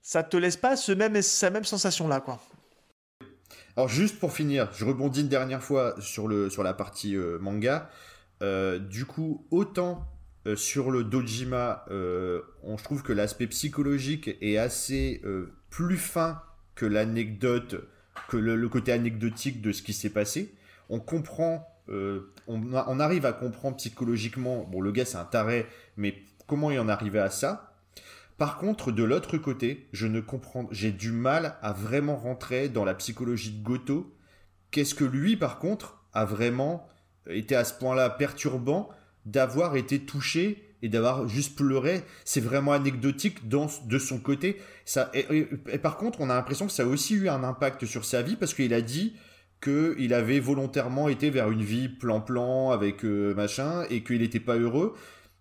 ça 0.08 0.22
te 0.22 0.38
laisse 0.38 0.56
pas 0.56 0.74
ce 0.74 0.90
même, 0.90 1.20
cette 1.20 1.52
même 1.52 1.64
sensation-là, 1.64 2.20
quoi. 2.20 2.40
Alors 3.76 3.88
juste 3.88 4.18
pour 4.18 4.32
finir, 4.32 4.70
je 4.72 4.86
rebondis 4.86 5.20
une 5.20 5.28
dernière 5.28 5.62
fois 5.62 5.94
sur, 6.00 6.28
le, 6.28 6.48
sur 6.48 6.62
la 6.62 6.72
partie 6.72 7.14
euh, 7.14 7.38
manga. 7.38 7.90
Euh, 8.42 8.78
du 8.78 9.04
coup, 9.04 9.46
autant 9.50 10.08
euh, 10.46 10.56
sur 10.56 10.90
le 10.90 11.04
Dojima, 11.04 11.84
on, 11.90 12.78
je 12.78 12.84
trouve 12.84 13.02
que 13.02 13.12
l'aspect 13.12 13.48
psychologique 13.48 14.30
est 14.40 14.56
assez 14.56 15.20
plus 15.68 15.98
fin 15.98 16.40
que 16.74 16.86
l'anecdote, 16.86 17.76
que 18.28 18.38
le, 18.38 18.66
côté 18.70 18.92
anecdotique 18.92 19.60
de 19.60 19.72
ce 19.72 19.82
qui 19.82 19.92
s'est 19.92 20.08
passé. 20.08 20.54
On 20.88 21.00
comprend, 21.00 21.68
on, 21.88 22.22
on, 22.46 22.98
arrive 22.98 23.26
à 23.26 23.34
comprendre 23.34 23.76
psychologiquement, 23.76 24.64
bon 24.64 24.80
le 24.80 24.90
gars 24.90 25.04
c'est 25.04 25.18
un 25.18 25.26
taré, 25.26 25.66
mais 25.98 26.14
comment 26.46 26.70
il 26.70 26.78
en 26.78 26.88
arrivait 26.88 27.18
à 27.18 27.28
ça? 27.28 27.67
Par 28.38 28.56
contre, 28.56 28.92
de 28.92 29.02
l'autre 29.02 29.36
côté, 29.36 29.88
je 29.92 30.06
ne 30.06 30.20
comprends, 30.20 30.68
j'ai 30.70 30.92
du 30.92 31.10
mal 31.10 31.56
à 31.60 31.72
vraiment 31.72 32.16
rentrer 32.16 32.68
dans 32.68 32.84
la 32.84 32.94
psychologie 32.94 33.50
de 33.50 33.64
Goto. 33.64 34.14
Qu'est-ce 34.70 34.94
que 34.94 35.04
lui, 35.04 35.36
par 35.36 35.58
contre, 35.58 36.04
a 36.12 36.24
vraiment 36.24 36.86
été 37.28 37.56
à 37.56 37.64
ce 37.64 37.74
point-là 37.74 38.10
perturbant 38.10 38.90
d'avoir 39.26 39.74
été 39.74 39.98
touché 39.98 40.72
et 40.82 40.88
d'avoir 40.88 41.26
juste 41.26 41.56
pleuré? 41.56 42.04
C'est 42.24 42.40
vraiment 42.40 42.72
anecdotique 42.72 43.48
dans, 43.48 43.66
de 43.86 43.98
son 43.98 44.20
côté. 44.20 44.62
Et, 45.14 45.78
par 45.78 45.96
contre, 45.96 46.20
on 46.20 46.30
a 46.30 46.34
l'impression 46.34 46.66
que 46.66 46.72
ça 46.72 46.84
a 46.84 46.86
aussi 46.86 47.14
eu 47.14 47.28
un 47.28 47.42
impact 47.42 47.86
sur 47.86 48.04
sa 48.04 48.22
vie 48.22 48.36
parce 48.36 48.54
qu'il 48.54 48.72
a 48.72 48.82
dit 48.82 49.16
qu'il 49.60 50.14
avait 50.14 50.38
volontairement 50.38 51.08
été 51.08 51.30
vers 51.30 51.50
une 51.50 51.62
vie 51.62 51.88
plan-plan 51.88 52.70
avec 52.70 53.04
euh, 53.04 53.34
machin 53.34 53.84
et 53.90 54.04
qu'il 54.04 54.20
n'était 54.20 54.38
pas 54.38 54.56
heureux. 54.56 54.94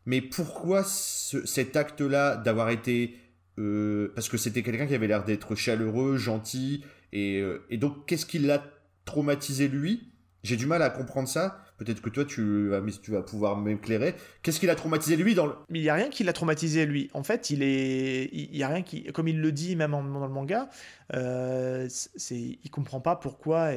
Mais 0.08 0.22
pourquoi 0.22 0.84
cet 0.84 1.76
acte-là 1.76 2.38
d'avoir 2.38 2.70
été... 2.70 3.20
Euh, 3.60 4.12
parce 4.16 4.30
que 4.30 4.38
c'était 4.38 4.64
quelqu'un 4.64 4.88
qui 4.88 4.96
avait 4.96 5.08
l'air 5.08 5.26
d'être 5.26 5.54
chaleureux, 5.56 6.16
gentil, 6.18 6.86
et, 7.12 7.42
euh, 7.42 7.66
et 7.70 7.78
donc 7.78 8.06
qu'est-ce 8.08 8.26
qui 8.26 8.40
l'a 8.40 8.64
traumatisé 9.04 9.68
lui? 9.68 10.14
J'ai 10.44 10.56
du 10.56 10.66
mal 10.66 10.82
à 10.82 10.90
comprendre 10.90 11.28
ça. 11.28 11.62
Peut-être 11.78 12.02
que 12.02 12.10
toi, 12.10 12.26
tu 12.26 12.70
vas, 12.70 12.82
tu 13.02 13.12
vas 13.12 13.22
pouvoir 13.22 13.56
m'éclairer. 13.56 14.16
Qu'est-ce 14.42 14.60
qui 14.60 14.66
l'a 14.66 14.74
traumatisé 14.74 15.16
lui 15.16 15.36
dans 15.36 15.46
le... 15.46 15.54
Mais 15.70 15.78
il 15.78 15.84
n'y 15.84 15.90
a 15.90 15.94
rien 15.94 16.10
qui 16.10 16.24
l'a 16.24 16.34
traumatisé 16.34 16.88
lui. 16.88 17.12
En 17.14 17.22
fait, 17.22 17.52
il 17.52 17.62
est, 17.62 18.30
il 18.34 18.58
y 18.58 18.64
a 18.64 18.68
rien 18.68 18.82
qui, 18.82 19.04
comme 19.14 19.28
il 19.28 19.40
le 19.40 19.52
dit 19.52 19.76
même 19.76 19.92
dans 19.92 20.02
le 20.02 20.34
manga, 20.34 20.70
euh, 21.14 21.88
c'est, 21.90 22.36
il 22.36 22.70
comprend 22.72 23.00
pas 23.00 23.16
pourquoi. 23.16 23.74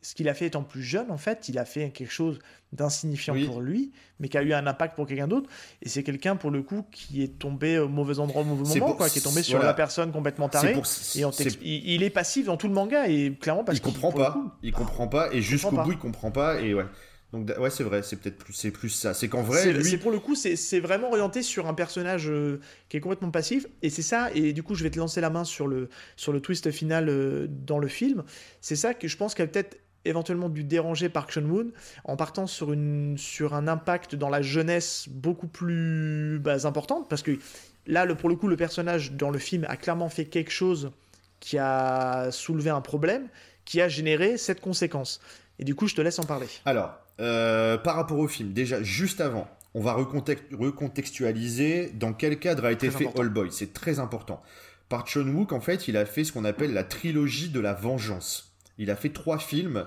Ce 0.00 0.14
qu'il 0.14 0.28
a 0.28 0.34
fait 0.34 0.46
étant 0.46 0.64
plus 0.64 0.82
jeune, 0.82 1.12
en 1.12 1.16
fait, 1.16 1.48
il 1.48 1.58
a 1.58 1.64
fait 1.64 1.90
quelque 1.90 2.12
chose 2.12 2.40
d'insignifiant 2.72 3.36
pour 3.46 3.60
lui, 3.60 3.92
mais 4.18 4.28
qui 4.28 4.36
a 4.36 4.42
eu 4.42 4.52
un 4.52 4.66
impact 4.66 4.96
pour 4.96 5.06
quelqu'un 5.06 5.28
d'autre. 5.28 5.48
Et 5.82 5.88
c'est 5.88 6.02
quelqu'un, 6.02 6.34
pour 6.34 6.50
le 6.50 6.62
coup, 6.62 6.84
qui 6.90 7.22
est 7.22 7.38
tombé 7.38 7.78
au 7.78 7.88
mauvais 7.88 8.18
endroit 8.18 8.42
au 8.42 8.44
mauvais 8.44 8.80
moment, 8.80 8.94
quoi, 8.94 9.08
qui 9.08 9.20
est 9.20 9.22
tombé 9.22 9.44
sur 9.44 9.62
la 9.62 9.74
personne 9.74 10.10
complètement 10.10 10.48
tarée. 10.48 10.74
et 11.14 11.94
il, 11.94 12.02
est 12.02 12.10
passif 12.10 12.46
dans 12.46 12.56
tout 12.56 12.66
le 12.66 12.74
manga, 12.74 13.08
et 13.08 13.32
clairement 13.32 13.62
parce 13.62 13.78
qu'il 13.78 13.92
comprend 13.92 14.10
pas. 14.10 14.36
il 14.64 14.72
comprend 14.72 15.06
pas, 15.06 15.32
et 15.32 15.40
jusqu'au 15.40 15.70
bout, 15.70 15.92
il 15.92 15.98
comprend 15.98 16.32
pas, 16.32 16.60
et 16.60 16.74
ouais. 16.74 16.86
Donc 17.32 17.50
ouais, 17.58 17.68
c'est 17.68 17.84
vrai, 17.84 18.02
c'est 18.02 18.16
peut-être 18.16 18.38
plus, 18.38 18.54
c'est 18.54 18.70
plus 18.70 18.88
ça. 18.88 19.12
C'est 19.12 19.28
qu'en 19.28 19.42
vrai, 19.42 19.72
lui... 19.72 19.84
c'est 19.84 19.98
pour 19.98 20.10
le 20.10 20.18
coup, 20.18 20.34
c'est 20.34 20.80
vraiment 20.80 21.08
orienté 21.08 21.42
sur 21.42 21.66
un 21.66 21.74
personnage 21.74 22.30
euh, 22.30 22.58
qui 22.88 22.96
est 22.96 23.00
complètement 23.00 23.30
passif, 23.30 23.66
et 23.82 23.90
c'est 23.90 24.02
ça. 24.02 24.30
Et 24.34 24.54
du 24.54 24.62
coup, 24.62 24.74
je 24.74 24.82
vais 24.82 24.90
te 24.90 24.98
lancer 24.98 25.20
la 25.20 25.28
main 25.28 25.44
sur 25.44 25.66
le 25.66 25.90
sur 26.16 26.32
le 26.32 26.40
twist 26.40 26.70
final 26.70 27.08
euh, 27.10 27.46
dans 27.48 27.78
le 27.78 27.88
film. 27.88 28.24
C'est 28.62 28.76
ça 28.76 28.94
que 28.94 29.08
je 29.08 29.16
pense 29.18 29.34
qu'il 29.34 29.44
a 29.44 29.48
peut-être 29.48 29.76
éventuellement 30.04 30.48
dû 30.48 30.64
déranger 30.64 31.08
Park 31.08 31.30
Chan 31.30 31.42
Woon 31.42 31.72
en 32.04 32.16
partant 32.16 32.46
sur, 32.46 32.72
une, 32.72 33.18
sur 33.18 33.54
un 33.54 33.68
impact 33.68 34.14
dans 34.14 34.30
la 34.30 34.42
jeunesse 34.42 35.06
beaucoup 35.08 35.48
plus 35.48 36.38
bah, 36.38 36.66
importante 36.66 37.08
parce 37.08 37.22
que 37.22 37.38
là 37.86 38.04
le, 38.04 38.14
pour 38.14 38.28
le 38.28 38.36
coup 38.36 38.48
le 38.48 38.56
personnage 38.56 39.12
dans 39.12 39.30
le 39.30 39.38
film 39.38 39.66
a 39.68 39.76
clairement 39.76 40.08
fait 40.08 40.24
quelque 40.24 40.52
chose 40.52 40.92
qui 41.40 41.58
a 41.58 42.30
soulevé 42.30 42.70
un 42.70 42.80
problème 42.80 43.28
qui 43.64 43.80
a 43.80 43.88
généré 43.88 44.38
cette 44.38 44.60
conséquence 44.60 45.20
et 45.58 45.64
du 45.64 45.74
coup 45.74 45.88
je 45.88 45.94
te 45.94 46.00
laisse 46.00 46.18
en 46.18 46.24
parler 46.24 46.46
alors 46.64 46.94
euh, 47.20 47.76
par 47.78 47.96
rapport 47.96 48.18
au 48.18 48.28
film, 48.28 48.52
déjà 48.52 48.82
juste 48.82 49.20
avant, 49.20 49.48
on 49.74 49.80
va 49.80 49.92
recontextualiser 49.92 51.90
dans 51.90 52.12
quel 52.12 52.38
cadre 52.38 52.64
a 52.64 52.72
été 52.72 52.90
fait 52.90 53.08
All 53.18 53.28
Boy. 53.28 53.48
C'est 53.50 53.72
très 53.72 53.98
important. 53.98 54.42
Par 54.88 55.06
Chun 55.06 55.28
Wook, 55.28 55.52
en 55.52 55.60
fait, 55.60 55.88
il 55.88 55.96
a 55.96 56.06
fait 56.06 56.24
ce 56.24 56.32
qu'on 56.32 56.44
appelle 56.44 56.72
la 56.72 56.84
trilogie 56.84 57.50
de 57.50 57.60
la 57.60 57.74
vengeance. 57.74 58.54
Il 58.78 58.90
a 58.90 58.96
fait 58.96 59.10
trois 59.10 59.38
films. 59.38 59.84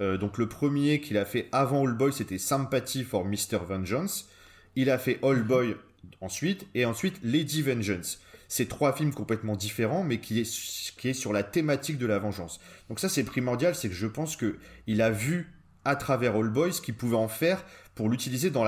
Euh, 0.00 0.18
donc 0.18 0.36
le 0.38 0.46
premier 0.48 1.00
qu'il 1.00 1.16
a 1.16 1.24
fait 1.24 1.48
avant 1.52 1.86
All 1.86 1.94
Boy, 1.94 2.12
c'était 2.12 2.38
Sympathy 2.38 3.02
for 3.02 3.24
Mr. 3.24 3.58
Vengeance. 3.66 4.28
Il 4.76 4.90
a 4.90 4.98
fait 4.98 5.18
All 5.22 5.38
mhm. 5.38 5.42
Boy 5.42 5.76
ensuite, 6.20 6.66
et 6.74 6.84
ensuite 6.84 7.18
Lady 7.22 7.62
Vengeance. 7.62 8.20
C'est 8.48 8.68
trois 8.68 8.92
films 8.92 9.12
complètement 9.12 9.56
différents, 9.56 10.04
mais 10.04 10.18
qui 10.18 10.40
est, 10.40 10.94
qui 10.96 11.08
est 11.08 11.14
sur 11.14 11.32
la 11.32 11.42
thématique 11.42 11.98
de 11.98 12.06
la 12.06 12.18
vengeance. 12.18 12.60
Donc 12.88 13.00
ça, 13.00 13.08
c'est 13.08 13.24
primordial, 13.24 13.74
c'est 13.74 13.88
que 13.88 13.94
je 13.94 14.06
pense 14.06 14.36
que 14.36 14.56
il 14.86 15.02
a 15.02 15.10
vu 15.10 15.52
à 15.86 15.96
travers 15.96 16.36
All 16.36 16.48
Boys 16.48 16.80
qu'il 16.82 16.94
pouvait 16.94 17.16
en 17.16 17.28
faire 17.28 17.64
pour 17.94 18.08
l'utiliser 18.08 18.50
dans, 18.50 18.64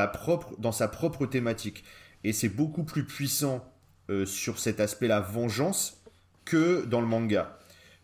dans 0.58 0.72
sa 0.72 0.88
propre 0.88 1.26
thématique. 1.26 1.84
Et 2.24 2.32
c'est 2.32 2.48
beaucoup 2.48 2.84
plus 2.84 3.04
puissant 3.04 3.64
euh, 4.10 4.24
sur 4.24 4.58
cet 4.58 4.80
aspect, 4.80 5.08
la 5.08 5.20
vengeance, 5.20 6.02
que 6.44 6.84
dans 6.86 7.00
le 7.00 7.06
manga. 7.06 7.58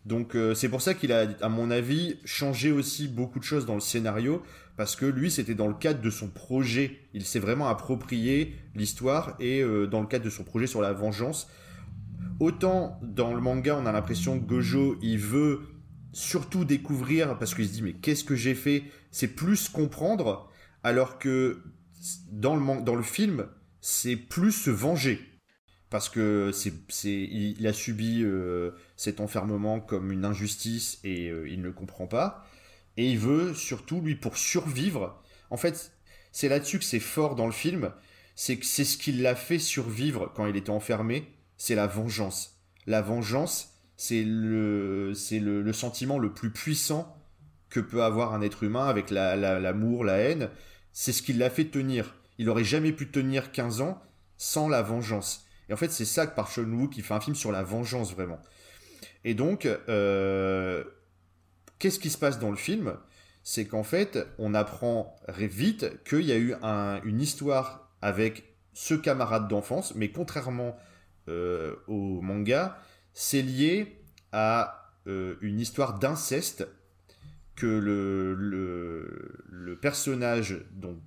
Donc 0.05 0.35
euh, 0.35 0.53
c'est 0.53 0.69
pour 0.69 0.81
ça 0.81 0.93
qu'il 0.93 1.11
a, 1.11 1.25
à 1.41 1.49
mon 1.49 1.71
avis, 1.71 2.19
changé 2.25 2.71
aussi 2.71 3.07
beaucoup 3.07 3.39
de 3.39 3.43
choses 3.43 3.65
dans 3.65 3.73
le 3.73 3.79
scénario, 3.79 4.43
parce 4.77 4.95
que 4.95 5.05
lui, 5.05 5.31
c'était 5.31 5.55
dans 5.55 5.67
le 5.67 5.73
cadre 5.73 6.01
de 6.01 6.09
son 6.09 6.27
projet. 6.27 6.99
Il 7.13 7.25
s'est 7.25 7.39
vraiment 7.39 7.67
approprié 7.67 8.55
l'histoire, 8.75 9.35
et 9.39 9.61
euh, 9.61 9.87
dans 9.87 10.01
le 10.01 10.07
cadre 10.07 10.25
de 10.25 10.29
son 10.29 10.43
projet 10.43 10.67
sur 10.67 10.81
la 10.81 10.93
vengeance. 10.93 11.49
Autant 12.39 12.99
dans 13.01 13.33
le 13.33 13.39
manga, 13.39 13.77
on 13.81 13.85
a 13.85 13.91
l'impression 13.91 14.39
que 14.39 14.45
Gojo, 14.45 14.97
il 15.01 15.17
veut 15.17 15.61
surtout 16.15 16.63
découvrir 16.63 17.37
parce 17.37 17.53
qu'il 17.53 17.67
se 17.67 17.73
dit 17.73 17.81
mais 17.81 17.93
qu'est-ce 17.93 18.23
que 18.23 18.35
j'ai 18.35 18.55
fait? 18.55 18.83
C'est 19.11 19.27
plus 19.27 19.67
comprendre 19.67 20.49
alors 20.81 21.19
que 21.19 21.61
dans 22.31 22.55
le, 22.55 22.81
dans 22.81 22.95
le 22.95 23.03
film, 23.03 23.47
c'est 23.81 24.15
plus 24.15 24.51
se 24.51 24.69
venger. 24.69 25.19
Parce 25.89 26.09
que 26.09 26.51
c'est, 26.51 26.73
il, 27.05 27.67
a 27.67 27.73
subi 27.73 28.21
euh, 28.23 28.71
cet 28.95 29.19
enfermement 29.19 29.79
comme 29.79 30.11
une 30.11 30.25
injustice 30.25 30.99
et 31.03 31.29
euh, 31.29 31.47
il 31.47 31.59
ne 31.59 31.65
le 31.65 31.73
comprend 31.73 32.07
pas. 32.07 32.45
Et 32.97 33.09
il 33.09 33.19
veut 33.19 33.53
surtout, 33.53 34.01
lui, 34.01 34.15
pour 34.15 34.37
survivre. 34.37 35.21
En 35.49 35.57
fait, 35.57 35.91
c'est 36.31 36.49
là-dessus 36.49 36.79
que 36.79 36.85
c'est 36.85 36.99
fort 36.99 37.35
dans 37.35 37.45
le 37.45 37.51
film. 37.51 37.91
C'est 38.35 38.61
c'est 38.63 38.83
ce 38.83 38.97
qui 38.97 39.11
l'a 39.11 39.35
fait 39.35 39.59
survivre 39.59 40.31
quand 40.35 40.47
il 40.47 40.55
était 40.55 40.69
enfermé. 40.69 41.27
C'est 41.57 41.75
la 41.75 41.87
vengeance. 41.87 42.59
La 42.87 43.01
vengeance, 43.01 43.74
c'est 43.97 44.23
le, 44.23 45.13
c'est 45.13 45.39
le, 45.39 45.71
sentiment 45.73 46.19
le 46.19 46.33
plus 46.33 46.51
puissant 46.51 47.17
que 47.69 47.79
peut 47.79 48.03
avoir 48.03 48.33
un 48.33 48.41
être 48.41 48.63
humain 48.63 48.87
avec 48.87 49.09
l'amour, 49.09 50.03
la, 50.03 50.17
haine. 50.17 50.49
C'est 50.91 51.11
ce 51.11 51.21
qui 51.21 51.33
l'a 51.33 51.49
fait 51.49 51.65
tenir. 51.65 52.15
Il 52.37 52.49
aurait 52.49 52.63
jamais 52.63 52.91
pu 52.91 53.09
tenir 53.09 53.51
15 53.51 53.81
ans 53.81 54.01
sans 54.37 54.67
la 54.67 54.81
vengeance. 54.81 55.45
Et 55.69 55.73
en 55.73 55.77
fait, 55.77 55.91
c'est 55.91 56.05
ça 56.05 56.27
que 56.27 56.35
par 56.35 56.49
Sean 56.49 56.63
Woo 56.71 56.87
qui 56.87 57.01
fait 57.01 57.13
un 57.13 57.21
film 57.21 57.35
sur 57.35 57.51
la 57.51 57.63
vengeance 57.63 58.13
vraiment. 58.13 58.39
Et 59.23 59.33
donc, 59.33 59.65
euh, 59.65 60.83
qu'est-ce 61.79 61.99
qui 61.99 62.09
se 62.09 62.17
passe 62.17 62.39
dans 62.39 62.51
le 62.51 62.57
film? 62.57 62.97
C'est 63.43 63.65
qu'en 63.65 63.83
fait, 63.83 64.19
on 64.37 64.53
apprend 64.53 65.15
vite 65.29 66.03
qu'il 66.03 66.21
y 66.21 66.31
a 66.31 66.37
eu 66.37 66.55
une 67.03 67.21
histoire 67.21 67.89
avec 68.01 68.55
ce 68.73 68.93
camarade 68.93 69.47
d'enfance, 69.47 69.95
mais 69.95 70.11
contrairement 70.11 70.75
euh, 71.27 71.75
au 71.87 72.21
manga, 72.21 72.77
c'est 73.15 73.41
lié 73.41 73.97
à 74.33 74.91
euh, 75.07 75.35
une 75.41 75.59
histoire 75.59 75.97
d'inceste 75.97 76.67
que 77.55 77.65
le, 77.65 78.33
le, 78.33 79.77
personnage 79.77 80.57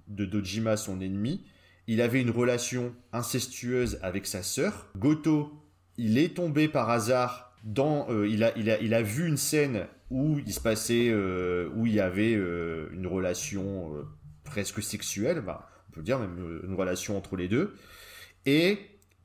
de 0.08 0.24
Dojima, 0.24 0.76
son 0.76 1.00
ennemi, 1.00 1.44
il 1.86 2.00
avait 2.00 2.20
une 2.20 2.30
relation 2.30 2.94
incestueuse 3.12 3.98
avec 4.02 4.26
sa 4.26 4.42
sœur. 4.42 4.86
Goto, 4.96 5.52
il 5.98 6.16
est 6.16 6.34
tombé 6.34 6.68
par 6.68 6.88
hasard 6.88 7.52
dans... 7.64 8.06
Euh, 8.08 8.26
il, 8.26 8.42
a, 8.42 8.56
il, 8.56 8.70
a, 8.70 8.80
il, 8.80 8.94
a, 8.94 9.02
vu 9.02 9.26
une 9.26 9.36
scène 9.36 9.86
où 10.10 10.38
il 10.38 10.52
se 10.52 10.60
passait... 10.60 11.08
Euh, 11.10 11.68
où 11.74 11.86
il 11.86 11.94
y 11.94 12.00
avait 12.00 12.32
une 12.32 13.06
relation 13.06 13.92
presque 14.44 14.82
sexuelle, 14.82 15.42
bah, 15.42 15.68
on 15.90 15.92
peut 15.92 16.02
dire 16.02 16.18
même 16.18 16.60
une 16.64 16.74
relation 16.74 17.18
entre 17.18 17.36
les 17.36 17.48
deux. 17.48 17.74
Et 18.46 18.78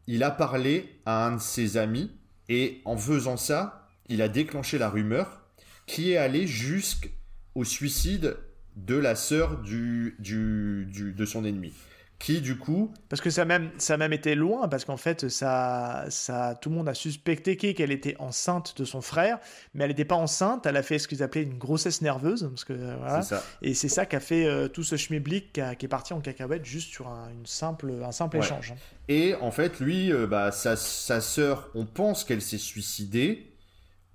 il 0.08 0.24
a 0.24 0.32
parlé 0.32 1.00
à 1.06 1.28
un 1.28 1.36
de 1.36 1.42
ses 1.42 1.78
amis 1.78 2.12
et 2.50 2.82
en 2.86 2.98
faisant 2.98 3.38
ça, 3.38 3.88
il 4.10 4.22
a 4.22 4.28
déclenché 4.28 4.78
la 4.78 4.90
rumeur 4.90 5.42
qui 5.86 6.12
est 6.12 6.18
allée 6.18 6.48
jusqu'au 6.48 7.64
suicide 7.64 8.38
de 8.76 8.96
la 8.96 9.16
sœur 9.16 9.62
de 9.62 11.26
son 11.26 11.46
ennemi. 11.46 11.74
Qui 12.24 12.40
du 12.40 12.58
coup 12.58 12.94
parce 13.10 13.22
que 13.22 13.30
ça 13.30 13.44
même 13.44 13.70
ça 13.78 13.98
même 13.98 14.14
été 14.14 14.34
loin 14.34 14.70
parce 14.70 14.86
qu'en 14.86 14.96
fait 14.96 15.28
ça 15.28 16.06
ça 16.08 16.58
tout 16.62 16.70
le 16.70 16.76
monde 16.76 16.88
a 16.88 16.94
suspecté 16.94 17.58
qu'elle 17.58 17.92
était 17.92 18.16
enceinte 18.18 18.78
de 18.78 18.86
son 18.86 19.02
frère 19.02 19.40
mais 19.74 19.84
elle 19.84 19.90
n'était 19.90 20.06
pas 20.06 20.16
enceinte. 20.16 20.66
Elle 20.66 20.78
a 20.78 20.84
fait 20.84 21.00
ce 21.00 21.08
qu'ils 21.08 21.22
appelaient 21.22 21.44
une 21.44 21.58
grossesse 21.58 22.02
nerveuse 22.02 22.48
parce 22.50 22.64
que 22.64 22.74
voilà. 22.74 23.22
Ça. 23.24 23.44
et 23.62 23.74
c'est 23.74 23.90
ça 23.90 24.06
qui 24.06 24.16
a 24.16 24.22
fait 24.22 24.46
euh, 24.46 24.70
tout 24.70 24.84
ce 24.84 24.96
schmilblick 24.96 25.52
qui, 25.54 25.62
qui, 25.78 25.86
est 25.86 25.90
parti 25.90 26.14
en 26.14 26.22
cacahuète 26.22 26.66
juste 26.66 26.92
sur 26.92 27.10
un, 27.10 27.30
une 27.30 27.46
simple 27.46 27.92
un 28.04 28.12
simple 28.14 28.38
échange 28.38 28.72
hein. 28.72 28.76
et 29.10 29.36
en 29.36 29.52
fait 29.52 29.82
lui 29.82 30.12
euh, 30.12 30.26
bah 30.26 30.52
sa, 30.52 30.78
sa 30.78 31.20
sœur 31.20 31.70
on 31.76 31.86
pense 31.86 32.24
qu'elle 32.24 32.42
s'est 32.42 32.58
suicidée. 32.58 33.50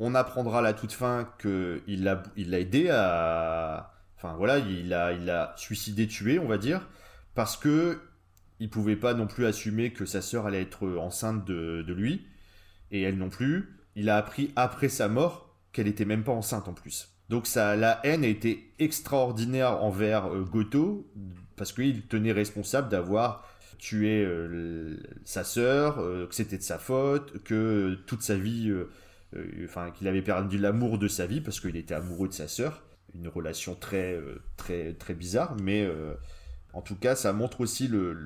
On 0.01 0.15
apprendra 0.15 0.61
à 0.61 0.63
la 0.63 0.75
toute 0.75 0.93
fin 0.93 1.29
que 1.39 1.83
il 1.87 2.05
l'a 2.05 2.23
il 2.37 2.51
l'a 2.51 2.61
aidé 2.61 2.89
à 2.89 3.93
enfin 4.17 4.35
voilà 4.39 4.59
il 4.59 4.95
a 4.95 5.13
il 5.13 5.29
a 5.29 5.53
suicidé 5.57 6.07
tué 6.07 6.39
on 6.39 6.47
va 6.47 6.57
dire 6.57 6.87
parce 7.39 7.57
que 7.57 8.01
il 8.59 8.69
pouvait 8.69 8.97
pas 8.97 9.15
non 9.15 9.29
plus 9.29 9.47
assumer 9.47 9.93
que 9.93 10.07
sa 10.07 10.23
sœur 10.23 10.47
allait 10.47 10.63
être 10.63 10.89
enceinte 10.99 11.45
de, 11.45 11.85
lui, 11.87 12.27
et 12.91 13.03
elle 13.03 13.17
non 13.17 13.29
plus. 13.29 13.79
Il 13.95 14.11
a 14.11 14.17
appris 14.17 14.51
après 14.57 14.89
sa 14.89 15.07
mort 15.07 15.57
qu'elle 15.73 15.87
était 15.87 16.05
même 16.05 16.25
pas 16.25 16.33
enceinte 16.33 16.67
en 16.67 16.73
plus. 16.73 17.15
Donc 17.29 17.47
ça, 17.47 17.77
la 17.77 18.01
haine 18.03 18.25
a 18.25 18.27
été 18.27 18.75
extraordinaire 18.81 19.85
envers 19.85 20.35
euh, 20.35 20.43
Goto, 20.43 21.13
parce 21.55 21.73
qu'il 21.73 22.09
tenait 22.09 22.33
responsable 22.33 22.89
d'avoir 22.89 23.49
tué 23.79 24.25
euh, 24.25 24.97
sa 25.25 25.45
sœur, 25.45 26.01
euh, 26.01 26.27
que 26.27 26.35
c'était 26.35 26.59
de 26.59 26.63
sa 26.65 26.79
faute, 26.79 27.45
que 27.45 27.97
toute 28.09 28.23
sa 28.23 28.35
vie, 28.35 28.75
enfin 29.65 29.93
qu'il 29.93 30.09
avait 30.09 30.23
perdu 30.23 30.59
l'amour 30.59 30.99
de 30.99 31.07
sa 31.07 31.27
vie 31.27 31.41
parce 31.41 31.61
qu'il 31.61 31.77
était 31.77 31.95
amoureux 31.95 32.27
de 32.27 32.35
sa 32.35 32.49
sœur. 32.49 32.83
Une 33.15 33.29
relation 33.29 33.77
très 33.77 34.19
très 34.57 34.95
très 34.95 35.15
bizarre, 35.15 35.55
mais 35.63 35.89
en 36.73 36.83
tout 36.83 36.97
cas, 36.97 37.15
ça 37.15 37.33
montre 37.33 37.61
aussi 37.61 37.89
le, 37.89 38.17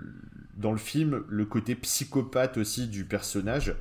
dans 0.57 0.73
le 0.73 0.79
film 0.79 1.25
le 1.29 1.45
côté 1.45 1.75
psychopathe 1.75 2.59
aussi 2.59 2.89
du 2.89 3.05
personnage. 3.05 3.75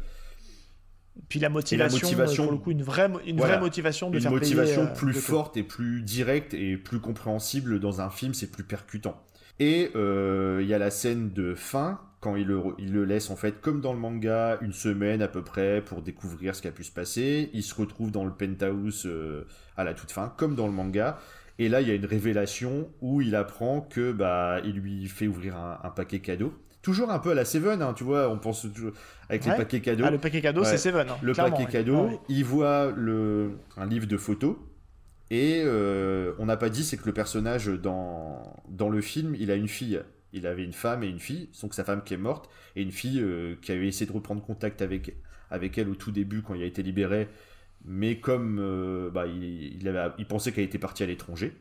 Puis 1.28 1.40
la 1.40 1.50
motivation, 1.50 2.00
la 2.00 2.02
motivation 2.02 2.44
pour 2.44 2.52
le 2.54 2.58
coup, 2.58 2.72
une 2.72 2.84
vraie, 2.84 3.10
une 3.26 3.38
vraie 3.38 3.60
motivation 3.60 4.10
de 4.10 4.16
une 4.16 4.22
faire 4.22 4.32
motivation 4.32 4.86
payer, 4.86 4.96
plus 4.96 5.14
forte 5.14 5.58
et 5.58 5.64
plus 5.64 6.02
directe 6.02 6.54
et 6.54 6.78
plus 6.78 7.00
compréhensible 7.00 7.80
dans 7.80 8.02
un 8.02 8.10
film, 8.10 8.34
c'est 8.34 8.50
plus 8.50 8.64
percutant. 8.64 9.22
Et 9.60 9.92
euh, 9.96 10.60
il 10.62 10.68
y 10.68 10.74
a 10.74 10.80
la 10.80 10.90
scène 10.90 11.32
de 11.32 11.54
fin 11.54 12.00
quand 12.22 12.36
il 12.36 12.48
le, 12.48 12.62
il 12.78 12.94
le, 12.94 13.04
laisse 13.04 13.30
en 13.30 13.36
fait 13.36 13.62
comme 13.62 13.82
dans 13.82 13.94
le 13.94 14.00
manga 14.00 14.58
une 14.62 14.74
semaine 14.74 15.22
à 15.22 15.28
peu 15.28 15.44
près 15.44 15.82
pour 15.82 16.02
découvrir 16.02 16.56
ce 16.56 16.62
qui 16.62 16.68
a 16.68 16.72
pu 16.72 16.84
se 16.84 16.92
passer. 16.92 17.50
Il 17.54 17.64
se 17.64 17.76
retrouve 17.76 18.12
dans 18.12 18.24
le 18.24 18.32
penthouse 18.32 19.04
euh, 19.06 19.46
à 19.76 19.84
la 19.84 19.94
toute 19.94 20.12
fin 20.12 20.34
comme 20.38 20.56
dans 20.56 20.68
le 20.68 20.74
manga 20.74 21.20
et 21.62 21.70
là, 21.70 21.80
il 21.80 21.88
y 21.88 21.92
a 21.92 21.94
une 21.94 22.08
révélation 22.08 22.90
où 23.02 23.22
il 23.22 23.36
apprend 23.36 23.82
que 23.82 24.12
bah, 24.12 24.60
il 24.66 24.78
lui 24.78 25.08
fait 25.08 25.28
ouvrir 25.28 25.56
un, 25.56 25.92
paquet 25.92 26.18
cadeau. 26.18 26.56
Toujours 26.82 27.12
un 27.12 27.20
peu 27.20 27.30
à 27.30 27.34
la 27.36 27.46
Seven, 27.46 27.84
hein, 27.84 27.94
tu 27.94 28.04
vois, 28.04 28.30
on 28.30 28.40
pense 28.40 28.64
toujours 28.74 28.94
avec 29.30 29.46
les 29.46 29.52
paquets 29.52 29.80
cadeaux. 29.80 30.04
Ah, 30.08 30.10
le 30.10 30.18
paquet 30.18 30.42
cadeau, 30.42 30.64
c'est 30.64 30.80
Seven. 30.80 31.08
Hein, 31.08 31.18
le 31.22 31.34
paquet 31.34 31.68
cadeau, 31.68 32.20
il 32.30 32.44
voit 32.44 32.92
le, 32.98 33.60
un 33.78 33.86
livre 33.86 34.08
de 34.08 34.18
photos. 34.18 34.56
Et 35.30 35.62
euh, 35.64 36.34
on 36.40 36.48
n'a 36.48 36.58
pas 36.58 36.70
dit, 36.70 36.84
c'est 36.84 36.98
que 36.98 37.06
le 37.06 37.14
personnage 37.14 37.68
dans, 37.68 38.60
dans 38.68 38.90
le 38.90 39.00
film, 39.02 39.36
il 39.36 39.52
a 39.52 39.56
une 39.56 39.68
fille. 39.68 40.02
Il 40.34 40.48
avait 40.48 40.64
une 40.64 40.74
femme 40.74 41.04
et 41.04 41.08
une 41.08 41.20
fille, 41.20 41.52
donc 41.62 41.76
sa 41.76 41.84
femme 41.84 42.04
qui 42.04 42.16
est 42.16 42.18
morte, 42.18 42.50
et 42.76 42.82
une 42.82 42.92
fille 42.92 43.22
euh, 43.22 43.54
qui 43.62 43.72
avait 43.72 43.88
essayé 43.88 44.08
de 44.08 44.14
reprendre 44.14 44.42
contact 44.42 44.82
avec, 44.82 45.16
avec 45.52 45.78
elle 45.78 45.90
au 45.90 45.96
tout 45.96 46.12
début 46.12 46.42
quand 46.42 46.56
il 46.56 46.64
a 46.64 46.66
été 46.66 46.82
libéré, 46.82 47.30
mais 47.86 48.20
comme 48.20 48.60
euh, 48.60 49.10
bah, 49.10 49.26
il, 49.28 49.88
avait, 49.88 50.14
il 50.18 50.26
pensait 50.26 50.52
qu'elle 50.52 50.64
était 50.64 50.80
partie 50.80 51.04
à 51.04 51.06
l'étranger. 51.06 51.54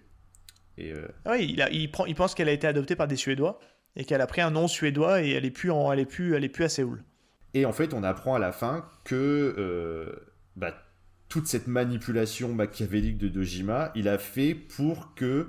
Et 0.79 0.93
euh, 0.93 1.09
ah 1.25 1.33
Oui, 1.33 1.55
il, 1.57 1.69
il, 1.73 1.91
prend, 1.91 2.07
il 2.07 2.15
pense 2.15 2.35
qu'elle 2.35 2.49
a 2.49 2.53
été 2.53 2.67
adoptée 2.67 2.97
par 2.97 3.09
des 3.09 3.17
Suédois 3.17 3.59
et 3.97 4.05
qu'elle 4.05 4.21
a 4.21 4.27
pris 4.27 4.41
un 4.41 4.51
nom 4.51 4.69
suédois 4.69 5.23
et 5.23 5.31
elle 5.31 5.45
est 5.45 5.51
plus, 5.51 5.71
en, 5.71 5.93
elle 5.93 6.01
est 6.01 6.07
plus, 6.07 6.35
elle 6.35 6.45
est 6.45 6.49
plus 6.49 6.65
à 6.65 6.69
Séoul. 6.69 7.03
Et 7.55 7.65
en 7.67 7.73
fait, 7.73 7.95
on 7.95 8.03
apprend 8.03 8.35
à 8.35 8.39
la 8.39 8.53
fin 8.53 8.89
que 9.05 9.55
euh, 9.59 10.15
bah, 10.57 10.75
toute 11.29 11.47
cette 11.47 11.67
manipulation 11.67 12.53
machiavélique 12.53 13.19
de 13.19 13.29
Dojima, 13.29 13.91
il 13.95 14.09
a 14.09 14.19
fait 14.19 14.55
pour 14.55 15.15
que, 15.15 15.49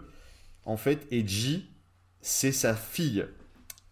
en 0.65 0.77
fait, 0.77 1.07
Eiji, 1.11 1.69
c'est 2.21 2.51
sa 2.51 2.73
fille. 2.73 3.25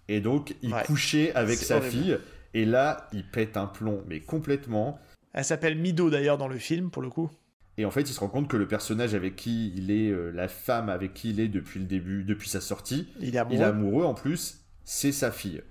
Et 0.07 0.21
donc, 0.21 0.55
il 0.63 0.73
couchait 0.85 1.33
avec 1.35 1.57
sa 1.57 1.81
fille. 1.81 2.17
Et 2.55 2.65
là, 2.65 3.07
il 3.13 3.23
pète 3.29 3.57
un 3.57 3.67
plomb, 3.67 4.03
mais 4.07 4.21
complètement. 4.21 4.99
Elle 5.33 5.45
s'appelle 5.45 5.77
Mido 5.77 6.09
d'ailleurs 6.09 6.37
dans 6.37 6.47
le 6.47 6.57
film, 6.57 6.89
pour 6.89 7.01
le 7.01 7.09
coup. 7.09 7.29
Et 7.77 7.85
en 7.85 7.91
fait, 7.91 8.01
il 8.01 8.13
se 8.13 8.19
rend 8.19 8.27
compte 8.27 8.49
que 8.49 8.57
le 8.57 8.67
personnage 8.67 9.13
avec 9.15 9.35
qui 9.35 9.71
il 9.75 9.89
est, 9.89 10.09
euh, 10.09 10.31
la 10.31 10.47
femme 10.47 10.89
avec 10.89 11.13
qui 11.13 11.29
il 11.29 11.39
est 11.39 11.47
depuis 11.47 11.79
le 11.79 11.85
début, 11.85 12.23
depuis 12.23 12.49
sa 12.49 12.61
sortie, 12.61 13.07
il 13.21 13.35
est 13.35 13.61
amoureux, 13.61 14.03
en 14.03 14.13
plus, 14.13 14.65
c'est 14.83 15.13
sa 15.13 15.31
fille. 15.31 15.61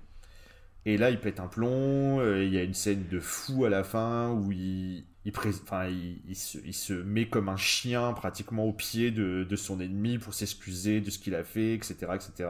Et 0.85 0.97
là, 0.97 1.11
il 1.11 1.19
pète 1.19 1.39
un 1.39 1.47
plomb. 1.47 2.19
Euh, 2.19 2.43
il 2.43 2.53
y 2.53 2.57
a 2.57 2.63
une 2.63 2.73
scène 2.73 3.05
de 3.11 3.19
fou 3.19 3.65
à 3.65 3.69
la 3.69 3.83
fin 3.83 4.31
où 4.31 4.51
il, 4.51 5.03
il, 5.25 5.33
il, 6.65 6.73
se, 6.73 6.93
met 6.93 7.27
comme 7.27 7.49
un 7.49 7.57
chien 7.57 8.13
pratiquement 8.13 8.65
au 8.65 8.73
pied 8.73 9.11
de, 9.11 9.45
de 9.47 9.55
son 9.55 9.79
ennemi 9.79 10.17
pour 10.17 10.33
s'excuser 10.33 11.01
de 11.01 11.09
ce 11.09 11.19
qu'il 11.19 11.35
a 11.35 11.43
fait, 11.43 11.73
etc., 11.73 11.95
etc. 12.15 12.49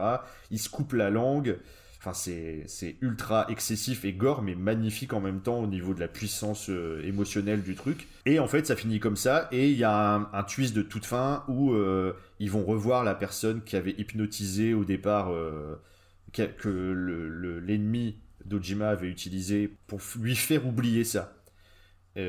Il 0.50 0.58
se 0.58 0.70
coupe 0.70 0.92
la 0.92 1.10
langue. 1.10 1.58
Enfin, 2.02 2.14
c'est 2.14 2.96
ultra 3.02 3.44
excessif 3.50 4.06
et 4.06 4.14
gore, 4.14 4.40
mais 4.40 4.54
magnifique 4.54 5.12
en 5.12 5.20
même 5.20 5.42
temps 5.42 5.60
au 5.60 5.66
niveau 5.66 5.92
de 5.92 6.00
la 6.00 6.08
puissance 6.08 6.70
euh, 6.70 7.04
émotionnelle 7.04 7.62
du 7.62 7.74
truc. 7.74 8.08
Et 8.24 8.38
en 8.38 8.48
fait, 8.48 8.66
ça 8.66 8.74
finit 8.74 9.00
comme 9.00 9.16
ça. 9.16 9.48
Et 9.52 9.68
il 9.70 9.76
y 9.76 9.84
a 9.84 10.30
un, 10.32 10.42
twist 10.44 10.74
de 10.74 10.80
toute 10.80 11.04
fin 11.04 11.44
où 11.46 11.74
euh, 11.74 12.14
ils 12.38 12.50
vont 12.50 12.64
revoir 12.64 13.04
la 13.04 13.14
personne 13.14 13.62
qui 13.62 13.76
avait 13.76 13.94
hypnotisé 13.98 14.72
au 14.72 14.86
départ, 14.86 15.30
euh, 15.30 15.76
que, 16.32 17.60
l'ennemi 17.66 18.16
d'Ojima 18.46 18.88
avait 18.88 19.08
utilisé 19.08 19.70
pour 19.86 20.00
lui 20.18 20.36
faire 20.36 20.66
oublier 20.66 21.04
ça. 21.04 21.34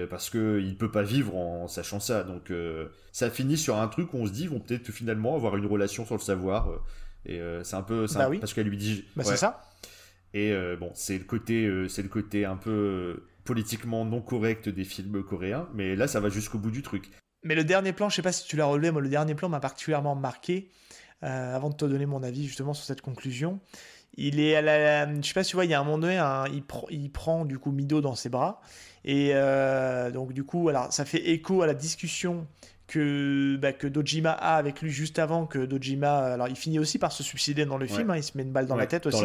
parce 0.10 0.30
qu'il 0.30 0.68
ne 0.68 0.76
peut 0.76 0.92
pas 0.92 1.04
vivre 1.04 1.38
en 1.38 1.70
sachant 1.70 2.02
ça. 2.02 2.24
Donc 2.24 2.52
ça 3.14 3.30
finit 3.30 3.58
sur 3.58 3.78
un 3.78 3.88
truc 3.88 4.14
où 4.14 4.18
on 4.18 4.28
se 4.28 4.32
dit, 4.34 4.44
ils 4.44 4.50
vont 4.50 4.60
peut-être 4.60 4.92
finalement 4.92 5.36
avoir 5.36 5.56
une 5.56 5.66
relation 5.66 6.06
sans 6.06 6.16
le 6.16 6.20
savoir. 6.20 6.84
Et 7.26 7.40
euh, 7.40 7.64
c'est 7.64 7.76
un 7.76 7.84
peu 7.84 8.06
bah 8.16 8.30
oui. 8.30 8.40
parce 8.40 8.54
qu'elle 8.54 8.68
lui 8.68 8.78
dit. 8.78 9.06
Bah 9.16 9.24
c'est 9.24 9.38
ça. 9.38 9.62
Et 10.34 10.52
euh, 10.52 10.78
bon, 10.78 10.92
c'est 10.94 11.18
le 11.18 11.24
côté, 11.24 11.66
euh, 11.66 11.88
c'est 11.88 12.02
le 12.02 12.10
côté 12.10 12.46
un 12.46 12.56
peu 12.56 13.24
politiquement 13.44 14.06
non 14.06 14.22
correct 14.22 14.70
des 14.70 14.84
films 14.84 15.24
coréens, 15.24 15.68
mais 15.74 15.96
là, 15.96 16.08
ça 16.08 16.20
va 16.20 16.30
jusqu'au 16.30 16.58
bout 16.58 16.72
du 16.72 16.82
truc. 16.82 17.10
Mais 17.44 17.56
le 17.56 17.64
dernier 17.64 17.92
plan, 17.92 18.08
je 18.08 18.16
sais 18.16 18.22
pas 18.22 18.32
si 18.32 18.48
tu 18.48 18.56
l'as 18.56 18.66
relevé, 18.66 18.92
moi, 18.92 19.02
le 19.02 19.10
dernier 19.10 19.36
plan 19.36 19.50
m'a 19.50 19.60
particulièrement 19.60 20.16
marqué. 20.16 20.70
avant 21.22 21.70
de 21.70 21.76
te 21.76 21.86
donner 21.86 22.06
mon 22.06 22.24
avis 22.24 22.48
justement 22.48 22.74
sur 22.74 22.86
cette 22.86 23.02
conclusion, 23.02 23.60
il 24.16 24.40
est 24.40 24.56
à 24.56 24.62
la, 24.62 25.14
je 25.14 25.28
sais 25.28 25.34
pas 25.34 25.44
si 25.44 25.52
tu 25.52 25.56
vois, 25.56 25.66
il 25.66 25.72
y 25.72 25.74
a 25.74 25.80
un 25.80 25.84
moment 25.84 25.98
donné, 25.98 26.22
il, 26.52 26.64
il, 26.92 27.12
prend 27.12 27.46
du 27.46 27.58
coup 27.60 27.72
Mido 27.72 28.02
dans 28.02 28.16
ses 28.16 28.30
bras 28.30 28.62
et 29.04 29.34
donc 30.14 30.34
du 30.34 30.44
coup, 30.44 30.70
alors 30.70 30.94
ça 30.94 31.04
fait 31.04 31.30
écho 31.32 31.62
à 31.62 31.68
la 31.68 31.74
discussion 31.74 32.48
que, 32.92 33.56
bah, 33.56 33.72
que 33.72 33.88
Dojima 33.88 34.32
a 34.32 34.58
avec 34.58 34.82
lui 34.82 34.92
juste 34.92 35.18
avant 35.18 35.46
que 35.46 35.60
Dojima. 35.60 36.18
Alors, 36.18 36.50
il 36.50 36.58
finit 36.58 36.78
aussi 36.78 37.00
par 37.00 37.14
se 37.14 37.24
suicider 37.24 37.66
dans 37.66 37.78
le 37.78 37.88
film, 37.88 38.10
hein, 38.10 38.18
il 38.18 38.24
se 38.24 38.34
met 38.36 38.44
une 38.44 38.52
balle 38.52 38.68
dans 38.68 38.76
la 38.76 38.86
tête 38.86 39.06
aussi. 39.06 39.24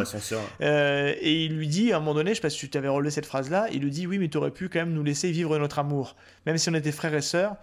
Euh, 0.60 1.12
et 1.20 1.44
il 1.44 1.56
lui 1.56 1.66
dit, 1.66 1.92
à 1.92 1.96
un 1.96 1.98
moment 1.98 2.14
donné, 2.14 2.30
je 2.30 2.36
sais 2.36 2.40
pas 2.40 2.50
si 2.50 2.68
tu 2.68 2.78
avais 2.78 2.86
relevé 2.86 3.10
cette 3.10 3.26
phrase-là, 3.26 3.66
il 3.72 3.82
lui 3.82 3.90
dit 3.90 4.06
Oui, 4.06 4.18
mais 4.18 4.28
tu 4.28 4.36
aurais 4.38 4.52
pu 4.52 4.68
quand 4.68 4.78
même 4.78 4.92
nous 4.92 5.02
laisser 5.02 5.32
vivre 5.32 5.58
notre 5.58 5.80
amour. 5.80 6.14
Même 6.46 6.58
si 6.58 6.70
on 6.70 6.74
était 6.74 6.92
frères 6.92 7.14
et 7.14 7.22
sœurs, 7.22 7.56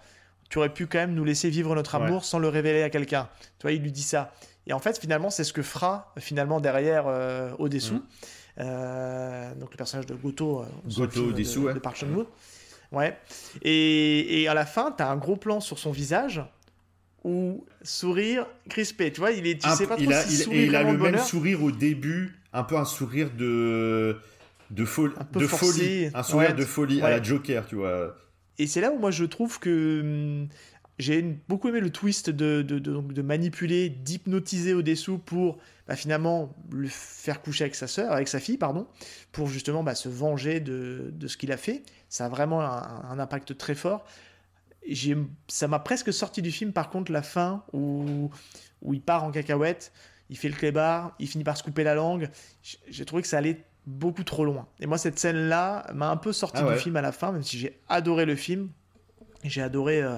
tu 0.50 0.58
aurais 0.58 0.72
pu 0.72 0.86
quand 0.86 0.98
même 0.98 1.14
nous 1.14 1.24
laisser 1.24 1.48
vivre 1.48 1.74
notre 1.74 1.94
amour 1.94 2.24
sans 2.26 2.38
le 2.38 2.48
révéler 2.48 2.82
à 2.82 2.90
quelqu'un. 2.90 3.30
Tu 3.58 3.62
vois, 3.62 3.72
il 3.72 3.80
lui 3.80 3.90
dit 3.90 4.02
ça. 4.02 4.34
Et 4.66 4.74
en 4.74 4.78
fait, 4.78 4.98
finalement, 4.98 5.30
c'est 5.30 5.44
ce 5.44 5.54
que 5.54 5.62
fera 5.62 6.12
finalement 6.18 6.60
derrière 6.60 7.04
euh, 7.06 7.50
Odessou. 7.58 7.94
Mm. 7.94 8.02
Euh, 8.60 9.54
donc 9.54 9.70
le 9.70 9.76
personnage 9.76 10.06
de 10.06 10.14
Goto, 10.14 10.60
euh, 10.60 10.64
Goto 10.94 11.32
de, 11.32 11.72
de 11.72 11.78
Park 11.78 11.96
Chan-wook. 11.96 12.28
Ouais. 12.94 13.16
Et, 13.62 14.42
et 14.42 14.48
à 14.48 14.54
la 14.54 14.66
fin, 14.66 14.92
tu 14.96 15.02
as 15.02 15.10
un 15.10 15.16
gros 15.16 15.36
plan 15.36 15.60
sur 15.60 15.78
son 15.78 15.90
visage 15.90 16.42
où 17.24 17.64
sourire 17.82 18.46
crispé. 18.68 19.12
Tu 19.12 19.20
vois, 19.20 19.32
il 19.32 19.46
est, 19.46 19.60
tu 19.60 19.68
sais 19.70 19.86
pas 19.86 19.96
trop 19.96 20.04
il 20.04 20.12
a, 20.12 20.24
il, 20.26 20.52
et 20.52 20.64
il 20.66 20.76
a 20.76 20.82
le 20.82 20.98
même 20.98 21.18
sourire 21.18 21.62
au 21.62 21.70
début, 21.70 22.38
un 22.52 22.62
peu 22.62 22.76
un 22.76 22.84
sourire 22.84 23.30
de 23.36 24.18
de, 24.70 24.84
folie, 24.84 25.14
de 25.32 25.46
folie, 25.46 26.10
un 26.14 26.22
sourire 26.22 26.54
de 26.54 26.64
folie 26.64 27.00
à 27.02 27.10
la 27.10 27.22
Joker, 27.22 27.66
tu 27.66 27.76
vois. 27.76 28.16
Et 28.58 28.66
c'est 28.66 28.80
là 28.80 28.92
où 28.92 28.98
moi 28.98 29.10
je 29.10 29.24
trouve 29.24 29.58
que 29.58 30.00
hum, 30.00 30.48
j'ai 30.98 31.22
beaucoup 31.48 31.68
aimé 31.68 31.80
le 31.80 31.90
twist 31.90 32.30
de, 32.30 32.62
de, 32.62 32.78
de, 32.78 33.00
de 33.00 33.22
manipuler, 33.22 33.88
d'hypnotiser 33.88 34.74
au-dessous 34.74 35.18
pour 35.18 35.58
bah, 35.86 35.96
finalement 35.96 36.54
le 36.70 36.88
faire 36.88 37.42
coucher 37.42 37.64
avec 37.64 37.74
sa 37.74 37.86
sœur, 37.86 38.12
avec 38.12 38.28
sa 38.28 38.40
fille, 38.40 38.56
pardon, 38.56 38.86
pour 39.32 39.48
justement 39.48 39.82
bah, 39.82 39.94
se 39.94 40.08
venger 40.08 40.60
de, 40.60 41.12
ce 41.26 41.36
qu'il 41.36 41.52
a 41.52 41.56
fait. 41.56 41.82
Ça 42.08 42.26
a 42.26 42.28
vraiment 42.28 42.62
un, 42.62 43.18
impact 43.18 43.58
très 43.58 43.74
fort. 43.74 44.06
Ça 45.48 45.68
m'a 45.68 45.78
presque 45.78 46.12
sorti 46.12 46.42
du 46.42 46.52
film, 46.52 46.72
par 46.72 46.90
contre, 46.90 47.10
la 47.10 47.22
fin 47.22 47.64
où, 47.72 48.30
où 48.82 48.94
il 48.94 49.00
part 49.00 49.24
en 49.24 49.30
cacahuète, 49.30 49.92
il 50.30 50.38
fait 50.38 50.48
le 50.48 50.54
clébard, 50.54 51.14
il 51.18 51.28
finit 51.28 51.44
par 51.44 51.56
se 51.56 51.62
couper 51.62 51.84
la 51.84 51.94
langue. 51.94 52.30
J'ai 52.88 53.04
trouvé 53.04 53.22
que 53.22 53.28
ça 53.28 53.38
allait 53.38 53.64
beaucoup 53.86 54.24
trop 54.24 54.44
loin. 54.44 54.68
Et 54.80 54.86
moi, 54.86 54.96
cette 54.96 55.18
scène-là 55.18 55.90
m'a 55.92 56.08
un 56.08 56.16
peu 56.16 56.32
sorti 56.32 56.62
ah 56.64 56.72
du 56.72 56.78
film 56.78 56.96
à 56.96 57.02
la 57.02 57.12
fin, 57.12 57.32
même 57.32 57.42
si 57.42 57.58
j'ai 57.58 57.80
adoré 57.88 58.24
le 58.24 58.36
film. 58.36 58.70
J'ai 59.42 59.60
adoré 59.60 60.02
euh, 60.02 60.16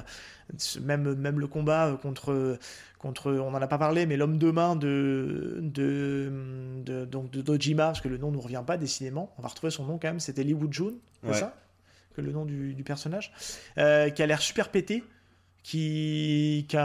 même, 0.80 1.14
même 1.14 1.40
le 1.40 1.46
combat 1.46 1.98
contre, 2.00 2.58
contre 2.98 3.32
on 3.32 3.50
n'en 3.50 3.60
a 3.60 3.66
pas 3.66 3.78
parlé, 3.78 4.06
mais 4.06 4.16
l'homme 4.16 4.38
de 4.38 4.50
main 4.50 4.76
de, 4.76 5.58
de, 5.60 7.04
donc 7.04 7.30
de 7.30 7.40
Dojima, 7.42 7.86
parce 7.86 8.00
que 8.00 8.08
le 8.08 8.18
nom 8.18 8.28
ne 8.28 8.34
nous 8.34 8.40
revient 8.40 8.62
pas 8.66 8.76
décidément, 8.76 9.32
on 9.38 9.42
va 9.42 9.48
retrouver 9.48 9.70
son 9.70 9.84
nom 9.84 9.98
quand 9.98 10.08
même, 10.08 10.20
c'était 10.20 10.44
Lee 10.44 10.54
Woo-jun, 10.54 10.94
c'est 11.24 11.34
ça 11.34 11.54
que 12.14 12.22
le 12.22 12.32
nom 12.32 12.46
du, 12.46 12.82
personnage, 12.84 13.32
qui 13.74 13.80
a 13.82 14.26
l'air 14.26 14.40
super 14.40 14.70
pété, 14.70 15.04
qui, 15.62 16.66
qui, 16.68 16.76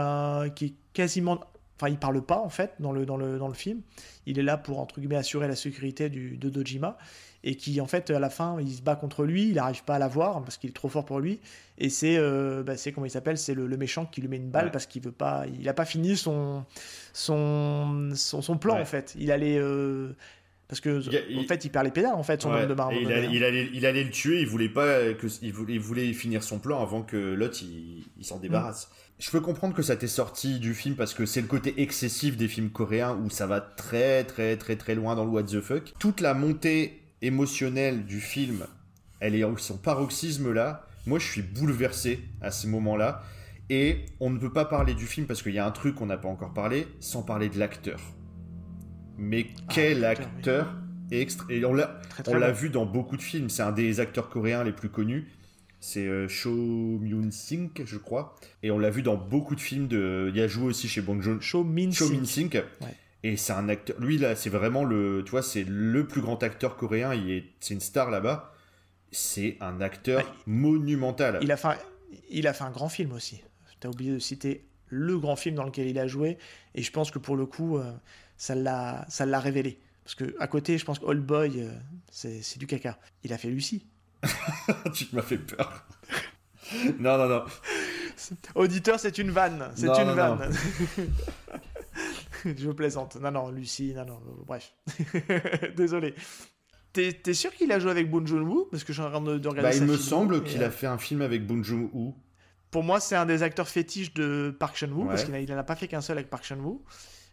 qui 0.54 0.64
est 0.66 0.74
quasiment 0.92 1.40
Enfin, 1.82 1.90
il 1.90 1.98
parle 1.98 2.22
pas 2.22 2.38
en 2.38 2.48
fait 2.48 2.74
dans 2.78 2.92
le, 2.92 3.04
dans 3.04 3.16
le, 3.16 3.38
dans 3.38 3.48
le 3.48 3.54
film. 3.54 3.80
Il 4.26 4.38
est 4.38 4.42
là 4.44 4.56
pour 4.56 4.78
entre 4.78 5.00
guillemets 5.00 5.16
assurer 5.16 5.48
la 5.48 5.56
sécurité 5.56 6.10
du, 6.10 6.36
de 6.36 6.48
Dojima 6.48 6.96
et 7.44 7.56
qui 7.56 7.80
en 7.80 7.86
fait 7.86 8.10
à 8.10 8.20
la 8.20 8.30
fin 8.30 8.60
il 8.60 8.72
se 8.72 8.82
bat 8.82 8.96
contre 8.96 9.24
lui, 9.24 9.48
il 9.48 9.54
n'arrive 9.54 9.84
pas 9.84 9.96
à 9.96 9.98
l'avoir 9.98 10.42
parce 10.42 10.56
qu'il 10.56 10.70
est 10.70 10.74
trop 10.74 10.88
fort 10.88 11.04
pour 11.04 11.20
lui 11.20 11.40
et 11.78 11.88
c'est 11.88 12.16
euh, 12.16 12.62
bah, 12.62 12.76
c'est 12.76 12.92
comment 12.92 13.06
il 13.06 13.10
s'appelle, 13.10 13.38
c'est 13.38 13.54
le, 13.54 13.76
méchant 13.76 14.06
qui 14.06 14.20
lui 14.20 14.28
met 14.28 14.36
une 14.36 14.50
balle 14.50 14.70
parce 14.70 14.86
qu'il 14.86 15.02
veut 15.02 15.12
pas, 15.12 15.44
il 15.58 15.68
a 15.68 15.74
pas 15.74 15.84
fini 15.84 16.16
son 16.16 16.64
son 17.12 18.10
son, 18.14 18.58
plan 18.58 18.80
en 18.80 18.84
fait. 18.84 19.14
Il 19.18 19.32
allait 19.32 19.58
euh, 19.58 20.12
parce 20.68 20.80
que 20.80 21.00
en 21.36 21.42
fait 21.48 21.64
il 21.64 21.70
perd 21.70 21.84
les 21.84 21.90
pédales 21.90 22.14
en 22.14 22.22
fait 22.22 22.42
son 22.42 22.52
homme 22.52 22.66
de 22.66 22.74
marbre. 22.74 22.94
Il 22.94 23.10
allait, 23.12 23.28
il, 23.32 23.44
allait, 23.44 23.70
il 23.72 23.86
allait, 23.86 24.04
le 24.04 24.10
tuer, 24.10 24.40
il 24.40 24.46
voulait 24.46 24.68
pas 24.68 25.12
que 25.14 25.26
il 25.42 25.52
voulait, 25.52 25.74
il 25.74 25.80
voulait 25.80 26.12
finir 26.12 26.44
son 26.44 26.58
plan 26.58 26.80
avant 26.80 27.02
que 27.02 27.16
l'autre 27.16 27.58
il, 27.62 28.24
s'en 28.24 28.38
débarrasse. 28.38 28.88
Je 29.18 29.30
peux 29.30 29.40
comprendre 29.40 29.74
que 29.74 29.82
ça 29.82 29.96
t'est 29.96 30.06
sorti 30.06 30.58
du 30.58 30.74
film 30.74 30.94
parce 30.94 31.14
que 31.14 31.26
c'est 31.26 31.40
le 31.40 31.46
côté 31.46 31.80
excessif 31.80 32.36
des 32.36 32.48
films 32.48 32.70
coréens 32.70 33.18
où 33.24 33.30
ça 33.30 33.46
va 33.46 33.60
très 33.60 34.24
très 34.24 34.56
très 34.56 34.76
très 34.76 34.94
loin 34.94 35.16
dans 35.16 35.24
le 35.24 35.30
what 35.30 35.44
the 35.44 35.60
fuck. 35.60 35.92
Toute 35.98 36.20
la 36.20 36.34
montée 36.34 37.01
émotionnelle 37.22 38.04
du 38.04 38.20
film, 38.20 38.66
elle 39.20 39.34
est 39.34 39.44
son 39.58 39.78
paroxysme 39.78 40.52
là. 40.52 40.86
Moi, 41.06 41.18
je 41.18 41.26
suis 41.26 41.42
bouleversé 41.42 42.20
à 42.40 42.50
ce 42.50 42.66
moment-là. 42.66 43.22
Et 43.70 44.04
on 44.20 44.30
ne 44.30 44.38
peut 44.38 44.52
pas 44.52 44.64
parler 44.64 44.94
du 44.94 45.06
film 45.06 45.26
parce 45.26 45.42
qu'il 45.42 45.54
y 45.54 45.58
a 45.58 45.66
un 45.66 45.70
truc 45.70 45.94
qu'on 45.94 46.06
n'a 46.06 46.18
pas 46.18 46.28
encore 46.28 46.52
parlé, 46.52 46.86
sans 47.00 47.22
parler 47.22 47.48
de 47.48 47.58
l'acteur. 47.58 48.00
Mais 49.16 49.46
ah, 49.56 49.72
quel 49.72 50.04
acteur 50.04 50.74
Et 51.10 51.26
on 51.64 51.74
l'a 51.74 52.52
vu 52.52 52.68
dans 52.68 52.86
beaucoup 52.86 53.16
de 53.16 53.22
films. 53.22 53.48
C'est 53.48 53.62
un 53.62 53.72
des 53.72 54.00
acteurs 54.00 54.28
coréens 54.28 54.64
les 54.64 54.72
plus 54.72 54.90
connus. 54.90 55.28
C'est 55.80 56.06
euh, 56.06 56.28
Cho 56.28 56.50
Myun-sink, 56.50 57.82
je 57.84 57.96
crois. 57.96 58.36
Et 58.62 58.70
on 58.70 58.78
l'a 58.78 58.90
vu 58.90 59.02
dans 59.02 59.16
beaucoup 59.16 59.54
de 59.54 59.60
films. 59.60 59.88
De... 59.88 60.30
Il 60.34 60.40
a 60.40 60.48
joué 60.48 60.66
aussi 60.66 60.88
chez 60.88 61.00
Bong 61.00 61.20
Joon. 61.20 61.38
Cho 61.40 61.64
Min-sink. 61.64 62.58
Et 63.24 63.36
c'est 63.36 63.52
un 63.52 63.68
acteur. 63.68 63.98
Lui, 64.00 64.18
là, 64.18 64.34
c'est 64.34 64.50
vraiment 64.50 64.84
le. 64.84 65.22
Tu 65.24 65.30
vois, 65.30 65.42
c'est 65.42 65.64
le 65.64 66.06
plus 66.06 66.20
grand 66.20 66.42
acteur 66.42 66.76
coréen. 66.76 67.14
Il 67.14 67.30
est... 67.30 67.44
C'est 67.60 67.74
une 67.74 67.80
star 67.80 68.10
là-bas. 68.10 68.52
C'est 69.12 69.56
un 69.60 69.80
acteur 69.80 70.34
monumental. 70.46 71.38
Il 71.42 71.52
a, 71.52 71.56
fait 71.56 71.68
un... 71.68 71.76
il 72.30 72.46
a 72.46 72.52
fait 72.52 72.64
un 72.64 72.70
grand 72.70 72.88
film 72.88 73.12
aussi. 73.12 73.42
Tu 73.80 73.86
as 73.86 73.90
oublié 73.90 74.12
de 74.12 74.18
citer 74.18 74.64
le 74.86 75.18
grand 75.18 75.36
film 75.36 75.54
dans 75.56 75.64
lequel 75.64 75.86
il 75.88 75.98
a 75.98 76.06
joué. 76.06 76.38
Et 76.74 76.82
je 76.82 76.90
pense 76.90 77.10
que 77.10 77.18
pour 77.18 77.36
le 77.36 77.46
coup, 77.46 77.78
euh, 77.78 77.92
ça 78.36 78.54
l'a 78.54 79.40
révélé. 79.40 79.78
Parce 80.04 80.14
que 80.14 80.34
à 80.40 80.48
côté, 80.48 80.78
je 80.78 80.84
pense 80.84 80.98
que 80.98 81.04
Old 81.04 81.24
Boy, 81.24 81.62
euh, 81.62 81.70
c'est 82.10 82.58
du 82.58 82.66
caca. 82.66 82.98
Il 83.22 83.32
a 83.32 83.38
fait 83.38 83.48
Lucie. 83.48 83.86
tu 84.94 85.06
m'as 85.12 85.22
fait 85.22 85.38
peur. 85.38 85.86
non, 86.98 87.18
non, 87.18 87.28
non. 87.28 87.44
Auditeur, 88.54 88.98
c'est 88.98 89.18
une 89.18 89.30
vanne. 89.30 89.70
C'est 89.74 89.88
une 89.88 90.12
vanne. 90.12 90.50
Je 92.56 92.70
plaisante. 92.70 93.16
Non, 93.16 93.30
non, 93.30 93.50
Lucie, 93.50 93.94
non, 93.94 94.04
non, 94.04 94.20
bref. 94.46 94.74
Désolé. 95.76 96.14
T'es 96.92 97.16
es 97.26 97.34
sûr 97.34 97.52
qu'il 97.52 97.72
a 97.72 97.78
joué 97.78 97.90
avec 97.90 98.10
Boon 98.10 98.26
Joon-woo 98.26 98.68
Parce 98.70 98.84
que 98.84 98.92
je 98.92 99.00
suis 99.00 99.06
en 99.06 99.10
train 99.10 99.20
de, 99.22 99.32
regarder 99.32 99.62
bah, 99.62 99.74
Il 99.74 99.84
me 99.84 99.96
semble 99.96 100.44
qu'il 100.44 100.62
a 100.62 100.66
euh, 100.66 100.70
fait 100.70 100.86
un 100.86 100.98
film 100.98 101.22
avec 101.22 101.46
Boon 101.46 101.62
Joon-woo. 101.62 102.14
Pour 102.70 102.82
moi, 102.82 103.00
c'est 103.00 103.16
un 103.16 103.26
des 103.26 103.42
acteurs 103.42 103.68
fétiches 103.68 104.14
de 104.14 104.54
Park 104.58 104.76
Chan-woo, 104.76 105.04
parce 105.04 105.24
qu'il 105.24 105.32
n'en 105.32 105.58
a, 105.58 105.62
pas 105.62 105.76
fait 105.76 105.88
qu'un 105.88 106.00
seul 106.00 106.18
avec 106.18 106.30
Park 106.30 106.44
Chan-woo. 106.44 106.82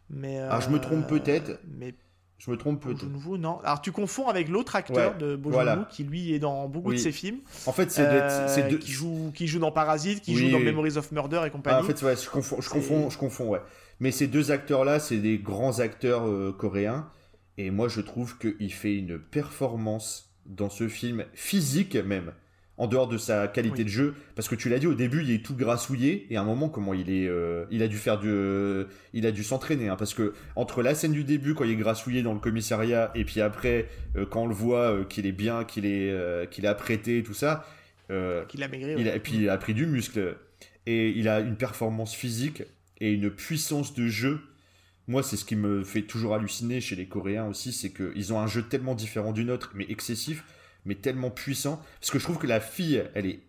Mais, 0.09 0.39
ah, 0.39 0.59
je 0.59 0.69
me 0.69 0.79
trompe 0.79 1.05
euh, 1.05 1.19
peut-être. 1.19 1.59
Mais 1.77 1.93
je 2.39 2.49
me 2.51 2.57
trompe 2.57 2.81
peut-être. 2.81 3.05
non. 3.37 3.59
Alors 3.59 3.81
tu 3.81 3.91
confonds 3.91 4.29
avec 4.29 4.47
l'autre 4.47 4.75
acteur 4.77 5.17
de 5.17 5.35
Bo 5.35 5.51
qui 5.89 6.05
lui 6.05 6.33
est 6.33 6.39
dans 6.39 6.69
beaucoup 6.69 6.93
de 6.93 6.97
ses 6.97 7.11
films. 7.11 7.39
En 7.65 7.73
fait, 7.73 7.91
c'est 7.91 8.05
euh, 8.05 8.69
deux... 8.69 8.77
qui 8.77 8.91
joue 8.91 9.31
qui 9.35 9.45
joue 9.45 9.59
dans 9.59 9.71
Parasite, 9.71 10.21
qui 10.21 10.35
joue 10.35 10.49
dans 10.49 10.59
Memories 10.59 10.97
of 10.97 11.11
Murder 11.11 11.41
et 11.45 11.49
compagnie. 11.49 11.77
Ah, 11.79 11.83
en 11.83 11.87
fait, 11.87 12.01
ouais, 12.01 12.15
je 12.15 12.29
confonds, 12.29 12.61
je 12.61 12.69
confonds, 12.69 13.09
je 13.09 13.17
confonds, 13.17 13.49
ouais. 13.49 13.61
Mais 13.99 14.11
ces 14.11 14.27
deux 14.27 14.51
acteurs-là, 14.51 14.99
c'est 14.99 15.17
des 15.17 15.37
grands 15.37 15.79
acteurs 15.79 16.27
euh, 16.27 16.55
coréens, 16.57 17.09
et 17.57 17.69
moi 17.69 17.89
je 17.89 18.01
trouve 18.01 18.37
qu'il 18.37 18.71
fait 18.71 18.95
une 18.95 19.19
performance 19.19 20.33
dans 20.45 20.69
ce 20.69 20.87
film 20.87 21.25
physique 21.33 21.95
même 21.95 22.31
en 22.77 22.87
dehors 22.87 23.09
de 23.09 23.17
sa 23.17 23.49
qualité 23.49 23.83
de 23.83 23.89
jeu. 23.89 24.15
Parce 24.35 24.47
que 24.47 24.55
tu 24.55 24.69
l'as 24.69 24.79
dit 24.79 24.87
au 24.87 24.93
début 24.93 25.21
il 25.21 25.31
est 25.31 25.45
tout 25.45 25.53
grassouillé. 25.53 26.25
Et 26.29 26.37
à 26.37 26.41
un 26.41 26.45
moment 26.45 26.69
comment 26.69 26.93
il 26.93 27.09
est 27.09 27.27
euh, 27.27 27.65
il 27.71 27.83
a 27.83 27.89
dû 27.89 27.97
faire 27.97 28.17
du 28.17 28.29
euh, 28.29 28.85
il 29.11 29.25
a 29.25 29.31
dû 29.31 29.43
s'entraîner 29.43 29.89
hein, 29.89 29.97
parce 29.97 30.13
que 30.13 30.33
entre 30.55 30.81
la 30.81 30.95
scène 30.95 31.11
du 31.11 31.25
début 31.25 31.53
quand 31.53 31.65
il 31.65 31.71
est 31.71 31.75
grassouillé 31.75 32.23
dans 32.23 32.33
le 32.33 32.39
commissariat 32.39 33.11
et 33.15 33.25
puis 33.25 33.41
après 33.41 33.89
quand 34.29 34.43
on 34.43 34.47
le 34.47 34.55
voit 34.55 35.03
qu'il 35.09 35.25
est 35.25 35.33
bien 35.33 35.65
qu'il 35.65 35.85
est 35.85 36.49
qu'il 36.49 36.63
est 36.63 36.69
apprêté 36.69 37.21
tout 37.21 37.33
ça 37.33 37.65
qu'il 38.47 38.63
a 38.63 38.69
maigri 38.69 38.95
il 38.97 39.09
a, 39.09 39.15
et 39.15 39.19
puis 39.19 39.33
il 39.35 39.49
a 39.49 39.57
pris 39.57 39.73
du 39.73 39.85
muscle. 39.85 40.37
Et 40.85 41.09
il 41.09 41.27
a 41.27 41.41
une 41.41 41.57
performance 41.57 42.15
physique 42.15 42.63
et 43.01 43.11
une 43.13 43.29
puissance 43.29 43.93
de 43.93 44.07
jeu 44.07 44.41
moi, 45.09 45.23
c'est 45.23 45.37
ce 45.37 45.43
qui 45.43 45.55
me 45.55 45.83
fait 45.83 46.03
toujours 46.03 46.35
halluciner 46.35 46.81
chez 46.81 46.95
les 46.95 47.07
Coréens 47.07 47.47
aussi, 47.47 47.73
c'est 47.73 47.91
qu'ils 47.91 48.31
ont 48.31 48.39
un 48.39 48.45
jeu 48.45 48.61
tellement 48.61 48.93
différent 48.93 49.31
du 49.31 49.43
nôtre, 49.43 49.71
mais 49.73 49.87
excessif, 49.89 50.43
mais 50.85 50.93
tellement 50.93 51.31
puissant. 51.31 51.81
Parce 51.99 52.11
que 52.11 52.19
je 52.19 52.23
trouve 52.25 52.37
que 52.37 52.45
la 52.45 52.59
fille, 52.59 53.03
elle 53.15 53.25
est 53.25 53.39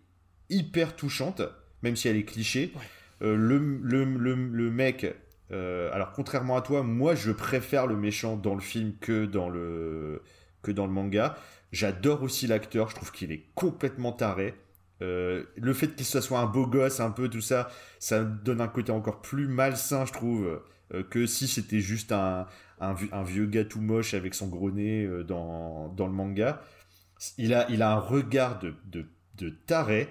hyper 0.49 0.95
touchante, 0.95 1.43
même 1.83 1.95
si 1.95 2.07
elle 2.07 2.15
est 2.15 2.23
cliché. 2.23 2.73
Euh, 3.21 3.35
le, 3.35 3.59
le, 3.59 4.05
le, 4.33 4.71
mec, 4.71 5.05
euh, 5.51 5.91
alors 5.93 6.13
contrairement 6.13 6.57
à 6.57 6.63
toi, 6.63 6.81
moi 6.81 7.13
je 7.13 7.31
préfère 7.31 7.85
le 7.85 7.95
méchant 7.95 8.37
dans 8.37 8.55
le 8.55 8.61
film 8.61 8.95
que 8.99 9.25
dans 9.25 9.47
le, 9.47 10.23
que 10.63 10.71
dans 10.71 10.87
le 10.87 10.91
manga. 10.91 11.37
J'adore 11.71 12.23
aussi 12.23 12.47
l'acteur, 12.47 12.89
je 12.89 12.95
trouve 12.95 13.11
qu'il 13.11 13.31
est 13.31 13.45
complètement 13.53 14.13
taré. 14.13 14.55
Euh, 15.01 15.43
le 15.55 15.73
fait 15.73 15.95
qu'il 15.95 16.05
soit 16.05 16.39
un 16.39 16.45
beau 16.45 16.67
gosse, 16.67 16.99
un 16.99 17.11
peu 17.11 17.29
tout 17.29 17.41
ça, 17.41 17.69
ça 17.99 18.23
donne 18.23 18.61
un 18.61 18.67
côté 18.67 18.91
encore 18.91 19.21
plus 19.21 19.47
malsain, 19.47 20.05
je 20.05 20.13
trouve, 20.13 20.61
que 21.09 21.25
si 21.25 21.47
c'était 21.47 21.79
juste 21.79 22.11
un, 22.11 22.47
un, 22.79 22.95
un, 23.11 23.23
vieux 23.23 23.45
gars 23.45 23.63
tout 23.63 23.79
moche 23.79 24.13
avec 24.13 24.35
son 24.35 24.47
gros 24.47 24.71
nez 24.71 25.09
dans, 25.25 25.87
dans 25.87 26.05
le 26.05 26.13
manga 26.13 26.61
il 27.37 27.53
a, 27.53 27.69
il 27.69 27.81
a 27.81 27.93
un 27.93 27.99
regard 27.99 28.59
de, 28.59 28.73
de, 28.85 29.05
de 29.35 29.49
taré. 29.49 30.09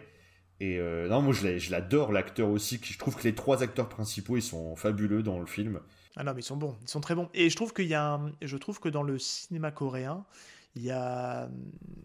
Et 0.60 0.78
euh, 0.78 1.08
non, 1.08 1.22
moi 1.22 1.32
je 1.32 1.70
l'adore, 1.70 2.12
l'acteur 2.12 2.48
aussi. 2.48 2.78
Je 2.82 2.98
trouve 2.98 3.16
que 3.16 3.24
les 3.24 3.34
trois 3.34 3.62
acteurs 3.62 3.88
principaux, 3.88 4.36
ils 4.36 4.42
sont 4.42 4.76
fabuleux 4.76 5.22
dans 5.22 5.38
le 5.38 5.46
film. 5.46 5.80
Ah 6.16 6.24
non, 6.24 6.34
mais 6.34 6.40
ils 6.40 6.44
sont 6.44 6.56
bons, 6.56 6.76
ils 6.82 6.88
sont 6.88 7.00
très 7.00 7.14
bons. 7.14 7.30
Et 7.34 7.48
je 7.48 7.56
trouve 7.56 7.72
qu'il 7.72 7.86
y 7.86 7.94
a, 7.94 8.20
je 8.42 8.56
trouve 8.56 8.78
que 8.78 8.88
dans 8.88 9.02
le 9.02 9.18
cinéma 9.18 9.70
coréen, 9.70 10.24
il 10.74 10.82
y 10.82 10.90
a, 10.90 11.48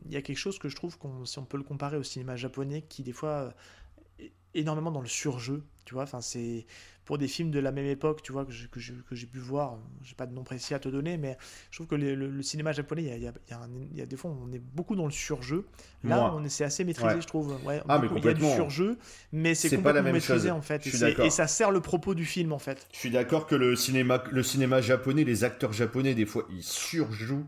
il 0.06 0.14
y 0.14 0.18
a 0.18 0.22
quelque 0.22 0.38
chose 0.38 0.60
que 0.60 0.70
je 0.70 0.76
trouve 0.76 0.98
qu'on, 0.98 1.26
si 1.26 1.38
on 1.40 1.46
peut 1.46 1.58
le 1.58 1.64
comparer 1.64 1.98
au 1.98 2.04
cinéma 2.04 2.36
japonais, 2.36 2.82
qui 2.82 3.04
des 3.04 3.14
fois 3.14 3.54
est 4.20 4.32
énormément 4.54 4.92
dans 4.92 5.02
le 5.02 5.08
surjeu. 5.08 5.64
Tu 5.86 5.94
vois, 5.94 6.04
enfin 6.04 6.22
c'est 6.22 6.66
pour 7.06 7.20
des 7.20 7.28
films 7.28 7.52
de 7.52 7.60
la 7.60 7.72
même 7.72 7.86
époque, 7.86 8.24
tu 8.24 8.32
vois, 8.32 8.46
que 8.46 8.52
j'ai, 8.52 8.68
que 8.68 9.16
j'ai 9.16 9.28
pu 9.28 9.38
voir, 9.38 9.78
j'ai 10.02 10.16
pas 10.16 10.26
de 10.26 10.34
nom 10.34 10.44
précis 10.44 10.74
à 10.74 10.80
te 10.80 10.90
donner, 10.90 11.18
mais 11.18 11.38
je 11.70 11.78
trouve 11.78 11.88
que 11.88 11.96
le, 11.96 12.42
cinéma 12.42 12.72
japonais, 12.72 13.04
il 13.04 13.22
y 13.22 13.28
a, 13.28 13.32
y, 13.32 13.98
y 13.98 14.02
a, 14.02 14.06
des 14.08 14.18
fois, 14.18 14.32
on 14.32 14.52
est 14.52 14.60
beaucoup 14.60 14.96
dans 14.96 15.06
le 15.06 15.12
surjeu. 15.12 15.68
Là, 16.04 16.34
on 16.36 16.44
est, 16.44 16.50
c'est 16.50 16.64
assez 16.64 16.84
maîtrisé, 16.84 17.22
je 17.22 17.28
trouve. 17.28 17.60
Ouais, 17.64 17.82
ah, 17.88 18.00
mais 18.00 18.08
Il 18.18 18.26
y 18.26 18.28
a 18.28 18.34
du 18.34 18.44
surjeu, 18.44 18.98
mais 19.32 19.54
c'est, 19.54 19.70
complètement 19.70 19.84
pas 19.84 19.94
la 19.94 20.02
même 20.02 20.14
maîtrisé, 20.14 20.50
chose. 20.50 20.58
en 20.58 20.62
fait. 20.62 20.88
Et, 21.24 21.30
ça 21.30 21.46
sert 21.46 21.70
le 21.70 21.80
propos 21.80 22.16
du 22.16 22.26
film, 22.26 22.52
en 22.52 22.60
fait. 22.60 22.88
Je 22.92 22.98
suis 22.98 23.12
d'accord 23.12 23.46
que 23.46 23.56
le 23.56 23.76
cinéma, 23.76 24.24
le 24.32 24.42
cinéma 24.42 24.82
japonais, 24.82 25.24
les 25.24 25.44
acteurs 25.44 25.74
japonais, 25.74 26.16
des 26.16 26.26
fois, 26.26 26.48
ils 26.50 26.64
surjouent. 26.64 27.46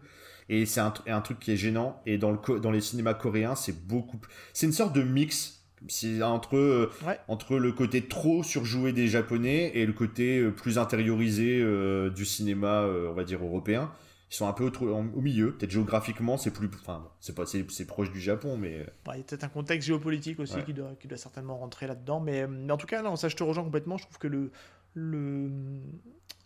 Et 0.50 0.66
c'est 0.66 0.80
un, 0.80 0.94
un 1.08 1.22
truc 1.22 1.40
qui 1.40 1.52
est 1.52 1.58
gênant. 1.58 2.02
Et 2.06 2.18
dans, 2.18 2.32
le, 2.32 2.60
dans 2.60 2.72
les 2.72 2.82
cinémas 2.82 3.14
coréens, 3.14 3.56
c'est 3.56 3.88
beaucoup. 3.88 4.20
C'est 4.54 4.66
une 4.66 4.74
sorte 4.74 4.96
de 4.96 5.04
mix 5.04 5.58
c'est 5.88 6.24
entre, 6.24 6.58
euh, 6.58 6.92
entre 7.28 7.58
le 7.58 7.72
côté 7.72 8.08
trop 8.08 8.44
surjoué 8.44 8.94
des 8.94 9.08
Japonais 9.08 9.72
et 9.76 9.86
le 9.86 9.94
côté 9.94 10.40
euh, 10.40 10.52
plus 10.52 10.78
intériorisé 10.78 11.60
euh, 11.62 12.10
du 12.10 12.26
cinéma, 12.26 12.84
on 12.84 13.14
va 13.14 13.24
dire, 13.24 13.44
européen. 13.44 13.92
Ils 14.30 14.36
sont 14.36 14.48
un 14.48 14.54
peu 14.54 14.66
au, 14.66 14.88
au 14.88 15.22
milieu. 15.22 15.54
Peut-être 15.54 15.72
géographiquement, 15.72 16.38
c'est 16.38 16.52
plus. 16.52 16.70
Enfin, 16.82 17.08
c'est 17.22 17.34
pas 17.34 17.46
c'est 17.46 17.86
proche 17.86 18.12
du 18.12 18.20
Japon, 18.20 18.58
mais. 18.58 18.86
il 19.14 19.18
y 19.18 19.22
a 19.22 19.24
peut-être 19.24 19.46
un 19.46 19.50
contexte 19.50 19.88
géopolitique 19.88 20.40
aussi 20.40 20.62
qui, 20.66 20.74
doit, 20.74 20.96
qui 21.00 21.08
doit 21.08 21.18
certainement 21.18 21.58
rentrer 21.58 21.88
là-dedans. 21.88 22.20
Mais, 22.20 22.46
en 22.70 22.78
tout 22.78 22.88
cas, 22.88 23.02
non, 23.02 23.16
ça, 23.16 23.30
je 23.30 23.36
te 23.36 23.44
rejoins 23.44 23.64
complètement. 23.64 23.98
Je 23.98 24.04
trouve 24.04 24.18
que 24.18 24.28
le. 24.28 24.52
le 24.94 25.50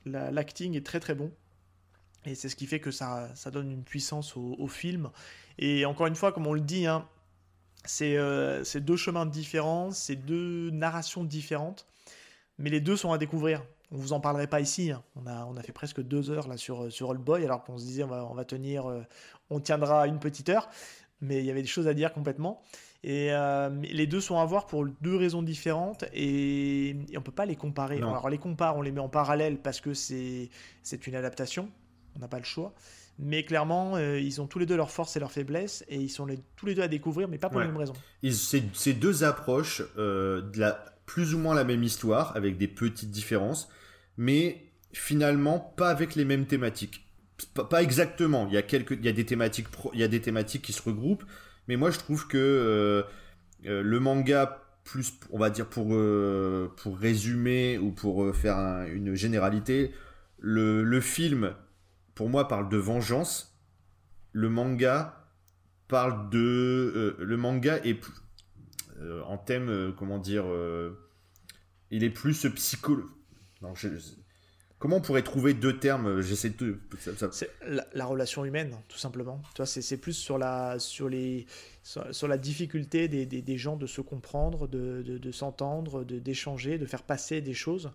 l'acting 0.05 0.75
est 0.75 0.85
très 0.85 0.99
très 0.99 1.15
bon. 1.15 1.31
Et 2.25 2.35
c'est 2.35 2.49
ce 2.49 2.55
qui 2.55 2.67
fait 2.67 2.79
que 2.79 2.91
ça, 2.91 3.29
ça 3.35 3.49
donne 3.51 3.71
une 3.71 3.83
puissance 3.83 4.37
au, 4.37 4.55
au, 4.59 4.67
film. 4.67 5.09
Et 5.57 5.85
encore 5.85 6.07
une 6.07 6.15
fois, 6.15 6.31
comme 6.31 6.45
on 6.45 6.53
le 6.53 6.61
dit, 6.61 6.85
hein, 6.85 7.07
euh, 8.01 8.63
c'est 8.63 8.81
deux 8.81 8.95
chemins 8.95 9.25
différents, 9.25 9.91
c'est 9.91 10.15
deux 10.15 10.69
narrations 10.71 11.23
différentes, 11.23 11.87
mais 12.57 12.69
les 12.69 12.81
deux 12.81 12.95
sont 12.95 13.11
à 13.11 13.17
découvrir. 13.17 13.63
On 13.91 13.97
vous 13.97 14.13
en 14.13 14.19
parlerait 14.19 14.47
pas 14.47 14.61
ici. 14.61 14.91
Hein. 14.91 15.03
On, 15.15 15.25
a, 15.27 15.45
on 15.45 15.57
a 15.57 15.63
fait 15.63 15.71
presque 15.71 16.01
deux 16.01 16.29
heures 16.29 16.47
là 16.47 16.57
sur, 16.57 16.91
sur 16.91 17.09
Old 17.09 17.21
Boy, 17.21 17.43
alors 17.43 17.63
qu'on 17.63 17.77
se 17.77 17.85
disait 17.85 18.03
on 18.03 18.07
va, 18.07 18.25
on 18.25 18.33
va 18.33 18.45
tenir, 18.45 18.85
euh, 18.87 19.01
on 19.49 19.59
tiendra 19.59 20.07
une 20.07 20.19
petite 20.19 20.49
heure, 20.49 20.69
mais 21.21 21.39
il 21.39 21.45
y 21.45 21.51
avait 21.51 21.61
des 21.61 21.67
choses 21.67 21.87
à 21.87 21.93
dire 21.93 22.13
complètement. 22.13 22.61
Et 23.03 23.29
euh, 23.31 23.69
les 23.81 24.05
deux 24.05 24.21
sont 24.21 24.37
à 24.37 24.45
voir 24.45 24.67
pour 24.67 24.85
deux 24.85 25.15
raisons 25.15 25.41
différentes 25.41 26.05
et, 26.13 26.95
on 27.15 27.17
on 27.17 27.21
peut 27.21 27.31
pas 27.31 27.47
les 27.47 27.55
comparer. 27.55 27.97
Alors 27.97 28.29
les 28.29 28.37
compare, 28.37 28.77
on 28.77 28.81
les 28.83 28.91
met 28.91 28.99
en 28.99 29.09
parallèle 29.09 29.57
parce 29.57 29.81
que 29.81 29.93
c'est 29.95 30.49
une 31.07 31.15
adaptation, 31.15 31.69
on 32.15 32.19
n'a 32.19 32.27
pas 32.27 32.39
le 32.39 32.45
choix. 32.45 32.73
Mais 33.19 33.43
clairement, 33.43 33.97
euh, 33.97 34.19
ils 34.19 34.41
ont 34.41 34.47
tous 34.47 34.57
les 34.57 34.65
deux 34.65 34.75
leurs 34.75 34.91
forces 34.91 35.15
et 35.15 35.19
leurs 35.19 35.31
faiblesses 35.31 35.83
et 35.87 35.97
ils 35.97 36.09
sont 36.09 36.27
tous 36.55 36.65
les 36.65 36.73
deux 36.73 36.81
à 36.81 36.87
découvrir, 36.87 37.27
mais 37.27 37.37
pas 37.37 37.49
pour 37.49 37.59
les 37.59 37.67
mêmes 37.67 37.77
raisons. 37.77 37.93
C'est 38.31 38.93
deux 38.93 39.23
approches 39.23 39.83
euh, 39.97 40.41
de 40.41 40.59
la, 40.59 40.85
plus 41.05 41.35
ou 41.35 41.39
moins 41.39 41.53
la 41.53 41.63
même 41.63 41.83
histoire 41.83 42.35
avec 42.35 42.57
des 42.57 42.67
petites 42.67 43.11
différences, 43.11 43.69
mais 44.17 44.65
finalement 44.93 45.59
pas 45.59 45.89
avec 45.89 46.15
les 46.15 46.25
mêmes 46.25 46.45
thématiques. 46.45 47.05
Pas, 47.53 47.81
exactement. 47.81 48.47
Il 48.47 48.53
y 48.53 48.57
a 48.57 48.61
quelques, 48.61 48.91
il 48.91 49.05
y 49.05 49.09
a 49.09 49.13
des 49.13 49.25
thématiques, 49.25 49.67
il 49.93 49.99
y 49.99 50.03
a 50.03 50.07
des 50.07 50.21
thématiques 50.21 50.61
qui 50.61 50.73
se 50.73 50.81
regroupent 50.81 51.25
mais 51.67 51.75
moi, 51.77 51.91
je 51.91 51.99
trouve 51.99 52.27
que 52.27 52.37
euh, 52.37 53.03
le 53.63 53.99
manga, 53.99 54.63
plus, 54.83 55.13
on 55.29 55.37
va 55.37 55.49
dire 55.49 55.67
pour, 55.67 55.95
pour 56.75 56.97
résumer 56.97 57.77
ou 57.77 57.91
pour 57.91 58.35
faire 58.35 58.57
une 58.91 59.15
généralité, 59.15 59.91
le, 60.39 60.99
film, 61.01 61.53
pour 62.21 62.29
moi, 62.29 62.47
parle 62.47 62.69
de 62.69 62.77
vengeance. 62.77 63.59
Le 64.31 64.47
manga 64.47 65.25
parle 65.87 66.29
de. 66.29 67.17
le 67.17 67.35
manga 67.35 67.79
est. 67.83 67.99
en 69.25 69.39
thème, 69.39 69.91
comment 69.97 70.19
dire. 70.19 70.45
il 71.89 72.03
est 72.03 72.11
plus 72.11 72.45
je, 73.73 73.97
Comment 74.77 74.97
on 74.97 75.01
pourrait 75.01 75.23
trouver 75.23 75.55
deux 75.55 75.79
termes 75.79 76.05
euh, 76.05 76.21
J'essaie 76.21 76.51
de. 76.51 76.79
C'est 77.31 77.49
la, 77.65 78.05
relation 78.05 78.45
humaine, 78.45 78.77
tout 78.87 78.99
simplement. 78.99 79.41
Tu 79.55 79.63
c'est 79.65 79.97
plus 79.97 80.13
sur 80.13 80.37
la, 80.37 80.77
sur 80.77 81.09
les, 81.09 81.47
sur, 81.81 82.27
la 82.27 82.37
difficulté 82.37 83.07
des, 83.07 83.25
des, 83.25 83.57
gens 83.57 83.77
de 83.77 83.87
se 83.87 84.01
comprendre, 84.01 84.67
de, 84.67 85.01
de, 85.01 85.17
de 85.17 85.31
s'entendre, 85.31 86.03
d'échanger, 86.03 86.77
de, 86.77 86.85
faire 86.85 87.01
passer 87.01 87.41
des 87.41 87.55
choses. 87.55 87.89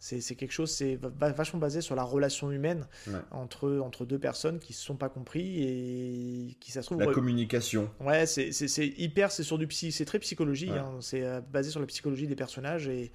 C'est 0.00 0.36
quelque 0.36 0.52
chose, 0.52 0.70
c'est 0.70 0.98
vachement 1.18 1.58
basé 1.58 1.80
sur 1.80 1.96
la 1.96 2.04
relation 2.04 2.52
humaine 2.52 2.86
entre, 3.32 3.78
entre 3.78 4.04
deux 4.04 4.18
personnes 4.18 4.60
qui 4.60 4.72
ne 4.72 4.76
se 4.76 4.84
sont 4.84 4.96
pas 4.96 5.08
compris 5.08 5.62
et 5.62 6.56
qui, 6.60 6.70
ça 6.70 6.82
se 6.82 6.86
trouve. 6.86 7.00
La 7.00 7.12
communication. 7.12 7.90
Ouais, 8.00 8.24
c'est 8.26 8.86
hyper, 8.96 9.32
c'est 9.32 9.42
sur 9.42 9.58
du 9.58 9.66
psy, 9.66 9.90
c'est 9.90 10.04
très 10.04 10.20
psychologie. 10.20 10.70
Hein. 10.70 10.98
c'est 11.00 11.22
euh, 11.22 11.40
basé 11.40 11.70
sur 11.70 11.80
la 11.80 11.86
psychologie 11.86 12.26
des 12.26 12.36
personnages 12.36 12.86
et 12.88 13.10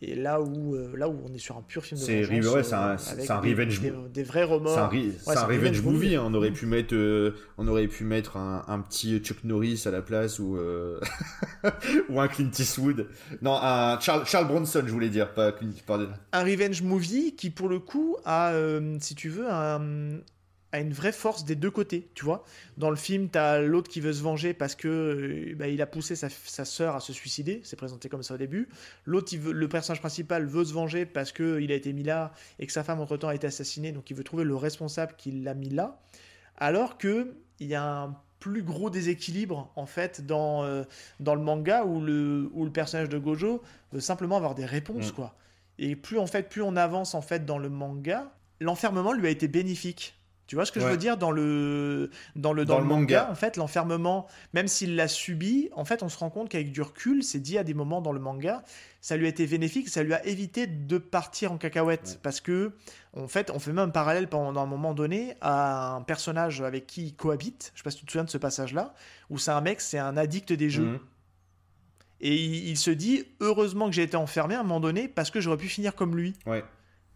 et 0.00 0.14
là 0.14 0.40
où, 0.40 0.76
euh, 0.76 0.96
là 0.96 1.08
où 1.08 1.20
on 1.28 1.34
est 1.34 1.38
sur 1.38 1.56
un 1.56 1.62
pur 1.62 1.84
film 1.84 2.00
de 2.00 2.04
c'est 2.04 2.22
vengeance, 2.22 2.68
c'est 2.68 2.74
un, 2.74 2.90
euh, 2.92 3.26
un, 3.30 3.40
revenge 3.40 3.80
des, 3.80 3.92
des, 4.12 4.22
vrais 4.22 4.44
remords. 4.44 4.74
C'est 4.74 5.36
un, 5.36 5.44
revenge, 5.44 5.82
movie. 5.82 6.14
Hein. 6.14 6.22
On 6.24 6.34
aurait 6.34 6.52
pu 6.52 6.66
mettre, 6.66 6.94
euh, 6.94 7.34
on 7.56 7.66
aurait 7.66 7.88
pu 7.88 8.04
mettre 8.04 8.36
un, 8.36 8.64
un, 8.68 8.78
petit 8.78 9.18
Chuck 9.18 9.42
Norris 9.42 9.82
à 9.86 9.90
la 9.90 10.00
place 10.00 10.38
ou 10.38 10.56
ou 12.08 12.20
un 12.20 12.28
Clint 12.28 12.50
Eastwood. 12.56 13.08
Non, 13.42 13.58
un 13.60 13.98
Charles, 13.98 14.24
Charles 14.24 14.46
Bronson, 14.46 14.82
je 14.86 14.92
voulais 14.92 15.08
dire, 15.08 15.34
pas 15.34 15.50
Clint. 15.50 15.72
Pardon. 15.84 16.08
Un 16.32 16.44
revenge 16.44 16.82
movie 16.82 17.34
qui, 17.34 17.50
pour 17.50 17.68
le 17.68 17.80
coup, 17.80 18.16
a, 18.24 18.52
si 19.00 19.16
tu 19.16 19.28
veux, 19.30 19.50
un 19.50 20.20
a 20.72 20.80
une 20.80 20.92
vraie 20.92 21.12
force 21.12 21.44
des 21.44 21.54
deux 21.54 21.70
côtés, 21.70 22.10
tu 22.14 22.24
vois. 22.24 22.44
Dans 22.76 22.90
le 22.90 22.96
film, 22.96 23.30
tu 23.30 23.38
as 23.38 23.60
l'autre 23.60 23.88
qui 23.88 24.00
veut 24.00 24.12
se 24.12 24.22
venger 24.22 24.52
parce 24.52 24.74
que 24.74 24.88
euh, 24.88 25.54
bah, 25.56 25.68
il 25.68 25.80
a 25.80 25.86
poussé 25.86 26.14
sa, 26.14 26.28
sa 26.28 26.64
sœur 26.64 26.94
à 26.94 27.00
se 27.00 27.12
suicider, 27.12 27.60
c'est 27.64 27.76
présenté 27.76 28.08
comme 28.08 28.22
ça 28.22 28.34
au 28.34 28.36
début. 28.36 28.68
L'autre, 29.06 29.34
le 29.36 29.68
personnage 29.68 30.00
principal 30.00 30.44
veut 30.44 30.64
se 30.64 30.74
venger 30.74 31.06
parce 31.06 31.32
qu'il 31.32 31.72
a 31.72 31.74
été 31.74 31.92
mis 31.92 32.02
là 32.02 32.32
et 32.58 32.66
que 32.66 32.72
sa 32.72 32.84
femme 32.84 33.00
entre-temps 33.00 33.28
a 33.28 33.34
été 33.34 33.46
assassinée, 33.46 33.92
donc 33.92 34.10
il 34.10 34.16
veut 34.16 34.24
trouver 34.24 34.44
le 34.44 34.56
responsable 34.56 35.14
qui 35.16 35.30
l'a 35.30 35.54
mis 35.54 35.70
là. 35.70 36.00
Alors 36.56 36.98
que 36.98 37.34
il 37.60 37.68
y 37.68 37.74
a 37.74 37.84
un 37.84 38.16
plus 38.40 38.62
gros 38.62 38.90
déséquilibre 38.90 39.72
en 39.74 39.86
fait 39.86 40.24
dans, 40.24 40.62
euh, 40.64 40.84
dans 41.18 41.34
le 41.34 41.40
manga 41.40 41.84
où 41.84 42.00
le, 42.00 42.48
où 42.52 42.64
le 42.64 42.70
personnage 42.70 43.08
de 43.08 43.18
Gojo 43.18 43.62
veut 43.92 44.00
simplement 44.00 44.36
avoir 44.36 44.54
des 44.54 44.66
réponses, 44.66 45.12
mm. 45.12 45.14
quoi. 45.14 45.34
Et 45.78 45.96
plus 45.96 46.18
en 46.18 46.26
fait, 46.26 46.48
plus 46.48 46.62
on 46.62 46.76
avance 46.76 47.14
en 47.14 47.22
fait 47.22 47.46
dans 47.46 47.58
le 47.58 47.68
manga, 47.68 48.32
l'enfermement 48.60 49.12
lui 49.12 49.26
a 49.26 49.30
été 49.30 49.48
bénéfique 49.48 50.17
tu 50.48 50.54
vois 50.54 50.64
ce 50.64 50.72
que 50.72 50.80
je 50.80 50.86
veux 50.86 50.96
dire 50.96 51.18
dans 51.18 51.30
le 51.30 52.10
dans 52.34 52.54
le 52.54 52.64
dans, 52.64 52.78
le 52.78 52.84
manga, 52.86 53.28
en 53.30 53.34
fait 53.34 53.58
l'enfermement 53.58 54.26
même 54.54 54.66
s'il 54.66 54.96
l'a 54.96 55.06
subi 55.06 55.68
en 55.76 55.84
fait 55.84 56.02
on 56.02 56.08
se 56.08 56.16
rend 56.16 56.30
compte 56.30 56.48
qu'avec 56.48 56.72
du 56.72 56.80
recul 56.80 57.22
c'est 57.22 57.38
dit 57.38 57.58
à 57.58 57.64
des 57.64 57.74
moments 57.74 58.00
dans 58.00 58.12
le 58.12 58.18
manga 58.18 58.64
ça 59.02 59.18
lui 59.18 59.26
a 59.26 59.28
été 59.28 59.46
bénéfique 59.46 59.90
ça 59.90 60.02
lui 60.02 60.14
a 60.14 60.24
évité 60.26 60.66
de 60.66 60.96
partir 60.96 61.52
en 61.52 61.58
cacahuète 61.58 62.18
parce 62.22 62.40
que 62.40 62.72
en 63.14 63.28
fait 63.28 63.50
on 63.50 63.58
fait 63.58 63.72
même 63.72 63.90
un 63.90 63.90
parallèle 63.90 64.26
pendant 64.26 64.58
un 64.58 64.66
moment 64.66 64.94
donné 64.94 65.34
à 65.42 65.92
un 65.92 66.02
personnage 66.02 66.62
avec 66.62 66.86
qui 66.86 67.08
il 67.08 67.14
cohabite 67.14 67.70
je 67.74 67.80
sais 67.80 67.84
pas 67.84 67.90
si 67.90 67.98
tu 67.98 68.06
te 68.06 68.12
souviens 68.12 68.24
de 68.24 68.30
ce 68.30 68.38
passage 68.38 68.72
là 68.72 68.94
où 69.28 69.36
c'est 69.36 69.50
un 69.50 69.60
mec 69.60 69.82
c'est 69.82 69.98
un 69.98 70.16
addict 70.16 70.52
des 70.54 70.70
jeux 70.70 70.92
mhm. 70.92 70.98
Et 72.20 72.34
il, 72.34 72.70
il, 72.70 72.76
se 72.76 72.90
dit 72.90 73.26
heureusement 73.38 73.86
que 73.86 73.94
j'ai 73.94 74.02
été 74.02 74.16
enfermé 74.16 74.56
à 74.56 74.58
un 74.58 74.62
moment 74.64 74.80
donné 74.80 75.06
parce 75.06 75.30
que 75.30 75.40
j'aurais 75.40 75.56
pu 75.56 75.68
finir 75.68 75.94
comme 75.94 76.16
lui. 76.16 76.34
Ouais. 76.46 76.64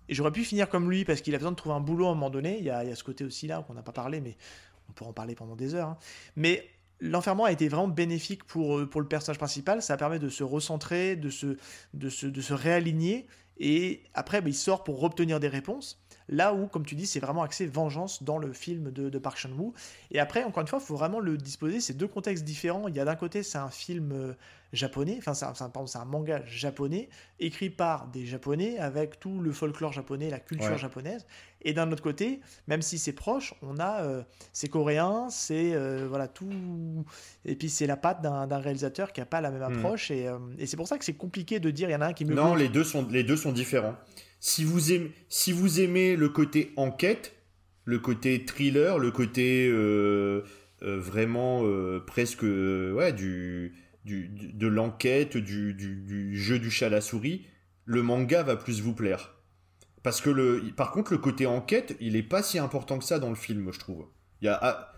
Et 0.09 0.15
j'aurais 0.15 0.33
pu 0.33 0.45
finir 0.45 0.69
comme 0.69 0.91
lui 0.91 1.05
parce 1.05 1.21
qu'il 1.21 1.35
a 1.35 1.39
besoin 1.39 1.53
de 1.53 1.57
trouver 1.57 1.75
un 1.75 1.81
boulot 1.81 2.07
à 2.07 2.11
un 2.11 2.15
moment 2.15 2.31
donné. 2.31 2.59
Il 2.59 2.65
y 2.65 2.71
a, 2.71 2.95
ce 2.95 3.05
côté 3.05 3.25
aussi 3.25 3.47
là 3.47 3.65
qu'on 3.67 3.75
n'a 3.75 3.83
pas 3.83 3.93
parlé, 3.93 4.21
mais 4.21 4.37
on 4.89 4.93
pourra 4.93 5.11
en 5.11 5.15
parler 5.15 5.35
pendant 5.35 5.57
des 5.57 5.75
heures. 5.75 5.89
Hein. 5.89 5.99
Mais 6.37 6.69
l'enfermement 7.01 7.45
a 7.45 7.53
été 7.53 7.69
vraiment 7.69 7.89
bénéfique 7.89 8.45
pour, 8.45 8.79
euh, 8.79 8.87
pour 8.87 9.01
le 9.01 9.09
personnage 9.09 9.39
principal. 9.39 9.83
Ça 9.83 9.97
permet 9.97 10.19
de 10.19 10.29
se 10.29 10.43
recentrer, 10.43 11.17
de 11.17 11.31
se 11.31 12.53
réaligner. 12.53 13.27
Et 13.59 14.03
après, 14.15 14.41
bah, 14.41 14.49
il 14.49 14.55
sort 14.55 14.85
pour 14.85 15.03
obtenir 15.03 15.39
des 15.41 15.49
réponses. 15.49 16.02
Là 16.29 16.55
où, 16.55 16.67
comme 16.67 16.85
tu 16.85 16.95
dis, 16.95 17.07
c'est 17.07 17.21
vraiment 17.21 17.43
axé 17.43 17.67
vengeance 17.67 18.23
dans 18.23 18.39
le 18.39 18.53
film 18.53 18.91
de, 18.91 19.11
de 19.11 19.19
Park 19.19 19.39
Chan-wook. 19.39 19.75
Et 20.11 20.21
après, 20.21 20.45
encore 20.45 20.61
une 20.61 20.69
fois, 20.69 20.79
il 20.81 20.87
faut 20.87 20.97
vraiment 20.97 21.21
le 21.21 21.37
disposer. 21.37 21.81
C'est 21.81 21.97
deux 21.97 22.09
contextes 22.09 22.45
différents. 22.45 22.89
Il 22.89 22.97
y 22.97 23.01
a 23.01 23.05
d'un 23.05 23.17
côté, 23.17 23.43
c'est 23.43 23.59
un 23.59 23.71
film 23.71 24.13
euh, 24.13 24.33
japonais, 24.73 25.17
enfin 25.19 25.35
c'est 25.35 25.45
un, 25.45 25.73
un, 26.01 26.05
manga 26.05 26.43
japonais, 26.47 27.09
écrit 27.41 27.71
par 27.71 28.09
des 28.09 28.25
japonais, 28.25 28.79
avec 28.79 29.21
tout 29.21 29.41
le 29.41 29.53
folklore 29.53 29.93
japonais, 29.93 30.31
la 30.31 30.41
culture 30.41 30.79
japonaise. 30.79 31.27
Et 31.61 31.75
d'un 31.75 31.93
autre 31.93 32.03
côté, 32.03 32.41
même 32.67 32.83
si 32.83 32.99
c'est 32.99 33.13
proche, 33.13 33.55
on 33.63 33.79
a, 33.79 34.03
euh, 34.03 34.23
c'est 34.53 34.69
coréen, 34.69 35.29
c'est 35.31 35.75
euh, 35.75 36.07
voilà 36.09 36.27
tout, 36.27 37.05
et 37.45 37.55
puis 37.55 37.69
c'est 37.69 37.87
la 37.87 37.97
patte 37.97 38.23
d'un 38.23 38.59
réalisateur 38.59 39.13
qui 39.13 39.21
n'a 39.21 39.27
pas 39.27 39.41
la 39.41 39.51
même 39.51 39.61
hmm. 39.61 39.77
approche, 39.79 40.11
et, 40.11 40.29
et 40.59 40.67
c'est 40.67 40.77
pour 40.77 40.89
ça 40.89 40.99
que 40.99 41.05
c'est 41.05 41.13
compliqué 41.15 41.61
de 41.61 41.71
dire, 41.71 41.89
il 41.89 41.93
y 41.93 41.97
en 41.97 42.01
a 42.01 42.07
un 42.07 42.13
qui 42.13 42.25
me... 42.25 42.35
Non, 42.35 42.55
les 42.55 42.69
deux, 42.69 42.85
sont, 42.85 43.07
les 43.11 43.25
deux 43.25 43.37
sont 43.37 43.53
différents. 43.53 43.95
Si 44.45 44.65
vous, 44.65 44.91
aimez, 44.91 45.13
si 45.29 45.53
vous 45.53 45.81
aimez 45.81 46.17
le 46.17 46.29
côté 46.29 46.73
enquête, 46.75 47.37
le 47.85 48.01
côté 48.01 48.45
thriller, 48.45 48.99
le 48.99 49.13
côté 49.13 49.69
euh, 49.71 50.43
euh, 50.83 50.99
vraiment 50.99 51.61
euh, 51.63 52.01
presque 52.01 52.43
ouais, 52.43 53.13
du, 53.13 53.73
du, 54.05 54.29
de 54.29 54.67
l'enquête, 54.67 55.37
du, 55.37 55.75
du, 55.75 56.37
jeu 56.37 56.59
du 56.59 56.73
chat 56.73 56.87
à 56.87 56.89
la 56.89 57.01
souris, 57.01 57.47
le 57.85 58.03
manga 58.03 58.43
va 58.43 58.57
plus 58.57 58.81
vous 58.81 58.95
plaire. 58.95 59.37
Parce 60.03 60.21
que 60.21 60.31
le, 60.31 60.61
par 60.77 60.91
contre, 60.91 61.13
le 61.13 61.19
côté 61.19 61.47
enquête, 61.47 61.97
il 62.01 62.17
est 62.17 62.25
pas 62.25 62.43
si 62.43 62.59
important 62.59 62.99
que 62.99 63.05
ça 63.05 63.21
dans 63.21 63.31
le 63.31 63.37
film, 63.37 63.71
je 63.73 63.79
trouve. 63.79 64.09
Il 64.41 64.47
y 64.47 64.49
a 64.49 64.59
ah, 64.61 64.93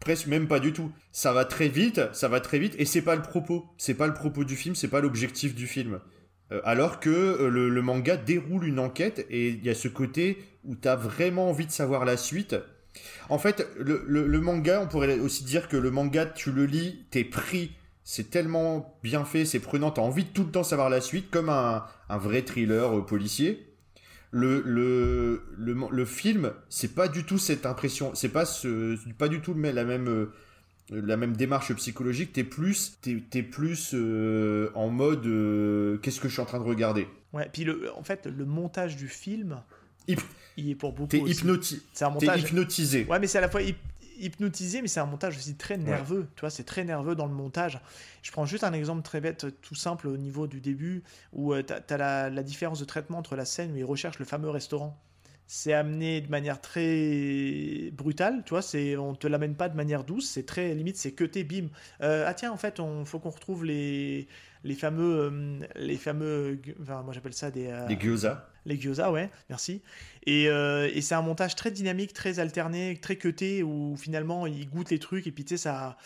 presque 0.00 0.26
même 0.26 0.48
pas 0.48 0.58
du 0.58 0.72
tout. 0.72 0.90
Ça 1.12 1.32
va 1.32 1.44
très 1.44 1.68
vite, 1.68 2.00
ça 2.12 2.26
va 2.26 2.40
très 2.40 2.58
vite, 2.58 2.74
et 2.76 2.86
c'est 2.86 3.02
pas 3.02 3.14
le 3.14 3.22
propos. 3.22 3.66
C'est 3.78 3.94
pas 3.94 4.08
le 4.08 4.14
propos 4.14 4.42
du 4.42 4.56
film, 4.56 4.74
c'est 4.74 4.88
pas 4.88 5.00
l'objectif 5.00 5.54
du 5.54 5.68
film. 5.68 6.00
Euh, 6.52 6.60
alors 6.64 7.00
que 7.00 7.10
euh, 7.10 7.48
le, 7.48 7.82
manga 7.82 8.16
déroule 8.16 8.66
une 8.66 8.78
enquête 8.78 9.26
et 9.30 9.48
il 9.48 9.64
y 9.64 9.70
a 9.70 9.74
ce 9.74 9.88
côté 9.88 10.38
où 10.64 10.74
tu 10.74 10.88
as 10.88 10.96
vraiment 10.96 11.48
envie 11.48 11.66
de 11.66 11.70
savoir 11.70 12.04
la 12.04 12.16
suite. 12.16 12.56
En 13.28 13.38
fait, 13.38 13.66
le, 13.78 14.40
manga, 14.40 14.80
on 14.82 14.88
pourrait 14.88 15.18
aussi 15.20 15.44
dire 15.44 15.68
que 15.68 15.76
le 15.76 15.90
manga, 15.90 16.26
tu 16.26 16.50
le 16.50 16.66
lis, 16.66 17.06
t'es 17.10 17.24
pris, 17.24 17.72
c'est 18.02 18.30
tellement 18.30 18.98
bien 19.04 19.24
fait, 19.24 19.44
c'est 19.44 19.60
prenant, 19.60 19.92
t'as 19.92 20.02
envie 20.02 20.24
de 20.24 20.30
tout 20.30 20.44
le 20.44 20.50
temps 20.50 20.64
savoir 20.64 20.90
la 20.90 21.00
suite, 21.00 21.30
comme 21.30 21.48
un, 21.48 21.84
vrai 22.08 22.42
thriller 22.42 22.98
euh, 22.98 23.06
policier. 23.06 23.66
Le, 24.32 25.40
film, 26.04 26.52
c'est 26.68 26.94
pas 26.94 27.08
du 27.08 27.24
tout 27.24 27.38
cette 27.38 27.64
impression, 27.64 28.12
c'est 28.14 28.28
pas, 28.28 28.44
ce, 28.44 28.96
pas 29.12 29.28
du 29.28 29.40
tout 29.40 29.54
la 29.54 29.84
même 29.84 30.28
la 30.90 31.16
même 31.16 31.36
démarche 31.36 31.72
psychologique, 31.74 32.32
t'es 32.32 32.44
plus, 32.44 32.98
es, 33.06 33.42
plus 33.42 33.92
euh, 33.94 34.70
en 34.74 34.88
mode 34.88 35.26
euh, 35.26 35.98
qu'est-ce 35.98 36.20
que 36.20 36.28
je 36.28 36.32
suis 36.32 36.42
en 36.42 36.46
train 36.46 36.58
de 36.58 36.64
regarder? 36.64 37.06
Ouais, 37.32 37.48
puis 37.52 37.64
le, 37.64 37.92
en 37.94 38.02
fait, 38.02 38.26
le 38.26 38.44
montage 38.44 38.96
du 38.96 39.08
film, 39.08 39.62
il 40.56 40.70
est 40.70 40.74
pour 40.74 40.92
beaucoup. 40.92 41.08
T'es 41.08 41.18
hypnotisé. 41.18 41.82
C'est 41.92 42.04
un 42.04 42.10
montage. 42.10 42.42
hypnotisé. 42.42 43.06
Ouais, 43.08 43.20
mais 43.20 43.28
c'est 43.28 43.38
à 43.38 43.42
la 43.42 43.48
fois 43.48 43.60
hypnotisé, 44.18 44.82
mais 44.82 44.88
c'est 44.88 45.00
un 45.00 45.06
montage 45.06 45.36
aussi 45.36 45.54
très 45.54 45.76
nerveux. 45.76 46.26
Tu 46.34 46.40
vois, 46.40 46.50
c'est 46.50 46.64
très 46.64 46.84
nerveux 46.84 47.14
dans 47.14 47.26
le 47.26 47.34
montage. 47.34 47.80
Je 48.22 48.32
prends 48.32 48.44
juste 48.44 48.64
un 48.64 48.72
exemple 48.72 49.02
très 49.02 49.20
bête, 49.20 49.46
tout 49.62 49.76
simple 49.76 50.08
au 50.08 50.16
niveau 50.16 50.46
du 50.46 50.60
début, 50.60 51.04
où 51.32 51.54
euh, 51.54 51.62
tu 51.62 51.72
as, 51.72 51.96
la, 51.96 52.30
la, 52.30 52.42
différence 52.42 52.80
de 52.80 52.84
traitement 52.84 53.18
entre 53.18 53.36
la 53.36 53.44
scène 53.44 53.72
où 53.72 53.76
il 53.76 53.84
recherche 53.84 54.18
le 54.18 54.24
fameux 54.24 54.50
restaurant 54.50 55.00
c'est 55.52 55.72
amené 55.72 56.20
de 56.20 56.30
manière 56.30 56.60
très 56.60 57.90
brutale, 57.92 58.44
tu 58.46 58.50
vois, 58.50 58.62
c'est, 58.62 58.96
on 58.96 59.16
te 59.16 59.26
l'amène 59.26 59.56
pas 59.56 59.68
de 59.68 59.74
manière 59.76 60.04
douce, 60.04 60.30
c'est 60.30 60.46
très 60.46 60.72
limite, 60.76 60.96
c'est 60.96 61.10
que 61.10 61.24
t'es 61.24 61.42
bim. 61.42 61.66
Euh, 62.02 62.24
ah 62.24 62.34
tiens, 62.34 62.52
en 62.52 62.56
fait, 62.56 62.78
on 62.78 63.04
faut 63.04 63.18
qu'on 63.18 63.30
retrouve 63.30 63.64
les, 63.64 64.28
les 64.62 64.74
fameux, 64.76 65.28
euh, 65.32 65.58
les 65.74 65.96
fameux, 65.96 66.60
enfin 66.80 67.02
moi 67.02 67.12
j'appelle 67.12 67.32
ça 67.34 67.50
des... 67.50 67.66
Euh, 67.66 67.84
les 67.88 67.98
gyoza. 67.98 68.48
Les 68.64 68.80
gyoza, 68.80 69.10
ouais, 69.10 69.28
merci. 69.48 69.82
Et, 70.24 70.44
et 70.44 71.00
c'est 71.00 71.16
un 71.16 71.22
montage 71.22 71.56
très 71.56 71.72
dynamique, 71.72 72.12
très 72.12 72.38
alterné, 72.38 72.96
très 73.02 73.16
cuté, 73.16 73.64
où 73.64 73.96
finalement 73.96 74.46
il 74.46 74.70
goûte 74.70 74.90
les 74.90 75.00
trucs 75.00 75.26
et 75.26 75.32
puis 75.32 75.44
tu 75.44 75.56
sais, 75.56 75.62
ça 75.64 75.96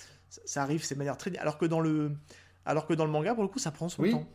ça 0.46 0.62
arrive, 0.62 0.82
c'est 0.82 0.94
de 0.94 0.98
manière 1.00 1.18
très. 1.18 1.36
Alors 1.36 1.58
que 1.58 1.66
dans 1.66 1.80
le, 1.80 2.12
alors 2.64 2.86
que 2.86 2.94
dans 2.94 3.04
le 3.04 3.10
manga, 3.10 3.34
pour 3.34 3.42
le 3.42 3.48
coup, 3.50 3.58
ça 3.58 3.70
prend 3.70 3.90
son 3.90 4.02
Oui. 4.02 4.12
temps. 4.12 4.26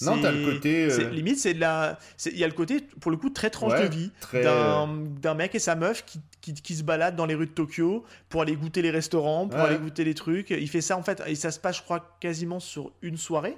Non, 0.00 0.18
t'as 0.20 0.32
le 0.32 0.44
côté, 0.54 0.86
euh, 0.90 1.10
Limite, 1.10 1.38
c'est 1.38 1.52
de 1.54 1.60
la. 1.60 1.98
Il 2.26 2.38
y 2.38 2.44
a 2.44 2.46
le 2.48 2.54
côté, 2.54 2.80
pour 3.00 3.10
le 3.10 3.18
coup, 3.18 3.28
très 3.28 3.50
tranche 3.50 3.72
Ouais, 3.72 3.88
de 3.88 3.94
vie 3.94 4.10
très, 4.20 4.42
d'un 4.42 4.86
d'un 5.20 5.34
mec 5.34 5.54
et 5.54 5.58
sa 5.58 5.74
meuf 5.74 6.04
qui, 6.06 6.20
qui, 6.40 6.54
qui 6.54 6.74
se 6.74 6.82
baladent 6.82 7.14
dans 7.16 7.26
les 7.26 7.34
rues 7.34 7.46
de 7.46 7.52
Tokyo 7.52 8.04
pour 8.30 8.40
aller 8.42 8.56
goûter 8.56 8.80
les 8.80 8.90
restaurants, 8.90 9.48
pour 9.48 9.58
Ouais. 9.60 9.66
aller 9.66 9.76
goûter 9.78 10.04
les 10.04 10.14
trucs. 10.14 10.50
Il 10.50 10.68
fait 10.70 10.80
ça 10.80 10.96
en 10.96 11.02
fait, 11.02 11.22
et 11.26 11.34
ça 11.34 11.50
se 11.50 11.60
passe, 11.60 11.76
je 11.76 11.82
crois, 11.82 12.16
quasiment 12.20 12.58
sur 12.60 12.92
une 13.02 13.16
soirée. 13.18 13.56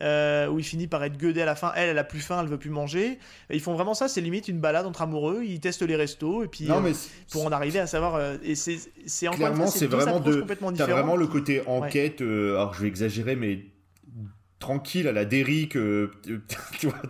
euh, 0.00 0.48
où 0.48 0.58
il 0.58 0.64
finit 0.64 0.88
par 0.88 1.04
être 1.04 1.16
gueudé 1.16 1.40
à 1.42 1.44
la 1.44 1.54
fin. 1.54 1.72
Elle, 1.76 1.90
elle 1.90 1.98
a 1.98 2.02
plus 2.04 2.18
faim, 2.18 2.40
elle 2.42 2.48
veut 2.48 2.58
plus 2.58 2.68
manger. 2.68 3.10
Et 3.48 3.54
ils 3.54 3.60
font 3.60 3.74
vraiment 3.74 3.94
ça, 3.94 4.08
c'est 4.08 4.20
limite 4.20 4.48
une 4.48 4.58
balade 4.58 4.86
entre 4.86 5.02
amoureux. 5.02 5.44
Ils 5.44 5.60
testent 5.60 5.82
les 5.82 5.94
restos 5.94 6.42
et 6.42 6.48
puis 6.48 6.66
Non, 6.66 6.78
euh, 6.78 6.80
mais 6.80 6.92
pour 7.30 7.46
en 7.46 7.52
arriver 7.52 7.78
à 7.78 7.86
savoir. 7.86 8.16
euh, 8.16 8.36
et 8.42 8.56
c'est 8.56 8.78
c'est 9.06 9.28
clairement, 9.28 9.68
c'est 9.68 9.86
vraiment 9.86 10.18
de. 10.18 10.42
T'as 10.76 10.86
vraiment 10.86 11.14
le 11.14 11.28
côté 11.28 11.62
enquête. 11.68 12.22
euh, 12.22 12.56
alors, 12.56 12.74
je 12.74 12.82
vais 12.82 12.88
exagérer, 12.88 13.36
mais 13.36 13.60
tranquille 14.64 15.06
à 15.08 15.12
la 15.12 15.24
Derrick. 15.26 15.76
euh, 15.76 16.10
tu 16.78 16.86
vois, 16.86 17.02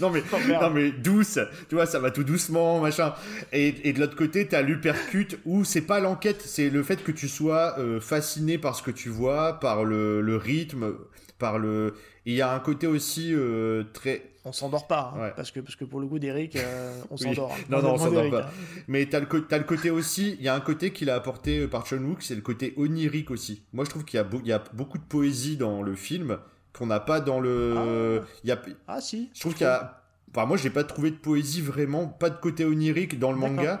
non 0.00 0.10
mais 0.10 0.22
Oh, 0.32 0.36
non 0.62 0.70
mais 0.70 0.90
douce. 0.92 1.38
Tu 1.68 1.74
vois, 1.74 1.86
ça 1.86 1.98
va 1.98 2.10
tout 2.10 2.24
doucement, 2.24 2.80
machin. 2.80 3.12
Et, 3.52 3.88
et 3.88 3.92
de 3.92 4.00
l'autre 4.00 4.16
côté, 4.16 4.46
t'as 4.48 4.62
l'upercute 4.62 5.38
où 5.44 5.64
c'est 5.64 5.82
pas 5.82 6.00
l'enquête, 6.00 6.40
c'est 6.42 6.70
le 6.70 6.82
fait 6.82 7.02
que 7.04 7.12
tu 7.12 7.28
sois 7.28 7.78
euh, 7.78 8.00
fasciné 8.00 8.56
par 8.58 8.74
ce 8.76 8.82
que 8.82 8.90
tu 8.90 9.10
vois, 9.10 9.60
par 9.60 9.84
le, 9.84 10.20
le 10.22 10.36
rythme, 10.36 10.94
par 11.38 11.58
le. 11.58 11.94
Il 12.26 12.32
y 12.34 12.40
a 12.40 12.54
un 12.54 12.58
côté 12.60 12.86
aussi 12.86 13.34
euh, 13.34 13.84
très 13.92 14.22
On 14.46 14.52
s'endort 14.52 14.86
pas, 14.86 15.12
hein, 15.14 15.20
Ouais. 15.20 15.32
parce, 15.36 15.50
que, 15.50 15.60
parce 15.60 15.76
que 15.76 15.84
pour 15.84 16.00
le 16.00 16.06
coup 16.06 16.18
d'Eric, 16.18 16.56
euh, 16.56 16.90
on 17.10 17.18
s'endort. 17.18 17.54
Non, 17.68 17.82
non, 17.82 17.92
on 17.94 17.98
s'endort 17.98 18.30
pas. 18.30 18.44
hein. 18.46 18.50
Mais 18.88 19.04
t'as 19.04 19.20
le, 19.20 19.26
t'as 19.46 19.58
le 19.58 19.64
côté 19.64 19.90
aussi, 19.90 20.36
il 20.38 20.42
y 20.44 20.48
a 20.48 20.54
un 20.54 20.60
côté 20.60 20.90
qu'il 20.92 21.10
a 21.10 21.16
apporté 21.16 21.66
par 21.68 21.84
John 21.84 22.02
Wook, 22.06 22.22
c'est 22.22 22.34
le 22.34 22.40
côté 22.40 22.72
onirique 22.78 23.30
aussi. 23.30 23.62
Moi, 23.74 23.84
je 23.84 23.90
trouve 23.90 24.04
qu'il 24.06 24.18
y, 24.18 24.22
a 24.22 24.26
il 24.42 24.48
y 24.48 24.52
a 24.54 24.62
beaucoup 24.72 24.96
de 24.96 25.02
poésie 25.04 25.58
dans 25.58 25.82
le 25.82 25.94
film 25.94 26.38
qu'on 26.76 26.86
n'a 26.86 27.00
pas 27.00 27.20
dans 27.20 27.40
le. 27.40 28.22
il 28.42 28.48
y 28.48 28.52
a, 28.52 28.60
Ah 28.88 29.00
si. 29.00 29.30
je 29.34 29.40
trouve 29.40 29.54
qu'il 29.54 29.66
y 29.66 29.70
a. 29.70 30.00
Enfin, 30.36 30.46
moi, 30.46 30.56
j'ai 30.56 30.70
pas 30.70 30.82
trouvé 30.84 31.10
de 31.12 31.16
poésie 31.16 31.60
vraiment, 31.62 32.06
pas 32.08 32.28
de 32.30 32.36
côté 32.38 32.64
onirique 32.64 33.18
dans 33.18 33.30
le 33.32 33.38
manga. 33.38 33.80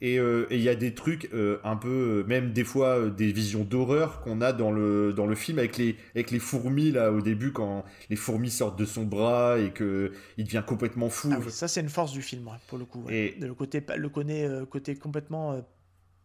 Et 0.00 0.18
euh, 0.18 0.46
et 0.50 0.56
il 0.56 0.62
y 0.62 0.68
a 0.68 0.74
des 0.74 0.92
trucs 0.92 1.30
euh, 1.32 1.58
un 1.64 1.76
peu, 1.76 1.88
euh, 1.88 2.24
même 2.24 2.52
des 2.52 2.64
fois, 2.64 2.98
euh, 2.98 3.10
des 3.10 3.32
visions 3.32 3.64
d'horreur 3.64 4.20
qu'on 4.20 4.42
a 4.42 4.52
dans 4.52 4.70
le, 4.70 5.14
dans 5.14 5.24
le 5.26 5.34
film 5.34 5.58
avec 5.58 5.78
les, 5.78 5.96
avec 6.14 6.30
les 6.30 6.40
fourmis, 6.40 6.90
là, 6.90 7.10
au 7.10 7.22
début, 7.22 7.52
quand 7.52 7.84
les 8.10 8.16
fourmis 8.16 8.50
sortent 8.50 8.78
de 8.78 8.84
son 8.84 9.04
bras 9.04 9.58
et 9.58 9.72
qu'il 9.72 10.10
devient 10.44 10.64
complètement 10.66 11.08
fou. 11.08 11.30
Ah 11.32 11.38
oui, 11.42 11.50
ça 11.50 11.68
c'est 11.68 11.80
une 11.80 11.88
force 11.88 12.12
du 12.12 12.20
film, 12.20 12.46
ouais, 12.48 12.54
pour 12.66 12.76
le 12.76 12.84
coup. 12.84 13.02
ouais. 13.04 13.34
Et- 13.38 13.40
Le 13.40 13.54
côté, 13.54 13.82
le 13.96 14.10
euh, 14.18 14.66
côté 14.66 14.94
complètement 14.96 15.52
euh, 15.52 15.60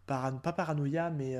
paran- 0.07 0.39
pas 0.39 0.51
paranoïa, 0.51 1.09
mais 1.11 1.37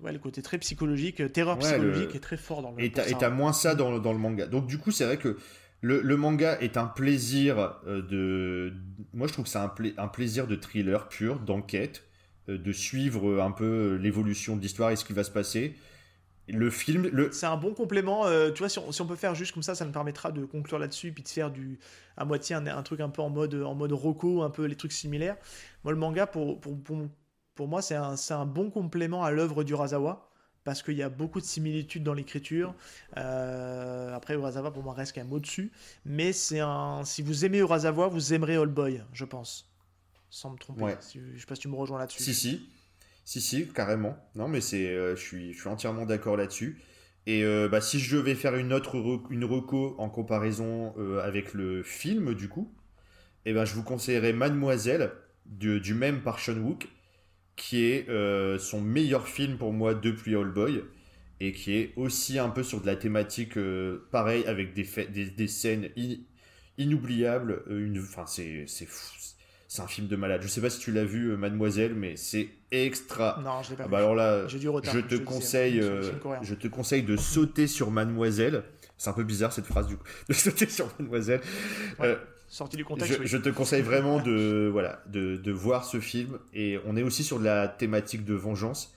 ouais, 0.00 0.12
le 0.12 0.18
côté 0.18 0.42
très 0.42 0.58
psychologique, 0.58 1.20
euh, 1.20 1.28
terreur 1.28 1.56
Ouais, 1.56 1.62
psychologique 1.64 2.10
le- 2.10 2.16
est 2.16 2.20
très 2.20 2.36
fort 2.36 2.62
dans 2.62 2.72
le. 2.72 2.82
Et 2.82 2.88
pour 2.90 2.96
t'as, 2.96 3.04
ça, 3.04 3.10
et 3.10 3.18
t'as 3.18 3.28
ouais. 3.30 3.34
moins 3.34 3.52
ça 3.52 3.74
dans, 3.74 3.92
le- 3.92 4.00
dans 4.00 4.12
le 4.12 4.18
manga. 4.18 4.46
Donc 4.46 4.66
du 4.66 4.78
coup, 4.78 4.90
c'est 4.90 5.04
vrai 5.04 5.16
que 5.16 5.36
le, 5.82 6.00
le 6.00 6.16
manga 6.16 6.58
est 6.60 6.76
un 6.76 6.86
plaisir 6.86 7.78
euh, 7.86 8.02
de... 8.02 8.72
Moi, 9.12 9.26
je 9.28 9.32
trouve 9.32 9.44
que 9.44 9.50
c'est 9.50 9.58
un, 9.58 9.68
pla- 9.68 9.90
un 9.98 10.08
plaisir 10.08 10.46
de 10.46 10.56
thriller 10.56 11.08
pur, 11.08 11.38
d'enquête, 11.40 12.04
euh, 12.48 12.58
de 12.58 12.72
suivre 12.72 13.42
un 13.42 13.50
peu 13.50 13.96
l'évolution 13.96 14.56
de 14.56 14.62
l'histoire 14.62 14.90
et 14.90 14.96
ce 14.96 15.04
qui 15.04 15.12
va 15.12 15.22
se 15.24 15.30
passer. 15.30 15.74
Le 16.48 16.70
film... 16.70 17.08
Le... 17.12 17.32
C'est 17.32 17.46
un 17.46 17.56
bon 17.56 17.74
complément. 17.74 18.24
euh, 18.26 18.52
tu 18.52 18.60
vois, 18.60 18.68
si 18.68 18.78
on, 18.78 18.92
si 18.92 19.02
on 19.02 19.06
peut 19.06 19.16
faire 19.16 19.34
juste 19.34 19.52
comme 19.52 19.64
ça, 19.64 19.74
ça 19.74 19.84
nous 19.84 19.90
permettra 19.90 20.30
de 20.30 20.44
conclure 20.44 20.78
là-dessus, 20.78 21.10
puis 21.12 21.24
de 21.24 21.28
faire 21.28 21.50
du 21.50 21.78
à 22.16 22.24
moitié 22.24 22.54
un, 22.54 22.64
un 22.68 22.82
truc 22.84 23.00
un 23.00 23.08
peu 23.08 23.20
en 23.20 23.30
mode 23.30 23.54
en 23.54 23.74
mode 23.74 23.92
Rocco, 23.92 24.42
un 24.42 24.50
peu 24.50 24.64
les 24.66 24.76
trucs 24.76 24.92
similaires. 24.92 25.36
Moi, 25.82 25.92
le 25.92 25.98
manga, 25.98 26.26
pour, 26.26 26.60
pour, 26.60 26.80
pour, 26.80 26.98
pour 27.56 27.66
moi, 27.66 27.82
c'est 27.82 27.96
un, 27.96 28.14
c'est 28.16 28.34
un 28.34 28.46
bon 28.46 28.70
complément 28.70 29.24
à 29.24 29.32
l'œuvre 29.32 29.64
du 29.64 29.72
Urasawa. 29.72 30.30
Parce 30.64 30.82
qu'il 30.82 30.94
y 30.94 31.02
a 31.04 31.08
beaucoup 31.08 31.40
de 31.40 31.44
similitudes 31.46 32.02
dans 32.02 32.12
l'écriture. 32.12 32.74
Euh, 33.18 34.12
après, 34.12 34.34
Urasawa, 34.34 34.72
pour 34.72 34.82
moi, 34.82 34.94
reste 34.94 35.14
quand 35.14 35.20
même 35.22 35.32
au-dessus. 35.32 35.70
Mais 36.04 36.32
c'est 36.32 36.58
un. 36.58 37.04
Si 37.04 37.22
vous 37.22 37.44
aimez 37.44 37.58
Urasawa, 37.58 38.08
vous 38.08 38.34
aimerez 38.34 38.56
All 38.56 38.66
Boy, 38.66 39.00
je 39.12 39.24
pense. 39.24 39.70
Sans 40.28 40.50
me 40.50 40.58
tromper. 40.58 40.82
Ouais. 40.82 40.96
Si- 40.98 41.20
je 41.34 41.38
sais 41.38 41.46
pas 41.46 41.54
si 41.54 41.60
tu 41.60 41.68
me 41.68 41.76
rejoins 41.76 42.00
là-dessus. 42.00 42.20
Si, 42.20 42.34
si. 42.34 42.68
Si, 43.24 43.40
si, 43.40 43.68
carrément. 43.68 44.16
Non, 44.34 44.48
mais 44.48 44.60
c'est, 44.60 44.88
euh, 44.88 45.14
je, 45.14 45.20
suis, 45.20 45.52
je 45.52 45.60
suis 45.60 45.68
entièrement 45.68 46.04
d'accord 46.04 46.36
là-dessus. 46.36 46.82
Et 47.26 47.44
euh, 47.44 47.68
bah, 47.68 47.80
si 47.80 48.00
je 48.00 48.16
vais 48.16 48.34
faire 48.34 48.56
une 48.56 48.72
autre 48.72 48.96
re- 48.98 49.22
une 49.30 49.44
reco 49.44 49.94
en 49.98 50.08
comparaison 50.10 50.94
avec 51.22 51.54
le 51.54 51.84
film, 51.84 52.34
du 52.34 52.48
coup, 52.48 52.72
eh 53.44 53.52
ben, 53.52 53.64
je 53.64 53.74
vous 53.74 53.84
conseillerais 53.84 54.32
Mademoiselle, 54.32 55.12
du, 55.44 55.80
du 55.80 55.94
même 55.94 56.22
par 56.22 56.40
Sean 56.40 56.56
Wook, 56.56 56.88
qui 57.56 57.84
est 57.84 58.08
euh, 58.08 58.58
son 58.58 58.80
meilleur 58.80 59.28
film 59.28 59.56
pour 59.58 59.72
moi 59.72 59.94
depuis 59.94 60.36
All 60.36 60.50
Boy, 60.52 60.82
et 61.40 61.52
qui 61.52 61.74
est 61.76 61.92
aussi 61.96 62.38
un 62.38 62.50
peu 62.50 62.62
sur 62.62 62.80
de 62.80 62.86
la 62.86 62.96
thématique 62.96 63.56
euh, 63.58 64.06
pareil, 64.10 64.44
avec 64.46 64.74
des, 64.74 64.86
des, 65.12 65.26
des 65.30 65.48
scènes 65.48 65.90
in- 65.98 66.16
inoubliables. 66.78 67.62
euh, 67.68 67.86
Une, 67.86 68.00
enfin, 68.00 68.26
c'est, 68.26 68.64
c'est. 68.66 68.88
C'est 69.68 69.82
un 69.82 69.88
film 69.88 70.06
de 70.06 70.14
malade. 70.14 70.42
Je 70.42 70.46
sais 70.48 70.60
pas 70.60 70.70
si 70.70 70.78
tu 70.78 70.92
l'as 70.92 71.04
vu, 71.04 71.32
euh, 71.32 71.36
Mademoiselle, 71.36 71.92
mais 71.94 72.14
c'est 72.14 72.48
extra. 72.70 73.40
Non, 73.44 73.64
je 73.64 73.70
l'ai 73.70 73.76
pas 73.76 73.82
Ah 73.82 73.86
vu. 73.86 73.92
bah 73.92 73.98
alors 73.98 74.14
là, 74.14 74.46
J'ai 74.46 74.60
du 74.60 74.68
retard, 74.68 74.94
je 74.94 75.00
je 75.00 75.04
te 75.04 75.14
conseille, 75.16 75.80
euh, 75.80 76.02
je 76.42 76.54
te 76.54 76.68
conseille 76.68 77.02
de 77.02 77.16
sauter 77.16 77.66
sur 77.66 77.90
Mademoiselle. 77.90 78.62
C'est 78.96 79.10
un 79.10 79.12
peu 79.12 79.24
bizarre 79.24 79.52
cette 79.52 79.66
phrase 79.66 79.88
du 79.88 79.96
coup, 79.96 80.04
de 80.28 80.34
sauter 80.34 80.68
sur 80.68 80.86
Mademoiselle. 80.98 81.40
Ouais, 81.98 82.06
Euh, 82.06 82.16
Sorti 82.48 82.76
du 82.76 82.84
contexte, 82.84 83.16
je, 83.16 83.18
oui. 83.20 83.26
je 83.26 83.36
te 83.38 83.48
conseille 83.48 83.82
vraiment 83.82 84.20
de 84.20 84.68
voilà 84.70 85.02
de, 85.06 85.36
de 85.36 85.52
voir 85.52 85.84
ce 85.84 85.98
film 86.00 86.38
et 86.54 86.78
on 86.86 86.96
est 86.96 87.02
aussi 87.02 87.24
sur 87.24 87.38
de 87.40 87.44
la 87.44 87.66
thématique 87.68 88.24
de 88.24 88.34
vengeance 88.34 88.94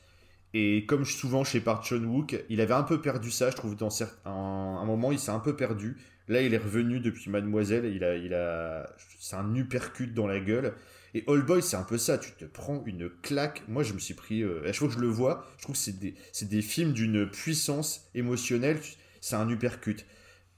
et 0.54 0.86
comme 0.88 1.06
souvent 1.06 1.44
chez 1.44 1.60
Park 1.60 1.86
Chan 1.86 2.04
Wook, 2.04 2.44
il 2.50 2.62
avait 2.62 2.74
un 2.74 2.84
peu 2.84 3.02
perdu 3.02 3.32
ça, 3.32 3.50
je 3.52 3.56
trouve 3.56 3.76
dans 3.76 3.90
certains 3.90 4.30
un, 4.32 4.80
un 4.82 4.86
moment 4.86 5.12
il 5.12 5.20
s'est 5.20 5.32
un 5.32 5.40
peu 5.40 5.56
perdu. 5.56 5.98
Là, 6.28 6.42
il 6.44 6.54
est 6.54 6.58
revenu 6.60 7.00
depuis 7.00 7.30
Mademoiselle, 7.32 7.86
il 7.86 8.04
a 8.04 8.16
il 8.16 8.34
a 8.36 8.88
c'est 9.20 9.36
un 9.36 9.56
uppercut 9.56 10.08
dans 10.14 10.28
la 10.28 10.40
gueule. 10.40 10.74
Et 11.16 11.24
All 11.28 11.42
Boy, 11.42 11.64
c'est 11.64 11.76
un 11.76 11.84
peu 11.84 11.98
ça, 11.98 12.20
tu 12.20 12.32
te 12.34 12.46
prends 12.46 12.84
une 12.86 13.10
claque. 13.10 13.64
Moi, 13.68 13.82
je 13.82 13.94
me 13.94 14.00
suis 14.00 14.14
pris. 14.14 14.44
euh, 14.44 14.62
à 14.64 14.68
chaque 14.68 14.76
fois 14.76 14.88
que 14.90 14.94
je 14.94 15.00
le 15.00 15.08
vois, 15.08 15.44
je 15.58 15.64
trouve 15.64 15.76
que 15.76 15.82
c'est 15.82 15.98
des, 16.00 16.14
c'est 16.32 16.48
des 16.48 16.62
films 16.62 16.94
d'une 16.94 17.28
puissance 17.28 18.10
émotionnelle. 18.14 18.80
C'est 19.22 19.36
un 19.36 19.50
uppercut. 19.50 20.06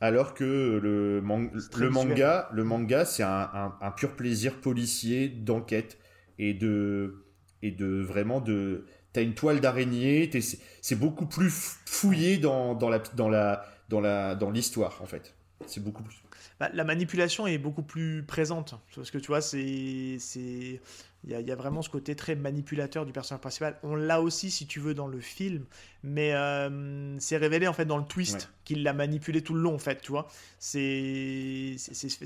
Alors 0.01 0.33
que 0.33 0.79
le, 0.81 1.21
man- 1.21 1.51
manga, 1.89 2.49
le 2.51 2.63
manga, 2.63 3.05
c'est 3.05 3.23
un, 3.23 3.49
un- 3.53 3.77
un 3.81 3.91
pur 3.91 4.15
plaisir 4.15 4.59
policier 4.59 5.29
d'enquête 5.29 5.97
et 6.39 6.53
de 6.53 7.23
et 7.61 7.71
de 7.71 8.01
vraiment 8.01 8.41
de. 8.41 8.85
T'as 9.13 9.21
une 9.21 9.35
toile 9.35 9.59
d'araignée. 9.59 10.29
C'est 10.81 10.99
beaucoup 10.99 11.27
plus 11.27 11.51
fouillé 11.85 12.37
dans, 12.39 12.73
dans 12.75 12.89
la 12.89 12.99
dans 13.15 13.29
la 13.29 13.63
dans 13.89 14.01
la 14.01 14.35
dans 14.35 14.49
l'histoire 14.49 14.99
en 15.01 15.05
fait. 15.05 15.35
C'est 15.67 15.83
beaucoup 15.83 16.01
plus. 16.01 16.15
Bah, 16.59 16.69
la 16.73 16.83
manipulation 16.83 17.45
est 17.45 17.59
beaucoup 17.59 17.83
plus 17.83 18.23
présente. 18.23 18.73
Parce 18.95 19.11
que 19.11 19.19
tu 19.19 19.27
vois, 19.27 19.41
c'est. 19.41 20.17
c'est- 20.19 20.81
Il 21.23 21.29
y, 21.31 21.35
a, 21.35 21.39
il 21.39 21.47
y 21.47 21.51
a 21.51 21.55
vraiment 21.55 21.83
ce 21.83 21.89
côté 21.89 22.15
très 22.15 22.35
manipulateur 22.35 23.05
du 23.05 23.11
personnage 23.13 23.41
principal. 23.41 23.77
On 23.83 23.95
l'a 23.95 24.21
aussi, 24.21 24.49
si 24.49 24.65
tu 24.65 24.79
veux, 24.79 24.95
dans 24.95 25.07
le 25.07 25.19
film, 25.19 25.65
mais 26.03 26.33
euh, 26.33 27.15
c'est 27.19 27.37
révélé 27.37 27.67
en 27.67 27.73
fait 27.73 27.85
dans 27.85 27.97
le 27.97 28.05
twist 28.05 28.49
Ouais. 28.49 28.51
qu'il 28.65 28.81
l'a 28.83 28.93
manipulé 28.93 29.43
tout 29.43 29.53
le 29.53 29.61
long, 29.61 29.75
en 29.75 29.79
fait, 29.79 30.01
tu 30.01 30.11
vois. 30.11 30.27
C'est 30.59 31.75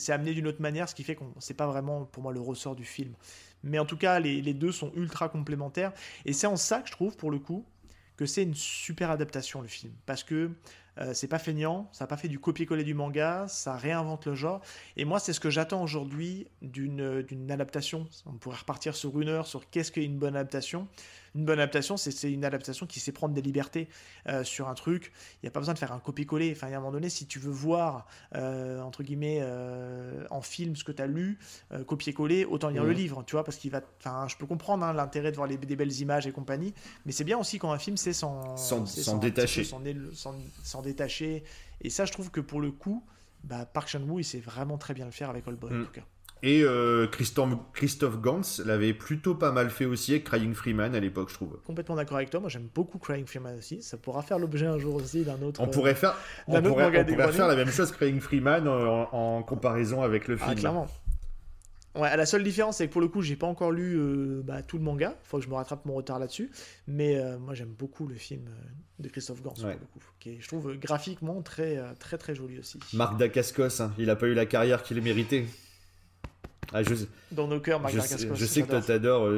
amené 0.10 0.34
d'une 0.34 0.48
autre 0.48 0.62
manière, 0.62 0.88
ce 0.90 0.96
qui 0.96 1.04
fait 1.04 1.16
qu'on 1.16 1.34
c'est 1.40 1.54
pas 1.56 1.68
vraiment 1.68 2.06
pour 2.06 2.24
moi 2.24 2.32
le 2.34 2.40
ressort 2.40 2.76
du 2.76 2.86
film. 2.86 3.14
Mais 3.64 3.80
en 3.80 3.86
tout 3.86 3.98
cas, 3.98 4.20
les, 4.20 4.42
les 4.42 4.54
deux 4.54 4.72
sont 4.72 4.92
ultra 4.96 5.30
complémentaires. 5.30 5.92
Et 6.26 6.34
c'est 6.34 6.48
en 6.48 6.56
ça 6.56 6.80
que 6.82 6.88
je 6.88 6.92
trouve, 6.94 7.18
pour 7.18 7.32
le 7.32 7.40
coup, 7.40 7.66
que 8.18 8.26
c'est 8.26 8.44
une 8.44 8.54
super 8.56 9.12
adaptation, 9.12 9.62
le 9.62 9.68
film. 9.68 9.94
Parce 10.06 10.24
que 10.24 10.52
euh, 11.00 11.14
c'est 11.14 11.28
pas 11.28 11.40
feignant, 11.40 11.90
ça 11.92 12.06
n'a 12.06 12.08
pas 12.08 12.18
fait 12.18 12.28
du 12.28 12.40
copier-coller 12.40 12.84
du 12.84 12.94
manga, 12.94 13.46
ça 13.48 13.76
réinvente 13.76 14.28
le 14.28 14.36
genre. 14.36 14.62
Et 14.96 15.06
moi, 15.06 15.20
c'est 15.20 15.34
ce 15.34 15.40
que 15.40 15.50
j'attends 15.50 15.84
aujourd'hui 15.84 16.48
d'une 16.62 17.48
adaptation. 17.50 18.08
On 18.26 18.34
pourrait 18.34 18.58
repartir 18.58 18.96
sur 18.96 19.20
une 19.20 19.30
heure 19.30 19.48
sur 19.48 19.70
qu'est-ce 19.70 19.92
qu'est 19.92 20.06
une 20.06 20.18
bonne 20.18 20.36
adaptation. 20.36 20.88
Une 21.36 21.45
bonne 21.45 21.60
adaptation, 21.60 21.98
c'est 21.98 22.32
une 22.32 22.45
adaptation 22.45 22.86
qui 22.86 22.99
sait 22.99 23.12
prendre 23.12 23.34
des 23.34 23.41
libertés 23.41 23.90
euh, 24.28 24.44
sur 24.44 24.70
un 24.70 24.74
truc. 24.74 25.12
Il 25.36 25.45
n'y 25.45 25.49
a 25.49 25.52
pas 25.52 25.60
besoin 25.60 25.74
de 25.74 25.80
faire 25.80 25.91
un 25.91 25.99
copier-coller. 25.99 26.53
Enfin, 26.56 26.72
a 26.72 26.76
un 26.76 26.80
moment 26.80 26.91
donné, 26.91 27.10
si 27.10 27.28
tu 27.28 27.40
veux 27.40 27.52
voir, 27.52 28.07
euh, 28.36 28.82
entre 28.82 29.03
guillemets, 29.03 29.40
euh, 29.41 30.26
en 30.30 30.41
film 30.41 30.76
ce 30.76 30.84
que 30.84 30.91
tu 30.91 31.02
as 31.02 31.07
lu, 31.07 31.38
copier-coller, 31.86 32.45
autant 32.45 32.70
lire 32.70 32.84
le 32.84 32.94
livre, 32.94 33.24
tu 33.28 33.34
vois, 33.34 33.44
parce 33.44 33.57
qu'il 33.57 33.72
va. 33.72 33.82
Enfin, 33.99 34.28
je 34.28 34.38
peux 34.38 34.45
comprendre 34.45 34.86
hein, 34.86 34.94
l'intérêt 34.94 35.32
de 35.32 35.36
voir 35.36 35.48
les, 35.48 35.57
des 35.57 35.76
belles 35.76 35.99
images 35.99 36.26
et 36.26 36.32
compagnie, 36.32 36.74
mais 37.06 37.12
c'est 37.12 37.24
bien 37.24 37.38
aussi 37.38 37.60
quand 37.60 37.72
un 37.72 37.80
film 37.80 37.98
sait 37.98 38.14
s'en 38.14 38.56
un 39.16 39.20
petit 39.20 39.74
peu 39.74 39.76
détacher. 40.84 41.34
s'en. 41.34 41.44
Et 41.82 41.90
ça, 41.90 42.06
je 42.06 42.12
trouve 42.12 42.32
que 42.32 42.40
pour 42.40 42.62
le 42.62 42.72
coup, 42.72 43.03
bah, 43.44 43.66
Park 43.66 43.90
Chan-wook, 43.90 44.20
il 44.20 44.24
sait 44.24 44.40
vraiment 44.40 44.78
très 44.78 44.94
bien 44.94 45.06
le 45.06 45.12
faire 45.12 45.30
avec 45.30 45.48
All 45.48 45.56
Boy, 45.56 45.74
en 45.74 45.86
tout 45.86 45.91
cas. 45.91 46.06
Et 46.48 46.62
euh, 46.62 47.08
Christophe, 47.08 47.54
Christophe 47.74 48.22
Gans 48.22 48.42
l'avait 48.66 48.94
plutôt 48.94 49.34
pas 49.34 49.52
mal 49.52 49.72
fait 49.72 49.86
aussi 49.86 50.12
avec 50.12 50.26
Crying 50.26 50.54
Freeman 50.54 50.94
à 50.94 51.00
l'époque, 51.00 51.30
je 51.30 51.34
trouve. 51.34 51.60
Complètement 51.66 51.96
d'accord 51.96 52.18
avec 52.18 52.30
toi. 52.30 52.40
Moi, 52.40 52.50
j'aime 52.50 52.70
beaucoup 52.74 53.00
Crying 53.00 53.26
Freeman 53.26 53.58
aussi. 53.58 53.82
Ça 53.82 53.98
pourra 53.98 54.22
faire 54.22 54.38
l'objet 54.38 54.68
un 54.68 54.78
jour 54.78 54.94
aussi 54.94 55.24
d'un 55.24 55.42
autre. 55.42 55.60
On 55.60 55.66
euh, 55.66 55.72
pourrait 55.72 55.96
faire, 55.96 56.16
on 56.48 56.62
pourrait, 56.62 56.86
on 57.02 57.06
pourrait 57.06 57.32
faire 57.32 57.48
la 57.48 57.56
même 57.56 57.72
chose 57.72 57.92
Crying 57.92 58.20
Freeman 58.20 58.68
en, 58.68 59.10
en 59.12 59.42
comparaison 59.42 60.04
avec 60.04 60.28
le 60.28 60.38
Ah, 60.40 60.46
film. 60.46 60.60
clairement. 60.60 60.88
Ouais, 61.96 62.16
la 62.16 62.26
seule 62.28 62.44
différence, 62.44 62.78
c'est 62.78 62.88
que 62.88 62.92
pour 62.92 63.02
le 63.02 63.08
coup, 63.08 63.24
j'ai 63.24 63.38
pas 63.38 63.48
encore 63.48 63.72
lu 63.72 63.96
euh, 63.98 64.42
bah, 64.44 64.62
tout 64.62 64.78
le 64.78 64.84
manga. 64.84 65.16
Faut 65.24 65.38
que 65.40 65.44
je 65.46 65.50
me 65.50 65.56
rattrape 65.56 65.84
mon 65.86 65.96
retard 65.96 66.20
là-dessus. 66.20 66.52
Mais 66.88 67.18
euh, 67.18 67.40
moi, 67.40 67.56
j'aime 67.56 67.70
beaucoup 67.70 68.06
le 68.06 68.14
film 68.16 68.44
euh, 68.50 69.02
de 69.04 69.10
Christophe 69.10 69.42
Gans, 69.42 69.54
pour 69.54 69.66
le 69.68 69.76
coup, 69.78 70.00
qui 70.20 70.30
est, 70.32 70.38
je 70.42 70.48
trouve 70.48 70.78
graphiquement 70.78 71.42
très, 71.42 71.80
très, 71.98 72.20
très 72.20 72.36
joli 72.36 72.60
aussi. 72.60 72.78
Marc 72.94 73.18
Dacascos, 73.18 73.82
hein, 73.82 73.94
il 73.98 74.12
a 74.12 74.16
pas 74.16 74.28
eu 74.28 74.36
la 74.36 74.46
carrière 74.46 74.84
qu'il 74.84 75.02
méritait. 75.02 75.46
Ah, 76.74 76.84
je, 76.84 76.94
Dans 77.32 77.48
nos 77.48 77.60
cœurs, 77.60 77.80
Marc 77.80 77.94
je, 77.94 78.00
Dacascos. 78.00 78.36
Je 78.36 78.46
sais 78.46 78.62
que 78.64 78.82
t'adores. 78.82 79.30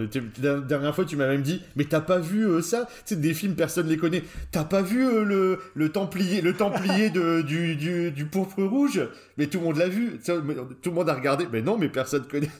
La 0.41 0.59
dernière 0.59 0.95
fois, 0.95 1.05
tu 1.05 1.15
m'as 1.15 1.27
même 1.27 1.41
dit, 1.41 1.61
mais 1.75 1.85
t'as 1.85 2.01
pas 2.01 2.19
vu 2.19 2.61
ça? 2.61 2.87
Tu 3.05 3.13
sais, 3.13 3.15
des 3.15 3.33
films, 3.33 3.55
personne 3.55 3.87
les 3.87 3.97
connaît. 3.97 4.23
T'as 4.51 4.63
pas 4.63 4.81
vu 4.81 5.03
le, 5.25 5.59
le 5.73 5.89
Templier, 5.89 6.41
le 6.41 6.53
templier 6.53 7.09
de, 7.09 7.41
du, 7.47 7.75
du, 7.75 8.11
du 8.11 8.25
pourpre 8.25 8.63
rouge? 8.63 9.01
Mais 9.37 9.47
tout 9.47 9.59
le 9.59 9.65
monde 9.65 9.77
l'a 9.77 9.89
vu. 9.89 10.19
Tout 10.23 10.89
le 10.89 10.95
monde 10.95 11.09
a 11.09 11.13
regardé. 11.13 11.47
Mais 11.51 11.61
non, 11.61 11.77
mais 11.77 11.89
personne 11.89 12.27
connaît. 12.27 12.51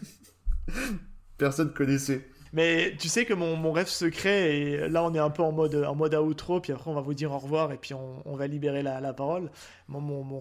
Personne 1.38 1.72
connaissait. 1.72 2.28
Mais 2.58 2.96
tu 2.98 3.08
sais 3.08 3.24
que 3.24 3.36
mon, 3.36 3.72
rêve 3.72 3.86
secret, 3.86 4.58
et 4.58 4.90
là 4.90 5.04
on 5.04 5.14
est 5.14 5.20
un 5.20 5.30
peu 5.30 5.44
en 5.44 5.52
mode, 5.52 5.76
en 5.76 5.94
mode 5.94 6.16
outro, 6.16 6.60
puis 6.60 6.74
après 6.74 6.90
on 6.90 6.96
va 6.96 7.02
vous 7.02 7.14
dire 7.14 7.32
au 7.32 7.38
revoir 7.38 7.72
et 7.72 7.78
puis 7.78 7.94
on, 7.94 8.36
va 8.36 8.48
libérer 8.48 8.82
la, 8.82 9.00
la 9.00 9.14
parole. 9.14 9.52
Mon, 9.88 10.02
mon, 10.02 10.24
mon, 10.24 10.40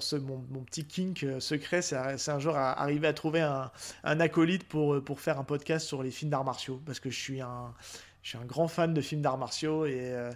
petit 0.64 0.86
kink 0.86 1.24
euh, 1.24 1.40
secret, 1.40 1.82
c'est 1.82 1.94
un 2.30 2.38
jour 2.38 2.56
arriver 2.56 3.06
à 3.06 3.12
trouver 3.12 3.42
un, 3.42 3.70
un, 4.02 4.20
acolyte 4.20 4.66
pour, 4.66 5.04
pour 5.04 5.20
faire 5.20 5.38
un 5.38 5.44
podcast 5.44 5.86
sur 5.86 6.02
les 6.02 6.10
films 6.10 6.30
d'arts 6.30 6.44
martiaux, 6.44 6.80
parce 6.86 7.00
que 7.00 7.10
je 7.10 7.20
suis 7.20 7.42
un, 7.42 7.74
je 8.22 8.30
suis 8.30 8.38
un 8.38 8.46
grand 8.46 8.66
fan 8.66 8.94
de 8.94 9.02
films 9.02 9.20
d'arts 9.20 9.36
martiaux 9.36 9.84
et, 9.84 9.98
euh, 10.00 10.32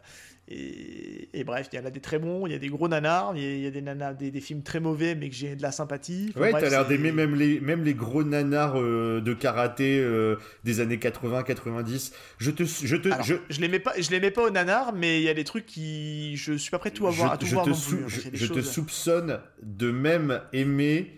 et, 0.53 1.45
bref, 1.45 1.69
il 1.73 1.79
y 1.79 1.83
en 1.83 1.85
a 1.85 1.91
des 1.91 2.01
très 2.01 2.19
bons, 2.19 2.45
il 2.47 2.53
y 2.53 2.57
a 2.57 2.59
des 2.59 2.69
gros 2.69 2.89
nanars, 2.89 3.35
il 3.37 3.61
y 3.61 3.67
a, 3.67 3.71
des, 3.71 3.83
nanars, 3.83 4.17
des, 4.17 4.41
films 4.41 4.63
très 4.63 4.81
mauvais, 4.81 5.15
mais 5.15 5.29
que 5.29 5.35
j'ai 5.35 5.55
de 5.55 5.63
la 5.63 5.71
sympathie. 5.71 6.33
ouais, 6.37 6.51
t'as 6.51 6.69
l'air 6.69 6.89
d'aimer 6.89 7.13
même 7.13 7.37
les, 7.37 7.61
même 7.61 7.85
les 7.85 7.95
gros 7.95 8.25
nanars 8.25 8.75
euh, 8.77 9.21
de 9.21 9.33
karaté 9.33 10.01
euh, 10.01 10.37
des 10.65 10.81
années 10.81 10.97
80-90. 10.97 12.13
Je 12.39 12.51
te. 12.51 12.65
Je, 12.65 12.97
te, 12.97 13.09
je... 13.23 13.37
je 13.49 13.61
les 13.61 13.69
mets 13.69 13.79
pas, 13.79 13.93
je 13.97 14.11
les 14.11 14.19
mets 14.19 14.33
pas 14.33 14.43
aux 14.43 14.51
nanars, 14.51 14.93
mais 14.93 15.21
il 15.21 15.25
y 15.25 15.29
a 15.29 15.35
des 15.35 15.45
trucs 15.45 15.67
qui. 15.67 16.37
Je 16.37 16.55
suis 16.55 16.71
pas 16.71 16.81
prêt 16.81 16.91
tout 16.91 17.07
à 17.07 17.11
voir, 17.11 17.29
je, 17.29 17.35
à 17.35 17.37
tout 17.37 17.47
voir 17.47 17.65
te, 17.65 17.71
non 17.71 17.77
plus, 17.77 18.05
hein, 18.05 18.31
je, 18.33 18.47
te 18.47 18.61
soupçonne 18.61 19.41
de 19.63 19.93
même 19.93 20.41
aimer. 20.53 21.17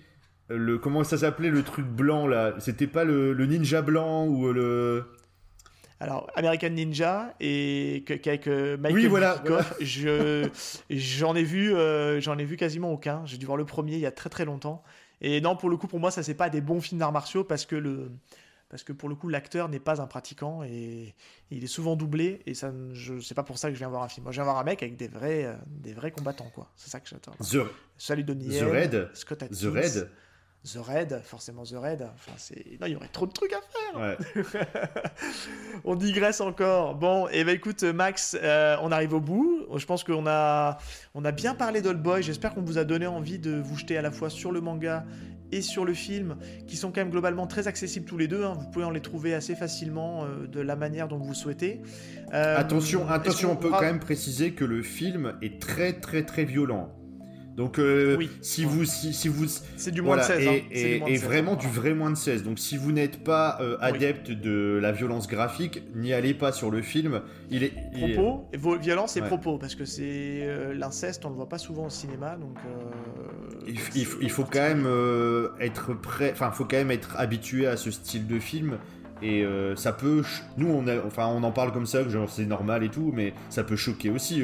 Le, 0.48 0.76
comment 0.76 1.04
ça 1.04 1.16
s'appelait 1.16 1.48
le 1.48 1.62
truc 1.62 1.86
blanc 1.86 2.26
là? 2.26 2.54
C'était 2.58 2.86
pas 2.86 3.04
le, 3.04 3.32
le 3.32 3.46
ninja 3.46 3.80
blanc 3.80 4.26
ou 4.26 4.52
le. 4.52 5.06
Alors, 6.02 6.28
American 6.34 6.70
Ninja 6.70 7.32
et 7.38 8.02
qu'avec 8.04 8.48
euh, 8.48 8.76
Michael 8.76 9.02
oui, 9.02 9.06
voilà, 9.06 9.40
je 9.80 10.48
j'en 10.90 11.36
ai 11.36 11.44
vu 11.44 11.72
euh, 11.72 12.20
j'en 12.20 12.38
ai 12.38 12.44
vu 12.44 12.56
quasiment 12.56 12.90
aucun. 12.92 13.24
J'ai 13.24 13.38
dû 13.38 13.46
voir 13.46 13.56
le 13.56 13.64
premier 13.64 13.92
il 13.92 14.00
y 14.00 14.06
a 14.06 14.10
très 14.10 14.28
très 14.28 14.44
longtemps. 14.44 14.82
Et 15.20 15.40
non, 15.40 15.54
pour 15.54 15.70
le 15.70 15.76
coup, 15.76 15.86
pour 15.86 16.00
moi, 16.00 16.10
ça 16.10 16.24
c'est 16.24 16.34
pas 16.34 16.50
des 16.50 16.60
bons 16.60 16.80
films 16.80 16.98
d'arts 16.98 17.12
martiaux 17.12 17.44
parce 17.44 17.66
que 17.66 17.76
le 17.76 18.10
parce 18.68 18.82
que 18.82 18.92
pour 18.92 19.08
le 19.08 19.14
coup, 19.14 19.28
l'acteur 19.28 19.68
n'est 19.68 19.78
pas 19.78 20.02
un 20.02 20.08
pratiquant 20.08 20.64
et 20.64 21.14
il 21.52 21.62
est 21.62 21.68
souvent 21.68 21.94
doublé 21.94 22.40
et 22.46 22.54
ça, 22.54 22.72
je 22.94 23.20
c'est 23.20 23.36
pas 23.36 23.44
pour 23.44 23.58
ça 23.58 23.68
que 23.68 23.74
je 23.74 23.78
viens 23.78 23.88
voir 23.88 24.02
un 24.02 24.08
film. 24.08 24.24
Moi, 24.24 24.32
je 24.32 24.38
viens 24.38 24.44
voir 24.44 24.58
un 24.58 24.64
mec 24.64 24.82
avec 24.82 24.96
des 24.96 25.06
vrais 25.06 25.44
euh, 25.44 25.54
des 25.68 25.92
vrais 25.92 26.10
combattants 26.10 26.50
quoi. 26.52 26.68
C'est 26.74 26.90
ça 26.90 26.98
que 26.98 27.08
j'attends. 27.08 27.36
The... 27.38 27.58
Salut 27.96 28.24
The 28.24 28.62
Red. 28.62 29.10
Scott 29.14 29.44
Atkins. 29.44 29.56
The 29.56 29.72
Red. 29.72 30.10
The 30.64 30.78
Raid, 30.78 31.20
forcément 31.24 31.64
The 31.64 31.74
Raid. 31.74 32.02
Enfin, 32.14 32.32
c'est... 32.36 32.78
Non, 32.80 32.86
il 32.86 32.92
y 32.92 32.96
aurait 32.96 33.08
trop 33.08 33.26
de 33.26 33.32
trucs 33.32 33.52
à 33.52 33.60
faire. 33.60 34.16
on 35.84 35.96
digresse 35.96 36.40
encore. 36.40 36.94
Bon, 36.94 37.26
et 37.28 37.40
eh 37.40 37.44
ben 37.44 37.56
écoute, 37.56 37.82
Max, 37.82 38.36
euh, 38.40 38.76
on 38.80 38.92
arrive 38.92 39.14
au 39.14 39.20
bout. 39.20 39.66
Je 39.74 39.84
pense 39.86 40.04
qu'on 40.04 40.26
a, 40.26 40.78
on 41.14 41.24
a 41.24 41.32
bien 41.32 41.54
parlé 41.54 41.82
d'Old 41.82 42.00
Boy. 42.00 42.22
J'espère 42.22 42.54
qu'on 42.54 42.62
vous 42.62 42.78
a 42.78 42.84
donné 42.84 43.08
envie 43.08 43.40
de 43.40 43.60
vous 43.60 43.76
jeter 43.76 43.98
à 43.98 44.02
la 44.02 44.12
fois 44.12 44.30
sur 44.30 44.52
le 44.52 44.60
manga 44.60 45.04
et 45.52 45.60
sur 45.60 45.84
le 45.84 45.94
film, 45.94 46.36
qui 46.66 46.76
sont 46.76 46.90
quand 46.90 47.02
même 47.02 47.10
globalement 47.10 47.46
très 47.46 47.68
accessibles 47.68 48.06
tous 48.06 48.16
les 48.16 48.26
deux. 48.28 48.44
Hein. 48.44 48.54
Vous 48.58 48.70
pouvez 48.70 48.84
en 48.84 48.90
les 48.90 49.02
trouver 49.02 49.34
assez 49.34 49.54
facilement 49.54 50.24
euh, 50.24 50.46
de 50.46 50.60
la 50.60 50.76
manière 50.76 51.08
dont 51.08 51.18
vous 51.18 51.34
souhaitez. 51.34 51.82
Euh, 52.32 52.56
attention, 52.56 53.08
attention, 53.08 53.52
on 53.52 53.56
peut 53.56 53.70
quand 53.70 53.82
même 53.82 54.00
préciser 54.00 54.52
que 54.52 54.64
le 54.64 54.82
film 54.82 55.34
est 55.42 55.60
très 55.60 55.92
très 55.92 56.24
très 56.24 56.44
violent. 56.44 56.90
Donc, 57.56 57.78
euh, 57.78 58.16
si, 58.40 58.64
vous, 58.64 58.84
si, 58.86 59.28
vous. 59.28 59.46
C'est 59.76 59.90
du 59.90 60.00
moins 60.00 60.16
de 60.16 60.22
16. 60.22 60.40
Et, 60.70 61.00
hein. 61.00 61.04
et, 61.06 61.16
vraiment 61.18 61.54
du 61.54 61.68
vrai 61.68 61.92
moins 61.92 62.10
de 62.10 62.16
16. 62.16 62.44
Donc, 62.44 62.58
si 62.58 62.78
vous 62.78 62.92
n'êtes 62.92 63.22
pas 63.22 63.58
euh, 63.60 63.76
adepte 63.80 64.30
de 64.30 64.78
la 64.80 64.92
violence 64.92 65.28
graphique, 65.28 65.82
n'y 65.94 66.14
allez 66.14 66.32
pas 66.32 66.52
sur 66.52 66.70
le 66.70 66.80
film. 66.80 67.20
Il 67.50 67.62
est. 67.64 67.72
Propos, 67.92 68.48
violence 68.78 69.16
et 69.16 69.20
propos, 69.22 69.58
parce 69.58 69.74
que 69.74 69.84
c'est 69.84 70.02
euh, 70.42 70.72
l'inceste, 70.72 71.26
on 71.26 71.28
le 71.28 71.34
voit 71.34 71.48
pas 71.48 71.58
souvent 71.58 71.86
au 71.86 71.90
cinéma. 71.90 72.36
Donc, 72.36 72.56
il, 73.66 73.76
il, 73.94 74.30
faut 74.30 74.44
quand 74.44 74.60
même 74.60 74.88
être 75.60 75.92
prêt. 75.92 76.30
Enfin, 76.32 76.50
faut 76.52 76.64
quand 76.64 76.78
même 76.78 76.90
être 76.90 77.16
habitué 77.18 77.66
à 77.66 77.76
ce 77.76 77.90
style 77.90 78.26
de 78.26 78.38
film. 78.38 78.78
Et 79.20 79.44
ça 79.76 79.92
peut. 79.92 80.22
Nous, 80.56 80.68
on, 80.68 80.86
a, 80.88 81.04
enfin, 81.04 81.26
on 81.26 81.42
en 81.42 81.52
parle 81.52 81.72
comme 81.72 81.86
ça, 81.86 82.08
genre 82.08 82.30
c'est 82.30 82.46
normal 82.46 82.82
et 82.82 82.88
tout, 82.88 83.12
mais 83.14 83.34
ça 83.50 83.62
peut 83.62 83.76
choquer 83.76 84.08
aussi. 84.08 84.42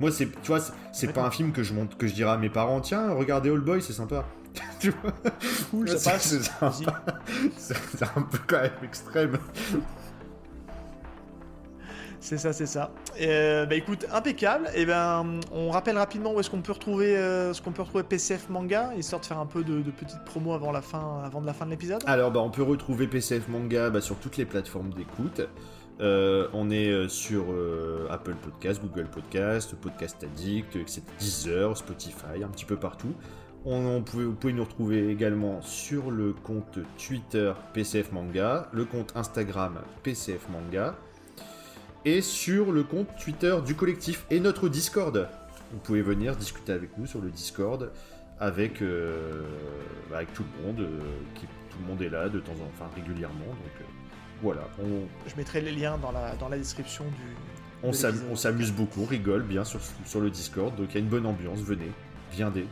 Moi, 0.00 0.10
c'est, 0.10 0.26
tu 0.42 0.46
vois, 0.48 0.60
c'est 0.92 1.12
pas 1.12 1.22
un 1.22 1.30
film 1.30 1.52
que 1.52 1.62
je 1.62 1.74
monte, 1.74 1.96
que 1.96 2.06
je 2.06 2.14
dirais 2.14 2.30
à 2.30 2.38
mes 2.38 2.48
parents, 2.48 2.80
tiens, 2.80 3.12
regardez 3.12 3.50
All 3.50 3.60
Boy, 3.60 3.82
c'est 3.82 3.92
sympa. 3.92 4.24
tu 4.80 4.90
vois 4.90 5.12
Cool, 5.70 5.88
ça 5.88 6.12
passe. 6.12 6.34
C'est 7.56 8.02
un 8.02 8.22
peu 8.22 8.38
quand 8.46 8.62
même 8.62 8.70
extrême. 8.82 9.38
C'est 12.22 12.36
ça, 12.36 12.52
c'est 12.52 12.66
ça. 12.66 12.90
Euh, 13.20 13.64
bah 13.64 13.74
écoute, 13.74 14.06
impeccable. 14.12 14.68
Et 14.74 14.82
eh 14.82 14.86
ben, 14.86 15.40
on 15.52 15.70
rappelle 15.70 15.96
rapidement 15.96 16.34
où 16.34 16.40
est-ce 16.40 16.50
qu'on 16.50 16.60
peut 16.60 16.72
retrouver, 16.72 17.16
euh, 17.16 17.54
ce 17.54 17.62
qu'on 17.62 17.72
peut 17.72 17.82
retrouver 17.82 18.04
PCF 18.04 18.50
Manga, 18.50 18.92
histoire 18.96 19.20
de 19.20 19.26
faire 19.26 19.38
un 19.38 19.46
peu 19.46 19.64
de, 19.64 19.80
de 19.80 19.90
petites 19.90 20.22
promos 20.26 20.52
avant 20.52 20.70
la 20.70 20.82
fin, 20.82 21.22
avant 21.24 21.40
de 21.40 21.46
la 21.46 21.54
fin 21.54 21.64
de 21.64 21.70
l'épisode. 21.70 22.02
Alors, 22.06 22.30
bah, 22.30 22.40
on 22.40 22.50
peut 22.50 22.62
retrouver 22.62 23.06
PCF 23.06 23.48
Manga 23.48 23.88
bah, 23.88 24.02
sur 24.02 24.16
toutes 24.16 24.36
les 24.36 24.44
plateformes 24.44 24.90
d'écoute. 24.90 25.40
Euh, 26.00 26.48
on 26.54 26.70
est 26.70 26.90
euh, 26.90 27.08
sur 27.08 27.52
euh, 27.52 28.06
Apple 28.10 28.34
Podcast, 28.34 28.80
Google 28.80 29.06
Podcast, 29.06 29.74
Podcast 29.74 30.24
Addict, 30.24 30.76
etc. 30.76 31.02
Deezer, 31.18 31.76
Spotify, 31.76 32.42
un 32.42 32.48
petit 32.48 32.64
peu 32.64 32.76
partout. 32.76 33.14
On, 33.66 34.00
vous 34.00 34.32
pouvez 34.32 34.54
nous 34.54 34.64
retrouver 34.64 35.10
également 35.10 35.60
sur 35.60 36.10
le 36.10 36.32
compte 36.32 36.78
Twitter 36.96 37.52
PCF 37.74 38.12
Manga, 38.12 38.70
le 38.72 38.86
compte 38.86 39.12
Instagram 39.14 39.78
PCF 40.02 40.48
Manga, 40.48 40.96
et 42.06 42.22
sur 42.22 42.72
le 42.72 42.82
compte 42.82 43.08
Twitter 43.22 43.54
du 43.66 43.74
collectif 43.74 44.24
et 44.30 44.40
notre 44.40 44.70
Discord. 44.70 45.28
Vous 45.72 45.78
pouvez 45.78 46.00
venir 46.00 46.36
discuter 46.36 46.72
avec 46.72 46.96
nous 46.96 47.04
sur 47.04 47.20
le 47.20 47.28
Discord 47.28 47.92
avec, 48.38 48.78
tout 48.78 48.84
le 48.84 50.64
monde, 50.64 50.88
qui, 51.34 51.44
tout 51.44 51.78
le 51.82 51.86
monde 51.86 52.00
est 52.00 52.08
là 52.08 52.30
de 52.30 52.40
temps 52.40 52.52
en 52.52 52.78
temps, 52.78 52.90
régulièrement. 52.96 53.54
Voilà. 54.42 54.68
Je 55.26 55.36
mettrai 55.36 55.60
les 55.60 55.72
liens 55.72 55.98
dans 55.98 56.12
la, 56.12 56.34
dans 56.36 56.48
la 56.48 56.58
description 56.58 57.04
du. 57.04 57.36
On 57.82 58.36
s'amuse 58.36 58.72
beaucoup, 58.72 59.02
on 59.02 59.06
rigole 59.06 59.42
bien 59.42 59.64
sur, 59.64 59.80
sur 60.04 60.20
le 60.20 60.30
Discord, 60.30 60.76
donc 60.76 60.88
il 60.90 60.94
y 60.94 60.96
a 60.98 61.00
une 61.00 61.08
bonne 61.08 61.24
ambiance. 61.24 61.60
Venez, 61.60 61.90
viendez. 62.30 62.66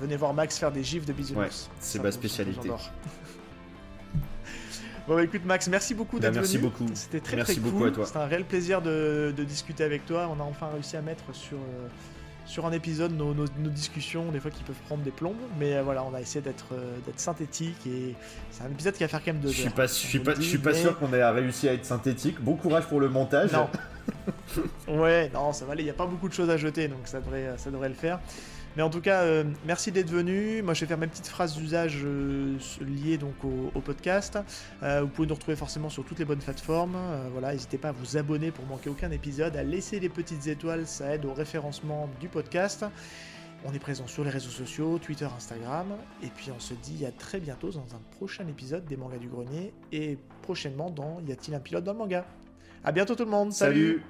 Venez 0.00 0.16
voir 0.16 0.34
Max 0.34 0.58
faire 0.58 0.70
des 0.70 0.84
gifs 0.84 1.06
de 1.06 1.12
bisounours. 1.12 1.70
c'est 1.80 2.02
ma 2.02 2.12
spécialité. 2.12 2.68
bon, 5.08 5.16
bah, 5.16 5.24
écoute, 5.24 5.44
Max, 5.44 5.68
merci 5.68 5.94
beaucoup 5.94 6.16
bah, 6.16 6.30
d'être 6.30 6.34
venu. 6.34 6.42
Merci 6.42 6.58
beaucoup. 6.58 6.86
C'était 6.94 7.20
très 7.20 7.36
merci 7.36 7.54
très 7.54 7.62
beaucoup 7.62 7.78
cool. 7.78 7.88
À 7.88 7.92
toi. 7.92 8.06
C'était 8.06 8.18
un 8.18 8.26
réel 8.26 8.44
plaisir 8.44 8.82
de, 8.82 9.32
de, 9.36 9.44
discuter 9.44 9.84
avec 9.84 10.06
toi. 10.06 10.30
On 10.30 10.40
a 10.40 10.44
enfin 10.44 10.68
réussi 10.68 10.96
à 10.96 11.02
mettre 11.02 11.34
sur. 11.34 11.56
Euh, 11.56 11.88
sur 12.46 12.64
un 12.64 12.72
épisode 12.72 13.12
nos, 13.12 13.34
nos, 13.34 13.46
discussions, 13.70 14.30
des 14.30 14.40
fois 14.40 14.50
qui 14.50 14.62
peuvent 14.62 14.80
prendre 14.86 15.02
des 15.02 15.10
plombes, 15.10 15.36
mais 15.58 15.74
euh, 15.74 15.82
voilà, 15.82 16.04
on 16.04 16.14
a 16.14 16.20
essayé 16.20 16.40
d'être 16.40 16.68
euh, 16.72 16.96
d'être 17.04 17.18
synthétique 17.20 17.86
et 17.86 18.14
c'est 18.50 18.62
un 18.62 18.70
épisode 18.70 18.94
qui 18.94 19.02
va 19.02 19.08
faire 19.08 19.20
quand 19.20 19.32
même 19.32 19.42
deux 19.42 19.50
je 19.50 19.62
suis 19.62 19.70
Pas, 19.70 19.86
je 19.86 19.92
suis 19.92 20.18
pas, 20.20 20.34
je 20.34 20.42
suis 20.42 20.58
pas 20.58 20.72
sûr 20.72 20.98
qu'on 20.98 21.12
ait 21.12 21.24
réussi 21.24 21.68
à 21.68 21.74
être 21.74 21.84
synthétique. 21.84 22.40
Bon 22.40 22.54
courage 22.54 22.84
pour 22.84 23.00
le 23.00 23.08
montage. 23.08 23.52
Non. 23.52 23.68
ouais, 25.02 25.30
non, 25.34 25.52
ça 25.52 25.64
va 25.64 25.72
aller. 25.72 25.82
Il 25.82 25.86
n'y 25.86 25.90
a 25.90 25.94
pas 25.94 26.06
beaucoup 26.06 26.28
de 26.28 26.34
choses 26.34 26.50
à 26.50 26.56
jeter, 26.56 26.88
donc 26.88 27.00
ça 27.04 27.20
devrait, 27.20 27.54
ça 27.56 27.70
devrait 27.70 27.88
le 27.88 27.94
faire. 27.94 28.20
Mais 28.76 28.82
en 28.82 28.90
tout 28.90 29.00
cas, 29.00 29.22
euh, 29.22 29.44
merci 29.64 29.90
d'être 29.90 30.10
venu. 30.10 30.60
Moi, 30.60 30.74
je 30.74 30.80
vais 30.80 30.86
faire 30.86 30.98
mes 30.98 31.06
petites 31.06 31.28
phrases 31.28 31.56
d'usage 31.56 32.02
euh, 32.04 32.58
liées 32.80 33.16
donc 33.16 33.34
au, 33.42 33.80
podcast. 33.80 34.38
Euh, 34.82 35.00
vous 35.02 35.08
pouvez 35.08 35.28
nous 35.28 35.34
retrouver 35.34 35.56
forcément 35.56 35.88
sur 35.88 36.04
toutes 36.04 36.18
les 36.18 36.26
bonnes 36.26 36.40
plateformes. 36.40 36.96
voilà, 37.32 37.52
n'hésitez 37.52 37.78
pas 37.78 37.88
à 37.88 37.92
vous 37.92 38.18
abonner 38.18 38.50
pour 38.50 38.66
manquer 38.66 38.90
aucun 38.90 39.10
épisode, 39.10 39.56
à 39.56 39.62
laisser 39.62 39.98
les 39.98 40.08
petites 40.10 40.46
étoiles, 40.46 40.86
ça 40.86 41.14
aide 41.14 41.24
au 41.24 41.32
référencement 41.32 42.10
du 42.20 42.28
podcast. 42.28 42.84
On 43.64 43.72
est 43.72 43.78
présent 43.78 44.06
sur 44.06 44.24
les 44.24 44.30
réseaux 44.30 44.50
sociaux, 44.50 44.98
Twitter, 44.98 45.26
Instagram. 45.34 45.86
Et 46.22 46.28
puis 46.28 46.50
on 46.54 46.60
se 46.60 46.74
dit 46.74 47.06
à 47.06 47.12
très 47.12 47.40
bientôt 47.40 47.70
dans 47.70 47.94
un 47.94 48.16
prochain 48.18 48.46
épisode 48.46 48.84
des 48.84 48.96
mangas 48.96 49.18
du 49.18 49.28
grenier. 49.28 49.72
Et 49.92 50.18
prochainement 50.42 50.90
dans 50.90 51.20
Y 51.26 51.32
a-t-il 51.32 51.54
un 51.54 51.60
pilote 51.60 51.84
dans 51.84 51.92
le 51.92 51.98
manga? 51.98 52.26
A 52.84 52.92
bientôt 52.92 53.14
tout 53.14 53.24
le 53.24 53.30
monde. 53.30 53.52
Salut 53.52 54.02